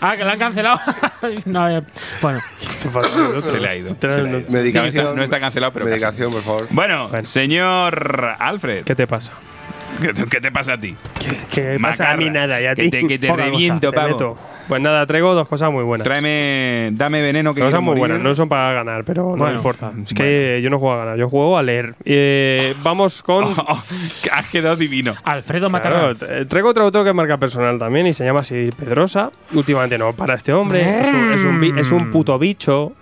Ah, 0.00 0.16
que 0.16 0.24
la 0.24 0.32
han 0.32 0.38
cancelado. 0.38 0.80
no, 1.46 1.68
eh, 1.70 1.82
bueno, 2.20 2.40
Se 3.46 3.60
le 3.60 3.68
ha 3.68 3.76
ido. 3.76 3.96
Se 3.98 4.08
le 4.08 4.14
ha 4.14 4.18
ido. 4.38 4.42
Medicación. 4.48 4.94
No 4.94 5.00
está, 5.02 5.16
no 5.16 5.22
está 5.24 5.40
cancelado, 5.40 5.72
pero 5.72 5.84
casi. 5.86 5.92
Medicación, 5.94 6.32
por 6.32 6.42
favor. 6.42 6.66
Bueno, 6.70 7.08
Bueno. 7.08 7.26
señor 7.26 8.34
Alfred, 8.38 8.84
¿Qué 8.84 8.94
te 8.94 9.06
pasa? 9.06 9.32
¿Qué, 10.02 10.12
qué 10.30 10.40
te 10.40 10.50
pasa 10.52 10.74
a 10.74 10.78
ti? 10.78 10.96
¿Qué 11.50 11.78
pasa 11.80 12.10
a 12.10 12.16
mí 12.16 12.28
nada? 12.30 12.60
¿Y 12.60 12.66
a 12.66 12.74
que 12.74 12.84
ti? 12.84 12.90
te- 12.90 13.06
que 13.06 13.18
te 13.18 13.32
reviento, 13.32 13.88
cosa, 13.88 13.90
te 13.90 13.96
pavo. 13.96 14.08
meto. 14.08 14.38
Pues 14.68 14.80
nada, 14.80 15.04
traigo 15.06 15.34
dos 15.34 15.48
cosas 15.48 15.72
muy 15.72 15.82
buenas. 15.82 16.04
Tráeme, 16.04 16.90
dame 16.92 17.20
veneno 17.20 17.52
que 17.52 17.60
Cosas 17.60 17.80
muy 17.80 17.86
morir. 17.96 17.98
buenas, 18.00 18.20
no 18.20 18.32
son 18.34 18.48
para 18.48 18.72
ganar, 18.72 19.02
pero 19.04 19.30
no 19.32 19.36
Bueno, 19.36 19.56
importa. 19.56 19.92
Es 20.04 20.14
que 20.14 20.60
yo 20.62 20.70
no 20.70 20.78
juego 20.78 20.94
a 20.94 20.98
ganar, 20.98 21.18
yo 21.18 21.28
juego 21.28 21.58
a 21.58 21.62
leer. 21.62 21.94
Eh, 22.04 22.74
vamos 22.82 23.22
con. 23.22 23.44
Oh, 23.52 23.64
oh, 23.68 23.82
que 24.22 24.30
has 24.30 24.46
quedado 24.50 24.76
divino. 24.76 25.14
Alfredo 25.24 25.68
Claro, 25.68 26.14
t- 26.14 26.46
traigo 26.46 26.68
otro 26.70 26.84
autor 26.84 27.02
que 27.04 27.10
es 27.10 27.14
marca 27.14 27.36
personal 27.38 27.78
también 27.78 28.06
y 28.06 28.14
se 28.14 28.24
llama 28.24 28.40
así 28.40 28.70
Pedrosa. 28.76 29.30
Últimamente 29.54 29.98
no, 29.98 30.12
para 30.14 30.34
este 30.34 30.52
hombre. 30.52 30.80
Es 31.00 31.12
un, 31.12 31.32
es 31.32 31.44
un, 31.44 31.78
es 31.78 31.92
un 31.92 32.10
puto 32.10 32.38
bicho. 32.38 32.92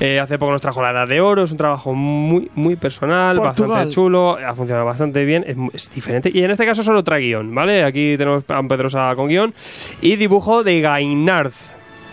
Eh, 0.00 0.18
hace 0.18 0.38
poco 0.38 0.52
nos 0.52 0.60
trajo 0.60 0.82
la 0.82 0.90
Edad 0.90 1.08
de 1.08 1.20
Oro. 1.20 1.44
Es 1.44 1.52
un 1.52 1.56
trabajo 1.56 1.94
muy, 1.94 2.50
muy 2.54 2.76
personal, 2.76 3.36
Portugal. 3.36 3.70
bastante 3.70 3.94
chulo. 3.94 4.36
Ha 4.36 4.54
funcionado 4.54 4.86
bastante 4.86 5.24
bien. 5.24 5.70
Es, 5.72 5.90
diferente. 5.90 6.30
Y 6.32 6.42
en 6.42 6.50
este 6.50 6.66
caso 6.66 6.82
solo 6.82 7.04
trae 7.04 7.22
guion, 7.22 7.54
¿vale? 7.54 7.84
Aquí 7.84 8.16
tenemos 8.16 8.44
a 8.48 8.62
Pedrosa 8.62 9.14
con 9.14 9.28
guion. 9.28 9.54
Y 10.00 10.16
dibujo 10.16 10.62
de 10.62 10.80
Gainard. 10.80 11.52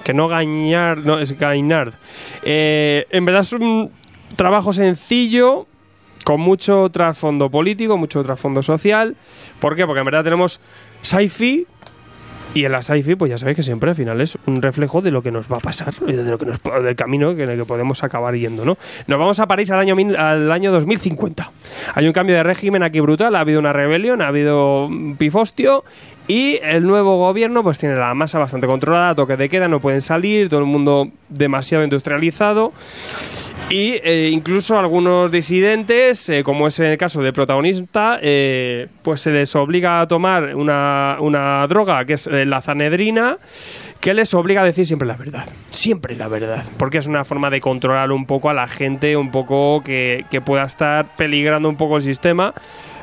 Que 0.03 0.13
no 0.13 0.27
Gañar, 0.27 0.97
no, 0.97 1.19
es 1.19 1.37
Gainard. 1.37 1.93
Eh, 2.43 3.05
en 3.11 3.25
verdad 3.25 3.41
es 3.41 3.53
un 3.53 3.91
trabajo 4.35 4.73
sencillo 4.73 5.67
con 6.23 6.39
mucho 6.39 6.89
trasfondo 6.89 7.49
político, 7.49 7.97
mucho 7.97 8.23
trasfondo 8.23 8.63
social. 8.63 9.15
¿Por 9.59 9.75
qué? 9.75 9.85
Porque 9.85 9.99
en 9.99 10.05
verdad 10.05 10.23
tenemos 10.23 10.59
sci-fi 11.01 11.67
y 12.53 12.65
en 12.65 12.71
la 12.71 12.81
pues 13.17 13.29
ya 13.29 13.37
sabéis 13.37 13.55
que 13.55 13.63
siempre 13.63 13.89
al 13.89 13.95
final 13.95 14.19
es 14.19 14.37
un 14.45 14.61
reflejo 14.61 15.01
de 15.01 15.11
lo 15.11 15.21
que 15.21 15.31
nos 15.31 15.51
va 15.51 15.57
a 15.57 15.59
pasar, 15.59 15.93
de 15.95 16.29
lo 16.29 16.37
que 16.37 16.45
nos, 16.45 16.59
del 16.83 16.95
camino 16.95 17.31
en 17.31 17.49
el 17.49 17.57
que 17.57 17.65
podemos 17.65 18.03
acabar 18.03 18.35
yendo, 18.35 18.65
¿no? 18.65 18.77
Nos 19.07 19.19
vamos 19.19 19.39
a 19.39 19.47
París 19.47 19.71
al 19.71 19.79
año, 19.79 19.95
al 20.17 20.51
año 20.51 20.71
2050. 20.71 21.51
Hay 21.95 22.07
un 22.07 22.13
cambio 22.13 22.35
de 22.35 22.43
régimen 22.43 22.83
aquí 22.83 22.99
brutal, 22.99 23.35
ha 23.35 23.39
habido 23.39 23.59
una 23.59 23.71
rebelión, 23.71 24.21
ha 24.21 24.27
habido 24.27 24.89
pifostio 25.17 25.83
y 26.27 26.59
el 26.63 26.83
nuevo 26.85 27.17
gobierno 27.17 27.63
pues 27.63 27.77
tiene 27.77 27.95
la 27.95 28.13
masa 28.13 28.39
bastante 28.39 28.67
controlada, 28.67 29.15
toque 29.15 29.37
de 29.37 29.49
queda, 29.49 29.67
no 29.67 29.79
pueden 29.79 30.01
salir, 30.01 30.49
todo 30.49 30.59
el 30.59 30.65
mundo 30.65 31.09
demasiado 31.29 31.83
industrializado. 31.83 32.73
Y 33.69 34.01
eh, 34.03 34.29
incluso 34.33 34.77
algunos 34.77 35.31
disidentes, 35.31 36.27
eh, 36.27 36.43
como 36.43 36.67
es 36.67 36.77
el 36.79 36.97
caso 36.97 37.21
del 37.21 37.31
protagonista, 37.31 38.19
eh, 38.21 38.87
pues 39.01 39.21
se 39.21 39.31
les 39.31 39.55
obliga 39.55 40.01
a 40.01 40.07
tomar 40.07 40.55
una, 40.55 41.15
una 41.21 41.65
droga 41.67 42.03
que 42.03 42.13
es 42.13 42.27
eh, 42.27 42.45
la 42.45 42.59
zanedrina, 42.59 43.37
que 44.01 44.13
les 44.13 44.33
obliga 44.33 44.61
a 44.61 44.65
decir 44.65 44.85
siempre 44.85 45.07
la 45.07 45.15
verdad. 45.15 45.45
Siempre 45.69 46.17
la 46.17 46.27
verdad. 46.27 46.65
Porque 46.75 46.97
es 46.97 47.07
una 47.07 47.23
forma 47.23 47.49
de 47.49 47.61
controlar 47.61 48.11
un 48.11 48.25
poco 48.25 48.49
a 48.49 48.53
la 48.53 48.67
gente, 48.67 49.15
un 49.15 49.31
poco 49.31 49.81
que, 49.83 50.25
que 50.29 50.41
pueda 50.41 50.65
estar 50.65 51.15
peligrando 51.15 51.69
un 51.69 51.77
poco 51.77 51.95
el 51.95 52.01
sistema. 52.01 52.53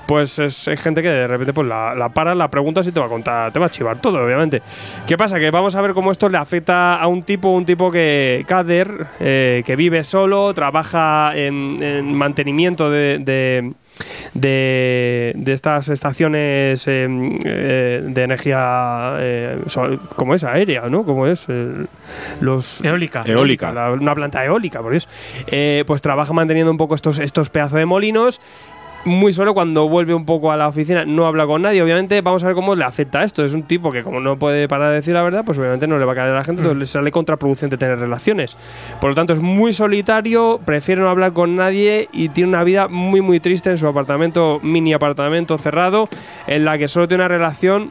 Pues 0.08 0.38
es, 0.38 0.66
es 0.68 0.80
gente 0.80 1.02
que 1.02 1.08
de 1.10 1.26
repente 1.26 1.52
pues 1.52 1.68
la, 1.68 1.94
la 1.94 2.08
paras, 2.08 2.34
la 2.34 2.48
preguntas 2.48 2.86
y 2.86 2.92
te 2.92 2.98
va 2.98 3.04
a 3.06 3.08
contar, 3.10 3.52
te 3.52 3.58
va 3.60 3.66
a 3.66 3.68
chivar 3.68 4.00
todo, 4.00 4.24
obviamente. 4.24 4.62
¿Qué 5.06 5.18
pasa? 5.18 5.38
Que 5.38 5.50
vamos 5.50 5.76
a 5.76 5.82
ver 5.82 5.92
cómo 5.92 6.10
esto 6.10 6.30
le 6.30 6.38
afecta 6.38 6.94
a 6.94 7.06
un 7.08 7.22
tipo, 7.24 7.50
un 7.50 7.66
tipo 7.66 7.90
que, 7.90 8.42
Kader, 8.48 9.06
eh, 9.20 9.62
que 9.66 9.76
vive 9.76 10.02
solo, 10.04 10.54
trabaja 10.54 11.32
en, 11.36 11.82
en 11.82 12.14
mantenimiento 12.14 12.90
de, 12.90 13.18
de, 13.18 13.72
de- 14.32 15.32
de 15.36 15.52
estas 15.52 15.90
estaciones 15.90 16.86
eh, 16.88 17.06
eh, 17.44 18.00
de 18.02 18.22
energía, 18.22 19.14
eh, 19.18 19.58
como 20.16 20.34
es? 20.34 20.42
Aérea, 20.44 20.88
¿no? 20.88 21.04
Como 21.04 21.26
es? 21.26 21.44
Eh, 21.48 21.84
los, 22.40 22.82
Eólica. 22.82 23.24
Eólica. 23.26 23.72
la- 23.72 23.92
una 23.92 24.14
planta 24.14 24.42
eólica, 24.44 24.80
por 24.80 24.94
eso. 24.94 25.08
Eh, 25.48 25.84
pues 25.86 26.00
trabaja 26.00 26.32
manteniendo 26.32 26.70
un 26.70 26.78
poco 26.78 26.94
estos, 26.94 27.18
estos 27.18 27.50
pedazos 27.50 27.78
de 27.78 27.84
molinos. 27.84 28.40
Muy 29.04 29.32
solo 29.32 29.54
cuando 29.54 29.88
vuelve 29.88 30.12
un 30.12 30.24
poco 30.24 30.50
a 30.52 30.56
la 30.56 30.68
oficina, 30.68 31.04
no 31.04 31.26
habla 31.26 31.46
con 31.46 31.62
nadie. 31.62 31.82
Obviamente, 31.82 32.20
vamos 32.20 32.42
a 32.44 32.48
ver 32.48 32.54
cómo 32.54 32.74
le 32.74 32.84
afecta 32.84 33.22
esto. 33.22 33.44
Es 33.44 33.54
un 33.54 33.62
tipo 33.62 33.90
que, 33.90 34.02
como 34.02 34.20
no 34.20 34.38
puede 34.38 34.68
parar 34.68 34.90
de 34.90 34.96
decir 34.96 35.14
la 35.14 35.22
verdad, 35.22 35.44
pues 35.44 35.56
obviamente 35.58 35.86
no 35.86 35.98
le 35.98 36.04
va 36.04 36.12
a 36.12 36.14
caer 36.16 36.30
a 36.30 36.34
la 36.34 36.44
gente, 36.44 36.62
entonces 36.62 36.78
le 36.78 36.86
sale 36.86 37.10
contraproducente 37.10 37.76
tener 37.76 37.98
relaciones. 37.98 38.56
Por 39.00 39.10
lo 39.10 39.14
tanto, 39.14 39.32
es 39.32 39.40
muy 39.40 39.72
solitario, 39.72 40.60
prefiere 40.64 41.00
no 41.00 41.08
hablar 41.08 41.32
con 41.32 41.54
nadie 41.54 42.08
y 42.12 42.28
tiene 42.30 42.50
una 42.50 42.64
vida 42.64 42.88
muy, 42.88 43.20
muy 43.20 43.40
triste 43.40 43.70
en 43.70 43.78
su 43.78 43.86
apartamento, 43.86 44.60
mini 44.62 44.92
apartamento 44.92 45.56
cerrado, 45.58 46.08
en 46.46 46.64
la 46.64 46.76
que 46.76 46.88
solo 46.88 47.08
tiene 47.08 47.24
una 47.24 47.28
relación 47.28 47.90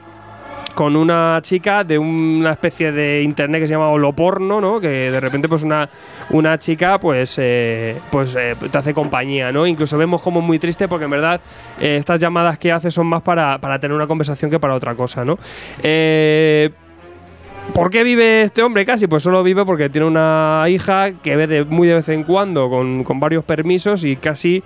con 0.77 0.95
una 0.95 1.39
chica 1.41 1.83
de 1.83 1.97
una 1.97 2.51
especie 2.51 2.91
de 2.91 3.23
internet 3.23 3.61
que 3.61 3.67
se 3.67 3.73
llama 3.73 3.89
holoporno, 3.89 4.61
¿no? 4.61 4.79
Que 4.79 5.09
de 5.09 5.19
repente 5.19 5.49
pues 5.49 5.63
una, 5.63 5.89
una 6.29 6.59
chica 6.59 6.99
pues 6.99 7.35
eh, 7.39 7.99
pues 8.11 8.35
eh, 8.35 8.55
te 8.71 8.77
hace 8.77 8.93
compañía, 8.93 9.51
¿no? 9.51 9.65
Incluso 9.65 9.97
vemos 9.97 10.21
como 10.21 10.39
muy 10.39 10.59
triste 10.59 10.87
porque 10.87 11.05
en 11.05 11.09
verdad 11.09 11.41
eh, 11.79 11.97
estas 11.97 12.19
llamadas 12.19 12.59
que 12.59 12.71
hace 12.71 12.91
son 12.91 13.07
más 13.07 13.23
para, 13.23 13.57
para 13.57 13.79
tener 13.79 13.95
una 13.95 14.05
conversación 14.05 14.51
que 14.51 14.59
para 14.59 14.75
otra 14.75 14.93
cosa, 14.93 15.25
¿no? 15.25 15.39
¿Por 17.73 17.91
qué 17.91 18.03
vive 18.03 18.41
este 18.41 18.63
hombre 18.63 18.85
casi? 18.85 19.05
Pues 19.05 19.21
solo 19.21 19.43
vive 19.43 19.63
porque 19.63 19.87
tiene 19.89 20.07
una 20.07 20.65
hija 20.67 21.11
que 21.21 21.35
ve 21.35 21.45
de, 21.45 21.63
muy 21.63 21.87
de 21.87 21.93
vez 21.93 22.09
en 22.09 22.23
cuando 22.23 22.69
con, 22.71 23.03
con 23.03 23.19
varios 23.19 23.43
permisos 23.45 24.03
y 24.03 24.15
casi 24.15 24.63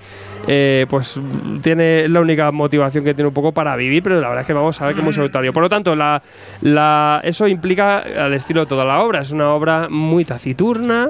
eh, 0.48 0.86
pues 0.90 1.20
tiene 1.62 2.08
la 2.08 2.22
única 2.22 2.52
motivación 2.52 3.04
que 3.04 3.14
tiene 3.14 3.28
un 3.28 3.34
poco 3.34 3.52
para 3.52 3.76
vivir, 3.76 4.02
pero 4.02 4.22
la 4.22 4.30
verdad 4.30 4.42
es 4.42 4.48
que 4.48 4.54
vamos 4.54 4.82
a 4.82 4.86
ver 4.86 4.94
que 4.96 5.02
es 5.02 5.04
muy 5.04 5.14
solitario. 5.14 5.52
Por 5.52 5.64
lo 5.64 5.68
tanto, 5.68 5.94
la, 5.94 6.24
la, 6.62 7.20
eso 7.26 7.50
implica 7.50 7.98
al 8.00 8.34
estilo 8.34 8.62
de 8.62 8.68
toda 8.68 8.86
la 8.86 9.02
obra. 9.02 9.20
Es 9.20 9.32
una 9.32 9.54
obra 9.54 9.88
muy 9.90 10.24
taciturna, 10.24 11.10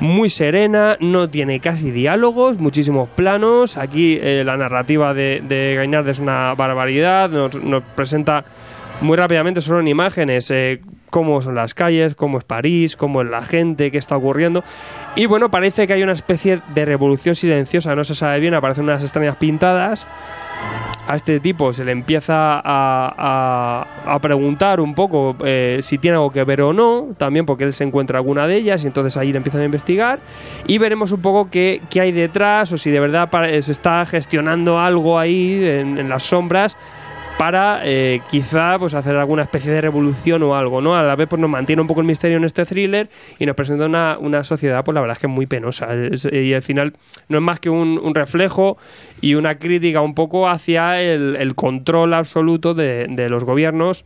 muy 0.00 0.28
serena, 0.28 0.98
no 1.00 1.30
tiene 1.30 1.60
casi 1.60 1.90
diálogos, 1.90 2.58
muchísimos 2.58 3.08
planos. 3.08 3.78
Aquí 3.78 4.18
eh, 4.20 4.42
la 4.44 4.58
narrativa 4.58 5.14
de, 5.14 5.42
de 5.48 5.76
Gainard 5.76 6.06
es 6.08 6.18
una 6.18 6.54
barbaridad, 6.54 7.30
nos, 7.30 7.54
nos 7.62 7.82
presenta 7.82 8.44
muy 9.00 9.16
rápidamente, 9.16 9.60
solo 9.60 9.80
en 9.80 9.88
imágenes, 9.88 10.50
eh, 10.50 10.80
cómo 11.10 11.42
son 11.42 11.54
las 11.54 11.74
calles, 11.74 12.14
cómo 12.14 12.38
es 12.38 12.44
París, 12.44 12.96
cómo 12.96 13.22
es 13.22 13.28
la 13.28 13.42
gente, 13.42 13.90
qué 13.90 13.98
está 13.98 14.16
ocurriendo. 14.16 14.62
Y 15.16 15.26
bueno, 15.26 15.50
parece 15.50 15.86
que 15.86 15.92
hay 15.94 16.02
una 16.02 16.12
especie 16.12 16.60
de 16.74 16.84
revolución 16.84 17.34
silenciosa, 17.34 17.94
no 17.94 18.04
se 18.04 18.14
sabe 18.14 18.40
bien, 18.40 18.54
aparecen 18.54 18.84
unas 18.84 19.02
extrañas 19.02 19.36
pintadas. 19.36 20.06
A 21.06 21.14
este 21.14 21.40
tipo 21.40 21.72
se 21.72 21.86
le 21.86 21.92
empieza 21.92 22.60
a, 22.62 23.86
a- 24.06 24.18
preguntar 24.18 24.78
un 24.78 24.94
poco 24.94 25.36
eh, 25.42 25.78
si 25.80 25.96
tiene 25.96 26.16
algo 26.16 26.30
que 26.30 26.44
ver 26.44 26.60
o 26.60 26.74
no, 26.74 27.06
también 27.16 27.46
porque 27.46 27.64
él 27.64 27.72
se 27.72 27.84
encuentra 27.84 28.18
alguna 28.18 28.46
de 28.46 28.56
ellas 28.56 28.84
y 28.84 28.88
entonces 28.88 29.16
ahí 29.16 29.32
le 29.32 29.38
empiezan 29.38 29.62
a 29.62 29.64
investigar 29.64 30.18
y 30.66 30.76
veremos 30.76 31.10
un 31.12 31.22
poco 31.22 31.48
qué, 31.50 31.80
qué 31.88 32.02
hay 32.02 32.12
detrás 32.12 32.72
o 32.72 32.76
si 32.76 32.90
de 32.90 33.00
verdad 33.00 33.30
se 33.62 33.72
está 33.72 34.04
gestionando 34.04 34.78
algo 34.78 35.18
ahí 35.18 35.64
en, 35.64 35.96
en 35.96 36.10
las 36.10 36.24
sombras 36.24 36.76
para 37.38 37.80
eh, 37.84 38.20
quizá 38.30 38.78
pues 38.78 38.94
hacer 38.94 39.16
alguna 39.16 39.42
especie 39.42 39.72
de 39.72 39.80
revolución 39.80 40.42
o 40.42 40.56
algo, 40.56 40.80
¿no? 40.80 40.96
A 40.96 41.02
la 41.02 41.14
vez 41.14 41.28
pues 41.28 41.40
nos 41.40 41.48
mantiene 41.48 41.80
un 41.80 41.88
poco 41.88 42.00
el 42.00 42.06
misterio 42.06 42.36
en 42.36 42.44
este 42.44 42.64
thriller 42.64 43.08
y 43.38 43.46
nos 43.46 43.54
presenta 43.54 43.86
una, 43.86 44.18
una 44.20 44.42
sociedad 44.42 44.84
pues 44.84 44.94
la 44.94 45.00
verdad 45.00 45.16
es 45.16 45.20
que 45.20 45.28
muy 45.28 45.46
penosa 45.46 45.88
y 46.32 46.52
al 46.52 46.62
final 46.62 46.94
no 47.28 47.38
es 47.38 47.42
más 47.42 47.60
que 47.60 47.70
un, 47.70 48.14
reflejo 48.14 48.76
y 49.20 49.34
una 49.34 49.58
crítica 49.58 50.00
un 50.00 50.14
poco 50.14 50.48
hacia 50.48 51.00
el, 51.00 51.54
control 51.54 52.14
absoluto 52.14 52.74
de 52.74 53.28
los 53.28 53.44
gobiernos 53.44 54.04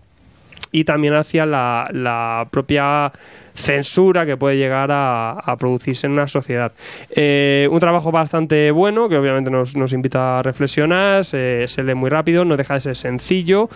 y 0.72 0.84
también 0.84 1.14
hacia 1.14 1.46
la, 1.46 2.48
propia 2.50 3.12
censura 3.54 4.24
que 4.24 4.38
puede 4.38 4.56
llegar 4.56 4.88
a, 4.90 5.56
producirse 5.58 6.06
en 6.06 6.14
una 6.14 6.26
sociedad. 6.26 6.72
Eh, 7.10 7.68
un 7.70 7.78
trabajo 7.78 8.10
bastante 8.10 8.70
bueno 8.70 9.08
que 9.08 9.18
obviamente 9.18 9.50
nos, 9.50 9.92
invita 9.92 10.38
a 10.38 10.42
reflexionar, 10.42 11.24
se, 11.24 11.68
se 11.68 11.82
lee 11.82 11.94
muy 11.94 12.08
rápido, 12.08 12.46
no 12.46 12.56
deja 12.56 12.74
de 12.74 12.80
ser 12.80 12.96
sencillo 12.96 13.68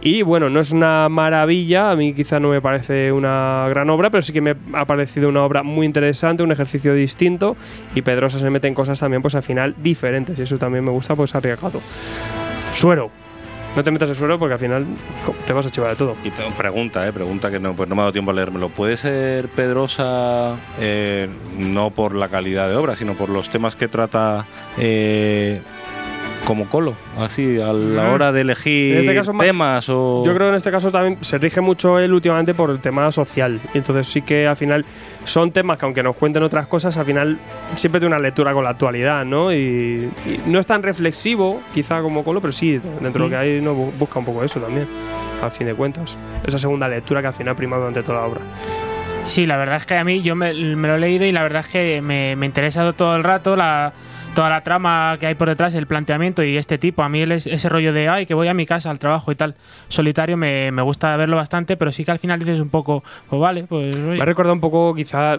y 0.00 0.22
bueno, 0.22 0.48
no 0.48 0.60
es 0.60 0.70
una 0.70 1.08
maravilla, 1.08 1.90
a 1.90 1.96
mí 1.96 2.14
quizá 2.14 2.38
no 2.38 2.50
me 2.50 2.62
parece 2.62 3.10
una 3.10 3.66
gran 3.68 3.90
obra, 3.90 4.10
pero 4.10 4.22
sí 4.22 4.32
que 4.32 4.40
me 4.40 4.54
ha 4.72 4.84
parecido 4.84 5.28
una 5.28 5.44
obra 5.44 5.64
muy 5.64 5.84
interesante, 5.84 6.44
un 6.44 6.52
ejercicio 6.52 6.94
distinto 6.94 7.56
y 7.94 8.02
Pedrosa 8.02 8.38
se 8.38 8.48
mete 8.50 8.68
en 8.68 8.74
cosas 8.74 9.00
también 9.00 9.20
pues 9.20 9.34
al 9.34 9.42
final 9.42 9.74
diferentes 9.82 10.38
y 10.38 10.42
eso 10.42 10.58
también 10.58 10.84
me 10.84 10.92
gusta 10.92 11.16
pues 11.16 11.34
arriesgado. 11.34 11.80
Suero. 12.72 13.23
No 13.76 13.82
te 13.82 13.90
metas 13.90 14.08
el 14.08 14.14
suero 14.14 14.38
porque 14.38 14.52
al 14.52 14.60
final 14.60 14.86
te 15.46 15.52
vas 15.52 15.66
a 15.66 15.70
chivar 15.70 15.90
de 15.90 15.96
todo. 15.96 16.16
Y 16.22 16.30
pregunta, 16.30 17.06
eh, 17.08 17.12
pregunta 17.12 17.50
que 17.50 17.58
no, 17.58 17.74
pues 17.74 17.88
no 17.88 17.96
me 17.96 18.02
ha 18.02 18.04
dado 18.04 18.12
tiempo 18.12 18.30
a 18.30 18.34
leérmelo. 18.34 18.68
¿Puede 18.68 18.96
ser 18.96 19.48
Pedrosa 19.48 20.56
eh, 20.80 21.28
no 21.58 21.90
por 21.90 22.14
la 22.14 22.28
calidad 22.28 22.68
de 22.68 22.76
obra, 22.76 22.94
sino 22.94 23.14
por 23.14 23.28
los 23.28 23.50
temas 23.50 23.74
que 23.74 23.88
trata 23.88 24.46
eh, 24.78 25.60
como 26.44 26.66
Colo? 26.68 26.94
Así, 27.18 27.58
a 27.60 27.72
la 27.72 28.10
hora 28.12 28.30
de 28.32 28.42
elegir 28.42 28.96
este 28.98 29.14
caso 29.14 29.32
temas 29.38 29.88
o... 29.88 30.22
Yo 30.24 30.34
creo 30.34 30.46
que 30.46 30.50
en 30.50 30.54
este 30.56 30.70
caso 30.70 30.90
también 30.90 31.18
se 31.22 31.38
rige 31.38 31.60
mucho 31.60 31.98
él 31.98 32.12
últimamente 32.12 32.52
por 32.54 32.70
el 32.70 32.80
tema 32.80 33.10
social. 33.10 33.60
Y 33.72 33.78
entonces 33.78 34.06
sí 34.06 34.22
que 34.22 34.46
al 34.46 34.56
final 34.56 34.84
son 35.24 35.52
temas 35.52 35.78
que 35.78 35.86
aunque 35.86 36.02
nos 36.02 36.16
cuenten 36.16 36.42
otras 36.42 36.66
cosas, 36.66 36.96
al 36.98 37.04
final 37.06 37.38
siempre 37.76 38.00
tiene 38.00 38.14
una 38.14 38.22
lectura 38.22 38.52
con 38.52 38.62
la 38.64 38.70
actualidad, 38.70 39.24
¿no? 39.24 39.52
Y, 39.52 40.10
y 40.26 40.40
no 40.46 40.58
es 40.58 40.66
tan 40.66 40.82
reflexivo, 40.82 41.62
quizá 41.72 42.02
como 42.02 42.22
Colo, 42.24 42.40
pero 42.40 42.52
sí, 42.52 42.78
dentro 43.00 43.12
de 43.12 43.18
lo 43.20 43.28
que 43.30 43.36
hay, 43.36 43.60
no 43.60 43.74
bu- 43.74 43.92
busca 43.98 44.18
un 44.18 44.24
poco 44.26 44.44
eso 44.44 44.60
también, 44.60 44.86
al 45.42 45.50
fin 45.50 45.66
de 45.66 45.74
cuentas. 45.74 46.16
Esa 46.46 46.58
segunda 46.58 46.88
lectura 46.88 47.20
que 47.22 47.28
al 47.28 47.34
final 47.34 47.56
prima 47.56 47.76
durante 47.76 48.02
toda 48.02 48.20
la 48.20 48.26
obra. 48.26 48.40
Sí, 49.26 49.46
la 49.46 49.56
verdad 49.56 49.76
es 49.76 49.86
que 49.86 49.96
a 49.96 50.04
mí 50.04 50.20
yo 50.20 50.36
me, 50.36 50.52
me 50.52 50.86
lo 50.88 50.96
he 50.96 50.98
leído 50.98 51.24
y 51.24 51.32
la 51.32 51.42
verdad 51.42 51.60
es 51.62 51.68
que 51.68 52.02
me, 52.02 52.36
me 52.36 52.44
interesa 52.44 52.92
todo 52.92 53.16
el 53.16 53.24
rato 53.24 53.56
la, 53.56 53.94
toda 54.34 54.50
la 54.50 54.62
trama 54.62 55.16
que 55.20 55.26
hay 55.26 55.34
por 55.34 55.48
detrás, 55.48 55.74
el 55.74 55.86
planteamiento 55.86 56.42
y 56.42 56.56
este 56.56 56.76
tipo. 56.78 57.02
A 57.02 57.08
mí 57.08 57.20
el- 57.20 57.32
ese 57.32 57.68
rollo 57.68 57.92
de, 57.92 58.08
ay, 58.08 58.26
que 58.26 58.34
voy 58.34 58.48
a 58.48 58.54
mi 58.54 58.66
casa, 58.66 58.90
al 58.90 58.98
trabajo 58.98 59.30
y 59.32 59.34
tal, 59.36 59.54
solitario, 59.88 60.36
me, 60.36 60.70
me 60.72 60.82
gusta 60.82 61.16
verlo 61.16 61.36
bastante, 61.36 61.76
pero 61.76 61.92
sí 61.92 62.04
que 62.04 62.10
al 62.10 62.18
final 62.18 62.38
dices 62.40 62.60
un 62.60 62.68
poco, 62.68 63.02
pues 63.30 63.40
vale, 63.40 63.64
pues... 63.64 63.94
oye. 63.96 64.16
Me 64.16 64.22
ha 64.22 64.24
recordado 64.24 64.54
un 64.54 64.60
poco, 64.60 64.94
quizá, 64.94 65.38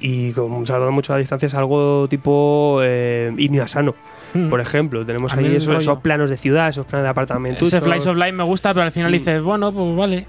y 0.00 0.32
como 0.32 0.64
salvando 0.66 0.92
mucho 0.92 1.14
a 1.14 1.18
distancia, 1.18 1.46
es 1.46 1.54
algo 1.54 2.06
tipo 2.08 2.80
eh, 2.82 3.32
Inio 3.38 3.62
Asano. 3.62 3.94
Mm. 4.34 4.48
Por 4.48 4.60
ejemplo, 4.60 5.04
tenemos 5.06 5.32
A 5.34 5.38
ahí 5.38 5.56
esos 5.56 5.98
planos 6.00 6.28
de 6.30 6.36
ciudad, 6.36 6.68
esos 6.68 6.84
planos 6.86 7.04
de 7.04 7.10
apartamento. 7.10 7.64
Ese 7.64 7.80
Flies 7.80 8.06
of 8.06 8.16
Light 8.16 8.34
me 8.34 8.44
gusta, 8.44 8.72
pero 8.74 8.84
al 8.84 8.92
final 8.92 9.10
Mm. 9.10 9.14
dices, 9.14 9.42
bueno, 9.42 9.72
pues 9.72 9.96
vale. 9.96 10.26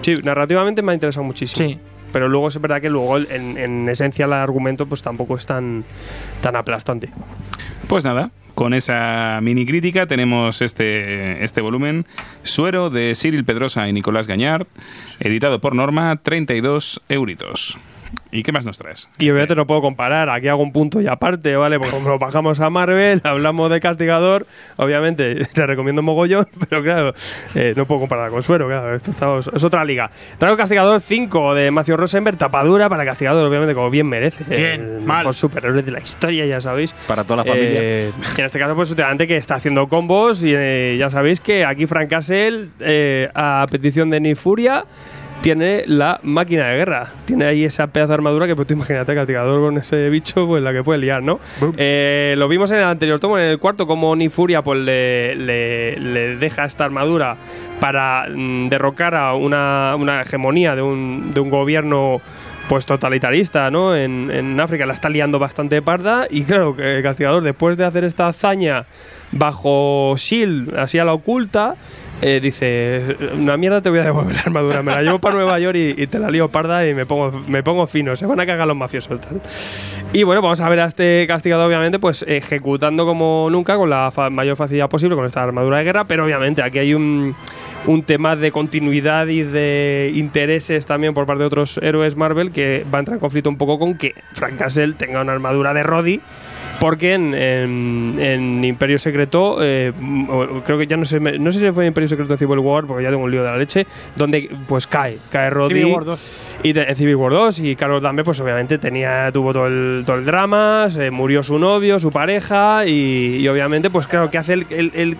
Sí, 0.00 0.14
narrativamente 0.24 0.82
me 0.82 0.92
ha 0.92 0.94
interesado 0.94 1.24
muchísimo. 1.24 1.68
Sí. 1.68 1.78
Pero 2.14 2.28
luego 2.28 2.46
es 2.46 2.60
verdad 2.60 2.80
que 2.80 2.88
luego 2.88 3.18
en, 3.18 3.58
en 3.58 3.88
esencia 3.88 4.26
el 4.26 4.34
argumento 4.34 4.86
pues 4.86 5.02
tampoco 5.02 5.36
es 5.36 5.46
tan, 5.46 5.82
tan 6.40 6.54
aplastante. 6.54 7.10
Pues 7.88 8.04
nada, 8.04 8.30
con 8.54 8.72
esa 8.72 9.40
mini 9.42 9.66
crítica 9.66 10.06
tenemos 10.06 10.62
este, 10.62 11.42
este 11.42 11.60
volumen, 11.60 12.06
Suero 12.44 12.88
de 12.88 13.14
Cyril 13.16 13.44
Pedrosa 13.44 13.88
y 13.88 13.92
Nicolás 13.92 14.28
Gañard, 14.28 14.68
editado 15.18 15.60
por 15.60 15.74
Norma, 15.74 16.14
32 16.22 17.00
euritos. 17.08 17.76
¿Y 18.32 18.42
qué 18.42 18.52
más 18.52 18.64
nos 18.64 18.78
traes? 18.78 19.08
Y 19.18 19.30
obviamente 19.30 19.54
no 19.54 19.66
puedo 19.66 19.80
comparar, 19.80 20.28
aquí 20.30 20.48
hago 20.48 20.62
un 20.62 20.72
punto 20.72 21.00
y 21.00 21.06
aparte, 21.06 21.56
¿vale? 21.56 21.78
Porque 21.78 21.92
como 21.92 22.08
nos 22.08 22.18
bajamos 22.18 22.60
a 22.60 22.70
Marvel, 22.70 23.20
hablamos 23.24 23.70
de 23.70 23.80
Castigador, 23.80 24.46
obviamente 24.76 25.34
le 25.54 25.66
recomiendo 25.66 26.02
mogollón, 26.02 26.48
pero 26.68 26.82
claro, 26.82 27.14
eh, 27.54 27.74
no 27.76 27.86
puedo 27.86 28.00
comparar 28.00 28.30
con 28.30 28.42
Suero, 28.42 28.66
claro, 28.66 28.94
esto 28.94 29.10
está- 29.10 29.38
es 29.54 29.64
otra 29.64 29.84
liga. 29.84 30.10
Traigo 30.38 30.56
Castigador 30.56 31.00
5 31.00 31.54
de 31.54 31.70
Matthew 31.70 31.96
Rosenberg, 31.96 32.36
tapadura 32.38 32.88
para 32.88 33.04
Castigador, 33.04 33.46
obviamente, 33.46 33.74
como 33.74 33.90
bien 33.90 34.06
merece. 34.08 34.44
Bien, 34.44 34.80
el 34.80 35.00
mal. 35.02 35.18
mejor 35.18 35.34
superhéroe 35.34 35.82
de 35.82 35.90
la 35.92 36.00
historia, 36.00 36.44
ya 36.46 36.60
sabéis. 36.60 36.92
Para 37.06 37.24
toda 37.24 37.38
la 37.38 37.44
familia. 37.44 37.80
Eh, 37.82 38.12
en 38.38 38.44
este 38.44 38.58
caso, 38.58 38.74
pues 38.74 38.90
últimamente 38.90 39.26
que 39.26 39.36
está 39.36 39.54
haciendo 39.56 39.86
combos 39.88 40.42
y 40.44 40.52
eh, 40.54 40.96
ya 40.98 41.10
sabéis 41.10 41.40
que 41.40 41.64
aquí 41.64 41.86
Frank 41.86 42.08
Castle, 42.10 42.68
eh, 42.80 43.28
a 43.34 43.66
petición 43.70 44.10
de 44.10 44.20
Nick 44.20 44.36
Furia, 44.36 44.84
tiene 45.44 45.84
la 45.86 46.20
máquina 46.22 46.68
de 46.68 46.76
guerra. 46.78 47.08
Tiene 47.26 47.44
ahí 47.44 47.64
esa 47.64 47.86
pedazo 47.88 48.08
de 48.08 48.14
armadura 48.14 48.46
que 48.46 48.56
pues 48.56 48.66
tú 48.66 48.72
imagínate 48.72 49.14
castigador 49.14 49.60
con 49.60 49.76
ese 49.76 50.08
bicho, 50.08 50.46
pues 50.46 50.62
la 50.62 50.72
que 50.72 50.82
puede 50.82 51.00
liar, 51.00 51.22
¿no? 51.22 51.38
Eh, 51.76 52.34
lo 52.38 52.48
vimos 52.48 52.72
en 52.72 52.78
el 52.78 52.84
anterior 52.84 53.20
tomo, 53.20 53.38
en 53.38 53.44
el 53.44 53.58
cuarto, 53.58 53.86
como 53.86 54.16
Nifuria 54.16 54.62
pues 54.62 54.80
le, 54.80 55.36
le, 55.36 56.00
le 56.00 56.36
deja 56.36 56.64
esta 56.64 56.86
armadura 56.86 57.36
para 57.78 58.26
mm, 58.26 58.70
derrocar 58.70 59.14
a 59.14 59.34
una, 59.34 59.94
una 59.98 60.22
hegemonía 60.22 60.74
de 60.74 60.80
un, 60.80 61.32
de 61.34 61.40
un 61.40 61.50
gobierno 61.50 62.22
pues 62.66 62.86
totalitarista, 62.86 63.70
¿no? 63.70 63.94
En, 63.94 64.30
en 64.30 64.58
África 64.58 64.86
la 64.86 64.94
está 64.94 65.10
liando 65.10 65.38
bastante 65.38 65.82
parda 65.82 66.26
y 66.30 66.44
claro, 66.44 66.74
que 66.74 66.96
el 66.96 67.02
castigador 67.02 67.42
después 67.42 67.76
de 67.76 67.84
hacer 67.84 68.04
esta 68.04 68.28
hazaña 68.28 68.86
bajo 69.30 70.14
Shield, 70.16 70.74
así 70.78 70.98
a 70.98 71.04
la 71.04 71.12
oculta, 71.12 71.74
eh, 72.22 72.40
dice, 72.40 73.16
una 73.36 73.56
mierda 73.56 73.82
te 73.82 73.90
voy 73.90 73.98
a 73.98 74.04
devolver 74.04 74.34
la 74.34 74.40
armadura, 74.42 74.82
me 74.82 74.92
la 74.92 75.02
llevo 75.02 75.18
para 75.18 75.34
Nueva 75.34 75.58
York 75.58 75.76
y, 75.76 76.06
te 76.06 76.18
la 76.18 76.30
lío 76.30 76.48
parda 76.48 76.86
y 76.88 76.94
me 76.94 77.06
pongo, 77.06 77.42
me 77.46 77.62
pongo 77.62 77.86
fino, 77.86 78.16
se 78.16 78.26
van 78.26 78.40
a 78.40 78.46
cagar 78.46 78.66
los 78.66 78.76
mafiosos. 78.76 79.20
Y 80.12 80.22
bueno, 80.22 80.40
vamos 80.40 80.60
a 80.60 80.68
ver 80.68 80.80
a 80.80 80.86
este 80.86 81.24
castigado 81.26 81.66
obviamente 81.66 81.98
pues 81.98 82.24
ejecutando 82.26 83.04
como 83.04 83.48
nunca 83.50 83.76
con 83.76 83.90
la 83.90 84.10
mayor 84.30 84.56
facilidad 84.56 84.88
posible 84.88 85.16
con 85.16 85.26
esta 85.26 85.42
armadura 85.42 85.78
de 85.78 85.84
guerra, 85.84 86.04
pero 86.04 86.24
obviamente 86.24 86.62
aquí 86.62 86.78
hay 86.78 86.94
un, 86.94 87.34
un 87.86 88.02
tema 88.02 88.36
de 88.36 88.50
continuidad 88.52 89.26
y 89.26 89.42
de 89.42 90.12
intereses 90.14 90.86
también 90.86 91.14
por 91.14 91.26
parte 91.26 91.40
de 91.40 91.46
otros 91.46 91.78
héroes 91.82 92.16
Marvel 92.16 92.52
que 92.52 92.86
va 92.92 92.98
a 92.98 93.00
entrar 93.00 93.16
en 93.16 93.20
conflicto 93.20 93.50
un 93.50 93.58
poco 93.58 93.78
con 93.78 93.96
que 93.96 94.14
Frank 94.32 94.56
Castle 94.56 94.94
tenga 94.94 95.20
una 95.20 95.32
armadura 95.32 95.74
de 95.74 95.82
Roddy 95.82 96.20
porque 96.84 97.14
en, 97.14 97.32
en- 97.32 98.16
en 98.20 98.62
Imperio 98.62 98.98
Secreto, 98.98 99.56
eh, 99.62 99.90
creo 100.66 100.76
que 100.76 100.86
ya 100.86 100.98
no 100.98 101.06
sé, 101.06 101.18
no 101.18 101.50
sé 101.50 101.58
si 101.60 101.72
fue 101.72 101.84
en 101.84 101.88
Imperio 101.88 102.08
Secreto 102.08 102.36
Civil 102.36 102.58
War, 102.58 102.84
porque 102.84 103.02
ya 103.04 103.08
tengo 103.08 103.24
un 103.24 103.30
lío 103.30 103.42
de 103.42 103.48
la 103.48 103.56
leche, 103.56 103.86
donde 104.16 104.50
pues 104.66 104.86
cae, 104.86 105.16
cae 105.30 105.48
Roddy. 105.48 105.76
Civil 105.76 105.86
War 105.94 106.04
2. 106.04 106.56
Y 106.62 106.78
en 106.78 106.94
Civil 106.94 107.16
War 107.16 107.32
2, 107.32 107.60
y 107.60 107.74
Carlos 107.74 108.02
Dame, 108.02 108.22
pues 108.22 108.38
obviamente 108.40 108.76
tenía, 108.76 109.32
tuvo 109.32 109.54
todo 109.54 109.66
el, 109.66 110.02
todo 110.04 110.16
el 110.16 110.26
drama, 110.26 110.88
se 110.90 111.10
murió 111.10 111.42
su 111.42 111.58
novio, 111.58 111.98
su 111.98 112.10
pareja, 112.10 112.84
y, 112.84 113.36
y 113.40 113.48
obviamente, 113.48 113.88
pues 113.88 114.06
claro, 114.06 114.28
¿qué 114.28 114.36
hace 114.36 114.52
el, 114.52 114.66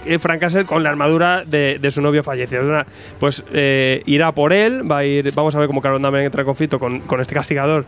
el, 0.04 0.20
Frank 0.20 0.40
Castle 0.40 0.66
con 0.66 0.82
la 0.82 0.90
armadura 0.90 1.44
de, 1.46 1.78
de 1.80 1.90
su 1.90 2.02
novio 2.02 2.22
fallecido? 2.22 2.84
Pues 3.18 3.42
eh, 3.54 4.02
irá 4.04 4.32
por 4.32 4.52
él, 4.52 4.82
va 4.90 4.98
a 4.98 5.04
ir, 5.06 5.32
vamos 5.34 5.56
a 5.56 5.60
ver 5.60 5.66
cómo 5.66 5.80
Carlos 5.80 6.02
Dame 6.02 6.22
entra 6.26 6.42
en 6.42 6.46
conflicto 6.46 6.78
con, 6.78 7.00
con 7.00 7.22
este 7.22 7.34
castigador. 7.34 7.86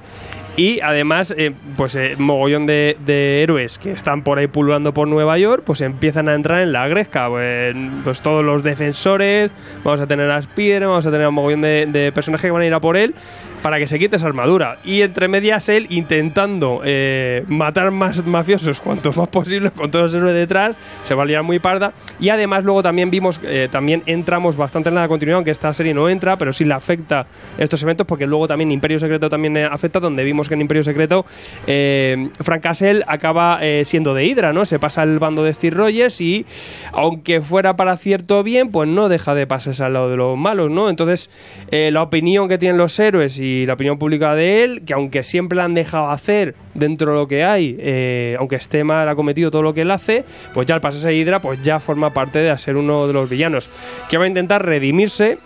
Y 0.57 0.81
además, 0.81 1.35
eh, 1.37 1.53
pues 1.77 1.95
eh, 1.97 2.15
mogollón 2.19 2.67
de, 2.67 2.97
héroes 3.43 3.79
que 3.79 3.93
están 3.93 4.23
por 4.23 4.39
ahí 4.39 4.47
pululando 4.47 4.95
por 4.95 5.07
Nueva 5.07 5.37
York, 5.37 5.63
pues 5.67 5.83
empiezan 5.83 6.31
a 6.31 6.35
entrar 6.35 6.63
en 6.63 6.73
la 6.73 6.89
gresca. 6.89 7.29
Pues, 7.29 7.77
pues 8.03 8.23
todos 8.23 8.43
los 8.43 8.63
defensores, 8.63 9.51
vamos 9.85 10.01
a 10.01 10.07
tener 10.07 10.31
a 10.31 10.39
Spider, 10.39 10.87
vamos 10.87 11.07
a 11.07 11.11
tener 11.11 11.27
a 11.27 11.29
un 11.29 11.35
mogollón 11.35 11.61
de, 11.61 11.87
de 11.87 12.11
personajes 12.11 12.49
que 12.49 12.51
van 12.51 12.63
a 12.63 12.67
ir 12.67 12.75
a 12.75 12.81
por 12.81 12.97
él 12.97 13.15
para 13.63 13.79
que 13.79 13.87
se 13.87 13.99
quite 13.99 14.17
esa 14.17 14.27
armadura. 14.27 14.79
Y 14.85 15.03
entre 15.03 15.29
medias 15.29 15.69
él 15.69 15.87
intentando 15.91 16.83
eh, 16.85 17.45
matar 17.49 17.91
más 17.91 18.25
mafiosos 18.25 18.81
cuantos 18.81 19.17
más 19.17 19.29
posible, 19.29 19.71
con 19.71 19.91
todos 19.91 20.05
los 20.05 20.15
héroes 20.15 20.35
detrás, 20.35 20.77
se 21.03 21.15
va 21.15 21.23
a 21.23 21.27
liar 21.27 21.43
muy 21.43 21.59
parda. 21.59 21.93
Y 22.21 22.29
además 22.29 22.65
luego 22.65 22.83
también 22.83 23.11
vimos, 23.11 23.41
eh, 23.45 23.69
también 23.71 24.03
entramos 24.07 24.57
bastante 24.57 24.89
en 24.89 24.95
la 24.95 25.09
continuidad, 25.09 25.37
aunque 25.37 25.51
esta 25.51 25.73
serie 25.73 25.95
no 25.95 26.09
entra, 26.09 26.37
pero 26.37 26.53
sí 26.53 26.65
le 26.65 26.75
afecta 26.75 27.27
estos 27.59 27.83
eventos, 27.83 28.07
porque 28.07 28.27
luego 28.27 28.49
también 28.49 28.73
Imperio 28.73 28.99
Secreto 28.99 29.29
también 29.29 29.57
afecta, 29.57 30.01
donde 30.01 30.25
vimos 30.25 30.49
que 30.49 30.55
en 30.55 30.61
Imperio 30.61 30.83
Secreto 30.83 31.25
eh, 31.67 32.29
Frank 32.41 32.63
Castle 32.63 33.05
acaba 33.07 33.61
siendo 33.85 34.15
de 34.15 34.25
Hydra, 34.25 34.53
¿no? 34.53 34.65
Se 34.65 34.79
pasa 34.79 35.03
al 35.03 35.19
bando 35.19 35.43
de 35.45 35.53
Steve 35.55 35.77
Rogers 35.77 36.21
y 36.21 36.47
aunque 36.93 37.41
fuera 37.41 37.77
para 37.77 37.97
cierto 37.97 38.43
bien, 38.43 38.71
pues 38.71 38.89
no 38.89 39.09
deja 39.09 39.35
de 39.35 39.47
pasarse 39.47 39.85
al 39.85 39.95
lado 39.95 40.11
de 40.11 40.17
los 40.17 40.37
malos, 40.37 40.71
¿no? 40.71 40.89
Entonces, 40.89 41.31
la 41.71 42.03
opinión 42.03 42.49
que 42.49 42.59
tienen 42.59 42.79
los 42.79 42.99
héroes 42.99 43.39
y 43.39 43.46
la 43.67 43.75
opinión 43.75 43.99
pública 43.99 44.35
de 44.35 44.65
él, 44.65 44.83
que 44.85 44.95
aunque 44.95 45.23
siempre 45.23 45.57
la 45.57 45.65
han 45.65 45.75
dejado 45.75 46.11
hacer 46.11 46.55
dentro 46.75 47.13
de 47.13 47.19
lo 47.19 47.29
que 47.29 47.45
hay, 47.45 47.77
eh, 47.79 48.37
aunque 48.39 48.57
esté 48.57 48.85
mal 48.85 49.09
acometido 49.09 49.51
todo 49.51 49.63
lo 49.63 49.75
que 49.75 49.83
él 49.83 49.91
hace, 49.91 50.25
pues 50.55 50.67
ya 50.67 50.75
al 50.75 50.81
pasarse 50.81 51.15
Hydra, 51.15 51.41
pues 51.41 51.63
ya 51.63 51.81
forma 51.81 52.13
parte 52.13 52.39
de 52.39 52.57
ser 52.59 52.77
uno 52.77 53.07
de 53.07 53.13
los 53.13 53.29
villanos, 53.29 53.71
que 54.09 54.19
va 54.19 54.25
a 54.25 54.29
intentar 54.29 54.65
redimirse 54.65 55.39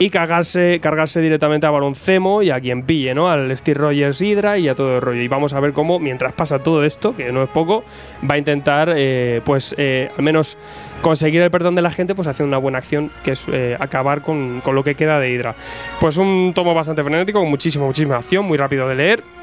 y 0.00 0.08
cargarse, 0.08 0.80
cargarse 0.80 1.20
directamente 1.20 1.66
a 1.66 1.70
Baron 1.70 1.94
Zemo 1.94 2.42
y 2.42 2.50
a 2.50 2.58
quien 2.58 2.84
pille, 2.84 3.14
¿no? 3.14 3.28
Al 3.30 3.54
Steve 3.54 3.78
Rogers 3.78 4.22
Hydra 4.22 4.56
y 4.56 4.66
a 4.66 4.74
todo 4.74 4.96
el 4.96 5.02
rollo. 5.02 5.20
Y 5.20 5.28
vamos 5.28 5.52
a 5.52 5.60
ver 5.60 5.74
cómo, 5.74 5.98
mientras 5.98 6.32
pasa 6.32 6.58
todo 6.58 6.84
esto, 6.84 7.14
que 7.14 7.30
no 7.30 7.42
es 7.42 7.50
poco, 7.50 7.84
va 8.28 8.36
a 8.36 8.38
intentar, 8.38 8.90
eh, 8.96 9.42
pues, 9.44 9.74
eh, 9.76 10.10
al 10.16 10.24
menos 10.24 10.56
conseguir 11.00 11.40
el 11.42 11.50
perdón 11.50 11.74
de 11.74 11.82
la 11.82 11.90
gente, 11.90 12.14
pues 12.14 12.28
hacer 12.28 12.46
una 12.46 12.58
buena 12.58 12.78
acción, 12.78 13.10
que 13.22 13.32
es 13.32 13.44
eh, 13.52 13.76
acabar 13.78 14.22
con, 14.22 14.60
con 14.60 14.74
lo 14.74 14.84
que 14.84 14.94
queda 14.94 15.18
de 15.18 15.30
Hydra. 15.30 15.54
Pues 16.00 16.16
un 16.16 16.52
tomo 16.54 16.74
bastante 16.74 17.02
frenético, 17.02 17.40
con 17.40 17.48
muchísima, 17.48 17.84
muchísima 17.84 18.16
acción, 18.16 18.44
muy 18.44 18.58
rápido 18.58 18.88
de 18.88 18.94
leer. 18.94 19.39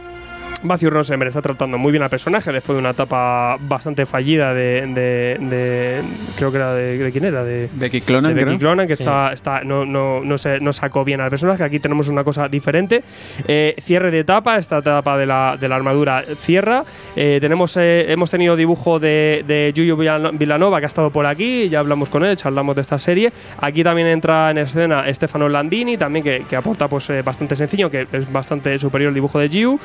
Matthew 0.64 0.90
Rosenberg 0.90 1.30
está 1.30 1.42
tratando 1.42 1.78
muy 1.78 1.92
bien 1.92 2.04
al 2.04 2.10
personaje 2.10 2.52
después 2.52 2.76
de 2.76 2.80
una 2.80 2.90
etapa 2.92 3.58
bastante 3.60 4.06
fallida 4.06 4.54
de. 4.54 4.82
de- 4.88 5.38
de- 5.40 6.02
creo 6.36 6.52
que 6.52 6.58
era 6.58 6.74
de, 6.74 6.98
de 6.98 7.12
quién 7.12 7.26
era, 7.26 7.44
de, 7.44 7.70
Becky 7.74 8.02
Clonan, 8.02 8.34
de 8.36 8.44
Becky. 8.44 8.58
Clonan, 8.58 8.88
que 8.88 8.94
está, 8.94 9.32
está, 9.34 9.64
no, 9.64 9.86
no, 9.86 10.22
no, 10.24 10.38
se, 10.38 10.60
no 10.60 10.74
sacó 10.74 11.04
bien 11.04 11.22
al 11.22 11.30
personaje. 11.30 11.64
Aquí 11.64 11.80
tenemos 11.80 12.08
una 12.08 12.24
cosa 12.24 12.48
diferente. 12.48 13.04
Eh, 13.48 13.76
cierre 13.80 14.12
de 14.12 14.20
etapa, 14.20 14.58
esta 14.58 14.80
etapa 14.80 15.18
de 15.18 15.26
la, 15.26 15.58
de 15.60 15.70
la 15.70 15.76
armadura 15.76 16.24
cierra. 16.36 16.84
Eh, 17.16 17.38
tenemos, 17.42 17.76
eh, 17.78 18.12
hemos 18.12 18.30
tenido 18.32 18.56
dibujo 18.56 19.00
de, 19.00 19.44
de 19.48 19.72
Yuyu 19.76 19.96
Villano- 19.96 20.32
Villanova, 20.34 20.80
que 20.80 20.86
ha 20.86 20.88
estado 20.88 21.12
por 21.12 21.26
aquí, 21.26 21.70
ya 21.70 21.80
hablamos 21.80 22.10
con 22.10 22.26
él, 22.26 22.36
charlamos 22.36 22.76
de 22.76 22.82
esta 22.82 22.98
serie. 22.98 23.32
Aquí 23.62 23.84
también 23.84 24.08
entra 24.08 24.52
en 24.52 24.58
escena 24.60 25.04
Stefano 25.14 25.48
Landini, 25.50 25.98
también 25.98 26.24
que, 26.24 26.44
que 26.50 26.56
aporta 26.56 26.88
pues, 26.88 27.10
eh, 27.10 27.22
bastante 27.22 27.56
sencillo, 27.56 27.90
que 27.92 28.08
es 28.12 28.32
bastante 28.32 28.78
superior 28.80 29.10
al 29.10 29.14
dibujo 29.14 29.40
de 29.40 29.50
Giu. 29.50 29.80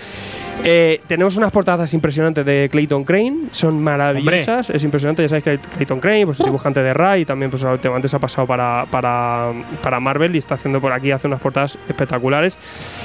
Eh, 0.64 1.00
tenemos 1.06 1.36
unas 1.36 1.50
portadas 1.50 1.92
impresionantes 1.92 2.46
de 2.46 2.68
Clayton 2.70 3.04
Crane, 3.04 3.48
son 3.50 3.82
maravillosas, 3.82 4.70
es 4.70 4.84
impresionante, 4.84 5.22
ya 5.22 5.28
sabéis 5.28 5.44
que 5.44 5.58
Clayton 5.58 6.00
Crane, 6.00 6.24
pues 6.24 6.38
dibujante 6.38 6.82
de 6.82 6.94
Ray, 6.94 7.24
también 7.24 7.50
pues 7.50 7.62
se 7.62 8.16
ha 8.16 8.18
pasado 8.20 8.46
para, 8.46 8.86
para, 8.90 9.50
para 9.82 9.98
Marvel 9.98 10.34
y 10.34 10.38
está 10.38 10.54
haciendo 10.54 10.80
por 10.80 10.92
aquí, 10.92 11.10
hace 11.10 11.26
unas 11.26 11.40
portadas 11.40 11.78
espectaculares. 11.88 12.58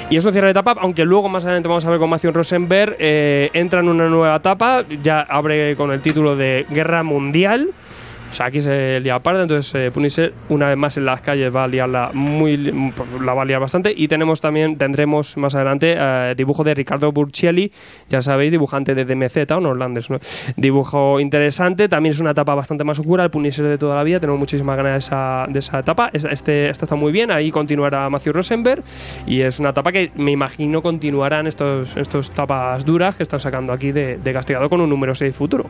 Y 0.08 0.16
es 0.16 0.24
un 0.24 0.32
cierre 0.32 0.46
de 0.46 0.52
etapa, 0.52 0.76
aunque 0.78 1.04
luego 1.04 1.28
más 1.28 1.44
adelante 1.44 1.68
vamos 1.68 1.84
a 1.84 1.90
ver 1.90 1.98
con 1.98 2.08
Matthew 2.10 2.32
Rosenberg, 2.32 2.96
eh, 2.98 3.50
entra 3.52 3.80
en 3.80 3.88
una 3.88 4.08
nueva 4.08 4.36
etapa, 4.36 4.84
ya 5.02 5.20
abre 5.20 5.74
con 5.76 5.90
el 5.90 6.00
título 6.00 6.36
de 6.36 6.66
Guerra 6.70 7.02
Mundial. 7.02 7.70
O 8.30 8.34
sea, 8.34 8.46
aquí 8.46 8.60
se 8.60 9.00
lía 9.00 9.18
parda, 9.20 9.42
entonces 9.42 9.74
eh, 9.74 9.90
Punisher 9.90 10.32
una 10.48 10.68
vez 10.68 10.76
más 10.76 10.96
en 10.96 11.06
las 11.06 11.20
calles 11.22 11.54
va 11.54 11.64
a 11.64 11.68
liarla 11.68 12.10
muy, 12.12 12.56
la 13.22 13.34
va 13.34 13.42
a 13.42 13.44
liar 13.44 13.60
bastante. 13.60 13.92
Y 13.96 14.06
tenemos 14.06 14.40
también, 14.40 14.76
tendremos 14.76 15.36
más 15.38 15.54
adelante 15.54 15.96
eh, 15.98 16.34
dibujo 16.36 16.62
de 16.62 16.74
Ricardo 16.74 17.10
Burchielli, 17.10 17.72
ya 18.08 18.20
sabéis, 18.22 18.52
dibujante 18.52 18.94
de 18.94 19.04
DMZ, 19.04 19.50
un 19.56 19.66
holandés, 19.66 20.10
¿no? 20.10 20.18
Dibujo 20.56 21.20
interesante, 21.20 21.88
también 21.88 22.12
es 22.12 22.20
una 22.20 22.32
etapa 22.32 22.54
bastante 22.54 22.84
más 22.84 22.98
oscura, 22.98 23.24
el 23.24 23.30
Punisher 23.30 23.64
de 23.64 23.78
toda 23.78 23.96
la 23.96 24.02
vida, 24.04 24.20
tenemos 24.20 24.38
muchísimas 24.38 24.76
ganas 24.76 24.92
de 24.92 24.98
esa, 24.98 25.46
de 25.48 25.58
esa 25.58 25.78
etapa. 25.78 26.10
Es- 26.12 26.24
Este, 26.24 26.68
esta 26.68 26.84
está 26.84 26.94
muy 26.96 27.10
bien, 27.12 27.30
ahí 27.30 27.50
continuará 27.50 28.08
Matthew 28.10 28.34
Rosenberg 28.34 28.82
y 29.26 29.40
es 29.40 29.58
una 29.58 29.70
etapa 29.70 29.90
que 29.92 30.10
me 30.16 30.30
imagino 30.32 30.82
continuarán 30.82 31.46
estos, 31.46 31.96
estos 31.96 32.30
tapas 32.30 32.84
duras 32.84 33.16
que 33.16 33.22
están 33.22 33.40
sacando 33.40 33.72
aquí 33.72 33.90
de, 33.92 34.18
de 34.18 34.32
Castigado 34.32 34.68
con 34.68 34.80
un 34.80 34.90
número 34.90 35.14
6 35.14 35.34
futuro. 35.34 35.64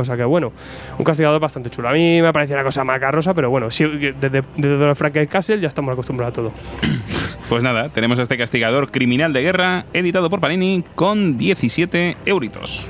O 0.00 0.04
sea 0.04 0.16
que 0.16 0.24
bueno, 0.24 0.52
un 0.98 1.04
castigador 1.04 1.40
bastante 1.40 1.70
chulo. 1.70 1.88
A 1.88 1.92
mí 1.92 2.22
me 2.22 2.32
parecía 2.32 2.56
una 2.56 2.64
cosa 2.64 2.84
macarrosa, 2.84 3.34
pero 3.34 3.50
bueno, 3.50 3.70
sí, 3.70 3.84
desde, 3.84 4.42
desde 4.56 4.86
los 4.86 4.98
Frank 4.98 5.28
Castle 5.28 5.60
ya 5.60 5.68
estamos 5.68 5.92
acostumbrados 5.92 6.32
a 6.32 6.34
todo. 6.34 6.52
Pues 7.48 7.62
nada, 7.62 7.90
tenemos 7.90 8.18
a 8.18 8.22
este 8.22 8.38
castigador 8.38 8.90
criminal 8.90 9.34
de 9.34 9.42
guerra, 9.42 9.84
editado 9.92 10.30
por 10.30 10.40
Panini, 10.40 10.82
con 10.94 11.36
17 11.36 12.16
euritos. 12.24 12.88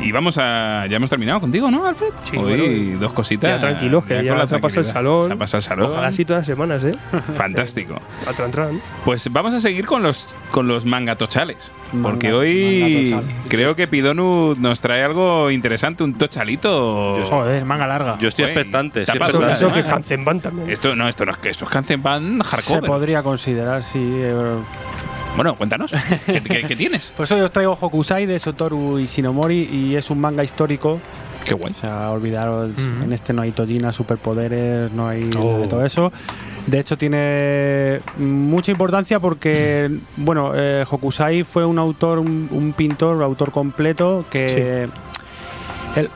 Y 0.00 0.12
vamos 0.12 0.38
a. 0.38 0.86
Ya 0.88 0.96
hemos 0.96 1.10
terminado 1.10 1.40
contigo, 1.40 1.70
¿no, 1.70 1.84
Alfred? 1.84 2.10
Sí, 2.22 2.36
Hoy 2.36 2.56
bueno. 2.56 2.98
dos 3.00 3.12
cositas. 3.12 3.50
Ya 3.50 3.58
tranquilos, 3.58 4.04
que 4.04 4.22
ya, 4.22 4.30
con 4.30 4.38
la 4.38 4.46
se 4.46 4.54
ha 4.54 4.60
pasado 4.60 4.80
el 4.80 4.86
salón. 4.86 5.24
Se 5.26 5.32
ha 5.32 5.36
pasado 5.36 5.58
el 5.58 5.62
salón. 5.64 5.90
Ojalá 5.90 6.06
así 6.08 6.24
todas 6.24 6.40
las 6.40 6.46
semanas, 6.46 6.84
¿eh? 6.84 6.92
Fantástico. 7.34 7.96
A 8.28 8.32
tran, 8.32 8.50
tran. 8.52 8.80
Pues 9.04 9.30
vamos 9.32 9.54
a 9.54 9.60
seguir 9.60 9.86
con 9.86 10.02
los 10.04 10.28
con 10.52 10.68
los 10.68 10.84
mangatochales. 10.84 11.70
Porque 12.02 12.28
Manga- 12.28 12.38
hoy 12.38 13.10
mangatochales. 13.10 13.46
creo 13.48 13.74
que 13.76 13.88
Pidonu 13.88 14.54
nos 14.58 14.80
trae 14.80 15.02
algo 15.02 15.50
interesante, 15.50 16.04
un 16.04 16.14
tochalito. 16.14 17.24
Joder, 17.28 17.64
manga 17.64 17.86
larga. 17.88 18.18
Yo 18.20 18.28
estoy 18.28 18.44
expectante. 18.44 19.02
estoy 19.02 19.16
Eso, 19.16 19.38
una 19.38 19.48
expectante. 19.48 19.52
eso 19.58 19.66
que 19.68 19.74
semana. 19.82 19.94
Kanzenban 19.94 20.40
también. 20.40 20.70
Esto 20.70 20.94
no, 20.94 21.08
esto 21.08 21.24
no 21.26 21.32
es 21.32 21.38
que 21.38 21.48
esto 21.50 21.64
es 21.64 21.70
Kanzenban 21.70 22.38
Se 22.44 22.48
hardcore. 22.56 22.86
podría 22.86 23.22
considerar, 23.24 23.82
sí. 23.82 23.98
eh, 24.00 24.34
Bueno, 25.36 25.54
cuéntanos. 25.54 25.92
¿Qué, 26.26 26.42
qué- 26.42 26.62
qué 26.66 26.76
tienes? 26.76 27.12
Pues 27.16 27.30
hoy 27.32 27.40
os 27.40 27.50
traigo 27.50 27.76
Hokusai 27.80 28.26
de 28.26 28.38
Sotoru 28.38 28.98
Ishinomori 28.98 29.68
y 29.72 29.87
es 29.96 30.10
un 30.10 30.20
manga 30.20 30.42
histórico. 30.44 31.00
Qué 31.44 31.54
guay. 31.54 31.72
O 31.78 31.80
sea, 31.80 32.10
olvidaros, 32.10 32.70
en 33.02 33.12
este 33.12 33.32
no 33.32 33.42
hay 33.42 33.52
Tojina, 33.52 33.92
superpoderes, 33.92 34.92
no 34.92 35.08
hay 35.08 35.30
Oh. 35.38 35.44
nada 35.44 35.58
de 35.60 35.66
todo 35.68 35.84
eso. 35.86 36.12
De 36.66 36.78
hecho, 36.80 36.98
tiene 36.98 38.00
mucha 38.18 38.70
importancia 38.70 39.18
porque, 39.20 39.90
bueno, 40.18 40.52
eh, 40.54 40.84
Hokusai 40.90 41.42
fue 41.44 41.64
un 41.64 41.78
autor, 41.78 42.18
un, 42.18 42.48
un 42.50 42.72
pintor, 42.74 43.16
un 43.16 43.22
autor 43.22 43.50
completo 43.52 44.26
que... 44.30 44.88
él- 45.96 46.10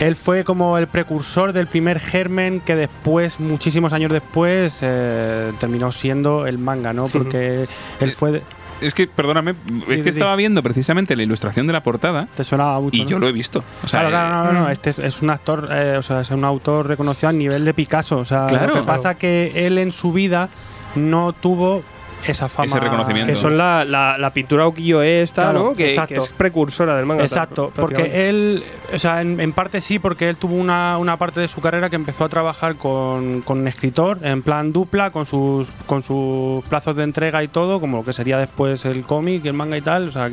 él 0.00 0.14
fue 0.14 0.44
como 0.44 0.78
el 0.78 0.86
precursor 0.86 1.52
del 1.52 1.66
primer 1.66 1.98
germen 1.98 2.60
que 2.60 2.76
después, 2.76 3.40
muchísimos 3.40 3.92
años 3.92 4.12
después, 4.12 4.78
eh, 4.82 5.50
terminó 5.58 5.90
siendo 5.90 6.46
el 6.46 6.58
manga, 6.58 6.92
¿no? 6.92 7.06
Porque 7.08 7.66
él 7.98 8.12
fue... 8.12 8.42
Es 8.80 8.94
que, 8.94 9.06
perdóname, 9.08 9.54
es 9.88 10.02
que 10.02 10.08
estaba 10.08 10.36
viendo 10.36 10.62
precisamente 10.62 11.16
la 11.16 11.22
ilustración 11.24 11.66
de 11.66 11.72
la 11.72 11.82
portada 11.82 12.28
Te 12.36 12.44
sonaba 12.44 12.80
mucho. 12.80 12.96
y 12.96 13.00
¿no? 13.02 13.06
yo 13.08 13.18
lo 13.18 13.28
he 13.28 13.32
visto. 13.32 13.64
O 13.82 13.88
sea, 13.88 14.00
claro, 14.00 14.10
claro, 14.10 14.44
no, 14.44 14.52
no, 14.52 14.58
eh, 14.58 14.62
no, 14.62 14.68
Este 14.70 14.90
es, 14.90 14.98
es 14.98 15.20
un 15.22 15.30
actor, 15.30 15.68
eh, 15.72 15.96
o 15.98 16.02
sea, 16.02 16.20
es 16.20 16.30
un 16.30 16.44
autor 16.44 16.86
reconocido 16.86 17.28
a 17.28 17.32
nivel 17.32 17.64
de 17.64 17.74
Picasso. 17.74 18.18
O 18.18 18.24
sea, 18.24 18.46
Claro. 18.46 18.74
lo 18.74 18.80
que 18.80 18.86
pasa 18.86 19.14
que 19.14 19.52
él 19.66 19.78
en 19.78 19.90
su 19.92 20.12
vida 20.12 20.48
no 20.94 21.32
tuvo 21.32 21.82
esa 22.26 22.48
fama. 22.48 22.66
Ese 22.66 22.80
reconocimiento. 22.80 23.32
Que 23.32 23.36
son 23.36 23.56
la, 23.56 23.84
la, 23.84 24.18
la 24.18 24.32
pintura 24.32 24.66
ukiyo-e 24.66 25.22
esta, 25.22 25.42
Claro, 25.42 25.64
¿no? 25.64 25.72
Que, 25.72 25.88
exacto. 25.88 26.14
que 26.14 26.20
es 26.20 26.30
precursora 26.30 26.96
del 26.96 27.06
manga. 27.06 27.24
Exacto, 27.24 27.72
porque 27.74 28.28
él, 28.28 28.64
o 28.94 28.98
sea, 28.98 29.20
en, 29.20 29.40
en 29.40 29.52
parte 29.52 29.80
sí, 29.80 29.98
porque 29.98 30.28
él 30.28 30.36
tuvo 30.36 30.54
una, 30.54 30.98
una 30.98 31.16
parte 31.16 31.40
de 31.40 31.48
su 31.48 31.60
carrera 31.60 31.90
que 31.90 31.96
empezó 31.96 32.24
a 32.24 32.28
trabajar 32.28 32.76
con, 32.76 33.42
con 33.42 33.60
un 33.60 33.68
escritor 33.68 34.18
en 34.22 34.42
plan 34.42 34.72
dupla, 34.72 35.10
con 35.10 35.26
sus, 35.26 35.68
con 35.86 36.02
sus 36.02 36.64
plazos 36.64 36.96
de 36.96 37.04
entrega 37.04 37.42
y 37.42 37.48
todo, 37.48 37.80
como 37.80 37.98
lo 37.98 38.04
que 38.04 38.12
sería 38.12 38.38
después 38.38 38.84
el 38.84 39.02
cómic, 39.02 39.44
el 39.46 39.54
manga 39.54 39.76
y 39.76 39.82
tal. 39.82 40.08
O 40.08 40.12
sea, 40.12 40.30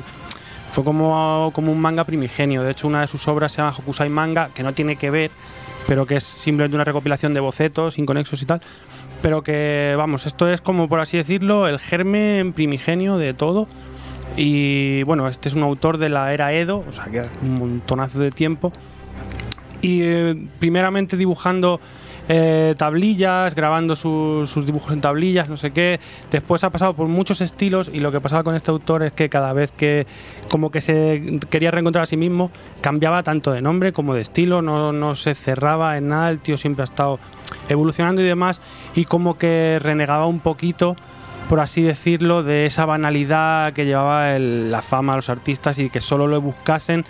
fue 0.72 0.84
como, 0.84 1.52
como 1.54 1.72
un 1.72 1.80
manga 1.80 2.04
primigenio. 2.04 2.62
De 2.62 2.72
hecho, 2.72 2.88
una 2.88 3.02
de 3.02 3.08
sus 3.08 3.28
obras 3.28 3.54
se 3.54 3.62
llama 3.62 3.74
Hokusai 3.78 4.10
Manga, 4.10 4.50
que 4.54 4.62
no 4.62 4.74
tiene 4.74 4.98
que 4.98 5.10
ver, 5.10 5.32
pero 5.88 6.06
que 6.06 6.18
es 6.18 6.24
simplemente 6.24 6.76
una 6.76 6.84
recopilación 6.84 7.34
de 7.34 7.40
bocetos 7.40 7.98
inconexos 7.98 8.42
y 8.42 8.46
tal. 8.46 8.62
Pero 9.22 9.44
que, 9.44 9.96
vamos, 9.98 10.26
esto 10.26 10.50
es 10.50 10.62
como, 10.62 10.88
por 10.88 11.00
así 11.00 11.18
decirlo, 11.18 11.68
el 11.68 11.80
germen 11.80 12.54
primigenio 12.54 13.18
de 13.18 13.34
todo. 13.34 13.68
Y 14.38 15.04
bueno, 15.04 15.28
este 15.28 15.50
es 15.50 15.56
un 15.56 15.64
autor 15.64 15.98
de 15.98 16.10
la 16.10 16.34
era 16.34 16.54
Edo, 16.54 16.84
o 16.88 16.92
sea 16.92 17.06
que 17.06 17.22
hace 17.22 17.32
un 17.42 17.60
montonazo 17.60 18.20
de 18.20 18.32
tiempo. 18.32 18.74
Y 19.82 20.02
eh, 20.02 20.48
primeramente 20.60 21.16
dibujando 21.16 21.80
eh, 22.28 22.74
tablillas, 22.78 23.54
grabando 23.56 23.96
sus, 23.96 24.66
dibujos 24.66 24.92
en 24.94 25.02
tablillas, 25.02 25.50
no 25.50 25.58
sé 25.58 25.72
qué. 25.72 26.00
Después 26.32 26.64
ha 26.64 26.70
pasado 26.70 26.94
por 26.94 27.08
muchos 27.08 27.42
estilos 27.42 27.90
y 27.94 28.00
lo 28.00 28.12
que 28.12 28.22
pasaba 28.22 28.44
con 28.44 28.56
este 28.56 28.72
autor 28.72 29.04
es 29.04 29.12
que 29.14 29.30
cada 29.30 29.54
vez 29.54 29.72
que 29.72 30.08
como 30.50 30.72
que 30.72 30.82
se 30.82 31.40
quería 31.50 31.72
reencontrar 31.72 32.04
a 32.04 32.06
sí 32.08 32.18
mismo, 32.18 32.52
cambiaba 32.82 33.24
tanto 33.24 33.52
de 33.52 33.62
nombre 33.62 33.94
como 33.94 34.14
de 34.14 34.22
estilo, 34.22 34.62
no, 34.62 34.92
no 34.92 35.16
se 35.16 35.36
cerraba 35.36 35.98
en 35.98 36.08
nada, 36.10 36.30
el 36.30 36.40
tío 36.40 36.58
siempre 36.58 36.84
ha 36.84 36.86
estado 36.86 37.20
evolucionando 37.70 38.22
y 38.22 38.26
demás 38.26 38.62
y 38.96 39.06
como 39.06 39.38
que 39.38 39.80
renegaba 39.82 40.26
un 40.26 40.40
poquito 40.40 40.96
por 41.50 41.60
así 41.60 41.84
decirlo, 41.84 42.42
de 42.42 42.66
esa 42.66 42.86
banalidad 42.88 43.72
que 43.74 43.86
llevaba 43.86 44.36
el- 44.36 44.72
la 44.72 44.82
fama 44.82 45.14
a 45.14 45.18
los 45.18 45.30
artistas 45.30 45.78
y 45.78 45.92
que 45.92 46.02
solo 46.02 46.26
lo 46.26 46.42
buscasen 46.42 47.06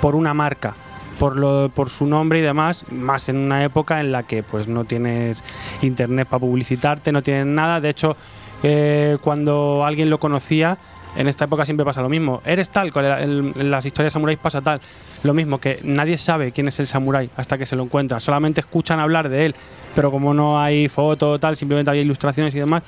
por 0.00 0.14
una 0.14 0.32
marca, 0.32 0.74
por, 1.20 1.36
lo, 1.36 1.68
por 1.68 1.90
su 1.90 2.06
nombre 2.06 2.38
y 2.38 2.42
demás, 2.42 2.86
más 2.90 3.28
en 3.28 3.36
una 3.36 3.62
época 3.62 4.00
en 4.00 4.10
la 4.10 4.22
que 4.22 4.42
pues 4.42 4.68
no 4.68 4.86
tienes 4.86 5.44
internet 5.82 6.26
para 6.26 6.40
publicitarte, 6.40 7.12
no 7.12 7.22
tienes 7.22 7.44
nada. 7.44 7.78
De 7.78 7.90
hecho, 7.90 8.16
eh, 8.62 9.18
cuando 9.20 9.84
alguien 9.84 10.08
lo 10.08 10.18
conocía, 10.18 10.78
en 11.16 11.28
esta 11.28 11.44
época 11.44 11.66
siempre 11.66 11.84
pasa 11.84 12.00
lo 12.00 12.08
mismo. 12.08 12.40
Eres 12.46 12.70
tal, 12.70 12.90
en 12.96 13.70
las 13.70 13.84
historias 13.84 14.14
samuráis 14.14 14.38
pasa 14.38 14.62
tal. 14.62 14.80
Lo 15.22 15.34
mismo, 15.34 15.58
que 15.58 15.80
nadie 15.82 16.16
sabe 16.16 16.52
quién 16.52 16.68
es 16.68 16.80
el 16.80 16.86
samurái 16.86 17.28
hasta 17.36 17.58
que 17.58 17.66
se 17.66 17.76
lo 17.76 17.82
encuentra. 17.82 18.18
Solamente 18.18 18.62
escuchan 18.62 18.98
hablar 18.98 19.28
de 19.28 19.44
él, 19.44 19.54
pero 19.94 20.10
como 20.10 20.32
no 20.32 20.58
hay 20.58 20.88
foto 20.88 21.38
tal, 21.38 21.54
simplemente 21.54 21.90
había 21.90 22.00
ilustraciones 22.00 22.54
y 22.54 22.60
demás, 22.60 22.82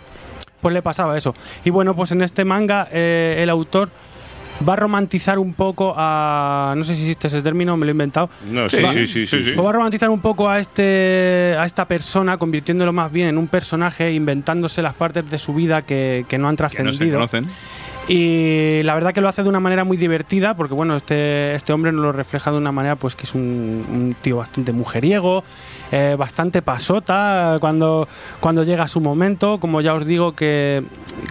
pues 0.63 0.73
le 0.73 0.81
pasaba 0.81 1.19
eso. 1.19 1.35
Y 1.65 1.71
bueno, 1.71 1.95
pues 1.95 2.13
en 2.13 2.23
este 2.23 2.47
manga 2.47 2.89
eh, 2.91 3.41
el 3.41 3.51
autor 3.51 3.91
va 4.67 4.75
a 4.75 4.77
romantizar 4.77 5.39
un 5.39 5.53
poco 5.55 5.95
a... 5.97 6.75
No 6.77 6.85
sé 6.85 6.95
si 6.95 7.03
existe 7.03 7.29
ese 7.29 7.43
término, 7.43 7.77
me 7.77 7.87
lo 7.87 7.91
he 7.91 7.93
inventado. 7.93 8.31
No, 8.51 8.69
sí, 8.69 8.79
Sí, 8.93 9.07
sí, 9.07 9.27
sí, 9.27 9.43
sí, 9.43 9.55
va 9.55 9.71
a 9.71 9.73
romantizar 9.73 10.11
un 10.11 10.21
poco 10.21 10.49
a 10.49 10.59
este 10.59 11.57
a 11.59 11.65
esta 11.65 11.87
persona, 11.87 12.37
convirtiéndolo 12.37 12.93
más 12.93 13.11
bien 13.13 13.29
en 13.29 13.39
un 13.39 13.49
personaje, 13.49 14.13
inventándose 14.13 14.83
las 14.83 14.95
partes 14.95 15.31
de 15.31 15.39
su 15.39 15.55
vida 15.55 15.83
que, 15.83 16.25
que 16.29 16.39
no 16.39 16.49
han 16.49 16.57
que 16.57 16.63
no 16.63 16.69
trascendido. 16.69 16.99
se 16.99 17.13
conocen. 17.13 17.47
Y 18.09 18.83
la 18.83 18.95
verdad 18.95 19.15
que 19.15 19.21
lo 19.21 19.29
hace 19.29 19.45
de 19.45 19.49
una 19.49 19.61
manera 19.61 19.85
muy 19.85 19.97
divertida, 19.97 20.55
porque 20.55 20.75
bueno, 20.75 20.97
este, 20.97 21.55
este 21.55 21.73
hombre 21.73 21.93
nos 21.93 22.03
lo 22.03 22.13
refleja 22.13 22.51
de 22.51 22.57
una 22.57 22.73
manera 22.73 22.97
pues 22.97 23.15
que 23.15 23.23
es 23.25 23.35
un, 23.35 23.87
un 23.89 24.17
tío 24.21 24.39
bastante 24.39 24.73
mujeriego, 24.73 25.45
eh, 25.93 26.17
bastante 26.19 26.63
pasota 26.63 27.59
cuando, 27.61 28.09
cuando 28.41 28.65
llega 28.65 28.89
su 28.89 29.01
momento, 29.01 29.61
como 29.61 29.81
ya 29.81 29.95
os 29.95 30.05
digo, 30.05 30.33
que 30.33 30.83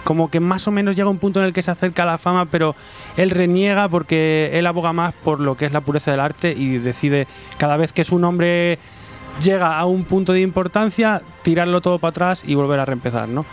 como 0.06 0.32
que 0.32 0.40
más 0.40 0.66
o 0.68 0.72
menos 0.72 0.96
llega 0.96 1.10
un 1.10 1.18
punto 1.18 1.40
en 1.40 1.46
el 1.46 1.54
que 1.54 1.62
se 1.62 1.72
acerca 1.72 2.04
a 2.04 2.06
la 2.06 2.18
fama, 2.18 2.46
pero 2.46 2.74
él 3.18 3.32
reniega 3.32 3.90
porque 3.90 4.52
él 4.54 4.66
aboga 4.66 4.94
más 4.94 5.14
por 5.14 5.42
lo 5.42 5.58
que 5.58 5.66
es 5.66 5.74
la 5.74 5.82
pureza 5.82 6.12
del 6.12 6.22
arte 6.22 6.54
y 6.58 6.78
decide 6.78 7.28
cada 7.58 7.76
vez 7.76 7.92
que 7.92 8.06
su 8.06 8.18
nombre 8.18 8.80
llega 9.44 9.78
a 9.78 9.86
un 9.86 10.06
punto 10.06 10.32
de 10.32 10.42
importancia, 10.42 11.22
tirarlo 11.42 11.82
todo 11.82 12.00
para 12.00 12.12
atrás 12.12 12.44
y 12.46 12.56
volver 12.56 12.80
a 12.80 12.86
reempezar, 12.86 13.28
¿no? 13.28 13.46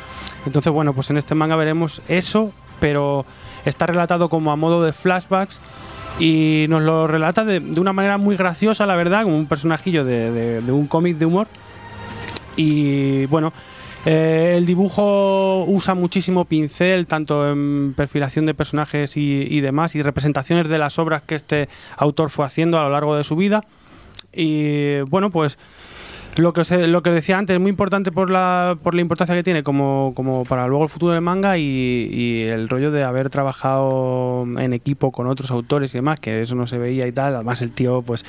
Entonces, 0.46 0.72
bueno, 0.72 0.92
pues 0.92 1.10
en 1.10 1.16
este 1.16 1.34
manga 1.34 1.56
veremos 1.56 2.00
eso, 2.08 2.52
pero 2.80 3.24
está 3.64 3.86
relatado 3.86 4.28
como 4.28 4.52
a 4.52 4.56
modo 4.56 4.82
de 4.84 4.92
flashbacks 4.92 5.60
y 6.20 6.66
nos 6.68 6.82
lo 6.82 7.06
relata 7.06 7.44
de, 7.44 7.60
de 7.60 7.80
una 7.80 7.92
manera 7.92 8.18
muy 8.18 8.36
graciosa, 8.36 8.86
la 8.86 8.96
verdad, 8.96 9.22
como 9.24 9.36
un 9.36 9.46
personajillo 9.46 10.04
de, 10.04 10.60
de- 10.60 10.72
un 10.72 10.86
cómic 10.86 11.16
de 11.16 11.26
humor. 11.26 11.46
Y 12.56 13.26
bueno, 13.26 13.52
eh, 14.04 14.54
el 14.56 14.66
dibujo 14.66 15.64
usa 15.68 15.94
muchísimo 15.94 16.44
pincel, 16.44 17.06
tanto 17.06 17.48
en 17.50 17.94
perfilación 17.96 18.46
de 18.46 18.54
personajes 18.54 19.16
y, 19.16 19.46
y 19.48 19.60
demás, 19.60 19.94
y 19.94 20.02
representaciones 20.02 20.68
de 20.68 20.78
las 20.78 20.98
obras 20.98 21.22
que 21.22 21.36
este 21.36 21.68
autor 21.96 22.30
fue 22.30 22.46
haciendo 22.46 22.78
a 22.78 22.82
lo 22.82 22.90
largo 22.90 23.16
de 23.16 23.22
su 23.24 23.36
vida. 23.36 23.64
Y 24.32 25.00
bueno, 25.02 25.30
pues 25.30 25.56
lo 26.42 26.52
que, 26.52 26.60
os 26.60 26.70
lo 26.70 27.02
que 27.02 27.10
decía 27.10 27.38
antes, 27.38 27.54
es 27.54 27.60
muy 27.60 27.70
importante 27.70 28.12
por 28.12 28.30
la, 28.30 28.76
por 28.82 28.94
la 28.94 29.00
importancia 29.00 29.34
que 29.34 29.42
tiene 29.42 29.62
como, 29.62 30.12
como 30.14 30.44
para 30.44 30.66
luego 30.66 30.84
el 30.84 30.90
futuro 30.90 31.12
del 31.12 31.22
manga 31.22 31.58
y, 31.58 31.62
y 31.62 32.42
el 32.42 32.68
rollo 32.68 32.90
de 32.90 33.04
haber 33.04 33.30
trabajado 33.30 34.46
en 34.58 34.72
equipo 34.72 35.10
con 35.10 35.26
otros 35.26 35.50
autores 35.50 35.94
y 35.94 35.98
demás, 35.98 36.20
que 36.20 36.42
eso 36.42 36.54
no 36.54 36.66
se 36.66 36.78
veía 36.78 37.06
y 37.06 37.12
tal. 37.12 37.34
Además, 37.34 37.62
el 37.62 37.72
tío, 37.72 38.02
pues, 38.02 38.24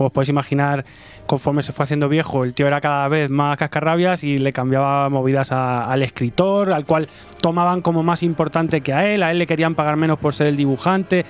como 0.00 0.06
os 0.06 0.12
podéis 0.14 0.30
imaginar, 0.30 0.86
conforme 1.26 1.62
se 1.62 1.72
fue 1.74 1.82
haciendo 1.82 2.08
viejo, 2.08 2.42
el 2.44 2.54
tío 2.54 2.66
era 2.66 2.80
cada 2.80 3.06
vez 3.08 3.28
más 3.28 3.58
cascarrabias 3.58 4.24
y 4.24 4.38
le 4.38 4.50
cambiaba 4.50 5.10
movidas 5.10 5.52
al 5.52 6.02
escritor, 6.02 6.72
al 6.72 6.86
cual 6.86 7.06
tomaban 7.42 7.82
como 7.82 8.02
más 8.02 8.22
importante 8.22 8.80
que 8.80 8.94
a 8.94 9.06
él, 9.12 9.22
a 9.22 9.30
él 9.30 9.36
le 9.38 9.46
querían 9.46 9.74
pagar 9.74 9.96
menos 9.96 10.18
por 10.18 10.32
ser 10.32 10.46
el 10.46 10.56
dibujante. 10.56 11.26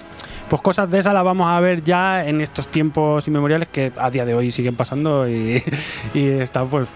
Pues 0.48 0.62
cosas 0.62 0.88
de 0.88 1.00
esas 1.00 1.12
las 1.14 1.24
vamos 1.24 1.48
a 1.48 1.58
ver 1.58 1.82
ya 1.82 2.24
en 2.24 2.40
estos 2.40 2.68
tiempos 2.68 3.26
inmemoriales 3.26 3.66
que 3.66 3.90
a 3.98 4.08
día 4.08 4.24
de 4.24 4.34
hoy 4.36 4.52
siguen 4.52 4.76
pasando 4.76 5.28
y, 5.28 5.60
y 6.14 6.28
está 6.28 6.64
pues 6.64 6.86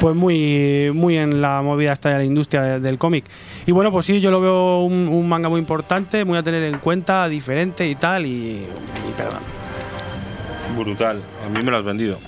pues 0.00 0.16
muy 0.16 0.90
muy 0.94 1.18
en 1.18 1.42
la 1.42 1.60
movida 1.60 1.92
esta 1.92 2.08
de 2.08 2.16
la 2.16 2.24
industria 2.24 2.62
de- 2.62 2.80
del 2.80 2.96
cómic. 2.96 3.26
Y 3.66 3.72
bueno, 3.72 3.92
pues 3.92 4.06
sí, 4.06 4.18
yo 4.22 4.30
lo 4.30 4.40
veo 4.40 4.78
un, 4.80 5.08
un 5.08 5.28
manga 5.28 5.50
muy 5.50 5.60
importante, 5.60 6.24
muy 6.24 6.38
a 6.38 6.42
tener 6.42 6.62
en 6.62 6.78
cuenta, 6.78 7.28
diferente 7.28 7.86
y 7.86 7.96
tal, 7.96 8.24
y, 8.24 8.30
y 8.62 9.12
perdón. 9.14 9.59
Brutal. 10.76 11.20
A 11.44 11.48
mí 11.48 11.62
me 11.62 11.70
lo 11.70 11.76
has 11.78 11.84
vendido. 11.84 12.18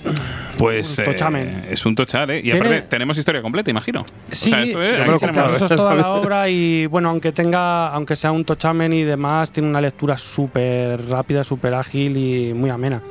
Pues 0.57 0.97
Un 0.99 1.03
eh, 1.03 1.07
tochamen. 1.07 1.65
es 1.69 1.85
un 1.85 1.95
tochal, 1.95 2.29
¿eh? 2.29 2.39
Y 2.39 2.43
Tiene- 2.43 2.59
aparte, 2.59 2.81
tenemos 2.83 3.17
historia 3.17 3.41
completa, 3.41 3.71
imagino. 3.71 4.05
Sí, 4.29 4.51
o 4.51 4.55
sea, 4.55 4.63
esto 4.63 4.83
es, 4.83 5.05
yo 5.07 5.45
eso 5.55 5.65
es 5.65 5.75
toda 5.75 5.95
la 5.95 6.09
obra 6.11 6.47
y 6.49 6.85
bueno, 6.87 7.09
aunque 7.09 7.31
tenga, 7.31 7.87
aunque 7.87 8.15
sea 8.15 8.31
un 8.31 8.45
tochamen 8.45 8.93
y 8.93 9.03
demás, 9.03 9.51
tiene 9.51 9.69
una 9.69 9.81
lectura 9.81 10.17
súper 10.17 11.07
rápida, 11.09 11.43
súper 11.43 11.73
ágil 11.73 12.15
y 12.17 12.53
muy 12.53 12.69
amena. 12.69 13.01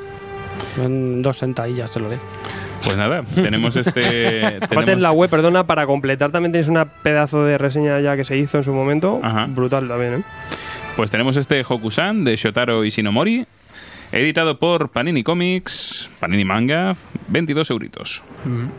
En 0.81 1.21
dos 1.23 1.39
sentadillas 1.39 1.91
te 1.91 2.01
lo 2.01 2.09
lees. 2.09 2.21
Pues 2.85 2.97
nada, 2.97 3.23
tenemos 3.35 3.77
este. 3.77 4.45
Aparte 4.47 4.67
tenemos- 4.69 4.89
en 4.91 5.03
la 5.03 5.13
web, 5.13 5.29
perdona, 5.31 5.65
para 5.67 5.87
completar 5.87 6.31
también 6.31 6.53
tienes 6.53 6.69
una 6.69 6.85
pedazo 6.85 7.45
de 7.45 7.59
reseña 7.59 8.01
ya 8.01 8.17
que 8.17 8.25
se 8.25 8.37
hizo 8.37 8.59
en 8.59 8.65
su 8.65 8.73
momento. 8.73 9.21
Ajá. 9.23 9.47
Brutal 9.49 9.89
también, 9.89 10.15
¿eh? 10.15 10.23
Pues 10.97 11.11
tenemos 11.11 11.37
este 11.37 11.65
Hokusan 11.67 12.23
de 12.23 12.37
Shotaro 12.37 12.85
Ishinomori, 12.85 13.47
editado 14.13 14.59
por 14.59 14.91
Panini 14.91 15.23
Comics, 15.23 16.11
Panini 16.21 16.45
Manga, 16.45 16.95
22 17.29 17.71
euritos. 17.71 18.23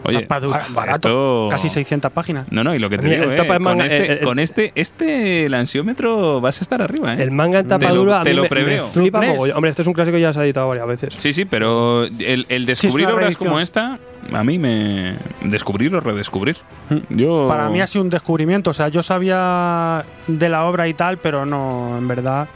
Oye, 0.04 0.22
Tapa 0.22 0.40
dura. 0.40 0.66
Ah, 0.66 0.72
barato, 0.74 1.10
esto- 1.10 1.48
casi 1.52 1.70
600 1.70 2.12
páginas. 2.12 2.46
No, 2.52 2.64
no, 2.64 2.76
y 2.76 2.80
lo 2.80 2.90
que 2.90 2.98
te 2.98 3.04
Mira, 3.08 3.16
digo, 3.22 3.28
el 3.30 3.34
eh, 3.34 3.38
tapa 3.42 3.54
de 3.54 3.60
con, 3.60 3.64
manga- 3.64 3.86
este, 3.86 4.06
el- 4.06 4.12
el- 4.12 4.20
con 4.22 4.40
este, 4.40 4.72
este 4.76 5.46
el 5.46 5.54
ansiómetro 5.54 6.40
vas 6.42 6.60
a 6.60 6.64
estar 6.64 6.82
arriba, 6.82 7.14
¿eh? 7.16 7.24
El 7.24 7.32
manga 7.32 7.60
en 7.60 7.66
Te 7.66 7.70
tapa 7.70 7.90
lo- 7.90 7.96
dura 7.96 8.22
a 8.22 8.24
te 8.24 8.30
mí 8.30 8.36
lo 8.36 8.44
me- 8.44 8.50
preveo. 8.50 8.88
me. 8.96 9.54
Hombre, 9.54 9.70
este 9.70 9.82
es 9.82 9.88
un 9.88 9.94
clásico 9.94 10.16
que 10.16 10.22
ya 10.22 10.34
se 10.34 10.40
ha 10.40 10.44
editado 10.44 10.68
varias 10.68 10.88
veces. 10.88 11.14
Sí, 11.18 11.34
sí, 11.34 11.46
pero 11.46 12.04
el, 12.06 12.46
el 12.50 12.66
descubrir 12.66 13.08
obras 13.08 13.20
reedición. 13.20 13.48
como 13.50 13.60
esta, 13.60 13.98
a 14.32 14.44
mí 14.44 14.60
me... 14.60 15.16
Descubrir 15.44 15.96
o 15.96 16.00
redescubrir. 16.00 16.58
Mm. 16.90 17.16
Yo... 17.18 17.48
Para 17.50 17.70
mí 17.70 17.82
ha 17.82 17.88
sido 17.88 18.04
un 18.04 18.10
descubrimiento. 18.10 18.70
O 18.70 18.74
sea, 18.74 18.90
yo 18.90 19.02
sabía 19.04 20.06
de 20.28 20.50
la 20.50 20.66
obra 20.66 20.88
y 20.88 20.94
tal, 20.94 21.18
pero 21.18 21.46
no, 21.46 21.98
en 21.98 22.08
verdad. 22.08 22.48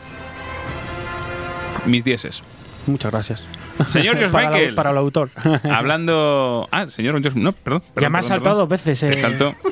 Mis 1.86 2.04
dieces. 2.04 2.44
Muchas 2.88 3.12
gracias. 3.12 3.48
Señor 3.88 4.16
George 4.18 4.32
para, 4.34 4.48
Michael. 4.50 4.70
la- 4.72 4.76
para 4.76 4.90
el 4.92 4.98
autor. 4.98 5.30
Hablando... 5.72 6.68
Ah, 6.72 6.88
señor 6.88 7.22
George... 7.22 7.40
No, 7.40 7.52
perdón. 7.52 7.82
Ya 7.88 7.94
perdón, 7.94 8.12
me 8.14 8.20
has 8.20 8.26
saltado 8.28 8.68
perdón. 8.68 8.70
dos 8.70 8.70
veces. 8.70 9.04
eh. 9.04 9.10
Te 9.12 9.18
saltó. 9.18 9.54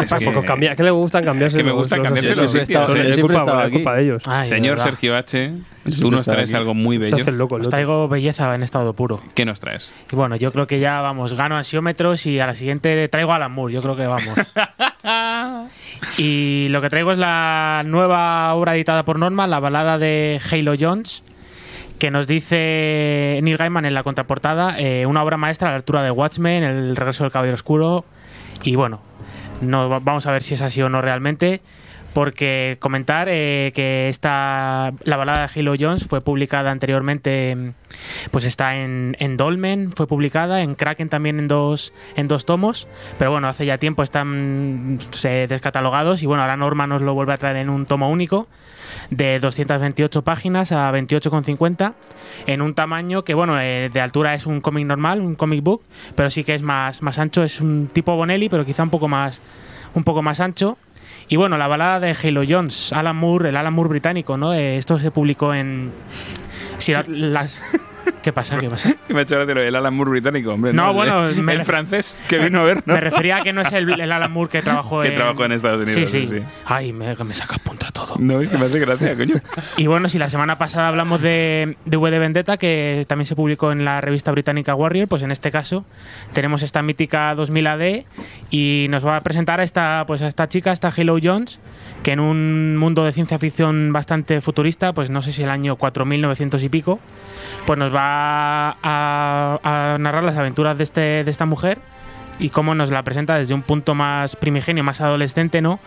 Es 0.00 0.14
que- 0.14 0.42
cambia, 0.46 0.76
que 0.76 0.84
le 0.84 0.92
gustan 0.92 1.24
cambiarse. 1.24 1.56
que 1.56 1.64
me 1.64 1.72
gusta 1.72 1.96
los 1.96 2.04
cambiarse 2.04 2.30
los 2.40 2.54
Es 2.54 3.18
culpa- 3.20 3.94
de 3.96 4.02
ellos. 4.04 4.22
Ay, 4.28 4.48
Señor 4.48 4.76
verdad. 4.76 4.84
Sergio 4.84 5.16
H., 5.16 5.52
tú 6.00 6.12
nos 6.12 6.24
traes 6.24 6.50
aquí. 6.50 6.56
algo 6.56 6.72
muy 6.72 6.98
Se 7.04 7.16
bello. 7.16 7.24
el 7.28 7.36
loco. 7.36 7.56
el 7.56 7.62
Os 7.62 7.68
traigo 7.68 8.06
belleza 8.06 8.54
en 8.54 8.62
estado 8.62 8.92
puro. 8.92 9.20
¿Qué 9.34 9.44
nos 9.44 9.58
traes? 9.58 9.92
Y 10.12 10.14
bueno, 10.14 10.36
yo 10.36 10.52
creo 10.52 10.68
que 10.68 10.78
ya 10.78 11.00
vamos, 11.00 11.34
gano 11.34 11.56
ansiómetros 11.56 12.26
y 12.26 12.38
a 12.38 12.46
la 12.46 12.54
siguiente 12.54 13.08
traigo 13.08 13.32
Alan 13.32 13.50
Moore. 13.50 13.74
Yo 13.74 13.82
creo 13.82 13.96
que 13.96 14.06
vamos. 14.06 14.38
y 16.16 16.68
lo 16.68 16.80
que 16.80 16.90
traigo 16.90 17.12
es 17.12 17.18
la 17.18 17.82
nueva 17.84 18.54
obra 18.54 18.76
editada 18.76 19.04
por 19.04 19.18
Norma, 19.18 19.46
la 19.48 19.60
balada 19.60 19.98
de 19.98 20.40
Halo 20.50 20.74
Jones, 20.78 21.22
que 21.98 22.10
nos 22.10 22.26
dice 22.26 23.38
Neil 23.42 23.56
Gaiman 23.56 23.84
en 23.84 23.94
la 23.94 24.02
contraportada, 24.02 24.78
eh, 24.78 25.06
una 25.06 25.22
obra 25.22 25.36
maestra 25.36 25.68
a 25.68 25.70
la 25.72 25.76
altura 25.76 26.02
de 26.02 26.10
Watchmen, 26.10 26.62
El 26.62 26.96
regreso 26.96 27.24
del 27.24 27.32
Caballero 27.32 27.54
Oscuro. 27.54 28.04
Y 28.62 28.76
bueno, 28.76 29.00
no, 29.60 29.88
va- 29.88 30.00
vamos 30.00 30.26
a 30.26 30.32
ver 30.32 30.42
si 30.42 30.54
es 30.54 30.62
así 30.62 30.80
o 30.82 30.88
no 30.88 31.00
realmente. 31.02 31.60
Porque 32.14 32.78
comentar 32.80 33.28
eh, 33.30 33.70
que 33.74 34.08
esta, 34.08 34.92
la 35.04 35.16
balada 35.18 35.46
de 35.46 35.60
Halo 35.60 35.74
Jones 35.78 36.06
fue 36.08 36.22
publicada 36.22 36.70
anteriormente, 36.70 37.72
pues 38.30 38.44
está 38.46 38.76
en, 38.76 39.14
en 39.20 39.36
Dolmen, 39.36 39.92
fue 39.92 40.06
publicada, 40.08 40.62
en 40.62 40.74
Kraken 40.74 41.10
también 41.10 41.38
en 41.38 41.48
dos, 41.48 41.92
en 42.16 42.26
dos 42.26 42.46
tomos, 42.46 42.88
pero 43.18 43.30
bueno, 43.30 43.46
hace 43.46 43.66
ya 43.66 43.76
tiempo 43.76 44.02
están 44.02 44.98
se- 45.10 45.46
descatalogados 45.46 46.22
y 46.22 46.26
bueno, 46.26 46.42
ahora 46.42 46.56
Norma 46.56 46.86
nos 46.86 47.02
lo 47.02 47.12
vuelve 47.12 47.34
a 47.34 47.36
traer 47.36 47.56
en 47.58 47.68
un 47.68 47.84
tomo 47.84 48.08
único 48.10 48.48
de 49.10 49.38
228 49.40 50.22
páginas 50.22 50.70
a 50.72 50.92
28,50 50.92 51.94
en 52.46 52.60
un 52.62 52.74
tamaño 52.74 53.24
que 53.24 53.32
bueno 53.34 53.58
eh, 53.60 53.88
de 53.92 54.00
altura 54.00 54.34
es 54.34 54.44
un 54.46 54.60
cómic 54.60 54.86
normal 54.86 55.20
un 55.22 55.34
comic 55.34 55.62
book 55.62 55.82
pero 56.14 56.28
sí 56.30 56.44
que 56.44 56.54
es 56.54 56.62
más, 56.62 57.00
más 57.02 57.18
ancho. 57.18 57.42
Es 57.42 57.60
un 57.60 57.88
tipo 57.92 58.14
Bonelli 58.16 58.48
pero 58.48 58.64
quizá 58.66 58.82
un 58.82 58.90
poco 58.90 59.08
más 59.08 59.40
un 59.94 60.04
poco 60.04 60.22
más 60.22 60.40
ancho. 60.40 60.76
Y 61.28 61.36
bueno 61.36 61.56
la 61.58 61.66
balada 61.68 62.00
de 62.00 62.16
Halo 62.22 62.42
Jones 62.48 62.92
Alan 62.92 63.16
Moore 63.16 63.48
el 63.50 63.56
Alan 63.56 63.72
Moore 63.74 63.90
británico 63.90 64.36
no 64.36 64.52
Eh, 64.54 64.76
esto 64.78 64.98
se 64.98 65.10
publicó 65.10 65.54
en 65.54 65.90
si 66.78 66.92
la- 66.92 67.04
las 67.06 67.60
¿qué 68.22 68.32
pasa? 68.32 68.58
¿qué 68.58 68.68
pasa? 68.68 68.94
Me 69.08 69.20
ha 69.20 69.22
hecho 69.22 69.36
gracia 69.36 69.54
del 69.62 69.74
Alan 69.74 69.94
Moore 69.94 70.10
británico, 70.12 70.52
hombre. 70.52 70.72
No, 70.72 70.88
El- 70.90 70.94
bueno, 70.94 71.28
el, 71.28 71.42
me 71.42 71.56
ref- 71.58 71.64
francés 71.64 72.16
que 72.28 72.38
vino 72.38 72.60
a 72.60 72.64
ver, 72.64 72.82
¿no? 72.86 72.94
me 72.94 73.00
refería 73.00 73.36
a 73.38 73.40
que 73.42 73.52
no 73.52 73.60
es 73.62 73.72
el, 73.72 73.88
el 74.00 74.12
Alan 74.12 74.30
Moore 74.32 74.50
que 74.50 74.62
trabajó 74.62 75.00
Que 75.02 75.08
en 75.08 75.14
trabajó 75.14 75.44
en 75.44 75.52
Estados 75.52 75.80
Unidos, 75.82 76.10
sí, 76.10 76.20
sí, 76.20 76.26
sí. 76.26 76.38
sí. 76.38 76.44
ay 76.66 76.92
me, 76.92 77.14
me 77.14 77.34
sacas 77.34 77.58
punta 77.60 77.90
todo 77.92 78.14
No, 78.18 78.40
es 78.40 78.48
que 78.48 78.58
me 78.58 78.66
hace 78.66 78.78
gracia, 78.78 79.14
coño. 79.16 79.36
Y 79.76 79.86
bueno, 79.86 80.08
si 80.08 80.18
la 80.18 80.28
semana 80.30 80.56
pasada 80.58 80.88
hablamos 80.88 81.20
de, 81.20 81.76
de 81.84 81.96
V 81.96 82.10
de 82.10 82.18
Vendetta, 82.18 82.56
que 82.56 83.04
también 83.08 83.26
se 83.26 83.36
publicó 83.36 83.72
en 83.72 83.84
la 83.84 84.00
revista 84.00 84.30
británica 84.30 84.74
Warrior, 84.74 85.08
pues 85.08 85.22
en 85.22 85.30
este 85.30 85.50
caso 85.50 85.84
tenemos 86.32 86.62
esta 86.62 86.82
mítica 86.82 87.34
2000 87.34 87.66
AD 87.66 87.82
y 88.50 88.86
nos 88.90 89.06
va 89.06 89.16
a 89.16 89.20
presentar 89.22 89.60
a 89.60 89.64
esta, 89.64 90.04
pues 90.06 90.22
a 90.22 90.28
esta 90.28 90.48
chica, 90.48 90.72
esta 90.72 90.92
Halo 90.96 91.18
Jones, 91.22 91.60
que 92.08 92.12
en 92.12 92.20
un 92.20 92.78
mundo 92.78 93.04
de 93.04 93.12
ciencia 93.12 93.38
ficción 93.38 93.92
bastante 93.92 94.40
futurista, 94.40 94.94
pues 94.94 95.10
no 95.10 95.20
sé 95.20 95.30
si 95.30 95.42
el 95.42 95.50
año 95.50 95.76
4900 95.76 96.62
y 96.62 96.70
pico, 96.70 97.00
pues 97.66 97.78
nos 97.78 97.94
va 97.94 98.78
a, 98.82 99.98
narrar 100.00 100.24
las 100.24 100.38
aventuras 100.38 100.78
de, 100.78 100.84
este, 100.84 101.00
de 101.22 101.30
esta 101.30 101.44
mujer 101.44 101.76
y 102.38 102.48
cómo 102.48 102.74
nos 102.74 102.90
la 102.90 103.02
presenta 103.02 103.36
desde 103.36 103.52
un 103.52 103.60
punto 103.60 103.94
más 103.94 104.36
primigenio, 104.36 104.82
más 104.82 105.02
adolescente, 105.02 105.60
¿no? 105.60 105.80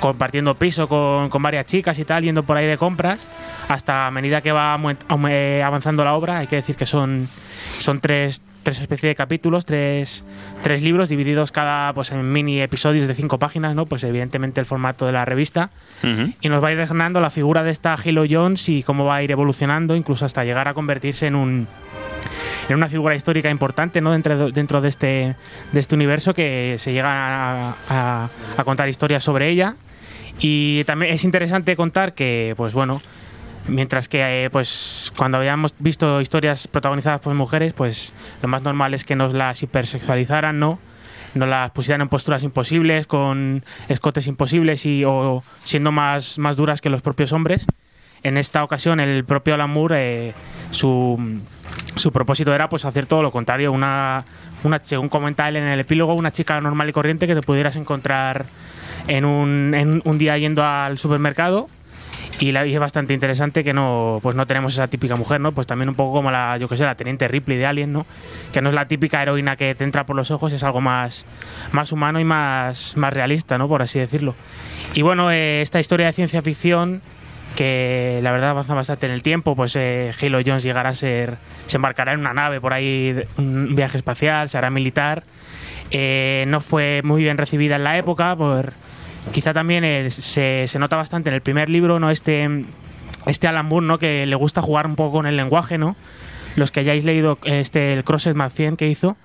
Compartiendo 0.00 0.54
piso 0.56 0.88
con, 0.88 1.28
con 1.30 1.42
varias 1.42 1.66
chicas 1.66 1.98
y 1.98 2.04
tal, 2.04 2.24
yendo 2.24 2.42
por 2.42 2.56
ahí 2.56 2.66
de 2.66 2.76
compras, 2.76 3.20
hasta 3.68 4.06
a 4.06 4.10
medida 4.10 4.40
que 4.42 4.52
va 4.52 4.78
eh, 5.30 5.62
avanzando 5.64 6.04
la 6.04 6.14
obra, 6.14 6.38
hay 6.38 6.46
que 6.46 6.56
decir 6.56 6.76
que 6.76 6.84
son, 6.86 7.26
son 7.78 8.00
tres, 8.00 8.42
tres 8.62 8.80
especies 8.80 9.10
de 9.10 9.14
capítulos, 9.14 9.64
tres, 9.64 10.22
tres 10.62 10.82
libros 10.82 11.08
divididos 11.08 11.52
cada 11.52 11.92
pues 11.94 12.10
en 12.12 12.30
mini 12.32 12.60
episodios 12.60 13.06
de 13.06 13.14
cinco 13.14 13.38
páginas, 13.38 13.74
¿no? 13.74 13.86
Pues 13.86 14.04
evidentemente 14.04 14.60
el 14.60 14.66
formato 14.66 15.06
de 15.06 15.12
la 15.12 15.24
revista 15.24 15.70
y 16.42 16.48
nos 16.50 16.62
va 16.62 16.68
a 16.68 16.72
ir 16.72 16.78
desgranando 16.78 17.20
la 17.20 17.30
figura 17.30 17.62
de 17.62 17.70
esta 17.70 17.94
Halo 17.94 18.24
Jones 18.28 18.68
y 18.68 18.82
cómo 18.82 19.06
va 19.06 19.16
a 19.16 19.22
ir 19.22 19.30
evolucionando, 19.30 19.96
incluso 19.96 20.26
hasta 20.26 20.44
llegar 20.44 20.68
a 20.68 20.74
convertirse 20.74 21.26
en 21.26 21.34
un 21.34 21.66
en 22.68 22.76
una 22.76 22.88
figura 22.88 23.14
histórica 23.14 23.50
importante 23.50 24.00
¿no? 24.00 24.10
dentro, 24.12 24.38
de- 24.46 24.52
dentro 24.52 24.80
de, 24.80 24.88
este, 24.88 25.36
de 25.72 25.80
este 25.80 25.94
universo 25.94 26.32
que 26.32 26.76
se 26.78 26.94
llega 26.94 27.10
a, 27.70 27.74
a- 27.90 28.28
a 28.56 28.64
contar 28.64 28.88
historias 28.88 29.22
sobre 29.22 29.50
ella. 29.50 29.74
Y 30.38 30.84
también 30.84 31.12
es 31.12 31.24
interesante 31.24 31.76
contar 31.76 32.14
que, 32.14 32.54
pues 32.56 32.74
bueno, 32.74 33.00
mientras 33.68 34.08
que 34.08 34.44
eh, 34.44 34.50
pues 34.50 35.12
cuando 35.16 35.38
habíamos 35.38 35.74
visto 35.78 36.20
historias 36.20 36.68
protagonizadas 36.68 37.20
por 37.20 37.34
mujeres, 37.34 37.72
pues 37.72 38.12
lo 38.42 38.48
más 38.48 38.62
normal 38.62 38.94
es 38.94 39.04
que 39.04 39.16
nos 39.16 39.32
las 39.32 39.62
hipersexualizaran, 39.62 40.58
¿no? 40.58 40.78
Nos 41.34 41.48
las 41.48 41.70
pusieran 41.72 42.00
en 42.02 42.08
posturas 42.08 42.42
imposibles, 42.42 43.06
con 43.06 43.64
escotes 43.88 44.26
imposibles 44.26 44.86
y 44.86 45.04
o 45.04 45.42
siendo 45.64 45.90
más, 45.90 46.38
más 46.38 46.56
duras 46.56 46.80
que 46.80 46.90
los 46.90 47.02
propios 47.02 47.32
hombres. 47.32 47.66
En 48.22 48.38
esta 48.38 48.64
ocasión, 48.64 49.00
el 49.00 49.24
propio 49.24 49.54
Alan 49.54 49.70
Moore, 49.70 50.28
eh, 50.28 50.34
su, 50.70 51.40
su 51.96 52.12
propósito 52.12 52.54
era 52.54 52.68
pues 52.68 52.84
hacer 52.84 53.06
todo 53.06 53.22
lo 53.22 53.30
contrario, 53.30 53.72
una, 53.72 54.24
una 54.62 54.78
según 54.82 55.08
comenta 55.08 55.48
él 55.48 55.56
en 55.56 55.64
el 55.64 55.80
epílogo, 55.80 56.14
una 56.14 56.30
chica 56.30 56.60
normal 56.60 56.88
y 56.88 56.92
corriente 56.92 57.26
que 57.26 57.34
te 57.34 57.42
pudieras 57.42 57.76
encontrar 57.76 58.46
en 59.08 59.24
un, 59.24 59.74
en 59.74 60.02
un 60.04 60.18
día 60.18 60.36
yendo 60.38 60.64
al 60.64 60.98
supermercado 60.98 61.68
y, 62.40 62.52
la, 62.52 62.66
y 62.66 62.74
es 62.74 62.80
bastante 62.80 63.14
interesante 63.14 63.62
que 63.62 63.72
no 63.72 64.18
pues 64.22 64.34
no 64.34 64.46
tenemos 64.46 64.72
esa 64.74 64.88
típica 64.88 65.14
mujer, 65.16 65.40
¿no? 65.40 65.52
Pues 65.52 65.66
también 65.66 65.88
un 65.88 65.94
poco 65.94 66.14
como 66.14 66.30
la, 66.30 66.56
yo 66.58 66.68
que 66.68 66.76
sé, 66.76 66.84
la 66.84 66.96
teniente 66.96 67.28
Ripley 67.28 67.58
de 67.58 67.66
Alien, 67.66 67.92
¿no? 67.92 68.06
Que 68.52 68.60
no 68.60 68.68
es 68.68 68.74
la 68.74 68.86
típica 68.88 69.22
heroína 69.22 69.56
que 69.56 69.74
te 69.74 69.84
entra 69.84 70.04
por 70.04 70.16
los 70.16 70.30
ojos, 70.30 70.52
es 70.52 70.62
algo 70.62 70.80
más, 70.80 71.26
más 71.72 71.92
humano 71.92 72.18
y 72.18 72.24
más, 72.24 72.96
más 72.96 73.12
realista, 73.12 73.56
¿no? 73.58 73.68
Por 73.68 73.82
así 73.82 73.98
decirlo. 73.98 74.34
Y 74.94 75.02
bueno, 75.02 75.30
eh, 75.30 75.62
esta 75.62 75.80
historia 75.80 76.06
de 76.06 76.12
ciencia 76.12 76.42
ficción 76.42 77.02
que 77.54 78.18
la 78.22 78.32
verdad 78.32 78.50
avanza 78.50 78.74
bastante 78.74 79.06
en 79.06 79.12
el 79.12 79.22
tiempo, 79.22 79.54
pues 79.54 79.76
eh, 79.76 80.12
Halo 80.20 80.40
Jones 80.44 80.64
llegará 80.64 80.90
a 80.90 80.94
ser, 80.94 81.36
se 81.66 81.76
embarcará 81.76 82.12
en 82.12 82.20
una 82.20 82.34
nave 82.34 82.60
por 82.60 82.72
ahí, 82.72 83.16
un 83.36 83.76
viaje 83.76 83.96
espacial, 83.96 84.48
se 84.48 84.58
hará 84.58 84.70
militar. 84.70 85.22
Eh, 85.92 86.46
no 86.48 86.60
fue 86.60 87.02
muy 87.04 87.22
bien 87.22 87.38
recibida 87.38 87.76
en 87.76 87.84
la 87.84 87.96
época, 87.96 88.34
por 88.34 88.72
quizá 89.32 89.52
también 89.52 89.84
eh, 89.84 90.10
se, 90.10 90.66
se 90.66 90.78
nota 90.78 90.96
bastante 90.96 91.30
en 91.30 91.34
el 91.34 91.40
primer 91.40 91.68
libro, 91.68 91.98
¿no? 91.98 92.10
Este, 92.10 92.48
este 93.26 93.48
Alan 93.48 93.66
Moore, 93.66 93.86
¿no? 93.86 93.98
Que 93.98 94.26
le 94.26 94.36
gusta 94.36 94.62
jugar 94.62 94.86
un 94.86 94.96
poco 94.96 95.18
con 95.18 95.26
el 95.26 95.36
lenguaje, 95.36 95.78
¿no? 95.78 95.96
Los 96.56 96.70
que 96.70 96.80
hayáis 96.80 97.04
leído 97.04 97.38
este, 97.44 97.92
el 97.92 98.04
Crossed 98.04 98.34
Más 98.34 98.52
100 98.54 98.76
que 98.76 98.88
hizo, 98.88 99.16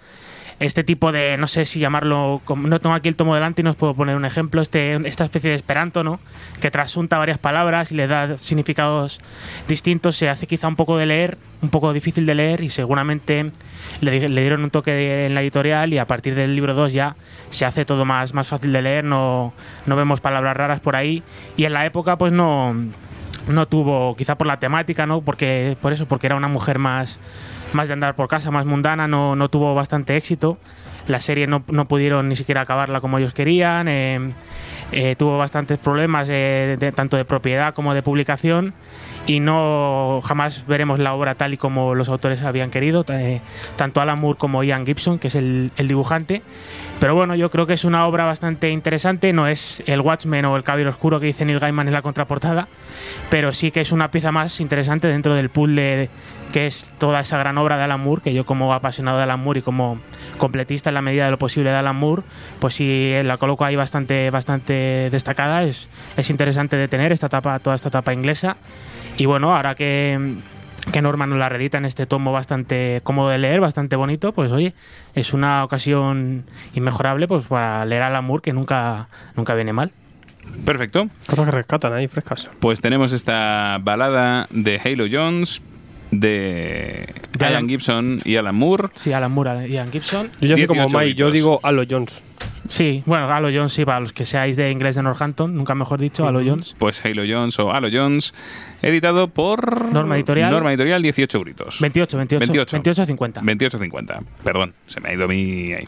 este 0.59 0.83
tipo 0.83 1.11
de, 1.11 1.37
no 1.37 1.47
sé 1.47 1.65
si 1.65 1.79
llamarlo, 1.79 2.41
no 2.55 2.79
tengo 2.79 2.95
aquí 2.95 3.07
el 3.07 3.15
tomo 3.15 3.33
delante 3.33 3.61
y 3.61 3.63
no 3.63 3.69
os 3.69 3.75
puedo 3.75 3.93
poner 3.93 4.15
un 4.15 4.25
ejemplo, 4.25 4.61
este, 4.61 4.95
esta 5.07 5.23
especie 5.23 5.49
de 5.51 5.55
esperanto, 5.55 6.03
¿no? 6.03 6.19
Que 6.59 6.69
trasunta 6.69 7.17
varias 7.17 7.37
palabras 7.37 7.91
y 7.91 7.95
le 7.95 8.07
da 8.07 8.37
significados 8.37 9.19
distintos, 9.67 10.17
se 10.17 10.27
hace 10.27 10.47
quizá 10.47 10.67
un 10.67 10.75
poco 10.75 10.97
de 10.97 11.05
leer, 11.05 11.37
un 11.61 11.69
poco 11.69 11.93
difícil 11.93 12.25
de 12.25 12.35
leer 12.35 12.61
y 12.61 12.69
seguramente 12.69 13.51
le, 14.01 14.27
le 14.27 14.41
dieron 14.41 14.63
un 14.63 14.69
toque 14.69 15.25
en 15.25 15.33
la 15.33 15.41
editorial 15.41 15.93
y 15.93 15.97
a 15.97 16.07
partir 16.07 16.35
del 16.35 16.55
libro 16.55 16.73
2 16.73 16.91
ya 16.91 17.15
se 17.51 17.65
hace 17.65 17.85
todo 17.85 18.03
más, 18.03 18.33
más 18.33 18.49
fácil 18.49 18.73
de 18.73 18.81
leer, 18.81 19.05
no, 19.05 19.53
no 19.85 19.95
vemos 19.95 20.19
palabras 20.19 20.57
raras 20.57 20.81
por 20.81 20.97
ahí 20.97 21.23
y 21.55 21.63
en 21.65 21.73
la 21.73 21.85
época 21.85 22.17
pues 22.17 22.33
no 22.33 22.75
no 23.47 23.67
tuvo, 23.67 24.15
quizá 24.15 24.37
por 24.37 24.47
la 24.47 24.59
temática, 24.59 25.05
¿no? 25.05 25.21
Porque, 25.21 25.77
por 25.81 25.93
eso, 25.93 26.05
porque 26.05 26.27
era 26.27 26.35
una 26.35 26.47
mujer 26.47 26.79
más, 26.79 27.19
más 27.73 27.87
de 27.87 27.93
andar 27.93 28.15
por 28.15 28.27
casa, 28.27 28.51
más 28.51 28.65
mundana, 28.65 29.07
no, 29.07 29.35
no 29.35 29.49
tuvo 29.49 29.73
bastante 29.75 30.15
éxito. 30.17 30.57
La 31.07 31.19
serie 31.21 31.47
no, 31.47 31.63
pudieron 31.85 32.29
ni 32.29 32.35
siquiera 32.35 32.61
acabarla 32.61 33.01
como 33.01 33.17
ellos 33.17 33.33
querían. 33.33 33.87
eh, 33.87 34.33
eh, 34.91 35.15
tuvo 35.17 35.37
bastantes 35.37 35.77
problemas, 35.77 36.27
eh, 36.31 36.77
de- 36.79 36.91
tanto 36.91 37.15
de 37.17 37.25
propiedad 37.25 37.73
como 37.73 37.93
de 37.93 38.01
publicación. 38.03 38.73
Y 39.29 39.41
no 39.41 40.21
jamás 40.25 40.65
veremos 40.65 40.97
la 40.97 41.13
obra 41.13 41.35
tal 41.35 41.53
y 41.53 41.57
como 41.57 41.93
los 41.93 42.09
autores 42.09 42.41
habían 42.41 42.71
querido, 42.71 43.05
eh, 43.09 43.41
tanto 43.75 44.01
Alan 44.01 44.19
Moore 44.19 44.39
como 44.39 44.63
Ian 44.63 44.87
Gibson, 44.87 45.19
que 45.19 45.27
es 45.27 45.35
el, 45.35 45.69
el 45.77 45.87
dibujante. 45.87 46.41
Pero 46.99 47.13
bueno, 47.13 47.35
yo 47.35 47.51
creo 47.51 47.67
que 47.67 47.73
es 47.73 47.85
una 47.85 48.07
obra 48.07 48.25
bastante 48.25 48.71
interesante. 48.71 49.31
No 49.31 49.45
es 49.45 49.83
el 49.85 50.01
Watchmen 50.01 50.45
o 50.45 50.57
el 50.57 50.63
Caballero 50.63 50.89
Oscuro 50.89 51.19
que 51.19 51.27
dice 51.27 51.45
Neil 51.45 51.59
Gaiman 51.59 51.87
en 51.87 51.93
la 51.93 52.01
contraportada, 52.01 52.69
pero 53.29 53.53
sí 53.53 53.69
que 53.69 53.81
es 53.81 53.91
una 53.91 54.09
pieza 54.09 54.31
más 54.31 54.59
interesante 54.61 55.07
dentro 55.07 55.35
del 55.35 55.51
de 55.75 56.09
que 56.51 56.65
es 56.65 56.89
toda 56.97 57.19
esa 57.19 57.37
gran 57.37 57.59
obra 57.59 57.77
de 57.77 57.83
Alan 57.83 58.01
Moore, 58.01 58.23
que 58.23 58.33
yo 58.33 58.47
como 58.47 58.73
apasionado 58.73 59.17
de 59.17 59.23
Alan 59.25 59.39
Moore 59.39 59.59
y 59.59 59.61
como 59.61 59.99
completista 60.39 60.89
en 60.89 60.95
la 60.95 61.03
medida 61.03 61.25
de 61.25 61.31
lo 61.31 61.37
posible 61.37 61.69
de 61.69 61.75
Alan 61.75 61.95
Moore, 61.95 62.23
pues 62.59 62.73
sí 62.73 63.13
la 63.23 63.37
coloco 63.37 63.63
ahí 63.63 63.75
bastante, 63.75 64.31
bastante 64.31 65.09
destacada. 65.11 65.61
Es, 65.61 65.87
es 66.17 66.29
interesante 66.31 66.77
de 66.77 66.87
tener 66.87 67.11
esta 67.11 67.27
etapa, 67.27 67.59
toda 67.59 67.75
esta 67.75 67.89
etapa 67.89 68.13
inglesa. 68.13 68.57
Y 69.19 69.25
bueno, 69.25 69.55
ahora 69.55 69.75
que, 69.75 70.37
que 70.91 71.01
Norma 71.01 71.27
nos 71.27 71.37
la 71.37 71.49
redita 71.49 71.77
en 71.77 71.85
este 71.85 72.05
tomo 72.07 72.31
bastante 72.31 73.01
cómodo 73.03 73.29
de 73.29 73.37
leer, 73.37 73.59
bastante 73.59 73.95
bonito, 73.95 74.31
pues 74.31 74.51
oye, 74.51 74.73
es 75.13 75.33
una 75.33 75.63
ocasión 75.63 76.45
inmejorable 76.73 77.27
pues 77.27 77.45
para 77.45 77.85
leer 77.85 78.01
a 78.01 78.07
Alan 78.07 78.25
Moore 78.25 78.41
que 78.41 78.53
nunca, 78.53 79.09
nunca 79.35 79.53
viene 79.55 79.73
mal. 79.73 79.91
Perfecto. 80.65 81.09
Cosas 81.27 81.45
que 81.45 81.51
rescatan 81.51 81.93
ahí, 81.93 82.07
frescas. 82.07 82.49
Pues 82.59 82.81
tenemos 82.81 83.11
esta 83.13 83.77
balada 83.81 84.47
de 84.49 84.79
Halo 84.83 85.05
Jones, 85.11 85.61
de 86.11 87.13
De 87.37 87.45
Alan- 87.45 87.67
Gibson 87.69 88.19
y 88.25 88.37
Alan 88.37 88.55
Moore. 88.55 88.87
Sí, 88.95 89.13
Alan 89.13 89.31
Moore, 89.31 89.69
Ian 89.69 89.91
Gibson. 89.91 90.29
Yo 90.41 90.47
ya 90.47 90.57
soy 90.57 90.65
como 90.65 90.81
18 90.87 90.97
Mike, 90.97 91.13
yo 91.15 91.29
digo 91.29 91.59
Halo 91.61 91.83
Jones. 91.87 92.23
Sí, 92.69 93.01
bueno, 93.07 93.27
Halo 93.27 93.49
Jones, 93.51 93.73
sí, 93.73 93.83
para 93.83 93.99
los 93.99 94.13
que 94.13 94.25
seáis 94.25 94.55
de 94.55 94.69
inglés 94.69 94.93
de 94.95 95.01
Northampton, 95.01 95.55
nunca 95.55 95.73
mejor 95.73 95.99
dicho, 95.99 96.27
Halo 96.27 96.39
Jones. 96.45 96.75
Pues 96.77 97.03
Halo 97.03 97.23
Jones 97.27 97.57
o 97.57 97.73
Halo 97.73 97.89
Jones, 97.91 98.31
editado 98.83 99.27
por 99.27 99.91
Norma 99.91 100.15
Editorial. 100.15 100.51
Norma 100.51 100.69
Editorial 100.69 101.01
18 101.01 101.35
euritos. 101.39 101.79
28, 101.81 102.17
28. 102.17 102.39
28. 102.39 102.75
28 102.77 103.05
50. 103.07 103.41
28.50. 103.41 104.21
Perdón, 104.43 104.75
se 104.85 105.01
me 105.01 105.09
ha 105.09 105.13
ido 105.13 105.27
mi 105.27 105.73
ahí. 105.73 105.87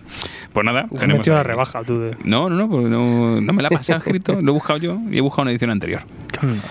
Pues 0.51 0.65
nada, 0.65 0.81
Has 0.81 0.89
tenemos 0.89 1.19
metido 1.19 1.35
la 1.35 1.43
rebaja 1.43 1.83
tú. 1.83 1.99
De... 1.99 2.17
No, 2.23 2.49
no, 2.49 2.55
no, 2.55 2.67
porque 2.67 2.87
no, 2.89 3.39
no 3.39 3.53
me 3.53 3.61
la 3.61 3.67
ha 3.67 3.71
pasado 3.71 3.99
escrito, 3.99 4.33
lo 4.41 4.49
he 4.49 4.53
buscado 4.53 4.79
yo 4.79 4.97
y 5.11 5.19
he 5.19 5.21
buscado 5.21 5.43
una 5.43 5.51
edición 5.51 5.69
anterior. 5.69 6.01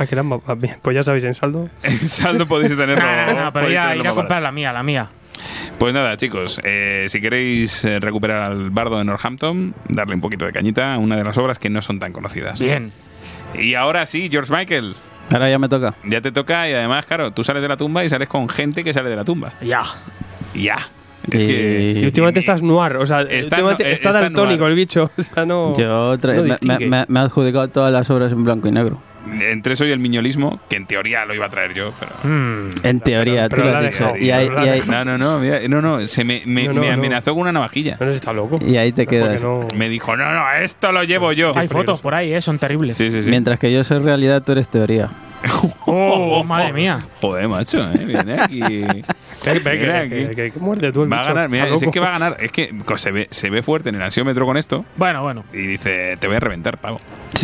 Ah, 0.00 0.06
que 0.06 0.14
eran 0.16 0.26
más- 0.26 0.40
más 0.44 0.60
bien. 0.60 0.74
Pues 0.82 0.96
ya 0.96 1.04
sabéis, 1.04 1.22
en 1.22 1.34
saldo. 1.34 1.68
En 1.84 2.08
saldo 2.08 2.46
podéis 2.46 2.76
tenerlo. 2.76 3.00
No, 3.30 3.32
no, 3.34 3.44
no, 3.44 3.52
pero 3.52 3.70
ir 3.70 3.78
a, 3.78 3.92
a 3.92 4.12
comprar 4.14 4.42
la 4.42 4.50
mía, 4.50 4.72
la 4.72 4.82
mía. 4.82 5.08
Pues 5.78 5.94
nada, 5.94 6.16
chicos, 6.16 6.60
eh, 6.64 7.06
si 7.08 7.20
queréis 7.20 7.84
eh, 7.84 8.00
recuperar 8.00 8.42
al 8.50 8.70
bardo 8.70 8.98
de 8.98 9.04
Northampton, 9.04 9.74
darle 9.88 10.14
un 10.14 10.20
poquito 10.20 10.44
de 10.46 10.52
cañita 10.52 10.94
a 10.94 10.98
una 10.98 11.16
de 11.16 11.24
las 11.24 11.38
obras 11.38 11.58
que 11.58 11.70
no 11.70 11.80
son 11.82 11.98
tan 11.98 12.12
conocidas. 12.12 12.60
Bien. 12.60 12.90
Y 13.54 13.74
ahora 13.74 14.06
sí, 14.06 14.28
George 14.30 14.52
Michael, 14.54 14.94
Ahora 15.32 15.48
ya 15.50 15.58
me 15.58 15.68
toca. 15.68 15.94
ya 16.04 16.20
te 16.20 16.32
toca 16.32 16.68
y 16.68 16.74
además, 16.74 17.06
claro, 17.06 17.32
tú 17.32 17.44
sales 17.44 17.62
de 17.62 17.68
la 17.68 17.76
tumba 17.76 18.04
y 18.04 18.08
sales 18.08 18.28
con 18.28 18.48
gente 18.48 18.82
que 18.84 18.92
sale 18.92 19.08
de 19.10 19.16
la 19.16 19.24
tumba. 19.24 19.52
Ya. 19.62 19.84
Ya. 20.54 20.76
Es 21.30 21.44
que... 21.44 21.92
Y 22.00 22.04
últimamente 22.04 22.40
estás 22.40 22.62
noir, 22.62 22.96
o 22.96 23.06
sea, 23.06 23.22
Está 23.22 23.58
no- 23.58 23.70
eh, 23.72 23.74
está 23.78 23.88
está 23.90 24.12
daltónico 24.12 24.66
el 24.66 24.74
bicho. 24.74 25.10
O 25.18 25.22
sea, 25.22 25.44
no. 25.46 25.74
Yo 25.76 26.16
no 26.16 26.42
me, 26.62 26.78
me- 26.88 27.04
me 27.08 27.20
ha 27.20 27.22
adjudicado 27.22 27.68
todas 27.68 27.92
las 27.92 28.08
obras 28.10 28.32
en 28.32 28.42
blanco 28.42 28.66
y 28.68 28.72
negro. 28.72 29.00
Entre 29.40 29.74
eso 29.74 29.84
y 29.84 29.90
el 29.92 29.98
miñolismo, 29.98 30.60
que 30.68 30.76
en 30.76 30.86
teoría 30.86 31.24
lo 31.26 31.34
iba 31.34 31.47
a 31.47 31.51
traer 31.51 31.74
yo, 31.74 31.92
pero... 32.01 32.12
Mm. 32.24 32.70
En 32.82 33.01
teoría, 33.01 33.48
pero 33.48 33.62
tú 33.62 33.68
lo 33.68 33.76
has 33.76 33.84
ha 33.84 33.88
dicho. 33.88 34.16
Y 34.16 34.30
ahí, 34.30 34.48
pero 34.48 34.64
y 34.64 34.68
ahí- 34.70 34.82
No, 34.86 35.05
no, 35.05 35.18
no, 35.18 35.39
mira, 35.39 35.60
no, 35.68 35.82
no, 35.82 36.07
se 36.07 36.24
me, 36.24 36.42
me- 36.47 36.65
No, 36.68 36.73
no, 36.74 36.81
me 36.81 36.86
no. 36.89 36.94
amenazó 36.94 37.32
con 37.32 37.42
una 37.42 37.52
navajilla. 37.52 37.97
No 38.00 38.07
si 38.10 38.16
está 38.16 38.32
loco. 38.32 38.58
y 38.65 38.76
ahí 38.76 38.92
te 38.92 39.07
quedas. 39.07 39.42
no- 39.42 39.66
Me 39.76 39.89
dijo, 39.89 40.16
no, 40.16 40.32
no, 40.32 40.50
esto 40.52 40.90
lo 40.92 41.05
llevo 41.05 41.32
yo. 41.32 41.52
Hay 41.55 41.68
fotos 41.68 42.00
por 42.00 42.15
ahí, 42.15 42.32
¿eh? 42.32 42.40
Son 42.40 42.58
terribles. 42.58 42.97
Sí, 42.97 43.10
sí, 43.10 43.23
sí. 43.23 43.31
Mientras 43.31 43.58
que 43.58 43.73
yo 43.73 43.84
soy 43.84 43.99
realidad, 43.99 44.42
tú 44.42 44.52
eres 44.52 44.68
teoría. 44.68 45.10
Oh, 45.92 46.44
madre 46.44 46.73
mía. 46.73 47.00
Joder, 47.20 47.49
macho, 47.49 47.78
¿eh? 47.92 48.05
Viene 48.05 48.40
aquí. 48.40 48.60
Que, 49.42 50.52
muerde 50.60 50.92
tú 50.92 51.02
el 51.02 51.10
Va 51.12 51.20
a 51.23 51.24
ganar, 51.24 51.49
mira, 51.50 51.66
es 51.66 51.82
que 51.90 51.99
va 51.99 52.08
a 52.08 52.18
ganar. 52.18 52.36
Es 52.40 52.52
que 52.52 52.74
se 52.97 53.10
ve, 53.10 53.26
se 53.31 53.49
ve 53.49 53.62
fuerte 53.62 53.89
en 53.89 53.94
el 53.94 54.02
ansiómetro 54.02 54.44
con 54.44 54.58
esto 54.58 54.84
Bueno, 54.97 55.23
bueno. 55.23 55.44
y 55.55 55.66
dice, 55.66 56.18
te 56.20 56.26
voy 56.26 56.36
a 56.36 56.40
reventar, 56.40 56.76
pavo. 56.78 57.00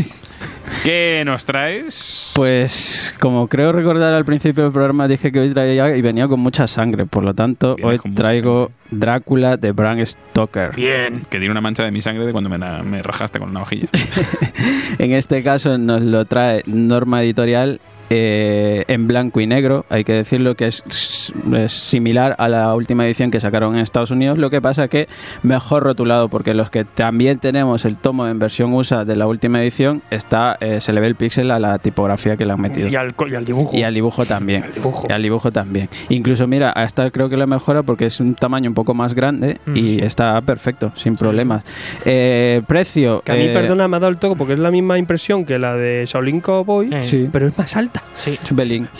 ¿Qué 0.84 1.22
nos 1.26 1.44
traes? 1.44 2.32
Pues 2.34 3.14
como 3.18 3.48
creo 3.48 3.72
recordar 3.72 4.12
al 4.12 4.24
principio 4.24 4.64
del 4.64 4.72
programa 4.72 5.08
dije 5.08 5.32
que 5.32 5.40
hoy 5.40 5.50
traía 5.50 5.96
y 5.96 6.02
venía 6.02 6.28
con 6.28 6.40
mucha 6.40 6.66
sangre, 6.66 7.06
por 7.06 7.24
lo 7.24 7.34
tanto 7.34 7.76
hoy 7.82 7.98
traigo 8.14 8.70
Drácula 8.90 9.56
de 9.56 9.72
Bram 9.72 10.04
Stoker. 10.04 10.74
Bien. 10.74 11.22
Que 11.28 11.38
tiene 11.38 11.50
una 11.50 11.60
mancha 11.60 11.84
de 11.84 11.90
mi 11.90 12.00
sangre 12.00 12.24
de 12.24 12.32
cuando 12.32 12.50
me, 12.50 12.58
me 12.58 13.02
rajaste 13.02 13.38
con 13.38 13.48
la 13.48 13.54
navajilla. 13.54 13.88
En 14.98 15.12
este 15.12 15.42
caso 15.42 15.76
nos 15.78 16.02
lo 16.02 16.24
trae 16.24 16.62
Norma 16.66 17.22
Editorial 17.22 17.80
eh, 18.10 18.84
en 18.88 19.06
blanco 19.06 19.40
y 19.40 19.46
negro, 19.46 19.84
hay 19.88 20.04
que 20.04 20.12
decirlo 20.12 20.54
que 20.54 20.66
es, 20.66 21.32
es 21.54 21.72
similar 21.72 22.36
a 22.38 22.48
la 22.48 22.74
última 22.74 23.06
edición 23.06 23.30
que 23.30 23.40
sacaron 23.40 23.74
en 23.76 23.82
Estados 23.82 24.10
Unidos, 24.10 24.38
lo 24.38 24.50
que 24.50 24.60
pasa 24.60 24.88
que 24.88 25.08
mejor 25.42 25.82
rotulado, 25.82 26.28
porque 26.28 26.54
los 26.54 26.70
que 26.70 26.84
también 26.84 27.38
tenemos 27.38 27.84
el 27.84 27.98
tomo 27.98 28.26
en 28.26 28.38
versión 28.38 28.72
USA 28.72 29.04
de 29.04 29.16
la 29.16 29.26
última 29.26 29.62
edición, 29.62 30.02
está 30.10 30.56
eh, 30.60 30.80
se 30.80 30.92
le 30.92 31.00
ve 31.00 31.06
el 31.06 31.14
píxel 31.16 31.50
a 31.50 31.58
la 31.58 31.78
tipografía 31.78 32.36
que 32.36 32.46
le 32.46 32.52
han 32.52 32.60
metido. 32.60 32.88
Y 32.88 32.96
al, 32.96 33.14
y 33.18 33.44
dibujo. 33.44 33.76
Y 33.76 33.82
al 33.82 33.94
dibujo 33.94 34.24
también. 34.24 34.64
Al 34.64 34.72
dibujo. 34.74 35.06
Y 35.08 35.12
al 35.12 35.22
dibujo 35.22 35.52
también. 35.52 35.88
Incluso, 36.08 36.46
mira, 36.46 36.72
a 36.74 36.84
esta 36.84 37.10
creo 37.10 37.28
que 37.28 37.36
la 37.36 37.46
mejora 37.46 37.82
porque 37.82 38.06
es 38.06 38.20
un 38.20 38.34
tamaño 38.34 38.70
un 38.70 38.74
poco 38.74 38.94
más 38.94 39.14
grande 39.14 39.36
Mm, 39.66 39.76
y 39.76 39.80
sí. 39.94 39.98
está 40.02 40.40
perfecto, 40.40 40.92
sin 40.94 41.14
problemas. 41.16 41.64
Eh, 42.04 42.62
precio. 42.66 43.22
Que 43.22 43.32
a 43.32 43.34
mí, 43.34 43.42
eh, 43.42 43.52
perdona, 43.52 43.88
me 43.88 43.96
ha 43.96 44.00
dado 44.00 44.10
el 44.10 44.18
toque 44.18 44.36
porque 44.36 44.54
es 44.54 44.58
la 44.58 44.70
misma 44.70 44.98
impresión 44.98 45.44
que 45.44 45.58
la 45.58 45.74
de 45.74 46.04
Shaolin 46.06 46.40
Cowboy. 46.40 46.90
Sí. 47.02 47.28
pero 47.32 47.48
es 47.48 47.58
más 47.58 47.76
Sí. 48.14 48.38
Un 48.50 48.56
pelín. 48.56 48.88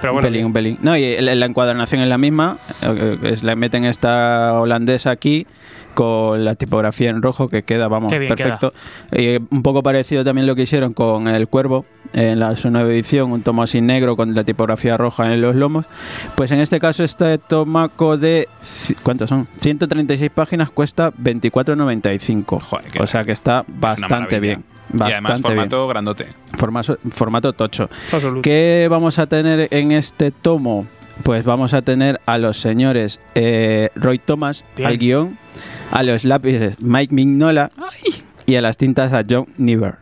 Pero 0.00 0.12
un 0.14 0.16
bueno, 0.16 0.28
pelín, 0.28 0.46
un 0.46 0.52
pelín. 0.52 0.78
No, 0.82 0.96
y 0.96 1.16
la 1.20 1.46
encuadernación 1.46 2.00
es 2.00 2.08
la 2.08 2.18
misma. 2.18 2.58
eh, 2.82 3.18
Es, 3.22 3.44
le 3.44 3.54
meten 3.54 3.84
esta 3.84 4.54
holandesa 4.60 5.12
aquí 5.12 5.46
con 5.94 6.44
la 6.44 6.54
tipografía 6.54 7.10
en 7.10 7.22
rojo 7.22 7.48
que 7.48 7.62
queda, 7.62 7.86
vamos, 7.86 8.10
Qué 8.12 8.18
bien 8.18 8.34
perfecto. 8.34 8.72
Y 9.12 9.36
un 9.50 9.62
poco 9.62 9.82
parecido 9.82 10.24
también 10.24 10.46
lo 10.46 10.56
que 10.56 10.62
hicieron 10.62 10.92
con 10.94 11.28
El 11.28 11.48
Cuervo 11.48 11.84
en 12.14 12.40
la 12.40 12.56
su 12.56 12.70
nueva 12.70 12.90
edición, 12.90 13.30
un 13.30 13.42
tomo 13.42 13.62
así 13.62 13.80
negro 13.80 14.16
con 14.16 14.34
la 14.34 14.42
tipografía 14.44 14.96
roja 14.96 15.32
en 15.32 15.40
los 15.40 15.54
lomos. 15.54 15.86
Pues 16.34 16.50
en 16.50 16.60
este 16.60 16.80
caso 16.80 17.04
este 17.04 17.38
tomaco 17.38 18.16
de 18.16 18.48
¿cuántos 19.02 19.28
son? 19.28 19.46
136 19.60 20.30
páginas 20.34 20.70
cuesta 20.70 21.12
24.95. 21.12 22.60
Joder, 22.60 22.90
qué 22.90 23.02
o 23.02 23.06
sea 23.06 23.24
que 23.24 23.32
está 23.32 23.64
una 23.68 23.78
bastante 23.80 24.14
maravilla. 24.14 24.58
Bien. 24.92 25.08
y 25.08 25.12
además 25.12 25.32
Bastante 25.32 25.48
bien. 25.48 25.56
formato 25.70 25.88
grandote. 25.88 26.26
Formato, 26.56 26.98
formato 27.10 27.52
tocho. 27.52 27.88
¿Qué 28.42 28.86
vamos 28.90 29.18
a 29.18 29.26
tener 29.26 29.68
en 29.70 29.92
este 29.92 30.30
tomo? 30.30 30.86
Pues 31.22 31.44
vamos 31.44 31.74
a 31.74 31.82
tener 31.82 32.20
a 32.26 32.38
los 32.38 32.58
señores 32.58 33.20
eh, 33.34 33.90
Roy 33.94 34.18
Thomas 34.18 34.64
Bien. 34.76 34.88
al 34.88 34.98
guion, 34.98 35.38
a 35.90 36.02
los 36.02 36.24
lápices 36.24 36.80
Mike 36.80 37.14
Mignola 37.14 37.70
y 38.46 38.54
a 38.56 38.62
las 38.62 38.76
tintas 38.76 39.12
a 39.12 39.22
John 39.28 39.46
Niver. 39.58 39.96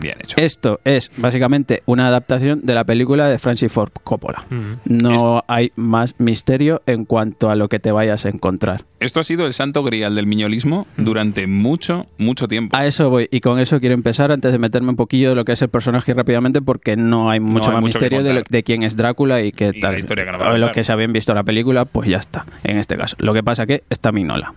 Bien 0.00 0.16
hecho. 0.20 0.36
Esto 0.38 0.80
es 0.84 1.10
básicamente 1.16 1.82
una 1.86 2.08
adaptación 2.08 2.60
de 2.64 2.74
la 2.74 2.84
película 2.84 3.28
de 3.28 3.38
Francis 3.38 3.70
Ford 3.72 3.90
Coppola. 4.02 4.44
Mm. 4.50 4.72
No 4.86 5.44
hay 5.46 5.72
más 5.76 6.14
misterio 6.18 6.82
en 6.86 7.04
cuanto 7.04 7.50
a 7.50 7.54
lo 7.56 7.68
que 7.68 7.78
te 7.78 7.92
vayas 7.92 8.24
a 8.26 8.28
encontrar. 8.30 8.84
Esto 8.98 9.20
ha 9.20 9.24
sido 9.24 9.46
el 9.46 9.52
santo 9.54 9.82
grial 9.82 10.14
del 10.14 10.26
miñolismo 10.26 10.86
durante 10.96 11.46
mucho, 11.46 12.06
mucho 12.18 12.48
tiempo. 12.48 12.76
A 12.76 12.86
eso 12.86 13.08
voy 13.10 13.28
y 13.30 13.40
con 13.40 13.58
eso 13.58 13.80
quiero 13.80 13.94
empezar 13.94 14.30
antes 14.32 14.52
de 14.52 14.58
meterme 14.58 14.90
un 14.90 14.96
poquillo 14.96 15.30
de 15.30 15.34
lo 15.36 15.44
que 15.44 15.52
es 15.52 15.62
el 15.62 15.68
personaje 15.68 16.12
rápidamente 16.14 16.60
porque 16.60 16.96
no 16.96 17.30
hay 17.30 17.40
mucho 17.40 17.68
hay 17.70 17.74
más 17.76 17.80
mucho 17.82 17.98
misterio 17.98 18.22
de, 18.22 18.30
lo- 18.30 18.40
contar. 18.40 18.50
de 18.52 18.62
quién 18.62 18.82
es 18.82 18.96
Drácula 18.96 19.42
y 19.42 19.52
qué 19.52 19.72
Y 19.74 19.80
tal. 19.80 19.92
la 19.92 19.98
historia 19.98 20.24
que 20.24 20.32
nos 20.32 20.40
va 20.40 20.48
a 20.48 20.52
O 20.54 20.58
los 20.58 20.70
que 20.72 20.84
se 20.84 20.92
habían 20.92 21.12
visto 21.12 21.32
la 21.34 21.42
película, 21.44 21.84
pues 21.86 22.08
ya 22.08 22.18
está, 22.18 22.44
en 22.64 22.76
este 22.78 22.96
caso. 22.96 23.16
Lo 23.20 23.32
que 23.32 23.42
pasa 23.42 23.66
que 23.66 23.84
está 23.90 24.12
Minola. 24.12 24.52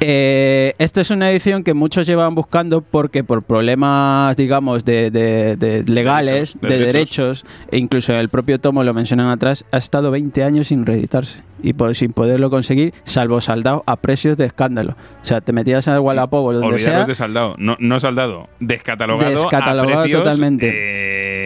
Eh, 0.00 0.74
esta 0.78 1.00
es 1.00 1.10
una 1.10 1.30
edición 1.30 1.62
que 1.62 1.74
muchos 1.74 2.06
llevan 2.06 2.34
buscando 2.34 2.80
porque 2.80 3.22
por 3.22 3.42
problemas, 3.42 4.36
digamos, 4.36 4.84
de, 4.84 5.10
de- 5.10 5.56
de 5.56 5.84
legales, 5.84 6.56
de 6.60 6.68
de, 6.68 6.78
derechos. 6.78 7.44
derechos, 7.44 7.46
e 7.70 7.78
incluso 7.78 8.12
en 8.12 8.18
el 8.18 8.28
propio 8.28 8.58
tomo 8.58 8.82
lo 8.82 8.94
mencionan 8.94 9.28
atrás, 9.30 9.64
ha 9.70 9.76
estado 9.76 10.10
20 10.10 10.42
años 10.42 10.68
sin 10.68 10.86
reeditarse 10.86 11.42
y 11.62 11.74
por, 11.74 11.94
sin 11.94 12.12
poderlo 12.12 12.50
conseguir, 12.50 12.92
salvo 13.04 13.40
saldado 13.40 13.84
a 13.86 13.96
precios 13.96 14.36
de 14.36 14.46
escándalo. 14.46 14.96
O 15.22 15.24
sea, 15.26 15.40
te 15.40 15.52
metías 15.52 15.86
al 15.86 16.00
Wallapop 16.00 16.46
o 16.46 16.52
donde 16.52 16.66
Olvidaros 16.68 16.82
sea, 16.98 17.04
de 17.06 17.14
saldado. 17.14 17.54
No, 17.58 17.76
no 17.78 18.00
saldado. 18.00 18.48
Descatalogado. 18.58 19.30
Descatalogado 19.30 20.00
a 20.00 20.02
precios, 20.02 20.24
totalmente. 20.24 20.70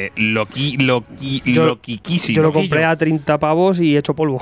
eh, 0.06 0.12
loqui, 0.16 0.78
loqui, 0.78 1.42
Yo- 1.44 1.66
loquiquísimo. 1.66 2.36
Yo 2.36 2.42
lo 2.42 2.52
compré 2.52 2.84
a 2.84 2.96
30 2.96 3.38
pavos 3.38 3.80
y 3.80 3.96
hecho 3.98 4.14
polvo. 4.14 4.40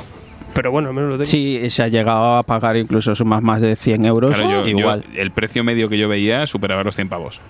Pero 0.55 0.71
bueno, 0.71 0.89
al 0.89 0.95
menos 0.95 1.11
lo 1.11 1.17
tengo. 1.17 1.27
Sí, 1.27 1.69
se 1.69 1.83
ha 1.83 1.89
llegado 1.89 2.37
a 2.37 2.43
pagar 2.45 2.77
incluso 2.77 3.15
sumas 3.15 3.43
más 3.43 3.61
de 3.61 3.75
100 3.77 4.05
euros. 4.05 4.31
Claro, 4.37 4.51
yo- 4.51 4.63
yo- 4.69 4.79
igual. 4.79 5.05
el 5.17 5.31
precio 5.33 5.65
medio 5.65 5.89
que 5.89 5.99
yo 5.99 6.09
veía 6.09 6.47
superaba 6.47 6.83
los 6.85 6.95
100 6.95 7.09
pavos. 7.09 7.41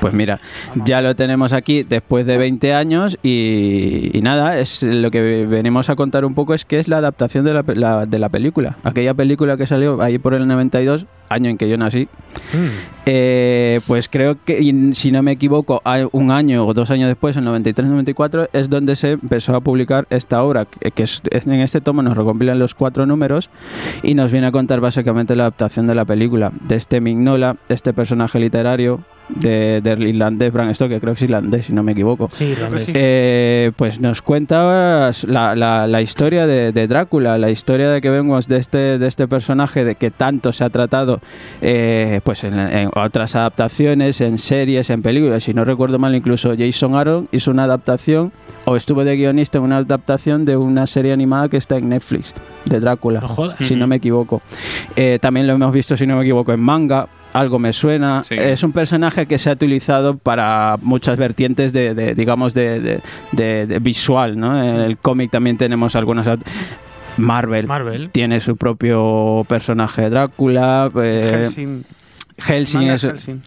Pues 0.00 0.12
mira, 0.14 0.40
ya 0.74 1.00
lo 1.00 1.14
tenemos 1.14 1.52
aquí 1.52 1.84
después 1.84 2.26
de 2.26 2.36
20 2.36 2.74
años 2.74 3.16
y, 3.22 4.10
y 4.12 4.20
nada, 4.20 4.58
es 4.58 4.82
lo 4.82 5.12
que 5.12 5.46
venimos 5.46 5.90
a 5.90 5.94
contar 5.94 6.24
un 6.24 6.34
poco 6.34 6.54
es 6.54 6.64
que 6.64 6.80
es 6.80 6.88
la 6.88 6.96
adaptación 6.98 7.44
de 7.44 7.54
la, 7.54 7.64
la- 7.76 8.04
de 8.06 8.18
la 8.18 8.28
película. 8.28 8.76
Aquella 8.82 9.14
película 9.14 9.56
que 9.56 9.68
salió 9.68 10.02
ahí 10.02 10.18
por 10.18 10.34
el 10.34 10.48
92, 10.48 11.06
año 11.28 11.50
en 11.50 11.56
que 11.56 11.68
yo 11.68 11.78
nací. 11.78 12.08
Eh, 13.04 13.80
pues 13.86 14.08
creo 14.08 14.36
que, 14.44 14.92
si 14.94 15.10
no 15.10 15.22
me 15.22 15.32
equivoco, 15.32 15.80
hay 15.84 16.04
un 16.12 16.30
año 16.30 16.64
o 16.66 16.72
dos 16.74 16.90
años 16.90 17.08
después, 17.08 17.36
en 17.36 17.44
93-94, 17.44 18.48
es 18.52 18.70
donde 18.70 18.94
se 18.96 19.12
empezó 19.12 19.56
a 19.56 19.60
publicar 19.60 20.06
esta 20.10 20.42
obra, 20.42 20.66
que, 20.66 21.02
es, 21.02 21.22
en 21.32 21.52
este 21.54 21.80
tomo 21.80 22.02
nos 22.02 22.16
recompilan 22.16 22.58
los 22.58 22.74
cuatro 22.74 23.04
números 23.06 23.50
y 24.02 24.14
nos 24.14 24.30
viene 24.30 24.46
a 24.46 24.52
contar 24.52 24.80
básicamente 24.80 25.34
la 25.34 25.44
adaptación 25.44 25.86
de 25.86 25.94
la 25.94 26.04
película, 26.04 26.52
de 26.68 26.76
este 26.76 27.00
Mignola, 27.00 27.56
este 27.68 27.92
personaje 27.92 28.38
literario 28.38 29.00
de, 29.28 29.80
del 29.80 30.02
irlandés 30.06 30.52
Bram 30.52 30.74
Stoker, 30.74 31.00
creo 31.00 31.14
que 31.14 31.18
es 31.18 31.22
irlandés, 31.22 31.66
si 31.66 31.72
no 31.72 31.82
me 31.82 31.92
equivoco. 31.92 32.28
Sí. 32.84 32.92
Eh, 32.94 33.72
pues 33.76 33.98
nos 34.00 34.20
cuenta 34.20 35.10
la, 35.26 35.54
la- 35.54 35.86
la 35.86 36.02
historia 36.02 36.46
de, 36.46 36.72
de 36.72 36.86
Drácula, 36.88 37.38
la 37.38 37.48
historia 37.50 37.88
de 37.90 38.00
que 38.00 38.10
vemos 38.10 38.46
de 38.48 38.58
este, 38.58 38.98
de 38.98 39.06
este 39.06 39.26
personaje 39.28 39.84
de 39.84 39.94
que 39.94 40.10
tanto 40.10 40.52
se 40.52 40.64
ha 40.64 40.70
tratado 40.70 41.20
eh, 41.62 42.20
pues 42.24 42.44
en, 42.44 42.58
en 42.58 42.90
otras 42.94 43.34
adaptaciones, 43.36 44.20
en 44.20 44.38
series, 44.38 44.90
en 44.90 45.02
películas. 45.02 45.44
Si 45.44 45.54
no 45.54 45.64
recuerdo 45.64 45.98
mal, 45.98 46.14
incluso 46.14 46.54
Jason 46.56 46.94
Aaron 46.94 47.28
hizo 47.32 47.50
una 47.50 47.64
adaptación 47.64 48.32
o 48.64 48.76
estuvo 48.76 49.02
de 49.04 49.16
guionista 49.16 49.58
en 49.58 49.64
una 49.64 49.78
adaptación 49.78 50.44
de 50.44 50.56
una 50.56 50.86
serie 50.86 51.12
animada 51.12 51.48
que 51.48 51.56
está 51.56 51.76
en 51.78 51.88
Netflix, 51.88 52.34
de 52.64 52.80
Drácula, 52.80 53.20
No 53.20 53.54
si 53.64 53.74
no 53.76 53.86
me 53.86 53.96
equivoco. 53.96 54.42
Eh, 54.94 55.18
también 55.20 55.46
lo 55.46 55.54
hemos 55.54 55.72
visto, 55.72 55.96
si 55.96 56.06
no 56.06 56.16
me 56.16 56.22
equivoco, 56.22 56.52
en 56.52 56.60
manga. 56.60 57.08
Algo 57.32 57.58
me 57.58 57.72
suena. 57.72 58.22
Sí. 58.24 58.34
Es 58.38 58.62
un 58.62 58.72
personaje 58.72 59.24
que 59.24 59.38
se 59.38 59.48
ha 59.48 59.54
utilizado 59.54 60.18
para 60.18 60.76
muchas 60.82 61.16
vertientes 61.16 61.72
de, 61.72 61.94
de, 61.94 62.14
digamos, 62.14 62.52
de, 62.52 62.78
de- 62.78 63.00
de- 63.32 63.66
de 63.66 63.78
visual, 63.78 64.38
¿no? 64.38 64.62
En 64.62 64.76
el 64.80 64.98
cómic 64.98 65.30
también 65.30 65.56
tenemos 65.56 65.96
algunas... 65.96 66.28
Marvel, 67.16 67.66
Marvel. 67.66 68.10
tiene 68.10 68.40
su 68.40 68.56
propio 68.56 69.44
personaje 69.48 70.08
Drácula. 70.10 70.90
eh, 70.94 71.30
Helsing. 71.44 71.84
Helsing 72.38 72.82
es- 72.82 73.02
Helsing. 73.04 73.42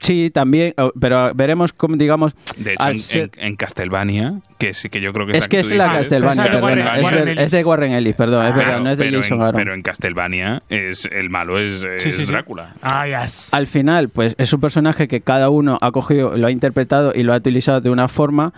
Sí, 0.00 0.30
también, 0.30 0.74
oh, 0.76 0.92
pero 1.00 1.32
veremos 1.34 1.72
cómo, 1.72 1.96
digamos. 1.96 2.34
De 2.58 2.74
hecho, 2.74 2.82
al 2.82 2.92
en, 2.92 2.98
ser- 2.98 3.30
en- 3.38 3.46
en 3.46 3.54
Castlevania, 3.54 4.34
que 4.58 4.74
sí 4.74 4.90
que 4.90 5.00
yo 5.00 5.14
creo 5.14 5.26
que 5.26 5.38
es, 5.38 5.48
que 5.48 5.60
es 5.60 5.72
la 5.72 5.90
Castlevania, 5.92 6.44
es 6.44 6.50
perdona, 6.50 6.68
Warren- 6.84 6.96
es, 6.98 7.02
Warren 7.04 7.50
de 7.50 7.64
Warren 7.64 7.92
Ellis, 7.92 8.14
perdón, 8.14 8.44
es 8.44 8.52
Pero- 8.52 8.66
verdad, 8.66 8.80
no 8.82 8.90
es 8.90 8.98
de 8.98 9.04
pero, 9.06 9.22
Jason 9.22 9.38
en, 9.38 9.42
Aaron. 9.44 9.54
pero 9.54 9.74
en 9.74 9.82
Castlevania 9.82 10.62
es, 10.68 11.06
el 11.10 11.30
malo 11.30 11.58
es, 11.58 11.82
es 11.84 12.02
Sí, 12.02 12.12
sí, 12.12 12.18
sí. 12.18 12.26
Drácula. 12.26 12.74
Ah, 12.82 13.06
yes. 13.24 13.48
Al 13.54 13.66
final, 13.66 14.10
pues 14.10 14.34
es 14.36 14.52
un 14.52 14.60
personaje 14.60 15.08
que 15.08 15.22
cada 15.22 15.48
uno 15.48 15.78
ha 15.80 15.90
cogido, 15.90 16.36
lo 16.36 16.48
ha 16.48 16.50
interpretado 16.50 17.12
y 17.14 17.22
lo 17.22 17.32
ha 17.32 17.36
utilizado 17.36 17.80
de 17.80 17.88
una 17.88 18.08
forma. 18.08 18.52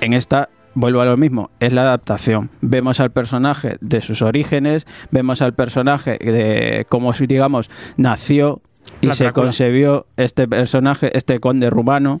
En 0.00 0.14
esta 0.14 0.48
vuelvo 0.72 1.00
a 1.02 1.04
lo 1.04 1.16
mismo, 1.18 1.50
es 1.60 1.72
la 1.74 1.82
adaptación. 1.82 2.48
Vemos 2.62 3.00
al 3.00 3.10
personaje 3.10 3.76
de 3.82 4.00
sus 4.00 4.22
orígenes, 4.22 4.86
vemos 5.10 5.42
al 5.42 5.52
personaje 5.54 6.12
de 6.12 6.86
cómo, 6.88 7.12
digamos, 7.12 7.70
nació 7.98 8.60
y 9.00 9.06
se 9.12 9.24
concebió 9.44 10.06
este 10.16 10.48
personaje, 10.48 11.16
este 11.16 11.38
conde 11.40 11.70
rumano. 11.70 12.20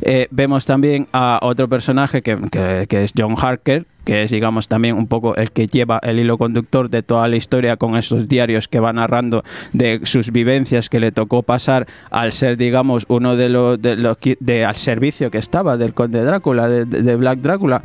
Eh, 0.00 0.26
vemos 0.30 0.64
también 0.64 1.06
a 1.12 1.38
otro 1.42 1.68
personaje 1.68 2.22
que, 2.22 2.36
que- 2.50 2.86
que 2.88 3.04
es 3.04 3.12
John 3.16 3.34
Harker, 3.38 3.84
que 4.06 4.22
es, 4.22 4.30
digamos, 4.30 4.68
también 4.68 4.96
un 4.96 5.06
poco 5.06 5.36
el 5.36 5.50
que 5.50 5.66
lleva 5.66 5.98
el 6.02 6.18
hilo 6.18 6.38
conductor 6.38 6.88
de 6.88 7.02
toda 7.02 7.28
la 7.28 7.36
historia 7.36 7.76
con 7.76 7.94
esos 7.96 8.26
diarios 8.28 8.68
que 8.68 8.80
va 8.80 8.92
narrando 8.94 9.44
de 9.74 10.00
sus 10.04 10.32
vivencias 10.32 10.88
que 10.88 10.98
le 11.00 11.12
tocó 11.12 11.42
pasar 11.42 11.86
al 12.10 12.32
ser, 12.32 12.56
digamos, 12.56 13.04
uno 13.08 13.36
de 13.36 13.48
los, 13.50 13.82
de 13.82 13.96
los 13.96 14.16
de, 14.40 14.64
al 14.64 14.76
servicio 14.76 15.30
que 15.30 15.38
estaba 15.38 15.76
del 15.76 15.92
conde 15.92 16.24
Drácula, 16.24 16.68
de, 16.68 16.86
de- 16.86 17.02
de 17.02 17.16
Black 17.16 17.40
Drácula, 17.40 17.82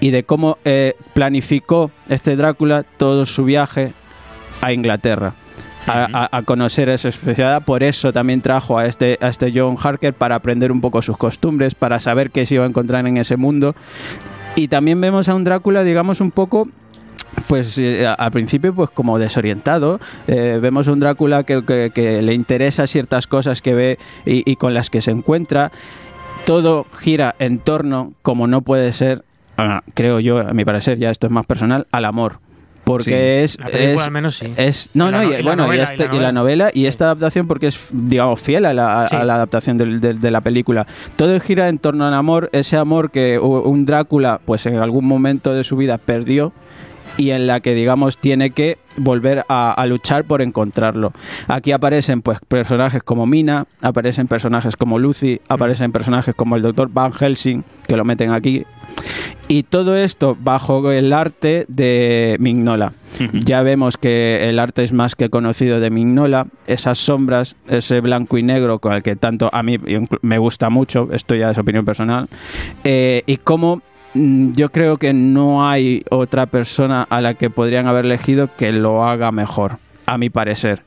y 0.00 0.10
de 0.12 0.22
cómo 0.24 0.56
eh, 0.64 0.94
planificó 1.12 1.90
este 2.08 2.36
Drácula 2.36 2.84
todo 2.96 3.26
su 3.26 3.44
viaje 3.44 3.92
a 4.62 4.72
Inglaterra. 4.72 5.34
A, 5.86 6.08
a- 6.12 6.38
a 6.38 6.42
conocer 6.42 6.88
esa 6.88 7.12
sociedad, 7.12 7.62
por 7.62 7.82
eso 7.82 8.12
también 8.12 8.40
trajo 8.40 8.78
a 8.78 8.86
este, 8.86 9.18
a 9.20 9.28
este 9.28 9.52
John 9.54 9.76
Harker 9.82 10.14
para 10.14 10.34
aprender 10.36 10.72
un 10.72 10.80
poco 10.80 11.02
sus 11.02 11.16
costumbres, 11.16 11.74
para 11.74 12.00
saber 12.00 12.30
qué 12.30 12.46
se 12.46 12.54
iba 12.54 12.64
a 12.64 12.68
encontrar 12.68 13.06
en 13.06 13.16
ese 13.18 13.36
mundo. 13.36 13.74
Y 14.56 14.68
también 14.68 15.00
vemos 15.00 15.28
a 15.28 15.34
un 15.34 15.44
Drácula, 15.44 15.82
digamos, 15.84 16.20
un 16.20 16.30
poco 16.30 16.68
pues 17.48 17.76
eh, 17.78 18.06
al 18.06 18.30
principio 18.30 18.72
pues 18.74 18.90
como 18.90 19.18
desorientado. 19.18 19.98
Eh, 20.28 20.58
vemos 20.62 20.86
un 20.86 21.00
Drácula 21.00 21.42
que, 21.42 21.62
que- 21.64 21.90
que 21.94 22.22
le 22.22 22.32
interesa 22.34 22.86
ciertas 22.86 23.26
cosas 23.26 23.60
que 23.60 23.74
ve 23.74 23.98
y, 24.24 24.48
y 24.50 24.56
con 24.56 24.72
las 24.72 24.88
que 24.90 25.02
se 25.02 25.10
encuentra. 25.10 25.72
Todo 26.46 26.86
gira 27.00 27.34
en 27.38 27.58
torno 27.58 28.12
como 28.22 28.46
no 28.46 28.60
puede 28.62 28.92
ser 28.92 29.24
ah, 29.56 29.82
creo 29.94 30.20
yo 30.20 30.38
a 30.40 30.52
mi 30.52 30.64
parecer 30.64 30.98
ya 30.98 31.10
esto 31.10 31.26
es 31.26 31.32
más 31.32 31.46
personal 31.46 31.86
al 31.90 32.04
amor 32.04 32.38
porque 32.84 33.42
es, 33.42 33.58
La 33.58 33.66
película 33.66 33.94
es 33.94 34.02
al 34.02 34.10
menos 34.10 34.36
sí. 34.36 34.52
es 34.56 34.90
no 34.94 35.10
la 35.10 35.18
no 35.18 35.24
y, 35.24 35.42
bueno 35.42 35.64
y, 35.64 35.66
novela, 35.66 35.82
este- 35.84 36.04
y 36.04 36.08
la 36.08 36.14
y 36.14 36.18
la 36.18 36.32
novela 36.32 36.70
y 36.72 36.86
esta 36.86 37.06
adaptación 37.06 37.46
porque 37.46 37.66
es 37.68 37.78
digamos 37.90 38.40
fiel 38.40 38.64
a 38.66 38.74
la, 38.74 39.02
a- 39.02 39.06
Sí. 39.08 39.16
a 39.16 39.24
la 39.24 39.34
adaptación 39.36 39.78
del- 39.78 40.00
del- 40.00 40.20
de 40.20 40.30
la 40.30 40.40
película 40.42 40.86
todo 41.16 41.38
gira 41.40 41.68
en 41.68 41.78
torno 41.78 42.06
al 42.06 42.14
amor 42.14 42.50
ese 42.52 42.76
amor 42.76 43.10
que 43.10 43.38
un 43.38 43.84
Drácula 43.84 44.40
pues 44.44 44.66
en 44.66 44.76
algún 44.76 45.04
momento 45.06 45.54
de 45.54 45.64
su 45.64 45.76
vida 45.76 45.98
perdió 45.98 46.52
y 47.16 47.30
en 47.30 47.46
la 47.46 47.60
que 47.60 47.74
digamos 47.74 48.18
tiene 48.18 48.50
que 48.50 48.78
volver 48.96 49.44
a, 49.48 49.72
a 49.72 49.86
luchar 49.86 50.24
por 50.24 50.42
encontrarlo. 50.42 51.12
Aquí 51.48 51.72
aparecen 51.72 52.22
pues 52.22 52.38
personajes 52.46 53.02
como 53.02 53.26
Mina, 53.26 53.66
aparecen 53.80 54.28
personajes 54.28 54.76
como 54.76 54.98
Lucy, 54.98 55.40
aparecen 55.48 55.92
personajes 55.92 56.34
como 56.34 56.56
el 56.56 56.62
Dr. 56.62 56.88
Van 56.92 57.12
Helsing, 57.12 57.64
que 57.86 57.96
lo 57.96 58.04
meten 58.04 58.32
aquí. 58.32 58.64
Y 59.48 59.64
todo 59.64 59.96
esto 59.96 60.36
bajo 60.40 60.90
el 60.90 61.12
arte 61.12 61.66
de 61.68 62.36
Mignola. 62.40 62.92
Ya 63.32 63.62
vemos 63.62 63.96
que 63.96 64.48
el 64.48 64.58
arte 64.58 64.82
es 64.82 64.92
más 64.92 65.14
que 65.14 65.30
conocido 65.30 65.78
de 65.78 65.90
Mignola, 65.90 66.48
esas 66.66 66.98
sombras, 66.98 67.54
ese 67.68 68.00
blanco 68.00 68.38
y 68.38 68.42
negro 68.42 68.80
con 68.80 68.92
el 68.92 69.02
que 69.04 69.14
tanto 69.14 69.50
a 69.52 69.62
mí 69.62 69.78
me 70.22 70.38
gusta 70.38 70.68
mucho, 70.70 71.08
esto 71.12 71.36
ya 71.36 71.50
es 71.50 71.58
opinión 71.58 71.84
personal, 71.84 72.28
eh, 72.82 73.22
y 73.26 73.36
cómo 73.36 73.82
yo 74.14 74.70
creo 74.70 74.96
que 74.96 75.12
no 75.12 75.68
hay 75.68 76.04
otra 76.10 76.46
persona 76.46 77.06
a 77.10 77.20
la 77.20 77.34
que 77.34 77.50
podrían 77.50 77.86
haber 77.86 78.06
elegido 78.06 78.48
que 78.56 78.72
lo 78.72 79.04
haga 79.04 79.32
mejor, 79.32 79.78
a 80.06 80.18
mi 80.18 80.30
parecer. 80.30 80.82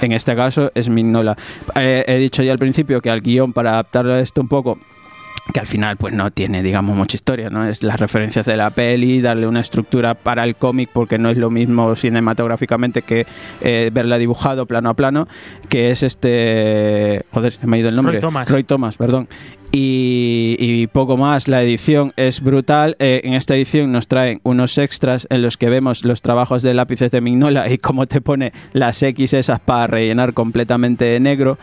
En 0.00 0.12
este 0.12 0.34
caso 0.34 0.72
es 0.74 0.88
Mignola. 0.88 1.36
Eh, 1.74 2.04
he 2.06 2.16
dicho 2.16 2.42
ya 2.42 2.52
al 2.52 2.58
principio 2.58 3.02
que 3.02 3.10
al 3.10 3.20
guion, 3.20 3.52
para 3.52 3.72
adaptarlo 3.72 4.14
a 4.14 4.20
esto 4.20 4.40
un 4.40 4.48
poco, 4.48 4.78
que 5.52 5.60
al 5.60 5.66
final 5.66 5.96
pues 5.96 6.14
no 6.14 6.30
tiene 6.30 6.62
digamos 6.62 6.96
mucha 6.96 7.16
historia 7.16 7.50
no 7.50 7.64
es 7.64 7.82
las 7.82 7.98
referencias 7.98 8.46
de 8.46 8.56
la 8.56 8.70
peli 8.70 9.20
darle 9.20 9.46
una 9.46 9.60
estructura 9.60 10.14
para 10.14 10.44
el 10.44 10.56
cómic 10.56 10.90
porque 10.92 11.18
no 11.18 11.30
es 11.30 11.38
lo 11.38 11.50
mismo 11.50 11.94
cinematográficamente 11.96 13.02
que 13.02 13.26
eh, 13.60 13.90
verla 13.92 14.18
dibujado 14.18 14.66
plano 14.66 14.90
a 14.90 14.94
plano 14.94 15.28
que 15.68 15.90
es 15.90 16.02
este 16.02 17.24
joder 17.32 17.52
se 17.52 17.66
me 17.66 17.76
ha 17.76 17.80
ido 17.80 17.88
el 17.88 17.96
nombre 17.96 18.12
Roy 18.12 18.20
Thomas. 18.20 18.48
Roy 18.48 18.64
Thomas 18.64 18.96
perdón 18.96 19.28
y, 19.72 20.56
y 20.58 20.86
poco 20.88 21.16
más 21.16 21.48
la 21.48 21.62
edición 21.62 22.12
es 22.16 22.40
brutal. 22.40 22.96
Eh, 22.98 23.20
en 23.24 23.34
esta 23.34 23.54
edición 23.54 23.92
nos 23.92 24.08
traen 24.08 24.40
unos 24.42 24.76
extras 24.78 25.26
en 25.30 25.42
los 25.42 25.56
que 25.56 25.70
vemos 25.70 26.04
los 26.04 26.22
trabajos 26.22 26.62
de 26.62 26.74
lápices 26.74 27.12
de 27.12 27.20
Mignola 27.20 27.70
y 27.70 27.78
cómo 27.78 28.06
te 28.06 28.20
pone 28.20 28.52
las 28.72 29.02
X 29.02 29.34
esas 29.34 29.60
para 29.60 29.86
rellenar 29.86 30.34
completamente 30.34 31.04
de 31.04 31.20
negro. 31.20 31.58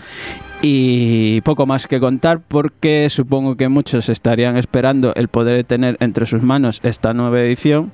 Y 0.62 1.42
poco 1.42 1.68
más 1.68 1.86
que 1.86 2.00
contar 2.00 2.42
porque 2.48 3.10
supongo 3.10 3.58
que 3.58 3.70
muchos 3.70 4.10
estarían 4.10 4.58
esperando 4.58 5.14
el 5.16 5.28
poder 5.28 5.64
tener 5.66 5.98
entre 6.00 6.26
sus 6.26 6.42
manos 6.42 6.80
esta 6.84 7.14
nueva 7.14 7.42
edición 7.42 7.92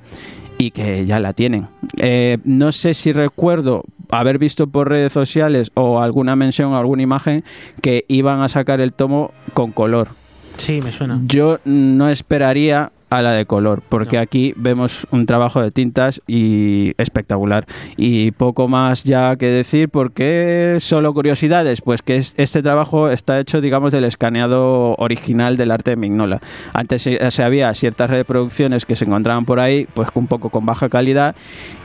y 0.66 0.70
que 0.70 1.04
ya 1.06 1.20
la 1.20 1.32
tienen. 1.32 1.68
Eh, 1.98 2.38
no 2.44 2.72
sé 2.72 2.94
si 2.94 3.12
recuerdo 3.12 3.84
haber 4.10 4.38
visto 4.38 4.66
por 4.66 4.88
redes 4.88 5.12
sociales 5.12 5.70
o 5.74 6.00
alguna 6.00 6.36
mención 6.36 6.72
o 6.72 6.76
alguna 6.76 7.02
imagen 7.02 7.44
que 7.82 8.04
iban 8.08 8.40
a 8.40 8.48
sacar 8.48 8.80
el 8.80 8.92
tomo 8.92 9.32
con 9.52 9.72
color. 9.72 10.08
Sí, 10.56 10.80
me 10.82 10.92
suena. 10.92 11.20
Yo 11.26 11.58
no 11.64 12.08
esperaría 12.08 12.92
a 13.18 13.22
la 13.22 13.32
de 13.32 13.46
color, 13.46 13.82
porque 13.88 14.16
No. 14.16 14.22
aquí 14.22 14.52
vemos 14.56 15.06
un 15.10 15.26
trabajo 15.26 15.60
de 15.62 15.70
tintas 15.70 16.20
y 16.26 16.92
espectacular. 16.98 17.66
Y 17.96 18.30
poco 18.32 18.68
más 18.68 19.04
ya 19.04 19.36
que 19.36 19.46
decir, 19.46 19.88
porque 19.88 20.78
solo 20.80 21.12
curiosidades, 21.14 21.80
pues 21.80 22.02
que 22.02 22.16
es- 22.16 22.34
este 22.36 22.62
trabajo 22.62 23.08
está 23.10 23.38
hecho, 23.40 23.60
digamos, 23.60 23.92
del 23.92 24.04
escaneado 24.04 24.94
original 24.96 25.56
del 25.56 25.70
arte 25.70 25.90
de 25.92 25.96
Mignola. 25.96 26.40
Antes 26.72 27.02
se, 27.02 27.30
se 27.30 27.42
había 27.42 27.72
ciertas 27.74 28.10
reproducciones 28.10 28.84
que 28.86 28.96
se 28.96 29.04
encontraban 29.04 29.44
por 29.44 29.60
ahí, 29.60 29.86
pues 29.94 30.08
un 30.14 30.26
poco 30.26 30.50
con 30.50 30.66
baja 30.66 30.88
calidad 30.88 31.34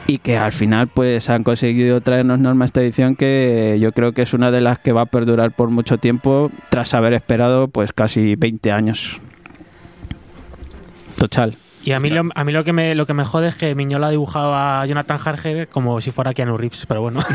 y 0.08 0.18
que 0.20 0.38
al 0.38 0.52
final 0.52 0.88
pues 0.88 1.30
han 1.30 1.44
conseguido 1.44 2.02
traernos 2.02 2.40
norma 2.40 2.66
esta 2.66 2.82
edición 2.82 3.16
que 3.16 3.78
yo 3.80 3.92
creo 3.92 4.12
que 4.14 4.24
es 4.24 4.34
una 4.34 4.50
de 4.52 4.62
las 4.62 4.80
que 4.80 4.92
va 4.92 5.02
a 5.02 5.06
perdurar 5.06 5.52
por 5.52 5.70
mucho 5.70 5.98
tiempo 6.00 6.50
tras 6.70 6.94
haber 6.94 7.14
esperado 7.14 7.68
pues 7.68 7.94
casi 7.94 8.36
20 8.36 8.72
años. 8.72 9.20
Total. 11.20 11.56
Y 11.84 11.94
a 11.94 12.00
mí, 12.00 12.10
lo, 12.10 12.28
a 12.34 12.44
mí 12.44 12.52
lo, 12.52 12.64
que 12.64 12.74
me, 12.74 12.94
lo 12.94 13.06
que 13.06 13.14
me 13.14 13.24
jode 13.24 13.48
es 13.48 13.56
que 13.56 13.74
Miñola 13.74 14.08
ha 14.08 14.12
dibujado 14.12 14.54
a 14.54 14.86
Jonathan 14.86 15.18
Harker 15.24 15.70
como 15.70 16.02
si 16.02 16.12
fuera 16.12 16.34
Keanu 16.34 16.58
Reeves, 16.58 16.86
pero 16.86 17.02
bueno. 17.02 17.22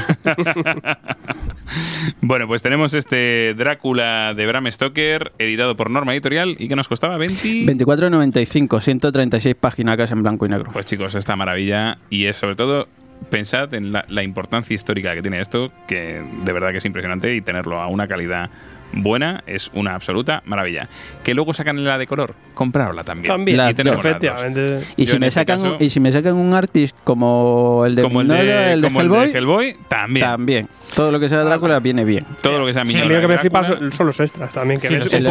Bueno, 2.20 2.46
pues 2.46 2.62
tenemos 2.62 2.94
este 2.94 3.54
Drácula 3.56 4.34
de 4.34 4.46
Bram 4.46 4.70
Stoker, 4.70 5.32
editado 5.38 5.76
por 5.76 5.90
Norma 5.90 6.12
Editorial 6.12 6.54
y 6.58 6.68
que 6.68 6.76
nos 6.76 6.88
costaba 6.88 7.16
20... 7.16 7.66
24.95, 7.66 8.80
136 8.80 9.54
páginas 9.56 10.10
en 10.10 10.22
blanco 10.22 10.46
y 10.46 10.50
negro. 10.50 10.70
Pues 10.72 10.86
chicos, 10.86 11.14
esta 11.14 11.36
maravilla 11.36 11.98
y 12.10 12.26
es 12.26 12.36
sobre 12.36 12.54
todo 12.54 12.86
pensad 13.30 13.72
en 13.74 13.92
la, 13.92 14.04
la 14.08 14.22
importancia 14.22 14.74
histórica 14.74 15.14
que 15.14 15.22
tiene 15.22 15.40
esto, 15.40 15.72
que 15.86 16.22
de 16.44 16.52
verdad 16.52 16.70
que 16.70 16.78
es 16.78 16.84
impresionante 16.84 17.34
y 17.34 17.40
tenerlo 17.40 17.80
a 17.80 17.88
una 17.88 18.06
calidad 18.06 18.50
buena 18.92 19.42
es 19.46 19.70
una 19.74 19.94
absoluta 19.94 20.42
maravilla. 20.46 20.88
Que 21.22 21.34
luego 21.34 21.52
sacan 21.52 21.82
la 21.84 21.98
de 21.98 22.06
color, 22.06 22.34
comprarla 22.54 23.02
también. 23.04 23.32
También, 23.32 23.56
La- 23.56 23.70
y 23.70 23.74
tenemos 23.74 24.04
efectivamente. 24.04 24.80
Si, 25.06 25.18
me 25.18 25.26
este 25.26 25.30
sacan, 25.40 25.62
caso- 25.62 25.76
y 25.80 25.90
si 25.90 26.00
me 26.00 26.12
sacan 26.12 26.34
un 26.34 26.54
artist 26.54 26.96
como 27.04 27.84
el 27.86 27.94
de, 27.94 28.02
como 28.02 28.20
el 28.20 28.28
de, 28.28 28.72
el 28.74 28.80
de 28.80 28.86
como 28.86 29.00
el 29.00 29.06
Hellboy, 29.06 29.32
de 29.32 29.38
Hellboy, 29.38 29.76
también. 29.88 30.26
también. 30.26 30.68
Todo 30.94 31.10
lo 31.10 31.18
que 31.18 31.28
sea 31.28 31.40
Drácula 31.42 31.80
viene 31.80 32.04
bien. 32.04 32.24
Todo 32.42 32.58
lo 32.60 32.66
que 32.66 32.72
sea 32.72 32.84
Sí, 32.84 32.94
Mignola 32.96 33.14
lo 33.16 33.20
que 33.20 33.28
me 33.28 33.38
flipa 33.38 33.64
son, 33.64 33.90
son 33.92 34.06
los 34.06 34.20
extras 34.20 34.52
también. 34.52 34.78
Que 34.80 34.88
Sí, 34.88 34.94
ves 34.94 35.24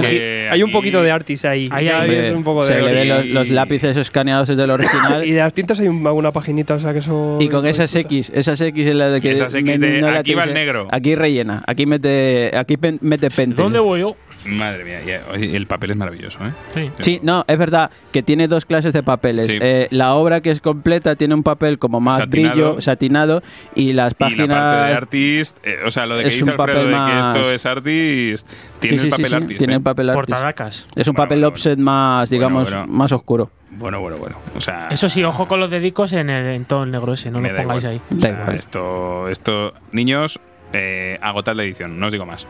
hay 0.52 0.62
un 0.64 0.72
poquito 0.72 1.02
de 1.02 1.12
artis 1.12 1.46
ahí. 1.46 1.70
Ahí 1.72 1.90
un 2.34 2.44
poco 2.44 2.64
Se 2.64 2.74
de 2.76 2.82
le 2.82 2.92
ve 2.94 3.00
aquí- 3.14 3.30
los, 3.30 3.48
los 3.48 3.50
lápices 3.50 3.96
escaneados 3.96 4.48
desde 4.50 4.64
el 4.64 4.72
original. 4.72 5.26
Y 5.26 5.32
de 5.32 5.40
las 5.40 5.54
tintas 5.54 5.80
hay 5.80 5.88
un- 5.88 6.06
alguna 6.06 6.32
paginita, 6.32 6.74
o 6.74 6.80
sea 6.80 6.92
que 6.92 7.00
eso. 7.00 7.38
Y 7.40 7.48
con 7.48 7.66
esas 7.66 7.96
X, 7.96 8.32
esas 8.36 8.60
X 8.60 8.88
en 8.88 8.98
la 9.00 9.10
de 9.10 9.22
que 9.22 9.32
Esas 9.32 9.54
X 9.54 9.80
de, 9.80 9.88
Mignola 9.90 10.20
aquí 10.20 10.34
va 10.34 10.44
el 10.44 10.50
dice, 10.50 10.60
negro. 10.60 10.88
Aquí 10.92 11.16
rellena, 11.16 11.64
aquí 11.66 11.86
mete, 11.86 12.52
aquí 12.58 12.76
mete 13.02 13.30
¿Dónde 13.48 13.80
voy 13.80 14.02
yo? 14.02 14.16
Madre 14.46 14.84
mía, 14.84 15.00
el 15.36 15.68
papel 15.68 15.92
es 15.92 15.96
maravilloso, 15.98 16.40
¿eh? 16.44 16.52
Sí. 16.74 16.92
Sí, 17.00 17.20
no, 17.24 17.46
es 17.48 17.58
verdad 17.58 17.90
que 18.12 18.24
tiene 18.24 18.50
dos 18.50 18.66
clases 18.66 18.92
de 18.92 19.02
papeles. 19.02 19.48
Sí. 19.48 19.58
Eh, 19.62 19.88
la 19.90 20.16
obra 20.16 20.42
que 20.42 20.52
es 20.52 20.60
completa 20.60 21.16
tiene 21.16 21.34
un 21.34 21.44
papel 21.44 21.80
como 21.80 22.02
más 22.02 22.18
Satinado. 22.18 22.54
brillo, 22.54 22.82
satinado, 22.82 23.44
y 23.74 23.94
las 23.94 24.12
Y 24.12 24.16
la 24.16 24.18
parte 24.18 24.36
de 24.42 24.48
páginas 24.50 24.98
artist, 24.98 25.58
eh, 25.64 25.78
o 25.86 25.92
sea, 25.92 26.06
lo 26.08 26.18
de 26.18 26.24
que 26.24 26.28
es 26.28 26.34
dice 26.34 26.44
un 26.44 26.50
Alfredo 26.50 26.78
papel 26.78 26.92
de 26.92 27.12
que 27.14 27.20
esto 27.40 27.52
es 27.54 27.66
artist, 27.66 28.48
tiene 28.82 28.98
Sí, 28.98 29.00
sí, 29.00 29.06
el 29.06 29.12
papel 29.12 29.28
sí, 29.28 29.36
artist. 29.36 29.58
tiene 29.60 29.74
¿eh? 29.74 29.78
el 29.78 29.82
papel 29.84 30.10
artist. 30.10 30.30
Portadacas. 30.30 30.88
Es 30.94 31.08
un 31.08 31.14
Bueno, 31.14 31.24
papel 31.26 31.40
bueno, 31.40 31.48
offset 31.48 31.80
más, 31.80 32.30
digamos, 32.30 32.70
bueno. 32.70 32.88
más 32.88 33.12
oscuro. 33.14 33.50
Bueno, 33.72 34.02
bueno, 34.02 34.18
bueno. 34.18 34.36
O 34.58 34.60
sea, 34.62 34.90
Eso 34.92 35.08
sí, 35.08 35.24
ojo 35.24 35.48
con 35.48 35.62
los 35.62 35.70
dedicos 35.70 36.12
en, 36.12 36.30
el, 36.30 36.48
en 36.48 36.66
todo 36.66 36.84
el 36.84 36.92
negro 36.92 37.14
ese, 37.14 37.32
no 37.32 37.40
me 37.40 37.50
lo 37.50 37.56
pongáis 37.62 37.86
igual. 37.86 38.02
ahí. 38.12 38.18
O 38.18 38.20
sea, 38.22 38.54
esto, 38.56 39.30
esto, 39.30 39.74
niños, 39.94 40.38
eh, 40.74 41.18
agotad 41.22 41.56
la 41.56 41.64
edición, 41.64 41.98
no 41.98 42.08
os 42.08 42.12
digo 42.12 42.26
más. 42.26 42.46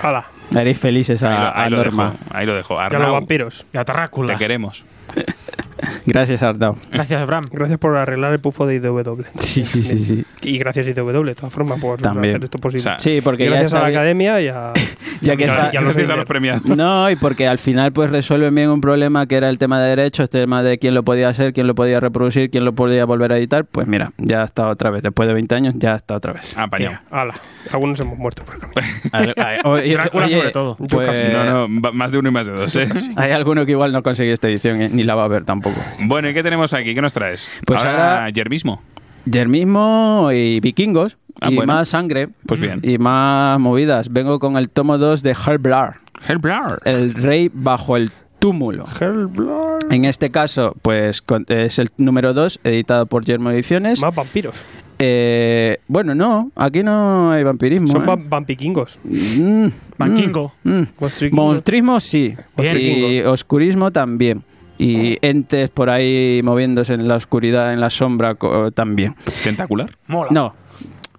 Hala, 0.00 0.24
Haréis 0.54 0.78
felices 0.78 1.22
Ahí 1.22 1.34
a, 1.34 1.38
lo, 1.40 1.46
a 1.46 1.62
ahí 1.64 1.70
lo 1.70 1.76
Norma. 1.78 2.10
dejo. 2.10 2.18
Ahí 2.30 2.46
lo 2.46 2.54
dejo. 2.54 2.76
ya 2.76 2.82
los 2.84 2.92
Arnau, 2.94 3.12
vampiros. 3.14 3.66
Y 3.72 3.76
a 3.78 3.84
Tarrácula. 3.84 4.32
te 4.34 4.38
queremos. 4.38 4.84
Gracias, 6.06 6.42
Arnau. 6.42 6.76
Gracias, 6.90 7.26
Bram. 7.26 7.48
Gracias 7.50 7.78
por 7.78 7.96
arreglar 7.96 8.32
el 8.32 8.40
pufo 8.40 8.66
de 8.66 8.76
IDW. 8.76 9.22
Sí, 9.38 9.64
sí, 9.64 9.82
sí, 9.82 9.98
sí. 10.04 10.24
Y 10.42 10.58
gracias 10.58 10.86
IDW, 10.86 11.24
de 11.24 11.34
todas 11.34 11.52
formas, 11.52 11.80
por 11.80 12.00
También. 12.00 12.34
hacer 12.36 12.44
esto 12.44 12.58
posible. 12.58 12.80
O 12.80 12.82
sea, 12.82 12.98
Sí, 12.98 13.20
porque 13.22 13.44
Y 13.44 13.46
ya 13.46 13.50
gracias 13.52 13.72
a 13.74 13.76
está 13.76 13.82
la 13.82 13.88
bien- 13.88 13.98
academia 13.98 14.40
y 14.40 14.48
a... 14.48 14.72
ya 15.20 15.36
que 15.36 15.44
está- 15.44 15.70
y 15.72 15.76
a 15.76 15.80
los 15.80 15.92
Gracias 15.94 16.10
a 16.10 16.16
los 16.16 16.26
premiados. 16.26 16.64
No, 16.76 17.10
y 17.10 17.16
porque 17.16 17.46
al 17.46 17.58
final 17.58 17.92
pues 17.92 18.10
resuelven 18.10 18.54
bien 18.54 18.70
un 18.70 18.80
problema 18.80 19.26
que 19.26 19.36
era 19.36 19.48
el 19.48 19.58
tema 19.58 19.80
de 19.80 19.88
derechos, 19.90 20.24
el 20.24 20.28
tema 20.30 20.62
de 20.62 20.78
quién 20.78 20.94
lo 20.94 21.02
podía 21.04 21.28
hacer, 21.28 21.52
quién 21.52 21.66
lo 21.66 21.74
podía 21.74 22.00
reproducir, 22.00 22.50
quién 22.50 22.64
lo 22.64 22.72
podía 22.74 23.04
volver 23.04 23.32
a 23.32 23.38
editar. 23.38 23.64
Pues 23.64 23.86
mira, 23.86 24.12
ya 24.18 24.42
está 24.44 24.68
otra 24.68 24.90
vez. 24.90 25.02
Después 25.02 25.26
de 25.28 25.34
20 25.34 25.54
años, 25.54 25.74
ya 25.78 25.94
está 25.94 26.16
otra 26.16 26.32
vez. 26.32 26.56
Apañado. 26.56 26.98
Hala, 27.10 27.34
algunos 27.72 27.98
hemos 28.00 28.18
muerto 28.18 28.42
por 28.44 28.54
el 28.56 28.60
camino. 28.60 29.32
Oye, 29.64 29.92
Drácula 29.94 30.24
oye, 30.26 30.36
sobre 30.38 30.50
todo. 30.50 30.76
Yo 30.80 30.86
pues, 30.98 31.08
casi. 31.08 31.26
No, 31.32 31.44
no, 31.68 31.92
más 31.92 32.12
de 32.12 32.18
uno 32.18 32.28
y 32.28 32.32
más 32.32 32.46
de 32.46 32.52
dos, 32.52 32.74
¿eh? 32.76 32.88
Hay 33.16 33.30
alguno 33.32 33.64
que 33.66 33.72
igual 33.72 33.92
no 33.92 34.02
consigue 34.02 34.32
esta 34.32 34.48
edición, 34.48 34.80
eh, 34.82 34.88
ni 34.92 35.02
la 35.04 35.14
va 35.14 35.24
a 35.24 35.28
ver 35.28 35.44
tampoco. 35.44 35.61
Bueno, 36.04 36.28
¿y 36.28 36.34
qué 36.34 36.42
tenemos 36.42 36.72
aquí? 36.72 36.94
¿Qué 36.94 37.02
nos 37.02 37.12
traes? 37.12 37.48
Pues 37.66 37.80
ahora, 37.84 37.92
ahora- 38.14 38.24
ayer 38.24 38.48
mismo. 38.50 38.82
Yermismo 39.24 40.30
y 40.32 40.58
vikingos, 40.60 41.16
Ah, 41.40 41.50
y 41.50 41.54
bueno. 41.54 41.72
más 41.74 41.88
sangre, 41.88 42.28
Pues 42.46 42.58
bien. 42.60 42.80
y 42.82 42.98
más 42.98 43.58
movidas. 43.60 44.12
Vengo 44.12 44.38
con 44.40 44.56
el 44.56 44.68
tomo 44.68 44.98
2 44.98 45.22
de 45.22 45.30
Hellblar, 45.32 45.98
Hellblar. 46.28 46.78
el 46.84 47.14
rey 47.14 47.48
bajo 47.52 47.96
el 47.96 48.10
túmulo. 48.40 48.84
Hellblur. 49.00 49.78
En 49.90 50.04
este 50.04 50.30
caso, 50.30 50.74
pues 50.82 51.22
es 51.48 51.78
el 51.78 51.90
número 51.98 52.34
2, 52.34 52.58
editado 52.64 53.06
por 53.06 53.24
Yermo 53.24 53.50
Ediciones. 53.52 54.02
Más 54.02 54.14
vampiros. 54.14 54.56
Eh, 54.98 55.78
bueno, 55.88 56.14
no, 56.14 56.50
aquí 56.56 56.82
no 56.82 57.30
hay 57.32 57.42
vampirismo. 57.44 57.88
Son 57.88 58.02
¿eh? 58.02 58.06
va- 58.06 58.16
vampikingos. 58.16 58.98
Mm, 59.04 59.66
mm, 59.98 60.50
mm. 60.64 60.86
Monstrismo 61.32 62.00
sí. 62.00 62.34
Bien. 62.56 62.76
Y 62.78 63.20
oscurismo 63.22 63.90
también. 63.92 64.42
Y 64.82 65.18
entes 65.22 65.70
por 65.70 65.90
ahí 65.90 66.40
moviéndose 66.42 66.94
en 66.94 67.06
la 67.08 67.16
oscuridad, 67.16 67.72
en 67.72 67.80
la 67.80 67.90
sombra 67.90 68.36
también. 68.74 69.14
¿Tentacular? 69.44 69.90
Mola. 70.08 70.30
No, 70.32 70.54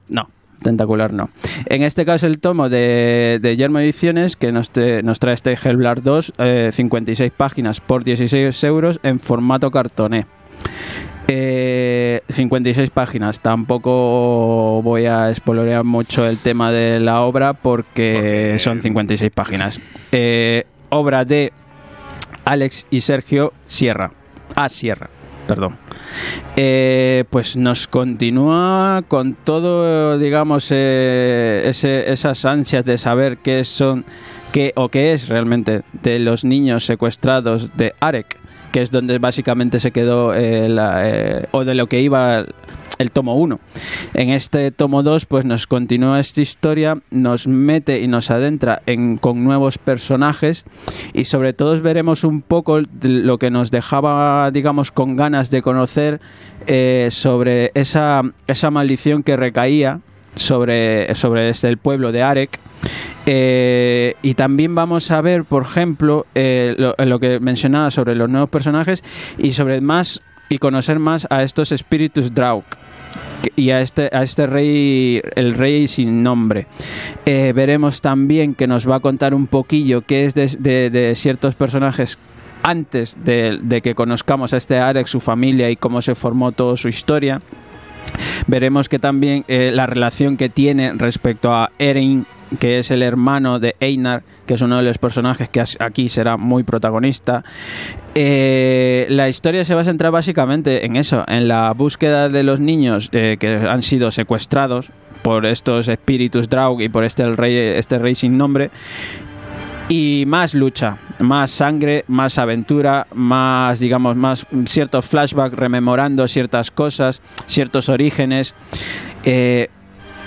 no. 0.09 0.29
Tentacular 0.61 1.11
no. 1.11 1.29
En 1.65 1.81
este 1.83 2.05
caso 2.05 2.25
el 2.25 2.39
tomo 2.39 2.69
de, 2.69 3.39
de 3.41 3.55
Yermo 3.57 3.79
Ediciones 3.79 4.35
que 4.37 4.51
nos, 4.53 4.69
te- 4.69 5.03
nos 5.03 5.19
trae 5.19 5.33
este 5.33 5.57
Hellblar 5.61 6.01
2, 6.01 6.33
eh, 6.37 6.69
56 6.71 7.31
páginas 7.35 7.81
por 7.81 8.03
16 8.05 8.63
euros 8.63 8.99
en 9.03 9.19
formato 9.19 9.71
cartoné. 9.71 10.25
Eh, 11.27 12.21
56 12.29 12.89
páginas. 12.91 13.39
Tampoco 13.39 14.81
voy 14.83 15.05
a 15.05 15.29
espolorear 15.29 15.83
mucho 15.83 16.27
el 16.27 16.37
tema 16.37 16.71
de 16.71 16.99
la 16.99 17.21
obra 17.21 17.53
porque, 17.53 18.13
Porque- 18.13 18.59
son 18.59 18.81
56 18.81 19.31
páginas. 19.31 19.79
Eh, 20.11 20.65
obra 20.89 21.25
de 21.25 21.51
Alex 22.45 22.87
y 22.89 23.01
Sergio 23.01 23.53
Sierra. 23.67 24.11
Ah, 24.55 24.69
Sierra, 24.69 25.09
perdón. 25.47 25.77
Eh, 26.55 27.23
pues 27.29 27.57
nos 27.57 27.87
continúa 27.87 29.03
con 29.07 29.33
todo, 29.33 30.17
digamos, 30.19 30.67
eh, 30.71 31.63
esas 31.65 32.45
ansias 32.45 32.85
de 32.85 32.97
saber 32.97 33.37
qué 33.37 33.63
son, 33.63 34.05
qué 34.51 34.73
o 34.75 34.89
qué 34.89 35.13
es 35.13 35.29
realmente 35.29 35.81
de 35.93 36.19
los 36.19 36.43
niños 36.43 36.85
secuestrados 36.85 37.75
de 37.75 37.93
Arek, 37.99 38.37
que 38.73 38.81
es 38.81 38.89
donde 38.89 39.19
básicamente 39.19 39.79
se 39.79 39.91
quedó 39.91 40.33
eh, 40.33 40.67
eh, 40.67 41.45
o 41.51 41.63
de 41.63 41.75
lo 41.75 41.85
que 41.85 42.01
iba 42.01 42.43
el 42.97 43.11
tomo 43.11 43.35
1. 43.35 43.59
En 44.15 44.29
este 44.29 44.71
tomo 44.71 45.03
2 45.03 45.27
pues 45.27 45.45
nos 45.45 45.67
continúa 45.67 46.19
esta 46.19 46.41
historia, 46.41 46.97
nos 47.11 47.47
mete 47.47 47.99
y 47.99 48.07
nos 48.07 48.31
adentra 48.31 48.81
en, 48.87 49.17
con 49.17 49.43
nuevos 49.43 49.77
personajes 49.77 50.65
y 51.13 51.25
sobre 51.25 51.53
todo 51.53 51.79
veremos 51.81 52.23
un 52.23 52.41
poco 52.41 52.81
lo 53.01 53.37
que 53.37 53.51
nos 53.51 53.69
dejaba 53.69 54.49
digamos 54.49 54.91
con 54.91 55.15
ganas 55.15 55.51
de 55.51 55.61
conocer 55.61 56.19
eh, 56.65 57.09
sobre 57.11 57.71
esa, 57.75 58.23
esa 58.47 58.71
maldición 58.71 59.21
que 59.21 59.37
recaía 59.37 59.99
sobre, 60.35 61.13
sobre 61.15 61.49
este, 61.49 61.69
el 61.69 61.77
pueblo 61.77 62.11
de 62.11 62.23
Arek. 62.23 62.59
Eh, 63.25 64.15
y 64.21 64.33
también 64.33 64.75
vamos 64.75 65.09
a 65.11 65.21
ver, 65.21 65.45
por 65.45 65.63
ejemplo, 65.63 66.25
eh, 66.35 66.75
lo, 66.77 67.19
que 67.19 67.39
mencionaba 67.39 67.91
sobre 67.91 68.15
los 68.15 68.29
nuevos 68.29 68.49
personajes 68.49 69.03
y 69.37 69.53
sobre 69.53 69.79
más 69.81 70.21
y 70.49 70.57
conocer 70.57 70.99
más 70.99 71.25
a 71.29 71.41
estos 71.43 71.71
espíritus 71.71 72.33
Draug 72.33 72.63
y 73.55 73.71
a 73.71 73.81
este, 73.81 74.09
a 74.11 74.23
este 74.23 74.45
rey, 74.45 75.21
el 75.35 75.53
rey 75.53 75.87
sin 75.87 76.21
nombre. 76.23 76.67
Eh, 77.25 77.53
veremos 77.55 78.01
también 78.01 78.53
que 78.55 78.67
nos 78.67 78.89
va 78.89 78.97
a 78.97 78.99
contar 78.99 79.33
un 79.33 79.47
poquillo 79.47 80.01
qué 80.01 80.25
es 80.25 80.35
de, 80.35 80.47
de- 80.59 80.89
de 80.89 81.15
ciertos 81.15 81.55
personajes 81.55 82.19
antes 82.61 83.17
de, 83.23 83.59
de 83.61 83.81
que 83.81 83.95
conozcamos 83.95 84.53
a 84.53 84.57
este 84.57 84.77
Arek, 84.79 85.07
su 85.07 85.19
familia 85.19 85.69
y 85.69 85.75
cómo 85.75 86.01
se 86.01 86.15
formó 86.15 86.51
toda 86.51 86.77
su 86.77 86.87
historia. 86.89 87.41
Veremos 88.47 88.89
que 88.89 88.99
también 88.99 89.45
eh, 89.47 89.71
la 89.73 89.85
relación 89.85 90.37
que 90.37 90.49
tiene 90.49 90.93
respecto 90.93 91.53
a 91.53 91.71
Erin, 91.79 92.25
que 92.59 92.79
es 92.79 92.91
el 92.91 93.01
hermano 93.01 93.59
de 93.59 93.75
Einar, 93.79 94.23
que 94.45 94.55
es 94.55 94.61
uno 94.61 94.77
de 94.77 94.83
los 94.83 94.97
personajes 94.97 95.49
que 95.49 95.63
aquí 95.79 96.09
será 96.09 96.37
muy 96.37 96.63
protagonista. 96.63 97.43
Eh, 98.15 99.05
la 99.09 99.29
historia 99.29 99.65
se 99.65 99.73
va 99.75 99.81
a 99.81 99.85
centrar 99.85 100.11
básicamente 100.11 100.85
en 100.85 100.95
eso, 100.95 101.23
en 101.27 101.47
la 101.47 101.71
búsqueda 101.73 102.29
de 102.29 102.43
los 102.43 102.59
niños 102.59 103.09
eh, 103.11 103.37
que 103.39 103.55
han 103.55 103.81
sido 103.81 104.11
secuestrados 104.11 104.91
por 105.21 105.45
estos 105.45 105.87
espíritus 105.87 106.49
Draug 106.49 106.81
y 106.81 106.89
por 106.89 107.05
este 107.05 107.27
rey, 107.31 107.55
este 107.55 107.97
rey 107.97 108.13
sin 108.13 108.37
nombre. 108.37 108.69
Y 109.95 110.23
más 110.25 110.55
lucha, 110.55 110.97
más 111.19 111.51
sangre, 111.51 112.03
más 112.07 112.39
aventura, 112.39 113.05
más, 113.13 113.79
digamos, 113.79 114.15
más 114.15 114.47
ciertos 114.65 115.05
flashbacks 115.05 115.55
rememorando 115.55 116.27
ciertas 116.27 116.71
cosas, 116.71 117.21
ciertos 117.45 117.89
orígenes. 117.89 118.55
Eh, 119.23 119.69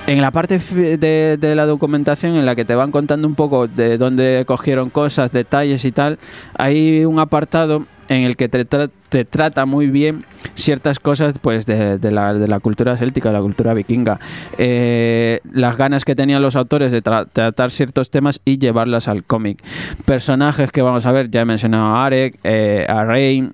en 0.07 0.23
la 0.23 0.31
parte 0.31 0.61
de, 0.61 1.37
de 1.37 1.55
la 1.57 1.67
documentación 1.67 2.37
en 2.37 2.47
la 2.47 2.55
que 2.55 2.65
te 2.65 2.77
van 2.77 2.93
contando 2.93 3.27
un 3.27 3.35
poco 3.35 3.67
de 3.67 3.99
dónde 3.99 4.45
cogieron 4.47 4.89
cosas, 4.89 5.33
detalles 5.33 5.85
y 5.85 5.91
tal, 5.91 6.21
hay 6.55 7.05
un 7.05 7.19
apartado 7.19 7.87
en 8.09 8.23
el 8.23 8.37
que 8.37 8.49
te, 8.49 8.65
tra- 8.65 8.91
te 9.09 9.25
trata 9.25 9.67
muy 9.67 9.89
bien 9.89 10.25
ciertas 10.55 10.99
cosas 11.01 11.39
pues 11.41 11.67
de, 11.67 11.99
la, 12.11 12.35
de 12.35 12.49
la 12.49 12.61
cultura 12.61 12.97
céltica, 12.97 13.33
la 13.33 13.41
cultura 13.41 13.75
vikinga. 13.75 14.21
Eh, 14.59 15.41
las 15.53 15.77
ganas 15.77 16.05
que 16.05 16.15
tenían 16.15 16.43
los 16.43 16.57
autores 16.57 16.93
de 16.93 17.03
tra- 17.03 17.27
tratar 17.33 17.71
ciertos 17.71 18.11
temas 18.11 18.41
y 18.45 18.59
llevarlas 18.59 19.09
al 19.09 19.25
cómic. 19.25 19.63
Personajes 20.05 20.71
que 20.73 20.83
vamos 20.83 21.07
a 21.07 21.13
ver, 21.13 21.31
ya 21.31 21.41
he 21.41 21.45
mencionado 21.45 21.87
a 21.97 22.07
Arek, 22.07 22.39
eh, 22.45 22.87
a 22.89 23.05
Rain, 23.05 23.53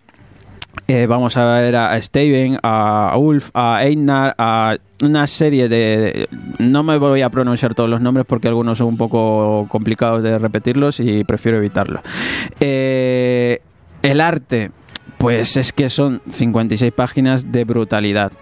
eh, 0.89 1.07
vamos 1.07 1.37
a 1.37 1.45
ver 1.61 1.77
a 1.77 2.01
Steven, 2.01 2.59
a 2.63 3.15
Ulf, 3.19 3.51
a 3.55 3.85
Einar, 3.85 4.35
a 4.39 4.77
una 5.03 5.27
serie 5.27 5.69
de, 5.69 5.77
de- 5.77 6.29
No 6.59 6.83
me 6.83 6.97
voy 6.99 7.23
a 7.23 7.29
pronunciar 7.31 7.75
todos 7.75 7.91
los 7.91 8.01
nombres 8.01 8.25
porque 8.27 8.49
algunos 8.49 8.79
son 8.79 8.87
un 8.89 8.97
poco 8.97 9.67
complicados 9.69 10.23
de 10.23 10.39
repetirlos 10.39 11.01
y 11.01 11.25
prefiero 11.25 11.59
evitarlo. 11.59 12.01
Eh, 12.61 13.61
el 14.03 14.21
arte, 14.21 14.71
pues 15.19 15.57
es 15.57 15.73
que 15.73 15.89
son 15.89 16.23
56 16.29 16.93
páginas 16.93 17.53
de 17.53 17.65
brutalidad. 17.65 18.33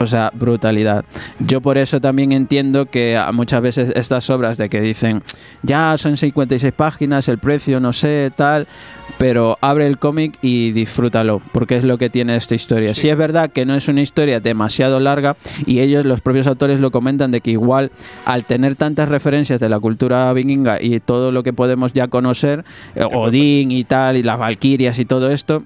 O 0.00 0.06
sea, 0.06 0.30
brutalidad. 0.32 1.04
Yo 1.40 1.60
por 1.60 1.78
eso 1.78 2.00
también 2.00 2.32
entiendo 2.32 2.86
que 2.86 3.20
muchas 3.32 3.62
veces 3.62 3.92
estas 3.94 4.30
obras 4.30 4.58
de 4.58 4.68
que 4.68 4.80
dicen, 4.80 5.22
ya 5.62 5.96
son 5.98 6.16
56 6.16 6.72
páginas, 6.72 7.28
el 7.28 7.38
precio, 7.38 7.80
no 7.80 7.92
sé, 7.92 8.30
tal, 8.36 8.66
pero 9.18 9.58
abre 9.60 9.86
el 9.86 9.98
cómic 9.98 10.38
y 10.42 10.70
disfrútalo, 10.70 11.42
porque 11.52 11.76
es 11.76 11.84
lo 11.84 11.98
que 11.98 12.10
tiene 12.10 12.36
esta 12.36 12.54
historia. 12.54 12.94
Sí. 12.94 13.08
es 13.08 13.16
verdad 13.16 13.50
que 13.50 13.66
no 13.66 13.74
es 13.74 13.88
una 13.88 14.00
historia 14.00 14.40
demasiado 14.40 15.00
larga 15.00 15.36
y 15.66 15.80
ellos, 15.80 16.04
los 16.04 16.20
propios 16.20 16.46
autores, 16.46 16.80
lo 16.80 16.90
comentan 16.90 17.30
de 17.30 17.40
que 17.40 17.50
igual 17.50 17.90
al 18.24 18.44
tener 18.44 18.76
tantas 18.76 19.08
referencias 19.08 19.60
de 19.60 19.68
la 19.68 19.80
cultura 19.80 20.32
vikinga 20.32 20.80
y 20.80 21.00
todo 21.00 21.32
lo 21.32 21.42
que 21.42 21.52
podemos 21.52 21.92
ya 21.92 22.08
conocer, 22.08 22.64
eh, 22.94 23.04
Odín 23.04 23.72
y 23.72 23.84
tal, 23.84 24.16
y 24.16 24.22
las 24.22 24.38
Valquirias 24.38 24.98
y 24.98 25.04
todo 25.04 25.30
esto, 25.30 25.64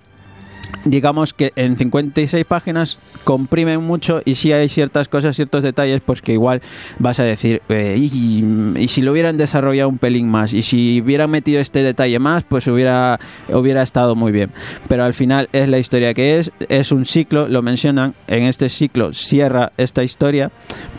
digamos 0.85 1.33
que 1.33 1.53
en 1.57 1.77
56 1.77 2.45
páginas 2.45 2.99
comprimen 3.25 3.83
mucho 3.83 4.23
y 4.25 4.35
si 4.35 4.53
hay 4.53 4.69
ciertas 4.69 5.09
cosas, 5.09 5.37
ciertos 5.37 5.63
detalles, 5.63 6.01
pues 6.01 6.23
que 6.23 6.33
igual 6.33 6.63
vas 6.99 7.21
a 7.21 7.25
decir, 7.25 7.63
eh, 7.69 7.97
y, 7.99 8.45
y 8.77 8.89
si 8.89 9.03
lo 9.03 9.13
hubieran 9.13 9.37
desarrollado 9.37 9.89
un 9.89 9.99
pelín 9.99 10.29
más, 10.29 10.53
y 10.53 10.63
si 10.63 11.01
hubieran 11.01 11.31
metido 11.31 11.61
este 11.61 11.83
detalle 11.83 12.19
más, 12.19 12.45
pues 12.45 12.67
hubiera, 12.67 13.19
hubiera 13.49 13.83
estado 13.83 14.15
muy 14.15 14.33
bien. 14.33 14.51
Pero 14.89 15.05
al 15.05 15.15
final 15.15 15.49
es 15.53 15.69
la 15.69 15.79
historia 15.79 16.15
que 16.15 16.39
es, 16.39 16.53
es 16.69 16.93
un 16.93 17.05
ciclo, 17.05 17.49
lo 17.49 17.63
mencionan, 17.63 18.15
en 18.27 18.45
este 18.45 18.69
ciclo 18.69 19.13
cierra 19.13 19.73
esta 19.77 20.03
historia, 20.03 20.51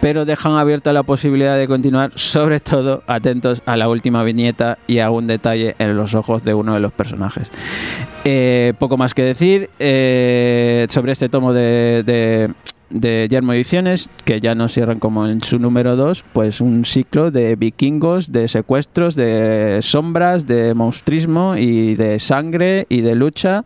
pero 0.01 0.25
dejan 0.25 0.53
abierta 0.53 0.93
la 0.93 1.03
posibilidad 1.03 1.57
de 1.57 1.67
continuar, 1.67 2.11
sobre 2.15 2.59
todo 2.59 3.03
atentos 3.07 3.61
a 3.65 3.77
la 3.77 3.89
última 3.89 4.23
viñeta 4.23 4.77
y 4.87 4.99
a 4.99 5.09
un 5.09 5.27
detalle 5.27 5.75
en 5.79 5.95
los 5.97 6.15
ojos 6.15 6.43
de 6.43 6.53
uno 6.53 6.73
de 6.73 6.79
los 6.79 6.91
personajes. 6.91 7.51
Eh, 8.25 8.73
poco 8.79 8.95
más 8.95 9.13
que 9.13 9.23
decir 9.23 9.69
eh, 9.79 10.87
sobre 10.89 11.11
este 11.11 11.27
tomo 11.27 11.51
de, 11.51 12.03
de, 12.05 12.53
de 12.89 13.27
Yermo 13.29 13.51
Ediciones, 13.51 14.09
que 14.23 14.39
ya 14.39 14.55
nos 14.55 14.71
cierran 14.71 14.99
como 14.99 15.27
en 15.27 15.41
su 15.41 15.59
número 15.59 15.97
2, 15.97 16.23
pues 16.31 16.61
un 16.61 16.85
ciclo 16.85 17.31
de 17.31 17.57
vikingos, 17.57 18.31
de 18.31 18.47
secuestros, 18.47 19.15
de 19.15 19.79
sombras, 19.81 20.47
de 20.47 20.73
monstrismo 20.73 21.57
y 21.57 21.95
de 21.95 22.17
sangre 22.17 22.85
y 22.87 23.01
de 23.01 23.15
lucha 23.15 23.65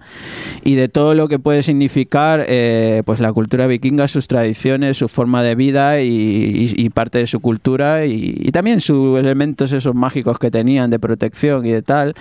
y 0.63 0.73
de 0.73 0.89
todo 0.89 1.13
lo 1.13 1.27
que 1.27 1.37
puede 1.37 1.61
significar 1.61 2.43
eh, 2.47 3.03
pues 3.05 3.19
la 3.19 3.31
cultura 3.33 3.67
vikinga, 3.67 4.07
sus 4.07 4.27
tradiciones, 4.27 4.97
su 4.97 5.07
forma 5.07 5.43
de 5.43 5.53
vida 5.53 6.01
y, 6.01 6.89
parte 6.95 7.19
de 7.19 7.27
su 7.27 7.41
cultura 7.41 8.07
y, 8.07 8.35
y 8.39 8.51
también 8.51 8.81
sus 8.81 9.19
elementos 9.19 9.71
esos 9.71 9.93
mágicos 9.93 10.39
que 10.39 10.49
tenían 10.49 10.89
de 10.89 10.97
protección 10.97 11.63
y 11.63 11.71
de 11.71 11.83
tal 11.83 12.15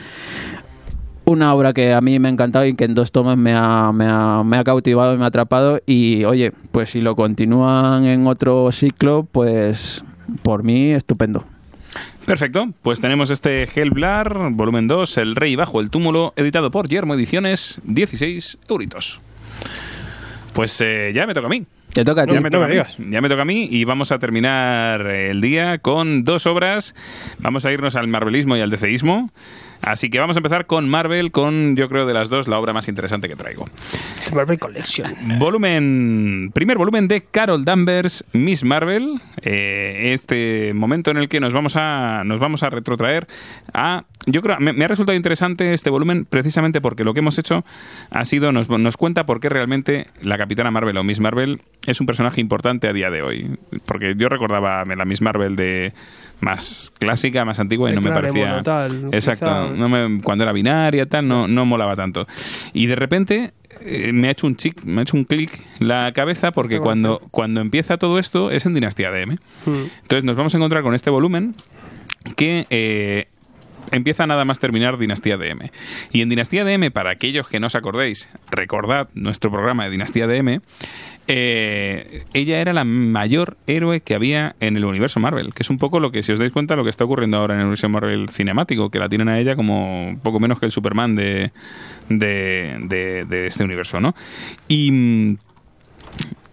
una 1.26 1.52
obra 1.52 1.74
que 1.74 1.92
a 1.92 2.00
mí 2.00 2.18
me 2.18 2.28
ha 2.28 2.30
encantado 2.30 2.64
y 2.64 2.74
que 2.74 2.84
en 2.84 2.94
dos 2.94 3.12
tomos 3.12 3.36
me 3.36 3.52
ha, 3.52 3.92
me 3.92 4.06
ha, 4.08 4.42
me 4.44 4.56
ha 4.56 4.64
cautivado 4.64 5.14
y 5.14 5.18
me 5.18 5.24
ha 5.24 5.28
atrapado. 5.28 5.80
Y 5.84 6.24
oye, 6.24 6.52
pues 6.70 6.90
si 6.90 7.00
lo 7.00 7.14
continúan 7.14 8.06
en 8.06 8.26
otro 8.26 8.70
ciclo, 8.72 9.26
pues 9.30 10.04
por 10.42 10.62
mí 10.62 10.92
estupendo. 10.92 11.44
Perfecto, 12.26 12.68
pues 12.82 13.00
tenemos 13.00 13.30
este 13.30 13.68
Hellblar, 13.72 14.50
volumen 14.50 14.88
2, 14.88 15.18
El 15.18 15.36
Rey 15.36 15.54
Bajo 15.54 15.80
el 15.80 15.90
Túmulo, 15.90 16.32
editado 16.36 16.70
por 16.70 16.88
Yermo 16.88 17.14
Ediciones, 17.14 17.80
16 17.84 18.58
euritos. 18.68 19.20
Pues 20.52 20.80
eh, 20.80 21.12
ya 21.14 21.26
me 21.26 21.34
toca 21.34 21.46
a 21.46 21.50
mí. 21.50 21.66
Te 21.92 22.04
toca 22.04 22.22
a 22.22 22.26
ti. 22.26 22.34
Ya 22.34 22.40
me, 22.40 22.50
toca 22.50 22.64
a 22.64 22.68
mí. 22.68 22.76
ya 23.10 23.20
me 23.20 23.28
toca 23.28 23.42
a 23.42 23.44
mí 23.44 23.68
y 23.70 23.84
vamos 23.84 24.10
a 24.10 24.18
terminar 24.18 25.06
el 25.06 25.40
día 25.40 25.78
con 25.78 26.24
dos 26.24 26.46
obras. 26.46 26.94
Vamos 27.38 27.64
a 27.64 27.72
irnos 27.72 27.94
al 27.94 28.08
marvelismo 28.08 28.56
y 28.56 28.60
al 28.60 28.70
deceísmo. 28.70 29.30
Así 29.82 30.10
que 30.10 30.18
vamos 30.18 30.36
a 30.36 30.40
empezar 30.40 30.66
con 30.66 30.88
Marvel, 30.88 31.30
con 31.32 31.76
yo 31.76 31.88
creo 31.88 32.06
de 32.06 32.14
las 32.14 32.28
dos 32.28 32.48
la 32.48 32.58
obra 32.58 32.72
más 32.72 32.88
interesante 32.88 33.28
que 33.28 33.36
traigo. 33.36 33.66
Marvel 34.34 34.58
Collection. 34.58 35.38
Volumen, 35.38 36.50
primer 36.52 36.78
volumen 36.78 37.08
de 37.08 37.22
Carol 37.22 37.64
Danvers, 37.64 38.24
Miss 38.32 38.64
Marvel. 38.64 39.20
eh, 39.42 40.12
este 40.14 40.72
momento 40.74 41.10
en 41.10 41.18
el 41.18 41.28
que 41.28 41.40
nos 41.40 41.52
vamos 41.52 41.76
a 41.76 42.22
nos 42.24 42.40
vamos 42.40 42.62
a 42.62 42.70
retrotraer 42.70 43.26
a, 43.72 44.04
yo 44.26 44.42
creo, 44.42 44.58
me, 44.58 44.72
me 44.72 44.84
ha 44.84 44.88
resultado 44.88 45.16
interesante 45.16 45.72
este 45.72 45.90
volumen 45.90 46.24
precisamente 46.24 46.80
porque 46.80 47.04
lo 47.04 47.14
que 47.14 47.20
hemos 47.20 47.38
hecho 47.38 47.64
ha 48.10 48.24
sido 48.24 48.52
nos, 48.52 48.68
nos 48.68 48.96
cuenta 48.96 49.26
por 49.26 49.40
qué 49.40 49.48
realmente 49.48 50.06
la 50.22 50.38
Capitana 50.38 50.70
Marvel 50.70 50.96
o 50.96 51.04
Miss 51.04 51.20
Marvel 51.20 51.60
es 51.86 52.00
un 52.00 52.06
personaje 52.06 52.40
importante 52.40 52.88
a 52.88 52.92
día 52.92 53.10
de 53.10 53.22
hoy. 53.22 53.58
Porque 53.84 54.14
yo 54.16 54.28
recordaba 54.28 54.84
la 54.84 55.04
Miss 55.04 55.20
Marvel 55.20 55.56
de 55.56 55.92
más 56.40 56.92
clásica, 56.98 57.44
más 57.44 57.58
antigua 57.60 57.90
y 57.90 57.94
no 57.94 58.00
me 58.00 58.10
parecía 58.12 58.62
tal, 58.62 59.08
exacto, 59.12 59.46
quizá. 59.46 59.68
no 59.74 59.88
me- 59.88 60.20
cuando 60.22 60.44
era 60.44 60.52
binaria 60.52 61.06
tal 61.06 61.26
no 61.26 61.48
no 61.48 61.64
molaba 61.64 61.96
tanto. 61.96 62.26
Y 62.72 62.86
de 62.86 62.94
repente 62.96 63.52
eh, 63.80 64.12
me 64.12 64.28
ha 64.28 64.30
hecho 64.32 64.46
un 64.46 64.56
chic, 64.56 64.82
me 64.84 65.00
ha 65.00 65.02
hecho 65.02 65.16
un 65.16 65.24
clic 65.24 65.50
la 65.78 66.12
cabeza 66.12 66.52
porque 66.52 66.78
cuando, 66.80 67.20
cuando 67.30 67.60
empieza 67.60 67.96
todo 67.96 68.18
esto 68.18 68.50
es 68.50 68.66
en 68.66 68.74
Dinastía 68.74 69.10
DM. 69.10 69.32
Mm. 69.32 69.38
Entonces 70.02 70.24
nos 70.24 70.36
vamos 70.36 70.54
a 70.54 70.58
encontrar 70.58 70.82
con 70.82 70.94
este 70.94 71.10
volumen 71.10 71.54
que 72.36 72.66
eh, 72.70 73.28
empieza 73.92 74.26
nada 74.26 74.44
más 74.44 74.58
terminar 74.58 74.98
Dinastía 74.98 75.36
DM. 75.36 75.70
Y 76.12 76.22
en 76.22 76.28
Dinastía 76.28 76.64
DM, 76.64 76.90
para 76.90 77.10
aquellos 77.10 77.48
que 77.48 77.60
no 77.60 77.66
os 77.68 77.74
acordéis, 77.74 78.28
recordad 78.50 79.08
nuestro 79.14 79.50
programa 79.50 79.84
de 79.84 79.90
Dinastía 79.90 80.26
DM, 80.26 80.60
eh, 81.28 82.24
ella 82.34 82.60
era 82.60 82.72
la 82.72 82.84
mayor 82.84 83.56
héroe 83.66 84.00
que 84.00 84.14
había 84.14 84.54
en 84.60 84.76
el 84.76 84.84
universo 84.84 85.18
Marvel, 85.20 85.52
que 85.54 85.62
es 85.62 85.70
un 85.70 85.78
poco 85.78 85.98
lo 86.00 86.12
que, 86.12 86.22
si 86.22 86.32
os 86.32 86.38
dais 86.38 86.52
cuenta, 86.52 86.76
lo 86.76 86.84
que 86.84 86.90
está 86.90 87.04
ocurriendo 87.04 87.36
ahora 87.36 87.54
en 87.54 87.60
el 87.60 87.66
universo 87.66 87.88
Marvel 87.88 88.28
cinemático, 88.28 88.90
que 88.90 88.98
la 88.98 89.08
tienen 89.08 89.28
a 89.28 89.38
ella 89.40 89.56
como 89.56 90.18
poco 90.22 90.38
menos 90.40 90.60
que 90.60 90.66
el 90.66 90.72
Superman 90.72 91.16
de, 91.16 91.50
de, 92.08 92.76
de- 92.82 93.24
de 93.24 93.46
este 93.46 93.64
universo, 93.64 94.00
¿no? 94.00 94.14
Y... 94.68 95.36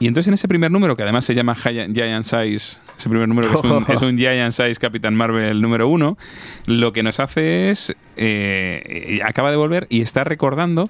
y 0.03 0.07
entonces 0.07 0.27
en 0.27 0.33
ese 0.33 0.49
primer 0.49 0.69
número, 0.69 0.97
que 0.97 1.03
además 1.03 1.23
se 1.23 1.33
llama 1.33 1.55
Giant, 1.55 2.25
Size, 2.25 2.55
ese 2.97 3.09
primer 3.09 3.29
número 3.29 3.47
que 3.47 3.55
es 3.55 3.63
un, 3.63 3.85
es 3.87 4.01
un 4.01 4.17
Giant 4.17 4.51
Size 4.51 4.75
Capitán 4.75 5.15
Marvel 5.15 5.61
número 5.61 5.87
uno, 5.87 6.17
lo 6.65 6.91
que 6.91 7.03
nos 7.03 7.21
hace 7.21 7.69
es, 7.69 7.95
eh, 8.17 9.21
acaba 9.23 9.49
de 9.49 9.55
volver 9.55 9.87
y 9.89 10.01
está 10.01 10.25
recordando, 10.25 10.89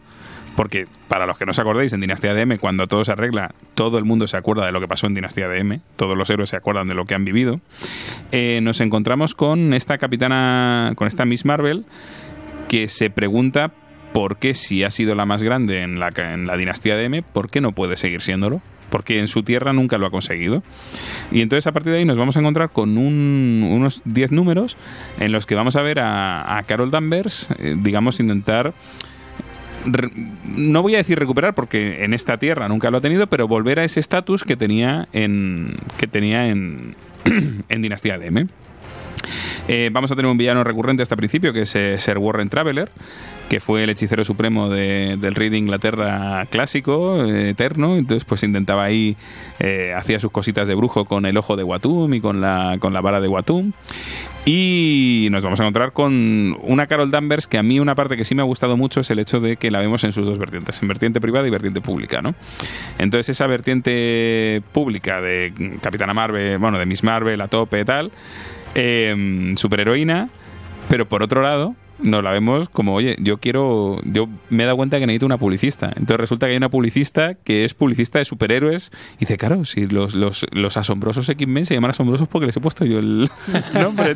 porque 0.56 0.88
para 1.10 1.28
los 1.28 1.38
que 1.38 1.46
no 1.46 1.52
os 1.52 1.60
acordéis, 1.60 1.94
en 1.94 2.02
Dinastía 2.02 2.34
DM, 2.34 2.58
cuando 2.58 2.88
todo 2.88 3.06
se 3.06 3.12
arregla, 3.12 3.54
todo 3.76 4.00
el 4.00 4.04
mundo 4.04 4.26
se 4.26 4.36
acuerda 4.36 4.66
de 4.66 4.72
lo 4.72 4.80
que 4.82 4.88
pasó 4.88 5.06
en 5.06 5.14
Dinastía 5.14 5.48
DM, 5.48 5.82
todos 5.96 6.18
los 6.18 6.28
héroes 6.32 6.50
se 6.50 6.56
acuerdan 6.56 6.88
de 6.88 6.96
lo 6.96 7.06
que 7.06 7.14
han 7.14 7.24
vivido, 7.24 7.62
eh, 8.32 8.62
nos 8.64 8.82
encontramos 8.82 9.36
con 9.36 9.76
esta 9.76 10.00
capitana, 10.00 10.94
con 10.96 11.08
esta 11.08 11.24
Miss 11.26 11.46
Marvel, 11.46 11.86
que 12.68 12.88
se 12.88 13.12
pregunta 13.12 13.74
por 14.12 14.38
qué 14.38 14.56
si 14.56 14.84
ha 14.84 14.90
sido 14.90 15.14
la 15.14 15.28
más 15.28 15.44
grande 15.44 15.84
en 15.84 16.00
la, 16.00 16.12
en 16.18 16.48
la 16.48 16.58
dinastía 16.58 16.96
de 16.96 17.04
M, 17.04 17.22
¿por 17.22 17.52
qué 17.52 17.62
no 17.62 17.74
puede 17.74 17.96
seguir 17.96 18.24
siéndolo? 18.24 18.64
Porque 18.94 19.18
en 19.20 19.28
su 19.28 19.42
tierra 19.42 19.74
nunca 19.74 19.98
lo 19.98 20.06
ha 20.06 20.12
conseguido. 20.12 20.62
Y 21.32 21.42
entonces 21.42 21.66
a 21.66 21.72
partir 21.72 21.92
de 21.94 21.98
ahí 21.98 22.06
nos 22.06 22.20
vamos 22.20 22.38
a 22.38 22.42
encontrar 22.42 22.70
con 22.70 23.00
un- 23.00 23.68
unos 23.68 24.04
10 24.06 24.32
números 24.32 24.78
en 25.20 25.32
los 25.32 25.48
que 25.48 25.56
vamos 25.56 25.76
a 25.78 25.82
ver 25.82 26.00
a, 26.00 26.64
Carol 26.68 26.92
Danvers, 26.92 27.48
eh, 27.58 27.76
digamos, 27.76 28.20
intentar 28.20 28.76
no 30.46 30.82
voy 30.84 30.94
a 30.94 31.00
decir 31.00 31.18
recuperar 31.18 31.56
porque 31.56 32.06
en 32.06 32.14
esta 32.14 32.38
tierra 32.38 32.70
nunca 32.70 32.92
lo 32.92 32.98
ha 33.00 33.02
tenido, 33.02 33.26
pero 33.28 33.48
volver 33.48 33.80
a 33.80 33.84
ese 33.84 34.00
estatus 34.00 34.44
que 34.44 34.56
tenía 34.56 35.08
en 35.12 35.76
que 35.98 36.06
tenía 36.06 36.48
en, 36.48 36.96
Dinastía 37.70 38.20
de 38.20 38.28
M. 38.28 38.48
Eh, 39.68 39.90
vamos 39.92 40.12
a 40.12 40.16
tener 40.16 40.30
un 40.30 40.38
villano 40.38 40.64
recurrente 40.64 41.02
hasta 41.02 41.16
el 41.16 41.18
principio, 41.18 41.52
que 41.52 41.62
es 41.64 41.76
eh, 41.76 41.98
Sir 41.98 42.18
Warren 42.20 42.50
Traveler, 42.50 42.92
que 43.54 43.60
fue 43.60 43.84
el 43.84 43.92
hechicero 43.92 44.24
supremo 44.24 44.68
de- 44.68 45.16
del 45.22 45.36
rey 45.36 45.50
de 45.50 45.60
Inglaterra 45.60 46.44
clásico, 46.50 47.24
eh, 47.24 47.52
eterno. 47.52 47.98
Entonces, 47.98 48.26
pues 48.26 48.42
intentaba 48.42 48.84
ahí, 48.84 49.16
eh, 49.60 49.94
hacía 49.96 50.20
sus 50.20 50.32
cositas 50.32 50.68
de 50.68 50.74
brujo 50.74 51.06
con 51.06 51.28
el 51.28 51.38
ojo 51.38 51.56
de 51.56 51.64
Watum 51.64 52.16
y 52.16 52.20
con 52.20 52.42
la, 52.42 52.78
con 52.80 52.94
la 52.94 53.02
vara 53.02 53.22
de 53.22 53.28
Watum. 53.28 53.74
Y 54.44 55.28
nos 55.30 55.44
vamos 55.44 55.60
a 55.60 55.64
encontrar 55.66 55.94
con 55.94 56.58
una 56.64 56.88
Carol 56.88 57.12
Danvers 57.12 57.46
que 57.46 57.60
a 57.60 57.62
mí 57.64 57.80
una 57.80 57.94
parte 57.94 58.18
que 58.18 58.26
sí 58.26 58.34
me 58.34 58.42
ha 58.42 58.46
gustado 58.46 58.76
mucho 58.76 59.02
es 59.02 59.12
el 59.12 59.20
hecho 59.20 59.40
de 59.40 59.56
que 59.58 59.70
la 59.70 59.78
vemos 59.78 60.04
en 60.04 60.14
sus 60.14 60.26
dos 60.26 60.40
vertientes, 60.40 60.82
en 60.82 60.88
vertiente 60.88 61.22
privada 61.22 61.46
y 61.48 61.52
vertiente 61.52 61.80
pública, 61.80 62.24
¿no? 62.24 62.34
Entonces 62.98 63.30
esa 63.30 63.46
vertiente 63.46 64.64
pública 64.72 65.22
de 65.22 65.78
Capitana 65.80 66.16
Marvel, 66.16 66.58
bueno, 66.58 66.80
de 66.80 66.88
Miss 66.88 67.04
Marvel 67.04 67.40
a 67.40 67.48
tope 67.50 67.82
y 67.82 67.86
tal, 67.86 68.12
eh, 68.74 69.52
superheroína, 69.58 70.30
pero 70.90 71.08
por 71.08 71.22
otro 71.22 71.44
lado 71.44 71.76
nos 72.00 72.24
la 72.24 72.32
vemos 72.32 72.70
como, 72.70 72.96
oye, 72.96 73.16
yo 73.20 73.38
quiero, 73.38 74.00
yo 74.04 74.28
me 74.50 74.64
he 74.64 74.66
dado 74.66 74.78
cuenta 74.78 75.00
que 75.00 75.06
necesito 75.06 75.26
una 75.26 75.38
publicista. 75.38 75.88
Entonces 75.88 76.18
resulta 76.18 76.48
que 76.48 76.52
hay 76.52 76.58
una 76.58 76.70
publicista 76.70 77.36
que 77.36 77.66
es 77.66 77.74
publicista 77.74 78.20
de 78.20 78.26
superhéroes 78.26 78.92
y 79.16 79.20
dice, 79.20 79.38
claro, 79.38 79.66
si 79.66 79.88
los, 79.88 80.16
los, 80.16 80.46
los 80.52 80.78
asombrosos 80.78 81.30
X-Men 81.30 81.66
se 81.66 81.76
llaman 81.76 81.92
asombrosos 81.92 82.28
porque 82.28 82.48
les 82.48 82.58
he 82.58 82.62
puesto 82.62 82.86
yo 82.86 83.00
el 83.00 83.30
nombre. 83.74 84.16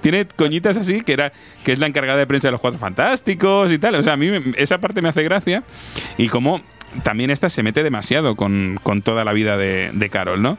Tiene 0.00 0.26
coñitas 0.26 0.76
así, 0.76 1.02
que 1.02 1.12
era 1.12 1.32
que 1.64 1.72
es 1.72 1.78
la 1.78 1.86
encargada 1.86 2.18
de 2.18 2.26
prensa 2.26 2.48
de 2.48 2.52
los 2.52 2.60
Cuatro 2.60 2.78
Fantásticos 2.78 3.72
y 3.72 3.78
tal. 3.78 3.96
O 3.96 4.02
sea, 4.02 4.14
a 4.14 4.16
mí 4.16 4.30
esa 4.56 4.78
parte 4.78 5.02
me 5.02 5.08
hace 5.08 5.22
gracia 5.22 5.64
y 6.16 6.28
como 6.28 6.60
también 7.02 7.30
esta 7.30 7.48
se 7.48 7.62
mete 7.62 7.82
demasiado 7.82 8.36
con, 8.36 8.78
con 8.82 9.02
toda 9.02 9.24
la 9.24 9.32
vida 9.32 9.56
de, 9.56 9.90
de 9.92 10.10
Carol, 10.10 10.42
¿no? 10.42 10.58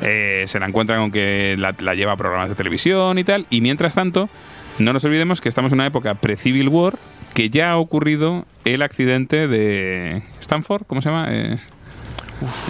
Eh, 0.00 0.44
se 0.46 0.58
la 0.58 0.66
encuentra 0.66 0.96
con 0.96 1.10
que 1.10 1.56
la, 1.58 1.74
la 1.78 1.94
lleva 1.94 2.12
a 2.12 2.16
programas 2.16 2.48
de 2.48 2.54
televisión 2.54 3.18
y 3.18 3.24
tal, 3.24 3.46
y 3.50 3.60
mientras 3.60 3.94
tanto, 3.94 4.28
no 4.78 4.92
nos 4.92 5.04
olvidemos 5.04 5.40
que 5.40 5.48
estamos 5.48 5.72
en 5.72 5.78
una 5.78 5.86
época 5.86 6.14
pre-Civil 6.14 6.68
War, 6.68 6.94
que 7.34 7.50
ya 7.50 7.70
ha 7.72 7.76
ocurrido 7.76 8.44
el 8.64 8.82
accidente 8.82 9.48
de 9.48 10.22
Stanford, 10.40 10.82
¿cómo 10.86 11.00
se 11.02 11.08
llama? 11.10 11.26
Eh, 11.30 11.58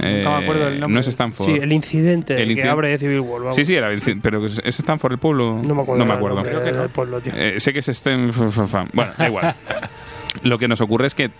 nunca 0.02 0.30
me 0.38 0.42
acuerdo 0.44 0.64
del 0.66 0.80
nombre. 0.80 0.94
No 0.94 1.00
es 1.00 1.08
Stanford. 1.08 1.46
Sí, 1.46 1.52
el 1.60 1.72
incidente 1.72 2.40
El 2.40 2.48
que 2.48 2.54
inciden- 2.62 2.68
abre 2.70 2.98
Civil 2.98 3.20
War. 3.20 3.40
vamos. 3.40 3.54
Sí, 3.54 3.64
sí, 3.64 3.74
era 3.74 3.90
el 3.92 4.00
pero 4.22 4.44
¿es 4.46 4.60
Stanford 4.78 5.12
el 5.12 5.18
pueblo? 5.18 5.60
No 5.66 5.74
me 5.74 5.82
acuerdo. 5.82 5.98
No 5.98 6.04
me 6.06 6.12
el 6.12 6.16
acuerdo. 6.18 6.88
pueblo, 6.90 7.20
tío. 7.20 7.32
Eh, 7.34 7.58
sé 7.58 7.72
que 7.72 7.78
es 7.80 7.88
Stanford. 7.88 8.88
Bueno, 8.92 9.12
da 9.18 9.28
igual. 9.28 9.54
Lo 10.42 10.58
que 10.58 10.68
nos 10.68 10.80
ocurre 10.80 11.06
es 11.06 11.14
que 11.14 11.30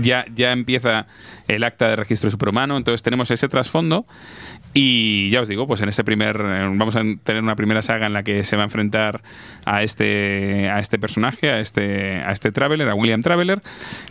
ya, 0.00 0.24
ya 0.34 0.52
empieza 0.52 1.06
el 1.48 1.62
acta 1.64 1.88
de 1.88 1.96
registro 1.96 2.30
superhumano, 2.30 2.76
entonces 2.76 3.02
tenemos 3.02 3.30
ese 3.30 3.48
trasfondo 3.48 4.06
y 4.72 5.30
ya 5.30 5.40
os 5.42 5.48
digo, 5.48 5.66
pues 5.66 5.80
en 5.82 5.88
ese 5.88 6.02
primer 6.04 6.36
eh, 6.40 6.68
vamos 6.74 6.96
a 6.96 7.02
tener 7.22 7.42
una 7.42 7.54
primera 7.54 7.80
saga 7.82 8.06
en 8.06 8.12
la 8.12 8.22
que 8.24 8.42
se 8.44 8.56
va 8.56 8.62
a 8.62 8.64
enfrentar 8.64 9.22
a 9.66 9.82
este 9.82 10.68
a 10.70 10.80
este 10.80 10.98
personaje, 10.98 11.50
a 11.50 11.60
este 11.60 12.22
a 12.22 12.32
este 12.32 12.50
Traveler, 12.50 12.88
a 12.88 12.94
William 12.94 13.22
Traveler. 13.22 13.62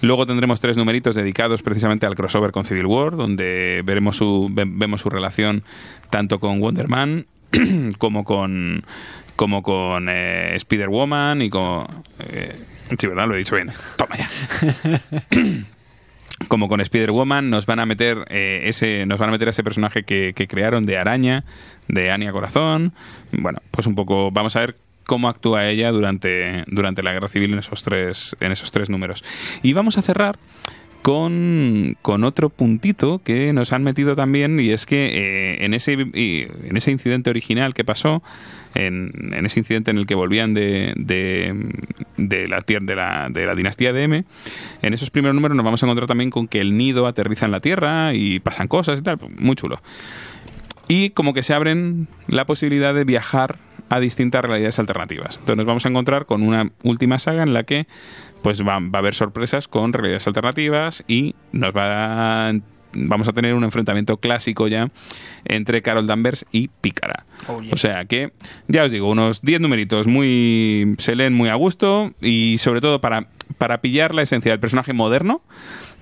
Luego 0.01 0.25
tendremos 0.25 0.61
tres 0.61 0.77
numeritos 0.77 1.15
dedicados 1.15 1.61
precisamente 1.63 2.05
al 2.05 2.15
crossover 2.15 2.51
con 2.51 2.63
Civil 2.65 2.85
War, 2.85 3.15
donde 3.17 3.81
veremos 3.83 4.15
su 4.17 4.47
ve- 4.51 4.65
vemos 4.67 5.01
su 5.01 5.09
relación 5.09 5.63
tanto 6.09 6.39
con 6.39 6.59
Wonder 6.61 6.87
Man 6.87 7.25
como 7.97 8.23
con 8.23 8.85
como 9.35 9.63
con 9.63 10.07
eh, 10.09 10.55
Spider 10.55 10.89
Woman 10.89 11.41
y 11.41 11.49
con 11.49 11.87
eh, 12.19 12.55
sí 12.97 13.07
verdad 13.07 13.27
lo 13.27 13.35
he 13.35 13.39
dicho 13.39 13.55
bien 13.55 13.72
toma 13.97 14.17
ya 14.17 14.30
como 16.47 16.67
con 16.67 16.81
Spider-Woman, 16.81 17.49
nos 17.49 17.65
van 17.65 17.80
a 17.80 17.85
meter 17.85 18.25
eh, 18.30 18.61
ese, 18.65 19.05
nos 19.05 19.19
van 19.19 19.30
a 19.30 19.31
meter 19.31 19.47
a 19.47 19.51
ese 19.51 19.63
personaje 19.63 20.03
que, 20.03 20.33
que 20.35 20.47
crearon 20.47 20.85
de 20.85 20.97
araña, 20.97 21.45
de 21.88 22.11
Anya 22.11 22.31
Corazón. 22.31 22.93
Bueno, 23.31 23.59
pues 23.72 23.88
un 23.88 23.95
poco, 23.95 24.31
vamos 24.31 24.55
a 24.55 24.59
ver 24.59 24.75
cómo 25.05 25.30
actúa 25.30 25.67
ella 25.67 25.91
durante, 25.91 26.63
durante 26.67 27.03
la 27.03 27.13
guerra 27.13 27.27
civil 27.27 27.53
en 27.53 27.59
esos 27.59 27.83
tres, 27.83 28.35
en 28.39 28.51
esos 28.51 28.72
tres 28.72 28.89
números. 28.89 29.23
Y 29.61 29.73
vamos 29.73 29.97
a 29.97 30.01
cerrar 30.01 30.38
con, 31.03 31.98
con 32.01 32.23
otro 32.23 32.49
puntito 32.49 33.22
que 33.23 33.51
nos 33.51 33.73
han 33.73 33.83
metido 33.83 34.15
también 34.15 34.57
y 34.59 34.72
es 34.72 34.85
que 34.85 35.06
eh, 35.06 35.65
en, 35.65 35.73
ese, 35.73 35.93
en 35.93 36.77
ese 36.77 36.91
incidente 36.91 37.30
original 37.30 37.73
que 37.73 37.83
pasó, 37.83 38.23
en, 38.73 39.33
ese 39.45 39.59
incidente 39.59 39.91
en 39.91 39.98
el 39.98 40.07
que 40.07 40.15
volvían 40.15 40.53
de, 40.53 40.93
de, 40.95 41.53
de 42.15 42.48
la, 42.48 42.61
de, 42.65 42.95
la, 42.95 43.27
de 43.30 43.45
la 43.45 43.53
dinastía 43.53 43.91
de 43.91 44.03
M, 44.03 44.23
en 44.82 44.93
esos 44.93 45.09
primeros 45.09 45.35
números 45.35 45.57
nos 45.57 45.65
vamos 45.65 45.83
a 45.83 45.85
encontrar 45.85 46.07
también 46.07 46.30
con 46.30 46.48
que 46.48 46.61
el 46.61 46.77
nido 46.77 47.06
aterriza 47.06 47.45
en 47.45 47.51
la 47.51 47.59
Tierra 47.59 48.14
y 48.14 48.40
pasan 48.40 48.69
cosas 48.69 48.99
y 48.99 49.03
tal, 49.03 49.17
muy 49.38 49.57
chulo. 49.57 49.82
Y 50.88 51.09
como 51.09 51.33
que 51.33 51.43
se 51.43 51.53
abren 51.53 52.07
la 52.27 52.45
posibilidad 52.45 52.93
de 52.93 53.03
viajar 53.03 53.57
a 53.90 53.99
distintas 53.99 54.43
realidades 54.43 54.80
alternativas. 54.80 55.35
Entonces 55.35 55.57
nos 55.57 55.65
vamos 55.65 55.85
a 55.85 55.90
encontrar 55.90 56.25
con 56.25 56.43
una 56.43 56.72
última 56.83 57.19
saga 57.19 57.43
en 57.43 57.53
la 57.53 57.64
que 57.64 57.88
pues 58.43 58.61
va, 58.61 58.77
va 58.80 58.89
a 58.93 58.97
haber 58.99 59.15
sorpresas 59.15 59.67
con 59.67 59.93
realidades 59.93 60.27
alternativas 60.27 61.03
y 61.07 61.33
nos 61.51 61.75
va 61.75 62.49
a- 62.49 62.53
vamos 62.95 63.27
a 63.27 63.31
tener 63.33 63.55
un 63.55 63.63
enfrentamiento 63.63 64.17
clásico 64.17 64.67
ya 64.67 64.91
entre 65.45 65.81
Carol 65.81 66.05
Danvers 66.05 66.45
y 66.51 66.67
Pícara. 66.67 67.25
O 67.73 67.77
sea 67.77 68.05
que, 68.05 68.33
ya 68.67 68.83
os 68.83 68.91
digo, 68.91 69.09
unos 69.09 69.41
10 69.41 69.61
numeritos 69.61 70.05
muy 70.05 70.93
se 70.99 71.15
leen 71.15 71.33
muy 71.33 71.49
a 71.49 71.55
gusto 71.55 72.13
y 72.22 72.57
sobre 72.59 72.81
todo 72.81 73.01
para, 73.01 73.30
para 73.57 73.81
pillar 73.81 74.13
la 74.13 74.22
esencia 74.22 74.51
del 74.51 74.59
personaje 74.59 74.93
moderno, 74.93 75.41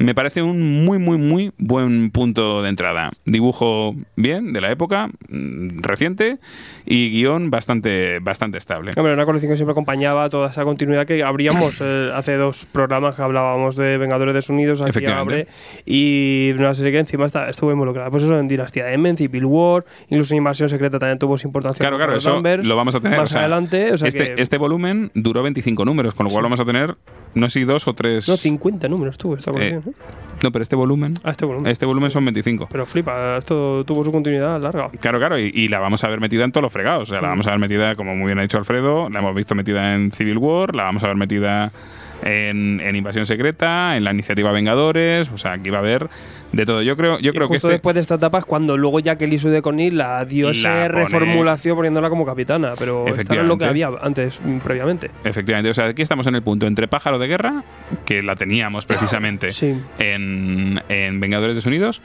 me 0.03 0.15
parece 0.15 0.41
un 0.41 0.83
muy, 0.85 0.97
muy, 0.99 1.17
muy 1.17 1.51
buen 1.57 2.11
punto 2.11 2.61
de 2.61 2.69
entrada. 2.69 3.09
Dibujo 3.25 3.95
bien, 4.15 4.53
de 4.53 4.61
la 4.61 4.71
época, 4.71 5.09
mm, 5.29 5.79
reciente, 5.81 6.39
y 6.85 7.09
guion 7.11 7.49
bastante, 7.51 8.19
bastante 8.19 8.57
estable. 8.57 8.91
Hombre, 8.97 9.13
una 9.13 9.25
colección 9.25 9.51
que 9.51 9.57
siempre 9.57 9.71
acompañaba 9.71 10.29
toda 10.29 10.49
esa 10.49 10.63
continuidad 10.63 11.05
que 11.05 11.23
abríamos 11.23 11.79
eh, 11.81 12.11
hace 12.15 12.35
dos 12.35 12.65
programas 12.65 13.15
que 13.15 13.21
hablábamos 13.21 13.75
de 13.75 13.97
Vengadores 13.97 14.33
desunidos, 14.33 14.81
aquí 14.81 14.89
Efectivamente. 14.91 15.33
abre, 15.33 15.47
y 15.85 16.51
una 16.57 16.73
serie 16.73 16.91
que 16.91 16.99
encima 16.99 17.25
está, 17.25 17.49
estuvo 17.49 17.71
involucrada. 17.71 18.09
Pues 18.09 18.23
eso 18.23 18.39
en 18.39 18.47
Dinastía 18.47 18.85
de 18.85 18.93
M, 18.93 19.09
en 19.09 19.17
Civil 19.17 19.45
War, 19.45 19.85
incluso 20.09 20.33
en 20.33 20.39
Invasión 20.39 20.69
Secreta 20.69 20.99
también 20.99 21.19
tuvo 21.19 21.37
su 21.37 21.47
importancia. 21.47 21.79
Claro, 21.83 21.97
claro, 21.97 22.15
eso 22.15 22.33
Danvers, 22.33 22.65
lo 22.65 22.75
vamos 22.75 22.95
a 22.95 22.99
tener. 22.99 23.19
Más 23.19 23.29
o 23.29 23.33
sea, 23.33 23.41
adelante, 23.41 23.91
o 23.93 23.97
sea 23.97 24.07
este, 24.07 24.35
que- 24.35 24.41
este 24.41 24.57
volumen 24.57 25.11
duró 25.13 25.43
25 25.43 25.85
números, 25.85 26.15
con 26.15 26.25
lo 26.25 26.31
cual 26.31 26.43
vamos 26.43 26.59
a 26.59 26.65
tener, 26.65 26.95
no 27.33 27.49
sé 27.49 27.59
si 27.59 27.65
dos 27.65 27.87
o 27.87 27.93
tres. 27.93 28.27
No, 28.27 28.37
50 28.37 28.87
números 28.89 29.17
tuvo 29.17 29.35
esta 29.35 29.51
colección. 29.51 29.83
Eh, 29.87 29.90
no, 30.43 30.51
pero 30.51 30.63
este 30.63 30.75
volumen. 30.75 31.13
Ah, 31.23 31.31
este 31.31 31.45
volumen. 31.45 31.71
Este 31.71 31.85
volumen 31.85 32.09
son 32.09 32.25
25. 32.25 32.69
Pero 32.71 32.85
flipa, 32.85 33.37
esto 33.37 33.83
tuvo 33.85 34.03
su 34.03 34.11
continuidad 34.11 34.59
larga. 34.59 34.89
Claro, 34.99 35.19
claro, 35.19 35.39
y, 35.39 35.51
y 35.53 35.67
la 35.67 35.79
vamos 35.79 36.03
a 36.03 36.07
ver 36.09 36.19
metida 36.19 36.43
en 36.43 36.51
todos 36.51 36.63
los 36.63 36.73
fregados. 36.73 37.09
O 37.09 37.11
sea, 37.11 37.21
la 37.21 37.27
vamos 37.29 37.45
a 37.47 37.51
ver 37.51 37.59
metida, 37.59 37.95
como 37.95 38.15
muy 38.15 38.27
bien 38.27 38.39
ha 38.39 38.41
dicho 38.41 38.57
Alfredo, 38.57 39.09
la 39.09 39.19
hemos 39.19 39.35
visto 39.35 39.53
metida 39.53 39.93
en 39.93 40.11
Civil 40.11 40.37
War, 40.37 40.75
la 40.75 40.83
vamos 40.83 41.03
a 41.03 41.07
ver 41.07 41.15
metida 41.15 41.71
en, 42.23 42.79
en 42.79 42.95
Invasión 42.95 43.25
Secreta, 43.25 43.97
en 43.97 44.03
la 44.03 44.11
iniciativa 44.13 44.51
Vengadores. 44.51 45.29
O 45.31 45.37
sea, 45.37 45.53
aquí 45.53 45.69
va 45.69 45.77
a 45.77 45.81
haber 45.81 46.09
de 46.51 46.65
todo. 46.65 46.81
Yo 46.81 46.97
creo, 46.97 47.19
yo 47.19 47.29
Y 47.31 47.33
creo 47.33 47.47
que 47.47 47.53
justo 47.55 47.67
este. 47.67 47.73
después 47.75 47.93
de 47.95 48.01
esta 48.01 48.15
etapa 48.15 48.39
es 48.39 48.45
cuando 48.45 48.77
luego 48.77 48.99
ya 48.99 49.17
que 49.17 49.25
Lisu 49.27 49.49
de 49.49 49.61
Conil 49.61 49.97
la 49.97 50.23
dio 50.25 50.47
La 50.47 50.51
esa 50.51 50.69
pone- 50.69 50.87
reformulación 50.89 51.75
poniéndola 51.75 52.09
como 52.09 52.25
capitana, 52.25 52.73
pero 52.77 53.07
esto 53.07 53.33
era 53.33 53.43
lo 53.43 53.57
que 53.57 53.65
había 53.65 53.89
antes, 54.01 54.39
mm, 54.43 54.57
previamente. 54.59 55.09
Efectivamente, 55.23 55.69
o 55.69 55.73
sea, 55.73 55.85
aquí 55.85 56.01
estamos 56.01 56.27
en 56.27 56.35
el 56.35 56.41
punto 56.43 56.67
entre 56.67 56.87
Pájaro 56.87 57.19
de 57.19 57.27
Guerra, 57.27 57.63
que 58.05 58.21
la 58.21 58.35
teníamos 58.35 58.85
precisamente 58.85 59.49
en, 59.99 60.81
en 60.89 61.19
Vengadores 61.19 61.55
Desunidos, 61.55 62.01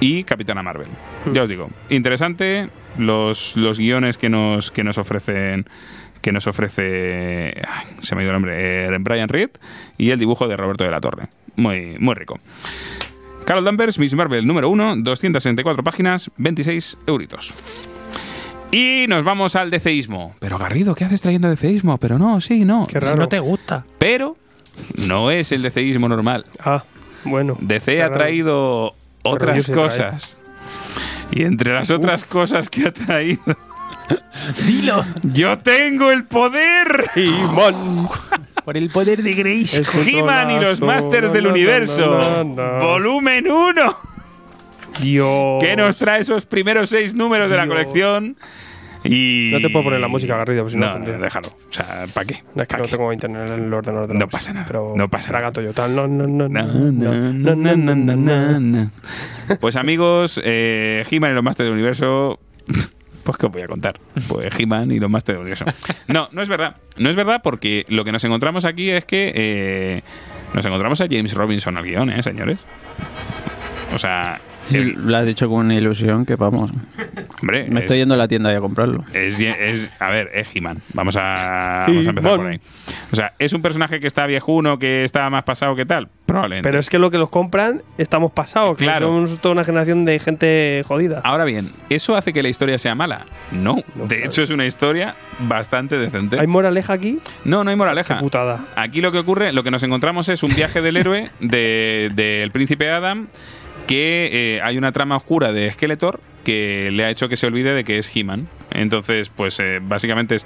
y 0.00 0.22
Capitana 0.24 0.62
Marvel. 0.62 0.88
Hmm. 1.24 1.32
Ya 1.32 1.42
os 1.42 1.48
digo, 1.48 1.68
interesante 1.90 2.68
los, 2.98 3.56
los 3.56 3.78
guiones 3.78 4.16
que 4.18 4.28
nos, 4.28 4.70
que 4.70 4.84
nos 4.84 4.98
ofrecen 4.98 5.66
que 6.20 6.32
nos 6.32 6.46
ofrece 6.46 7.62
ay, 7.66 7.86
se 8.02 8.14
me 8.14 8.22
ha 8.22 8.24
ido 8.24 8.30
el 8.30 8.34
nombre 8.34 8.86
eh, 8.86 8.98
Brian 8.98 9.28
Reed 9.28 9.50
y 9.96 10.10
el 10.10 10.18
dibujo 10.18 10.48
de 10.48 10.56
Roberto 10.56 10.84
de 10.84 10.90
la 10.90 11.00
Torre 11.00 11.28
muy, 11.56 11.96
muy 11.98 12.14
rico 12.14 12.38
Carol 13.44 13.64
Danvers, 13.64 13.98
Miss 13.98 14.14
Marvel 14.14 14.46
número 14.46 14.68
1 14.68 14.96
264 14.98 15.82
páginas, 15.82 16.30
26 16.36 16.98
euritos 17.06 17.86
y 18.70 19.06
nos 19.08 19.24
vamos 19.24 19.56
al 19.56 19.70
deceísmo. 19.70 20.34
Pero 20.40 20.58
Garrido, 20.58 20.94
¿qué 20.94 21.04
haces 21.04 21.22
trayendo 21.22 21.48
deceísmo? 21.48 21.96
Pero 21.98 22.18
no, 22.18 22.40
sí, 22.40 22.64
no. 22.64 22.86
Qué 22.86 23.00
raro. 23.00 23.14
Si 23.14 23.18
no 23.20 23.28
te 23.28 23.38
gusta. 23.40 23.84
Pero 23.98 24.36
no 25.06 25.30
es 25.30 25.52
el 25.52 25.62
deceísmo 25.62 26.08
normal. 26.08 26.44
Ah, 26.60 26.84
bueno. 27.24 27.56
DC 27.60 28.02
ha 28.02 28.08
raro. 28.08 28.18
traído 28.18 28.94
otras 29.22 29.70
cosas. 29.70 30.36
Y 31.30 31.42
entre 31.42 31.72
las 31.72 31.90
otras 31.90 32.24
cosas 32.24 32.68
que 32.68 32.86
ha 32.86 32.92
traído. 32.92 33.42
Dilo. 34.66 35.04
¡Yo 35.22 35.58
tengo 35.58 36.10
el 36.10 36.24
poder! 36.24 37.10
Por 38.64 38.76
el 38.76 38.90
poder 38.90 39.22
de 39.22 39.32
Grace. 39.32 39.82
He-Man 40.06 40.50
y 40.50 40.60
los 40.60 40.80
Masters 40.80 41.32
del 41.32 41.46
Universo. 41.46 42.44
Volumen 42.80 43.50
1. 43.50 43.96
Dios. 45.00 45.62
Que 45.62 45.76
nos 45.76 45.96
trae 45.96 46.20
esos 46.20 46.44
primeros 46.46 46.90
seis 46.90 47.14
números 47.14 47.50
de 47.50 47.56
la 47.56 47.66
colección. 47.66 48.36
Y... 49.04 49.50
No 49.52 49.60
te 49.60 49.70
puedo 49.70 49.84
poner 49.84 50.00
la 50.00 50.08
música, 50.08 50.36
Garrido, 50.36 50.64
pues 50.64 50.72
si 50.72 50.78
no 50.78 50.98
no, 50.98 51.06
no, 51.06 51.18
déjalo. 51.18 51.48
O 51.48 51.72
sea, 51.72 52.04
¿para 52.12 52.26
qué? 52.26 52.42
No, 52.54 52.62
es 52.62 52.68
que 52.68 52.76
no 52.76 52.84
tengo 52.84 53.12
internet 53.12 53.50
en 53.52 53.64
el 53.64 53.72
ordenador. 53.72 54.14
No 54.14 54.28
pasa 54.28 54.52
nada, 54.52 54.66
Pero 54.66 54.88
no 54.94 55.08
pasa 55.08 55.28
nada. 55.28 55.38
Tragato 55.38 55.62
yo 55.62 55.72
tal. 55.72 55.94
No, 55.94 56.08
no, 56.08 56.26
no, 56.26 56.48
no. 58.58 58.90
Pues 59.60 59.76
amigos, 59.76 60.40
eh, 60.44 61.04
He-Man 61.10 61.30
y 61.30 61.34
los 61.34 61.44
Masters 61.44 61.68
del 61.68 61.74
Universo. 61.74 62.40
Pues 63.28 63.36
que 63.36 63.44
os 63.44 63.52
voy 63.52 63.60
a 63.60 63.66
contar. 63.66 64.00
Pues 64.26 64.58
He-Man 64.58 64.90
y 64.90 64.98
los 64.98 65.10
del 65.22 65.36
Universo. 65.36 65.66
No, 66.06 66.30
no 66.32 66.40
es 66.40 66.48
verdad. 66.48 66.76
No 66.96 67.10
es 67.10 67.14
verdad 67.14 67.42
porque 67.44 67.84
lo 67.90 68.02
que 68.02 68.10
nos 68.10 68.24
encontramos 68.24 68.64
aquí 68.64 68.88
es 68.88 69.04
que 69.04 69.30
eh, 69.34 70.02
nos 70.54 70.64
encontramos 70.64 70.98
a 71.02 71.06
James 71.10 71.34
Robinson 71.34 71.76
al 71.76 71.84
guion, 71.84 72.08
¿eh, 72.08 72.22
señores? 72.22 72.58
O 73.92 73.98
sea, 73.98 74.40
Sí, 74.68 74.78
lo 74.96 75.16
has 75.16 75.26
dicho 75.26 75.48
con 75.48 75.58
una 75.66 75.74
ilusión 75.74 76.24
que 76.26 76.36
vamos. 76.36 76.70
hombre, 77.40 77.66
Me 77.68 77.78
es- 77.80 77.84
estoy 77.84 77.98
yendo 77.98 78.14
a 78.14 78.18
la 78.18 78.28
tienda 78.28 78.52
ya 78.52 78.58
a 78.58 78.60
comprarlo. 78.60 79.04
Es, 79.14 79.40
es- 79.40 79.90
a 79.98 80.08
ver, 80.10 80.30
es 80.34 80.48
He-Man. 80.54 80.78
Vamos 80.94 81.16
a, 81.16 81.84
vamos 81.88 82.06
a 82.06 82.10
empezar 82.10 82.36
por 82.36 82.46
ahí. 82.46 82.60
O 83.12 83.16
sea, 83.16 83.32
¿es 83.38 83.52
un 83.52 83.62
personaje 83.62 84.00
que 84.00 84.06
está 84.06 84.26
viejuno, 84.26 84.78
que 84.78 85.04
está 85.04 85.28
más 85.30 85.44
pasado 85.44 85.74
que 85.74 85.86
tal? 85.86 86.08
Probablemente. 86.26 86.68
Pero 86.68 86.78
es 86.78 86.90
que 86.90 86.98
lo 86.98 87.10
que 87.10 87.16
los 87.18 87.30
compran 87.30 87.82
estamos 87.96 88.32
pasados. 88.32 88.76
que 88.76 88.84
Claro. 88.84 89.06
Somos 89.08 89.38
toda 89.40 89.52
una 89.54 89.64
generación 89.64 90.04
de 90.04 90.18
gente 90.18 90.82
jodida. 90.86 91.20
Ahora 91.24 91.44
bien, 91.44 91.70
¿eso 91.88 92.16
hace 92.16 92.32
que 92.34 92.42
la 92.42 92.48
historia 92.50 92.76
sea 92.78 92.94
mala? 92.94 93.24
No. 93.50 93.76
de 93.94 94.24
hecho, 94.24 94.42
es 94.42 94.50
una 94.50 94.66
historia 94.66 95.14
bastante 95.40 95.98
decente. 95.98 96.38
¿Hay 96.38 96.46
moraleja 96.46 96.92
aquí? 96.92 97.18
No, 97.44 97.64
no 97.64 97.70
hay 97.70 97.76
moraleja. 97.76 98.16
Qué 98.16 98.20
putada. 98.22 98.66
Aquí 98.76 99.00
lo 99.00 99.10
que 99.12 99.18
ocurre, 99.18 99.52
lo 99.52 99.62
que 99.64 99.70
nos 99.70 99.82
encontramos 99.82 100.28
es 100.28 100.42
un 100.42 100.54
viaje 100.54 100.82
del 100.82 100.96
héroe 100.98 101.30
de- 101.40 102.10
del 102.14 102.50
príncipe 102.50 102.90
Adam 102.90 103.28
que 103.88 104.28
eh, 104.30 104.60
hay 104.62 104.76
una 104.76 104.92
trama 104.92 105.16
oscura 105.16 105.50
de 105.52 105.72
Skeletor 105.72 106.20
que 106.44 106.90
le 106.92 107.04
ha 107.04 107.10
hecho 107.10 107.28
que 107.28 107.36
se 107.36 107.46
olvide 107.46 107.72
de 107.72 107.84
que 107.84 107.98
es 107.98 108.14
He-Man. 108.14 108.46
Entonces, 108.70 109.30
pues 109.30 109.58
eh, 109.60 109.80
básicamente 109.82 110.36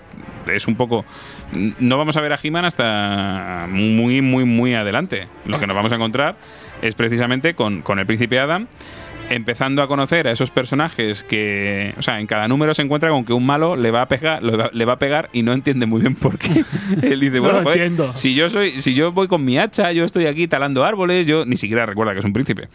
es, 0.47 0.69
un 0.69 0.77
poco... 0.77 1.05
No 1.53 1.99
vamos 1.99 2.17
a 2.17 2.21
ver 2.21 2.33
a 2.33 2.39
He-Man 2.41 2.65
hasta 2.65 3.67
muy, 3.69 4.23
muy, 4.23 4.45
muy 4.45 4.75
adelante. 4.75 5.27
Lo 5.45 5.59
que 5.59 5.67
nos 5.67 5.75
vamos 5.75 5.93
a 5.93 5.97
encontrar 5.97 6.37
es 6.83 6.95
precisamente 6.95 7.55
con, 7.55 7.83
con 7.83 7.99
el 7.99 8.07
príncipe 8.07 8.39
Adam 8.39 8.69
empezando 9.35 9.83
a 9.83 9.89
conocer 9.89 10.27
a 10.29 10.31
esos 10.33 10.51
personajes 10.51 11.23
que, 11.23 11.95
o 11.99 12.03
sea, 12.03 12.21
en 12.21 12.27
cada 12.27 12.49
número 12.49 12.75
se 12.75 12.83
encuentra 12.83 13.11
con 13.11 13.25
que 13.25 13.33
un 13.33 13.45
malo 13.47 13.77
le 13.77 13.91
va 13.91 14.03
a 14.03 14.09
pegar, 14.09 14.43
le 14.43 14.57
va, 14.57 14.71
le 14.73 14.85
va 14.85 14.95
a 14.95 14.99
pegar 14.99 15.29
y 15.33 15.43
no 15.43 15.53
entiende 15.53 15.87
muy 15.87 16.01
bien 16.01 16.15
por 16.15 16.39
qué. 16.39 16.65
Él 17.03 17.21
dice, 17.21 17.37
No 17.37 17.43
bueno, 17.43 17.71
entiendo. 17.71 18.13
si 18.15 18.35
yo 18.35 18.49
soy, 18.49 18.81
si 18.83 18.95
yo 18.95 19.13
voy 19.13 19.29
con 19.29 19.45
mi 19.45 19.59
hacha, 19.59 19.93
yo 19.93 20.05
estoy 20.05 20.27
aquí 20.27 20.49
talando 20.49 20.85
árboles, 20.85 21.27
yo 21.27 21.45
ni 21.47 21.57
siquiera 21.57 21.87
recuerda 21.87 22.13
que 22.13 22.19
es 22.21 22.25
un 22.25 22.33
príncipe. 22.33 22.69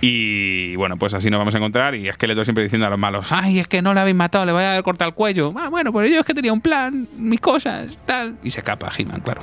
Y 0.00 0.76
bueno, 0.76 0.96
pues 0.98 1.14
así 1.14 1.30
nos 1.30 1.38
vamos 1.38 1.54
a 1.54 1.58
encontrar 1.58 1.94
y 1.94 2.10
Skeletor 2.12 2.44
siempre 2.44 2.64
diciendo 2.64 2.86
a 2.86 2.90
los 2.90 2.98
malos, 2.98 3.26
ay, 3.30 3.58
es 3.58 3.68
que 3.68 3.82
no 3.82 3.94
le 3.94 4.00
habéis 4.00 4.16
matado, 4.16 4.44
le 4.44 4.52
voy 4.52 4.62
a 4.64 4.82
cortado 4.82 5.08
el 5.08 5.14
cuello. 5.14 5.52
Ah, 5.56 5.68
bueno, 5.68 5.92
pues 5.92 6.10
yo 6.10 6.20
es 6.20 6.26
que 6.26 6.34
tenía 6.34 6.52
un 6.52 6.60
plan, 6.60 7.06
mis 7.16 7.40
cosas, 7.40 7.96
tal. 8.04 8.36
Y 8.42 8.50
se 8.50 8.60
escapa 8.60 8.90
He-Man, 8.96 9.20
claro. 9.22 9.42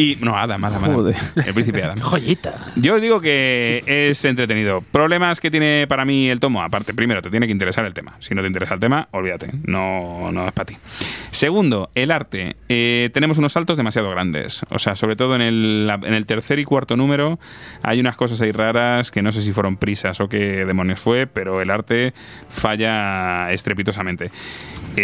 Y 0.00 0.16
no, 0.22 0.34
Adam, 0.34 0.64
Adam, 0.64 0.82
Adam. 0.82 0.96
Joder. 0.96 1.16
El 1.44 1.52
príncipe 1.52 1.84
Adam. 1.84 1.98
Joyita. 2.00 2.54
Yo 2.76 2.94
os 2.94 3.02
digo 3.02 3.20
que 3.20 3.84
es 3.86 4.24
entretenido. 4.24 4.80
Problemas 4.80 5.40
que 5.40 5.50
tiene 5.50 5.84
para 5.86 6.06
mí 6.06 6.30
el 6.30 6.40
tomo. 6.40 6.62
Aparte, 6.62 6.94
primero, 6.94 7.20
te 7.20 7.28
tiene 7.28 7.44
que 7.44 7.52
interesar 7.52 7.84
el 7.84 7.92
tema. 7.92 8.16
Si 8.18 8.34
no 8.34 8.40
te 8.40 8.46
interesa 8.46 8.72
el 8.72 8.80
tema, 8.80 9.08
olvídate. 9.10 9.50
No, 9.64 10.32
no 10.32 10.46
es 10.46 10.54
para 10.54 10.64
ti. 10.64 10.78
Segundo, 11.30 11.90
el 11.94 12.12
arte. 12.12 12.56
Eh, 12.70 13.10
tenemos 13.12 13.36
unos 13.36 13.52
saltos 13.52 13.76
demasiado 13.76 14.08
grandes. 14.08 14.62
O 14.70 14.78
sea, 14.78 14.96
sobre 14.96 15.16
todo 15.16 15.34
en 15.34 15.42
el, 15.42 15.92
en 16.02 16.14
el 16.14 16.24
tercer 16.24 16.58
y 16.58 16.64
cuarto 16.64 16.96
número 16.96 17.38
hay 17.82 18.00
unas 18.00 18.16
cosas 18.16 18.40
ahí 18.40 18.52
raras 18.52 19.10
que 19.10 19.20
no 19.20 19.32
sé 19.32 19.42
si 19.42 19.52
fueron 19.52 19.76
prisas 19.76 20.18
o 20.22 20.30
qué 20.30 20.64
demonios 20.64 20.98
fue, 20.98 21.26
pero 21.26 21.60
el 21.60 21.68
arte 21.70 22.14
falla 22.48 23.52
estrepitosamente. 23.52 24.30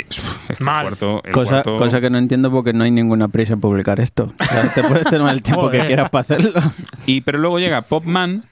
Es 0.09 0.21
que 0.49 0.55
el 0.61 0.65
Mal. 0.65 0.87
cuarto- 0.87 1.23
el 1.25 1.33
Cosa, 1.33 1.51
cuarto- 1.63 1.77
cosa 1.79 2.01
que 2.01 2.11
no 2.11 2.19
entiendo 2.19 2.51
porque 2.51 2.73
no 2.73 2.85
hay 2.85 2.91
ninguna 2.91 3.29
prisa 3.29 3.55
en 3.55 3.61
publicar 3.61 4.01
esto. 4.01 4.33
O 4.39 4.45
sea, 4.45 4.73
te 4.75 4.83
puedes 4.85 5.05
tomar 5.09 5.35
el 5.35 5.43
tiempo 5.43 5.71
que 5.71 5.81
quieras 5.87 6.11
para 6.11 6.23
hacerlo. 6.23 6.53
Y 7.07 7.21
pero 7.23 7.39
luego 7.39 7.59
llega 7.59 7.83
Popman 7.83 8.45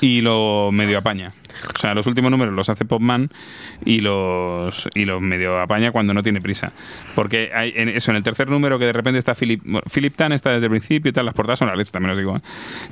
y 0.00 0.20
lo 0.20 0.70
medio 0.72 0.98
apaña. 0.98 1.32
O 1.74 1.78
sea, 1.78 1.94
los 1.94 2.06
últimos 2.06 2.30
números 2.30 2.54
los 2.54 2.68
hace 2.68 2.84
Popman 2.84 3.30
y 3.84 4.00
los, 4.00 4.88
y 4.94 5.04
los 5.04 5.20
medio 5.20 5.60
apaña 5.60 5.92
cuando 5.92 6.14
no 6.14 6.22
tiene 6.22 6.40
prisa. 6.40 6.72
Porque 7.14 7.50
hay 7.54 7.72
en 7.76 7.88
eso, 7.88 8.10
en 8.10 8.16
el 8.16 8.22
tercer 8.22 8.48
número 8.48 8.78
que 8.78 8.86
de 8.86 8.92
repente 8.92 9.18
está 9.18 9.34
Philip, 9.34 9.62
bueno, 9.64 9.82
Philip 9.92 10.14
Tan 10.16 10.32
está 10.32 10.50
desde 10.50 10.66
el 10.66 10.70
principio 10.70 11.10
y 11.10 11.12
tal, 11.12 11.26
las 11.26 11.34
portadas 11.34 11.58
son 11.58 11.68
las 11.68 11.76
leches, 11.76 11.92
también 11.92 12.12
os 12.12 12.18
digo. 12.18 12.36
¿eh? 12.36 12.40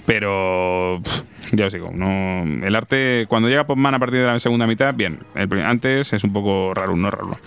Pero 0.06 1.00
pff, 1.02 1.22
ya 1.52 1.66
os 1.66 1.72
digo, 1.72 1.90
no, 1.94 2.42
el 2.66 2.74
arte, 2.76 3.26
cuando 3.28 3.48
llega 3.48 3.64
Popman 3.66 3.94
a 3.94 3.98
partir 3.98 4.20
de 4.20 4.26
la 4.26 4.38
segunda 4.38 4.66
mitad, 4.66 4.94
bien. 4.94 5.20
El 5.34 5.52
antes 5.62 6.12
es 6.12 6.24
un 6.24 6.32
poco 6.32 6.72
raro, 6.74 6.96
no 6.96 7.10
raro. 7.10 7.38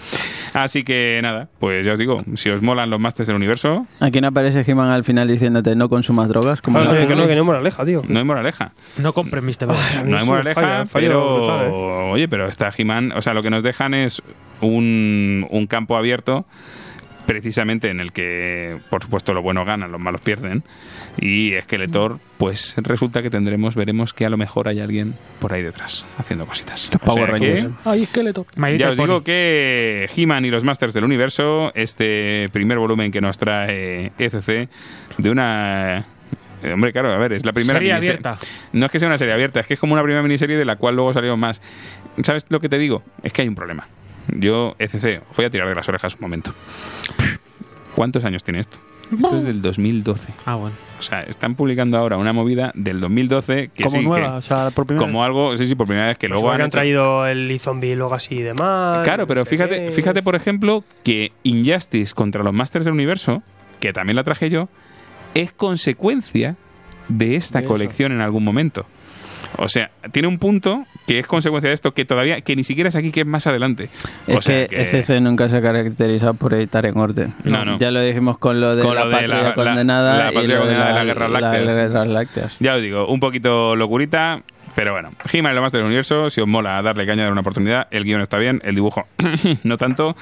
Así 0.53 0.83
que 0.83 1.19
nada, 1.21 1.49
pues 1.59 1.85
ya 1.85 1.93
os 1.93 1.99
digo, 1.99 2.17
si 2.35 2.49
os 2.49 2.61
molan 2.61 2.89
los 2.89 2.99
Masters 2.99 3.27
del 3.27 3.35
Universo, 3.35 3.87
Aquí 3.99 4.21
no 4.21 4.27
aparece 4.29 4.63
He-Man 4.69 4.89
al 4.89 5.03
final 5.03 5.27
diciéndote 5.27 5.75
no 5.75 5.89
consumas 5.89 6.27
drogas. 6.29 6.61
Como 6.61 6.77
Claro, 6.79 6.93
la- 6.93 7.01
que, 7.01 7.07
que 7.07 7.15
no, 7.15 7.27
que 7.27 7.33
no 7.35 7.41
es 7.41 7.45
moraleja, 7.45 7.83
tío. 7.85 8.03
no 8.07 8.19
hay 8.19 8.25
moraleja. 8.25 8.71
No 8.99 9.13
compren 9.13 9.43
Mr. 9.45 9.67
Beast. 9.67 10.03
No 10.05 10.17
hay 10.17 10.25
moraleja, 10.25 10.61
falla, 10.61 10.85
falla 10.85 11.04
pero 11.07 11.35
brutal, 11.35 11.67
¿eh? 11.67 11.71
oye, 12.11 12.27
pero 12.27 12.47
está 12.47 12.69
He-Man, 12.75 13.11
o 13.13 13.21
sea, 13.21 13.33
lo 13.33 13.41
que 13.43 13.49
nos 13.49 13.63
dejan 13.63 13.93
es 13.93 14.21
un, 14.61 15.47
un 15.49 15.67
campo 15.67 15.97
abierto 15.97 16.45
precisamente 17.25 17.89
en 17.89 17.99
el 17.99 18.11
que, 18.11 18.79
por 18.89 19.03
supuesto, 19.03 19.33
los 19.33 19.43
buenos 19.43 19.65
ganan, 19.65 19.91
los 19.91 19.99
malos 19.99 20.21
pierden. 20.21 20.63
Y 21.19 21.53
Skeletor, 21.61 22.19
pues 22.37 22.75
resulta 22.77 23.21
que 23.21 23.29
tendremos, 23.29 23.75
veremos 23.75 24.13
que 24.13 24.25
a 24.25 24.29
lo 24.29 24.37
mejor 24.37 24.67
hay 24.67 24.79
alguien 24.79 25.15
por 25.39 25.53
ahí 25.53 25.63
detrás 25.63 26.05
haciendo 26.17 26.45
cositas. 26.45 26.89
Los 26.91 27.01
O 27.01 27.05
Power 27.05 27.31
Rangers. 27.31 27.69
Ay, 27.85 28.03
esqueleto. 28.03 28.45
My 28.57 28.77
ya 28.77 28.89
os 28.89 28.97
digo 28.97 29.23
que 29.23 30.09
He-Man 30.15 30.45
y 30.45 30.49
los 30.49 30.63
Masters 30.63 30.93
del 30.93 31.03
Universo, 31.03 31.71
este 31.75 32.47
primer 32.51 32.77
volumen 32.79 33.11
que 33.11 33.21
nos 33.21 33.37
trae 33.37 34.11
ECC, 34.17 34.69
de 35.17 35.29
una... 35.29 36.05
eh, 36.69 36.73
Hombre, 36.73 36.91
claro, 36.91 37.11
a 37.13 37.17
ver, 37.17 37.33
es 37.33 37.45
la 37.45 37.53
primera 37.53 37.79
Serie 37.79 37.93
miniserie- 37.93 38.07
abierta. 38.25 38.37
No 38.73 38.85
es 38.85 38.91
que 38.91 38.99
sea 38.99 39.07
una 39.07 39.17
serie 39.17 39.33
abierta, 39.33 39.59
es 39.59 39.67
que 39.67 39.75
es 39.75 39.79
como 39.79 39.93
una 39.93 40.03
primera 40.03 40.21
miniserie 40.23 40.57
de 40.57 40.65
la 40.65 40.75
cual 40.75 40.95
luego 40.95 41.13
salieron 41.13 41.39
más. 41.39 41.61
¿Sabes 42.23 42.45
lo 42.49 42.59
que 42.59 42.69
te 42.69 42.77
digo? 42.77 43.03
Es 43.23 43.33
que 43.33 43.41
hay 43.43 43.47
un 43.47 43.55
problema. 43.55 43.87
Yo, 44.27 44.75
ECC, 44.79 45.21
os 45.29 45.37
voy 45.37 45.45
a 45.45 45.49
tirar 45.49 45.67
de 45.69 45.75
las 45.75 45.87
orejas 45.87 46.15
un 46.15 46.21
momento. 46.21 46.53
¿Cuántos 47.95 48.25
años 48.25 48.43
tiene 48.43 48.59
esto? 48.59 48.77
Esto 49.13 49.37
es 49.37 49.43
del 49.43 49.61
2012. 49.61 50.33
Ah, 50.45 50.55
bueno. 50.55 50.75
O 50.97 51.01
sea, 51.01 51.21
están 51.21 51.53
publicando 51.55 51.97
ahora 51.97 52.17
una 52.17 52.33
movida 52.33 52.71
del 52.73 52.99
2012 52.99 53.69
que 53.73 53.83
Como 53.83 53.99
sí, 53.99 54.03
nueva, 54.05 54.31
que- 54.31 54.37
o 54.37 54.41
sea, 54.41 54.71
por 54.71 54.87
primera 54.87 55.05
como 55.05 55.23
algo, 55.23 55.55
sí, 55.57 55.67
sí, 55.67 55.75
por 55.75 55.85
primera 55.85 56.07
vez 56.07 56.17
que 56.17 56.27
Pues 56.27 56.39
luego 56.41 56.49
han 56.51 56.61
han 56.61 56.67
hecho- 56.67 56.71
traído 56.77 57.27
el 57.27 57.49
e-zombie 57.51 57.91
y 57.91 57.95
luego 57.95 58.15
así 58.15 58.35
y 58.35 58.41
demás. 58.41 59.03
Claro, 59.03 59.27
pero 59.27 59.41
no 59.41 59.45
sé 59.45 59.51
fíjate, 59.51 59.91
fíjate, 59.91 60.23
por 60.23 60.35
ejemplo, 60.35 60.83
que 61.03 61.31
Injustice 61.43 62.15
contra 62.15 62.43
los 62.43 62.53
Masters 62.53 62.85
del 62.85 62.95
Universo, 62.95 63.43
que 63.79 63.93
también 63.93 64.15
la 64.15 64.23
traje 64.23 64.49
yo, 64.49 64.69
es 65.35 65.51
consecuencia 65.51 66.55
de 67.07 67.35
esta 67.35 67.61
De 67.61 67.67
colección 67.67 68.11
en 68.11 68.21
algún 68.21 68.43
momento. 68.43 68.87
O 69.57 69.69
sea, 69.69 69.91
tiene 70.11 70.27
un 70.27 70.37
punto 70.37 70.85
que 71.07 71.19
es 71.19 71.27
consecuencia 71.27 71.69
de 71.69 71.75
esto 71.75 71.93
que 71.93 72.03
todavía, 72.03 72.41
que 72.41 72.55
ni 72.57 72.63
siquiera 72.65 72.89
es 72.89 72.95
aquí, 72.97 73.11
que 73.11 73.21
es 73.21 73.25
más 73.27 73.47
adelante. 73.47 73.89
Es 74.27 74.37
o 74.37 74.41
sea, 74.41 74.67
que, 74.67 74.81
ECC 74.81 75.21
nunca 75.21 75.47
se 75.47 75.57
ha 75.57 75.61
caracterizado 75.61 76.33
por 76.33 76.53
editar 76.55 76.85
en 76.85 76.97
orden. 76.97 77.33
No, 77.45 77.63
no. 77.63 77.77
Ya 77.79 77.89
lo 77.91 78.01
dijimos 78.01 78.37
con 78.37 78.59
lo 78.59 78.75
de 78.75 78.81
Con 78.83 78.95
la 78.95 79.05
lo 79.05 79.11
patria 79.11 79.27
la- 79.29 79.43
la- 79.43 79.53
condenada 79.55 80.17
la 80.25 80.31
y 80.31 80.35
patria 80.35 80.55
lo 80.55 80.61
condenada 80.61 80.87
de 80.89 80.93
las 81.65 81.75
guerras 81.77 82.07
lácteas. 82.07 82.57
Ya 82.59 82.75
os 82.75 82.81
digo, 82.81 83.07
un 83.07 83.19
poquito 83.21 83.77
locurita, 83.77 84.41
pero 84.75 84.91
bueno. 84.91 85.11
Y 85.31 85.41
lo 85.41 85.61
más 85.61 85.71
del 85.71 85.83
universo, 85.83 86.29
si 86.29 86.41
os 86.41 86.47
mola 86.47 86.81
darle 86.81 87.05
caña, 87.05 87.23
dar 87.23 87.31
una 87.31 87.41
oportunidad. 87.41 87.87
El 87.91 88.03
guion 88.03 88.21
está 88.21 88.37
bien, 88.37 88.61
el 88.65 88.75
dibujo 88.75 89.05
no 89.63 89.77
tanto, 89.77 90.17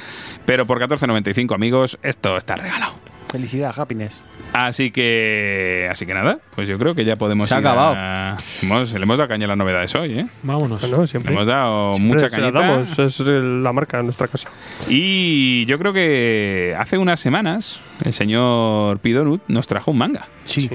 pero 0.45 0.67
por 0.67 0.79
14.95 0.79 1.55
amigos, 1.55 1.97
esto 2.03 2.37
está 2.37 2.55
regalado. 2.55 2.93
Felicidad, 3.31 3.73
happiness. 3.79 4.21
Así 4.53 4.91
que, 4.91 5.87
así 5.91 6.05
que 6.05 6.13
nada, 6.13 6.37
pues 6.55 6.67
yo 6.67 6.77
creo 6.77 6.93
que 6.93 7.05
ya 7.05 7.15
podemos 7.15 7.49
Se 7.49 7.55
ha 7.55 7.59
ir 7.59 7.65
a- 7.67 7.71
acabado. 7.71 8.37
Hemos- 8.61 8.91
le 8.93 9.01
hemos 9.01 9.17
dado 9.17 9.27
caña 9.27 9.45
a 9.45 9.47
las 9.49 9.57
novedades 9.57 9.93
hoy, 9.95 10.19
¿eh? 10.19 10.27
Vámonos. 10.43 10.79
Bueno, 10.81 11.05
Le 11.11 11.31
hemos 11.31 11.47
dado 11.47 11.93
Siempre 11.95 12.15
mucha 12.23 12.29
cañita. 12.29 12.59
damos, 12.59 12.99
es 12.99 13.19
la 13.19 13.73
marca 13.73 13.97
de 13.97 14.03
nuestra 14.03 14.27
casa. 14.27 14.49
Y 14.87 15.65
yo 15.65 15.79
creo 15.79 15.91
que 15.93 16.75
hace 16.77 16.97
unas 16.97 17.19
semanas 17.19 17.79
el 18.05 18.13
señor 18.13 18.99
Pidonut 18.99 19.41
nos 19.47 19.65
trajo 19.67 19.91
un 19.91 19.97
manga, 19.97 20.27
Sí. 20.43 20.69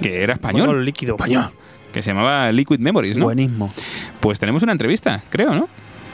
que 0.00 0.22
era 0.22 0.34
Español 0.34 0.60
español, 0.62 0.84
líquido. 0.84 1.16
que 1.92 2.02
se 2.02 2.10
llamaba 2.10 2.52
Liquid 2.52 2.78
Memories, 2.78 3.16
¿no? 3.16 3.24
Buenismo. 3.24 3.72
Pues 4.20 4.38
tenemos 4.38 4.62
una 4.62 4.72
entrevista, 4.72 5.22
creo, 5.30 5.54
¿no? 5.54 5.68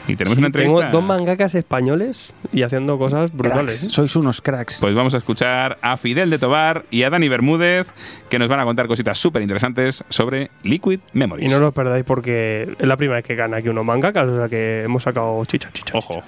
Y 0.08 0.16
tenemos 0.16 0.34
Sí, 0.34 0.38
una 0.40 0.48
entrevista. 0.48 0.78
Tengo 0.80 0.92
dos 0.92 1.04
mangakas 1.04 1.54
españoles 1.54 2.32
y 2.52 2.62
haciendo 2.62 2.98
cosas 2.98 3.32
brutales. 3.32 3.78
Cracks. 3.78 3.92
Sois 3.92 4.16
unos 4.16 4.40
cracks. 4.40 4.78
Pues 4.80 4.94
vamos 4.94 5.14
a 5.14 5.18
escuchar 5.18 5.78
a 5.80 5.96
Fidel 5.96 6.30
de 6.30 6.38
Tobar 6.38 6.84
y 6.90 7.04
a 7.04 7.10
Dani 7.10 7.28
Bermúdez, 7.28 7.92
que 8.28 8.38
nos 8.38 8.48
van 8.48 8.60
a 8.60 8.64
contar 8.64 8.86
cositas 8.88 9.16
súper 9.18 9.42
interesantes 9.42 10.04
sobre 10.08 10.50
Liquid 10.64 11.00
Memories. 11.12 11.50
Y 11.50 11.54
no 11.54 11.60
lo 11.60 11.72
perdáis 11.72 12.04
porque 12.04 12.74
es 12.78 12.86
la 12.86 12.96
primera 12.96 13.16
vez 13.16 13.24
que 13.24 13.34
gana 13.36 13.58
aquí 13.58 13.68
unos 13.68 13.84
mangakas, 13.84 14.28
o 14.28 14.36
sea 14.36 14.48
que 14.48 14.82
hemos 14.82 15.02
sacado 15.04 15.44
chicha, 15.44 15.70
chicha. 15.72 15.96
Ojo. 15.96 16.20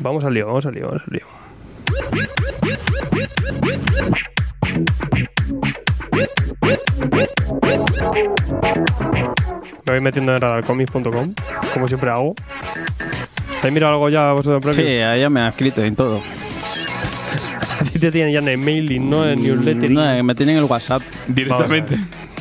Vamos 0.00 0.24
al 0.24 0.34
lío, 0.34 0.46
vamos 0.46 0.66
al 0.66 0.74
lío, 0.74 0.86
vamos 0.88 1.02
al 1.06 1.12
lío. 1.12 1.26
Me 9.86 9.92
voy 9.92 10.00
metiendo 10.00 10.34
en 10.34 10.40
radarcomics.com, 10.40 11.34
como 11.72 11.86
siempre 11.88 12.10
hago. 12.10 12.34
¿Habéis 13.58 13.72
mirado 13.74 13.92
algo 13.94 14.08
ya 14.08 14.32
vosotros 14.32 14.74
Sí, 14.76 14.82
previos? 14.82 15.06
a 15.08 15.16
ella 15.16 15.30
me 15.30 15.40
ha 15.40 15.48
escrito 15.48 15.84
y 15.84 15.90
todo. 15.92 16.20
A 17.80 17.84
ti 17.84 17.98
te 17.98 18.10
tienen 18.10 18.32
ya 18.32 18.38
en 18.40 18.48
el 18.48 18.58
mailing, 18.58 19.08
no 19.10 19.28
en 19.28 19.42
newsletter. 19.42 19.90
No, 19.90 20.10
eh, 20.10 20.22
me 20.22 20.34
tienen 20.34 20.56
el 20.56 20.64
WhatsApp. 20.64 21.02
Directamente. 21.28 21.98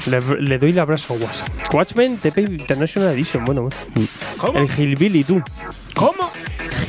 Le, 0.07 0.21
le 0.41 0.57
doy 0.57 0.69
el 0.71 0.79
abrazo 0.79 1.13
a 1.13 1.17
WhatsApp. 1.17 1.49
Watchmen 1.73 2.17
TP 2.17 2.39
International 2.39 3.13
Edition, 3.13 3.43
bueno. 3.43 3.69
bueno. 4.41 4.59
El 4.59 4.69
Hillbilly, 4.69 5.23
tú. 5.23 5.41
¿Cómo? 5.93 6.31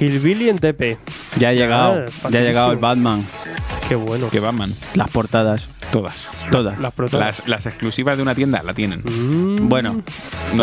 Hillbilly 0.01 0.49
en 0.49 0.59
TP. 0.59 0.97
Ya 1.39 1.49
ha 1.49 1.53
llegado, 1.55 2.05
Ah, 2.25 2.29
ya 2.31 2.39
ha 2.39 2.43
llegado 2.43 2.73
el. 2.73 2.79
Batman. 2.79 3.25
Qué 3.89 3.95
bueno. 3.97 4.29
Que 4.31 4.39
Batman. 4.41 4.73
Las 4.95 5.09
portadas, 5.11 5.69
Todas. 5.93 6.27
todas. 6.51 6.79
Las. 6.79 7.13
Las, 7.13 7.49
las 7.49 7.67
exclusivas 7.67 8.17
de 8.17 8.23
una 8.23 8.35
tienda 8.35 8.63
la 8.63 8.75
tienen. 8.75 9.03
Mm. 9.05 9.69
Bueno, 9.69 9.93
No 9.95 10.03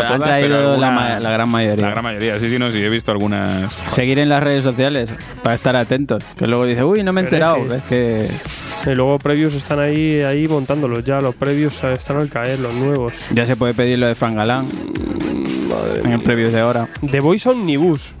han 0.02 0.06
todas, 0.06 0.20
traído 0.22 0.48
pero 0.48 0.62
la, 0.62 0.72
alguna- 0.88 0.90
ma- 0.90 1.20
la 1.20 1.30
gran 1.30 1.48
mayoría. 1.48 1.84
La 1.84 1.90
gran 1.90 2.04
mayoría, 2.04 2.38
sí, 2.40 2.50
sí, 2.50 2.58
no, 2.58 2.70
sí, 2.70 2.78
he 2.78 2.88
visto 2.88 3.10
algunas. 3.10 3.72
Seguir 3.88 4.18
en 4.18 4.28
las 4.28 4.42
redes 4.42 4.62
sociales 4.64 5.10
para 5.42 5.54
estar 5.56 5.76
atentos. 5.76 6.22
Que 6.36 6.46
luego 6.46 6.66
dice, 6.66 6.84
uy, 6.84 7.02
no 7.02 7.12
me 7.12 7.22
he 7.22 7.24
enterado. 7.24 7.56
Es 7.74 7.82
que 7.84 8.28
Y 8.86 8.94
luego 8.94 9.18
previos 9.18 9.54
están 9.54 9.80
ahí, 9.80 10.20
ahí 10.20 10.46
montándolos 10.46 11.04
ya. 11.04 11.20
Los 11.20 11.34
previos 11.34 11.82
están 11.84 12.18
al 12.18 12.28
caer, 12.28 12.58
los 12.60 12.74
nuevos. 12.74 13.12
ya 13.32 13.46
se 13.46 13.56
puede 13.56 13.74
pedir 13.74 13.98
lo 13.98 14.06
de 14.06 14.14
Frank 14.14 14.36
Galán 14.36 14.66
en 16.04 16.12
el 16.12 16.20
preview 16.20 16.50
de 16.50 16.60
ahora. 16.60 16.88
The 17.10 17.20
Voice 17.20 17.48
Omnibus. 17.48 18.14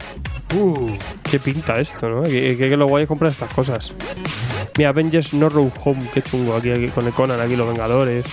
Uh, 0.54 0.96
qué 1.30 1.38
pinta 1.40 1.80
esto, 1.80 2.08
¿no? 2.08 2.22
Que, 2.22 2.56
que, 2.56 2.68
que 2.70 2.76
lo 2.76 2.86
guay 2.86 3.02
es 3.02 3.08
comprar 3.08 3.32
estas 3.32 3.52
cosas. 3.52 3.92
Mira, 4.76 4.90
Avengers 4.90 5.34
No 5.34 5.48
Road 5.48 5.72
Home, 5.84 6.02
qué 6.12 6.22
chungo. 6.22 6.54
Aquí, 6.54 6.70
aquí 6.70 6.88
con 6.88 7.06
el 7.06 7.12
Conan, 7.12 7.40
aquí 7.40 7.56
los 7.56 7.66
Vengadores. 7.66 8.24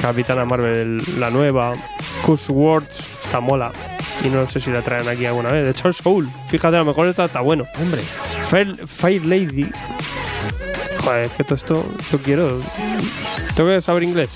Capitana 0.00 0.44
Marvel, 0.44 1.02
la 1.18 1.30
nueva. 1.30 1.74
Curse 2.24 2.52
Words, 2.52 3.00
está 3.24 3.40
mola. 3.40 3.72
Y 4.24 4.28
no 4.28 4.48
sé 4.48 4.60
si 4.60 4.70
la 4.70 4.82
traen 4.82 5.08
aquí 5.08 5.26
alguna 5.26 5.50
vez. 5.50 5.64
De 5.64 5.70
hecho, 5.70 5.92
Soul, 5.92 6.28
fíjate, 6.48 6.76
a 6.76 6.80
lo 6.80 6.86
mejor 6.86 7.08
esta 7.08 7.26
está 7.26 7.40
bueno. 7.40 7.64
Hombre. 7.78 8.02
Fair, 8.42 8.76
Fire 8.86 9.24
Lady. 9.24 9.70
Joder, 11.04 11.24
es 11.26 11.32
que 11.32 11.44
todo 11.44 11.54
esto, 11.54 11.86
esto 11.98 12.18
quiero. 12.18 12.60
¿Tengo 13.54 13.70
que 13.70 13.80
saber 13.80 14.02
inglés? 14.02 14.30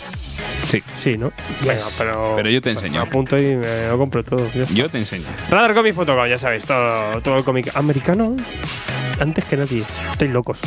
Sí. 0.67 0.83
Sí, 0.97 1.19
¿no? 1.19 1.33
Venga, 1.61 1.85
pero. 1.99 2.35
Pero 2.37 2.51
yo 2.51 2.61
te 2.61 2.73
pues 2.73 2.83
enseño. 2.85 3.03
me 3.03 3.09
apunto 3.09 3.39
y 3.39 3.57
me 3.57 3.89
lo 3.89 3.99
compro 3.99 4.25
todo. 4.25 4.47
Yo 4.73 4.89
te 4.89 4.99
enseño. 4.99 5.27
Radarcomics.com, 5.51 6.27
ya 6.29 6.39
sabéis, 6.39 6.65
todo, 6.65 7.21
todo 7.21 7.37
el 7.37 7.45
cómic 7.45 7.71
americano. 7.77 8.37
Antes 9.21 9.45
que 9.45 9.57
nadie. 9.57 9.85
Estáis 10.13 10.31
locos. 10.31 10.61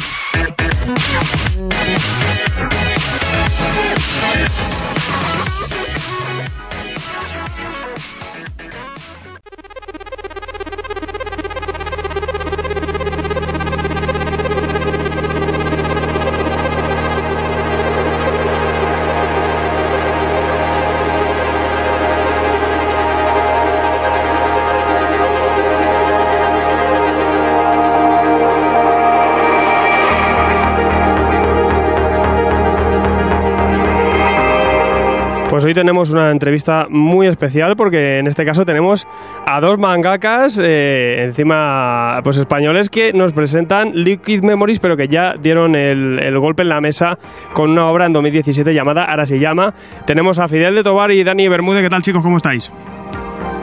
Tenemos 35.75 36.09
una 36.09 36.31
entrevista 36.31 36.87
muy 36.89 37.27
especial 37.27 37.75
porque 37.75 38.17
en 38.17 38.27
este 38.27 38.45
caso 38.45 38.65
tenemos 38.65 39.07
a 39.45 39.61
dos 39.61 39.77
mangakas 39.77 40.57
eh, 40.57 41.23
encima 41.23 42.19
pues 42.23 42.37
españoles 42.37 42.89
que 42.89 43.13
nos 43.13 43.33
presentan 43.33 43.91
Liquid 43.93 44.41
Memories 44.41 44.79
pero 44.79 44.97
que 44.97 45.07
ya 45.07 45.35
dieron 45.35 45.75
el, 45.75 46.39
golpe 46.39 46.63
en 46.63 46.69
la 46.69 46.81
mesa 46.81 47.19
con 47.53 47.69
una 47.71 47.85
obra 47.85 48.07
en 48.07 48.13
2017 48.13 48.73
llamada 48.73 49.05
Ahora 49.05 49.25
se 49.25 49.39
llama. 49.39 49.73
Tenemos 50.05 50.39
a 50.39 50.47
Fidel 50.47 50.75
de 50.75 50.83
Tobar 50.83 51.11
y 51.11 51.23
Dani 51.23 51.47
Bermúdez. 51.47 51.83
¿Qué 51.83 51.89
tal 51.89 52.01
chicos? 52.01 52.23
¿Cómo 52.23 52.37
estáis? 52.37 52.71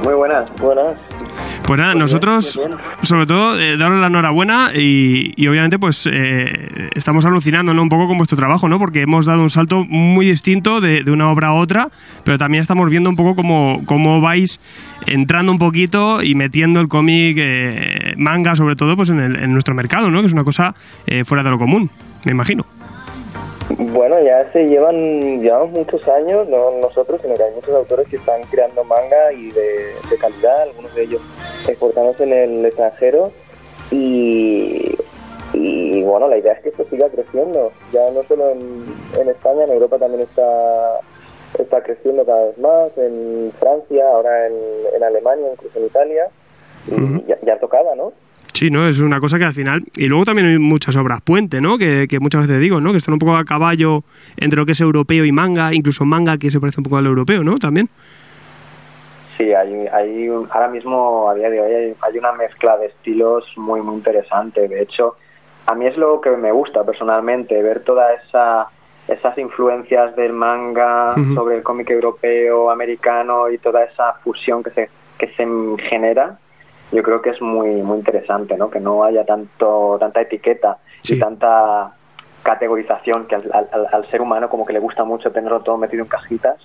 Muy 0.05 0.15
buenas, 0.15 0.50
buenas. 0.60 0.97
Pues 1.66 1.81
nada, 1.81 1.94
nosotros, 1.94 2.60
sobre 3.02 3.24
todo, 3.24 3.58
eh, 3.58 3.76
daros 3.76 3.99
la 4.00 4.08
enhorabuena 4.08 4.73
y, 4.74 5.32
y 5.36 5.47
obviamente, 5.47 5.78
pues 5.78 6.07
eh, 6.10 6.91
estamos 6.94 7.24
alucinando 7.24 7.73
¿no? 7.73 7.82
un 7.82 7.89
poco 7.89 8.08
con 8.08 8.18
vuestro 8.18 8.36
trabajo, 8.36 8.68
¿no? 8.68 8.78
Porque 8.78 9.02
hemos 9.02 9.26
dado 9.26 9.42
un 9.42 9.49
salto 9.49 9.84
muy 9.89 10.26
distinto 10.26 10.81
de, 10.81 11.02
de 11.05 11.10
una 11.10 11.31
obra 11.31 11.49
a 11.49 11.52
otra, 11.55 11.89
pero 12.24 12.36
también 12.36 12.60
estamos 12.60 12.91
viendo 12.91 13.08
un 13.08 13.16
poco 13.16 13.34
cómo, 13.36 13.82
cómo 13.86 14.20
vais 14.20 14.60
entrando 15.07 15.50
un 15.52 15.58
poquito 15.58 16.23
y 16.23 16.34
metiendo 16.34 16.81
el 16.81 16.89
cómic 16.89 17.36
eh, 17.41 18.15
manga, 18.18 18.55
sobre 18.57 18.76
todo, 18.76 18.97
pues 18.97 19.08
en, 19.10 19.20
el- 19.20 19.36
en 19.36 19.52
nuestro 19.52 19.74
mercado, 19.74 20.10
¿no? 20.10 20.20
Que 20.20 20.26
es 20.26 20.32
una 20.32 20.44
cosa 20.44 20.74
eh, 21.07 21.24
fuera 21.24 21.42
de 21.42 21.50
lo 21.50 21.58
común, 21.58 21.91
me 22.26 22.32
imagino. 22.32 22.66
Bueno, 23.78 24.20
ya 24.20 24.51
se 24.52 24.67
llevan, 24.67 25.41
llevamos 25.41 25.70
muchos 25.70 26.07
años, 26.09 26.49
no 26.49 26.73
nosotros, 26.73 27.20
sino 27.23 27.34
que 27.34 27.42
hay 27.42 27.55
muchos 27.55 27.75
autores 27.75 28.09
que 28.09 28.17
están 28.17 28.42
creando 28.51 28.84
manga 28.84 29.33
y 29.33 29.51
de, 29.51 29.94
de 30.10 30.18
calidad, 30.18 30.62
algunos 30.62 30.94
de 30.94 31.02
ellos 31.02 31.23
exportándose 31.67 32.25
en 32.25 32.33
el 32.33 32.67
extranjero. 32.67 33.33
Y, 33.91 34.97
y 35.55 36.02
bueno, 36.02 36.28
la 36.28 36.39
idea 36.39 36.52
es 36.52 36.60
que 36.60 36.68
esto 36.70 36.84
siga 36.91 37.09
creciendo, 37.09 37.73
ya 37.92 38.10
no 38.10 38.23
solo 38.25 38.51
en, 38.51 38.86
en 39.18 39.28
España, 39.28 39.65
en 39.65 39.73
Europa 39.73 39.99
también 39.99 40.23
está 40.23 41.01
está 41.59 41.83
creciendo 41.83 42.25
cada 42.25 42.47
vez 42.47 42.59
más, 42.59 42.97
en 42.97 43.52
Francia, 43.59 44.09
ahora 44.09 44.47
en, 44.47 44.55
en 44.94 45.02
Alemania, 45.02 45.49
incluso 45.52 45.78
en 45.78 45.86
Italia, 45.86 46.28
y 46.89 47.26
ya, 47.26 47.39
ya 47.42 47.59
tocaba, 47.59 47.94
¿no? 47.94 48.12
Sí, 48.52 48.70
¿no? 48.70 48.86
Es 48.86 49.00
una 49.00 49.18
cosa 49.18 49.39
que 49.39 49.44
al 49.44 49.55
final... 49.55 49.82
Y 49.97 50.06
luego 50.06 50.24
también 50.26 50.47
hay 50.48 50.58
muchas 50.58 50.94
obras 50.97 51.20
puente, 51.22 51.60
¿no? 51.60 51.78
Que, 51.78 52.06
que 52.08 52.20
muchas 52.20 52.42
veces 52.42 52.60
digo, 52.60 52.81
¿no? 52.81 52.92
Que 52.92 52.98
están 52.98 53.14
un 53.14 53.18
poco 53.18 53.34
a 53.36 53.44
caballo 53.44 54.05
entre 54.36 54.58
lo 54.58 54.66
que 54.66 54.72
es 54.72 54.81
europeo 54.81 55.24
y 55.24 55.32
manga, 55.32 55.72
incluso 55.72 56.05
manga 56.05 56.36
que 56.36 56.50
se 56.50 56.60
parece 56.60 56.81
un 56.81 56.84
poco 56.84 56.98
al 56.98 57.06
europeo, 57.06 57.42
¿no? 57.42 57.56
También. 57.56 57.89
Sí, 59.39 59.52
hay, 59.55 59.86
hay 59.86 60.28
un- 60.28 60.47
ahora 60.52 60.68
mismo, 60.68 61.31
a 61.31 61.34
día 61.34 61.48
de 61.48 61.60
hoy, 61.60 61.72
hay, 61.72 61.94
hay 62.00 62.18
una 62.18 62.32
mezcla 62.32 62.76
de 62.76 62.86
estilos 62.86 63.44
muy, 63.56 63.81
muy 63.81 63.94
interesante. 63.94 64.68
De 64.68 64.82
hecho, 64.82 65.16
a 65.66 65.74
mí 65.74 65.86
es 65.86 65.97
lo 65.97 66.20
que 66.20 66.31
me 66.31 66.52
gusta 66.52 66.84
personalmente, 66.84 67.60
ver 67.62 67.81
todas 67.81 68.20
esa, 68.28 68.66
esas 69.08 69.36
influencias 69.39 70.14
del 70.14 70.34
manga 70.34 71.14
sobre 71.34 71.56
el 71.56 71.62
cómic 71.62 71.89
europeo, 71.90 72.70
americano 72.70 73.48
y 73.50 73.56
toda 73.58 73.82
esa 73.84 74.12
fusión 74.22 74.62
que 74.62 74.70
se, 74.70 74.90
que 75.18 75.28
se 75.28 75.47
genera. 75.89 76.39
Yo 76.92 77.02
creo 77.02 77.22
que 77.22 77.30
es 77.30 77.40
muy, 77.40 77.70
muy 77.82 77.98
interesante, 77.98 78.56
¿no? 78.56 78.70
Que 78.70 78.78
no 78.80 79.02
haya 79.04 79.24
tanto, 79.24 79.96
tanta 79.98 80.20
etiqueta 80.20 80.78
y 81.04 81.18
tanta 81.18 81.92
categorización 82.42 83.26
que 83.26 83.36
al, 83.36 83.50
al- 83.52 83.88
al 83.92 84.10
ser 84.10 84.20
humano 84.20 84.48
como 84.48 84.66
que 84.66 84.72
le 84.72 84.78
gusta 84.78 85.04
mucho 85.04 85.30
tenerlo 85.32 85.60
todo 85.60 85.78
metido 85.78 86.02
en 86.02 86.08
cajitas 86.08 86.56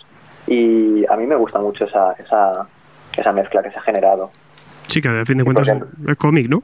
y 0.47 1.05
a 1.09 1.15
mí 1.15 1.25
me 1.27 1.35
gusta 1.35 1.59
mucho 1.59 1.85
esa, 1.85 2.13
esa, 2.13 2.67
esa 3.15 3.31
mezcla 3.31 3.61
que 3.63 3.71
se 3.71 3.77
ha 3.79 3.81
generado. 3.81 4.31
Sí, 4.87 5.01
que 5.01 5.07
a 5.09 5.25
fin 5.25 5.37
de 5.37 5.43
cuentas 5.43 5.67
es, 6.07 6.17
cómic, 6.17 6.47
¿no? 6.49 6.63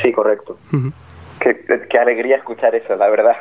Sí, 0.00 0.12
correcto. 0.12 0.58
Ujú. 0.72 0.92
Qué, 1.40 1.64
qué 1.90 1.98
alegría 1.98 2.36
escuchar 2.36 2.74
eso, 2.74 2.94
la 2.96 3.08
verdad. 3.08 3.36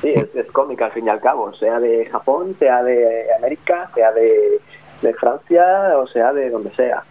sí, 0.00 0.08
es, 0.14 0.34
es 0.34 0.46
cómica 0.52 0.86
al 0.86 0.92
fin 0.92 1.06
y 1.06 1.10
al 1.10 1.20
cabo, 1.20 1.52
sea 1.54 1.78
de 1.80 2.06
Japón, 2.06 2.56
sea 2.58 2.82
de 2.82 3.26
América, 3.38 3.90
sea 3.94 4.10
de, 4.12 4.60
de 5.02 5.14
Francia 5.14 5.64
o 5.98 6.06
sea 6.08 6.32
de 6.32 6.50
donde 6.50 6.70
sea. 6.74 7.02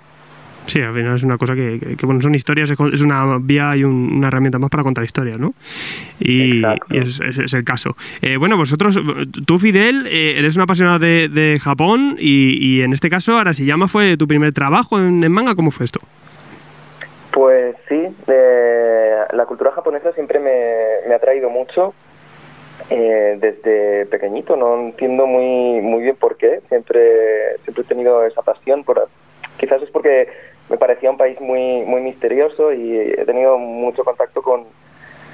Sí, 0.66 0.82
al 0.82 0.94
final 0.94 1.16
es 1.16 1.24
una 1.24 1.38
cosa 1.38 1.56
que, 1.56 1.78
que- 1.80 1.98
que, 1.98 2.06
bueno, 2.06 2.22
son 2.22 2.34
historias, 2.36 2.70
es 2.72 3.02
una 3.02 3.38
vía 3.40 3.76
y 3.76 3.84
un- 3.84 4.14
una 4.14 4.28
herramienta 4.30 4.60
más 4.60 4.70
para 4.70 4.84
contar 4.84 5.04
historias, 5.04 5.38
¿no? 5.40 5.54
Y, 6.20 6.62
y 6.90 6.98
es, 6.98 7.20
es- 7.20 7.38
es 7.38 7.54
el 7.54 7.64
caso. 7.66 7.96
Eh, 8.22 8.38
bueno, 8.38 8.56
vosotros, 8.56 9.00
tú 9.46 9.60
Fidel, 9.60 10.08
eh, 10.08 10.36
eres 10.38 10.56
un 10.56 10.62
apasionado 10.64 11.00
de, 11.00 11.28
de 11.28 11.60
Japón 11.60 12.16
y, 12.20 12.58
y 12.62 12.82
en 12.82 12.94
este 12.94 13.10
caso 13.10 13.38
Arashiyama 13.38 13.88
fue 13.90 14.16
tu 14.16 14.26
primer 14.28 14.54
trabajo 14.54 14.98
en, 15.00 15.24
en 15.24 15.32
manga, 15.32 15.54
¿cómo 15.56 15.70
fue 15.70 15.84
esto? 15.86 16.00
Pues 17.32 17.76
sí, 17.90 18.00
eh, 18.28 19.16
la 19.34 19.46
cultura 19.46 19.72
japonesa 19.72 20.14
siempre 20.14 20.40
me, 20.40 21.08
me 21.10 21.16
ha 21.16 21.20
traído 21.20 21.50
mucho 21.50 21.94
eh, 22.92 23.38
desde 23.42 24.06
pequeñito. 24.06 24.56
No 24.56 24.80
entiendo 24.80 25.26
muy 25.26 25.82
muy 25.82 26.04
bien 26.04 26.16
por 26.16 26.38
qué. 26.38 26.60
Siempre 26.70 27.58
siempre 27.64 27.84
he 27.84 27.88
tenido 27.88 28.24
esa 28.24 28.44
pasión. 28.44 28.84
Por, 28.84 29.08
quizás 29.58 29.82
es 29.82 29.90
porque 29.90 30.28
me 30.70 30.78
parecía 30.78 31.10
un 31.12 31.18
país 31.18 31.40
muy 31.42 31.82
muy 31.86 32.02
misterioso 32.02 32.72
y 32.72 32.98
he 32.98 33.26
tenido 33.26 33.58
mucho 33.58 34.04
contacto 34.04 34.42
con 34.42 34.66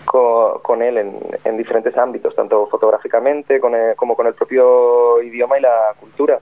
con, 0.05 0.59
con 0.59 0.81
él 0.81 0.97
en, 0.97 1.19
en 1.43 1.57
diferentes 1.57 1.95
ámbitos, 1.95 2.33
tanto 2.35 2.65
fotográficamente 2.67 3.59
con 3.59 3.75
el- 3.75 3.95
como 3.95 4.15
con 4.15 4.25
el 4.25 4.33
propio 4.33 5.21
idioma 5.21 5.59
y 5.59 5.61
la 5.61 5.93
cultura. 5.99 6.39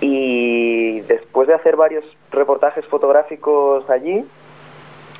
Y 0.00 1.00
después 1.02 1.48
de 1.48 1.54
hacer 1.54 1.76
varios 1.76 2.04
reportajes 2.30 2.84
fotográficos 2.86 3.88
allí, 3.88 4.26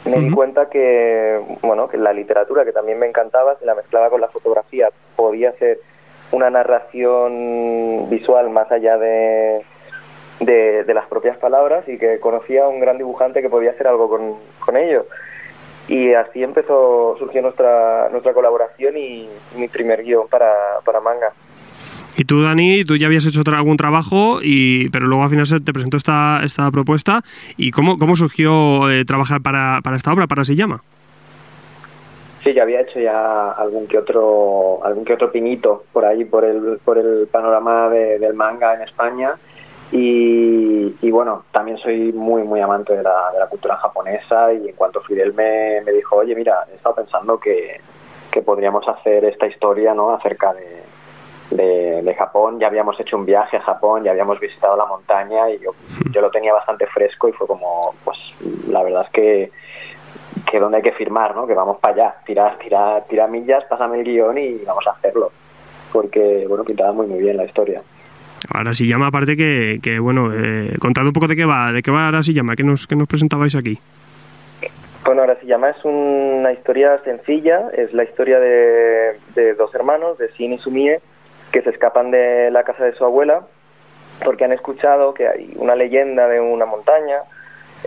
me 0.05 0.19
di 0.19 0.31
cuenta 0.33 0.69
que 0.69 1.41
bueno 1.63 1.89
que 1.89 1.97
la 1.97 2.13
literatura 2.13 2.65
que 2.65 2.73
también 2.73 2.99
me 2.99 3.07
encantaba 3.07 3.57
si 3.59 3.65
la 3.65 3.75
mezclaba 3.77 4.11
con 4.11 4.21
la 4.21 4.29
fotografía 4.29 4.91
podía 5.17 5.53
ser 5.53 5.79
una 6.33 6.51
narración 6.51 8.11
visual 8.11 8.51
más 8.51 8.71
allá 8.73 8.99
de, 8.99 9.63
de, 10.45 10.85
de 10.85 10.95
las 10.95 11.07
propias 11.07 11.37
palabras 11.39 11.89
y 11.89 11.99
que 11.99 12.19
conocía 12.21 12.65
a 12.65 12.69
un 12.69 12.81
gran 12.81 12.99
dibujante 12.99 13.43
que 13.43 13.49
podía 13.49 13.71
hacer 13.73 13.87
algo 13.89 14.09
con, 14.09 14.35
con 14.61 14.77
ello 14.77 15.07
y 15.89 16.13
así 16.15 16.43
empezó 16.43 17.17
surgió 17.19 17.43
nuestra 17.43 18.09
nuestra 18.11 18.33
colaboración 18.33 18.97
y 18.97 19.29
mi 19.57 19.69
primer 19.69 20.03
guion 20.03 20.29
para, 20.29 20.53
para 20.85 21.01
manga 21.01 21.33
Y 22.17 22.25
tú, 22.25 22.43
Dani, 22.43 22.85
tú 22.85 22.97
ya 22.97 23.07
habías 23.07 23.27
hecho 23.27 23.41
algún 23.57 23.77
trabajo, 23.77 24.41
y, 24.43 24.91
pero 24.91 25.07
luego 25.07 25.25
al 25.25 25.31
final 25.31 25.47
se 25.47 25.61
te 25.61 25.73
presentó 25.73 25.97
esta, 25.97 26.43
esta 26.45 26.71
propuesta. 26.71 27.23
¿Y 27.57 27.71
cómo, 27.71 27.97
cómo 27.97 28.17
surgió 28.17 28.91
eh, 28.91 29.05
trabajar 29.07 29.41
para, 29.41 29.81
para 29.83 29.97
esta 29.97 30.13
obra, 30.13 30.27
para 30.27 30.41
Arashiyama? 30.43 30.83
Sí, 32.45 32.53
ya 32.53 32.63
había 32.65 32.81
hecho 32.83 33.01
ya 33.01 33.53
algún 33.53 33.87
que 33.87 33.97
otro 33.99 34.85
algún 34.85 35.05
que 35.05 35.15
otro 35.15 35.31
pinito 35.33 35.85
por 35.93 36.05
ahí 36.05 36.25
por 36.25 36.45
el 36.45 36.79
por 36.85 36.99
el 36.99 37.29
panorama 37.31 37.89
de- 37.89 38.19
del 38.19 38.35
manga 38.35 38.75
en 38.75 38.83
España 38.83 39.35
y, 39.93 40.97
y 41.01 41.11
bueno 41.11 41.45
también 41.53 41.79
soy 41.79 42.13
muy 42.13 42.43
muy 42.43 42.61
amante 42.61 42.97
de 42.97 43.03
la, 43.03 43.31
de 43.33 43.39
la 43.39 43.47
cultura 43.47 43.77
japonesa 43.77 44.53
y 44.53 44.69
en 44.69 44.75
cuanto 44.75 45.03
Fidel 45.03 45.35
me, 45.35 45.81
me 45.83 45.93
dijo 45.93 46.17
oye 46.17 46.35
mira 46.35 46.67
he 46.73 46.77
estado 46.77 46.97
pensando 46.97 47.39
que, 47.39 47.81
que 48.31 48.43
podríamos 48.43 48.89
hacer 48.89 49.25
esta 49.27 49.47
historia 49.47 49.95
no 49.95 50.11
acerca 50.15 50.55
de, 50.55 50.83
de, 51.51 52.03
de 52.03 52.15
Japón 52.15 52.59
ya 52.59 52.69
habíamos 52.69 52.99
hecho 52.99 53.17
un 53.17 53.27
viaje 53.27 53.59
a 53.59 53.63
Japón 53.63 54.03
ya 54.03 54.11
habíamos 54.13 54.41
visitado 54.41 54.77
la 54.77 54.87
montaña 54.87 55.51
y 55.51 55.59
yo, 55.59 55.73
yo 56.11 56.21
lo 56.21 56.31
tenía 56.31 56.55
bastante 56.55 56.87
fresco 56.87 57.29
y 57.29 57.33
fue 57.33 57.47
como 57.47 57.95
pues 58.05 58.19
la 58.69 58.83
verdad 58.83 59.05
es 59.07 59.11
que 59.13 59.53
que 60.51 60.59
donde 60.59 60.79
hay 60.79 60.83
que 60.83 60.93
firmar, 60.93 61.35
¿no? 61.35 61.47
Que 61.47 61.55
vamos 61.55 61.79
para 61.79 61.95
allá, 61.95 62.15
tirar, 62.27 62.59
tirar, 62.59 63.05
tirar 63.05 63.31
millas, 63.31 63.65
pásame 63.65 63.99
el 63.99 64.05
guion 64.05 64.37
y 64.39 64.59
vamos 64.67 64.87
a 64.87 64.91
hacerlo. 64.91 65.31
Porque, 65.93 66.47
bueno, 66.49 66.65
pintaba 66.65 66.93
muy, 66.93 67.07
muy 67.07 67.21
bien 67.21 67.37
la 67.37 67.45
historia. 67.45 67.83
Arashiyama, 68.51 69.09
aparte 69.09 69.37
que, 69.37 69.79
que 69.83 69.99
bueno, 69.99 70.31
eh, 70.33 70.77
contad 70.79 71.07
un 71.07 71.13
poco 71.13 71.29
de 71.29 71.37
qué 71.37 71.45
va, 71.45 71.73
de 71.73 71.83
qué 71.83 71.91
va 71.91 72.09
Arashiyama, 72.09 72.57
¿qué 72.57 72.63
nos, 72.63 72.87
qué 72.87 72.97
nos 72.97 73.09
presentabais 73.09 73.55
aquí? 73.55 73.79
Bueno, 75.05 75.23
ahora 75.23 75.37
se 75.41 75.47
llama, 75.47 75.71
es 75.71 75.85
una 75.85 76.53
historia 76.53 77.01
sencilla, 77.05 77.71
es 77.77 77.93
la 77.93 78.05
historia 78.05 78.39
de, 78.39 79.19
de 79.35 79.55
dos 79.55 79.75
hermanos, 79.75 80.17
de 80.19 80.29
Shin 80.37 80.53
y 80.53 80.59
Sumie, 80.59 81.01
que 81.51 81.63
se 81.63 81.71
escapan 81.71 82.11
de 82.11 82.51
la 82.51 82.63
casa 82.63 82.85
de 82.85 82.95
su 82.95 83.05
abuela 83.05 83.43
porque 84.25 84.45
han 84.45 84.53
escuchado 84.53 85.15
que 85.15 85.29
hay 85.29 85.53
una 85.57 85.75
leyenda 85.75 86.29
de 86.29 86.41
una 86.41 86.67
montaña 86.67 87.19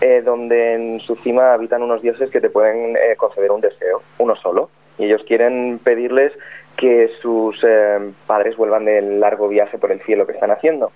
eh, 0.01 0.22
donde 0.24 0.74
en 0.74 1.00
su 1.00 1.16
cima 1.16 1.53
habitan 1.53 1.82
unos 1.82 2.01
dioses 2.01 2.30
que 2.30 2.42
te 2.42 2.50
pueden 2.50 2.98
eh, 2.98 3.16
conceder 3.17 3.51
un 3.51 3.61
deseo, 3.61 4.01
uno 4.17 4.35
solo. 4.35 4.69
Y 4.98 5.06
ellos 5.06 5.22
quieren 5.27 5.80
pedirles 5.84 6.34
que 6.75 7.09
sus 7.21 7.57
eh, 7.63 8.11
padres 8.27 8.57
vuelvan 8.57 8.85
del 8.85 9.19
largo 9.19 9.47
viaje 9.47 9.77
por 9.77 9.91
el 9.91 10.01
cielo 10.01 10.25
que 10.25 10.33
están 10.33 10.51
haciendo. 10.51 10.91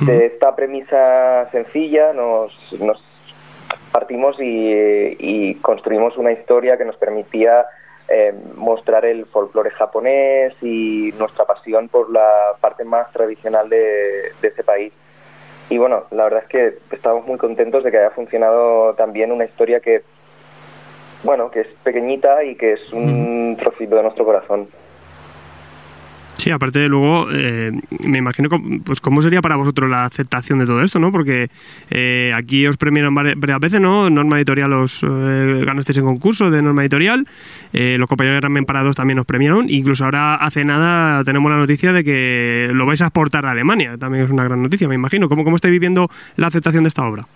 De 0.00 0.26
esta 0.26 0.54
premisa 0.54 1.48
sencilla 1.50 2.12
nos, 2.12 2.52
nos 2.80 3.02
partimos 3.92 4.36
y, 4.38 5.16
y 5.18 5.54
construimos 5.62 6.18
una 6.18 6.32
historia 6.32 6.76
que 6.76 6.84
nos 6.84 6.96
permitía 6.96 7.64
eh, 8.08 8.34
mostrar 8.54 9.06
el 9.06 9.24
folclore 9.26 9.70
japonés 9.70 10.54
y 10.62 11.14
nuestra 11.18 11.46
pasión 11.46 11.88
por 11.88 12.10
la 12.10 12.56
parte 12.60 12.84
más 12.84 13.10
tradicional 13.12 13.70
de, 13.70 14.32
de 14.42 14.48
ese 14.48 14.62
país. 14.62 14.92
Y 15.70 15.78
bueno, 15.78 16.04
la 16.10 16.24
verdad 16.24 16.42
es 16.42 16.48
que 16.48 16.78
estamos 16.94 17.26
muy 17.26 17.38
contentos 17.38 17.82
de 17.82 17.90
que 17.90 17.98
haya 17.98 18.10
funcionado 18.10 18.94
también 18.94 19.32
una 19.32 19.46
historia 19.46 19.80
que, 19.80 20.02
bueno, 21.26 21.50
que 21.50 21.60
es 21.60 21.68
pequeñita 21.82 22.42
y 22.44 22.54
que 22.54 22.74
es 22.74 22.92
un 22.92 23.56
trocito 23.58 23.96
de 23.96 24.02
nuestro 24.02 24.24
corazón. 24.24 24.68
Sí, 26.36 26.46
Sí, 26.46 26.52
aparte 26.52 26.78
de 26.78 26.88
luego, 26.88 27.26
eh, 27.32 27.72
me 28.06 28.18
imagino 28.18 28.48
pues 28.84 29.00
cómo 29.00 29.20
sería 29.20 29.42
para 29.42 29.56
vosotros 29.56 29.90
la 29.90 30.04
aceptación 30.04 30.60
de 30.60 30.66
todo 30.66 30.80
esto, 30.80 31.00
¿no? 31.00 31.10
Porque 31.10 31.48
eh, 31.90 32.32
aquí 32.36 32.64
os 32.68 32.76
premiaron 32.76 33.14
varias 33.14 33.58
veces, 33.58 33.80
¿no? 33.80 34.08
Norma 34.10 34.36
Editorial 34.36 34.72
os 34.74 35.02
eh, 35.02 35.62
ganasteis 35.66 35.98
en 35.98 36.04
concurso 36.04 36.48
de 36.48 36.62
Norma 36.62 36.82
Editorial, 36.82 37.26
los 37.72 38.08
compañeros 38.08 38.36
de 38.36 38.40
Ramen 38.42 38.64
Parados 38.64 38.94
también 38.94 39.18
os 39.18 39.26
premiaron, 39.26 39.68
incluso 39.68 40.04
ahora 40.04 40.36
hace 40.36 40.64
nada 40.64 41.24
tenemos 41.24 41.50
la 41.50 41.58
noticia 41.58 41.92
de 41.92 42.04
que 42.04 42.70
lo 42.72 42.86
vais 42.86 43.02
a 43.02 43.06
exportar 43.06 43.44
a 43.44 43.50
Alemania, 43.50 43.96
también 43.98 44.24
es 44.24 44.30
una 44.30 44.44
gran 44.44 44.62
noticia, 44.62 44.86
me 44.86 44.94
imagino. 44.94 45.28
¿Cómo, 45.28 45.42
cómo 45.42 45.56
estáis 45.56 45.72
viviendo 45.72 46.08
la 46.36 46.46
aceptación 46.46 46.84
de 46.84 46.88
esta 46.90 47.04
obra? 47.04 47.26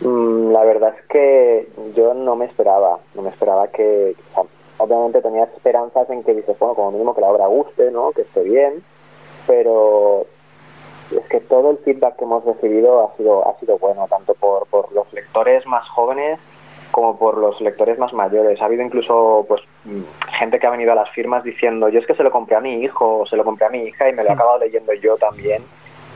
Mm, 0.00 0.52
la 0.52 0.64
verdad 0.64 0.94
es 0.98 1.06
que 1.06 1.68
yo 1.94 2.14
no 2.14 2.36
me 2.36 2.46
esperaba, 2.46 2.98
no 3.14 3.22
me 3.22 3.30
esperaba 3.30 3.68
que, 3.68 4.14
obviamente 4.78 5.22
tenías 5.22 5.50
esperanzas 5.54 6.08
en 6.10 6.22
que 6.22 6.34
dices, 6.34 6.58
bueno, 6.58 6.74
como 6.74 6.92
mínimo 6.92 7.14
que 7.14 7.20
la 7.20 7.30
obra 7.30 7.46
guste, 7.46 7.90
¿no? 7.90 8.12
Que 8.12 8.22
esté 8.22 8.42
bien, 8.42 8.82
pero 9.46 10.26
es 11.10 11.26
que 11.28 11.40
todo 11.40 11.70
el 11.70 11.78
feedback 11.78 12.16
que 12.16 12.24
hemos 12.24 12.44
recibido 12.44 13.06
ha 13.06 13.16
sido, 13.16 13.48
ha 13.48 13.58
sido 13.58 13.78
bueno, 13.78 14.06
tanto 14.08 14.34
por, 14.34 14.66
por 14.66 14.92
los 14.92 15.10
lectores 15.12 15.64
más 15.66 15.88
jóvenes 15.88 16.38
como 16.90 17.18
por 17.18 17.38
los 17.38 17.60
lectores 17.60 17.98
más 17.98 18.12
mayores. 18.12 18.60
Ha 18.60 18.66
habido 18.66 18.82
incluso 18.82 19.44
pues 19.48 19.60
gente 20.38 20.58
que 20.58 20.66
ha 20.66 20.70
venido 20.70 20.92
a 20.92 20.94
las 20.94 21.10
firmas 21.10 21.44
diciendo, 21.44 21.88
yo 21.88 22.00
es 22.00 22.06
que 22.06 22.14
se 22.14 22.22
lo 22.22 22.30
compré 22.30 22.56
a 22.56 22.60
mi 22.60 22.82
hijo, 22.82 23.20
o 23.20 23.26
se 23.26 23.36
lo 23.36 23.44
compré 23.44 23.66
a 23.66 23.70
mi 23.70 23.82
hija 23.84 24.08
y 24.08 24.14
me 24.14 24.22
lo 24.22 24.30
he 24.30 24.32
acabado 24.32 24.58
leyendo 24.58 24.92
yo 24.94 25.16
también. 25.16 25.62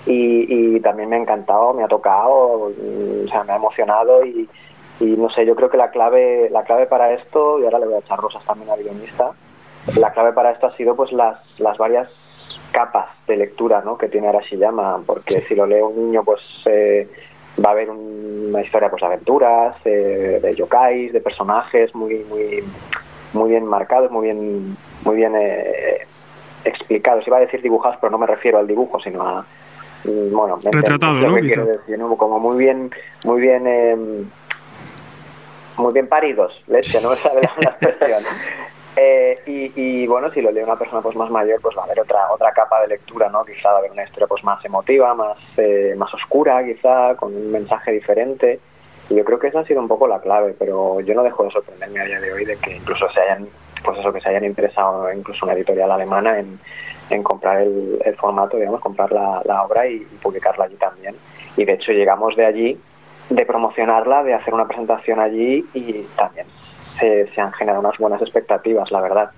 Y, 0.06 0.76
y 0.76 0.80
también 0.80 1.10
me 1.10 1.16
ha 1.16 1.20
encantado, 1.20 1.74
me 1.74 1.84
ha 1.84 1.88
tocado, 1.88 2.30
o 2.30 2.72
sea, 3.30 3.44
me 3.44 3.52
ha 3.52 3.56
emocionado 3.56 4.24
y, 4.24 4.48
y 4.98 5.04
no 5.04 5.28
sé, 5.30 5.44
yo 5.44 5.54
creo 5.54 5.70
que 5.70 5.76
la 5.76 5.90
clave, 5.90 6.48
la 6.50 6.64
clave 6.64 6.86
para 6.86 7.12
esto, 7.12 7.58
y 7.60 7.64
ahora 7.64 7.78
le 7.78 7.86
voy 7.86 7.94
a 7.96 7.98
echar 7.98 8.18
rosas 8.18 8.44
también 8.44 8.70
al 8.70 8.82
guionista, 8.82 9.32
la 9.98 10.10
clave 10.12 10.32
para 10.32 10.52
esto 10.52 10.66
ha 10.66 10.76
sido 10.76 10.94
pues 10.94 11.12
las, 11.12 11.38
las 11.58 11.76
varias 11.78 12.08
capas 12.70 13.08
de 13.26 13.36
lectura 13.36 13.82
¿no? 13.84 13.98
que 13.98 14.08
tiene 14.08 14.28
Arashiyama, 14.28 15.02
porque 15.06 15.42
si 15.48 15.54
lo 15.54 15.66
lee 15.66 15.80
un 15.80 15.96
niño 15.96 16.24
pues 16.24 16.40
eh, 16.66 17.08
va 17.64 17.70
a 17.70 17.72
haber 17.72 17.90
una 17.90 18.62
historia 18.62 18.90
pues 18.90 19.00
de 19.00 19.06
aventuras, 19.06 19.76
eh, 19.84 20.38
de 20.42 20.54
yokais, 20.54 21.12
de 21.12 21.20
personajes 21.20 21.94
muy 21.94 22.24
muy 22.28 22.62
muy 23.32 23.50
bien 23.50 23.64
marcados, 23.64 24.10
muy 24.10 24.26
bien 24.26 24.76
muy 25.04 25.16
bien 25.16 25.34
eh, 25.36 26.06
explicados. 26.64 27.26
Iba 27.26 27.38
a 27.38 27.40
decir 27.40 27.62
dibujados, 27.62 27.98
pero 28.00 28.10
no 28.10 28.18
me 28.18 28.26
refiero 28.26 28.58
al 28.58 28.66
dibujo, 28.66 29.00
sino 29.00 29.26
a 29.26 29.44
bueno, 30.04 30.58
retratado, 30.62 31.14
¿no? 31.14 32.16
Como 32.16 32.38
muy 32.38 32.58
bien 32.58 32.90
muy 33.24 33.40
bien 33.40 33.66
em, 33.66 34.30
muy 35.76 35.92
bien 35.92 36.08
paridos, 36.08 36.52
leche, 36.66 37.00
no 37.00 37.10
me 37.10 37.16
sabe 37.16 37.42
la, 37.42 37.70
expresión. 37.80 38.22
Eh, 38.96 39.38
y, 39.46 40.06
bueno, 40.06 40.30
si 40.32 40.42
lo 40.42 40.50
lee 40.50 40.62
una 40.62 40.76
persona 40.76 41.00
pues 41.00 41.16
más 41.16 41.30
mayor, 41.30 41.60
pues 41.62 41.76
va 41.76 41.82
a 41.82 41.84
haber 41.84 42.00
otra 42.00 42.30
otra 42.30 42.52
capa 42.52 42.80
de 42.82 42.88
lectura, 42.88 43.28
¿no? 43.28 43.44
Quizá 43.44 43.70
va 43.70 43.76
a 43.76 43.78
haber 43.78 43.92
una 43.92 44.04
historia 44.04 44.26
pues 44.26 44.44
más 44.44 44.62
emotiva, 44.64 45.14
más 45.14 45.38
eh, 45.56 45.94
más 45.96 46.12
oscura, 46.12 46.64
quizá 46.64 47.14
con 47.16 47.34
un 47.34 47.50
mensaje 47.50 47.92
diferente. 47.92 48.60
Y 49.08 49.14
yo 49.16 49.24
creo 49.24 49.38
que 49.38 49.48
esa 49.48 49.60
ha 49.60 49.64
sido 49.64 49.80
un 49.80 49.88
poco 49.88 50.06
la 50.06 50.20
clave, 50.20 50.54
pero 50.58 51.00
yo 51.00 51.14
no 51.14 51.22
dejo 51.22 51.44
de 51.44 51.50
sorprenderme 51.50 52.00
a 52.00 52.04
día 52.04 52.20
de 52.20 52.32
hoy 52.32 52.44
de 52.44 52.56
que 52.58 52.76
incluso 52.76 53.08
se 53.10 53.20
hayan, 53.20 53.48
pues 53.82 53.98
eso, 53.98 54.12
que 54.12 54.20
se 54.20 54.28
hayan 54.28 54.44
interesado 54.44 55.12
incluso 55.12 55.46
una 55.46 55.54
editorial 55.54 55.90
alemana 55.90 56.38
en, 56.38 56.58
en 57.10 57.22
comprar 57.22 57.62
el, 57.62 58.16
formato, 58.18 58.56
digamos, 58.56 58.80
comprar 58.80 59.12
la, 59.12 59.62
obra 59.64 59.86
y 59.86 60.00
publicarla 60.22 60.64
allí 60.64 60.76
también. 60.76 61.16
Y 61.56 61.64
de 61.64 61.74
hecho 61.74 61.92
llegamos 61.92 62.36
de 62.36 62.46
allí 62.46 62.80
de 63.28 63.46
promocionarla, 63.46 64.24
de 64.24 64.34
hacer 64.34 64.52
una 64.54 64.66
presentación 64.66 65.20
allí 65.20 65.64
y 65.72 66.06
también 66.16 66.46
se, 66.98 67.28
han 67.40 67.52
generado 67.52 67.80
unas 67.80 67.96
buenas 67.98 68.20
expectativas, 68.20 68.90
la 68.90 69.00
verdad. 69.00 69.30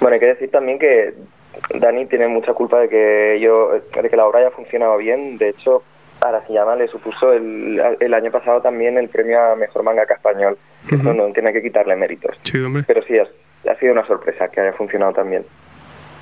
Bueno, 0.00 0.14
hay 0.14 0.20
que 0.20 0.26
decir 0.26 0.50
también 0.50 0.78
que 0.78 1.14
Dani 1.74 2.06
tiene 2.06 2.28
mucha 2.28 2.52
culpa 2.52 2.80
de 2.80 2.88
que 2.88 3.40
yo 3.40 3.70
de 3.70 4.08
que 4.08 4.16
la 4.16 4.26
obra 4.26 4.40
haya 4.40 4.50
funcionado 4.50 4.96
bien. 4.98 5.38
De 5.38 5.50
hecho, 5.50 5.82
ahora 6.26 6.46
se 6.46 6.52
llama 6.52 6.76
le 6.76 6.88
supuso 6.88 7.32
el, 7.32 7.80
el 8.00 8.14
año 8.14 8.30
pasado 8.30 8.60
también 8.60 8.98
el 8.98 9.08
premio 9.08 9.40
a 9.40 9.56
mejor 9.56 9.82
mangaka 9.82 10.14
español. 10.14 10.58
Eso 10.90 11.12
no 11.12 11.32
tiene 11.32 11.52
que 11.52 11.62
quitarle 11.62 11.96
méritos. 11.96 12.38
Pero 12.86 13.02
sí, 13.02 13.18
ha 13.18 13.74
sido 13.76 13.92
una 13.92 14.06
sorpresa 14.06 14.48
que 14.48 14.60
haya 14.60 14.72
funcionado 14.72 15.12
también. 15.12 15.44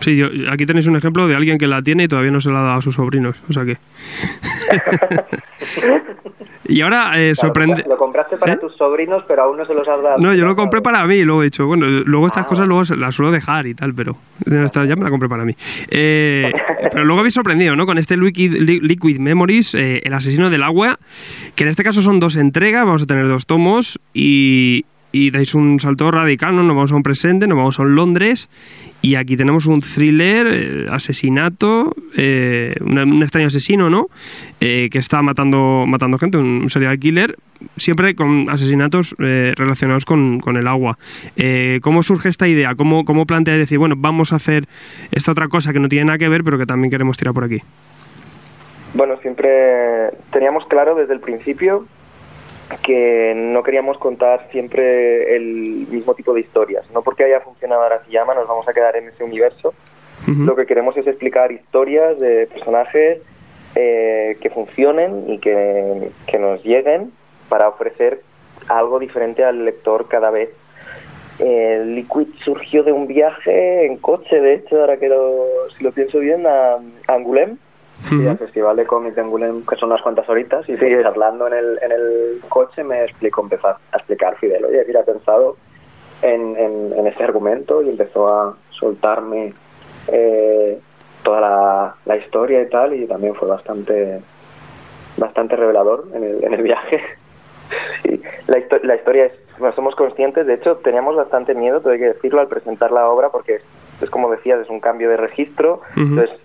Sí, 0.04 0.16
yo, 0.16 0.26
aquí 0.50 0.66
tenéis 0.66 0.86
un 0.86 0.96
ejemplo 0.96 1.26
de 1.26 1.34
alguien 1.34 1.56
que 1.56 1.66
la 1.66 1.80
tiene 1.80 2.04
y 2.04 2.08
todavía 2.08 2.30
no 2.30 2.38
se 2.38 2.50
la 2.50 2.58
ha 2.58 2.62
dado 2.62 2.74
a 2.76 2.82
sus 2.82 2.94
sobrinos. 2.94 3.38
O 3.48 3.54
sea 3.54 3.64
que. 3.64 3.78
y 6.68 6.82
ahora 6.82 7.18
eh, 7.18 7.34
sorprende. 7.34 7.86
Lo 7.88 7.96
compraste 7.96 8.36
para 8.36 8.52
¿Eh? 8.52 8.58
tus 8.58 8.76
sobrinos, 8.76 9.24
pero 9.26 9.44
aún 9.44 9.56
no 9.56 9.64
se 9.64 9.72
los 9.72 9.88
has 9.88 10.02
dado. 10.02 10.18
No, 10.18 10.34
yo 10.34 10.44
lo 10.44 10.54
compré 10.56 10.82
para 10.82 11.06
mí, 11.06 11.22
luego 11.22 11.40
he 11.40 11.46
dicho, 11.46 11.66
bueno, 11.66 11.86
luego 11.88 12.26
estas 12.26 12.44
ah. 12.44 12.48
cosas 12.50 12.68
luego 12.68 12.82
las 12.98 13.14
suelo 13.14 13.32
dejar 13.32 13.66
y 13.66 13.74
tal, 13.74 13.94
pero 13.94 14.14
ya 14.44 14.94
me 14.94 15.04
la 15.04 15.10
compré 15.10 15.26
para 15.26 15.46
mí. 15.46 15.56
Eh, 15.90 16.52
pero 16.92 17.06
luego 17.06 17.20
habéis 17.20 17.32
sorprendido, 17.32 17.74
¿no? 17.74 17.86
Con 17.86 17.96
este 17.96 18.18
Liquid, 18.18 18.56
Liquid 18.58 19.18
Memories, 19.18 19.74
El 19.74 20.12
asesino 20.12 20.50
del 20.50 20.64
agua, 20.64 20.98
que 21.54 21.64
en 21.64 21.70
este 21.70 21.82
caso 21.82 22.02
son 22.02 22.20
dos 22.20 22.36
entregas, 22.36 22.84
vamos 22.84 23.04
a 23.04 23.06
tener 23.06 23.26
dos 23.26 23.46
tomos 23.46 23.98
y, 24.12 24.84
y 25.14 25.30
dais 25.30 25.54
un 25.54 25.78
salto 25.78 26.10
radical, 26.10 26.56
¿no? 26.56 26.64
Nos 26.64 26.74
vamos 26.74 26.92
a 26.92 26.96
un 26.96 27.04
presente, 27.04 27.46
nos 27.46 27.56
vamos 27.56 27.78
a 27.78 27.82
un 27.82 27.94
Londres 27.94 28.48
y 29.00 29.14
aquí 29.14 29.36
tenemos 29.36 29.66
un 29.66 29.80
thriller, 29.80 30.46
eh, 30.50 30.86
asesinato, 30.90 31.94
eh, 32.16 32.74
un, 32.80 33.22
extraño 33.22 33.46
asesino, 33.46 33.88
¿no? 33.88 34.08
Eh, 34.60 34.88
que 34.90 34.98
está 34.98 35.22
matando, 35.22 35.84
matando 35.86 36.18
gente, 36.18 36.36
un, 36.36 36.68
serial 36.68 36.98
killer, 36.98 37.36
siempre 37.76 38.16
con 38.16 38.50
asesinatos 38.50 39.14
relacionados 39.16 40.04
con, 40.04 40.40
el 40.56 40.66
agua. 40.66 40.98
¿Cómo 41.80 42.02
surge 42.02 42.28
esta 42.28 42.48
idea? 42.48 42.74
¿Cómo, 42.74 43.04
¿Cómo 43.04 43.24
planteas 43.24 43.58
decir, 43.58 43.78
bueno, 43.78 43.94
vamos 43.96 44.32
a 44.32 44.36
hacer 44.36 44.64
esta 45.12 45.30
otra 45.30 45.46
cosa 45.46 45.72
que 45.72 45.78
no 45.78 45.88
tiene 45.88 46.06
nada 46.06 46.18
que 46.18 46.28
ver, 46.28 46.42
pero 46.42 46.58
que 46.58 46.66
también 46.66 46.90
queremos 46.90 47.16
tirar 47.16 47.34
por 47.34 47.44
aquí? 47.44 47.60
Bueno, 48.94 49.16
siempre 49.22 50.10
teníamos 50.32 50.66
claro 50.66 50.96
desde 50.96 51.14
el 51.14 51.20
principio 51.20 51.86
que 52.82 53.34
no 53.34 53.62
queríamos 53.62 53.98
contar 53.98 54.48
siempre 54.50 55.36
el 55.36 55.86
mismo 55.90 56.14
tipo 56.14 56.32
de 56.34 56.40
historias. 56.40 56.90
No 56.90 57.02
porque 57.02 57.24
haya 57.24 57.40
funcionado 57.40 57.84
llama, 58.08 58.34
nos 58.34 58.48
vamos 58.48 58.68
a 58.68 58.72
quedar 58.72 58.96
en 58.96 59.08
ese 59.08 59.24
universo. 59.24 59.74
Lo 60.26 60.56
que 60.56 60.64
queremos 60.64 60.96
es 60.96 61.06
explicar 61.06 61.52
historias 61.52 62.18
de 62.18 62.46
personajes 62.46 63.20
eh, 63.74 64.38
que 64.40 64.48
funcionen 64.48 65.28
y 65.28 65.38
que, 65.38 66.10
nos 66.38 66.64
lleguen 66.64 67.12
para 67.48 67.68
ofrecer 67.68 68.22
algo 68.68 68.98
diferente 68.98 69.44
al 69.44 69.66
lector 69.66 70.08
cada 70.08 70.30
vez. 70.30 70.48
El 71.38 71.94
Liquid 71.94 72.28
surgió 72.42 72.84
de 72.84 72.92
un 72.92 73.06
viaje 73.06 73.84
en 73.84 73.98
coche, 73.98 74.40
de 74.40 74.54
hecho, 74.54 74.80
ahora 74.80 74.96
que 74.96 75.08
lo, 75.08 75.46
si 75.76 75.84
lo 75.84 75.92
pienso 75.92 76.20
bien, 76.20 76.46
a, 76.46 76.74
a 76.74 77.14
Angoulême, 77.14 77.56
Sí, 78.08 78.26
al 78.26 78.38
Festival 78.38 78.76
de 78.76 78.86
Cómics 78.86 79.16
de 79.16 79.22
Angoulême, 79.22 79.62
que 79.66 79.76
son 79.76 79.90
unas 79.90 80.02
cuantas 80.02 80.28
horitas, 80.28 80.68
y 80.68 80.76
sí, 80.76 80.86
hablando 81.04 81.46
en 81.46 81.54
el, 81.54 81.78
en 81.82 81.92
el 81.92 82.40
coche 82.48 82.84
me 82.84 83.04
explicó, 83.04 83.42
empezó 83.42 83.68
a 83.68 83.78
explicar 83.94 84.36
Fidel, 84.36 84.64
oye, 84.64 84.80
había 84.80 85.02
pensado 85.04 85.56
en, 86.22 86.56
en, 86.56 87.06
este 87.06 87.24
argumento 87.24 87.82
y 87.82 87.90
empezó 87.90 88.28
a 88.28 88.56
soltarme 88.70 89.54
eh, 90.08 90.78
toda 91.22 91.40
la, 91.40 91.96
la, 92.04 92.16
historia 92.16 92.62
y 92.62 92.68
tal, 92.68 92.94
y 92.94 93.06
también 93.06 93.34
fue 93.34 93.48
bastante 93.48 94.20
bastante 95.16 95.56
revelador 95.56 96.08
en 96.14 96.24
el, 96.24 96.44
en 96.44 96.54
el 96.54 96.62
viaje. 96.62 97.00
y 98.04 98.20
la, 98.46 98.58
la 98.82 98.96
historia 98.96 99.26
es, 99.26 99.32
bueno, 99.58 99.74
somos 99.74 99.94
conscientes, 99.94 100.46
de 100.46 100.54
hecho 100.54 100.76
teníamos 100.76 101.16
bastante 101.16 101.54
miedo, 101.54 101.80
tengo 101.80 101.96
que 101.96 102.12
decirlo, 102.14 102.40
al 102.40 102.48
presentar 102.48 102.90
la 102.90 103.08
obra, 103.08 103.30
porque 103.30 103.60
es 104.00 104.10
como 104.10 104.30
decías, 104.30 104.60
es 104.60 104.70
un 104.70 104.80
cambio 104.80 105.08
de 105.08 105.16
registro, 105.16 105.80
entonces 105.96 106.36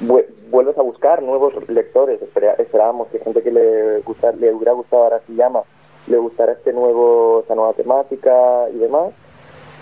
vuelves 0.00 0.78
a 0.78 0.82
buscar 0.82 1.22
nuevos 1.22 1.54
lectores. 1.68 2.20
Esperábamos 2.22 3.08
que 3.08 3.18
gente 3.18 3.42
que 3.42 3.50
le, 3.50 4.00
gusta, 4.00 4.32
le 4.32 4.52
hubiera 4.52 4.72
gustado 4.72 5.08
llama, 5.28 5.62
le 6.06 6.16
gustara 6.18 6.52
este 6.52 6.72
nuevo, 6.72 7.40
esta 7.40 7.54
nueva 7.54 7.72
temática 7.74 8.68
y 8.72 8.78
demás, 8.78 9.12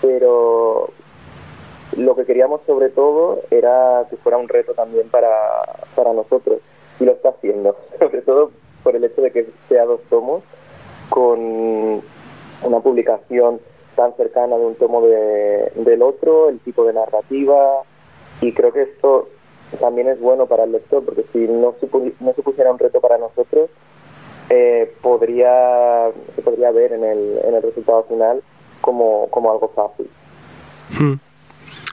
pero 0.01 0.89
lo 1.95 2.15
que 2.15 2.25
queríamos 2.25 2.61
sobre 2.67 2.89
todo 2.89 3.41
era 3.49 4.05
que 4.09 4.17
fuera 4.17 4.37
un 4.37 4.47
reto 4.47 4.73
también 4.73 5.09
para, 5.09 5.29
para 5.95 6.13
nosotros. 6.13 6.59
Y 6.99 7.05
lo 7.05 7.13
está 7.13 7.29
haciendo, 7.29 7.77
sobre 7.99 8.21
todo 8.21 8.51
por 8.83 8.95
el 8.95 9.03
hecho 9.03 9.21
de 9.21 9.31
que 9.31 9.47
sea 9.69 9.85
dos 9.85 10.01
tomos 10.09 10.43
con 11.09 12.01
una 12.63 12.79
publicación 12.81 13.59
tan 13.95 14.15
cercana 14.15 14.57
de 14.57 14.65
un 14.65 14.75
tomo 14.75 15.01
de, 15.01 15.71
del 15.75 16.01
otro, 16.01 16.49
el 16.49 16.59
tipo 16.59 16.85
de 16.85 16.93
narrativa. 16.93 17.81
Y 18.41 18.53
creo 18.53 18.71
que 18.71 18.83
esto 18.83 19.29
también 19.75 20.07
es 20.07 20.19
bueno 20.19 20.45
para 20.45 20.63
el 20.63 20.71
lector, 20.71 21.03
porque 21.03 21.25
si 21.33 21.39
no, 21.39 21.75
no 22.19 22.33
supusiera 22.33 22.71
un 22.71 22.79
reto 22.79 23.01
para 23.01 23.17
nosotros, 23.17 23.69
eh, 24.49 24.93
podría, 25.01 26.09
se 26.35 26.41
podría 26.41 26.71
ver 26.71 26.93
en 26.93 27.03
el, 27.03 27.39
en 27.43 27.55
el 27.55 27.61
resultado 27.61 28.03
final 28.03 28.41
como, 28.79 29.27
como 29.29 29.51
algo 29.51 29.71
fácil. 29.75 30.07
Hmm. 30.97 31.19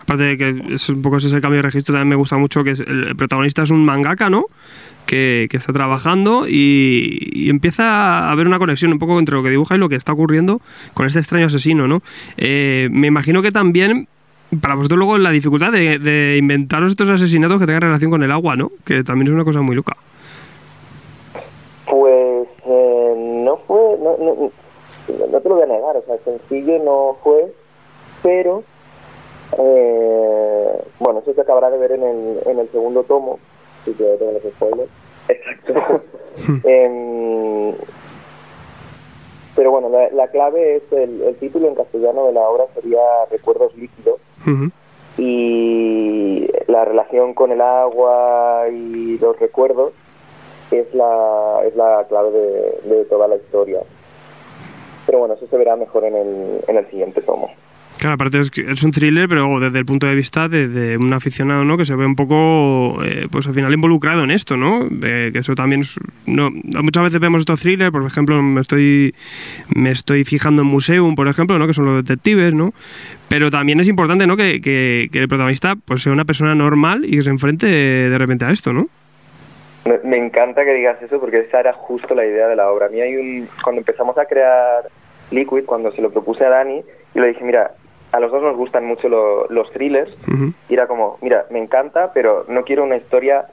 Aparte 0.03 0.25
de 0.25 0.37
que 0.37 0.75
es 0.75 0.89
un 0.91 1.03
poco 1.03 1.17
ese 1.17 1.41
cambio 1.41 1.59
de 1.59 1.63
registro, 1.63 1.95
también 1.95 2.11
me 2.11 2.17
gusta 2.17 2.37
mucho 2.37 2.63
que 2.63 2.73
el 2.73 3.17
protagonista 3.17 3.63
es 3.63 3.71
un 3.71 3.85
mangaka, 3.85 4.29
¿no? 4.29 4.47
Que, 5.07 5.49
que, 5.51 5.57
está 5.57 5.73
trabajando 5.73 6.47
y, 6.49 7.49
empieza 7.49 7.85
a 7.85 8.31
haber 8.31 8.47
una 8.47 8.59
conexión 8.59 8.93
un 8.93 8.99
poco 8.99 9.19
entre 9.19 9.35
lo 9.35 9.43
que 9.43 9.51
dibuja 9.51 9.75
y 9.75 9.79
lo 9.79 9.89
que 9.89 9.97
está 9.97 10.13
ocurriendo 10.13 10.61
con 10.95 11.07
este 11.07 11.19
extraño 11.19 11.47
asesino, 11.47 11.89
¿no? 11.89 12.03
Eh, 12.37 12.89
me 12.91 13.07
imagino 13.07 13.43
que 13.43 13.51
también 13.51 14.09
para 14.61 14.75
vosotros 14.75 14.99
luego 14.99 15.19
la 15.19 15.31
dificultad 15.31 15.73
de, 15.73 15.99
de 15.99 16.37
inventaros 16.39 16.91
estos 16.91 17.11
asesinatos 17.11 17.59
que 17.61 17.67
tengan 17.67 17.83
relación 17.83 18.11
con 18.11 18.23
el 18.23 18.31
agua, 18.31 18.57
¿no? 18.57 18.71
Que 18.85 19.03
también 19.03 19.29
es 19.29 19.35
una 19.35 19.45
cosa 19.45 19.61
muy 19.61 19.75
loca. 19.75 19.97
Pues 21.87 22.49
eh, 22.67 23.15
no 23.45 23.57
fue, 23.67 23.99
no, 24.01 24.17
no, 24.19 24.51
no 25.31 25.41
te 25.41 25.49
lo 25.49 25.55
voy 25.55 25.65
a 25.65 25.67
negar, 25.67 25.97
o 25.97 26.03
sea, 26.07 26.17
sencillo 26.25 26.79
no 26.83 27.17
fue, 27.23 27.53
pero 28.23 28.65
eh, 29.59 30.83
bueno, 30.99 31.21
eso 31.21 31.35
se 31.35 31.41
acabará 31.41 31.71
de 31.71 31.79
ver 31.79 31.93
en 31.93 32.03
el, 32.03 32.39
en 32.47 32.59
el 32.59 32.69
segundo 32.71 33.03
tomo, 33.05 33.39
si 33.85 33.93
que 33.93 34.05
tengo 34.19 34.33
los 34.33 34.43
spoilers. 34.43 34.91
Exacto. 35.29 36.03
Em, 36.65 37.73
pero 39.55 39.71
bueno, 39.71 39.89
la, 39.89 40.11
la 40.11 40.29
clave 40.29 40.77
es 40.77 40.83
el, 40.93 41.23
el 41.23 41.37
título 41.37 41.69
en 41.69 41.77
castellano 41.77 42.27
de 42.27 42.33
la 42.33 42.41
obra 42.41 42.65
sería 42.75 43.01
Recuerdos 43.31 43.73
líquidos 43.77 44.19
y 45.17 46.49
la 46.67 46.85
relación 46.85 47.35
con 47.35 47.53
el 47.53 47.61
agua 47.61 48.65
y 48.71 49.19
los 49.19 49.39
recuerdos 49.39 49.93
es 50.71 50.93
la, 50.95 51.61
es 51.65 51.77
la 51.77 52.05
clave 52.09 52.31
de, 52.31 52.97
de 52.97 53.05
toda 53.05 53.29
la 53.29 53.37
historia. 53.37 53.81
Pero 55.07 55.19
bueno, 55.19 55.35
eso 55.35 55.47
se 55.47 55.57
verá 55.57 55.77
mejor 55.77 56.05
en 56.05 56.17
el, 56.17 56.61
en 56.67 56.77
el 56.77 56.87
siguiente 56.91 57.21
tomo. 57.21 57.51
Claro, 58.05 58.17
aparte 58.17 58.39
es, 58.39 58.51
es 58.59 58.83
un 58.83 58.91
thriller, 58.91 59.31
pero 59.31 59.59
desde 59.59 59.79
el 59.79 59.87
punto 59.87 60.07
de 60.07 60.15
vista 60.15 60.47
de, 60.47 60.99
un 60.99 61.11
aficionado, 61.15 61.65
¿no? 61.65 61.79
Que 61.79 61.87
se 61.87 61.95
ve 61.95 62.05
un 62.05 62.17
poco, 62.17 63.03
eh, 63.03 63.29
pues 63.33 63.47
al 63.47 63.55
final 63.55 63.73
involucrado 63.73 64.25
en 64.25 64.31
esto, 64.31 64.59
¿no? 64.59 64.87
Que 65.01 65.33
eso 65.33 65.55
también 65.55 65.81
es, 65.81 65.99
muchas 66.27 67.03
veces 67.03 67.19
vemos 67.19 67.41
estos 67.41 67.63
thrillers, 67.63 67.91
por 67.91 68.05
ejemplo, 68.05 68.43
me 68.43 68.61
estoy, 68.61 69.15
me 69.75 69.91
estoy 69.91 70.25
fijando 70.25 70.61
en 70.61 70.69
Museum, 70.69 71.15
por 71.15 71.29
ejemplo, 71.29 71.59
¿no? 71.59 71.67
Que 71.67 71.73
son 71.73 71.87
los 71.87 72.05
detectives, 72.05 72.53
¿no? 72.53 72.75
Pero 73.31 73.51
también 73.51 73.81
es 73.81 73.89
importante, 73.89 74.27
¿no? 74.27 74.37
Que, 74.37 74.61
que, 74.61 75.09
que 75.11 75.21
el 75.21 75.29
protagonista, 75.29 75.75
pues 75.83 76.03
sea 76.03 76.13
una 76.13 76.27
persona 76.27 76.55
normal 76.55 77.07
y 77.07 77.13
que 77.13 77.23
se 77.23 77.31
enfrente 77.31 77.67
de 77.67 78.19
repente 78.19 78.45
a 78.45 78.51
esto, 78.51 78.75
¿no? 78.75 78.87
Me, 79.87 79.99
me 80.05 80.19
encanta 80.19 80.63
que 80.67 80.75
digas 80.75 81.01
eso 81.01 81.19
porque 81.19 81.39
esa 81.39 81.59
era 81.59 81.73
justo 81.73 82.15
la 82.15 82.27
idea 82.27 82.49
de 82.49 82.57
la 82.57 82.71
obra. 82.71 82.85
A 82.85 82.91
mí 82.91 83.01
hay 83.01 83.17
un, 83.17 83.49
cuando 83.63 83.81
empezamos 83.81 84.19
a 84.19 84.27
crear 84.27 84.91
Liquid, 85.31 85.65
cuando 85.65 85.91
se 85.93 86.03
lo 86.03 86.11
propuse 86.11 86.45
a 86.45 86.51
Dani, 86.51 86.85
y 87.15 87.19
le 87.19 87.29
dije, 87.29 87.43
mira, 87.43 87.71
a 88.15 88.21
los 88.21 88.31
dos 88.31 88.43
nos 88.43 88.57
gustan 88.57 88.85
mucho 88.85 89.09
lo- 89.09 89.47
los 89.49 89.71
thrillers, 89.73 90.13
y 90.69 90.75
era 90.75 90.87
como, 90.87 91.19
mira, 91.21 91.47
me 91.51 91.59
encanta, 91.59 92.13
pero 92.15 92.45
no 92.47 92.63
quiero 92.63 92.85
una 92.85 92.97
historia 92.97 93.47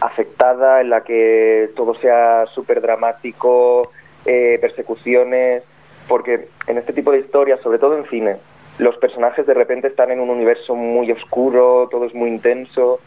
afectada 0.00 0.80
en 0.80 0.88
la 0.90 1.02
que 1.02 1.70
todo 1.76 1.94
sea 1.96 2.46
súper 2.54 2.80
dramático, 2.80 3.90
eh, 4.24 4.58
persecuciones, 4.60 5.62
porque 6.08 6.48
en 6.68 6.78
este 6.78 6.92
tipo 6.94 7.12
de 7.12 7.18
historias, 7.18 7.60
sobre 7.60 7.78
todo 7.78 7.98
en 7.98 8.06
cine, 8.08 8.36
los 8.78 8.96
personajes 8.96 9.46
de 9.46 9.54
repente 9.54 9.88
están 9.88 10.10
en 10.10 10.20
un 10.20 10.30
universo 10.30 10.74
muy 10.74 11.10
oscuro, 11.12 11.88
todo 11.90 12.06
es 12.06 12.14
muy 12.14 12.30
intenso, 12.30 13.00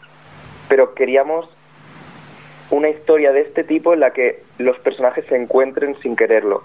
pero 0.68 0.94
queríamos 0.94 1.48
una 2.70 2.90
historia 2.90 3.32
de 3.32 3.40
este 3.40 3.64
tipo 3.64 3.92
en 3.92 4.00
la 4.00 4.12
que 4.12 4.42
los 4.58 4.78
personajes 4.78 5.24
se 5.26 5.36
encuentren 5.36 5.96
sin 6.00 6.14
quererlo. 6.14 6.62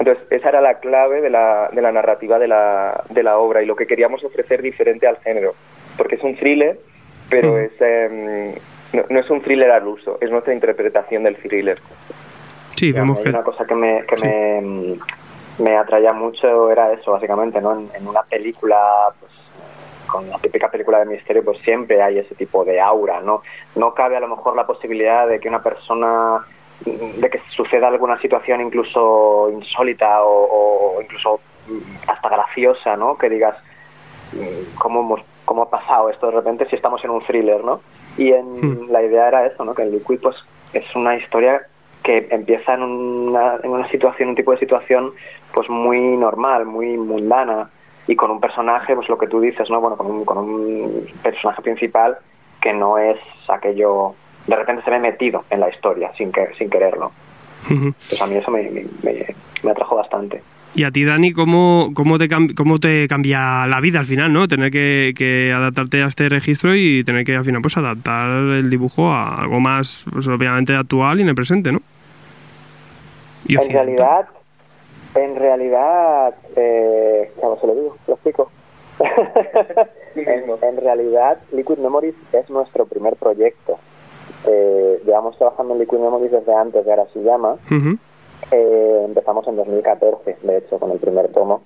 Entonces, 0.00 0.24
esa 0.30 0.48
era 0.48 0.60
la 0.60 0.80
clave 0.80 1.20
de 1.20 1.30
la, 1.30 1.68
de 1.70 1.80
la 1.82 1.92
narrativa 1.92 2.38
de 2.38 2.48
la, 2.48 3.04
de 3.10 3.22
la 3.22 3.38
obra 3.38 3.62
y 3.62 3.66
lo 3.66 3.76
que 3.76 3.86
queríamos 3.86 4.24
ofrecer 4.24 4.62
diferente 4.62 5.06
al 5.06 5.18
género. 5.18 5.54
Porque 5.96 6.16
es 6.16 6.22
un 6.22 6.36
thriller, 6.36 6.78
pero 7.28 7.58
es, 7.58 7.72
em, 7.80 8.52
no, 8.92 9.04
no 9.08 9.20
es 9.20 9.30
un 9.30 9.42
thriller 9.42 9.70
al 9.70 9.86
uso, 9.86 10.18
es 10.20 10.30
nuestra 10.30 10.54
interpretación 10.54 11.22
del 11.22 11.36
thriller. 11.36 11.78
Sí, 12.76 12.92
una 12.92 13.42
cosa 13.42 13.66
que 13.66 13.74
me, 13.74 14.04
que 14.06 14.16
me, 14.26 14.96
me 15.58 15.76
atraía 15.76 16.14
mucho 16.14 16.70
era 16.70 16.92
eso, 16.92 17.12
básicamente, 17.12 17.60
¿no? 17.60 17.78
En, 17.78 17.90
en 17.94 18.08
una 18.08 18.22
película, 18.22 18.78
pues, 19.20 19.32
con 20.10 20.28
la 20.28 20.38
típica 20.38 20.70
película 20.70 20.98
de 20.98 21.04
misterio, 21.04 21.44
pues 21.44 21.58
siempre 21.58 22.02
hay 22.02 22.18
ese 22.18 22.34
tipo 22.34 22.64
de 22.64 22.80
aura, 22.80 23.20
¿no? 23.20 23.42
No 23.76 23.94
cabe 23.94 24.16
a 24.16 24.20
lo 24.20 24.28
mejor 24.28 24.56
la 24.56 24.66
posibilidad 24.66 25.28
de 25.28 25.38
que 25.38 25.48
una 25.48 25.62
persona, 25.62 26.44
de 26.84 27.30
que 27.30 27.40
suceda 27.50 27.88
alguna 27.88 28.18
situación 28.20 28.60
incluso 28.60 29.50
insólita 29.50 30.22
o, 30.22 30.96
o 30.96 31.02
incluso 31.02 31.40
hasta 32.06 32.28
graciosa, 32.28 32.96
¿no? 32.96 33.16
Que 33.16 33.28
digas, 33.28 33.56
mm, 34.32 34.78
¿cómo, 34.78 35.00
hemos, 35.00 35.20
¿cómo 35.44 35.62
ha 35.62 35.70
pasado 35.70 36.10
esto 36.10 36.26
de 36.26 36.36
repente 36.36 36.66
si 36.68 36.76
estamos 36.76 37.04
en 37.04 37.10
un 37.10 37.22
thriller, 37.22 37.62
¿no? 37.64 37.80
Y 38.16 38.32
en, 38.32 38.92
la 38.92 39.02
idea 39.02 39.28
era 39.28 39.46
eso, 39.46 39.64
¿no? 39.64 39.74
Que 39.74 39.82
el 39.82 39.92
Liquid, 39.92 40.20
pues, 40.20 40.36
es 40.72 40.84
una 40.94 41.16
historia 41.16 41.66
que 42.02 42.28
empieza 42.30 42.74
en 42.74 42.82
una, 42.82 43.56
en 43.62 43.70
una 43.70 43.88
situación, 43.90 44.30
un 44.30 44.34
tipo 44.34 44.52
de 44.52 44.58
situación, 44.58 45.12
pues 45.52 45.68
muy 45.68 46.16
normal, 46.16 46.66
muy 46.66 46.96
mundana, 46.96 47.70
y 48.06 48.16
con 48.16 48.30
un 48.30 48.40
personaje, 48.40 48.94
pues 48.94 49.08
lo 49.08 49.18
que 49.18 49.26
tú 49.26 49.40
dices, 49.40 49.68
¿no? 49.70 49.80
Bueno, 49.80 49.96
con 49.96 50.06
un, 50.06 50.24
con 50.24 50.38
un 50.38 51.06
personaje 51.22 51.62
principal 51.62 52.18
que 52.60 52.72
no 52.72 52.98
es 52.98 53.18
aquello, 53.48 54.14
de 54.46 54.56
repente 54.56 54.82
se 54.84 54.90
ve 54.90 54.98
metido 54.98 55.44
en 55.50 55.60
la 55.60 55.68
historia 55.70 56.10
sin, 56.16 56.32
que, 56.32 56.48
sin 56.58 56.68
quererlo. 56.70 57.12
Pues 57.68 58.20
a 58.22 58.26
mí 58.26 58.36
eso 58.36 58.50
me, 58.50 58.62
me, 58.70 58.84
me- 59.02 59.34
me 59.62 59.70
atrajo 59.70 59.96
bastante. 59.96 60.42
Y 60.74 60.84
a 60.84 60.90
ti, 60.92 61.04
Dani, 61.04 61.32
¿cómo, 61.32 61.90
cómo, 61.94 62.16
te, 62.16 62.28
cómo 62.56 62.78
te 62.78 63.06
cambia 63.08 63.66
la 63.66 63.80
vida 63.80 63.98
al 63.98 64.06
final, 64.06 64.32
no? 64.32 64.46
Tener 64.48 64.70
que, 64.70 65.12
que 65.16 65.52
adaptarte 65.52 66.02
a 66.02 66.06
este 66.06 66.28
registro 66.28 66.74
y 66.76 67.02
tener 67.04 67.24
que 67.24 67.34
al 67.36 67.44
final 67.44 67.60
pues 67.60 67.76
adaptar 67.76 68.28
el 68.30 68.70
dibujo 68.70 69.10
a 69.10 69.40
algo 69.40 69.58
más, 69.60 70.04
pues, 70.12 70.26
obviamente, 70.28 70.74
actual 70.74 71.18
y 71.18 71.22
en 71.22 71.28
el 71.30 71.34
presente, 71.34 71.72
¿no? 71.72 71.80
Y 73.46 73.56
En 73.56 73.68
realidad, 73.68 74.26
en 75.16 75.36
realidad, 75.36 76.34
eh, 76.56 77.32
¿cómo 77.40 77.58
se 77.60 77.66
lo 77.66 77.74
digo? 77.74 77.96
Lo 78.06 78.14
explico. 78.14 78.50
en, 80.14 80.44
en 80.62 80.76
realidad, 80.76 81.38
Liquid 81.52 81.78
Memories 81.78 82.14
es 82.32 82.48
nuestro 82.48 82.86
primer 82.86 83.16
proyecto. 83.16 83.78
Eh, 84.46 85.02
llevamos 85.04 85.36
trabajando 85.36 85.74
en 85.74 85.80
Liquid 85.80 85.98
Memories 85.98 86.32
desde 86.32 86.54
antes 86.54 86.84
de 86.84 86.92
Arashiyama. 86.92 87.52
Ujú. 87.66 87.98
Eh, 88.52 89.02
empezamos 89.04 89.46
en 89.48 89.56
2014, 89.56 90.38
de 90.42 90.56
hecho, 90.58 90.78
con 90.78 90.90
el 90.90 90.98
primer 90.98 91.28
tomo. 91.32 91.62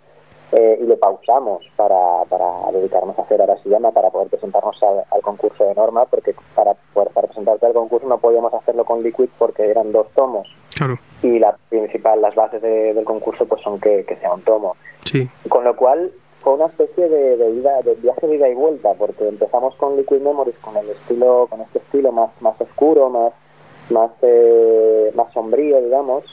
eh, 0.53 0.79
y 0.81 0.87
lo 0.87 0.97
pausamos 0.99 1.65
para, 1.75 2.23
para 2.29 2.71
dedicarnos 2.73 3.19
a 3.19 3.23
hacer 3.23 3.43
Arashiyama, 3.43 3.91
para 3.91 4.11
poder 4.11 4.29
presentarnos 4.29 4.81
al, 4.85 5.03
al 5.11 5.21
concurso 5.23 5.65
de 5.65 5.75
norma, 5.75 6.05
porque 6.05 6.33
para, 6.55 6.75
poder- 6.93 7.11
para 7.13 7.27
presentarte 7.27 7.67
al 7.67 7.73
concurso 7.73 8.07
no 8.07 8.19
podíamos 8.19 8.55
hacerlo 8.55 8.85
con 8.85 9.03
Liquid 9.03 9.31
porque 9.37 9.69
eran 9.69 9.91
dos 9.91 10.07
tomos 10.15 10.47
Claro, 10.77 10.99
y 11.23 11.39
la 11.41 11.57
principal, 11.71 12.21
las 12.21 12.35
bases 12.37 12.63
de- 12.63 12.95
del 12.95 13.05
concurso 13.05 13.47
pues 13.47 13.63
son 13.63 13.81
que, 13.81 14.05
que 14.05 14.15
sea 14.17 14.33
un 14.33 14.43
tomo. 14.43 14.77
sí. 15.05 15.29
Con 15.49 15.65
lo 15.65 15.75
cual 15.75 16.13
fue 16.45 16.53
una 16.55 16.67
especie 16.67 17.09
de, 17.09 17.39
de 17.39 17.51
ida, 17.53 17.81
de 17.81 17.95
viaje 17.95 18.27
de 18.29 18.37
ida 18.37 18.49
y 18.51 18.55
vuelta, 18.55 18.93
porque 18.95 19.27
empezamos 19.27 19.75
con 19.77 19.97
Liquid 19.97 20.21
Memories 20.21 20.59
con 20.59 20.77
el 20.77 20.91
estilo, 20.91 21.47
con 21.49 21.63
este 21.63 21.79
estilo 21.79 22.13
más, 22.13 22.31
más 22.43 22.61
oscuro, 22.61 23.09
más, 23.09 23.33
más, 23.89 24.11
eh, 24.21 25.11
más 25.15 25.33
sombrío, 25.33 25.81
digamos, 25.81 26.25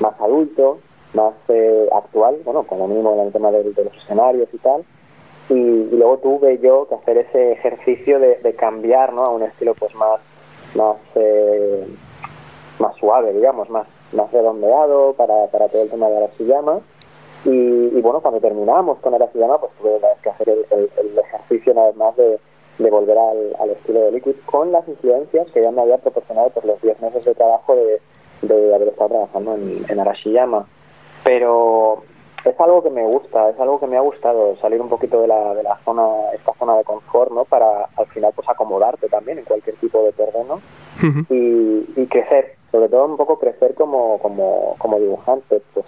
más 0.00 0.20
adulto, 0.20 0.80
más 1.14 1.32
eh, 1.48 1.88
actual, 1.92 2.36
bueno, 2.44 2.64
como 2.64 2.86
mínimo 2.86 3.14
en 3.14 3.20
el 3.20 3.32
tema 3.32 3.50
de, 3.50 3.64
los 3.64 3.96
escenarios 4.02 4.50
y 4.52 4.58
tal. 4.58 4.84
Y, 5.48 5.54
y 5.54 5.96
luego 5.96 6.18
tuve 6.18 6.58
yo 6.58 6.86
que 6.86 6.96
hacer 6.96 7.18
ese 7.18 7.52
ejercicio 7.52 8.18
de, 8.18 8.36
de 8.36 8.54
cambiar, 8.54 9.14
¿no? 9.14 9.24
A 9.24 9.30
un 9.30 9.44
estilo 9.44 9.74
pues 9.74 9.94
más, 9.94 10.20
más, 10.74 10.96
eh, 11.14 11.86
más 12.78 12.94
suave, 12.96 13.32
digamos, 13.32 13.70
más, 13.70 13.86
más 14.12 14.30
redondeado 14.30 15.14
para, 15.14 15.46
para 15.46 15.68
todo 15.68 15.82
el 15.82 15.90
tema 15.90 16.08
de 16.08 16.18
Arashiyama. 16.18 16.80
Y, 17.44 17.50
y 17.50 18.00
bueno, 18.00 18.20
cuando 18.20 18.40
terminamos 18.40 18.98
con 19.00 19.14
Arashiyama, 19.14 19.58
pues 19.58 19.72
tuve 19.80 19.98
que 20.22 20.30
hacer 20.30 20.48
el, 20.48 20.66
el- 20.70 20.90
el 20.96 21.18
ejercicio 21.18 21.72
una 21.72 21.84
vez 21.86 21.96
más 21.96 22.16
de, 22.16 22.38
de 22.78 22.90
volver 22.90 23.18
al, 23.18 23.54
al 23.60 23.70
estilo 23.70 24.00
de 24.00 24.12
Liquid 24.12 24.34
con 24.46 24.72
las 24.72 24.86
influencias 24.88 25.46
que 25.52 25.62
ya 25.62 25.70
me 25.70 25.82
había 25.82 25.98
proporcionado 25.98 26.50
por 26.50 26.64
los 26.64 26.80
10 26.80 27.00
meses 27.00 27.24
de 27.24 27.34
trabajo 27.34 27.74
de, 27.76 28.00
de 28.42 28.74
haber 28.74 28.88
estado 28.88 29.10
trabajando 29.10 29.54
en, 29.54 29.84
en 29.88 30.00
Arashiyama. 30.00 30.66
Pero 31.24 32.02
es 32.44 32.58
algo 32.60 32.82
que 32.82 32.90
me 32.90 33.06
gusta, 33.06 33.48
es 33.50 33.58
algo 33.60 33.80
que 33.80 33.86
me 33.86 33.96
ha 33.96 34.00
gustado, 34.00 34.56
salir 34.56 34.80
un 34.80 34.88
poquito 34.88 35.20
de 35.22 35.28
la, 35.28 35.54
de 35.54 35.62
la 35.62 35.78
zona, 35.84 36.06
esta 36.34 36.52
zona 36.54 36.76
de 36.76 36.84
confort, 36.84 37.30
¿no? 37.32 37.44
Para 37.44 37.88
al 37.96 38.06
final 38.06 38.32
pues 38.34 38.48
acomodarte 38.48 39.08
también 39.08 39.38
en 39.38 39.44
cualquier 39.44 39.76
tipo 39.76 40.02
de 40.02 40.12
terreno 40.12 40.60
y, 41.30 41.86
y 41.96 42.06
crecer, 42.06 42.56
sobre 42.70 42.88
todo 42.88 43.06
un 43.06 43.16
poco 43.16 43.38
crecer 43.38 43.74
como, 43.74 44.18
como, 44.18 44.74
como 44.78 44.98
dibujante, 44.98 45.62
pues 45.72 45.86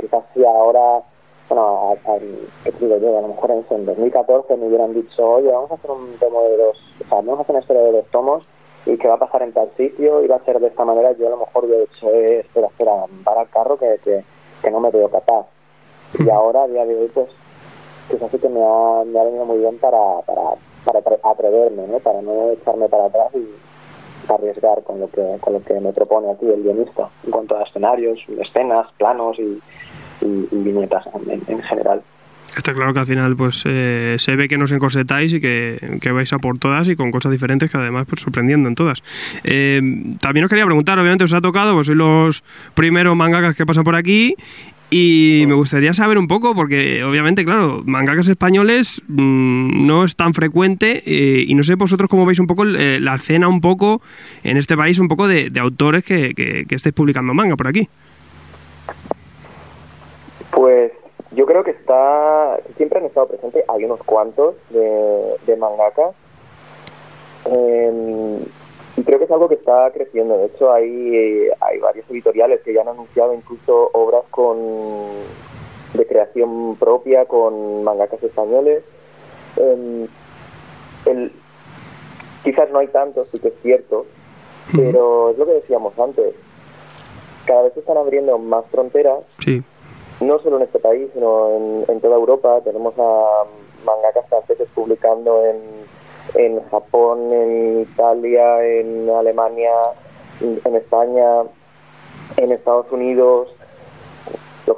quizás 0.00 0.24
si 0.34 0.44
ahora, 0.44 1.02
bueno, 1.48 1.96
a, 2.06 2.12
a- 2.12 2.18
¿qué 2.64 2.72
te 2.72 2.84
digo 2.86 2.98
yo? 2.98 3.18
A 3.18 3.22
lo 3.22 3.28
mejor 3.28 3.50
en, 3.50 3.66
en 3.70 3.86
2014 3.86 4.56
me 4.56 4.66
hubieran 4.68 4.94
dicho, 4.94 5.28
oye, 5.28 5.48
vamos 5.50 5.70
a 5.70 5.74
hacer 5.74 5.90
un 5.90 6.16
tomo 6.18 6.42
de 6.42 6.56
dos, 6.56 6.76
o 7.04 7.08
sea, 7.08 7.16
vamos 7.18 7.38
a 7.38 7.42
hacer 7.42 7.54
una 7.54 7.60
historia 7.60 7.82
de 7.82 7.92
dos 7.92 8.06
tomos 8.10 8.44
y 8.86 8.96
que 8.98 9.08
va 9.08 9.14
a 9.14 9.18
pasar 9.18 9.42
en 9.42 9.52
tal 9.52 9.70
sitio 9.76 10.22
y 10.22 10.26
va 10.26 10.36
a 10.36 10.44
ser 10.44 10.58
de 10.58 10.66
esta 10.68 10.84
manera, 10.84 11.12
yo 11.12 11.26
a 11.28 11.30
lo 11.30 11.36
mejor 11.38 11.64
hubiera 11.64 11.82
dicho, 11.82 12.10
eh, 12.10 12.40
espera, 12.40 12.66
espera, 12.68 13.04
para 13.24 13.42
el 13.42 13.48
carro 13.50 13.76
que, 13.78 13.98
que, 14.02 14.24
que 14.62 14.70
no 14.70 14.80
me 14.80 14.90
veo 14.90 15.08
capaz. 15.08 15.46
Y 16.18 16.28
ahora, 16.28 16.64
a 16.64 16.68
día 16.68 16.84
de 16.84 16.96
hoy, 16.96 17.08
pues 17.14 17.28
quizás 18.10 18.30
sí 18.30 18.38
que 18.38 18.48
me 18.48 18.60
ha, 18.62 19.04
me 19.04 19.18
ha 19.20 19.24
venido 19.24 19.44
muy 19.44 19.58
bien 19.58 19.78
para, 19.78 20.20
para, 20.26 20.42
para 20.84 21.00
atre- 21.00 21.20
atreverme, 21.22 21.86
¿no? 21.86 21.98
Para 22.00 22.20
no 22.22 22.50
echarme 22.50 22.88
para 22.88 23.04
atrás 23.06 23.28
y 23.34 23.48
arriesgar 24.28 24.82
con 24.84 25.00
lo 25.00 25.10
que 25.10 25.22
con 25.40 25.52
lo 25.54 25.62
que 25.62 25.74
me 25.80 25.92
propone 25.92 26.30
aquí 26.32 26.46
el 26.46 26.62
guionista 26.62 27.08
en 27.24 27.30
cuanto 27.30 27.56
a 27.58 27.62
escenarios, 27.64 28.18
escenas, 28.40 28.86
planos 28.98 29.38
y, 29.38 29.60
y- 30.24 30.48
viñetas 30.50 31.04
en, 31.14 31.30
en- 31.30 31.42
en 31.48 31.62
general. 31.62 32.02
Está 32.56 32.74
claro 32.74 32.92
que 32.92 33.00
al 33.00 33.06
final 33.06 33.34
pues 33.34 33.62
eh, 33.64 34.16
se 34.18 34.36
ve 34.36 34.46
que 34.46 34.58
nos 34.58 34.72
encorsetáis 34.72 35.32
y 35.32 35.40
que, 35.40 35.98
que, 36.02 36.12
vais 36.12 36.30
a 36.34 36.38
por 36.38 36.58
todas 36.58 36.86
y 36.86 36.96
con 36.96 37.10
cosas 37.10 37.32
diferentes 37.32 37.70
que 37.70 37.78
además 37.78 38.06
pues 38.06 38.20
sorprendiendo 38.20 38.68
en 38.68 38.74
todas. 38.74 39.02
Eh, 39.42 39.80
también 40.20 40.44
os 40.44 40.50
quería 40.50 40.66
preguntar, 40.66 40.98
obviamente 40.98 41.24
os 41.24 41.32
ha 41.32 41.40
tocado, 41.40 41.72
pues 41.74 41.88
los 41.88 42.44
primeros 42.74 43.16
mangakas 43.16 43.56
que 43.56 43.64
pasan 43.64 43.84
por 43.84 43.96
aquí 43.96 44.36
y 44.92 45.46
me 45.46 45.54
gustaría 45.54 45.94
saber 45.94 46.18
un 46.18 46.28
poco, 46.28 46.54
porque 46.54 47.02
obviamente, 47.02 47.46
claro, 47.46 47.82
mangakas 47.86 48.28
españoles 48.28 49.02
mmm, 49.08 49.86
no 49.86 50.04
es 50.04 50.16
tan 50.16 50.34
frecuente 50.34 51.02
eh, 51.06 51.44
y 51.48 51.54
no 51.54 51.62
sé 51.62 51.76
vosotros 51.76 52.10
cómo 52.10 52.26
veis 52.26 52.38
un 52.38 52.46
poco 52.46 52.64
eh, 52.64 53.00
la 53.00 53.14
escena 53.14 53.48
un 53.48 53.62
poco 53.62 54.02
en 54.44 54.58
este 54.58 54.76
país, 54.76 54.98
un 54.98 55.08
poco 55.08 55.26
de, 55.26 55.48
de 55.48 55.60
autores 55.60 56.04
que, 56.04 56.34
que, 56.34 56.66
que 56.66 56.74
estéis 56.74 56.94
publicando 56.94 57.32
manga 57.32 57.56
por 57.56 57.68
aquí. 57.68 57.88
Pues 60.50 60.92
yo 61.34 61.46
creo 61.46 61.64
que 61.64 61.70
está 61.70 62.58
siempre 62.76 62.98
han 62.98 63.06
estado 63.06 63.28
presentes, 63.28 63.64
hay 63.66 63.84
unos 63.84 64.00
cuantos 64.04 64.56
de, 64.68 65.36
de 65.46 65.56
mangakas. 65.56 66.14
Eh, 67.46 68.38
y 69.02 69.04
creo 69.04 69.18
que 69.18 69.24
es 69.24 69.30
algo 69.32 69.48
que 69.48 69.56
está 69.56 69.90
creciendo. 69.90 70.38
De 70.38 70.46
hecho, 70.46 70.72
hay, 70.72 71.48
hay 71.60 71.78
varios 71.80 72.08
editoriales 72.08 72.60
que 72.62 72.72
ya 72.72 72.82
han 72.82 72.88
anunciado 72.88 73.34
incluso 73.34 73.90
obras 73.94 74.22
con 74.30 74.56
de 75.94 76.06
creación 76.06 76.76
propia 76.76 77.24
con 77.24 77.82
mangakas 77.82 78.22
españoles. 78.22 78.84
Eh, 79.56 80.06
el, 81.06 81.32
quizás 82.44 82.70
no 82.70 82.78
hay 82.78 82.86
tantos, 82.88 83.26
sí 83.32 83.40
que 83.40 83.48
es 83.48 83.54
cierto, 83.60 84.06
pero 84.72 85.30
es 85.30 85.38
lo 85.38 85.46
que 85.46 85.54
decíamos 85.54 85.98
antes. 85.98 86.36
Cada 87.44 87.62
vez 87.62 87.74
se 87.74 87.80
están 87.80 87.96
abriendo 87.96 88.38
más 88.38 88.64
fronteras. 88.66 89.18
Sí. 89.40 89.64
No 90.20 90.38
solo 90.38 90.58
en 90.58 90.62
este 90.62 90.78
país, 90.78 91.10
sino 91.12 91.50
en, 91.50 91.84
en 91.88 92.00
toda 92.00 92.14
Europa. 92.14 92.60
Tenemos 92.62 92.94
a 92.98 93.42
mangakas 93.84 94.28
franceses 94.28 94.68
publicando 94.72 95.44
en 95.44 95.56
en 96.34 96.62
Japón, 96.68 97.32
en 97.32 97.82
Italia, 97.82 98.64
en 98.64 99.10
Alemania, 99.10 99.72
en 100.40 100.76
España, 100.76 101.42
en 102.36 102.52
Estados 102.52 102.86
Unidos. 102.90 103.48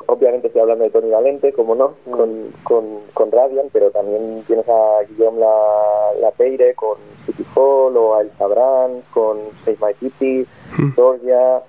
Obviamente 0.07 0.47
estoy 0.47 0.63
hablando 0.63 0.85
de 0.85 0.91
Tony 0.91 1.11
Valente, 1.11 1.53
como 1.53 1.75
no, 1.75 1.95
con, 2.11 2.53
con, 2.63 3.01
con 3.13 3.31
Radiant, 3.31 3.71
pero 3.73 3.91
también 3.91 4.43
tienes 4.47 4.67
a 4.69 5.03
Guillaume 5.09 5.41
La, 5.41 6.13
La 6.21 6.31
Peire 6.31 6.75
con 6.75 6.97
City 7.27 7.45
Hall, 7.55 7.97
o 7.97 8.15
a 8.15 8.23
El 8.23 8.31
Sabran 8.39 9.03
con 9.13 9.39
Save 9.65 9.79
My 9.81 9.95
City, 9.95 10.47
Georgia. 10.95 11.63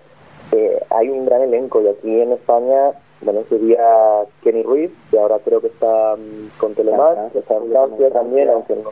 Eh, 0.52 0.80
hay 0.92 1.10
un 1.10 1.26
gran 1.26 1.42
elenco 1.42 1.82
y 1.82 1.88
aquí 1.88 2.22
en 2.22 2.32
España 2.32 2.94
bueno, 3.22 3.42
sería 3.50 4.24
Kenny 4.44 4.64
Ruiz, 4.64 4.92
que 5.10 5.20
ahora 5.20 5.40
creo 5.44 5.60
que 5.60 5.68
está 5.68 6.14
um, 6.14 6.50
con 6.58 6.76
Telemat, 6.76 7.36
está 7.36 7.56
en 7.56 7.72
Francia 7.72 8.12
también, 8.12 8.50
aunque 8.50 8.76
no, 8.76 8.92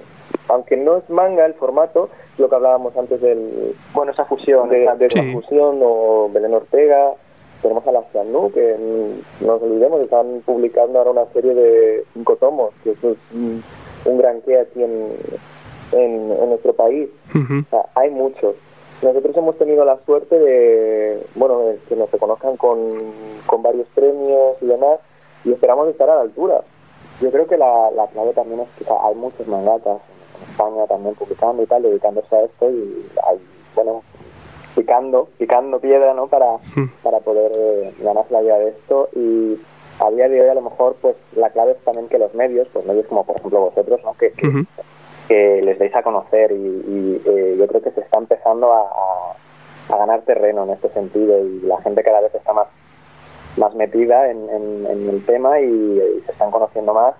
aunque 0.49 0.77
no 0.77 0.97
es 0.97 1.09
manga 1.09 1.45
el 1.45 1.53
formato, 1.53 2.09
lo 2.37 2.49
que 2.49 2.55
hablábamos 2.55 2.95
antes 2.97 3.21
del... 3.21 3.75
Bueno, 3.93 4.11
esa 4.11 4.25
fusión. 4.25 4.69
De, 4.69 4.79
de 4.97 5.09
sí. 5.09 5.19
esa 5.19 5.31
fusión, 5.33 5.79
o 5.81 6.29
Belén 6.31 6.53
Ortega, 6.53 7.13
tenemos 7.61 7.85
a 7.87 7.91
la 7.91 8.03
Cianú, 8.11 8.51
que 8.51 8.75
mm, 8.75 9.45
no 9.45 9.53
nos 9.53 9.63
olvidemos, 9.63 10.01
están 10.01 10.41
publicando 10.45 10.99
ahora 10.99 11.11
una 11.11 11.25
serie 11.33 11.53
de 11.53 12.03
cinco 12.13 12.35
tomos, 12.35 12.71
que 12.83 12.91
eso 12.91 13.11
es 13.11 13.17
un, 13.33 13.63
un 14.05 14.17
gran 14.17 14.41
que 14.41 14.59
aquí 14.59 14.83
en, 14.83 15.15
en, 15.93 16.31
en 16.31 16.49
nuestro 16.49 16.73
país. 16.73 17.09
Uh 17.33 17.37
-huh. 17.37 17.65
o 17.65 17.69
sea, 17.69 17.85
hay 17.95 18.09
muchos. 18.09 18.55
Nosotros 19.01 19.35
hemos 19.35 19.57
tenido 19.57 19.83
la 19.85 19.97
suerte 20.05 20.37
de, 20.39 21.21
bueno, 21.35 21.59
de 21.59 21.77
que 21.89 21.95
nos 21.95 22.09
reconozcan 22.11 22.57
con, 22.57 22.79
con 23.45 23.61
varios 23.61 23.87
premios 23.95 24.57
y 24.61 24.65
demás, 24.65 24.99
y 25.45 25.51
esperamos 25.51 25.87
estar 25.89 26.09
a 26.09 26.15
la 26.15 26.21
altura. 26.21 26.61
Yo 27.21 27.29
creo 27.31 27.45
que 27.47 27.57
la, 27.57 27.91
la 27.91 28.07
clave 28.07 28.33
también 28.33 28.61
es 28.61 28.69
que 28.77 28.85
hay 28.91 29.15
muchos 29.15 29.47
mangakas 29.47 29.99
en 30.09 30.12
España 30.53 30.85
también 30.87 31.15
publicando 31.15 31.63
y 31.63 31.65
tal, 31.65 31.81
dedicándose 31.83 32.35
a 32.35 32.43
esto 32.43 32.69
y 32.69 33.05
hay, 33.27 33.39
bueno, 33.75 34.03
picando, 34.75 35.27
picando 35.37 35.79
piedra, 35.79 36.13
¿no? 36.13 36.27
Para, 36.27 36.57
para 37.01 37.19
poder 37.19 37.51
eh, 37.55 37.93
ganarse 37.99 38.33
la 38.33 38.41
vida 38.41 38.57
de 38.59 38.69
esto 38.69 39.09
y 39.15 39.59
a 39.99 40.09
día 40.11 40.29
de 40.29 40.41
hoy 40.41 40.47
a 40.47 40.53
lo 40.55 40.61
mejor 40.61 40.95
pues 41.01 41.15
la 41.35 41.49
clave 41.49 41.73
es 41.73 41.83
también 41.83 42.07
que 42.07 42.17
los 42.17 42.33
medios, 42.33 42.67
pues 42.73 42.85
medios 42.85 43.05
como 43.07 43.25
por 43.25 43.37
ejemplo 43.37 43.59
vosotros, 43.61 43.99
¿no? 44.03 44.13
Que, 44.13 44.31
que, 44.31 44.47
uh 44.47 44.51
-huh. 44.51 44.67
que 45.27 45.61
les 45.61 45.79
deis 45.79 45.95
a 45.95 46.03
conocer 46.03 46.51
y, 46.51 46.55
y 46.55 47.21
eh, 47.25 47.55
yo 47.57 47.67
creo 47.67 47.81
que 47.81 47.91
se 47.91 48.01
está 48.01 48.17
empezando 48.17 48.73
a, 48.73 48.81
a, 48.81 49.93
a, 49.93 49.97
ganar 49.97 50.21
terreno 50.21 50.63
en 50.63 50.71
este 50.71 50.89
sentido 50.89 51.45
y 51.45 51.61
la 51.61 51.79
gente 51.81 52.03
cada 52.03 52.21
vez 52.21 52.33
está 52.33 52.53
más 52.53 52.67
más 53.57 53.75
metida 53.75 54.31
en, 54.31 54.49
en, 54.49 54.85
en 54.87 55.09
el 55.09 55.23
tema 55.25 55.59
y, 55.59 55.65
y, 55.65 56.21
se 56.25 56.31
están 56.31 56.49
conociendo 56.49 56.91
más 56.93 57.13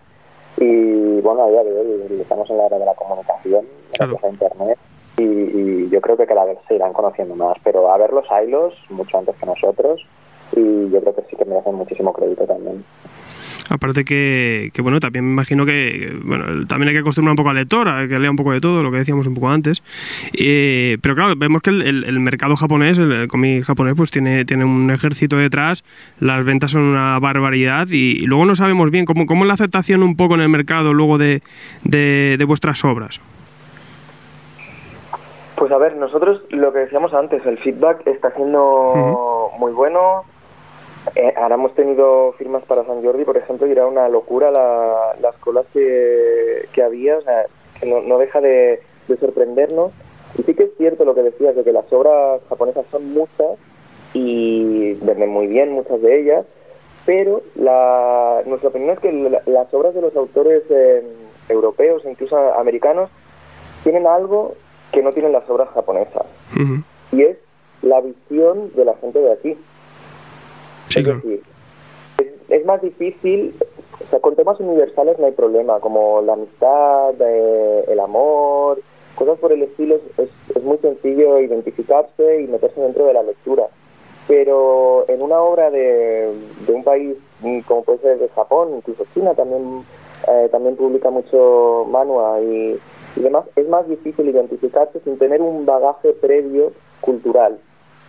y 0.58 1.22
bueno 1.22 1.44
a 1.44 1.50
día 1.50 1.64
de 1.64 1.80
hoy 1.80 2.22
estamos 2.22 2.50
en 2.50 2.58
la 2.58 2.68
era 2.68 2.80
de 2.80 2.86
la 2.86 2.94
comunicación 2.96 3.66
claro. 3.94 4.14
gracias 4.14 4.24
a 4.24 4.34
internet 4.34 4.78
y, 5.18 5.24
y, 5.24 5.90
yo 5.90 6.02
creo 6.02 6.18
que 6.18 6.26
cada 6.26 6.46
vez 6.46 6.58
se 6.68 6.76
irán 6.76 6.94
conociendo 6.94 7.36
más 7.36 7.58
pero 7.64 7.92
a 7.92 7.98
ver 7.98 8.12
los 8.14 8.26
hilos 8.30 8.74
mucho 8.90 9.18
antes 9.18 9.36
que 9.36 9.46
nosotros 9.46 10.02
y 10.56 10.90
yo 10.90 11.02
creo 11.02 11.16
que 11.16 11.24
sí 11.24 11.36
que 11.36 11.46
merecen 11.46 11.76
muchísimo 11.76 12.14
crédito 12.14 12.46
también 12.46 12.84
aparte 13.70 14.04
que, 14.04 14.72
que, 14.74 14.82
bueno 14.82 15.00
también 15.00 15.26
me 15.26 15.32
imagino 15.32 15.66
que 15.66 16.16
bueno 16.24 16.68
también 16.68 16.90
hay 16.90 16.96
que 16.96 17.00
acostumbrar 17.00 17.32
un 17.32 17.38
poco 17.38 17.50
al 17.50 17.56
lector 17.56 17.88
a 17.88 18.08
que 18.08 18.20
lea 18.20 18.30
un 18.30 18.36
poco 18.36 18.52
de 18.52 18.60
todo 18.60 18.84
lo 18.84 18.92
que 18.92 18.98
decíamos 18.98 19.28
un 19.28 19.36
poco 19.36 19.50
antes 19.50 19.84
eh, 20.34 20.98
pero 21.02 21.16
claro 21.16 21.34
vemos 21.38 21.62
que 21.62 21.70
el, 21.70 21.82
el, 21.82 22.04
el 22.04 22.20
mercado 22.20 22.56
japonés 22.56 22.98
el, 22.98 23.12
el, 23.12 23.28
cómic 23.28 23.64
japonés 23.64 23.96
pues 23.96 24.12
tiene 24.12 24.46
tiene 24.46 24.66
un 24.66 24.92
ejército 24.92 25.38
detrás 25.38 25.84
las 26.20 26.46
ventas 26.46 26.72
son 26.72 26.84
una 26.84 27.20
barbaridad 27.20 27.88
y, 27.90 28.24
y, 28.24 28.26
luego 28.26 28.46
no 28.46 28.56
sabemos 28.56 28.92
bien 28.92 29.06
cómo, 29.06 29.26
cómo 29.26 29.44
es 29.44 29.48
la 29.48 29.54
aceptación 29.54 30.04
un 30.04 30.16
poco 30.16 30.36
en 30.36 30.42
el 30.42 30.50
mercado 30.50 30.94
luego 30.94 31.18
de, 31.18 31.42
de, 31.84 32.36
de 32.38 32.46
vuestras 32.46 32.84
obras 32.84 33.22
pues 35.56 35.72
a 35.72 35.78
ver, 35.78 35.96
nosotros 35.96 36.42
lo 36.50 36.74
que 36.74 36.80
decíamos 36.80 37.14
antes, 37.14 37.46
el 37.46 37.58
feedback 37.60 38.06
está 38.06 38.32
siendo 38.32 38.60
uh 38.60 39.54
-huh. 39.54 39.60
muy 39.60 39.72
bueno, 39.72 40.26
eh, 41.16 41.34
ahora 41.36 41.56
hemos 41.56 41.76
tenido 41.76 42.34
firmas 42.34 42.64
para 42.64 42.86
San 42.86 43.04
Jordi, 43.04 43.26
por 43.26 43.38
ejemplo, 43.38 43.68
y 43.68 43.72
era 43.72 43.86
una 43.86 44.08
locura 44.08 44.52
la, 44.52 45.16
las 45.22 45.36
colas 45.38 45.66
que, 45.74 46.68
que 46.72 46.82
había, 46.82 47.18
o 47.18 47.22
sea, 47.22 47.46
que 47.80 47.86
no, 47.86 48.02
no 48.02 48.18
deja 48.18 48.42
de, 48.42 48.82
de, 49.08 49.18
sorprendernos. 49.18 49.92
Y 50.38 50.44
sí 50.44 50.56
que 50.56 50.64
es 50.64 50.72
cierto 50.78 51.06
lo 51.06 51.14
que 51.14 51.24
decías, 51.24 51.56
de 51.56 51.64
que 51.64 51.72
las 51.72 51.92
obras 51.92 52.42
japonesas 52.50 52.86
son 52.90 53.14
muchas 53.14 53.58
y 54.14 54.94
venden 55.02 55.30
muy 55.30 55.48
bien 55.48 55.72
muchas 55.72 56.02
de 56.02 56.22
ellas, 56.22 56.46
pero 57.06 57.42
la, 57.56 58.42
nuestra 58.46 58.70
opinión 58.70 58.92
es 58.92 59.00
que 59.00 59.12
la, 59.12 59.42
las 59.46 59.74
obras 59.74 59.94
de 59.94 60.02
los 60.02 60.16
autores 60.16 60.64
eh, 60.70 61.04
europeos 61.50 62.06
e 62.06 62.12
incluso 62.12 62.38
americanos 62.38 63.10
tienen 63.84 64.08
algo 64.08 64.56
que 64.92 65.04
no 65.04 65.12
tienen 65.12 65.34
las 65.34 65.48
obras 65.50 65.70
japonesas, 65.70 66.26
uh 66.56 66.60
-huh. 66.60 66.84
y 67.12 67.24
es 67.24 67.38
la 67.82 68.00
visión 68.00 68.72
de 68.76 68.86
la 68.86 68.96
gente 68.96 69.20
de 69.20 69.34
aquí. 69.34 69.58
Sí, 70.90 71.00
es 71.00 71.08
decir, 71.08 71.44
es, 72.18 72.28
es, 72.50 72.66
más 72.66 72.82
difícil, 72.82 73.56
o 74.02 74.10
sea, 74.10 74.20
con 74.20 74.36
temas 74.36 74.60
universales 74.60 75.18
no 75.20 75.26
hay 75.26 75.32
problema, 75.32 75.80
como 75.80 76.22
la 76.22 76.34
amistad, 76.34 77.14
eh, 77.20 77.86
el 77.88 78.00
amor, 78.00 78.82
cosas 79.16 79.40
por 79.40 79.52
el 79.52 79.64
estilo, 79.64 79.96
es, 80.18 80.30
es, 80.56 80.64
muy 80.64 80.78
sencillo 80.78 81.40
identificarse 81.40 82.42
y 82.42 82.48
meterse 82.48 82.82
dentro 82.82 83.06
de 83.06 83.14
la 83.14 83.24
lectura. 83.24 83.68
Pero 84.28 85.06
en 85.10 85.22
una 85.22 85.42
obra 85.42 85.70
de, 85.70 86.32
de 86.66 86.74
un 86.74 86.84
país 86.84 87.18
como 87.68 87.84
puede 87.84 88.00
ser 88.00 88.20
de 88.20 88.30
Japón, 88.30 88.70
incluso 88.78 89.06
China 89.14 89.34
también, 89.34 89.84
eh, 90.28 90.48
también 90.52 90.76
publica 90.76 91.10
mucho 91.10 91.86
manua 91.90 92.40
y, 92.42 92.80
y 93.16 93.20
demás, 93.20 93.46
es 93.56 93.68
más 93.68 93.88
difícil 93.88 94.30
identificarse 94.30 95.00
sin 95.02 95.18
tener 95.18 95.42
un 95.42 95.66
bagaje 95.66 96.14
previo 96.14 96.72
cultural. 97.02 97.60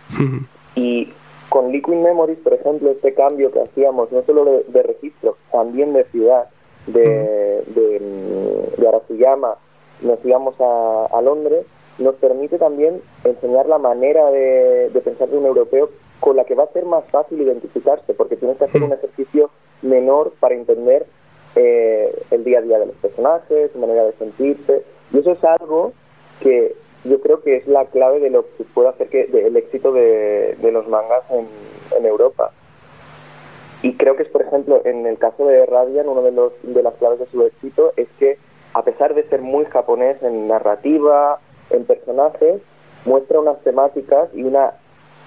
y 0.75 1.09
con 1.49 1.71
Liquid 1.71 1.95
Memories, 1.95 2.39
por 2.39 2.53
ejemplo, 2.53 2.91
este 2.91 3.13
cambio 3.13 3.51
que 3.51 3.61
hacíamos, 3.61 4.11
no 4.11 4.23
solo 4.23 4.45
de, 4.45 4.63
de 4.67 4.83
registro, 4.83 5.37
también 5.51 5.93
de 5.93 6.03
ciudad, 6.05 6.49
de, 6.87 7.63
de, 7.67 8.71
de 8.77 8.87
Arasuyama, 8.87 9.55
nos 10.01 10.23
íbamos 10.23 10.55
a, 10.59 11.05
a, 11.05 11.21
Londres, 11.21 11.65
nos 11.97 12.15
permite 12.15 12.57
también 12.57 13.01
enseñar 13.23 13.67
la 13.67 13.77
manera 13.77 14.29
de, 14.29 14.89
de, 14.89 15.01
pensar 15.01 15.29
de 15.29 15.37
un 15.37 15.45
europeo 15.45 15.89
con 16.19 16.35
la 16.35 16.43
que 16.43 16.55
va 16.55 16.63
a 16.63 16.73
ser 16.73 16.85
más 16.85 17.05
fácil 17.05 17.41
identificarse, 17.41 18.13
porque 18.13 18.35
tienes 18.35 18.57
que 18.57 18.65
hacer 18.65 18.83
un 18.83 18.93
ejercicio 18.93 19.49
menor 19.81 20.33
para 20.39 20.55
entender 20.55 21.05
eh, 21.55 22.13
el 22.31 22.43
día 22.43 22.59
a 22.59 22.61
día 22.61 22.79
de 22.79 22.87
los 22.87 22.95
personajes, 22.95 23.71
su 23.71 23.79
manera 23.79 24.03
de 24.03 24.13
sentirse, 24.13 24.83
y 25.13 25.19
eso 25.19 25.31
es 25.31 25.43
algo 25.43 25.93
que 26.41 26.75
yo 27.05 27.21
creo 27.21 27.41
que 27.41 27.57
es 27.57 27.67
la 27.67 27.85
clave 27.85 28.19
de 28.19 28.29
lo 28.29 28.45
que 28.57 28.63
puede 28.73 28.89
hacer 28.89 29.07
que 29.09 29.27
de, 29.27 29.47
el 29.47 29.55
éxito 29.57 29.91
de, 29.91 30.55
de 30.59 30.71
los 30.71 30.87
mangas 30.87 31.23
en, 31.29 31.47
en, 31.97 32.05
Europa. 32.05 32.51
Y 33.83 33.93
creo 33.93 34.15
que 34.15 34.23
es, 34.23 34.29
por 34.29 34.41
ejemplo, 34.41 34.81
en 34.83 35.05
el 35.05 35.17
caso 35.17 35.45
de 35.45 35.65
Radian, 35.65 36.07
uno 36.07 36.23
de, 36.23 36.31
los, 36.31 36.53
de 36.63 36.81
las 36.81 36.95
claves 36.95 37.19
de 37.19 37.27
su 37.27 37.43
éxito 37.45 37.93
es 37.95 38.07
que, 38.19 38.37
a 38.73 38.83
pesar 38.83 39.13
de 39.13 39.23
ser 39.29 39.41
muy 39.41 39.65
japonés 39.65 40.21
en 40.23 40.47
narrativa, 40.47 41.39
en 41.69 41.85
personajes, 41.85 42.61
muestra 43.05 43.39
unas 43.39 43.59
temáticas 43.61 44.29
y 44.33 44.43
una, 44.43 44.71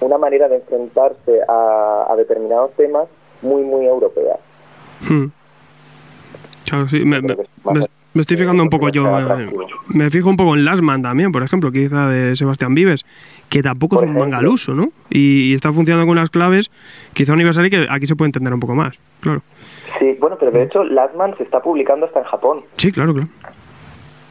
una 0.01 0.17
manera 0.17 0.49
de 0.49 0.57
enfrentarse 0.57 1.41
a, 1.47 2.07
a 2.09 2.15
determinados 2.17 2.71
temas 2.73 3.07
muy, 3.41 3.63
muy 3.63 3.85
europeas. 3.85 4.39
Hmm. 5.07 5.27
Claro, 6.69 6.87
sí, 6.89 7.05
me, 7.05 7.21
me- 7.21 7.35
me- 7.35 7.98
me 8.13 8.21
estoy 8.21 8.37
fijando 8.37 8.63
un 8.63 8.69
poco 8.69 8.89
yo. 8.89 9.05
eh, 9.19 9.49
me 9.87 10.09
fijo 10.09 10.29
un 10.29 10.35
poco 10.35 10.55
en 10.55 10.65
Last 10.65 10.81
Man 10.81 11.01
también, 11.01 11.31
por 11.31 11.43
ejemplo, 11.43 11.71
quizá 11.71 12.07
de 12.07 12.35
Sebastián 12.35 12.73
Vives, 12.73 13.05
que 13.49 13.61
tampoco 13.61 13.97
es 13.97 14.01
un 14.03 14.15
manga 14.15 14.39
al 14.39 14.47
uso, 14.47 14.73
¿no? 14.73 14.89
Y, 15.09 15.51
y 15.51 15.53
está 15.53 15.71
funcionando 15.71 16.07
con 16.07 16.17
unas 16.17 16.29
claves, 16.29 16.71
quizá 17.13 17.33
universal 17.33 17.65
y 17.65 17.69
que 17.69 17.87
aquí 17.89 18.07
se 18.07 18.15
puede 18.15 18.29
entender 18.29 18.53
un 18.53 18.59
poco 18.59 18.75
más, 18.75 18.97
claro. 19.21 19.41
Sí, 19.99 20.17
bueno, 20.19 20.37
pero 20.39 20.51
de 20.51 20.63
hecho 20.63 20.83
Lastman 20.83 21.35
se 21.37 21.43
está 21.43 21.61
publicando 21.61 22.05
hasta 22.05 22.19
en 22.19 22.25
Japón. 22.25 22.61
Sí, 22.77 22.91
claro, 22.91 23.13
claro. 23.13 23.29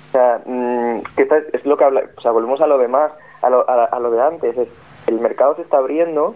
O 0.09 0.13
sea, 0.13 0.41
mm, 0.47 1.03
que 1.17 1.23
esta 1.23 1.39
es, 1.39 1.45
es 1.55 1.67
lo 1.67 1.77
que 1.77 1.85
habla, 1.85 2.03
o 2.17 2.21
sea, 2.21 2.31
volvemos 2.31 2.61
a 2.61 2.67
lo 2.67 2.79
demás, 2.79 3.13
a 3.43 3.51
lo, 3.51 3.69
a, 3.69 3.85
a 3.85 4.01
lo 4.01 4.11
de 4.11 4.23
antes, 4.23 4.57
es, 4.57 4.69
el 5.07 5.21
mercado 5.21 5.55
se 5.57 5.63
está 5.63 5.79
abriendo, 5.79 6.35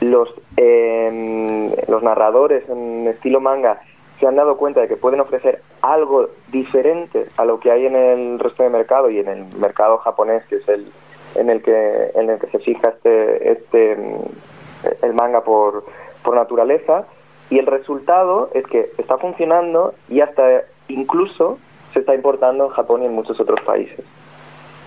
los, 0.00 0.28
eh, 0.56 1.74
los 1.88 2.02
narradores 2.02 2.68
en 2.68 3.06
estilo 3.08 3.40
manga 3.40 3.80
se 4.24 4.28
han 4.28 4.36
dado 4.36 4.56
cuenta 4.56 4.80
de 4.80 4.88
que 4.88 4.96
pueden 4.96 5.20
ofrecer 5.20 5.60
algo 5.82 6.30
diferente 6.50 7.26
a 7.36 7.44
lo 7.44 7.60
que 7.60 7.70
hay 7.70 7.84
en 7.84 7.94
el 7.94 8.38
resto 8.38 8.62
del 8.62 8.72
mercado 8.72 9.10
y 9.10 9.18
en 9.18 9.28
el 9.28 9.44
mercado 9.58 9.98
japonés, 9.98 10.42
que 10.46 10.56
es 10.56 10.66
el 10.66 10.86
en 11.34 11.50
el 11.50 11.60
que 11.62 12.10
en 12.14 12.30
el 12.30 12.38
que 12.38 12.46
se 12.46 12.58
fija 12.60 12.88
este 12.88 13.52
este 13.52 13.96
mm, 13.96 15.04
el 15.04 15.12
manga 15.12 15.42
por, 15.42 15.84
por 16.22 16.36
naturaleza 16.36 17.04
y 17.50 17.58
el 17.58 17.66
resultado 17.66 18.48
es 18.54 18.64
que 18.66 18.92
está 18.96 19.18
funcionando 19.18 19.92
y 20.08 20.20
hasta 20.20 20.62
incluso 20.88 21.58
se 21.92 22.00
está 22.00 22.14
importando 22.14 22.64
en 22.64 22.70
Japón 22.70 23.02
y 23.02 23.04
en 23.04 23.12
muchos 23.12 23.38
otros 23.38 23.60
países. 23.60 24.00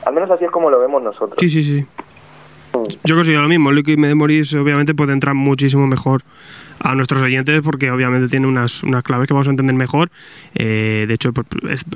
Al 0.08 0.16
menos 0.16 0.32
así 0.32 0.46
es 0.46 0.52
como 0.52 0.72
lo 0.72 0.80
vemos 0.80 1.04
nosotros. 1.04 1.38
Sí, 1.38 1.48
sí, 1.48 1.62
sí. 1.62 1.86
Yo 3.04 3.16
considero 3.16 3.44
lo 3.44 3.50
mismo. 3.50 3.72
Liquid 3.72 4.00
Memories 4.00 4.56
obviamente 4.56 4.96
puede 4.96 5.14
entrar 5.14 5.36
muchísimo 5.36 5.86
mejor 5.86 6.24
a 6.80 6.96
nuestros 6.96 7.22
oyentes 7.22 7.62
porque 7.64 7.90
obviamente 7.92 8.28
tiene 8.28 8.48
unas, 8.48 8.84
unas 8.84 9.04
claves 9.04 9.28
que 9.28 9.34
vamos 9.34 9.48
a 9.48 9.52
entender 9.52 9.76
mejor. 9.76 10.10
Eh, 10.56 11.06
de 11.08 11.14
hecho, 11.14 11.34
pues, 11.34 11.48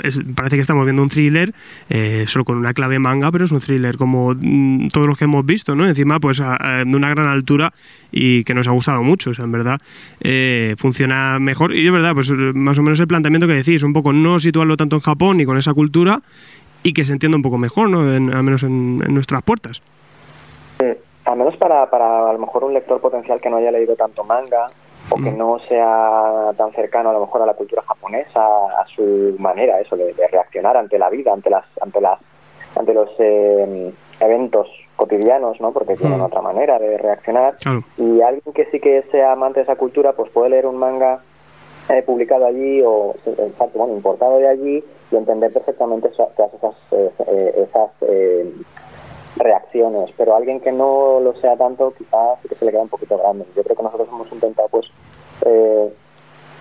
es- 0.03 0.19
parece 0.35 0.55
que 0.57 0.61
estamos 0.61 0.85
viendo 0.85 1.01
un 1.03 1.09
thriller 1.09 1.53
eh, 1.89 2.25
solo 2.27 2.45
con 2.45 2.57
una 2.57 2.73
clave 2.73 2.99
manga, 2.99 3.31
pero 3.31 3.45
es 3.45 3.51
un 3.51 3.59
thriller 3.59 3.97
como 3.97 4.33
mm, 4.35 4.87
todos 4.89 5.07
los 5.07 5.17
que 5.17 5.25
hemos 5.25 5.45
visto, 5.45 5.75
¿no? 5.75 5.87
Encima, 5.87 6.19
pues 6.19 6.41
a- 6.41 6.83
de 6.85 6.95
una 6.95 7.09
gran 7.09 7.27
altura 7.27 7.73
y 8.11 8.43
que 8.43 8.53
nos 8.53 8.67
ha 8.67 8.71
gustado 8.71 9.03
mucho. 9.03 9.29
O 9.29 9.33
sea, 9.33 9.45
en 9.45 9.51
verdad, 9.51 9.79
eh, 10.19 10.75
funciona 10.77 11.39
mejor. 11.39 11.75
Y 11.75 11.85
es 11.85 11.93
verdad, 11.93 12.13
pues 12.13 12.31
más 12.31 12.77
o 12.77 12.81
menos 12.83 12.99
el 12.99 13.07
planteamiento 13.07 13.47
que 13.47 13.53
decís, 13.53 13.83
un 13.83 13.93
poco 13.93 14.11
no 14.13 14.39
situarlo 14.39 14.77
tanto 14.77 14.95
en 14.97 15.01
Japón 15.01 15.37
ni 15.37 15.45
con 15.45 15.57
esa 15.57 15.73
cultura 15.73 16.21
y 16.83 16.93
que 16.93 17.03
se 17.05 17.13
entienda 17.13 17.35
un 17.37 17.43
poco 17.43 17.57
mejor, 17.59 17.89
¿no? 17.89 18.01
Al 18.01 18.43
menos 18.43 18.63
en- 18.63 18.97
nuestras 18.97 19.43
puertas. 19.43 19.81
Al 21.31 21.37
menos 21.37 21.55
para, 21.57 21.89
para 21.89 22.29
a 22.29 22.33
lo 22.33 22.39
mejor 22.39 22.65
un 22.65 22.73
lector 22.73 22.99
potencial 22.99 23.39
que 23.39 23.49
no 23.49 23.57
haya 23.57 23.71
leído 23.71 23.95
tanto 23.95 24.23
manga 24.23 24.67
o 25.09 25.15
que 25.15 25.31
no 25.31 25.59
sea 25.67 26.51
tan 26.57 26.71
cercano 26.73 27.09
a 27.09 27.13
lo 27.13 27.21
mejor 27.21 27.41
a 27.41 27.45
la 27.45 27.53
cultura 27.53 27.81
japonesa, 27.87 28.41
a 28.43 28.85
su 28.95 29.35
manera 29.39 29.79
eso 29.79 29.95
de, 29.95 30.13
de 30.13 30.27
reaccionar 30.27 30.75
ante 30.77 30.99
la 30.99 31.09
vida, 31.09 31.31
ante 31.33 31.49
las 31.49 31.65
ante 31.81 32.01
las 32.01 32.19
ante 32.77 32.93
los 32.93 33.09
eh, 33.19 33.91
eventos 34.19 34.67
cotidianos, 34.95 35.59
¿no? 35.61 35.71
Porque 35.71 35.95
tienen 35.95 36.19
Mm. 36.19 36.23
otra 36.23 36.41
manera 36.41 36.77
de 36.79 36.97
reaccionar. 36.97 37.55
Claro. 37.57 37.81
Y 37.97 38.21
alguien 38.21 38.53
que 38.53 38.65
sí 38.65 38.79
que 38.79 39.03
sea 39.11 39.31
amante 39.31 39.59
de 39.61 39.63
esa 39.63 39.75
cultura, 39.75 40.13
pues 40.13 40.29
puede 40.31 40.49
leer 40.49 40.67
un 40.67 40.77
manga 40.77 41.21
eh, 41.89 42.03
publicado 42.03 42.45
allí 42.45 42.81
o 42.85 43.15
exacto, 43.25 43.79
bueno, 43.79 43.93
importado 43.95 44.37
de 44.37 44.47
allí 44.47 44.83
y 45.11 45.15
entender 45.15 45.51
perfectamente 45.51 46.09
esas 46.09 46.29
eh, 46.91 47.09
eh, 47.27 47.67
esas 47.67 47.89
eh, 48.01 48.53
reacciones, 49.37 50.11
pero 50.17 50.35
alguien 50.35 50.59
que 50.59 50.71
no 50.71 51.19
lo 51.19 51.33
sea 51.35 51.55
tanto 51.57 51.93
quizás 51.97 52.39
sí 52.41 52.49
que 52.49 52.55
se 52.55 52.65
le 52.65 52.71
queda 52.71 52.81
un 52.81 52.89
poquito 52.89 53.17
grande. 53.17 53.45
Yo 53.55 53.63
creo 53.63 53.75
que 53.75 53.83
nosotros 53.83 54.07
hemos 54.09 54.31
intentado 54.31 54.67
pues 54.69 54.85
eh, 55.45 55.93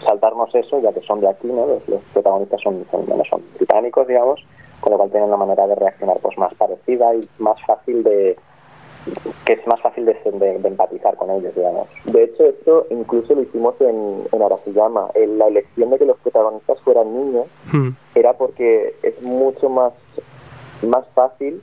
saltarnos 0.04 0.54
eso, 0.54 0.80
ya 0.80 0.92
que 0.92 1.00
son 1.02 1.20
de 1.20 1.28
aquí, 1.28 1.48
¿no? 1.48 1.66
Los, 1.66 1.88
los 1.88 2.00
protagonistas 2.12 2.60
son, 2.62 2.84
son, 2.90 3.06
bueno, 3.06 3.22
son 3.28 3.42
británicos, 3.56 4.06
digamos, 4.06 4.40
con 4.80 4.92
lo 4.92 4.98
cual 4.98 5.10
tienen 5.10 5.28
una 5.28 5.36
manera 5.36 5.66
de 5.66 5.74
reaccionar 5.74 6.18
pues 6.20 6.38
más 6.38 6.54
parecida 6.54 7.14
y 7.14 7.28
más 7.38 7.56
fácil 7.66 8.02
de 8.02 8.36
que 9.46 9.54
es 9.54 9.66
más 9.66 9.80
fácil 9.80 10.04
de, 10.04 10.12
de- 10.24 10.58
de 10.58 10.68
empatizar 10.68 11.16
con 11.16 11.30
ellos, 11.30 11.54
digamos. 11.54 11.88
De 12.04 12.24
hecho, 12.24 12.44
esto 12.44 12.86
incluso 12.90 13.34
lo 13.34 13.42
hicimos 13.42 13.74
en, 13.80 14.22
en 14.30 14.42
Arasuyama. 14.42 15.08
En 15.14 15.38
la 15.38 15.48
elección 15.48 15.88
de 15.90 15.98
que 15.98 16.04
los 16.04 16.18
protagonistas 16.18 16.78
fueran 16.82 17.12
niños 17.14 17.46
Hmm. 17.72 17.90
era 18.14 18.34
porque 18.34 18.94
es 19.02 19.20
mucho 19.22 19.68
más, 19.70 19.92
más 20.86 21.06
fácil 21.14 21.62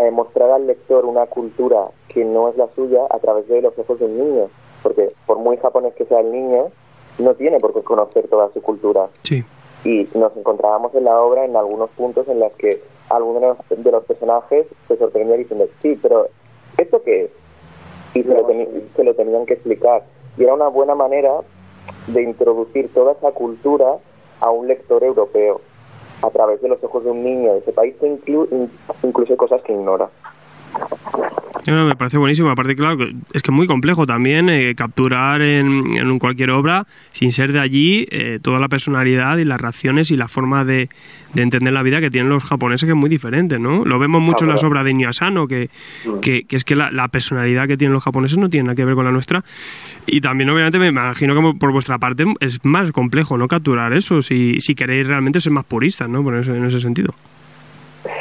eh, 0.00 0.10
mostrar 0.10 0.50
al 0.50 0.66
lector 0.66 1.04
una 1.04 1.26
cultura 1.26 1.88
que 2.08 2.24
no 2.24 2.48
es 2.48 2.56
la 2.56 2.68
suya 2.74 3.06
a 3.10 3.18
través 3.18 3.46
de 3.48 3.60
los 3.60 3.78
ojos 3.78 3.98
de 3.98 4.06
un 4.06 4.18
niño. 4.18 4.50
Porque 4.82 5.12
por 5.26 5.38
muy 5.38 5.56
japonés 5.58 5.94
que 5.94 6.06
sea 6.06 6.20
el 6.20 6.32
niño, 6.32 6.70
no 7.18 7.34
tiene 7.34 7.60
por 7.60 7.74
qué 7.74 7.82
conocer 7.82 8.28
toda 8.28 8.50
su 8.52 8.62
cultura. 8.62 9.08
Sí. 9.22 9.44
Y 9.84 10.08
nos 10.14 10.36
encontrábamos 10.36 10.94
en 10.94 11.04
la 11.04 11.20
obra 11.20 11.44
en 11.44 11.56
algunos 11.56 11.90
puntos 11.90 12.28
en 12.28 12.40
los 12.40 12.52
que 12.52 12.82
algunos 13.08 13.56
de 13.68 13.90
los, 13.90 14.04
personajes 14.04 14.66
se 14.88 14.96
sorprendían 14.96 15.38
diciendo, 15.38 15.66
sí, 15.82 15.98
pero 16.00 16.28
¿esto 16.78 17.02
qué 17.02 17.24
es? 17.24 17.30
Y 18.14 18.22
se 18.22 18.34
lo, 18.34 18.46
se 18.96 19.04
lo 19.04 19.14
tenían 19.14 19.46
que 19.46 19.54
explicar. 19.54 20.04
Y 20.36 20.44
era 20.44 20.54
una 20.54 20.68
buena 20.68 20.94
manera 20.94 21.40
de 22.06 22.22
introducir 22.22 22.92
toda 22.94 23.12
esa 23.12 23.32
cultura 23.32 23.96
a 24.40 24.50
un 24.50 24.68
lector 24.68 25.02
europeo 25.02 25.60
a 26.22 26.30
través 26.30 26.60
de 26.60 26.68
los 26.68 26.82
ojos 26.84 27.04
de 27.04 27.10
un 27.10 27.22
niño 27.24 27.52
de 27.52 27.58
ese 27.58 27.72
país 27.72 27.94
que 28.00 28.06
inclu- 28.06 28.48
in- 28.50 28.70
incluso 29.02 29.32
hay 29.32 29.36
cosas 29.36 29.62
que 29.62 29.72
ignora. 29.72 30.08
No, 31.66 31.86
me 31.86 31.94
parece 31.94 32.18
buenísimo. 32.18 32.50
Aparte, 32.50 32.74
claro, 32.74 33.04
es 33.32 33.42
que 33.42 33.50
es 33.50 33.54
muy 33.54 33.66
complejo 33.66 34.06
también 34.06 34.48
eh, 34.48 34.74
capturar 34.74 35.42
en, 35.42 35.96
en 35.96 36.18
cualquier 36.18 36.50
obra, 36.50 36.86
sin 37.12 37.32
ser 37.32 37.52
de 37.52 37.60
allí, 37.60 38.06
eh, 38.10 38.38
toda 38.42 38.60
la 38.60 38.68
personalidad 38.68 39.38
y 39.38 39.44
las 39.44 39.60
reacciones 39.60 40.10
y 40.10 40.16
la 40.16 40.28
forma 40.28 40.64
de, 40.64 40.88
de 41.34 41.42
entender 41.42 41.72
la 41.72 41.82
vida 41.82 42.00
que 42.00 42.10
tienen 42.10 42.30
los 42.30 42.44
japoneses, 42.44 42.86
que 42.86 42.92
es 42.92 42.96
muy 42.96 43.10
diferente, 43.10 43.58
¿no? 43.58 43.84
Lo 43.84 43.98
vemos 43.98 44.22
mucho 44.22 44.44
en 44.44 44.50
las 44.50 44.64
obras 44.64 44.84
de 44.84 44.90
Inyo 44.90 45.08
Asano, 45.08 45.46
que, 45.46 45.68
que, 46.22 46.44
es 46.48 46.64
que 46.64 46.76
la, 46.76 47.08
personalidad 47.08 47.66
que 47.66 47.76
tienen 47.76 47.92
los 47.92 48.04
japoneses 48.04 48.38
no 48.38 48.48
tiene 48.48 48.64
nada 48.64 48.76
que 48.76 48.84
ver 48.84 48.94
con 48.94 49.04
la 49.04 49.12
nuestra. 49.12 49.44
Y 50.06 50.20
también, 50.20 50.50
obviamente, 50.50 50.78
me 50.78 50.88
imagino 50.88 51.34
que 51.34 51.58
por 51.58 51.72
vuestra 51.72 51.98
parte 51.98 52.24
es 52.40 52.64
más 52.64 52.92
complejo, 52.92 53.36
¿no? 53.36 53.48
Capturar 53.48 53.92
eso, 53.92 54.22
si, 54.22 54.60
si 54.60 54.74
queréis 54.74 55.06
realmente 55.06 55.40
ser 55.40 55.52
más 55.52 55.64
puristas, 55.64 56.08
¿no? 56.08 56.22
Por 56.22 56.34
en 56.34 56.64
ese 56.64 56.80
sentido. 56.80 57.14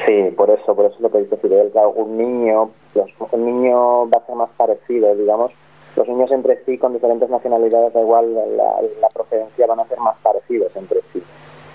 Sí, 0.06 0.30
por 0.36 0.50
eso, 0.50 0.76
por 0.76 0.86
eso 0.86 0.96
es 0.96 1.02
lo 1.02 1.12
que 1.12 1.20
dice 1.20 1.38
Fidel, 1.38 1.72
que 1.72 1.80
un 1.80 2.18
niño, 2.18 2.72
los- 2.96 3.12
un 3.32 3.46
niño 3.46 4.10
va 4.10 4.18
a 4.20 4.26
ser 4.26 4.36
más 4.36 4.50
parecido, 4.52 5.16
digamos, 5.16 5.52
los 5.96 6.08
niños 6.08 6.32
entre 6.32 6.64
sí 6.66 6.78
con 6.78 6.94
diferentes 6.94 7.30
nacionalidades, 7.30 7.94
da 7.94 8.02
igual 8.02 8.34
la, 8.34 8.82
la 9.02 9.10
procedencia, 9.10 9.68
van 9.68 9.80
a 9.80 9.86
ser 9.86 10.00
más 10.00 10.16
parecidos 10.22 10.76
entre 10.76 11.02
sí. 11.14 11.22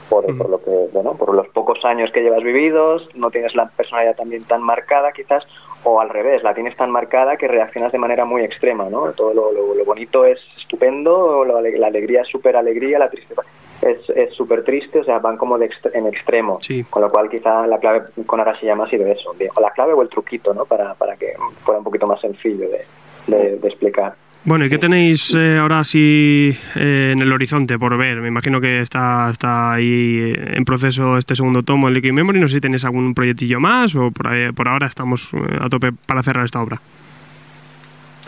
Por, 0.08 0.24
por 0.36 0.50
lo 0.50 0.62
que, 0.62 0.88
bueno, 0.92 1.14
por 1.14 1.34
los 1.34 1.48
pocos 1.48 1.82
años 1.84 2.10
que 2.12 2.20
llevas 2.20 2.42
vividos, 2.42 3.08
no 3.14 3.30
tienes 3.30 3.54
la 3.54 3.66
personalidad 3.70 4.14
también 4.14 4.44
tan 4.44 4.62
marcada 4.62 5.12
quizás, 5.12 5.44
o 5.82 5.98
al 6.00 6.10
revés, 6.10 6.42
la 6.42 6.54
tienes 6.54 6.76
tan 6.76 6.90
marcada 6.90 7.36
que 7.36 7.48
reaccionas 7.48 7.90
de 7.90 7.98
manera 7.98 8.24
muy 8.24 8.42
extrema, 8.42 8.88
¿no? 8.90 9.12
Todo 9.12 9.32
lo, 9.34 9.50
lo- 9.50 9.74
lo 9.74 9.84
bonito 9.84 10.24
es 10.26 10.38
estupendo, 10.58 11.44
lo 11.44 11.60
la 11.60 11.86
alegría 11.86 12.20
es 12.22 12.28
súper 12.28 12.54
alegría, 12.56 12.98
la 12.98 13.08
tristeza 13.10 13.42
es 13.84 14.08
es 14.10 14.34
súper 14.34 14.64
triste, 14.64 14.98
o 15.00 15.04
sea, 15.04 15.18
van 15.18 15.36
como 15.36 15.58
de 15.58 15.68
extre- 15.70 15.90
en 15.94 16.06
extremo. 16.06 16.58
Con 16.90 17.02
lo 17.02 17.10
cual 17.10 17.28
quizá 17.28 17.66
la 17.66 17.78
clave 17.78 18.02
con 18.26 18.40
Arashiyama 18.40 18.84
ha 18.84 18.88
sido 18.88 19.06
eso, 19.06 19.30
o 19.56 19.60
la 19.60 19.70
clave 19.70 19.92
o 19.92 20.02
el 20.02 20.08
truquito, 20.08 20.52
¿no? 20.54 20.64
Para, 20.64 20.94
para 20.94 21.16
que 21.16 21.34
fuera 21.62 21.78
un 21.78 21.84
poquito 21.84 22.06
más 22.06 22.20
sencillo 22.20 22.68
de, 22.68 22.84
de- 23.26 23.56
de 23.58 23.68
explicar. 23.68 24.14
Bueno, 24.46 24.66
¿y 24.66 24.68
qué 24.68 24.76
tenéis 24.76 25.34
eh, 25.34 25.56
ahora 25.58 25.80
así 25.80 26.54
eh, 26.76 27.12
en 27.14 27.22
el 27.22 27.32
horizonte 27.32 27.78
por 27.78 27.96
ver? 27.96 28.18
Me 28.20 28.28
imagino 28.28 28.60
que 28.60 28.80
está, 28.80 29.30
está 29.30 29.72
ahí 29.72 30.34
eh, 30.36 30.56
en 30.56 30.64
proceso 30.66 31.16
este 31.16 31.34
segundo 31.34 31.62
tomo 31.62 31.88
en 31.88 31.94
Liquid 31.94 32.12
Memory. 32.12 32.40
No 32.40 32.46
sé 32.48 32.56
si 32.56 32.60
tenéis 32.60 32.84
algún 32.84 33.14
proyectillo 33.14 33.58
más 33.58 33.96
o 33.96 34.10
por, 34.10 34.28
ahí- 34.28 34.52
por 34.52 34.68
ahora 34.68 34.86
estamos 34.86 35.30
a 35.60 35.68
tope 35.70 35.92
para 36.06 36.22
cerrar 36.22 36.44
esta 36.44 36.60
obra. 36.62 36.78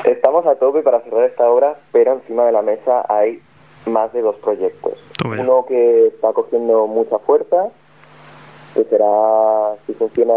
Estamos 0.04 0.46
a 0.46 0.54
tope 0.56 0.80
para 0.82 1.00
cerrar 1.00 1.24
esta 1.24 1.48
obra, 1.48 1.74
pero 1.92 2.14
encima 2.14 2.44
de 2.44 2.52
la 2.52 2.62
mesa 2.62 3.04
hay 3.08 3.40
más 3.86 4.12
de 4.12 4.22
dos 4.22 4.36
proyectos. 4.36 4.94
Toma 5.18 5.36
ya. 5.36 5.42
Uno 5.42 5.64
que 5.66 6.08
está 6.08 6.32
cogiendo 6.32 6.86
mucha 6.86 7.18
fuerza, 7.18 7.68
que 8.74 8.84
será, 8.84 9.74
si 9.86 9.94
funciona, 9.94 10.34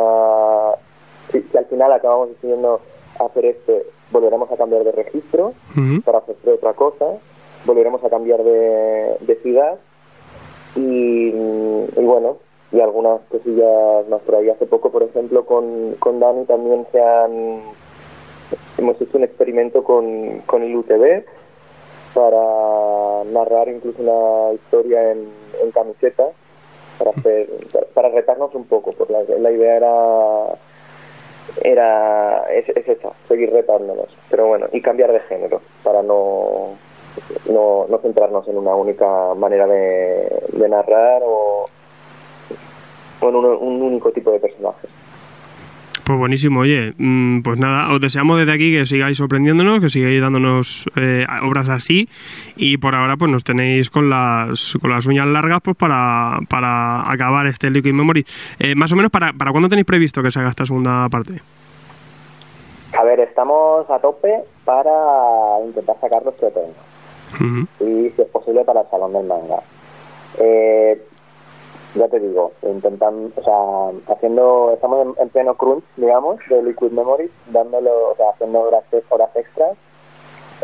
si, 1.32 1.42
si 1.42 1.58
al 1.58 1.66
final 1.66 1.92
acabamos 1.92 2.30
decidiendo 2.30 2.80
hacer 3.20 3.46
este, 3.46 3.86
volveremos 4.12 4.52
a 4.52 4.58
cambiar 4.58 4.84
de 4.84 4.92
registro 4.92 5.54
para 6.06 6.20
hacer 6.20 6.36
otra 6.54 6.74
cosa, 6.74 7.06
volveremos 7.66 8.04
a 8.04 8.10
cambiar 8.10 8.44
de, 8.44 9.18
de 9.20 9.36
ciudad 9.42 9.78
y, 10.76 11.30
y 11.30 12.04
bueno, 12.04 12.38
y 12.72 12.80
algunas 12.80 13.22
cosillas 13.30 14.08
más 14.10 14.22
por 14.22 14.36
ahí. 14.36 14.50
Hace 14.50 14.66
poco, 14.66 14.92
por 14.92 15.04
ejemplo, 15.04 15.46
con, 15.46 15.96
con 16.00 16.20
Dani 16.20 16.46
también 16.46 16.86
se 16.92 17.02
han 17.02 17.62
hemos 18.78 19.00
hecho 19.02 19.18
un 19.18 19.24
experimento 19.24 19.84
con, 19.84 20.40
con 20.46 20.64
el 20.64 20.76
UTV 20.76 21.24
para 22.14 22.38
narrar 23.30 23.70
incluso 23.70 24.02
una 24.02 24.54
historia 24.54 25.12
en, 25.12 25.30
en 25.64 25.72
camiseta 25.72 26.26
para 26.98 27.12
hacer 27.12 27.50
para, 27.94 28.10
retarnos 28.10 28.54
un 28.56 28.66
poco 28.66 28.92
porque 28.92 29.14
la, 29.14 29.24
la 29.40 29.52
idea 29.52 29.76
era 29.78 30.60
era 31.64 32.44
es, 32.52 32.70
es 32.70 32.88
esa 32.88 33.12
seguir 33.28 33.52
retándonos 33.52 34.08
pero 34.30 34.48
bueno 34.48 34.68
y 34.72 34.82
cambiar 34.82 35.12
de 35.12 35.20
género 35.22 35.62
para 35.84 36.04
no 36.04 36.76
no, 37.50 37.86
no 37.90 37.98
centrarnos 38.00 38.48
en 38.48 38.58
una 38.58 38.76
única 38.76 39.34
manera 39.36 39.68
de, 39.68 40.42
de 40.54 40.70
narrar 40.70 41.22
o, 41.26 41.68
o 43.22 43.30
en 43.30 43.36
un, 43.36 43.46
un 43.46 43.82
único 43.82 44.12
tipo 44.12 44.32
de 44.32 44.40
personajes. 44.40 44.90
Pues 46.10 46.18
buenísimo, 46.18 46.62
oye, 46.62 46.96
mm, 46.98 47.44
pues 47.44 47.60
nada, 47.60 47.94
os 47.94 48.02
deseamos 48.02 48.40
desde 48.40 48.52
aquí 48.52 48.76
que 48.76 48.88
sigáis 48.88 49.16
sorprendiéndonos, 49.16 49.80
que 49.80 49.92
sigáis 49.92 50.20
dándonos 50.20 50.90
eh, 51.00 51.24
obras 51.44 51.70
así 51.70 52.10
y 52.56 52.78
por 52.78 52.96
ahora 52.96 53.16
pues 53.16 53.30
nos 53.30 53.44
tenéis 53.44 53.92
con 53.92 54.10
las 54.10 54.76
con 54.82 54.90
las 54.90 55.06
uñas 55.06 55.28
largas 55.28 55.62
pues 55.62 55.78
para, 55.78 56.40
para 56.50 57.08
acabar 57.12 57.46
este 57.46 57.70
Liquid 57.70 57.94
Memory. 57.94 58.26
Eh, 58.58 58.74
más 58.74 58.92
o 58.92 58.96
menos, 58.96 59.12
¿para, 59.12 59.34
¿para 59.34 59.52
cuándo 59.52 59.70
tenéis 59.70 59.86
previsto 59.86 60.24
que 60.24 60.32
se 60.32 60.40
haga 60.40 60.50
esta 60.50 60.66
segunda 60.66 61.08
parte? 61.10 61.44
A 63.00 63.04
ver, 63.04 63.20
estamos 63.20 63.88
a 63.92 64.00
tope 64.00 64.34
para 64.66 64.92
intentar 65.64 65.96
sacarlo 66.02 66.32
este 66.32 66.48
otoño 66.48 66.74
y 67.82 68.10
si 68.16 68.20
es 68.24 68.28
posible 68.30 68.66
para 68.66 68.82
el 68.82 68.88
Salón 68.90 69.14
del 69.14 69.28
Manga. 69.28 69.60
Eh, 70.40 71.06
ya 71.96 72.08
te 72.08 72.20
digo, 72.20 72.52
intentan, 72.62 73.32
o 73.36 73.44
sea, 73.44 74.14
haciendo, 74.14 74.72
estamos 74.74 75.08
en, 75.08 75.22
en 75.22 75.30
pleno 75.30 75.56
crunch, 75.56 75.84
digamos, 75.98 76.38
de 76.50 76.62
Liquid 76.64 76.92
Memories, 76.92 77.32
dándolo, 77.48 78.12
o 78.12 78.16
sea, 78.16 78.30
haciendo 78.30 78.62
horas, 78.62 78.84
horas 79.10 79.30
extras. 79.36 79.78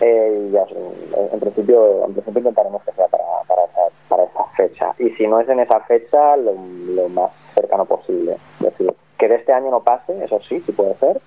Eh, 0.02 0.48
y 0.48 0.52
ya, 0.52 0.64
en, 0.64 1.30
en 1.32 1.40
principio, 1.40 2.06
en 2.06 2.14
principio 2.14 2.40
intentaremos 2.40 2.84
que 2.84 2.92
sea 2.92 3.08
para, 3.08 3.24
para, 3.48 3.64
esa, 3.64 3.82
para 4.10 4.24
esa 4.24 4.44
fecha. 4.58 4.94
Y 5.00 5.10
si 5.12 5.26
no 5.26 5.40
es 5.40 5.50
en 5.50 5.62
esa 5.62 5.80
fecha, 5.82 6.36
lo, 6.36 6.54
lo 6.54 7.10
más 7.10 7.32
cercano 7.54 7.86
posible. 7.86 8.38
Es 8.60 8.66
decir, 8.66 8.94
que 9.18 9.28
de 9.28 9.36
este 9.36 9.54
año 9.54 9.72
no 9.72 9.82
pase, 9.82 10.24
eso 10.24 10.40
sí, 10.48 10.62
sí 10.66 10.72
puede 10.74 10.96
ser, 10.96 11.22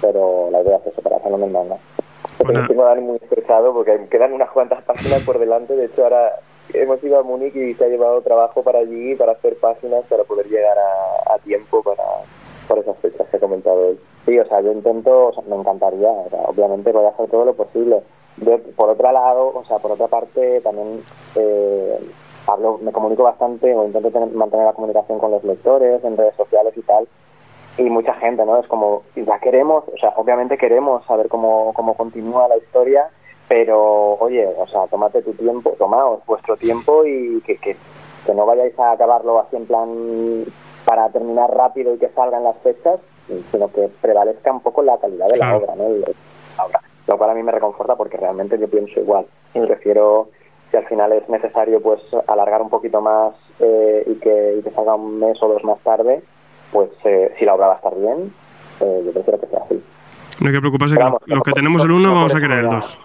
pero 0.00 0.48
la 0.50 0.60
idea 0.62 0.76
es 0.78 0.88
eso, 0.88 1.02
para 1.02 1.16
hacerlo 1.16 1.38
en 1.38 1.44
el 1.44 1.50
manga. 1.50 1.76
Porque 2.36 2.58
me 2.58 2.66
tengo 2.66 2.84
Dani 2.84 3.00
muy 3.00 3.16
estresado 3.16 3.72
porque 3.72 4.06
quedan 4.10 4.32
unas 4.32 4.50
cuantas 4.50 4.82
páginas 4.82 5.22
por 5.22 5.38
delante. 5.38 5.76
De 5.76 5.86
hecho, 5.86 6.02
ahora 6.02 6.40
hemos 6.74 7.02
ido 7.02 7.18
a 7.18 7.22
Múnich 7.22 7.54
y 7.56 7.74
se 7.74 7.84
ha 7.84 7.88
llevado 7.88 8.20
trabajo 8.22 8.62
para 8.62 8.80
allí 8.80 9.14
para 9.14 9.32
hacer 9.32 9.56
páginas 9.58 10.04
para 10.08 10.24
poder 10.24 10.46
llegar 10.48 10.76
a, 10.78 11.38
tiempo 11.38 11.82
para, 11.82 12.02
para 12.68 12.80
esas 12.80 12.96
fechas 12.98 13.26
que 13.28 13.36
he 13.36 13.40
comentado 13.40 13.88
hoy. 13.88 14.00
Sí, 14.24 14.38
o 14.38 14.46
sea, 14.46 14.60
yo 14.60 14.72
intento, 14.72 15.26
o 15.26 15.32
sea, 15.34 15.42
me 15.46 15.56
encantaría, 15.56 16.08
o 16.08 16.28
sea, 16.30 16.40
obviamente 16.46 16.92
voy 16.92 17.04
a 17.04 17.08
hacer 17.10 17.28
todo 17.28 17.44
lo 17.44 17.54
posible. 17.54 18.02
Yo, 18.38 18.58
por 18.76 18.88
otro 18.88 19.12
lado, 19.12 19.52
o 19.54 19.64
sea, 19.66 19.78
por 19.78 19.92
otra 19.92 20.08
parte, 20.08 20.60
también 20.62 21.02
eh, 21.36 21.98
hablo, 22.46 22.78
me 22.80 22.92
comunico 22.92 23.22
bastante 23.24 23.74
o 23.74 23.84
intento 23.84 24.10
tener- 24.10 24.30
mantener 24.30 24.66
la 24.66 24.72
comunicación 24.72 25.18
con 25.18 25.30
los 25.30 25.44
lectores 25.44 26.02
en 26.02 26.16
redes 26.16 26.34
sociales 26.36 26.72
y 26.76 26.82
tal. 26.82 27.06
Y 27.76 27.82
mucha 27.90 28.14
gente, 28.14 28.44
¿no? 28.46 28.58
Es 28.58 28.66
como, 28.68 29.02
ya 29.16 29.38
queremos, 29.40 29.84
o 29.92 29.98
sea, 29.98 30.14
obviamente 30.16 30.56
queremos 30.56 31.04
saber 31.06 31.28
cómo, 31.28 31.72
cómo 31.74 31.94
continúa 31.96 32.48
la 32.48 32.56
historia, 32.56 33.10
pero 33.54 34.14
oye, 34.18 34.48
o 34.58 34.66
sea, 34.66 34.88
tomate 34.88 35.22
tu 35.22 35.32
tiempo, 35.34 35.76
tomaos 35.78 36.26
vuestro 36.26 36.56
tiempo 36.56 37.06
y 37.06 37.40
que, 37.46 37.56
que, 37.58 37.76
que 38.26 38.34
no 38.34 38.44
vayáis 38.46 38.76
a 38.80 38.90
acabarlo 38.90 39.38
así 39.38 39.54
en 39.54 39.66
plan 39.66 39.88
para 40.84 41.08
terminar 41.10 41.48
rápido 41.54 41.94
y 41.94 41.98
que 41.98 42.08
salgan 42.08 42.42
las 42.42 42.56
fechas, 42.64 42.98
sino 43.52 43.68
que 43.70 43.88
prevalezca 44.02 44.50
un 44.50 44.58
poco 44.58 44.82
la 44.82 44.98
calidad 44.98 45.28
de 45.28 45.38
la 45.38 45.56
obra, 45.56 45.76
¿no? 45.76 45.86
El- 45.86 46.00
la 46.58 46.64
obra. 46.64 46.80
Lo 47.06 47.16
cual 47.16 47.30
a 47.30 47.34
mí 47.34 47.44
me 47.44 47.52
reconforta 47.52 47.94
porque 47.94 48.16
realmente 48.16 48.58
yo 48.58 48.66
pienso 48.66 48.98
igual. 48.98 49.24
Y 49.54 49.60
prefiero, 49.60 50.30
si 50.72 50.76
al 50.76 50.86
final 50.86 51.12
es 51.12 51.28
necesario, 51.28 51.80
pues 51.80 52.00
alargar 52.26 52.60
un 52.60 52.70
poquito 52.70 53.00
más 53.00 53.34
eh, 53.60 54.02
y, 54.08 54.14
que, 54.16 54.56
y 54.58 54.62
que 54.62 54.70
salga 54.72 54.96
un 54.96 55.20
mes 55.20 55.40
o 55.40 55.46
dos 55.46 55.62
más 55.62 55.78
tarde, 55.84 56.24
pues 56.72 56.90
eh, 57.04 57.32
si 57.38 57.44
la 57.44 57.54
obra 57.54 57.68
va 57.68 57.72
a 57.74 57.76
estar 57.76 57.94
bien, 57.94 58.34
eh, 58.80 59.02
yo 59.06 59.12
prefiero 59.12 59.38
que 59.38 59.46
sea 59.46 59.60
así. 59.64 59.80
No 60.40 60.48
hay 60.48 60.54
que 60.54 60.60
preocuparse, 60.60 60.96
que 60.96 61.04
los, 61.04 61.14
los 61.26 61.42
que 61.44 61.52
tenemos 61.52 61.84
el 61.84 61.92
1 61.92 62.12
vamos 62.12 62.34
a 62.34 62.40
querer 62.40 62.58
el 62.58 62.68
2. 62.68 62.98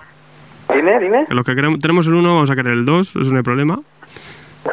Dime, 0.73 0.99
dime. 0.99 1.25
Los 1.29 1.45
que 1.45 1.55
queremos- 1.55 1.79
tenemos 1.79 2.07
el 2.07 2.13
1 2.13 2.35
vamos 2.35 2.49
a 2.51 2.55
querer 2.55 2.73
el 2.73 2.85
2, 2.85 3.15
eso 3.15 3.31
no 3.31 3.37
hay 3.37 3.43
problema. 3.43 3.79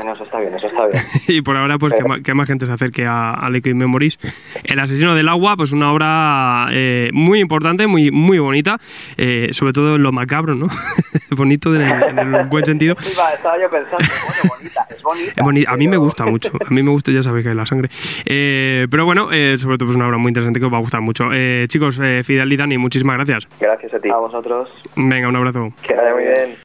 Bueno, 0.00 0.14
eso 0.14 0.24
está 0.24 0.40
bien, 0.40 0.54
eso 0.54 0.66
está 0.68 0.86
bien. 0.86 1.02
y 1.28 1.42
por 1.42 1.56
ahora, 1.58 1.76
pues 1.76 1.92
que, 1.92 2.22
que 2.22 2.32
más 2.32 2.48
gente 2.48 2.64
se 2.64 2.72
acerque 2.72 3.04
a, 3.04 3.32
a 3.34 3.50
Liquid 3.50 3.74
Memories. 3.74 4.18
El 4.64 4.78
asesino 4.80 5.14
del 5.14 5.28
agua, 5.28 5.56
pues 5.58 5.72
una 5.72 5.92
obra 5.92 6.68
eh, 6.72 7.10
muy 7.12 7.38
importante, 7.40 7.86
muy, 7.86 8.10
muy 8.10 8.38
bonita, 8.38 8.78
eh, 9.18 9.48
sobre 9.52 9.74
todo 9.74 9.96
en 9.96 10.02
lo 10.02 10.10
macabro, 10.10 10.54
¿no? 10.54 10.68
Bonito 11.32 11.74
en 11.74 11.82
el, 11.82 12.02
en 12.18 12.18
el 12.34 12.46
buen 12.46 12.64
sentido. 12.64 12.96
Iba, 13.12 13.32
estaba 13.34 13.60
yo 13.60 13.68
pensando, 13.70 13.98
bueno, 13.98 14.54
bonita, 14.56 14.86
es 14.90 15.02
bonita. 15.02 15.32
Es 15.36 15.44
boni- 15.44 15.64
a 15.68 15.76
mí 15.76 15.86
me 15.86 15.96
gusta 15.98 16.24
mucho, 16.24 16.50
a 16.66 16.70
mí 16.72 16.82
me 16.82 16.90
gusta, 16.90 17.12
ya 17.12 17.22
sabéis 17.22 17.44
que 17.44 17.50
es 17.50 17.56
la 17.56 17.66
sangre. 17.66 17.88
Eh, 18.24 18.86
pero 18.90 19.04
bueno, 19.04 19.28
eh, 19.32 19.56
sobre 19.58 19.76
todo 19.76 19.90
es 19.90 19.96
una 19.96 20.06
obra 20.08 20.16
muy 20.18 20.30
interesante 20.30 20.58
que 20.60 20.66
os 20.66 20.72
va 20.72 20.78
a 20.78 20.80
gustar 20.80 21.02
mucho. 21.02 21.28
Eh, 21.32 21.66
chicos, 21.68 22.00
eh, 22.02 22.22
Fidel 22.24 22.50
y 22.52 22.56
Dani, 22.56 22.78
muchísimas 22.78 23.16
gracias. 23.16 23.46
Gracias 23.60 23.92
a 23.94 23.98
ti. 24.00 24.08
A 24.08 24.16
vosotros. 24.16 24.74
Venga, 24.96 25.28
un 25.28 25.36
abrazo. 25.36 25.72
Que 25.82 25.94
vaya 25.94 26.14
muy 26.14 26.24
bien. 26.24 26.56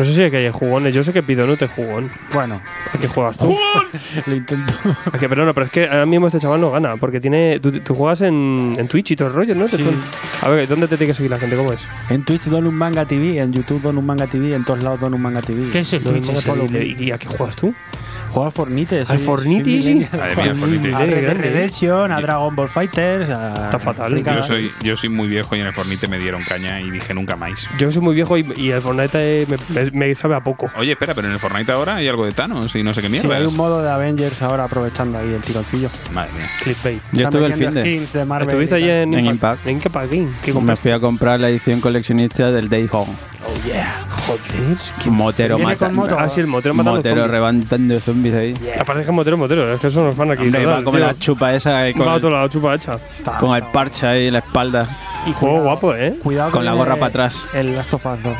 No 0.00 0.06
sé 0.06 0.14
si 0.14 0.22
hay 0.22 0.30
que 0.30 0.50
jugones, 0.50 0.94
yo 0.94 1.04
sé 1.04 1.12
que 1.12 1.22
pido 1.22 1.46
no 1.46 1.58
te 1.58 1.66
jugón. 1.68 2.10
Bueno, 2.32 2.62
¿A 2.90 2.96
qué 2.98 3.06
juegas 3.06 3.36
tú? 3.36 3.54
lo 4.26 4.34
intento. 4.34 4.72
¿A 5.12 5.18
qué? 5.18 5.28
Pero 5.28 5.44
no, 5.44 5.52
pero 5.52 5.66
es 5.66 5.72
que 5.72 5.84
ahora 5.84 6.06
mismo 6.06 6.26
este 6.28 6.40
chaval 6.40 6.58
no 6.58 6.70
gana, 6.70 6.96
porque 6.96 7.20
tiene. 7.20 7.60
Tú, 7.60 7.70
tú 7.70 7.94
juegas 7.94 8.22
en, 8.22 8.74
en 8.78 8.88
Twitch 8.88 9.10
y 9.10 9.16
todo 9.16 9.28
el 9.28 9.34
rollo, 9.34 9.54
¿no? 9.54 9.68
Sí. 9.68 9.84
A 10.40 10.48
ver, 10.48 10.66
¿dónde 10.66 10.88
te 10.88 10.96
tiene 10.96 11.10
que 11.12 11.16
seguir 11.18 11.30
la 11.30 11.38
gente? 11.38 11.54
¿Cómo 11.54 11.70
es? 11.74 11.86
En 12.08 12.24
Twitch 12.24 12.44
Don 12.44 12.66
un 12.66 12.74
Manga 12.76 13.04
TV, 13.04 13.38
en 13.40 13.52
YouTube 13.52 13.82
Don 13.82 13.98
un 13.98 14.06
Manga 14.06 14.26
TV, 14.26 14.54
en 14.54 14.64
todos 14.64 14.82
lados 14.82 15.00
Don 15.00 15.12
un 15.12 15.20
Manga 15.20 15.42
TV. 15.42 15.68
¿Qué 15.70 15.80
es 15.80 15.92
el 15.92 16.02
Twitch 16.02 16.30
¿Y, 16.98 17.10
a 17.10 17.18
qué 17.18 17.26
juegas 17.28 17.56
tú? 17.56 17.74
Juego 18.30 18.46
al 18.46 18.52
Fornite. 18.52 19.04
¿Al 19.08 19.18
Fornite, 19.18 19.82
sí? 19.82 20.04
Fornite. 20.04 20.94
A 20.94 20.98
Red 21.00 21.26
Dead. 21.26 21.36
Redemption, 21.36 22.12
a 22.12 22.20
Dragon 22.20 22.54
Ball 22.54 22.68
Fighters. 22.68 23.28
a- 23.28 23.64
Está 23.64 23.78
fatal. 23.80 24.22
Yo 24.22 24.42
soy, 24.44 24.70
yo 24.82 24.96
soy 24.96 25.08
muy 25.08 25.26
viejo 25.26 25.56
y 25.56 25.60
en 25.60 25.66
el 25.66 25.72
Fornite 25.72 26.06
me 26.06 26.18
dieron 26.20 26.44
caña 26.44 26.80
y 26.80 26.90
dije 26.90 27.12
nunca 27.12 27.34
más. 27.34 27.68
Yo 27.78 27.90
soy 27.90 28.00
muy 28.02 28.14
viejo 28.14 28.38
y, 28.38 28.46
y 28.56 28.70
el 28.70 28.80
Fortnite 28.80 29.46
me, 29.48 29.56
me- 29.82 29.89
me 29.92 30.14
sabe 30.14 30.34
a 30.36 30.40
poco. 30.44 30.66
Oye, 30.78 30.92
espera, 30.92 31.14
pero 31.14 31.26
en 31.28 31.34
el 31.34 31.38
Fortnite 31.38 31.72
ahora 31.72 31.96
hay 31.96 32.08
algo 32.08 32.24
de 32.24 32.32
Thanos 32.32 32.74
y 32.74 32.82
no 32.82 32.92
sé 32.94 33.00
qué 33.02 33.06
Sí, 33.08 33.12
mierda. 33.12 33.36
hay 33.36 33.46
un 33.46 33.56
modo 33.56 33.82
de 33.82 33.90
Avengers 33.90 34.40
ahora 34.42 34.64
aprovechando 34.64 35.18
ahí 35.18 35.32
el 35.32 35.40
tironcillo. 35.42 35.88
Madre 36.12 36.30
mía. 36.36 36.48
Clickbait. 36.62 37.00
Yo 37.12 37.24
estuve 37.24 37.46
el 37.46 37.54
fin 37.54 37.70
de. 37.72 38.06
de 38.12 38.24
Marvel 38.24 38.48
¿Estuviste 38.48 38.74
allí 38.76 38.88
en, 38.90 39.14
En 39.14 39.26
Impact. 39.26 39.66
¿En 39.66 39.76
Impact 39.76 40.10
Game? 40.12 40.28
¿Qué 40.42 40.52
Me 40.54 40.76
fui 40.76 40.90
a 40.90 41.00
comprar 41.00 41.40
la 41.40 41.48
edición 41.48 41.80
coleccionista 41.80 42.50
del 42.50 42.68
Day 42.68 42.88
Home. 42.92 43.12
Oh, 43.42 43.66
yeah. 43.66 43.96
Joder. 44.26 44.76
qué 45.02 45.10
Motero 45.10 45.56
Viene 45.56 45.72
mata. 45.72 45.86
con 45.86 45.94
moto. 45.96 46.16
Ah, 46.18 46.28
sí, 46.28 46.40
el 46.40 46.46
motero 46.46 46.74
matando 46.74 46.98
Motero 46.98 47.16
zombies. 47.16 47.32
levantando 47.32 48.00
zombies 48.00 48.34
ahí. 48.34 48.54
Aparte 48.78 49.00
que 49.02 49.06
es 49.08 49.12
motero, 49.12 49.36
motero. 49.38 49.72
Es 49.74 49.80
que 49.80 49.90
son 49.90 50.06
los 50.06 50.16
fan 50.16 50.30
aquí. 50.30 50.44
Hombre, 50.44 50.66
va 50.66 50.82
como 50.84 50.98
tío. 50.98 51.06
la 51.06 51.18
chupa 51.18 51.54
esa 51.54 51.78
ahí 51.80 51.94
con, 51.94 52.02
Va 52.06 52.12
a 52.12 52.14
el- 52.14 52.18
otro 52.18 52.30
lado, 52.30 52.48
chupa 52.48 52.74
hecha. 52.74 52.94
Está- 53.10 53.38
con 53.38 53.56
el 53.56 53.62
parche 53.64 54.06
ahí 54.06 54.26
en 54.26 54.34
la 54.34 54.38
espalda. 54.40 54.86
Y 55.26 55.32
juego 55.32 55.60
guapo, 55.62 55.94
¿eh? 55.94 56.14
Cuidado 56.22 56.50
con 56.50 56.60
que 56.62 56.64
la 56.66 56.72
gorra 56.74 56.94
para 56.96 57.06
atrás. 57.08 57.48
El 57.52 57.74
Last 57.74 57.92
of 57.92 58.06
Us 58.06 58.22
2. 58.22 58.36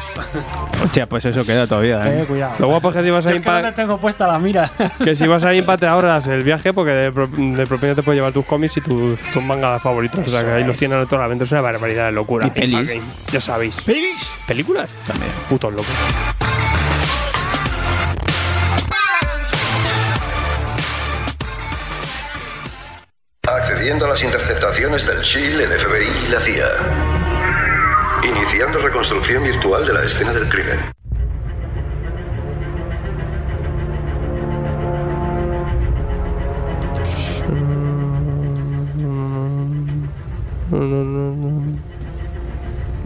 Hostia, 0.85 1.07
pues 1.07 1.25
eso 1.31 1.45
queda 1.45 1.67
todavía, 1.67 2.03
Eh, 2.07 2.23
¿eh? 2.23 2.25
cuidado. 2.27 2.55
Lo 2.59 2.69
guapo 2.69 2.91
es 2.91 2.97
que 2.97 3.03
si 3.03 3.11
vas 3.11 3.27
a 3.27 3.33
que 3.33 3.39
no 3.41 3.63
te 3.63 3.73
tengo 3.73 3.99
puesta 3.99 4.27
la 4.27 4.39
mira. 4.39 4.71
que 5.05 5.17
si 5.17 5.27
vas 5.27 5.45
a 5.45 5.55
Impact 5.55 5.81
te 5.81 5.87
ahorras 5.87 6.27
el 6.29 6.43
viaje 6.43 6.73
porque 6.73 6.91
de, 6.93 7.13
pro- 7.13 7.27
de 7.29 7.67
propina 7.67 7.95
te 7.95 8.03
puedes 8.03 8.19
llevar 8.19 8.33
tus 8.33 8.45
cómics 8.45 8.77
y 8.77 8.81
tus, 8.81 9.19
tus 9.33 9.43
mangas 9.43 9.83
favoritos. 9.83 10.21
O 10.27 10.29
sea 10.29 10.45
que 10.45 10.51
ahí 10.51 10.65
los 10.65 10.77
tienen 10.77 10.99
a 11.01 11.07
toda 11.07 11.23
la 11.23 11.29
venta. 11.29 11.45
Es 11.45 11.53
una 11.53 11.61
barbaridad 11.63 12.07
de 12.07 12.13
locura. 12.13 12.47
Y 12.47 12.51
pelis. 12.51 13.03
Ya 13.33 13.41
sabéis. 13.41 13.81
¿Pelis? 13.83 14.31
¿Películas? 14.47 14.89
También. 15.07 15.31
Putos 15.49 15.73
locos. 15.73 15.95
Accediendo 23.49 24.05
a 24.07 24.09
las 24.11 24.23
interceptaciones 24.23 25.07
del 25.07 25.21
SHIELD, 25.23 25.61
el 25.63 25.79
FBI 25.81 26.27
y 26.27 26.31
la 26.31 26.41
CIA. 26.41 26.69
Iniciando 28.23 28.79
reconstrucción 28.81 29.43
virtual 29.43 29.85
de 29.87 29.93
la 29.95 30.05
escena 30.05 30.33
del 30.33 30.49
crimen. 30.49 30.79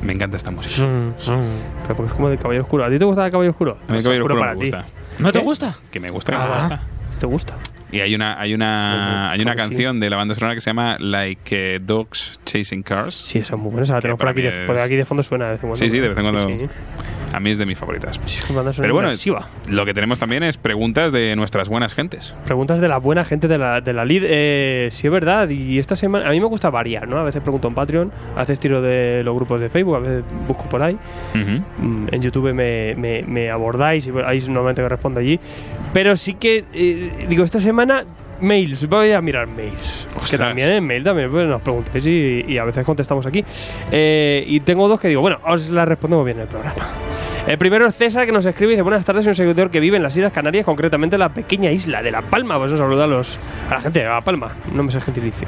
Me 0.03 0.13
encanta 0.13 0.37
esta 0.37 0.51
música. 0.51 0.87
Pero 1.27 1.97
porque 1.97 2.11
es 2.11 2.15
como 2.17 2.29
de 2.29 2.37
Caballero 2.37 2.65
Oscuro. 2.65 2.85
¿A 2.85 2.91
ti 2.91 2.99
te 2.99 3.05
gusta 3.05 3.25
el 3.25 3.33
Caballero 3.33 3.53
Oscuro? 3.53 3.79
A 3.89 3.93
mí 3.93 3.99
Es 3.99 4.05
Caballero 4.05 4.25
Oscuro 4.27 4.39
para 4.41 4.53
me 4.55 4.59
ti. 4.61 4.65
gusta. 4.71 4.85
¿No 5.21 5.33
te 5.33 5.39
¿Qué? 5.39 5.45
gusta? 5.45 5.75
Que 5.91 6.01
me 6.01 6.11
gusta, 6.11 6.33
que 6.33 6.39
Ah. 6.39 6.47
me 6.47 6.61
gusta. 6.61 6.83
¿Te 7.21 7.27
gusta? 7.27 7.55
Y 7.93 8.01
hay 8.01 8.15
una, 8.15 8.41
hay 8.41 8.55
una, 8.55 9.31
hay 9.31 9.41
una 9.41 9.55
canción 9.55 10.01
de 10.01 10.11
la 10.11 10.17
banda 10.17 10.35
sonora 10.35 10.55
que 10.57 10.61
se 10.61 10.71
llama 10.71 10.97
Like 10.99 11.77
eh, 11.77 11.81
Dogs 11.81 12.41
Chasing 12.45 12.83
Cars. 12.83 13.15
Sí, 13.15 13.39
esa 13.39 13.55
es 13.55 13.61
muy 13.61 13.71
buena. 13.71 13.85
Esa 13.85 13.95
la 13.95 13.99
Que 13.99 14.03
tenemos 14.03 14.19
por 14.19 14.25
para 14.27 14.31
aquí, 14.33 14.43
de, 14.43 14.49
es- 14.49 14.67
por 14.67 14.79
aquí 14.79 14.97
de 14.97 15.05
fondo 15.05 15.23
suena 15.23 15.45
de 15.47 15.51
vez 15.53 15.61
en 15.63 15.69
cuando. 15.69 15.77
Sí, 15.77 15.91
sí, 15.91 16.01
de 16.01 16.09
vez 16.09 16.19
en 16.19 16.25
cuando. 16.25 16.49
A 17.35 17.41
mí 17.41 17.51
es 17.51 17.59
de 17.59 17.67
mis 17.67 17.77
favoritas. 17.79 18.19
Pero 18.49 18.95
bueno, 18.95 19.09
inmersiva. 19.09 19.49
lo 19.69 19.85
que 19.85 19.93
tenemos 19.93 20.19
también 20.19 20.43
es 20.45 20.57
preguntas 20.57 21.13
de 21.13 21.35
nuestras 21.37 21.69
buenas 21.69 21.93
gentes. 21.95 22.35
Preguntas 22.47 22.81
de 22.81 22.89
la 22.89 22.99
buena 22.99 23.25
gente 23.25 23.49
de 23.49 23.59
la, 23.59 23.81
de 23.81 23.93
la 23.93 24.05
lead. 24.05 24.23
Eh, 24.25 24.89
sí, 24.93 25.07
es 25.09 25.13
verdad. 25.13 25.49
Y 25.49 25.79
esta 25.79 25.97
semana. 25.97 26.29
A 26.29 26.31
mí 26.31 26.41
me 26.41 26.47
gusta 26.47 26.71
variar, 26.71 27.09
¿no? 27.09 27.19
A 27.19 27.25
veces 27.25 27.43
pregunto 27.43 27.69
en 27.69 27.75
Patreon, 27.75 28.13
a 28.37 28.41
veces 28.41 28.61
tiro 28.61 28.81
de 28.81 29.23
los 29.25 29.35
grupos 29.35 29.61
de 29.61 29.69
Facebook, 29.69 29.97
a 29.97 29.99
veces 29.99 30.25
busco 30.47 30.69
por 30.69 30.83
ahí. 30.83 30.97
Mm, 31.35 32.07
En 32.13 32.23
YouTube 32.23 32.53
me, 32.53 32.95
me- 32.97 33.23
me 33.27 33.51
abordáis 33.51 34.07
y 34.07 34.13
ahí 34.25 34.41
normalmente 34.49 34.83
que 34.83 34.89
respondo 34.89 35.21
allí. 35.21 35.41
Pero 35.93 36.15
sí 36.17 36.35
que, 36.35 36.65
eh, 36.73 37.27
digo, 37.29 37.45
esta 37.45 37.61
semana 37.61 38.05
mails, 38.45 38.89
voy 38.89 39.13
a 39.13 39.21
mirar 39.21 39.47
mails. 39.47 40.07
Que 40.31 40.39
también 40.39 40.71
en 40.71 40.85
mail 40.87 41.03
también 41.03 41.31
pues, 41.31 41.49
nos 41.49 41.63
preguntáis 41.63 42.07
y, 42.07 42.45
y 42.47 42.59
a 42.59 42.65
veces 42.65 42.85
contestamos 42.85 43.27
aquí. 43.27 43.45
Eh, 43.91 44.45
y 44.47 44.61
tengo 44.61 44.87
dos 44.89 45.01
que 45.01 45.09
digo, 45.09 45.21
bueno, 45.21 45.39
os 45.45 45.71
las 45.71 45.89
respondemos 45.89 46.25
bien 46.25 46.39
en 46.39 46.43
el 46.43 46.49
programa. 46.49 46.75
El 47.47 47.59
primero 47.59 47.87
es 47.87 47.95
César 47.95 48.25
que 48.25 48.33
nos 48.33 48.47
escribe 48.47 48.73
y 48.73 48.75
dice: 48.75 48.83
Buenas 48.83 49.05
tardes, 49.05 49.25
soy 49.25 49.33
un 49.33 49.35
seguidor 49.35 49.71
que 49.71 49.79
vive 49.79 49.99
en 49.99 50.03
las 50.03 50.17
Islas 50.17 50.33
Canarias, 50.33 50.65
concretamente 50.65 51.17
en 51.17 51.21
la 51.21 51.29
pequeña 51.29 51.71
isla 51.71 52.03
de 52.03 52.11
La 52.11 52.23
Palma. 52.23 52.57
Pues 52.57 52.73
un 52.73 52.79
saludo 52.79 53.05
a, 53.05 53.07
los, 53.07 53.39
a 53.69 53.75
la 53.75 53.81
gente 53.83 54.01
de 54.01 54.07
La 54.07 54.23
Palma. 54.23 54.53
No 54.73 54.83
me 54.83 54.91
sé 54.91 54.99
gentilicio. 54.99 55.47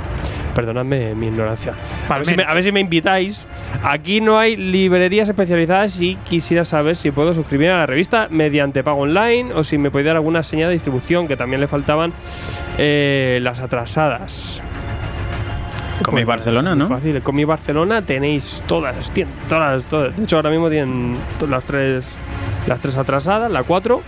Perdonadme 0.55 1.15
mi 1.15 1.29
ignorancia. 1.29 1.73
A 2.11 2.19
ver, 2.19 2.27
si 2.27 2.37
me, 2.37 2.43
a 2.43 2.53
ver 2.53 2.63
si 2.63 2.71
me 2.71 2.81
invitáis. 2.81 3.47
Aquí 3.83 4.21
no 4.21 4.39
hay 4.39 4.57
librerías 4.57 5.29
especializadas 5.31 5.99
y 6.03 6.17
quisiera 6.17 6.67
saber 6.67 6.97
si 6.97 7.11
puedo 7.13 7.33
suscribir 7.33 7.71
a 7.71 7.79
la 7.79 7.87
revista 7.87 8.29
mediante 8.31 8.85
pago 8.85 9.01
online 9.01 9.55
o 9.55 9.65
si 9.65 9.79
me 9.79 9.91
podéis 9.91 10.09
dar 10.09 10.17
alguna 10.17 10.43
señal 10.43 10.69
de 10.69 10.75
distribución 10.75 11.27
que 11.27 11.37
también 11.37 11.63
le 11.63 11.67
faltaban 11.67 12.13
eh, 12.77 13.39
las 13.41 13.61
atrasadas. 13.61 14.63
Comic 16.05 16.27
Barcelona, 16.27 16.75
¿no? 16.75 16.89
Fácil. 16.89 17.21
Comic 17.23 17.47
Barcelona 17.47 18.03
tenéis 18.03 18.63
todas, 18.67 19.13
tien- 19.13 19.29
todas, 19.49 19.85
todas. 19.87 20.17
De 20.17 20.23
hecho, 20.25 20.37
ahora 20.37 20.51
mismo 20.51 20.69
tienen 20.71 21.17
las 21.49 21.65
tres, 21.65 22.15
las 22.67 22.81
tres 22.81 22.97
atrasadas, 22.97 23.51
la 23.51 23.63
cuatro. 23.63 24.03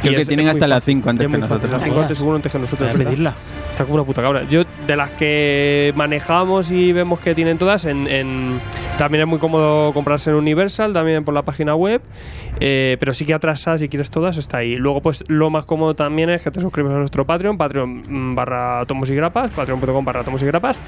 Creo 0.00 0.12
Y 0.12 0.16
que 0.16 0.22
es- 0.22 0.28
tienen 0.28 0.46
es 0.48 0.52
hasta 0.56 0.66
la 0.66 0.76
fácil. 0.76 0.96
5 0.96 1.10
antes 1.10 1.26
Es 1.26 1.32
que 1.32 1.38
nosotros. 1.38 1.72
La 1.72 1.78
5 1.78 2.00
antes 2.00 2.18
seguro 2.18 2.36
antes 2.36 2.52
que 2.52 2.58
nosotros. 2.58 2.94
Está 3.70 3.84
como 3.84 3.94
una 3.96 4.04
puta 4.04 4.20
cabra. 4.22 4.42
Yo, 4.48 4.62
de 4.86 4.96
las 4.96 5.10
que 5.10 5.92
manejamos 5.96 6.70
y 6.70 6.92
vemos 6.92 7.20
que 7.20 7.34
tienen 7.34 7.56
todas, 7.58 7.84
en, 7.86 8.06
en- 8.06 8.60
también 8.98 9.22
es 9.22 9.28
muy 9.28 9.38
cómodo 9.38 9.92
comprarse 9.92 10.30
en 10.30 10.36
Universal, 10.36 10.92
también 10.92 11.24
por 11.24 11.34
la 11.34 11.42
página 11.42 11.74
web. 11.74 12.00
eh, 12.60 12.96
pero 13.00 13.12
sí 13.12 13.24
que 13.26 13.34
atrasas, 13.34 13.80
si 13.80 13.88
quieres 13.88 14.10
todas, 14.10 14.36
está 14.36 14.58
ahí. 14.58 14.76
Luego, 14.76 15.00
pues 15.00 15.24
lo 15.28 15.50
más 15.50 15.64
cómodo 15.64 15.94
también 15.94 16.30
es 16.30 16.42
que 16.42 16.50
te 16.50 16.60
suscribas 16.60 16.92
a 16.94 16.98
nuestro 16.98 17.24
Patreon, 17.26 17.58
Patreon 17.58 18.02
mm, 18.08 18.34
barra 18.34 18.84
tomos 18.86 19.10
y 19.10 19.14
grapas, 19.16 19.50
patreon.com 19.50 20.04
barra 20.04 20.22
tomos 20.22 20.42
y 20.42 20.46
grapas, 20.46 20.78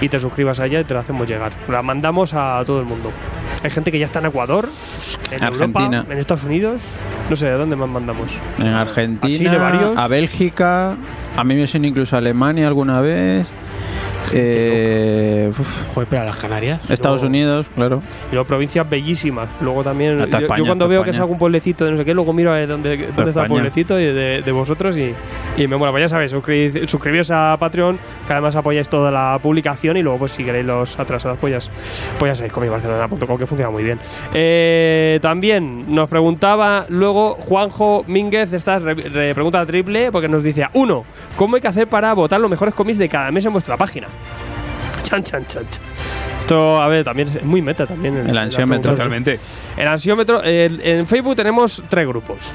y 0.00 0.08
te 0.08 0.20
suscribas 0.20 0.60
allá 0.60 0.80
y 0.80 0.84
te 0.84 0.92
la 0.94 1.00
hacemos 1.00 1.26
llegar. 1.26 1.52
La 1.68 1.80
mandamos 1.82 2.34
a 2.34 2.62
todo 2.66 2.80
el 2.80 2.86
mundo. 2.86 3.10
Hay 3.62 3.70
gente 3.70 3.90
que 3.90 3.98
ya 3.98 4.04
está 4.06 4.18
en 4.18 4.26
Ecuador, 4.26 4.68
en 5.30 5.42
Argentina. 5.42 5.84
Europa, 5.98 6.12
en 6.12 6.18
Estados 6.18 6.44
Unidos. 6.44 6.82
No 7.30 7.36
sé, 7.36 7.48
¿a 7.48 7.56
dónde 7.56 7.76
más 7.76 7.88
mandamos? 7.88 8.38
En 8.58 8.66
A 8.68 8.82
Argentina, 8.82 9.34
Chile 9.34 9.56
varios. 9.56 9.96
a 9.96 10.06
Bélgica, 10.08 10.96
a 11.36 11.44
mí 11.44 11.54
me 11.54 11.66
suena 11.66 11.86
incluso 11.86 12.14
a 12.16 12.18
Alemania 12.18 12.66
alguna 12.66 13.00
vez. 13.00 13.50
Eh, 14.32 15.50
Joder, 15.94 16.08
pero 16.08 16.22
a 16.22 16.24
las 16.24 16.36
Canarias. 16.36 16.80
Estados 16.90 17.20
Luego- 17.22 17.26
Unidos, 17.30 17.66
claro. 17.74 18.02
Y 18.30 18.34
luego 18.34 18.46
provincias 18.46 18.88
bellísimas. 18.88 19.48
Luego 19.60 19.82
también. 19.84 20.14
Hasta 20.14 20.38
yo, 20.38 20.44
España, 20.46 20.58
yo 20.58 20.66
cuando 20.66 20.88
veo 20.88 21.02
que 21.02 21.10
es 21.10 21.18
algún 21.18 21.38
pueblecito 21.38 21.84
de 21.84 21.92
no 21.92 21.96
sé 21.96 22.04
qué, 22.04 22.14
luego 22.14 22.32
miro 22.32 22.50
a 22.52 22.54
ver 22.56 22.68
dónde, 22.68 22.96
dónde 23.16 23.30
está 23.30 23.42
el 23.42 23.48
pueblecito 23.48 23.98
y 24.00 24.04
de, 24.04 24.42
de 24.42 24.52
vosotros 24.52 24.96
y, 24.96 25.12
y 25.56 25.66
me 25.66 25.76
mola. 25.76 25.90
Pues 25.92 26.02
ya 26.04 26.08
sabéis, 26.08 26.34
suscri- 26.34 26.86
suscribiros 26.86 27.30
a 27.30 27.56
Patreon, 27.58 27.98
que 28.26 28.32
además 28.32 28.56
apoyáis 28.56 28.88
toda 28.88 29.10
la 29.10 29.38
publicación 29.42 29.96
y 29.96 30.02
luego, 30.02 30.18
pues 30.20 30.32
si 30.32 30.44
queréis 30.44 30.64
los 30.66 30.98
atrasados, 30.98 31.38
pues 31.40 31.52
ya, 31.66 31.72
pues 32.18 32.30
ya 32.30 32.34
sabéis, 32.34 32.52
comibarcelona.com, 32.52 33.38
que 33.38 33.46
funciona 33.46 33.70
muy 33.70 33.84
bien. 33.84 33.98
Eh, 34.32 35.18
también 35.22 35.94
nos 35.94 36.08
preguntaba 36.08 36.86
luego 36.88 37.34
Juanjo 37.40 38.04
Mínguez, 38.06 38.52
esta 38.52 38.76
es 38.76 38.82
re- 38.82 38.94
re- 38.94 39.34
pregunta 39.34 39.64
triple, 39.66 40.10
porque 40.12 40.28
nos 40.28 40.42
dice: 40.42 40.66
uno, 40.74 41.04
¿cómo 41.36 41.56
hay 41.56 41.62
que 41.62 41.68
hacer 41.68 41.86
para 41.88 42.12
votar 42.14 42.40
los 42.40 42.50
mejores 42.50 42.74
cómics 42.74 42.98
de 42.98 43.08
cada 43.08 43.30
mes 43.30 43.44
en 43.46 43.52
vuestra 43.52 43.76
página? 43.76 44.08
Chan, 45.02 45.22
chan, 45.22 45.46
chan, 45.46 45.66
chan. 45.70 45.82
Esto, 46.40 46.80
a 46.82 46.88
ver, 46.88 47.04
también 47.04 47.28
es 47.28 47.42
muy 47.42 47.62
meta 47.62 47.86
también. 47.86 48.16
El 48.16 48.36
ansiómetro. 48.36 48.92
Totalmente. 48.92 49.38
El 49.76 49.88
ansiómetro, 49.88 50.42
el- 50.42 50.80
en 50.82 51.06
Facebook 51.06 51.36
tenemos 51.36 51.82
tres 51.88 52.06
grupos. 52.06 52.52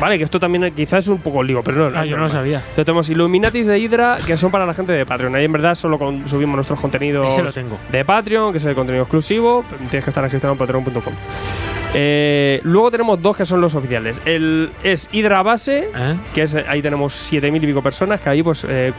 Vale, 0.00 0.18
que 0.18 0.24
esto 0.24 0.40
también 0.40 0.72
quizás 0.74 1.04
es 1.04 1.08
un 1.08 1.18
poco 1.20 1.44
lío, 1.44 1.62
pero 1.62 1.88
no. 1.90 1.96
Ah, 1.96 2.04
yo 2.04 2.16
no 2.16 2.24
lo 2.24 2.28
sabía. 2.28 2.56
Entonces 2.58 2.84
tenemos 2.86 3.08
Illuminatis 3.08 3.68
de 3.68 3.78
Hydra, 3.78 4.18
que 4.26 4.36
son 4.36 4.50
para 4.50 4.66
la 4.66 4.74
gente 4.74 4.92
de 4.92 5.06
Patreon. 5.06 5.32
Ahí 5.36 5.44
en 5.44 5.52
verdad 5.52 5.76
solo 5.76 5.96
con- 5.96 6.26
subimos 6.26 6.56
nuestros 6.56 6.80
contenidos 6.80 7.28
Ese 7.32 7.42
lo 7.44 7.52
tengo. 7.52 7.78
de 7.90 8.04
Patreon, 8.04 8.50
que 8.50 8.58
es 8.58 8.64
el 8.64 8.74
contenido 8.74 9.04
exclusivo. 9.04 9.64
Tienes 9.90 10.02
que 10.04 10.10
estar 10.10 10.24
registrado 10.24 10.54
en 10.54 10.58
patreon.com. 10.58 11.12
Eh, 11.94 12.60
luego 12.64 12.90
tenemos 12.90 13.20
dos 13.20 13.36
que 13.36 13.44
son 13.44 13.60
los 13.60 13.74
oficiales. 13.74 14.22
El 14.24 14.70
es 14.82 15.08
Hydra 15.12 15.42
Base, 15.42 15.90
¿Eh? 15.94 16.16
que 16.32 16.42
es, 16.42 16.54
ahí 16.54 16.80
tenemos 16.80 17.30
7.000 17.30 17.56
y 17.56 17.66
pico 17.66 17.82
personas, 17.82 18.20
que 18.20 18.30
ahí 18.30 18.42
pues 18.42 18.64
eh, 18.68 18.92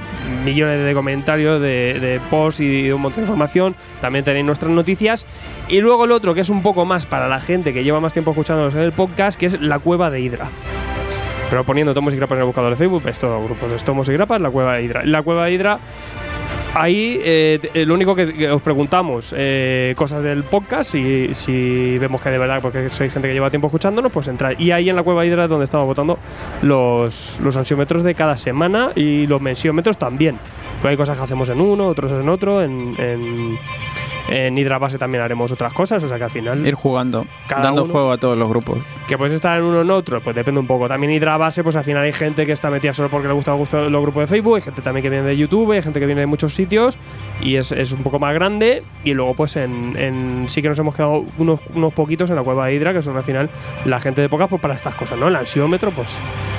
millones 0.46 0.86
de 0.86 0.94
comentarios, 0.94 1.60
de, 1.60 2.00
de 2.00 2.22
posts 2.30 2.62
y 2.62 2.84
de 2.84 2.94
un 2.94 3.02
montón 3.02 3.24
de 3.24 3.28
información. 3.28 3.76
También 4.00 4.24
tenéis 4.24 4.46
nuestras 4.46 4.72
noticias. 4.72 5.26
Y 5.68 5.80
luego 5.80 6.06
el 6.06 6.12
otro, 6.12 6.34
que 6.34 6.42
es 6.42 6.50
un 6.50 6.62
poco 6.62 6.86
más 6.86 7.06
para 7.06 7.28
la 7.28 7.40
gente 7.40 7.74
que 7.74 7.84
lleva 7.84 8.00
más 8.00 8.14
tiempo 8.14 8.32
escuchándonos 8.32 8.76
en 8.76 8.82
el 8.82 8.92
podcast, 8.92 9.40
que 9.40 9.48
es 9.48 9.60
la 9.60 9.80
cueva 9.80 10.12
de 10.12 10.22
Hydra. 10.22 10.52
Pero 11.50 11.64
poniendo 11.64 11.94
tomos 11.94 12.14
y 12.14 12.18
grapas 12.18 12.36
en 12.36 12.40
el 12.40 12.46
buscador 12.46 12.72
de 12.72 12.78
Facebook, 12.78 13.04
es 13.08 13.20
todo 13.20 13.44
grupos 13.44 13.70
de 13.70 13.78
tomos 13.78 14.10
y 14.10 14.14
grapas, 14.14 14.42
la 14.42 14.50
cueva 14.50 14.76
de 14.76 14.84
Hydra. 14.84 15.06
La 15.06 15.22
cueva 15.22 15.46
de 15.46 15.54
Hydra 15.54 15.80
Ahí 16.76 17.20
eh, 17.24 17.60
eh, 17.76 17.86
lo 17.86 17.94
único 17.94 18.16
que, 18.16 18.50
os 18.50 18.62
preguntamos, 18.62 19.34
eh, 19.38 19.94
cosas 19.96 20.24
del 20.24 20.44
podcast, 20.44 20.92
si, 20.92 21.34
si 21.36 22.00
vemos 22.00 22.20
que 22.20 22.32
de 22.32 22.40
verdad, 22.40 22.62
porque 22.64 22.90
soy 22.90 23.12
gente 23.12 23.28
que 23.28 23.34
lleva 23.34 23.52
tiempo 23.52 23.68
escuchándonos, 23.68 24.12
pues 24.12 24.28
entrar. 24.28 24.60
Y 24.60 24.72
ahí 24.72 24.90
en 24.90 24.96
la 24.96 25.04
cueva 25.04 25.24
Hydra 25.24 25.44
es 25.44 25.50
donde 25.50 25.66
estamos 25.66 25.86
votando 25.86 26.18
los, 26.64 27.40
los 27.42 27.56
ansiómetros 27.58 28.04
de 28.04 28.16
cada 28.16 28.38
semana 28.38 28.90
y 28.96 29.28
los 29.28 29.40
mensiómetros 29.40 29.98
también. 29.98 30.38
Pero 30.82 30.90
hay 30.90 30.98
cosas 30.98 31.18
que 31.18 31.24
hacemos 31.24 31.48
en 31.50 31.62
uno, 31.62 31.88
otros 31.88 32.12
en 32.12 32.28
otro, 32.28 32.64
en, 32.64 32.96
en, 32.98 33.60
en 34.30 34.58
Hydra 34.58 34.78
Base 34.78 34.98
también 34.98 35.24
haremos 35.24 35.52
otras 35.52 35.74
cosas, 35.74 36.02
o 36.04 36.08
sea 36.08 36.18
que 36.18 36.24
al 36.24 36.32
final... 36.32 36.66
Ir 36.66 36.76
jugando, 36.76 37.26
Cada 37.48 37.64
dando 37.64 37.84
uno- 37.84 37.92
juego 37.92 38.12
a 38.12 38.18
todos 38.18 38.38
los 38.38 38.48
grupos. 38.50 38.80
Que 39.08 39.18
puedes 39.18 39.34
estar 39.34 39.58
en 39.58 39.66
uno 39.66 39.80
o 39.80 39.82
en 39.82 39.92
otro, 39.92 40.22
pues 40.22 40.36
depende 40.36 40.60
un 40.60 40.68
poco. 40.68 40.88
También 40.88 41.12
Hydra 41.12 41.38
Base, 41.38 41.64
pues 41.64 41.76
al 41.76 41.84
final 41.84 42.04
hay 42.04 42.14
gente 42.14 42.46
que 42.46 42.52
está 42.54 42.70
metida 42.70 42.94
solo 42.94 43.10
porque 43.10 43.28
le 43.28 43.34
gusta 43.34 43.52
gusto 43.54 43.90
los 43.90 44.02
grupos 44.02 44.22
de 44.24 44.28
Facebook, 44.28 44.56
hay 44.56 44.62
gente 44.62 44.82
también 44.82 45.04
que 45.04 45.10
viene 45.10 45.26
de 45.26 45.36
YouTube, 45.38 45.72
hay 45.74 45.82
gente 45.82 46.00
que 46.00 46.06
viene 46.06 46.22
de 46.22 46.28
muchos 46.28 46.54
sitios 46.54 46.98
y 47.42 47.56
es, 47.58 47.72
es 47.72 47.92
un 47.92 48.02
poco 48.04 48.18
más 48.20 48.34
grande. 48.34 48.82
Y 49.04 49.14
luego, 49.14 49.34
pues 49.36 49.56
en, 49.58 49.96
en- 49.98 50.46
sí 50.48 50.62
que 50.62 50.70
nos 50.70 50.80
hemos 50.80 50.96
quedado 50.96 51.26
unos, 51.38 51.60
unos 51.76 51.94
poquitos 51.94 52.30
en 52.30 52.36
la 52.38 52.44
cueva 52.44 52.68
de 52.68 52.76
Hydra, 52.76 52.94
que 52.94 53.02
son 53.02 53.18
al 53.18 53.24
final 53.24 53.50
la 53.86 54.00
gente 54.00 54.22
de 54.22 54.30
pocas, 54.30 54.48
pues 54.50 54.62
para 54.62 54.74
estas 54.76 54.96
cosas, 54.96 55.20
¿no? 55.20 55.28
El 55.28 55.36
ansiómetro, 55.36 55.92
pues, 55.92 56.18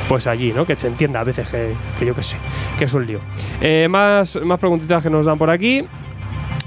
pues 0.09 0.27
allí, 0.27 0.53
¿no? 0.53 0.67
Que 0.67 0.77
se 0.77 0.87
entienda 0.89 1.21
a 1.21 1.25
veces 1.25 1.49
que, 1.49 1.73
que 1.99 2.05
yo 2.07 2.15
qué 2.15 2.23
sé, 2.23 2.37
que 2.79 2.85
es 2.85 2.93
un 2.95 3.07
lío. 3.07 3.21
Eh, 3.61 3.87
más, 3.89 4.39
más 4.45 4.59
preguntitas 4.61 5.03
que 5.03 5.09
nos 5.11 5.25
dan 5.27 5.39
por 5.39 5.49
aquí. 5.51 5.85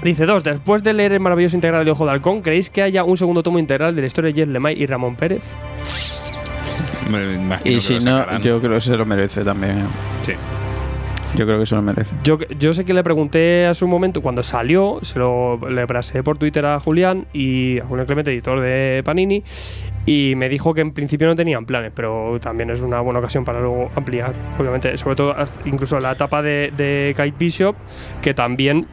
Dice 0.02 0.26
dos, 0.26 0.44
después 0.44 0.84
de 0.84 0.92
leer 0.92 1.12
el 1.12 1.20
maravilloso 1.20 1.56
integral 1.56 1.84
de 1.84 1.90
Ojo 1.90 2.04
de 2.04 2.12
Halcón, 2.12 2.40
¿creéis 2.40 2.70
que 2.70 2.82
haya 2.82 3.02
un 3.02 3.16
segundo 3.16 3.42
tomo 3.42 3.58
integral 3.58 3.94
de 3.96 4.00
la 4.02 4.06
historia 4.06 4.32
de 4.32 4.40
Jess 4.40 4.48
Lemay 4.48 4.80
y 4.80 4.86
Ramón 4.86 5.16
Pérez? 5.16 5.42
Me 7.10 7.34
imagino 7.34 7.60
Y 7.70 7.74
que 7.74 7.80
si 7.80 7.98
lo 8.00 8.26
no, 8.26 8.38
yo 8.40 8.60
creo 8.60 8.74
que 8.74 8.80
se 8.80 8.96
lo 8.96 9.04
merece 9.04 9.42
también. 9.42 9.86
Sí. 10.22 10.32
Yo 11.34 11.44
creo 11.46 11.58
que 11.58 11.66
se 11.66 11.74
lo 11.74 11.82
merece. 11.82 12.14
Yo, 12.22 12.38
yo 12.58 12.72
sé 12.74 12.84
que 12.84 12.94
le 12.94 13.02
pregunté 13.02 13.66
a 13.66 13.74
su 13.74 13.86
momento, 13.88 14.22
cuando 14.22 14.42
salió, 14.42 14.98
se 15.02 15.18
lo 15.18 15.58
le 15.68 15.84
brasé 15.84 16.22
por 16.22 16.38
Twitter 16.38 16.64
a 16.64 16.78
Julián 16.80 17.26
y 17.32 17.80
a 17.80 17.84
Julián 17.84 18.06
Clemente, 18.06 18.30
editor 18.32 18.60
de 18.60 19.02
Panini, 19.04 19.42
y 20.06 20.34
me 20.36 20.48
dijo 20.48 20.72
que 20.74 20.80
en 20.80 20.92
principio 20.92 21.26
no 21.26 21.34
tenían 21.36 21.66
planes, 21.66 21.92
pero 21.94 22.38
también 22.40 22.70
es 22.70 22.80
una 22.82 23.00
buena 23.00 23.18
ocasión 23.18 23.44
para 23.44 23.60
luego 23.60 23.90
ampliar, 23.94 24.32
obviamente, 24.58 24.96
sobre 24.96 25.16
todo 25.16 25.36
hasta- 25.36 25.60
incluso 25.66 25.98
la 26.00 26.12
etapa 26.12 26.40
de, 26.40 26.72
de 26.76 27.14
Kite 27.16 27.34
Bishop, 27.38 27.76
que 28.22 28.32
también 28.32 28.86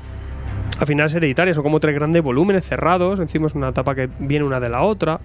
al 0.80 0.88
final 0.88 1.06
es 1.06 1.16
hereditaria, 1.16 1.54
son 1.54 1.64
como 1.64 1.80
tres 1.80 1.96
grandes 1.96 2.22
volúmenes 2.24 2.66
cerrados, 2.66 3.20
encima 3.20 3.48
es 3.48 3.56
una 3.56 3.70
etapa 3.70 3.96
que 3.96 4.10
viene 4.20 4.46
una 4.46 4.60
de 4.60 4.70
la 4.70 4.82
otra, 4.82 5.20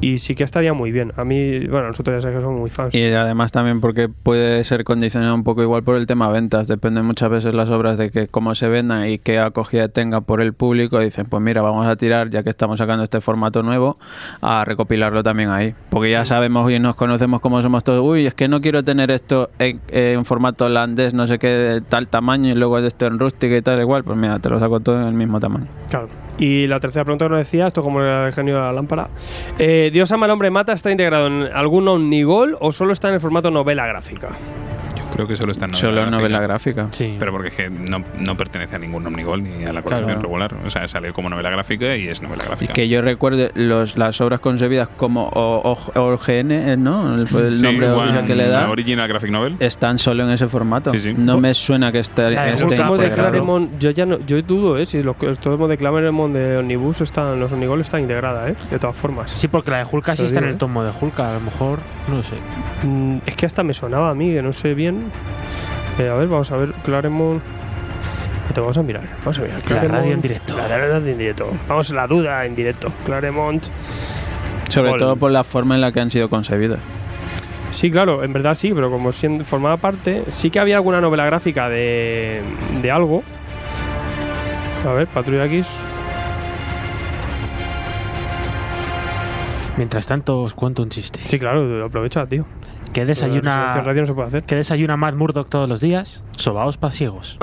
y 0.00 0.18
sí 0.18 0.34
que 0.34 0.44
estaría 0.44 0.74
muy 0.74 0.92
bien. 0.92 1.12
A 1.16 1.24
mí, 1.24 1.60
bueno, 1.66 1.88
nosotros 1.88 2.22
ya 2.22 2.28
sé 2.28 2.34
que 2.34 2.40
somos 2.40 2.60
muy 2.60 2.70
fans. 2.70 2.94
Y 2.94 3.04
además 3.12 3.52
también 3.52 3.80
porque 3.80 4.08
puede 4.08 4.62
ser 4.64 4.84
condicionado 4.84 5.34
un 5.34 5.44
poco 5.44 5.62
igual 5.62 5.82
por 5.82 5.96
el 5.96 6.06
tema 6.06 6.28
ventas. 6.28 6.68
Depende 6.68 7.02
muchas 7.02 7.30
veces 7.30 7.54
las 7.54 7.70
obras 7.70 7.96
de 7.96 8.10
que 8.10 8.28
cómo 8.28 8.54
se 8.54 8.68
vendan 8.68 9.08
y 9.08 9.18
qué 9.18 9.38
acogida 9.38 9.88
tenga 9.88 10.20
por 10.20 10.40
el 10.40 10.52
público. 10.52 10.98
Dicen, 11.00 11.26
pues 11.26 11.42
mira, 11.42 11.62
vamos 11.62 11.86
a 11.86 11.96
tirar, 11.96 12.30
ya 12.30 12.42
que 12.42 12.50
estamos 12.50 12.78
sacando 12.78 13.02
este 13.04 13.20
formato 13.20 13.62
nuevo, 13.62 13.98
a 14.42 14.64
recopilarlo 14.64 15.22
también 15.22 15.50
ahí. 15.50 15.74
Porque 15.90 16.10
ya 16.10 16.24
sabemos 16.24 16.70
y 16.70 16.78
nos 16.78 16.96
conocemos 16.96 17.40
cómo 17.40 17.62
somos 17.62 17.84
todos. 17.84 18.04
Uy, 18.04 18.26
es 18.26 18.34
que 18.34 18.48
no 18.48 18.60
quiero 18.60 18.84
tener 18.84 19.10
esto 19.10 19.50
en, 19.58 19.80
en 19.88 20.24
formato 20.24 20.66
holandés, 20.66 21.14
no 21.14 21.26
sé 21.26 21.38
qué, 21.38 21.48
de 21.48 21.80
tal 21.80 22.08
tamaño, 22.08 22.50
y 22.50 22.54
luego 22.54 22.78
esto 22.78 23.06
en 23.06 23.18
rústica 23.18 23.56
y 23.56 23.62
tal, 23.62 23.80
igual. 23.80 24.04
Pues 24.04 24.18
mira, 24.18 24.38
te 24.38 24.50
lo 24.50 24.58
saco 24.58 24.73
todo 24.80 25.00
en 25.00 25.08
el 25.08 25.14
mismo 25.14 25.40
tamaño. 25.40 25.66
Claro. 25.88 26.08
Y 26.38 26.66
la 26.66 26.80
tercera 26.80 27.04
pregunta 27.04 27.26
que 27.26 27.30
nos 27.30 27.38
decía, 27.38 27.66
esto 27.66 27.82
como 27.82 28.02
el 28.02 28.32
genio 28.32 28.54
de 28.56 28.60
la 28.60 28.72
lámpara. 28.72 29.08
Eh, 29.58 29.90
¿Dios 29.92 30.10
ama 30.12 30.26
al 30.26 30.32
hombre 30.32 30.50
mata 30.50 30.72
está 30.72 30.90
integrado 30.90 31.26
en 31.28 31.42
algún 31.54 31.86
omnigol 31.86 32.56
o 32.60 32.72
solo 32.72 32.92
está 32.92 33.08
en 33.08 33.14
el 33.14 33.20
formato 33.20 33.50
novela 33.50 33.86
gráfica? 33.86 34.30
Creo 35.14 35.26
que 35.26 35.36
solo 35.36 35.52
está 35.52 35.64
en 35.66 35.70
novela 35.72 35.88
Solo 35.90 36.02
en 36.04 36.10
novela 36.10 36.40
gráfica. 36.40 36.88
Sí. 36.90 37.16
Pero 37.18 37.32
porque 37.32 37.48
es 37.48 37.54
que 37.54 37.70
no, 37.70 38.02
no 38.18 38.36
pertenece 38.36 38.76
a 38.76 38.78
ningún 38.78 39.06
Omnigol 39.06 39.42
ni 39.42 39.64
a 39.64 39.72
la 39.72 39.82
colección 39.82 40.04
Claro. 40.04 40.20
regular. 40.20 40.54
O 40.66 40.70
sea, 40.70 40.86
sale 40.88 41.12
como 41.12 41.28
novela 41.30 41.50
gráfica 41.50 41.96
y 41.96 42.08
es 42.08 42.20
novela 42.22 42.42
Y 42.44 42.46
gráfica. 42.46 42.72
que 42.72 42.88
yo 42.88 43.00
recuerde 43.02 43.50
los, 43.54 43.96
las 43.96 44.20
obras 44.20 44.40
concebidas 44.40 44.88
como 44.96 45.28
O- 45.28 45.62
O- 45.94 46.00
OGN, 46.14 46.50
¿eh? 46.52 46.76
¿no? 46.76 47.14
El, 47.14 47.20
el 47.22 47.58
Sí, 47.58 47.62
nombre 47.64 47.90
One- 47.90 48.24
que 48.24 48.34
le 48.34 48.48
da. 48.48 48.68
Original 48.70 49.08
Graphic 49.08 49.30
Novel. 49.30 49.56
Están 49.60 49.98
solo 49.98 50.24
en 50.24 50.30
ese 50.30 50.48
formato. 50.48 50.90
Sí, 50.90 50.98
sí. 50.98 51.14
No 51.16 51.38
me 51.38 51.54
suena 51.54 51.90
que 51.92 52.00
esté, 52.00 52.30
La 52.30 52.48
esté 52.50 52.74
de. 52.76 53.10
Claremont, 53.10 53.78
yo 53.78 53.90
ya 53.90 54.06
no, 54.06 54.18
yo 54.26 54.40
dudo, 54.42 54.78
eh, 54.78 54.86
si 54.86 55.02
los 55.02 55.14
los 55.20 55.38
tomos 55.38 55.68
de 55.68 55.76
Claremont 55.76 56.34
de 56.34 56.58
Omnibus 56.58 57.00
están, 57.00 57.38
los 57.40 57.52
Omnigol 57.52 57.80
están 57.80 58.00
integrada, 58.02 58.48
eh, 58.50 58.56
de 58.70 58.78
todas 58.78 58.96
formas. 58.96 59.30
Sí, 59.30 59.48
porque 59.48 59.70
la 59.70 59.78
de 59.78 59.86
Hulk 59.90 60.04
Te 60.06 60.16
sí 60.16 60.24
está 60.26 60.38
en 60.40 60.44
el 60.46 60.50
¿eh? 60.52 60.56
tomo 60.56 60.82
de 60.84 60.90
Hulk, 61.00 61.18
a 61.20 61.34
lo 61.34 61.40
mejor, 61.40 61.78
no 62.08 62.16
lo 62.16 62.22
sé. 62.22 62.34
Mm, 62.82 63.18
es 63.26 63.36
que 63.36 63.46
hasta 63.46 63.62
me 63.62 63.74
sonaba 63.74 64.10
a 64.10 64.14
mí, 64.14 64.32
que 64.32 64.42
no 64.42 64.52
sé 64.52 64.74
bien. 64.74 65.03
Eh, 65.98 66.08
a 66.08 66.14
ver, 66.14 66.28
vamos 66.28 66.50
a 66.50 66.56
ver, 66.56 66.72
Claremont. 66.84 67.42
Te 68.52 68.60
vamos 68.60 68.76
a 68.76 68.82
mirar, 68.82 69.04
vamos 69.18 69.38
a 69.38 69.42
mirar. 69.42 69.56
La 69.58 69.64
Claremont, 69.64 69.94
radio 69.94 70.12
en 70.12 70.20
directo. 70.20 70.56
La 70.56 70.68
radio 70.68 70.96
en 70.96 71.18
directo. 71.18 71.52
Vamos 71.68 71.90
a 71.90 71.94
la 71.94 72.06
duda 72.06 72.44
en 72.44 72.54
directo. 72.54 72.92
Claremont. 73.04 73.64
Sobre 74.68 74.90
Gol. 74.90 74.98
todo 74.98 75.16
por 75.16 75.30
la 75.30 75.44
forma 75.44 75.74
en 75.74 75.80
la 75.80 75.92
que 75.92 76.00
han 76.00 76.10
sido 76.10 76.28
concebidos. 76.28 76.78
Sí, 77.70 77.90
claro, 77.90 78.22
en 78.22 78.32
verdad 78.32 78.54
sí, 78.54 78.72
pero 78.72 78.90
como 78.90 79.10
siendo, 79.10 79.44
formaba 79.44 79.76
parte, 79.78 80.22
sí 80.32 80.50
que 80.50 80.60
había 80.60 80.76
alguna 80.76 81.00
novela 81.00 81.24
gráfica 81.26 81.68
de, 81.68 82.40
de 82.80 82.90
algo. 82.90 83.24
A 84.88 84.92
ver, 84.92 85.08
Patrulla 85.08 85.46
X. 85.46 85.66
Mientras 89.76 90.06
tanto, 90.06 90.40
os 90.42 90.54
cuento 90.54 90.82
un 90.82 90.88
chiste. 90.90 91.20
Sí, 91.24 91.38
claro, 91.38 91.84
aprovecha, 91.84 92.26
tío. 92.26 92.46
¿Qué 92.94 93.00
La 93.00 93.06
desayuna, 93.08 93.54
selección 93.54 93.84
radio 93.84 94.00
no 94.02 94.06
se 94.06 94.14
puede 94.14 94.28
hacer. 94.28 94.42
¿Qué 94.44 94.54
desayuna 94.54 94.96
Matt 94.96 95.16
Murdock 95.16 95.48
todos 95.48 95.68
los 95.68 95.80
días? 95.80 96.22
Sobaos 96.36 96.76
para 96.76 96.92
ciegos. 96.92 97.38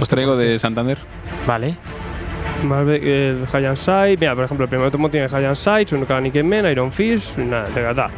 Os 0.00 0.08
traigo 0.08 0.36
de 0.36 0.58
Santander. 0.58 0.98
Vale. 1.46 1.76
Marvel, 2.64 3.02
el 3.06 3.46
Giant 3.46 3.76
Sight, 3.76 4.18
mira, 4.18 4.34
por 4.34 4.44
ejemplo, 4.44 4.64
el 4.64 4.70
primer 4.70 4.90
tomo 4.90 5.08
tiene 5.08 5.28
Giant 5.28 5.54
Sight, 5.54 5.92
un 5.92 6.04
Kanike 6.04 6.42
Man, 6.42 6.66
Iron 6.66 6.90
Fist, 6.90 7.38
nada, 7.38 7.66
te 7.66 7.80
gata. 7.80 8.08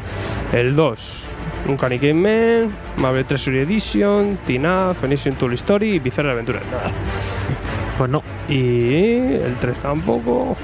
El 0.54 0.74
2, 0.74 1.28
un 1.68 1.76
Kanike 1.76 2.14
Man, 2.14 2.74
Marvel 2.96 3.26
Treasury 3.26 3.60
Edition, 3.60 4.38
Tina, 4.46 4.94
Phoenician 4.98 5.34
Tool 5.34 5.52
Story 5.54 5.96
y 5.96 5.98
Bizarre 5.98 6.30
Aventuras, 6.30 6.62
nada. 6.70 6.84
Pues 7.98 8.08
no. 8.10 8.22
Y 8.48 9.34
el 9.34 9.56
3 9.60 9.82
tampoco. 9.82 10.56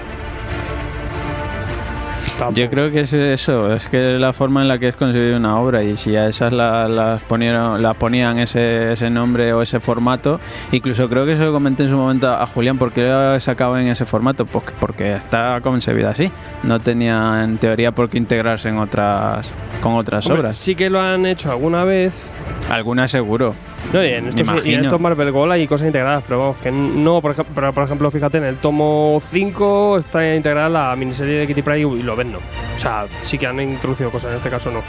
Yo 2.54 2.68
creo 2.68 2.90
que 2.90 3.00
es 3.00 3.12
eso, 3.12 3.72
es 3.72 3.86
que 3.86 4.14
es 4.14 4.20
la 4.20 4.32
forma 4.32 4.62
en 4.62 4.68
la 4.68 4.78
que 4.78 4.88
es 4.88 4.96
concebido 4.96 5.36
una 5.36 5.58
obra 5.58 5.82
y 5.82 5.96
si 5.96 6.16
a 6.16 6.28
esas 6.28 6.52
la- 6.52 6.88
las 6.88 7.22
ponieron, 7.22 7.80
las 7.82 7.96
ponían 7.96 8.38
ese, 8.38 8.92
ese 8.92 9.10
nombre 9.10 9.52
o 9.52 9.62
ese 9.62 9.80
formato, 9.80 10.40
incluso 10.72 11.08
creo 11.08 11.24
que 11.24 11.36
se 11.36 11.44
lo 11.44 11.52
comenté 11.52 11.84
en 11.84 11.90
su 11.90 11.96
momento 11.96 12.28
a 12.30 12.46
Julián, 12.46 12.78
¿por 12.78 12.92
qué 12.92 13.02
lo 13.08 13.38
sacaba 13.40 13.80
en 13.80 13.88
ese 13.88 14.04
formato? 14.06 14.44
Pues 14.46 14.64
porque 14.80 15.14
está 15.14 15.60
concebida 15.62 16.10
así, 16.10 16.30
no 16.62 16.80
tenía 16.80 17.42
en 17.44 17.58
teoría 17.58 17.92
por 17.92 18.08
qué 18.10 18.18
integrarse 18.18 18.68
en 18.68 18.78
otras 18.78 19.52
con 19.80 19.94
otras 19.94 20.26
Hombre, 20.26 20.40
obras. 20.40 20.56
Sí 20.56 20.74
que 20.74 20.90
lo 20.90 21.00
han 21.00 21.26
hecho 21.26 21.50
alguna 21.50 21.84
vez. 21.84 22.32
Algunas 22.70 23.10
seguro. 23.10 23.54
No, 23.92 24.02
y 24.04 24.08
en 24.08 24.28
estos, 24.28 24.46
y 24.66 24.74
en 24.74 24.80
estos 24.86 25.00
Marvel 25.00 25.30
Gold 25.32 25.52
hay 25.52 25.66
cosas 25.66 25.86
integradas, 25.86 26.22
pero 26.26 26.38
vamos, 26.38 26.56
que 26.62 26.70
no, 26.70 27.20
por 27.20 27.32
ejemplo, 27.32 27.52
pero, 27.54 27.72
por 27.72 27.84
ejemplo, 27.84 28.10
fíjate, 28.10 28.38
en 28.38 28.44
el 28.44 28.56
tomo 28.56 29.18
5 29.22 29.98
está 29.98 30.34
integrada 30.34 30.68
la 30.68 30.96
miniserie 30.96 31.40
de 31.40 31.46
Kitty 31.46 31.62
Pryde 31.62 31.80
y 31.98 32.02
lo 32.02 32.16
ven, 32.16 32.32
no. 32.32 32.38
O 32.38 32.78
sea, 32.78 33.06
sí 33.22 33.36
que 33.38 33.46
han 33.46 33.60
introducido 33.60 34.10
cosas, 34.10 34.30
en 34.30 34.36
este 34.38 34.48
caso 34.50 34.70
no. 34.70 34.80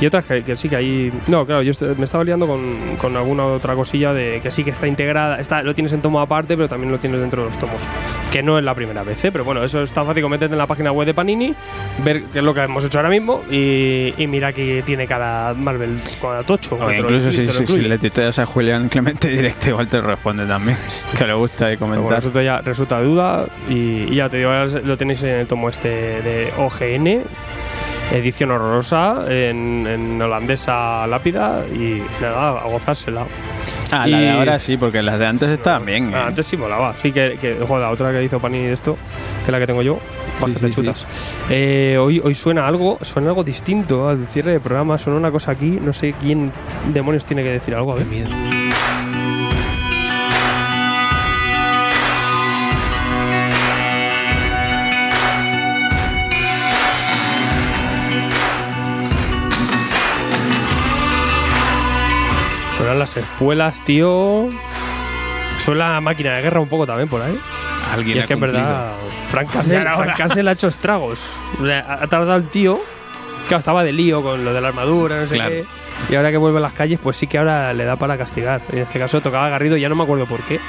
Y 0.00 0.06
otras 0.06 0.24
que, 0.24 0.42
que 0.42 0.56
sí 0.56 0.68
que 0.68 0.76
hay. 0.76 1.12
No, 1.26 1.44
claro, 1.44 1.62
yo 1.62 1.72
me 1.98 2.04
estaba 2.04 2.24
liando 2.24 2.46
con, 2.46 2.96
con 3.00 3.16
alguna 3.16 3.46
otra 3.46 3.74
cosilla 3.74 4.12
de 4.12 4.40
que 4.42 4.50
sí 4.50 4.64
que 4.64 4.70
está 4.70 4.86
integrada, 4.86 5.38
está, 5.40 5.62
lo 5.62 5.74
tienes 5.74 5.92
en 5.92 6.00
tomo 6.00 6.20
aparte, 6.20 6.56
pero 6.56 6.68
también 6.68 6.90
lo 6.92 6.98
tienes 6.98 7.20
dentro 7.20 7.42
de 7.44 7.50
los 7.50 7.58
tomos. 7.58 7.76
Que 8.32 8.42
no 8.42 8.58
es 8.58 8.64
la 8.64 8.74
primera 8.74 9.02
vez, 9.02 9.22
¿eh? 9.24 9.32
pero 9.32 9.44
bueno, 9.44 9.62
eso 9.64 9.82
está 9.82 10.04
fácil 10.04 10.26
meterte 10.28 10.54
en 10.54 10.58
la 10.58 10.66
página 10.66 10.92
web 10.92 11.06
de 11.06 11.14
Panini, 11.14 11.54
ver 12.04 12.24
qué 12.32 12.38
es 12.40 12.44
lo 12.44 12.52
que 12.54 12.60
hemos 12.62 12.84
hecho 12.84 12.98
ahora 12.98 13.10
mismo 13.10 13.42
y, 13.50 14.12
y 14.18 14.26
mira 14.26 14.52
que 14.52 14.82
tiene 14.84 15.06
cada 15.06 15.54
Marvel, 15.54 15.96
cada 16.20 16.42
tocho. 16.42 16.76
O 16.76 16.86
que 16.88 16.94
te 16.96 17.02
lo 17.02 17.08
incluso 17.10 17.30
si, 17.32 17.46
si- 17.46 17.66
si 17.66 17.80
le 17.80 17.98
tuiteas 17.98 18.35
a 18.38 18.46
Julián 18.46 18.88
Clemente 18.88 19.28
directo, 19.28 19.70
igual 19.70 19.88
te 19.88 20.00
responde 20.00 20.46
también. 20.46 20.76
Que 21.18 21.26
le 21.26 21.34
gusta 21.34 21.72
y 21.72 21.76
Pero 21.76 21.86
bueno, 21.88 22.02
comentar. 22.02 22.18
resulta, 22.18 22.42
ya, 22.42 22.60
resulta 22.60 23.00
duda 23.00 23.46
y, 23.68 24.12
y 24.12 24.14
ya 24.16 24.28
te 24.28 24.38
digo, 24.38 24.50
lo 24.52 24.96
tenéis 24.96 25.22
en 25.22 25.30
el 25.30 25.46
tomo 25.46 25.68
este 25.68 25.88
de 26.22 26.52
OGN, 26.58 27.22
edición 28.12 28.50
horrorosa, 28.50 29.24
en, 29.28 29.86
en 29.86 30.22
holandesa 30.22 31.06
lápida 31.06 31.64
y 31.72 32.02
nada, 32.20 32.60
a 32.60 32.66
gozársela. 32.66 33.26
Ah, 33.90 34.06
la 34.06 34.20
de 34.20 34.30
ahora 34.30 34.58
sí, 34.58 34.76
porque 34.76 35.02
las 35.02 35.18
de 35.18 35.26
antes 35.26 35.48
estaban 35.48 35.84
bien. 35.86 36.12
Ah, 36.14 36.18
¿eh? 36.18 36.24
antes 36.28 36.46
sí 36.46 36.56
molaba, 36.56 36.94
sí 37.00 37.12
que, 37.12 37.38
que 37.40 37.54
joder, 37.54 37.82
la 37.82 37.90
otra 37.90 38.12
que 38.12 38.24
hizo 38.24 38.40
Panini 38.40 38.66
de 38.66 38.72
esto, 38.72 38.96
que 39.40 39.44
es 39.44 39.48
la 39.50 39.58
que 39.58 39.66
tengo 39.66 39.82
yo, 39.82 39.98
bastante 40.40 40.58
sí, 40.60 40.66
sí. 40.68 40.74
chutas. 40.74 41.06
Eh, 41.50 41.96
hoy, 42.00 42.20
hoy 42.22 42.34
suena 42.34 42.66
algo, 42.66 42.98
suena 43.02 43.28
algo 43.28 43.44
distinto 43.44 44.08
al 44.08 44.26
cierre 44.28 44.52
de 44.52 44.60
programa, 44.60 44.98
suena 44.98 45.18
una 45.18 45.30
cosa 45.30 45.52
aquí, 45.52 45.78
no 45.80 45.92
sé 45.92 46.14
quién 46.20 46.52
demonios 46.92 47.24
tiene 47.24 47.42
que 47.42 47.50
decir 47.50 47.74
algo, 47.74 47.92
a 47.92 47.96
ver. 47.96 48.06
miedo. 48.06 48.28
Las 62.94 63.16
espuelas, 63.16 63.84
tío. 63.84 64.48
Suena 65.58 65.94
la 65.94 66.00
máquina 66.00 66.34
de 66.34 66.42
guerra 66.42 66.60
un 66.60 66.68
poco 66.68 66.86
también 66.86 67.08
por 67.08 67.20
ahí. 67.22 67.38
Alguien 67.92 68.16
y 68.16 68.20
ha 68.20 68.22
es 68.22 68.28
que 68.28 68.34
en 68.34 68.40
verdad, 68.40 68.92
Frank 69.30 69.50
Castle. 69.52 69.80
Frank 69.80 70.16
Castle 70.16 70.48
ha 70.48 70.52
hecho 70.52 70.68
estragos. 70.68 71.20
Ha 71.60 71.94
ha 72.02 72.06
tardado 72.06 72.36
el 72.36 72.48
tío. 72.48 72.80
Claro, 73.46 73.60
estaba 73.60 73.84
de 73.84 73.92
lío 73.92 74.22
con 74.22 74.44
lo 74.44 74.52
de 74.52 74.60
la 74.60 74.68
armadura, 74.68 75.20
no 75.20 75.26
sé 75.26 75.34
Claro. 75.36 75.50
qué. 75.50 75.64
Y 76.10 76.14
ahora 76.16 76.30
que 76.30 76.36
vuelve 76.36 76.58
a 76.58 76.62
las 76.62 76.72
calles, 76.72 76.98
pues 77.02 77.16
sí 77.16 77.26
que 77.26 77.38
ahora 77.38 77.72
le 77.72 77.84
da 77.84 77.96
para 77.96 78.18
castigar. 78.18 78.60
En 78.72 78.78
este 78.80 78.98
caso 78.98 79.20
tocaba 79.20 79.48
Garrido, 79.48 79.76
ya 79.76 79.88
no 79.88 79.94
me 79.94 80.02
acuerdo 80.02 80.26
por 80.26 80.40
qué. 80.42 80.60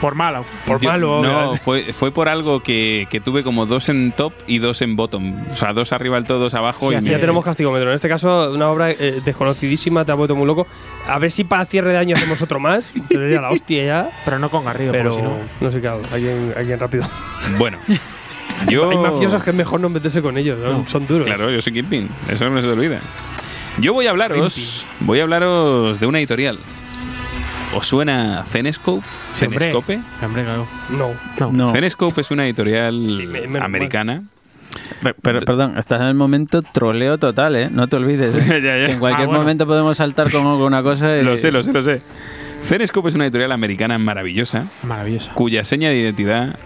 Por 0.00 0.14
malo. 0.14 0.44
Por 0.66 0.80
Yo- 0.80 0.90
malo. 0.90 1.22
No, 1.22 1.56
fue, 1.56 1.92
fue 1.92 2.12
por 2.12 2.28
algo 2.28 2.60
que, 2.62 3.06
que 3.10 3.20
tuve 3.20 3.42
como 3.42 3.66
dos 3.66 3.88
en 3.88 4.12
top 4.12 4.32
y 4.46 4.58
dos 4.58 4.80
en 4.82 4.94
bottom. 4.94 5.34
O 5.52 5.56
sea, 5.56 5.72
dos 5.72 5.92
arriba 5.92 6.14
del 6.16 6.24
todo, 6.24 6.38
dos 6.38 6.54
abajo. 6.54 6.88
Sí, 6.90 6.94
y 6.94 7.04
ya 7.06 7.12
me- 7.12 7.18
tenemos 7.18 7.44
castigómetro. 7.44 7.88
En 7.88 7.94
este 7.96 8.08
caso, 8.08 8.52
una 8.52 8.68
obra 8.70 8.90
eh, 8.92 9.20
desconocidísima, 9.24 10.04
te 10.04 10.12
ha 10.12 10.14
vuelto 10.14 10.36
muy 10.36 10.46
loco. 10.46 10.66
A 11.08 11.18
ver 11.18 11.30
si 11.30 11.42
para 11.44 11.64
cierre 11.64 11.90
de 11.92 11.98
año 11.98 12.14
hacemos 12.16 12.40
otro 12.42 12.60
más. 12.60 12.84
Sería 13.10 13.40
la 13.40 13.50
hostia 13.50 13.82
ya. 13.84 14.10
Pero 14.24 14.38
no 14.38 14.50
con 14.50 14.64
Garrido, 14.64 14.92
Pero 14.92 15.10
porque 15.10 15.22
si 15.24 15.28
no. 15.28 15.36
no 15.60 15.70
sé 15.70 15.80
qué 15.80 15.88
hago. 15.88 16.02
Alguien, 16.12 16.54
alguien 16.56 16.78
rápido. 16.78 17.04
Bueno, 17.58 17.78
yo. 18.68 18.90
Hay 18.90 18.96
mafiosos 18.98 19.42
que 19.42 19.50
es 19.50 19.56
mejor 19.56 19.80
no 19.80 19.88
meterse 19.88 20.22
con 20.22 20.38
ellos. 20.38 20.58
¿no? 20.58 20.86
Son 20.88 21.06
duros. 21.06 21.26
Claro, 21.26 21.50
yo 21.50 21.60
soy 21.60 21.72
Kingpin. 21.72 22.08
Eso 22.30 22.48
no 22.48 22.60
se 22.60 22.66
te 22.68 22.72
olvida. 22.72 23.00
Yo 23.80 23.92
voy 23.92 24.06
a 24.06 24.10
hablaros. 24.10 24.86
Voy 25.00 25.20
a 25.20 25.22
hablaros 25.24 25.98
de 26.00 26.06
una 26.06 26.18
editorial. 26.18 26.58
¿Os 27.74 27.86
suena 27.86 28.44
Zenescope? 28.46 29.02
Sí, 29.32 29.44
hombre. 29.44 29.72
No. 29.72 31.14
No. 31.38 31.52
No. 31.52 31.72
Zenescope 31.72 32.20
es 32.22 32.30
una 32.30 32.44
editorial 32.46 32.94
me- 33.48 33.58
americana. 33.58 34.22
Pe- 35.02 35.14
Pero, 35.20 35.40
perdón, 35.40 35.76
estás 35.76 36.00
en 36.00 36.06
el 36.08 36.14
momento 36.14 36.62
troleo 36.62 37.18
total, 37.18 37.56
¿eh? 37.56 37.68
No 37.70 37.86
te 37.88 37.96
olvides. 37.96 38.34
¿eh? 38.34 38.60
Ya, 38.62 38.76
ya. 38.78 38.86
Que 38.86 38.92
en 38.92 38.98
cualquier 38.98 39.24
Ah, 39.24 39.26
bueno. 39.28 39.40
momento 39.40 39.66
podemos 39.66 39.96
saltar 39.98 40.30
con 40.30 40.46
alguna 40.46 40.82
cosa. 40.82 41.18
y- 41.18 41.22
Lo 41.22 41.36
sé, 41.36 41.50
lo 41.52 41.62
sé, 41.62 41.72
lo 41.72 41.82
sé. 41.82 42.00
Zenescope 42.62 43.08
es 43.10 43.14
una 43.14 43.24
editorial 43.24 43.52
americana 43.52 43.98
maravillosa 43.98 44.66
Maravilloso. 44.82 45.30
cuya 45.34 45.62
seña 45.62 45.90
de 45.90 45.96
identidad 45.98 46.58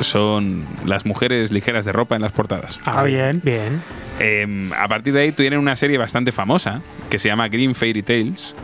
son 0.00 0.64
las 0.84 1.04
mujeres 1.06 1.50
ligeras 1.52 1.84
de 1.84 1.92
ropa 1.92 2.14
en 2.16 2.22
las 2.22 2.32
portadas. 2.32 2.78
Ah, 2.84 3.02
bien, 3.02 3.40
bien. 3.44 3.82
Eh, 4.20 4.70
a 4.78 4.86
partir 4.88 5.12
de 5.14 5.20
ahí 5.22 5.32
tienen 5.32 5.58
una 5.58 5.76
serie 5.76 5.98
bastante 5.98 6.32
famosa 6.32 6.80
que 7.12 7.18
se 7.18 7.28
llama 7.28 7.46
Green 7.48 7.74
Fairy 7.74 8.02
Tales, 8.02 8.54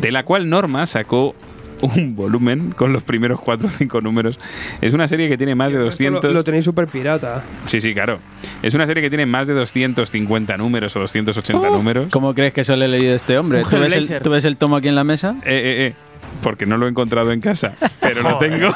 de 0.00 0.10
la 0.10 0.24
cual 0.24 0.50
Norma 0.50 0.86
sacó 0.86 1.36
un 1.82 2.16
volumen 2.16 2.72
con 2.72 2.92
los 2.92 3.04
primeros 3.04 3.40
4 3.40 3.68
o 3.68 3.70
5 3.70 4.00
números. 4.00 4.40
Es 4.80 4.92
una 4.92 5.06
serie 5.06 5.28
que 5.28 5.36
tiene 5.36 5.54
más 5.54 5.72
de 5.72 5.78
Esto 5.78 5.84
200... 5.84 6.24
Lo, 6.24 6.32
lo 6.32 6.42
tenéis 6.42 6.64
súper 6.64 6.88
pirata. 6.88 7.44
Sí, 7.66 7.80
sí, 7.80 7.94
claro. 7.94 8.18
Es 8.60 8.74
una 8.74 8.86
serie 8.86 9.04
que 9.04 9.08
tiene 9.08 9.24
más 9.24 9.46
de 9.46 9.54
250 9.54 10.56
números 10.56 10.96
o 10.96 10.98
280 11.00 11.68
Oh. 11.68 11.76
números. 11.76 12.08
¿Cómo 12.10 12.34
crees 12.34 12.52
que 12.52 12.64
suele 12.64 12.88
leído 12.88 13.14
este 13.14 13.38
hombre? 13.38 13.62
¿Tú 13.70 13.78
ves, 13.78 13.92
el, 13.94 14.20
tú 14.20 14.30
ves 14.30 14.44
el 14.44 14.56
tomo 14.56 14.74
aquí 14.74 14.88
en 14.88 14.96
la 14.96 15.04
mesa? 15.04 15.36
Eh, 15.44 15.54
eh, 15.54 15.86
eh. 15.86 15.94
Porque 16.42 16.66
no 16.66 16.76
lo 16.78 16.86
he 16.86 16.90
encontrado 16.90 17.30
en 17.30 17.40
casa, 17.40 17.76
pero 18.00 18.22
lo 18.22 18.36
tengo. 18.38 18.74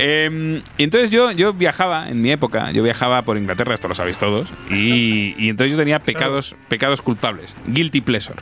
Em, 0.00 0.62
y 0.78 0.82
entonces 0.84 1.10
yo, 1.10 1.30
yo 1.32 1.52
viajaba, 1.52 2.08
en 2.08 2.22
mi 2.22 2.30
época, 2.32 2.70
yo 2.72 2.82
viajaba 2.82 3.22
por 3.22 3.36
Inglaterra, 3.36 3.74
esto 3.74 3.86
lo 3.88 3.94
sabéis 3.94 4.18
todos, 4.18 4.48
y, 4.70 5.34
y 5.38 5.48
entonces 5.50 5.72
yo 5.72 5.78
tenía 5.78 6.00
pecados, 6.00 6.56
pecados 6.68 7.02
culpables, 7.02 7.54
guilty 7.66 8.00
pleasure. 8.00 8.36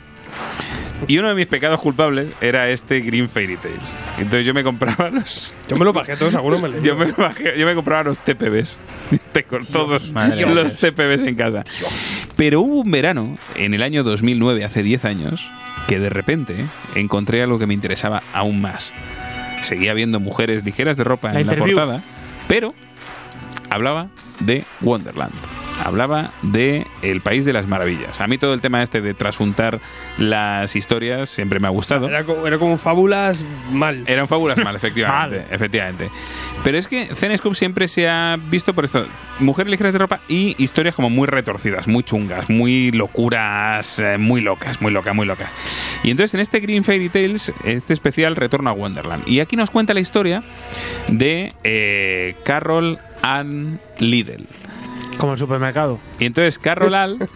Y 1.07 1.17
uno 1.17 1.29
de 1.29 1.35
mis 1.35 1.47
pecados 1.47 1.79
culpables 1.79 2.29
era 2.41 2.69
este 2.69 2.99
Green 2.99 3.29
Fairy 3.29 3.55
Tales. 3.55 3.93
Entonces 4.17 4.45
yo 4.45 4.53
me 4.53 4.63
compraba 4.65 5.09
los... 5.13 5.53
Yo 5.69 5.77
me 5.77 5.85
lo 5.85 5.93
bajé 5.93 6.17
todos, 6.17 6.35
algunos 6.35 6.61
me. 6.61 6.81
Yo 6.81 6.95
me, 6.97 7.13
bajé- 7.13 7.55
yo 7.57 7.65
me 7.65 7.73
compraba 7.73 8.03
los 8.03 8.19
TPBs. 8.19 8.79
Tengo 9.31 9.59
todos 9.71 10.11
madre 10.11 10.45
los. 10.45 10.75
TPBs 10.75 11.23
en 11.23 11.35
casa. 11.35 11.63
Pero 12.35 12.59
hubo 12.61 12.81
un 12.81 12.91
verano, 12.91 13.37
en 13.55 13.73
el 13.73 13.81
año 13.81 14.03
2009, 14.03 14.65
hace 14.65 14.83
10 14.83 15.05
años, 15.05 15.49
que 15.87 15.99
de 15.99 16.09
repente 16.09 16.65
encontré 16.95 17.41
algo 17.43 17.59
que 17.59 17.65
me 17.67 17.73
interesaba 17.73 18.21
aún 18.33 18.59
más. 18.59 18.93
Seguía 19.61 19.93
viendo 19.93 20.19
mujeres 20.19 20.65
ligeras 20.65 20.97
de 20.97 21.03
ropa 21.03 21.33
La 21.33 21.41
en 21.41 21.47
la 21.47 21.55
portada, 21.55 22.03
pero 22.47 22.73
hablaba 23.69 24.09
de 24.39 24.63
Wonderland. 24.81 25.33
Hablaba 25.83 26.31
de 26.41 26.87
El 27.01 27.21
País 27.21 27.45
de 27.45 27.53
las 27.53 27.67
Maravillas. 27.67 28.21
A 28.21 28.27
mí 28.27 28.37
todo 28.37 28.53
el 28.53 28.61
tema 28.61 28.81
este 28.83 29.01
de 29.01 29.13
trasuntar 29.13 29.79
las 30.17 30.75
historias 30.75 31.29
siempre 31.29 31.59
me 31.59 31.67
ha 31.67 31.71
gustado. 31.71 32.07
Era 32.07 32.23
como, 32.23 32.47
era 32.47 32.57
como 32.57 32.77
fábulas 32.77 33.45
mal. 33.71 34.03
Eran 34.07 34.27
fábulas 34.27 34.57
mal, 34.59 34.75
efectivamente, 34.77 35.45
efectivamente. 35.51 36.09
Pero 36.63 36.77
es 36.77 36.87
que 36.87 37.13
Zenescope 37.15 37.55
siempre 37.55 37.87
se 37.87 38.07
ha 38.09 38.37
visto 38.49 38.73
por 38.73 38.85
esto, 38.85 39.05
mujeres 39.39 39.71
ligeras 39.71 39.93
de 39.93 39.99
ropa 39.99 40.19
y 40.27 40.55
historias 40.61 40.95
como 40.95 41.09
muy 41.09 41.27
retorcidas, 41.27 41.87
muy 41.87 42.03
chungas, 42.03 42.49
muy 42.49 42.91
locuras, 42.91 43.99
eh, 43.99 44.17
muy 44.17 44.41
locas, 44.41 44.81
muy 44.81 44.91
locas, 44.91 45.15
muy 45.15 45.25
locas. 45.25 45.51
Y 46.03 46.11
entonces 46.11 46.33
en 46.33 46.41
este 46.41 46.59
Green 46.59 46.83
Fairy 46.83 47.09
Tales, 47.09 47.53
este 47.63 47.93
especial 47.93 48.35
retorna 48.35 48.71
a 48.71 48.73
Wonderland. 48.73 49.27
Y 49.27 49.39
aquí 49.39 49.55
nos 49.55 49.69
cuenta 49.69 49.93
la 49.93 49.99
historia 49.99 50.43
de 51.07 51.53
eh, 51.63 52.35
Carol 52.43 52.99
Ann 53.21 53.79
Liddell. 53.99 54.47
Como 55.19 55.33
el 55.33 55.37
supermercado. 55.37 55.99
Y 56.17 56.25
entonces 56.25 56.57
Carol, 56.57 56.95
Al- 56.95 57.29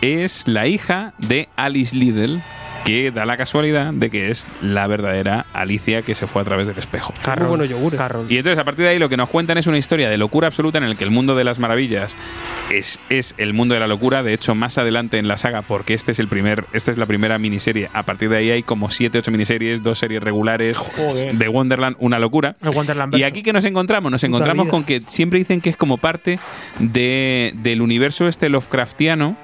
es 0.00 0.46
la 0.48 0.66
hija 0.66 1.14
de 1.18 1.48
Alice 1.56 1.94
Liddell, 1.96 2.42
que 2.84 3.10
da 3.12 3.24
la 3.26 3.36
casualidad 3.36 3.92
de 3.92 4.10
que 4.10 4.30
es 4.30 4.46
la 4.60 4.86
verdadera 4.86 5.46
Alicia 5.52 6.02
que 6.02 6.14
se 6.14 6.26
fue 6.26 6.42
a 6.42 6.44
través 6.44 6.66
del 6.66 6.78
espejo. 6.78 7.14
Muy 7.38 7.46
buenos 7.46 7.68
yogures. 7.68 8.00
Y 8.28 8.38
entonces 8.38 8.58
a 8.58 8.64
partir 8.64 8.84
de 8.84 8.90
ahí 8.90 8.98
lo 8.98 9.08
que 9.08 9.16
nos 9.16 9.28
cuentan 9.28 9.58
es 9.58 9.66
una 9.66 9.78
historia 9.78 10.10
de 10.10 10.18
locura 10.18 10.48
absoluta 10.48 10.78
en 10.78 10.84
el 10.84 10.96
que 10.96 11.04
el 11.04 11.10
mundo 11.10 11.36
de 11.36 11.44
las 11.44 11.58
maravillas 11.58 12.16
es, 12.70 12.98
es 13.08 13.34
el 13.38 13.54
mundo 13.54 13.74
de 13.74 13.80
la 13.80 13.86
locura. 13.86 14.22
De 14.22 14.32
hecho, 14.32 14.54
más 14.54 14.78
adelante 14.78 15.18
en 15.18 15.28
la 15.28 15.36
saga, 15.36 15.62
porque 15.62 15.94
este 15.94 16.12
es 16.12 16.18
el 16.18 16.28
primer, 16.28 16.66
esta 16.72 16.90
es 16.90 16.98
la 16.98 17.06
primera 17.06 17.38
miniserie, 17.38 17.88
a 17.92 18.02
partir 18.02 18.28
de 18.28 18.38
ahí 18.38 18.50
hay 18.50 18.62
como 18.62 18.90
7, 18.90 19.18
8 19.18 19.30
miniseries, 19.30 19.82
dos 19.82 19.98
series 19.98 20.22
regulares 20.22 20.78
Joder. 20.78 21.34
de 21.36 21.48
Wonderland, 21.48 21.96
una 22.00 22.18
locura. 22.18 22.56
El 22.62 22.70
Wonderland 22.70 23.14
Y 23.16 23.22
aquí 23.22 23.42
que 23.42 23.52
nos 23.52 23.64
encontramos, 23.64 24.10
nos 24.10 24.20
Puta 24.20 24.26
encontramos 24.28 24.66
vida. 24.66 24.70
con 24.70 24.84
que 24.84 25.02
siempre 25.06 25.38
dicen 25.38 25.60
que 25.60 25.70
es 25.70 25.76
como 25.76 25.98
parte 25.98 26.38
de, 26.78 27.52
del 27.56 27.80
universo 27.80 28.26
este 28.26 28.48
Lovecraftiano 28.48 29.36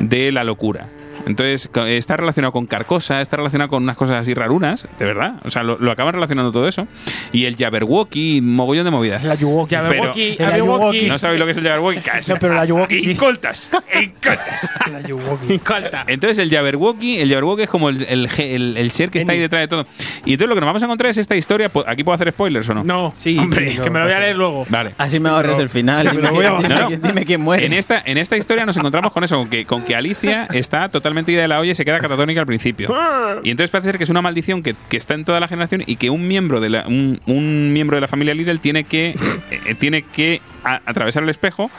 de 0.00 0.30
la 0.32 0.44
locura. 0.44 0.88
Entonces, 1.26 1.70
está 1.86 2.16
relacionado 2.16 2.52
con 2.52 2.66
Carcosa, 2.66 3.20
está 3.20 3.36
relacionado 3.36 3.70
con 3.70 3.82
unas 3.82 3.96
cosas 3.96 4.18
así 4.20 4.34
rarunas, 4.34 4.86
de 4.98 5.04
verdad. 5.04 5.34
O 5.44 5.50
sea, 5.50 5.62
lo, 5.62 5.78
lo 5.78 5.90
acaban 5.90 6.14
relacionando 6.14 6.50
todo 6.52 6.66
eso. 6.68 6.86
Y 7.32 7.44
el 7.46 7.56
Jabberwocky, 7.56 8.40
mogollón 8.42 8.84
de 8.84 8.90
movidas. 8.90 9.22
La 9.24 9.34
Yuwoki. 9.34 9.74
Jabberwocky, 9.74 10.34
Pero- 10.36 10.50
el 10.50 10.56
Jabberwocky. 10.60 11.06
No 11.08 11.18
sabéis 11.18 11.38
lo 11.40 11.44
que 11.46 11.52
es 11.52 11.58
el 11.58 11.64
Jabberwocky. 11.64 12.00
No, 12.28 12.36
pero 12.40 12.54
la 12.54 12.64
Yuwoki 12.64 12.98
sí. 12.98 13.10
Incoltas. 13.12 13.70
Incoltas. 14.02 14.70
La 14.90 15.00
Yuwoki. 15.00 15.52
Incolta. 15.54 16.04
Entonces 16.06 16.38
el 16.38 16.50
Jabberwocky, 16.50 17.18
el 17.20 17.28
Jabberwocky 17.28 17.62
es 17.62 17.70
como 17.70 17.88
el, 17.88 18.02
el, 18.08 18.28
el- 18.38 18.76
el 18.76 18.90
ser 18.90 19.10
que 19.10 19.18
está 19.18 19.32
ahí 19.32 19.38
detrás 19.38 19.60
de 19.62 19.68
todo. 19.68 19.86
Y 20.24 20.32
entonces 20.32 20.48
lo 20.48 20.54
que 20.54 20.60
nos 20.60 20.66
vamos 20.68 20.82
a 20.82 20.86
encontrar 20.86 21.10
es 21.10 21.18
esta 21.18 21.36
historia. 21.36 21.70
¿Aquí 21.86 22.04
puedo 22.04 22.14
hacer 22.14 22.30
spoilers 22.32 22.68
o 22.70 22.74
no? 22.74 22.84
No, 22.84 23.12
Sí, 23.14 23.38
hombre, 23.38 23.70
sí, 23.70 23.78
no, 23.78 23.84
que 23.84 23.90
me 23.90 23.98
lo 23.98 24.04
voy 24.06 24.14
a 24.14 24.18
leer 24.20 24.36
luego. 24.36 24.66
Vale. 24.68 24.94
Así 24.98 25.20
me 25.20 25.28
ahorres 25.28 25.58
el 25.58 25.68
final. 25.70 26.04
me 26.12 26.12
Dime, 26.12 26.30
voy 26.30 26.44
a 26.46 26.58
dime 26.88 26.98
dime 27.02 27.24
quién 27.24 27.40
muere. 27.40 27.66
En 27.66 27.72
esta, 27.72 28.02
en 28.04 28.18
esta 28.18 28.36
historia 28.36 28.64
nos 28.66 28.76
encontramos 28.76 29.12
con 29.12 29.22
eso, 29.24 29.36
con 29.36 29.48
que, 29.48 29.64
con 29.66 29.82
que 29.84 29.94
Alicia 29.94 30.48
está 30.52 30.88
totalmente 30.88 31.11
ida 31.32 31.42
de 31.42 31.48
la 31.48 31.60
olla 31.60 31.72
y 31.72 31.74
se 31.74 31.84
queda 31.84 31.98
catatónica 31.98 32.40
al 32.40 32.46
principio. 32.46 32.88
Y 33.44 33.50
entonces 33.50 33.70
parece 33.70 33.88
ser 33.88 33.98
que 33.98 34.04
es 34.04 34.10
una 34.10 34.22
maldición 34.22 34.62
que, 34.62 34.74
que 34.88 34.96
está 34.96 35.14
en 35.14 35.24
toda 35.24 35.40
la 35.40 35.48
generación 35.48 35.82
y 35.86 35.96
que 35.96 36.10
un 36.10 36.28
miembro 36.28 36.60
de 36.60 36.68
la, 36.70 36.86
un, 36.86 37.20
un 37.26 37.72
miembro 37.72 37.96
de 37.96 38.00
la 38.02 38.08
familia 38.08 38.34
Lidl 38.34 38.60
tiene 38.60 38.84
que, 38.84 39.14
eh, 39.50 39.74
tiene 39.78 40.02
que 40.02 40.40
a- 40.64 40.80
atravesar 40.86 41.22
el 41.22 41.28
espejo 41.28 41.70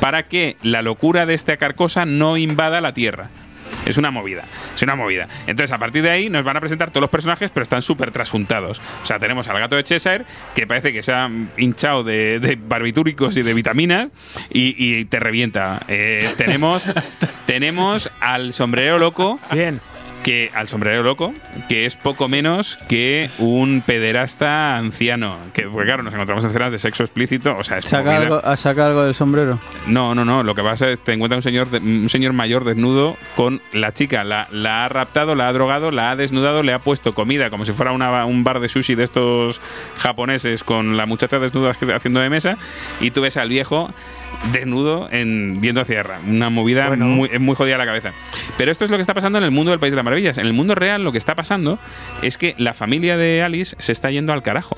para 0.00 0.24
que 0.28 0.56
la 0.62 0.82
locura 0.82 1.26
de 1.26 1.34
esta 1.34 1.56
carcosa 1.56 2.04
no 2.06 2.36
invada 2.36 2.80
la 2.80 2.92
Tierra. 2.94 3.28
Es 3.86 3.96
una 3.96 4.10
movida, 4.10 4.44
es 4.74 4.82
una 4.82 4.94
movida. 4.94 5.28
Entonces, 5.46 5.72
a 5.72 5.78
partir 5.78 6.02
de 6.02 6.10
ahí 6.10 6.28
nos 6.30 6.44
van 6.44 6.56
a 6.56 6.60
presentar 6.60 6.90
todos 6.90 7.02
los 7.02 7.10
personajes, 7.10 7.50
pero 7.50 7.62
están 7.62 7.82
súper 7.82 8.10
trasuntados. 8.10 8.80
O 9.02 9.06
sea, 9.06 9.18
tenemos 9.18 9.48
al 9.48 9.58
gato 9.58 9.76
de 9.76 9.84
Cheshire, 9.84 10.24
que 10.54 10.66
parece 10.66 10.92
que 10.92 11.02
se 11.02 11.12
ha 11.12 11.30
hinchado 11.56 12.04
de, 12.04 12.40
de 12.40 12.56
barbitúricos 12.56 13.36
y 13.36 13.42
de 13.42 13.54
vitaminas, 13.54 14.08
y, 14.50 14.74
y 14.78 15.04
te 15.06 15.20
revienta. 15.20 15.82
Eh, 15.88 16.32
tenemos, 16.36 16.84
tenemos 17.46 18.10
al 18.20 18.52
sombrero 18.52 18.98
loco. 18.98 19.40
Bien. 19.52 19.80
Que, 20.22 20.50
al 20.54 20.68
sombrero 20.68 21.02
loco, 21.02 21.32
que 21.70 21.86
es 21.86 21.96
poco 21.96 22.28
menos 22.28 22.78
que 22.88 23.30
un 23.38 23.82
pederasta 23.86 24.76
anciano. 24.76 25.38
Que, 25.54 25.62
porque 25.62 25.86
claro, 25.86 26.02
nos 26.02 26.12
encontramos 26.12 26.44
en 26.44 26.50
escenas 26.50 26.72
de 26.72 26.78
sexo 26.78 27.04
explícito. 27.04 27.56
O 27.56 27.64
sea, 27.64 27.78
es 27.78 27.86
¿Saca 27.86 28.16
algo, 28.16 28.40
¿Has 28.44 28.60
sacado 28.60 28.88
algo 28.88 29.02
del 29.04 29.14
sombrero? 29.14 29.58
No, 29.86 30.14
no, 30.14 30.26
no. 30.26 30.42
Lo 30.42 30.54
que 30.54 30.62
pasa 30.62 30.90
es 30.90 30.98
que 30.98 31.04
te 31.06 31.12
encuentras 31.14 31.38
un 31.38 31.42
señor, 31.42 31.70
de- 31.70 31.78
un 31.78 32.08
señor 32.10 32.34
mayor 32.34 32.64
desnudo 32.64 33.16
con 33.34 33.62
la 33.72 33.92
chica. 33.94 34.22
La, 34.24 34.46
la 34.50 34.84
ha 34.84 34.88
raptado, 34.90 35.34
la 35.34 35.48
ha 35.48 35.52
drogado, 35.54 35.90
la 35.90 36.10
ha 36.10 36.16
desnudado, 36.16 36.62
le 36.62 36.74
ha 36.74 36.80
puesto 36.80 37.14
comida 37.14 37.48
como 37.48 37.64
si 37.64 37.72
fuera 37.72 37.92
una- 37.92 38.26
un 38.26 38.44
bar 38.44 38.60
de 38.60 38.68
sushi 38.68 38.94
de 38.96 39.04
estos 39.04 39.62
japoneses 39.96 40.64
con 40.64 40.98
la 40.98 41.06
muchacha 41.06 41.38
desnuda 41.38 41.70
haciendo 41.94 42.20
de 42.20 42.28
mesa. 42.28 42.58
Y 43.00 43.10
tú 43.12 43.22
ves 43.22 43.38
al 43.38 43.48
viejo 43.48 43.90
desnudo 44.52 45.08
en 45.10 45.60
viendo 45.60 45.80
hacia 45.80 46.02
tierra. 46.02 46.20
Una 46.26 46.50
movida 46.50 46.88
Bueno. 46.88 47.06
muy, 47.06 47.54
jodida 47.54 47.76
la 47.78 47.86
cabeza. 47.86 48.12
Pero 48.56 48.70
esto 48.70 48.84
es 48.84 48.90
lo 48.90 48.96
que 48.96 49.02
está 49.02 49.14
pasando 49.14 49.38
en 49.38 49.44
el 49.44 49.50
mundo 49.50 49.70
del 49.70 49.80
País 49.80 49.92
de 49.92 49.96
las 49.96 50.04
Maravillas. 50.04 50.38
En 50.38 50.46
el 50.46 50.52
mundo 50.52 50.74
real 50.74 51.04
lo 51.04 51.12
que 51.12 51.18
está 51.18 51.34
pasando 51.34 51.78
es 52.22 52.38
que 52.38 52.54
la 52.58 52.74
familia 52.74 53.16
de 53.16 53.42
Alice 53.42 53.76
se 53.78 53.92
está 53.92 54.10
yendo 54.10 54.32
al 54.32 54.42
carajo. 54.42 54.76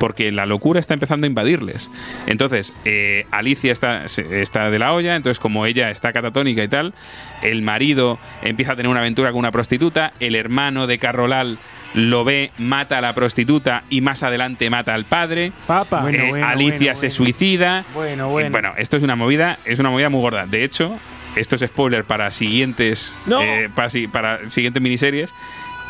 Porque 0.00 0.32
la 0.32 0.46
locura 0.46 0.80
está 0.80 0.94
empezando 0.94 1.26
a 1.26 1.28
invadirles. 1.28 1.90
Entonces, 2.26 2.74
eh, 2.84 3.26
Alicia 3.30 3.72
está, 3.72 4.04
está 4.04 4.70
de 4.70 4.78
la 4.78 4.92
olla. 4.92 5.16
Entonces, 5.16 5.38
como 5.38 5.66
ella 5.66 5.90
está 5.90 6.12
catatónica 6.12 6.62
y 6.62 6.68
tal, 6.68 6.94
el 7.42 7.62
marido 7.62 8.18
empieza 8.42 8.72
a 8.72 8.76
tener 8.76 8.90
una 8.90 9.00
aventura 9.00 9.30
con 9.30 9.40
una 9.40 9.52
prostituta. 9.52 10.12
El 10.20 10.34
hermano 10.34 10.86
de 10.86 10.98
Carrolal 10.98 11.58
lo 11.94 12.24
ve, 12.24 12.50
mata 12.58 12.98
a 12.98 13.00
la 13.00 13.14
prostituta 13.14 13.84
y 13.88 14.00
más 14.00 14.22
adelante 14.22 14.68
mata 14.70 14.94
al 14.94 15.04
padre. 15.04 15.52
Papa. 15.66 16.00
Bueno, 16.02 16.18
Eh, 16.24 16.28
bueno, 16.30 16.46
Alicia 16.46 16.92
bueno, 16.92 16.96
se 17.00 17.10
suicida. 17.10 17.84
Bueno, 17.94 18.28
Y, 18.28 18.32
bueno. 18.32 18.50
bueno, 18.50 18.72
esto 18.76 18.96
es 18.96 19.02
una 19.02 19.16
movida, 19.16 19.58
es 19.64 19.78
una 19.78 19.90
movida 19.90 20.08
muy 20.08 20.20
gorda. 20.20 20.46
De 20.46 20.64
hecho, 20.64 20.96
esto 21.36 21.54
es 21.54 21.62
spoiler 21.62 22.04
para 22.04 22.30
siguientes, 22.30 23.16
No. 23.26 23.40
eh, 23.42 23.70
para, 23.74 23.88
para 24.12 24.50
siguientes 24.50 24.82
miniseries. 24.82 25.32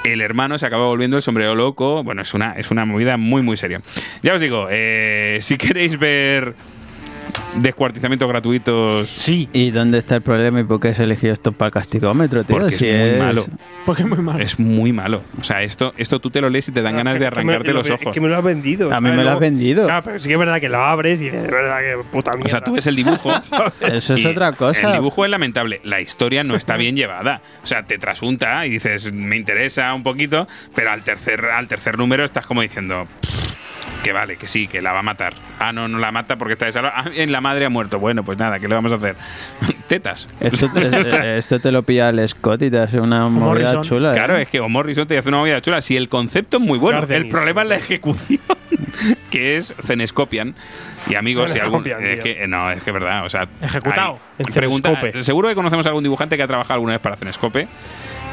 El 0.05 0.21
hermano 0.21 0.59
se 0.59 0.67
acaba 0.67 0.85
volviendo 0.85 1.17
el 1.17 1.23
sombrero 1.23 1.55
loco. 1.55 2.03
Bueno, 2.05 2.21
es 2.21 2.35
una, 2.35 2.53
es 2.53 2.71
una 2.71 2.85
movida 2.85 3.17
muy, 3.17 3.41
muy 3.41 3.57
seria. 3.57 3.81
Ya 4.23 4.35
os 4.35 4.41
digo, 4.41 4.69
eh, 4.71 5.39
si 5.41 5.57
queréis 5.57 5.99
ver 5.99 6.55
descuartizamientos 7.57 8.29
gratuitos. 8.29 9.09
Sí. 9.09 9.49
¿Y 9.53 9.71
dónde 9.71 9.99
está 9.99 10.17
el 10.17 10.23
problema 10.23 10.61
y 10.61 10.65
por 10.65 10.81
qué 10.81 10.89
has 10.89 10.99
elegido 10.99 11.33
esto 11.33 11.53
para 11.53 11.69
el 11.69 11.73
castigómetro, 11.73 12.45
tío? 12.45 12.59
Porque 12.59 12.77
Si 12.77 12.87
es 12.89 13.13
muy 13.13 13.21
malo. 13.21 13.47
Porque 13.87 14.03
es 14.03 14.09
muy 14.09 14.19
malo. 14.19 14.39
Es 14.41 14.59
muy 14.59 14.93
malo. 14.93 15.23
O 15.41 15.45
sea, 15.45 15.63
esto, 15.63 15.93
esto 15.97 16.21
tú 16.21 16.31
te 16.31 16.41
lo 16.41 16.49
lees 16.51 16.69
y 16.69 16.73
te 16.73 16.83
dan 16.83 16.97
ganas 16.97 17.19
de 17.19 17.27
arrancarte 17.27 17.69
lo- 17.73 17.79
los 17.79 17.91
ojos. 17.91 18.13
Que 18.13 18.21
me 18.21 18.29
lo 18.29 18.37
has 18.37 18.45
vendido. 18.45 18.93
A 18.95 19.01
mí 19.01 19.11
me 19.11 19.23
lo 19.25 19.31
has 19.31 19.39
vendido. 19.41 19.85
Claro, 19.85 20.03
pero 20.05 20.19
sí 20.19 20.29
que 20.29 20.35
es 20.35 20.39
verdad 20.39 20.61
que 20.61 20.69
lo 20.69 20.83
abres 20.83 21.21
y 21.23 21.31
de 21.31 21.41
verdad 21.43 21.79
que 21.81 22.05
puta 22.11 22.33
mierda. 22.33 22.47
O 22.47 22.49
sea, 22.49 22.61
tú 22.63 22.73
ves 22.75 22.87
el 22.87 22.97
dibujo. 22.97 23.31
Eso 23.81 24.15
es 24.15 24.27
otra 24.27 24.53
cosa. 24.53 24.89
El 24.89 24.93
dibujo 24.95 25.25
es 25.25 25.31
lamentable. 25.31 25.81
La 25.85 26.01
historia 26.01 26.45
no 26.45 26.55
está 26.57 26.77
bien 26.77 26.97
llevada. 26.97 27.41
O 27.63 27.67
sea, 27.67 27.85
te 27.85 27.99
trasunta 27.99 28.65
y 28.67 28.71
dices, 28.71 29.13
me 29.13 29.37
interesa 29.37 29.93
un 29.95 30.03
poquito, 30.03 30.47
pero 30.75 30.91
al 30.91 31.03
tercer, 31.05 31.45
al 31.47 31.69
tercer 31.69 31.99
número 31.99 32.25
estás 32.25 32.47
como 32.47 32.63
diciendo. 32.63 33.05
"Pff, 33.21 33.44
Que 34.05 34.13
vale, 34.13 34.37
que 34.37 34.47
sí, 34.49 34.69
que 34.69 34.83
la 34.83 34.93
va 34.93 34.99
a 35.01 35.03
matar. 35.03 35.33
Ah, 35.59 35.73
no, 35.73 35.89
no 35.89 35.99
la 35.99 36.13
mata 36.13 36.37
porque 36.37 36.53
está 36.53 36.67
desalojada. 36.67 37.03
Ah, 37.05 37.09
bien, 37.09 37.33
la 37.33 37.41
madre 37.41 37.65
ha 37.65 37.71
muerto. 37.71 37.99
Bueno, 37.99 38.23
pues 38.23 38.39
nada, 38.39 38.61
¿qué 38.61 38.69
le 38.69 38.75
vamos 38.75 38.93
a 38.93 38.97
hacer? 38.97 39.17
Tetas. 39.89 40.29
Esto 40.41 40.71
te, 40.71 40.81
eh, 40.93 41.39
esto 41.39 41.59
te 41.59 41.73
lo 41.73 41.83
pilla 41.83 42.11
el 42.11 42.29
Scott 42.29 42.63
y 42.63 42.71
te 42.71 42.79
hace 42.79 43.01
una 43.01 43.29
movida 43.29 43.45
Morrison. 43.73 43.83
chula. 43.83 44.11
¿eh? 44.11 44.15
Claro, 44.15 44.37
es 44.37 44.49
que 44.49 44.61
o 44.61 44.69
Morrison 44.69 45.09
te 45.09 45.17
hace 45.19 45.29
una 45.31 45.39
movida 45.39 45.61
chula. 45.63 45.81
Si 45.81 45.97
el 45.97 46.09
concepto 46.11 46.59
es 46.59 46.63
muy 46.63 46.79
bueno, 46.79 47.01
Gardenis. 47.01 47.25
el 47.25 47.29
problema 47.31 47.63
es 47.63 47.69
la 47.69 47.77
ejecución, 47.77 48.41
que 49.31 49.57
es 49.57 49.75
Cenescopian. 49.83 50.55
Y 51.09 51.15
amigos, 51.15 51.51
si 51.51 51.59
algún. 51.59 51.83
Cenescopian, 51.83 52.13
Es 52.13 52.21
que, 52.21 52.47
no, 52.47 52.71
es 52.71 52.83
que 52.83 52.91
es 52.91 52.95
verdad. 52.95 53.25
O 53.25 53.29
sea, 53.31 53.49
Ejecutado. 53.63 54.13
hay- 54.39 54.45
En 54.47 54.53
pregunta, 54.53 55.01
seguro 55.23 55.49
que 55.49 55.55
conocemos 55.55 55.87
a 55.87 55.89
algún 55.89 56.03
dibujante 56.05 56.37
que 56.37 56.43
ha 56.43 56.47
trabajado 56.47 56.75
alguna 56.75 56.93
vez 56.93 57.01
para 57.01 57.17
Cenescope 57.17 57.69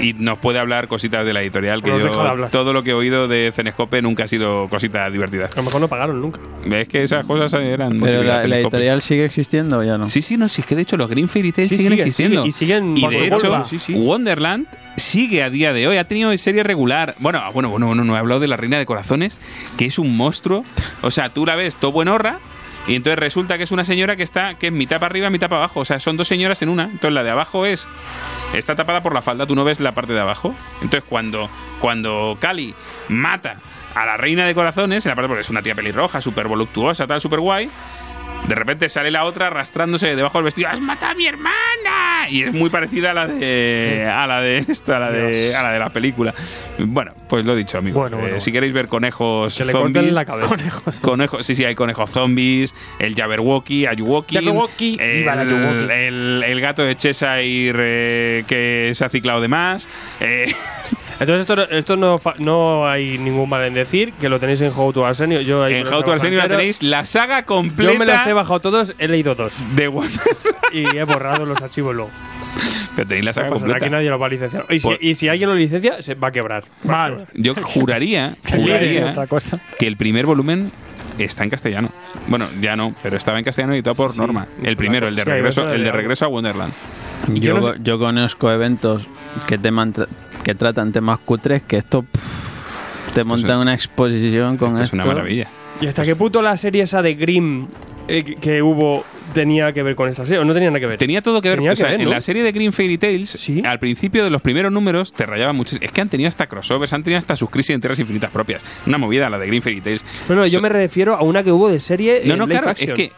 y 0.01 0.13
nos 0.13 0.39
puede 0.39 0.59
hablar 0.59 0.87
cositas 0.87 1.25
de 1.25 1.33
la 1.33 1.41
editorial. 1.41 1.83
Que 1.83 1.89
yo, 1.89 2.49
todo 2.51 2.73
lo 2.73 2.83
que 2.83 2.91
he 2.91 2.93
oído 2.93 3.27
de 3.27 3.51
Cenescope 3.53 4.01
nunca 4.01 4.23
ha 4.23 4.27
sido 4.27 4.67
cosita 4.69 5.09
divertida. 5.09 5.49
A 5.51 5.55
lo 5.55 5.63
mejor 5.63 5.81
no 5.81 5.87
pagaron 5.87 6.21
nunca. 6.21 6.39
Es 6.69 6.87
que 6.87 7.03
esas 7.03 7.25
cosas 7.25 7.53
eran. 7.53 7.97
muy 7.97 8.09
Pero 8.09 8.23
la, 8.23 8.43
editorial 8.43 9.01
sigue 9.01 9.25
existiendo 9.25 9.79
o 9.79 9.83
ya 9.83 9.97
no. 9.97 10.09
Sí, 10.09 10.21
sí, 10.21 10.37
no, 10.37 10.47
sí, 10.47 10.61
es 10.61 10.67
que 10.67 10.75
de 10.75 10.81
hecho 10.81 10.97
los 10.97 11.09
Green 11.09 11.29
Fairy 11.29 11.51
Tales 11.51 11.69
Sí, 11.69 11.77
siguen 11.77 11.91
sigue, 11.91 12.01
existiendo. 12.03 12.43
sigue, 12.43 12.49
y 12.49 12.51
siguen 12.51 12.97
Y 12.97 13.07
de 13.07 13.27
hecho, 13.27 13.65
sí, 13.65 13.79
sí. 13.79 13.93
Wonderland 13.93 14.67
sigue 14.97 15.43
a 15.43 15.49
día 15.49 15.73
de 15.73 15.87
hoy. 15.87 15.97
Ha 15.97 16.07
tenido 16.07 16.35
serie 16.37 16.63
regular. 16.63 17.15
Bueno, 17.19 17.39
ah, 17.43 17.51
bueno, 17.51 17.69
bueno, 17.69 17.87
bueno, 17.87 18.03
no 18.03 18.15
he 18.15 18.19
hablado 18.19 18.39
de 18.41 18.47
la 18.47 18.57
Reina 18.57 18.77
de 18.77 18.85
Corazones, 18.85 19.37
que 19.77 19.85
es 19.85 19.99
un 19.99 20.15
monstruo. 20.15 20.65
O 21.01 21.11
sea, 21.11 21.29
tú 21.29 21.45
la 21.45 21.55
ves 21.55 21.75
todo 21.75 21.91
buenorra. 21.91 22.39
Y 22.87 22.95
entonces 22.95 23.19
resulta 23.19 23.57
que 23.57 23.63
es 23.63 23.71
una 23.71 23.85
señora 23.85 24.15
que 24.15 24.23
está, 24.23 24.55
que 24.55 24.67
es 24.67 24.73
mitad 24.73 24.97
para 24.97 25.11
arriba, 25.11 25.29
mitad 25.29 25.49
para 25.49 25.63
abajo. 25.63 25.81
O 25.81 25.85
sea, 25.85 25.99
son 25.99 26.17
dos 26.17 26.27
señoras 26.27 26.61
en 26.61 26.69
una. 26.69 26.83
Entonces 26.85 27.11
la 27.11 27.23
de 27.23 27.29
abajo 27.29 27.65
es. 27.65 27.87
Está 28.53 28.75
tapada 28.75 29.01
por 29.01 29.13
la 29.13 29.21
falda, 29.21 29.45
tú 29.45 29.55
no 29.55 29.63
ves 29.63 29.79
la 29.79 29.93
parte 29.93 30.13
de 30.13 30.19
abajo. 30.19 30.55
Entonces 30.81 31.03
cuando, 31.07 31.49
cuando 31.79 32.37
Cali 32.39 32.75
mata 33.07 33.57
a 33.93 34.05
la 34.05 34.17
reina 34.17 34.45
de 34.45 34.55
corazones, 34.55 35.05
en 35.05 35.09
la 35.11 35.15
parte 35.15 35.27
porque 35.27 35.41
es 35.41 35.49
una 35.49 35.61
tía 35.61 35.75
pelirroja, 35.75 36.21
súper 36.21 36.47
voluptuosa, 36.47 37.07
tal, 37.07 37.21
súper 37.21 37.39
guay. 37.39 37.69
De 38.47 38.55
repente 38.55 38.89
sale 38.89 39.11
la 39.11 39.23
otra 39.23 39.47
arrastrándose 39.47 40.13
debajo 40.15 40.37
del 40.39 40.45
vestido. 40.45 40.67
¡Has 40.69 40.81
matado 40.81 41.13
a 41.13 41.15
mi 41.15 41.25
hermana! 41.25 42.27
Y 42.29 42.43
es 42.43 42.53
muy 42.53 42.69
parecida 42.69 43.11
a 43.11 43.13
la 43.13 43.27
de 43.27 44.05
a 44.13 44.27
la 44.27 44.41
de 44.41 44.57
esta, 44.67 44.97
a 44.97 44.99
la 44.99 45.11
de, 45.11 45.55
a 45.55 45.63
la 45.63 45.71
de 45.71 45.79
la 45.79 45.89
película. 45.91 46.33
Bueno, 46.77 47.13
pues 47.29 47.45
lo 47.45 47.53
he 47.53 47.57
dicho, 47.57 47.77
amigo. 47.77 47.99
Bueno, 48.01 48.17
bueno, 48.17 48.35
Eh, 48.35 48.39
si 48.41 48.51
queréis 48.51 48.73
ver 48.73 48.87
conejos 48.89 49.55
Que 49.57 49.65
le 49.65 49.71
zombies, 49.71 50.11
la 50.11 50.25
cabeza. 50.25 50.49
Conejos, 51.01 51.45
sí, 51.45 51.55
sí, 51.55 51.63
hay 51.63 51.75
conejos 51.75 52.11
zombies, 52.11 52.75
el 52.99 53.15
Jabberwocky, 53.15 53.85
Ayuwoki, 53.85 54.35
Jabberwocky, 54.35 54.97
el, 54.99 56.43
el 56.45 56.61
gato 56.61 56.83
de 56.83 56.95
Cheshire 56.95 57.73
eh, 57.79 58.43
que 58.47 58.91
se 58.93 59.05
ha 59.05 59.09
ciclado 59.09 59.39
de 59.41 59.47
más. 59.47 59.87
eh, 60.19 60.53
Entonces, 61.21 61.41
esto, 61.41 61.55
no- 61.55 61.63
esto 61.63 61.95
no, 61.97 62.19
no 62.39 62.87
hay 62.89 63.17
ningún 63.17 63.47
mal 63.47 63.63
en 63.63 63.73
decir, 63.75 64.11
que 64.13 64.27
lo 64.27 64.39
tenéis 64.39 64.59
en 64.61 64.71
How 64.75 64.91
to 64.91 65.05
Arsenio. 65.05 65.39
Yo 65.41 65.63
ahí 65.63 65.75
en 65.75 65.87
How 65.87 66.03
to 66.03 66.11
Arsenio 66.11 66.39
bajado 66.39 66.57
tenéis 66.57 66.81
la 66.83 67.05
saga 67.05 67.43
completa 67.45 67.93
Yo 67.93 67.99
me 67.99 68.05
los 68.05 68.25
he 68.27 68.33
bajado 68.33 68.59
todos, 68.59 68.93
he 68.97 69.07
leído 69.07 69.35
dos. 69.35 69.55
de 69.75 69.87
Wonder 69.87 70.19
Y 70.73 70.97
he 70.97 71.03
borrado 71.03 71.45
los 71.45 71.61
archivos 71.61 71.95
luego. 71.95 72.09
Pero 72.95 73.07
tenéis 73.07 73.25
la 73.25 73.29
No 73.29 73.33
saga 73.33 73.49
pasa 73.49 73.55
nada, 73.65 73.73
completa. 73.73 73.85
que 73.85 73.89
nadie 73.91 74.09
lo 74.09 74.19
va 74.19 74.25
a 74.25 74.29
licenciar. 74.29 74.65
Y 74.69 74.79
si, 74.79 74.87
Por- 74.87 74.97
y 75.03 75.15
si 75.15 75.27
alguien 75.29 75.49
lo 75.49 75.55
licencia, 75.55 76.01
se 76.01 76.15
va 76.15 76.29
a 76.29 76.31
quebrar. 76.31 76.63
Vale. 76.83 77.25
Yo 77.35 77.53
juraría, 77.55 78.35
juraría 78.49 79.13
que 79.79 79.87
el 79.87 79.97
primer 79.97 80.25
volumen 80.25 80.71
está 81.17 81.43
en 81.43 81.49
castellano. 81.51 81.89
Bueno, 82.27 82.47
ya 82.61 82.75
no, 82.75 82.95
pero 83.03 83.15
estaba 83.15 83.37
en 83.37 83.45
castellano 83.45 83.73
editado 83.73 83.95
por 83.95 84.17
Norma. 84.17 84.47
El 84.63 84.75
primero, 84.75 85.07
el 85.07 85.15
de 85.15 85.23
regreso, 85.23 85.69
el 85.69 85.83
de 85.83 85.91
regreso 85.91 86.25
a 86.25 86.29
Wonderland. 86.29 86.73
yo 87.33 87.59
no 87.59 87.99
conozco 87.99 88.51
eventos 88.51 89.07
que, 89.47 89.59
teman- 89.59 90.07
que 90.43 90.55
tratan 90.55 90.91
temas 90.91 91.19
cutres 91.19 91.63
que 91.63 91.77
esto 91.77 92.03
pff, 92.03 93.13
te 93.13 93.23
montan 93.23 93.59
una 93.59 93.73
exposición 93.73 94.57
con 94.57 94.67
Esto 94.69 94.83
esto. 94.83 94.95
es 94.97 95.03
una 95.03 95.05
maravilla. 95.05 95.47
¿Y 95.79 95.87
hasta 95.87 96.03
qué 96.03 96.15
punto 96.15 96.41
la 96.41 96.55
serie 96.57 96.83
esa 96.83 97.01
de 97.01 97.15
Grimm 97.15 97.67
eh, 98.07 98.23
que- 98.23 98.61
hubo 98.61 99.03
tenía 99.33 99.71
que 99.73 99.81
ver 99.83 99.95
con 99.95 100.09
esta 100.09 100.25
serie? 100.25 100.39
¿O 100.39 100.45
no 100.45 100.53
tenía 100.53 100.69
nada 100.69 100.79
que 100.79 100.85
ver? 100.85 100.97
Tenía 100.97 101.21
todo 101.21 101.41
que 101.41 101.49
ver, 101.49 101.57
Tenía 101.57 101.71
o 101.71 101.75
sea, 101.75 101.87
que 101.87 101.93
ver, 101.93 102.01
en 102.01 102.09
la 102.09 102.21
serie 102.21 102.43
de 102.43 102.51
Green 102.51 102.71
Fairy 102.73 102.97
Tales, 102.97 103.29
Sí. 103.29 103.61
al 103.65 103.79
principio 103.79 104.23
de 104.23 104.29
los 104.29 104.41
primeros 104.41 104.71
números 104.71 105.13
te 105.13 105.25
rayaba 105.25 105.53
mucho. 105.53 105.77
Es 105.81 105.91
que 105.91 106.01
han 106.01 106.09
tenido 106.09 106.27
hasta 106.27 106.47
crossovers, 106.47 106.93
han 106.93 107.03
tenido 107.03 107.17
hasta 107.19 107.35
sus 107.35 107.49
crisis 107.49 107.73
en 107.73 107.81
tierras 107.81 107.99
infinitas 107.99 108.29
propias. 108.31 108.63
Una 108.85 108.97
movida 108.97 109.29
la 109.29 109.39
de 109.39 109.47
Green 109.47 109.61
Fairy 109.61 109.81
Tales. 109.81 110.05
No, 110.29 110.35
no, 110.35 110.45
yo 110.45 110.57
So- 110.57 110.61
me 110.61 110.69
refiero 110.69 111.15
a 111.15 111.23
una 111.23 111.43
que 111.43 111.51
hubo 111.51 111.69
de 111.69 111.79
serie. 111.79 112.21
No, 112.25 112.33
en 112.33 112.39
no, 112.39 112.47
claro, 112.47 112.69
action, 112.69 112.89
es 112.91 112.95
que. 112.95 113.11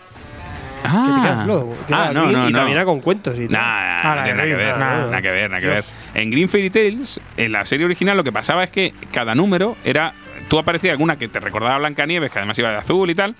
Que 0.83 0.89
Ah, 0.91 1.11
te 1.15 1.21
quedas 1.21 1.47
loco, 1.47 1.75
que 1.87 1.93
ah 1.93 2.11
no, 2.13 2.25
no, 2.31 2.47
y 2.49 2.51
no. 2.51 2.57
también 2.57 2.77
era 2.77 2.85
con 2.85 2.99
cuentos 3.01 3.37
y 3.39 3.47
tal. 3.47 3.59
Nah, 3.61 3.99
Ah, 4.03 4.15
nada 4.15 4.23
que 4.25 4.33
ver, 4.55 4.77
nada, 4.77 5.05
nada, 5.05 5.21
que 5.21 5.31
ver, 5.31 5.49
nada 5.49 5.61
que 5.61 5.67
ver. 5.67 5.83
En 6.13 6.29
Green 6.29 6.49
Fairy 6.49 6.69
Tales, 6.69 7.21
en 7.37 7.51
la 7.51 7.65
serie 7.65 7.85
original, 7.85 8.17
lo 8.17 8.23
que 8.23 8.31
pasaba 8.33 8.63
es 8.65 8.69
que 8.69 8.93
cada 9.11 9.33
número 9.33 9.77
era. 9.85 10.13
Tú 10.49 10.59
aparecía 10.59 10.91
alguna 10.91 11.17
que 11.17 11.27
te 11.27 11.39
recordaba 11.39 11.75
a 11.75 11.77
Blancanieves, 11.79 12.31
que 12.31 12.39
además 12.39 12.57
iba 12.59 12.69
de 12.69 12.77
azul 12.77 13.09
y 13.09 13.15
tal, 13.15 13.35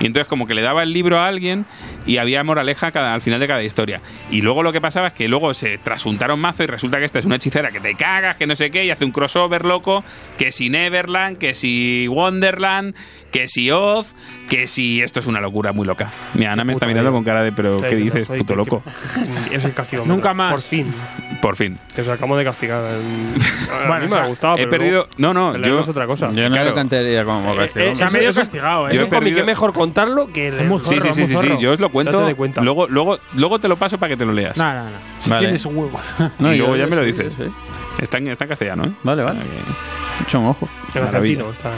y 0.00 0.06
entonces 0.06 0.28
como 0.28 0.46
que 0.46 0.54
le 0.54 0.62
daba 0.62 0.82
el 0.82 0.92
libro 0.92 1.18
a 1.18 1.26
alguien 1.26 1.64
y 2.06 2.18
había 2.18 2.44
moraleja 2.44 2.92
cada- 2.92 3.14
al 3.14 3.20
final 3.22 3.40
de 3.40 3.48
cada 3.48 3.62
historia. 3.62 4.00
Y 4.30 4.42
luego 4.42 4.62
lo 4.62 4.72
que 4.72 4.80
pasaba 4.80 5.08
es 5.08 5.12
que 5.14 5.28
luego 5.28 5.54
se 5.54 5.78
trasuntaron 5.78 6.38
mazo 6.40 6.62
y 6.62 6.66
resulta 6.66 6.98
que 6.98 7.04
esta 7.04 7.18
es 7.18 7.24
una 7.24 7.36
hechicera 7.36 7.70
que 7.70 7.80
te 7.80 7.94
cagas, 7.94 8.36
que 8.36 8.46
no 8.46 8.54
sé 8.56 8.70
qué, 8.70 8.84
y 8.84 8.90
hace 8.90 9.04
un 9.04 9.12
crossover 9.12 9.64
loco, 9.64 10.04
que 10.38 10.52
si 10.52 10.68
Neverland, 10.70 11.38
que 11.38 11.54
si 11.54 12.06
Wonderland, 12.08 12.94
que 13.30 13.48
si 13.48 13.70
Oz, 13.70 14.14
que 14.48 14.66
si 14.68 15.00
esto 15.02 15.20
es 15.20 15.26
una 15.26 15.40
locura 15.40 15.72
muy 15.72 15.86
loca. 15.86 16.10
Mira, 16.34 16.52
Ana 16.52 16.64
me 16.64 16.72
está 16.74 16.86
mirando 16.86 17.10
vida. 17.10 17.16
con 17.16 17.24
cara 17.24 17.42
de, 17.42 17.52
pero 17.52 17.78
Sí, 17.80 17.86
¿qué 17.88 17.96
dices, 17.96 18.26
soy- 18.26 18.38
puto 18.38 18.54
loco? 18.54 18.82
que- 19.48 19.54
Es 19.56 19.64
el 19.64 19.72
castigo. 19.74 20.04
Nunca 20.06 20.34
más. 20.34 20.52
Por 20.52 20.60
fin. 20.60 20.92
Por 21.40 21.56
fin. 21.56 21.78
Que 21.94 22.02
os 22.02 22.08
acabamos 22.08 22.38
de 22.38 22.44
castigar. 22.44 22.82
Bueno, 23.88 24.06
me 24.08 24.16
ha 24.16 24.26
gustado. 24.26 24.54
he 24.56 24.66
pero 24.66 24.70
perdido- 24.70 25.08
no, 25.18 25.32
no, 25.34 25.56
yo- 25.56 25.80
es 25.80 25.88
otra 25.88 26.06
cosa. 26.06 26.30
Yo 26.34 26.48
no 26.48 26.54
Claro. 26.54 26.70
lo 26.70 26.74
cantaría 26.74 27.24
como 27.24 27.54
castigo. 27.54 27.86
Eh, 27.86 27.96
Se 27.96 28.04
ha 28.04 28.08
medio 28.10 28.32
castigado, 28.32 28.88
¿eh? 28.88 28.94
Yo 28.94 28.94
he 28.94 28.96
Es 28.96 29.02
un 29.04 29.08
cómic 29.10 29.22
perdido- 29.24 29.36
que 29.38 29.44
mejor 29.44 29.72
contarlo 29.72 30.26
que 30.28 30.48
Es 30.48 30.64
muy. 30.64 30.78
Sí, 30.80 30.96
sí, 31.00 31.08
sí, 31.12 31.26
sí, 31.26 31.36
yo 31.60 31.72
os 31.72 31.80
lo 31.80 31.90
cuento. 31.90 32.28
Luego, 32.62 32.88
luego, 32.88 33.18
luego 33.34 33.58
te 33.58 33.68
lo 33.68 33.76
paso 33.76 33.98
para 33.98 34.10
que 34.10 34.16
te 34.16 34.24
lo 34.24 34.32
leas. 34.32 34.56
No, 34.56 34.72
no, 34.72 34.84
no. 34.84 34.90
Si 35.18 35.30
Vale. 35.30 35.42
tienes 35.46 35.64
un 35.66 35.76
huevo. 35.76 36.00
No, 36.38 36.52
y 36.52 36.58
yo- 36.58 36.64
luego 36.66 36.76
ya 36.76 36.86
me 36.86 36.96
lo 36.96 37.02
dices. 37.04 37.32
sí, 37.36 37.44
sí. 37.44 37.52
Está, 38.02 38.18
en, 38.18 38.28
está 38.28 38.44
en 38.44 38.48
castellano, 38.48 38.84
¿eh? 38.86 38.92
Vale, 39.02 39.22
vale. 39.22 39.40
O 39.40 39.42
sea 39.42 39.50
que- 39.52 40.22
Echa 40.24 40.38
un 40.38 40.46
ojo. 40.46 40.68
En 40.94 41.04
Maravilla. 41.04 41.40
argentino 41.42 41.52
está. 41.52 41.68
¿eh? 41.70 41.72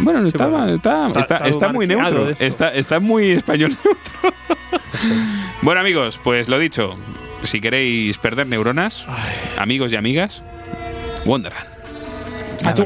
Bueno, 0.00 0.26
está, 0.28 0.46
bueno. 0.46 0.74
está, 0.74 1.06
Está- 1.08 1.20
está, 1.20 1.34
está 1.36 1.48
está 1.48 1.68
muy 1.72 1.86
neutro. 1.86 2.28
Está, 2.38 2.74
está 2.74 3.00
muy 3.00 3.30
español 3.32 3.76
neutro. 3.84 4.34
bueno, 5.62 5.80
amigos, 5.80 6.20
pues 6.22 6.48
lo 6.48 6.58
dicho. 6.58 6.96
Si 7.42 7.60
queréis 7.60 8.18
perder 8.18 8.46
neuronas, 8.48 9.06
amigos 9.56 9.92
y 9.92 9.96
amigas, 9.96 10.42
Wonderland. 11.24 11.66
A 12.64 12.74
tu 12.74 12.84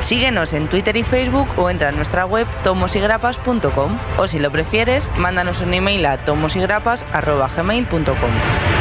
Síguenos 0.00 0.54
en 0.54 0.68
Twitter 0.68 0.96
y 0.96 1.02
Facebook 1.02 1.48
o 1.56 1.68
entra 1.70 1.88
en 1.90 1.96
nuestra 1.96 2.26
web 2.26 2.46
tomosigrapas.com 2.64 3.98
o 4.16 4.26
si 4.26 4.38
lo 4.38 4.50
prefieres, 4.50 5.10
mándanos 5.16 5.60
un 5.60 5.74
email 5.74 6.06
a 6.06 6.16
tomosigrapas.gmail.com. 6.18 8.79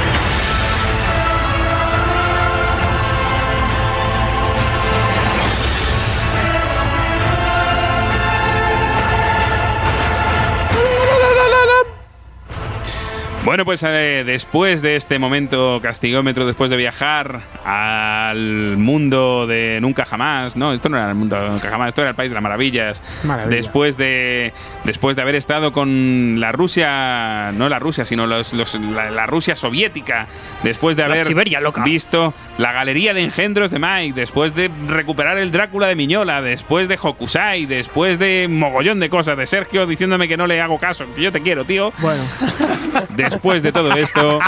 Bueno, 13.45 13.63
pues 13.65 13.83
eh, 13.87 14.23
después 14.25 14.81
de 14.81 14.95
este 14.95 15.17
momento 15.17 15.79
castigómetro, 15.81 16.45
después 16.45 16.69
de 16.69 16.75
viajar 16.77 17.39
al 17.65 18.75
mundo 18.77 19.47
de 19.47 19.79
Nunca 19.81 20.05
Jamás, 20.05 20.55
no, 20.55 20.71
esto 20.73 20.89
no 20.89 20.97
era 20.97 21.09
el 21.09 21.15
mundo 21.15 21.41
de 21.41 21.49
Nunca 21.49 21.69
Jamás, 21.69 21.87
esto 21.87 22.01
era 22.01 22.11
el 22.11 22.15
país 22.15 22.29
de 22.29 22.35
las 22.35 22.43
maravillas. 22.43 23.01
Maravilla. 23.23 23.55
Después 23.55 23.97
de 23.97 24.53
después 24.83 25.15
de 25.15 25.21
haber 25.23 25.35
estado 25.35 25.71
con 25.71 26.39
la 26.39 26.51
Rusia, 26.51 27.51
no 27.53 27.69
la 27.69 27.79
Rusia, 27.79 28.05
sino 28.05 28.27
los, 28.27 28.53
los- 28.53 28.75
la, 28.79 29.09
la 29.09 29.25
Rusia 29.25 29.55
soviética, 29.55 30.27
después 30.61 30.95
de 30.97 31.03
haber 31.03 31.25
Siberia 31.25 31.59
visto 31.83 32.33
la 32.57 32.71
galería 32.73 33.13
de 33.13 33.21
engendros 33.23 33.71
de 33.71 33.79
Mike, 33.79 34.13
después 34.19 34.53
de 34.53 34.69
recuperar 34.87 35.37
el 35.39 35.51
Drácula 35.51 35.87
de 35.87 35.95
Miñola, 35.95 36.41
después 36.41 36.87
de 36.87 36.99
Hokusai, 37.01 37.65
después 37.65 38.19
de 38.19 38.47
mogollón 38.49 38.99
de 38.99 39.09
cosas, 39.09 39.37
de 39.37 39.45
Sergio 39.47 39.87
diciéndome 39.87 40.27
que 40.27 40.37
no 40.37 40.45
le 40.45 40.61
hago 40.61 40.77
caso, 40.77 41.05
que 41.15 41.21
yo 41.23 41.31
te 41.31 41.41
quiero, 41.41 41.63
tío. 41.65 41.93
Bueno, 41.99 42.21
Después 43.31 43.63
de 43.63 43.71
todo 43.71 43.91
esto, 43.93 44.39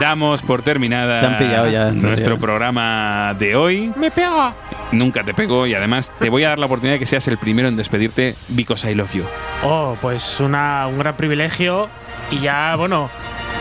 damos 0.00 0.42
por 0.42 0.62
terminada 0.62 1.20
Te 1.20 1.26
han 1.26 1.38
pillado 1.38 1.68
ya, 1.68 1.88
en 1.88 2.02
nuestro 2.02 2.38
programa 2.38 3.34
de 3.38 3.54
hoy. 3.56 3.92
me 3.96 4.10
pega. 4.10 4.54
Nunca 4.92 5.22
te 5.22 5.34
pego 5.34 5.66
y 5.66 5.74
además 5.74 6.12
te 6.18 6.28
voy 6.30 6.44
a 6.44 6.48
dar 6.50 6.58
la 6.58 6.66
oportunidad 6.66 6.94
de 6.94 6.98
que 6.98 7.06
seas 7.06 7.26
el 7.28 7.38
primero 7.38 7.68
en 7.68 7.76
despedirte 7.76 8.34
because 8.48 8.90
I 8.90 8.94
love 8.94 9.12
you. 9.14 9.24
Oh, 9.64 9.96
pues 10.00 10.40
una, 10.40 10.86
un 10.88 10.98
gran 10.98 11.16
privilegio. 11.16 11.88
Y 12.32 12.40
ya, 12.40 12.74
bueno, 12.76 13.08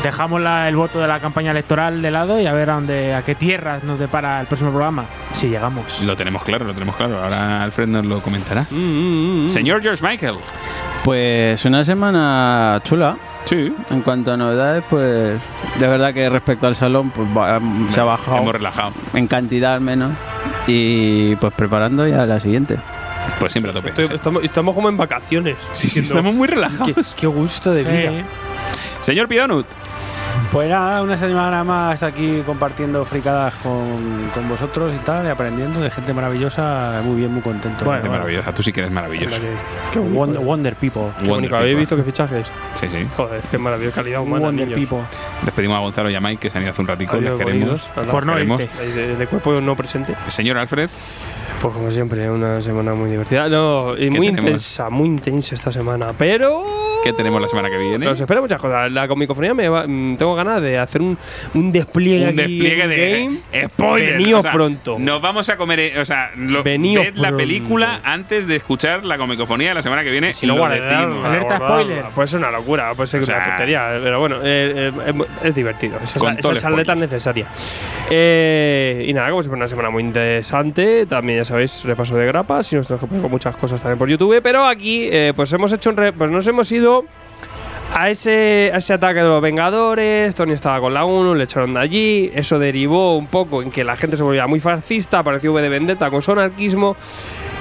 dejamos 0.03 0.41
la- 0.41 0.67
el 0.69 0.75
voto 0.75 0.99
de 0.99 1.07
la 1.07 1.19
campaña 1.19 1.51
electoral 1.51 2.01
de 2.01 2.11
lado 2.11 2.39
y 2.39 2.45
a 2.47 2.53
ver 2.53 2.69
a, 2.69 2.73
dónde, 2.75 3.13
a 3.15 3.21
qué 3.23 3.35
tierras 3.35 3.83
nos 3.83 3.99
depara 3.99 4.41
el 4.41 4.47
próximo 4.47 4.71
programa. 4.71 5.05
Si 5.33 5.47
llegamos. 5.49 6.01
Lo 6.01 6.15
tenemos 6.15 6.43
claro, 6.43 6.65
lo 6.65 6.73
tenemos 6.73 6.95
claro. 6.95 7.21
Ahora 7.23 7.63
Alfred 7.63 7.87
nos 7.87 8.05
lo 8.05 8.21
comentará. 8.21 8.65
Mm, 8.71 9.47
Señor 9.49 9.81
George 9.81 10.03
Michael. 10.05 10.35
Pues 11.03 11.63
una 11.65 11.83
semana 11.83 12.79
chula. 12.83 13.15
Sí. 13.49 13.73
En 13.89 14.01
cuanto 14.01 14.31
a 14.31 14.37
novedades, 14.37 14.83
pues 14.89 15.39
de 15.79 15.87
verdad 15.87 16.13
que 16.13 16.29
respecto 16.29 16.67
al 16.67 16.75
salón, 16.75 17.09
pues 17.09 17.27
va- 17.35 17.59
se 17.91 17.99
ha 17.99 18.03
bajado 18.03 18.37
Hemos 18.37 18.53
relajado. 18.53 18.91
en 19.13 19.27
cantidad 19.27 19.73
al 19.73 19.81
menos. 19.81 20.11
Y 20.67 21.35
pues 21.37 21.51
preparando 21.53 22.07
ya 22.07 22.25
la 22.27 22.39
siguiente. 22.39 22.77
Pues 23.39 23.51
siempre 23.51 23.71
a 23.71 23.73
tope. 23.73 23.89
Estoy- 23.89 24.05
Sí. 24.07 24.13
estamos, 24.13 24.43
estamos 24.43 24.75
como 24.75 24.87
en 24.89 24.97
vacaciones. 24.97 25.55
Sí, 25.71 25.89
sí, 25.89 26.01
estamos 26.01 26.33
muy 26.33 26.47
Qué, 26.47 26.55
relajados. 26.55 27.15
qué 27.19 27.25
gusto 27.27 27.71
de 27.73 27.81
vida. 27.83 27.93
Eh, 28.11 28.23
Señor 29.01 29.27
Pidonut. 29.27 29.65
Pues 30.51 30.67
nada, 30.67 31.03
una 31.03 31.15
semana 31.15 31.63
más 31.63 32.01
aquí 32.01 32.41
compartiendo 32.43 33.05
fricadas 33.05 33.53
con, 33.55 34.31
con 34.33 34.49
vosotros 34.49 34.91
y 34.95 34.97
tal, 35.05 35.25
y 35.27 35.29
aprendiendo 35.29 35.79
de 35.79 35.91
gente 35.91 36.11
maravillosa. 36.11 37.01
Muy 37.03 37.17
bien, 37.19 37.31
muy 37.31 37.41
contento. 37.43 37.85
Bueno, 37.85 38.01
Qué 38.01 38.09
maravillosa. 38.09 38.51
Tú 38.51 38.63
sí 38.63 38.73
que 38.73 38.79
eres 38.79 38.91
maravilloso. 38.91 39.39
Qué 39.93 39.99
bonito, 39.99 40.17
Wonder, 40.17 40.41
eh. 40.41 40.45
Wonder 40.45 40.75
People. 40.75 41.01
Qué 41.03 41.27
bonito. 41.27 41.31
Wonder 41.33 41.53
¿Habéis 41.53 41.75
people. 41.75 41.79
visto 41.81 41.95
qué 41.97 42.03
fichajes? 42.03 42.47
Sí, 42.73 42.89
sí. 42.89 43.07
Joder, 43.15 43.41
qué 43.51 43.57
maravillosa 43.59 43.95
calidad 43.97 44.21
humana. 44.21 44.45
Wonder 44.47 44.67
niños. 44.69 44.79
People. 44.89 45.05
Despedimos 45.45 45.77
a 45.77 45.81
Gonzalo 45.81 46.09
y 46.09 46.15
a 46.15 46.19
Mike 46.21 46.37
que 46.41 46.49
se 46.49 46.57
han 46.57 46.63
ido 46.63 46.71
hace 46.71 46.81
un 46.81 46.87
ratico. 46.87 47.15
Les 47.17 47.25
Adiós, 47.27 47.37
queremos. 47.39 47.67
bonitos. 47.69 47.91
Hola. 47.95 48.11
Por 48.11 48.25
no 48.25 48.33
Queremos. 48.33 48.59
De, 48.95 49.15
de- 49.17 49.27
cuerpo 49.27 49.61
no 49.61 49.75
presente. 49.75 50.15
Señor 50.27 50.57
Alfred. 50.57 50.89
Pues 51.61 51.73
como 51.73 51.91
siempre, 51.91 52.29
una 52.31 52.61
semana 52.61 52.93
muy 52.93 53.11
divertida. 53.11 53.49
No, 53.49 53.95
y 53.97 54.09
muy 54.09 54.27
tenemos? 54.27 54.45
intensa, 54.45 54.89
muy 54.89 55.07
intensa 55.09 55.55
esta 55.55 55.71
semana. 55.73 56.07
Pero 56.17 56.63
¿Qué 57.03 57.11
tenemos 57.13 57.41
la 57.41 57.47
semana 57.49 57.69
que 57.69 57.77
viene? 57.77 58.05
Nos 58.05 58.19
espera 58.19 58.39
muchas 58.41 58.61
cosas. 58.61 58.89
La 58.91 59.07
comicofonía 59.09 59.53
me 59.53 59.67
va- 59.69 59.85
mm, 59.85 60.15
tengo 60.29 60.35
ganas 60.35 60.61
de 60.61 60.77
hacer 60.77 61.01
un, 61.01 61.17
un 61.53 61.71
despliegue 61.71 62.23
un 62.23 62.39
aquí 62.39 62.59
despliegue 62.59 62.87
de 62.87 63.23
game. 63.51 63.65
spoiler. 63.67 64.13
Veníos 64.13 64.39
o 64.39 64.41
sea, 64.43 64.51
pronto. 64.51 64.97
Nos 64.99 65.21
vamos 65.21 65.49
a 65.49 65.57
comer, 65.57 65.79
eh, 65.79 65.99
o 65.99 66.05
sea, 66.05 66.31
lo, 66.35 66.63
ved 66.63 66.79
la 67.15 67.31
película 67.35 67.99
antes 68.03 68.47
de 68.47 68.55
escuchar 68.55 69.05
la 69.05 69.17
comicofonía 69.17 69.69
de 69.69 69.75
la 69.75 69.81
semana 69.81 70.03
que 70.03 70.11
viene. 70.11 70.33
Si 70.33 70.45
no 70.45 70.53
lo 70.53 70.59
guardas, 70.59 70.81
decimos. 70.81 71.19
guardarla, 71.19 72.09
Puede 72.15 72.27
ser 72.27 72.39
una 72.39 72.51
locura, 72.51 72.93
puede 72.95 73.07
ser 73.07 73.21
O 73.21 73.25
sea, 73.25 73.37
una 73.37 73.45
tontería, 73.45 73.99
pero 74.03 74.19
bueno, 74.19 74.37
eh, 74.43 74.91
eh, 75.05 75.13
es, 75.41 75.45
es 75.47 75.55
divertido. 75.55 75.97
Esa, 76.03 76.31
esa 76.33 76.55
charleta 76.55 76.93
es 76.93 76.99
necesaria. 76.99 77.47
Eh, 78.09 79.05
y 79.07 79.13
nada, 79.13 79.29
como 79.29 79.41
siempre, 79.41 79.57
una 79.57 79.67
semana 79.67 79.89
muy 79.89 80.03
interesante. 80.03 81.05
También, 81.05 81.39
ya 81.39 81.45
sabéis, 81.45 81.83
repaso 81.83 82.15
de 82.15 82.25
grapas 82.25 82.71
y 82.73 82.75
nos 82.75 82.87
tenemos 82.87 83.01
que 83.01 83.07
poner 83.07 83.21
con 83.21 83.31
muchas 83.31 83.55
cosas 83.55 83.81
también 83.81 83.97
por 83.99 84.09
YouTube. 84.09 84.41
Pero 84.41 84.65
aquí, 84.65 85.07
eh, 85.11 85.33
pues 85.35 85.51
hemos 85.53 85.71
hecho 85.73 85.89
un. 85.89 85.97
re- 85.97 86.13
pues 86.13 86.29
nos 86.31 86.47
hemos 86.47 86.71
ido. 86.71 87.05
A 87.93 88.09
ese, 88.09 88.71
a 88.73 88.77
ese 88.77 88.93
ataque 88.93 89.19
de 89.19 89.27
los 89.27 89.41
Vengadores, 89.41 90.33
Tony 90.35 90.53
estaba 90.53 90.79
con 90.79 90.93
la 90.93 91.05
1, 91.05 91.35
le 91.35 91.43
echaron 91.43 91.73
de 91.73 91.79
allí, 91.79 92.31
eso 92.33 92.57
derivó 92.59 93.17
un 93.17 93.27
poco 93.27 93.61
en 93.61 93.71
que 93.71 93.83
la 93.83 93.97
gente 93.97 94.15
se 94.15 94.23
volvía 94.23 94.47
muy 94.47 94.59
fascista, 94.59 95.19
apareció 95.19 95.51
V 95.53 95.61
de 95.61 95.69
Vendetta 95.69 96.09
con 96.09 96.21
su 96.21 96.31
anarquismo, 96.31 96.95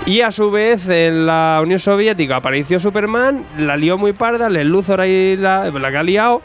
y 0.06 0.20
a 0.20 0.30
su 0.30 0.50
vez 0.50 0.88
en 0.88 1.26
la 1.26 1.58
Unión 1.62 1.78
Soviética 1.78 2.36
apareció 2.36 2.78
Superman, 2.78 3.44
la 3.58 3.76
lió 3.76 3.98
muy 3.98 4.12
parda, 4.12 4.46
el 4.46 4.68
Luthor 4.68 5.00
ahí 5.00 5.36
la, 5.36 5.70
la 5.70 5.90
que 5.90 5.96
ha 5.96 6.02
liado. 6.02 6.42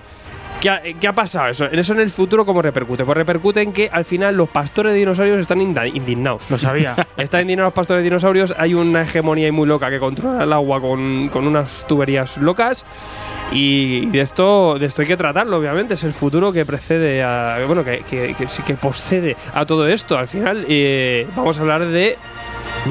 ¿Qué 0.59 0.69
ha, 0.69 0.81
qué 0.81 1.07
ha 1.09 1.13
pasado 1.13 1.49
eso? 1.49 1.65
En 1.65 1.77
eso 1.77 1.91
en 1.91 1.99
el 1.99 2.09
futuro 2.09 2.45
cómo 2.45 2.61
repercute? 2.61 3.03
Pues 3.03 3.17
repercute 3.17 3.61
en 3.61 3.73
que 3.73 3.89
al 3.91 4.05
final 4.05 4.37
los 4.37 4.47
pastores 4.47 4.93
de 4.93 4.99
dinosaurios 4.99 5.39
están 5.39 5.59
indignados. 5.59 6.49
Lo 6.49 6.57
sabía. 6.57 6.95
Están 7.17 7.41
indignados 7.41 7.67
los 7.67 7.73
pastores 7.73 7.99
de 7.99 8.05
dinosaurios, 8.05 8.55
hay 8.57 8.73
una 8.73 9.01
hegemonía 9.01 9.45
ahí 9.47 9.51
muy 9.51 9.67
loca 9.67 9.89
que 9.89 9.99
controla 9.99 10.43
el 10.43 10.53
agua 10.53 10.79
con, 10.79 11.27
con 11.29 11.45
unas 11.47 11.85
tuberías 11.85 12.37
locas 12.37 12.85
y 13.53 14.07
de 14.07 14.21
esto, 14.21 14.77
de 14.79 14.85
esto 14.85 15.01
hay 15.01 15.07
que 15.07 15.17
tratarlo, 15.17 15.57
obviamente. 15.57 15.93
Es 15.93 16.03
el 16.03 16.13
futuro 16.13 16.51
que 16.51 16.65
precede 16.65 17.23
a. 17.23 17.57
Bueno, 17.67 17.83
que, 17.83 18.03
que, 18.09 18.35
que, 18.35 18.47
que 18.65 18.73
poscede 18.75 19.35
a 19.53 19.65
todo 19.65 19.87
esto. 19.87 20.17
Al 20.17 20.27
final, 20.27 20.65
eh, 20.67 21.27
vamos 21.35 21.59
a 21.59 21.61
hablar 21.61 21.85
de 21.85 22.17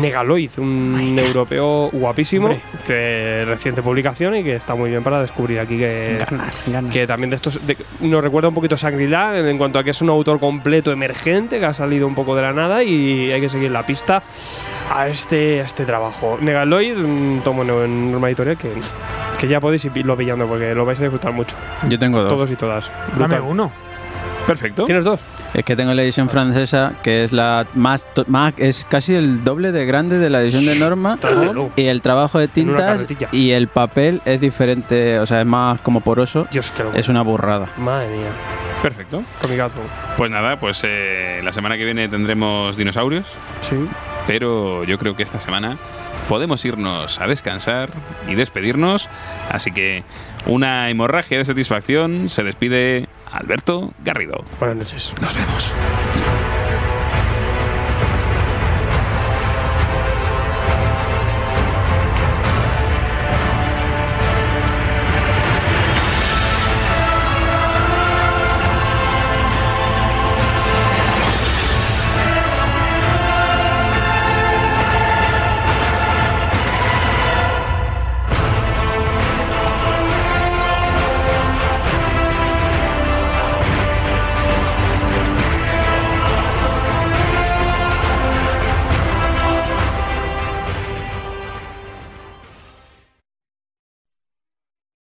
Negaloid, 0.00 0.50
un 0.58 1.16
europeo 1.18 1.90
guapísimo, 1.92 2.46
Hombre. 2.46 2.60
de 2.86 3.44
reciente 3.46 3.82
publicación 3.82 4.34
y 4.36 4.42
que 4.42 4.56
está 4.56 4.74
muy 4.74 4.90
bien 4.90 5.02
para 5.02 5.20
descubrir 5.20 5.60
aquí 5.60 5.76
que, 5.76 6.18
que 6.90 7.06
también 7.06 7.30
de 7.30 7.36
estos 7.36 7.64
de- 7.66 7.76
nos 8.00 8.22
recuerda 8.24 8.48
un 8.48 8.54
poquito 8.54 8.74
a 8.74 8.78
Shangri-La 8.78 9.38
en 9.38 9.58
cuanto 9.58 9.78
a 9.78 9.84
que 9.84 9.90
es 9.90 10.00
un 10.00 10.08
autor 10.08 10.40
completo 10.40 10.92
emergente 10.92 11.58
que 11.58 11.66
ha 11.66 11.74
salido 11.74 12.06
un 12.06 12.14
poco 12.14 12.34
de 12.34 12.42
la 12.42 12.52
nada 12.52 12.82
y 12.82 13.30
hay 13.32 13.40
que 13.40 13.48
seguir 13.50 13.70
la 13.70 13.84
pista 13.84 14.22
a 14.90 15.08
este, 15.08 15.60
a 15.60 15.64
este 15.64 15.84
trabajo. 15.84 16.38
Negaloid, 16.40 16.96
un 16.96 17.42
tomo 17.44 17.62
nuevo 17.62 17.84
en 17.84 18.12
Norma 18.12 18.28
Editorial 18.28 18.56
que, 18.56 18.70
que 19.38 19.46
ya 19.48 19.60
podéis 19.60 19.84
irlo 19.84 20.16
pillando 20.16 20.46
porque 20.46 20.74
lo 20.74 20.84
vais 20.86 20.98
a 21.00 21.02
disfrutar 21.02 21.32
mucho. 21.32 21.54
Yo 21.88 21.98
tengo 21.98 22.20
dos. 22.20 22.30
Todos 22.30 22.50
y 22.50 22.56
todas. 22.56 22.90
Dame 23.18 23.40
uno. 23.40 23.70
Perfecto. 24.46 24.84
¿Tienes 24.84 25.04
dos? 25.04 25.20
Es 25.54 25.64
que 25.64 25.76
tengo 25.76 25.94
la 25.94 26.02
edición 26.02 26.28
francesa, 26.28 26.94
que 27.02 27.24
es 27.24 27.32
la 27.32 27.66
más, 27.74 28.06
es 28.56 28.86
casi 28.88 29.14
el 29.14 29.44
doble 29.44 29.72
de 29.72 29.84
grande 29.86 30.18
de 30.18 30.30
la 30.30 30.42
edición 30.42 30.66
de 30.66 30.76
Norma. 30.76 31.18
Y 31.76 31.86
el 31.86 32.02
trabajo 32.02 32.38
de 32.38 32.48
tintas 32.48 33.06
y 33.30 33.50
el 33.50 33.68
papel 33.68 34.20
es 34.24 34.40
diferente, 34.40 35.18
o 35.18 35.26
sea, 35.26 35.40
es 35.40 35.46
más 35.46 35.80
como 35.80 36.00
poroso. 36.00 36.46
Dios, 36.50 36.72
qué 36.72 36.82
locura. 36.82 37.00
Es 37.00 37.08
una 37.08 37.22
burrada. 37.22 37.68
Madre 37.78 38.08
mía. 38.08 38.30
Perfecto. 38.82 39.22
Comicazo. 39.40 39.78
Pues 40.16 40.30
nada, 40.30 40.58
pues 40.58 40.82
eh, 40.84 41.40
la 41.44 41.52
semana 41.52 41.76
que 41.76 41.84
viene 41.84 42.08
tendremos 42.08 42.76
dinosaurios. 42.76 43.26
Sí. 43.60 43.76
Pero 44.26 44.84
yo 44.84 44.98
creo 44.98 45.14
que 45.14 45.22
esta 45.22 45.38
semana 45.38 45.78
podemos 46.28 46.64
irnos 46.64 47.20
a 47.20 47.26
descansar 47.26 47.90
y 48.28 48.34
despedirnos. 48.34 49.08
Así 49.50 49.70
que 49.70 50.02
una 50.46 50.90
hemorragia 50.90 51.38
de 51.38 51.44
satisfacción 51.44 52.28
se 52.28 52.42
despide 52.42 53.08
Alberto 53.32 53.92
Garrido. 54.04 54.44
Buenas 54.60 54.76
noches. 54.76 55.14
Nos 55.20 55.34
vemos. 55.34 55.74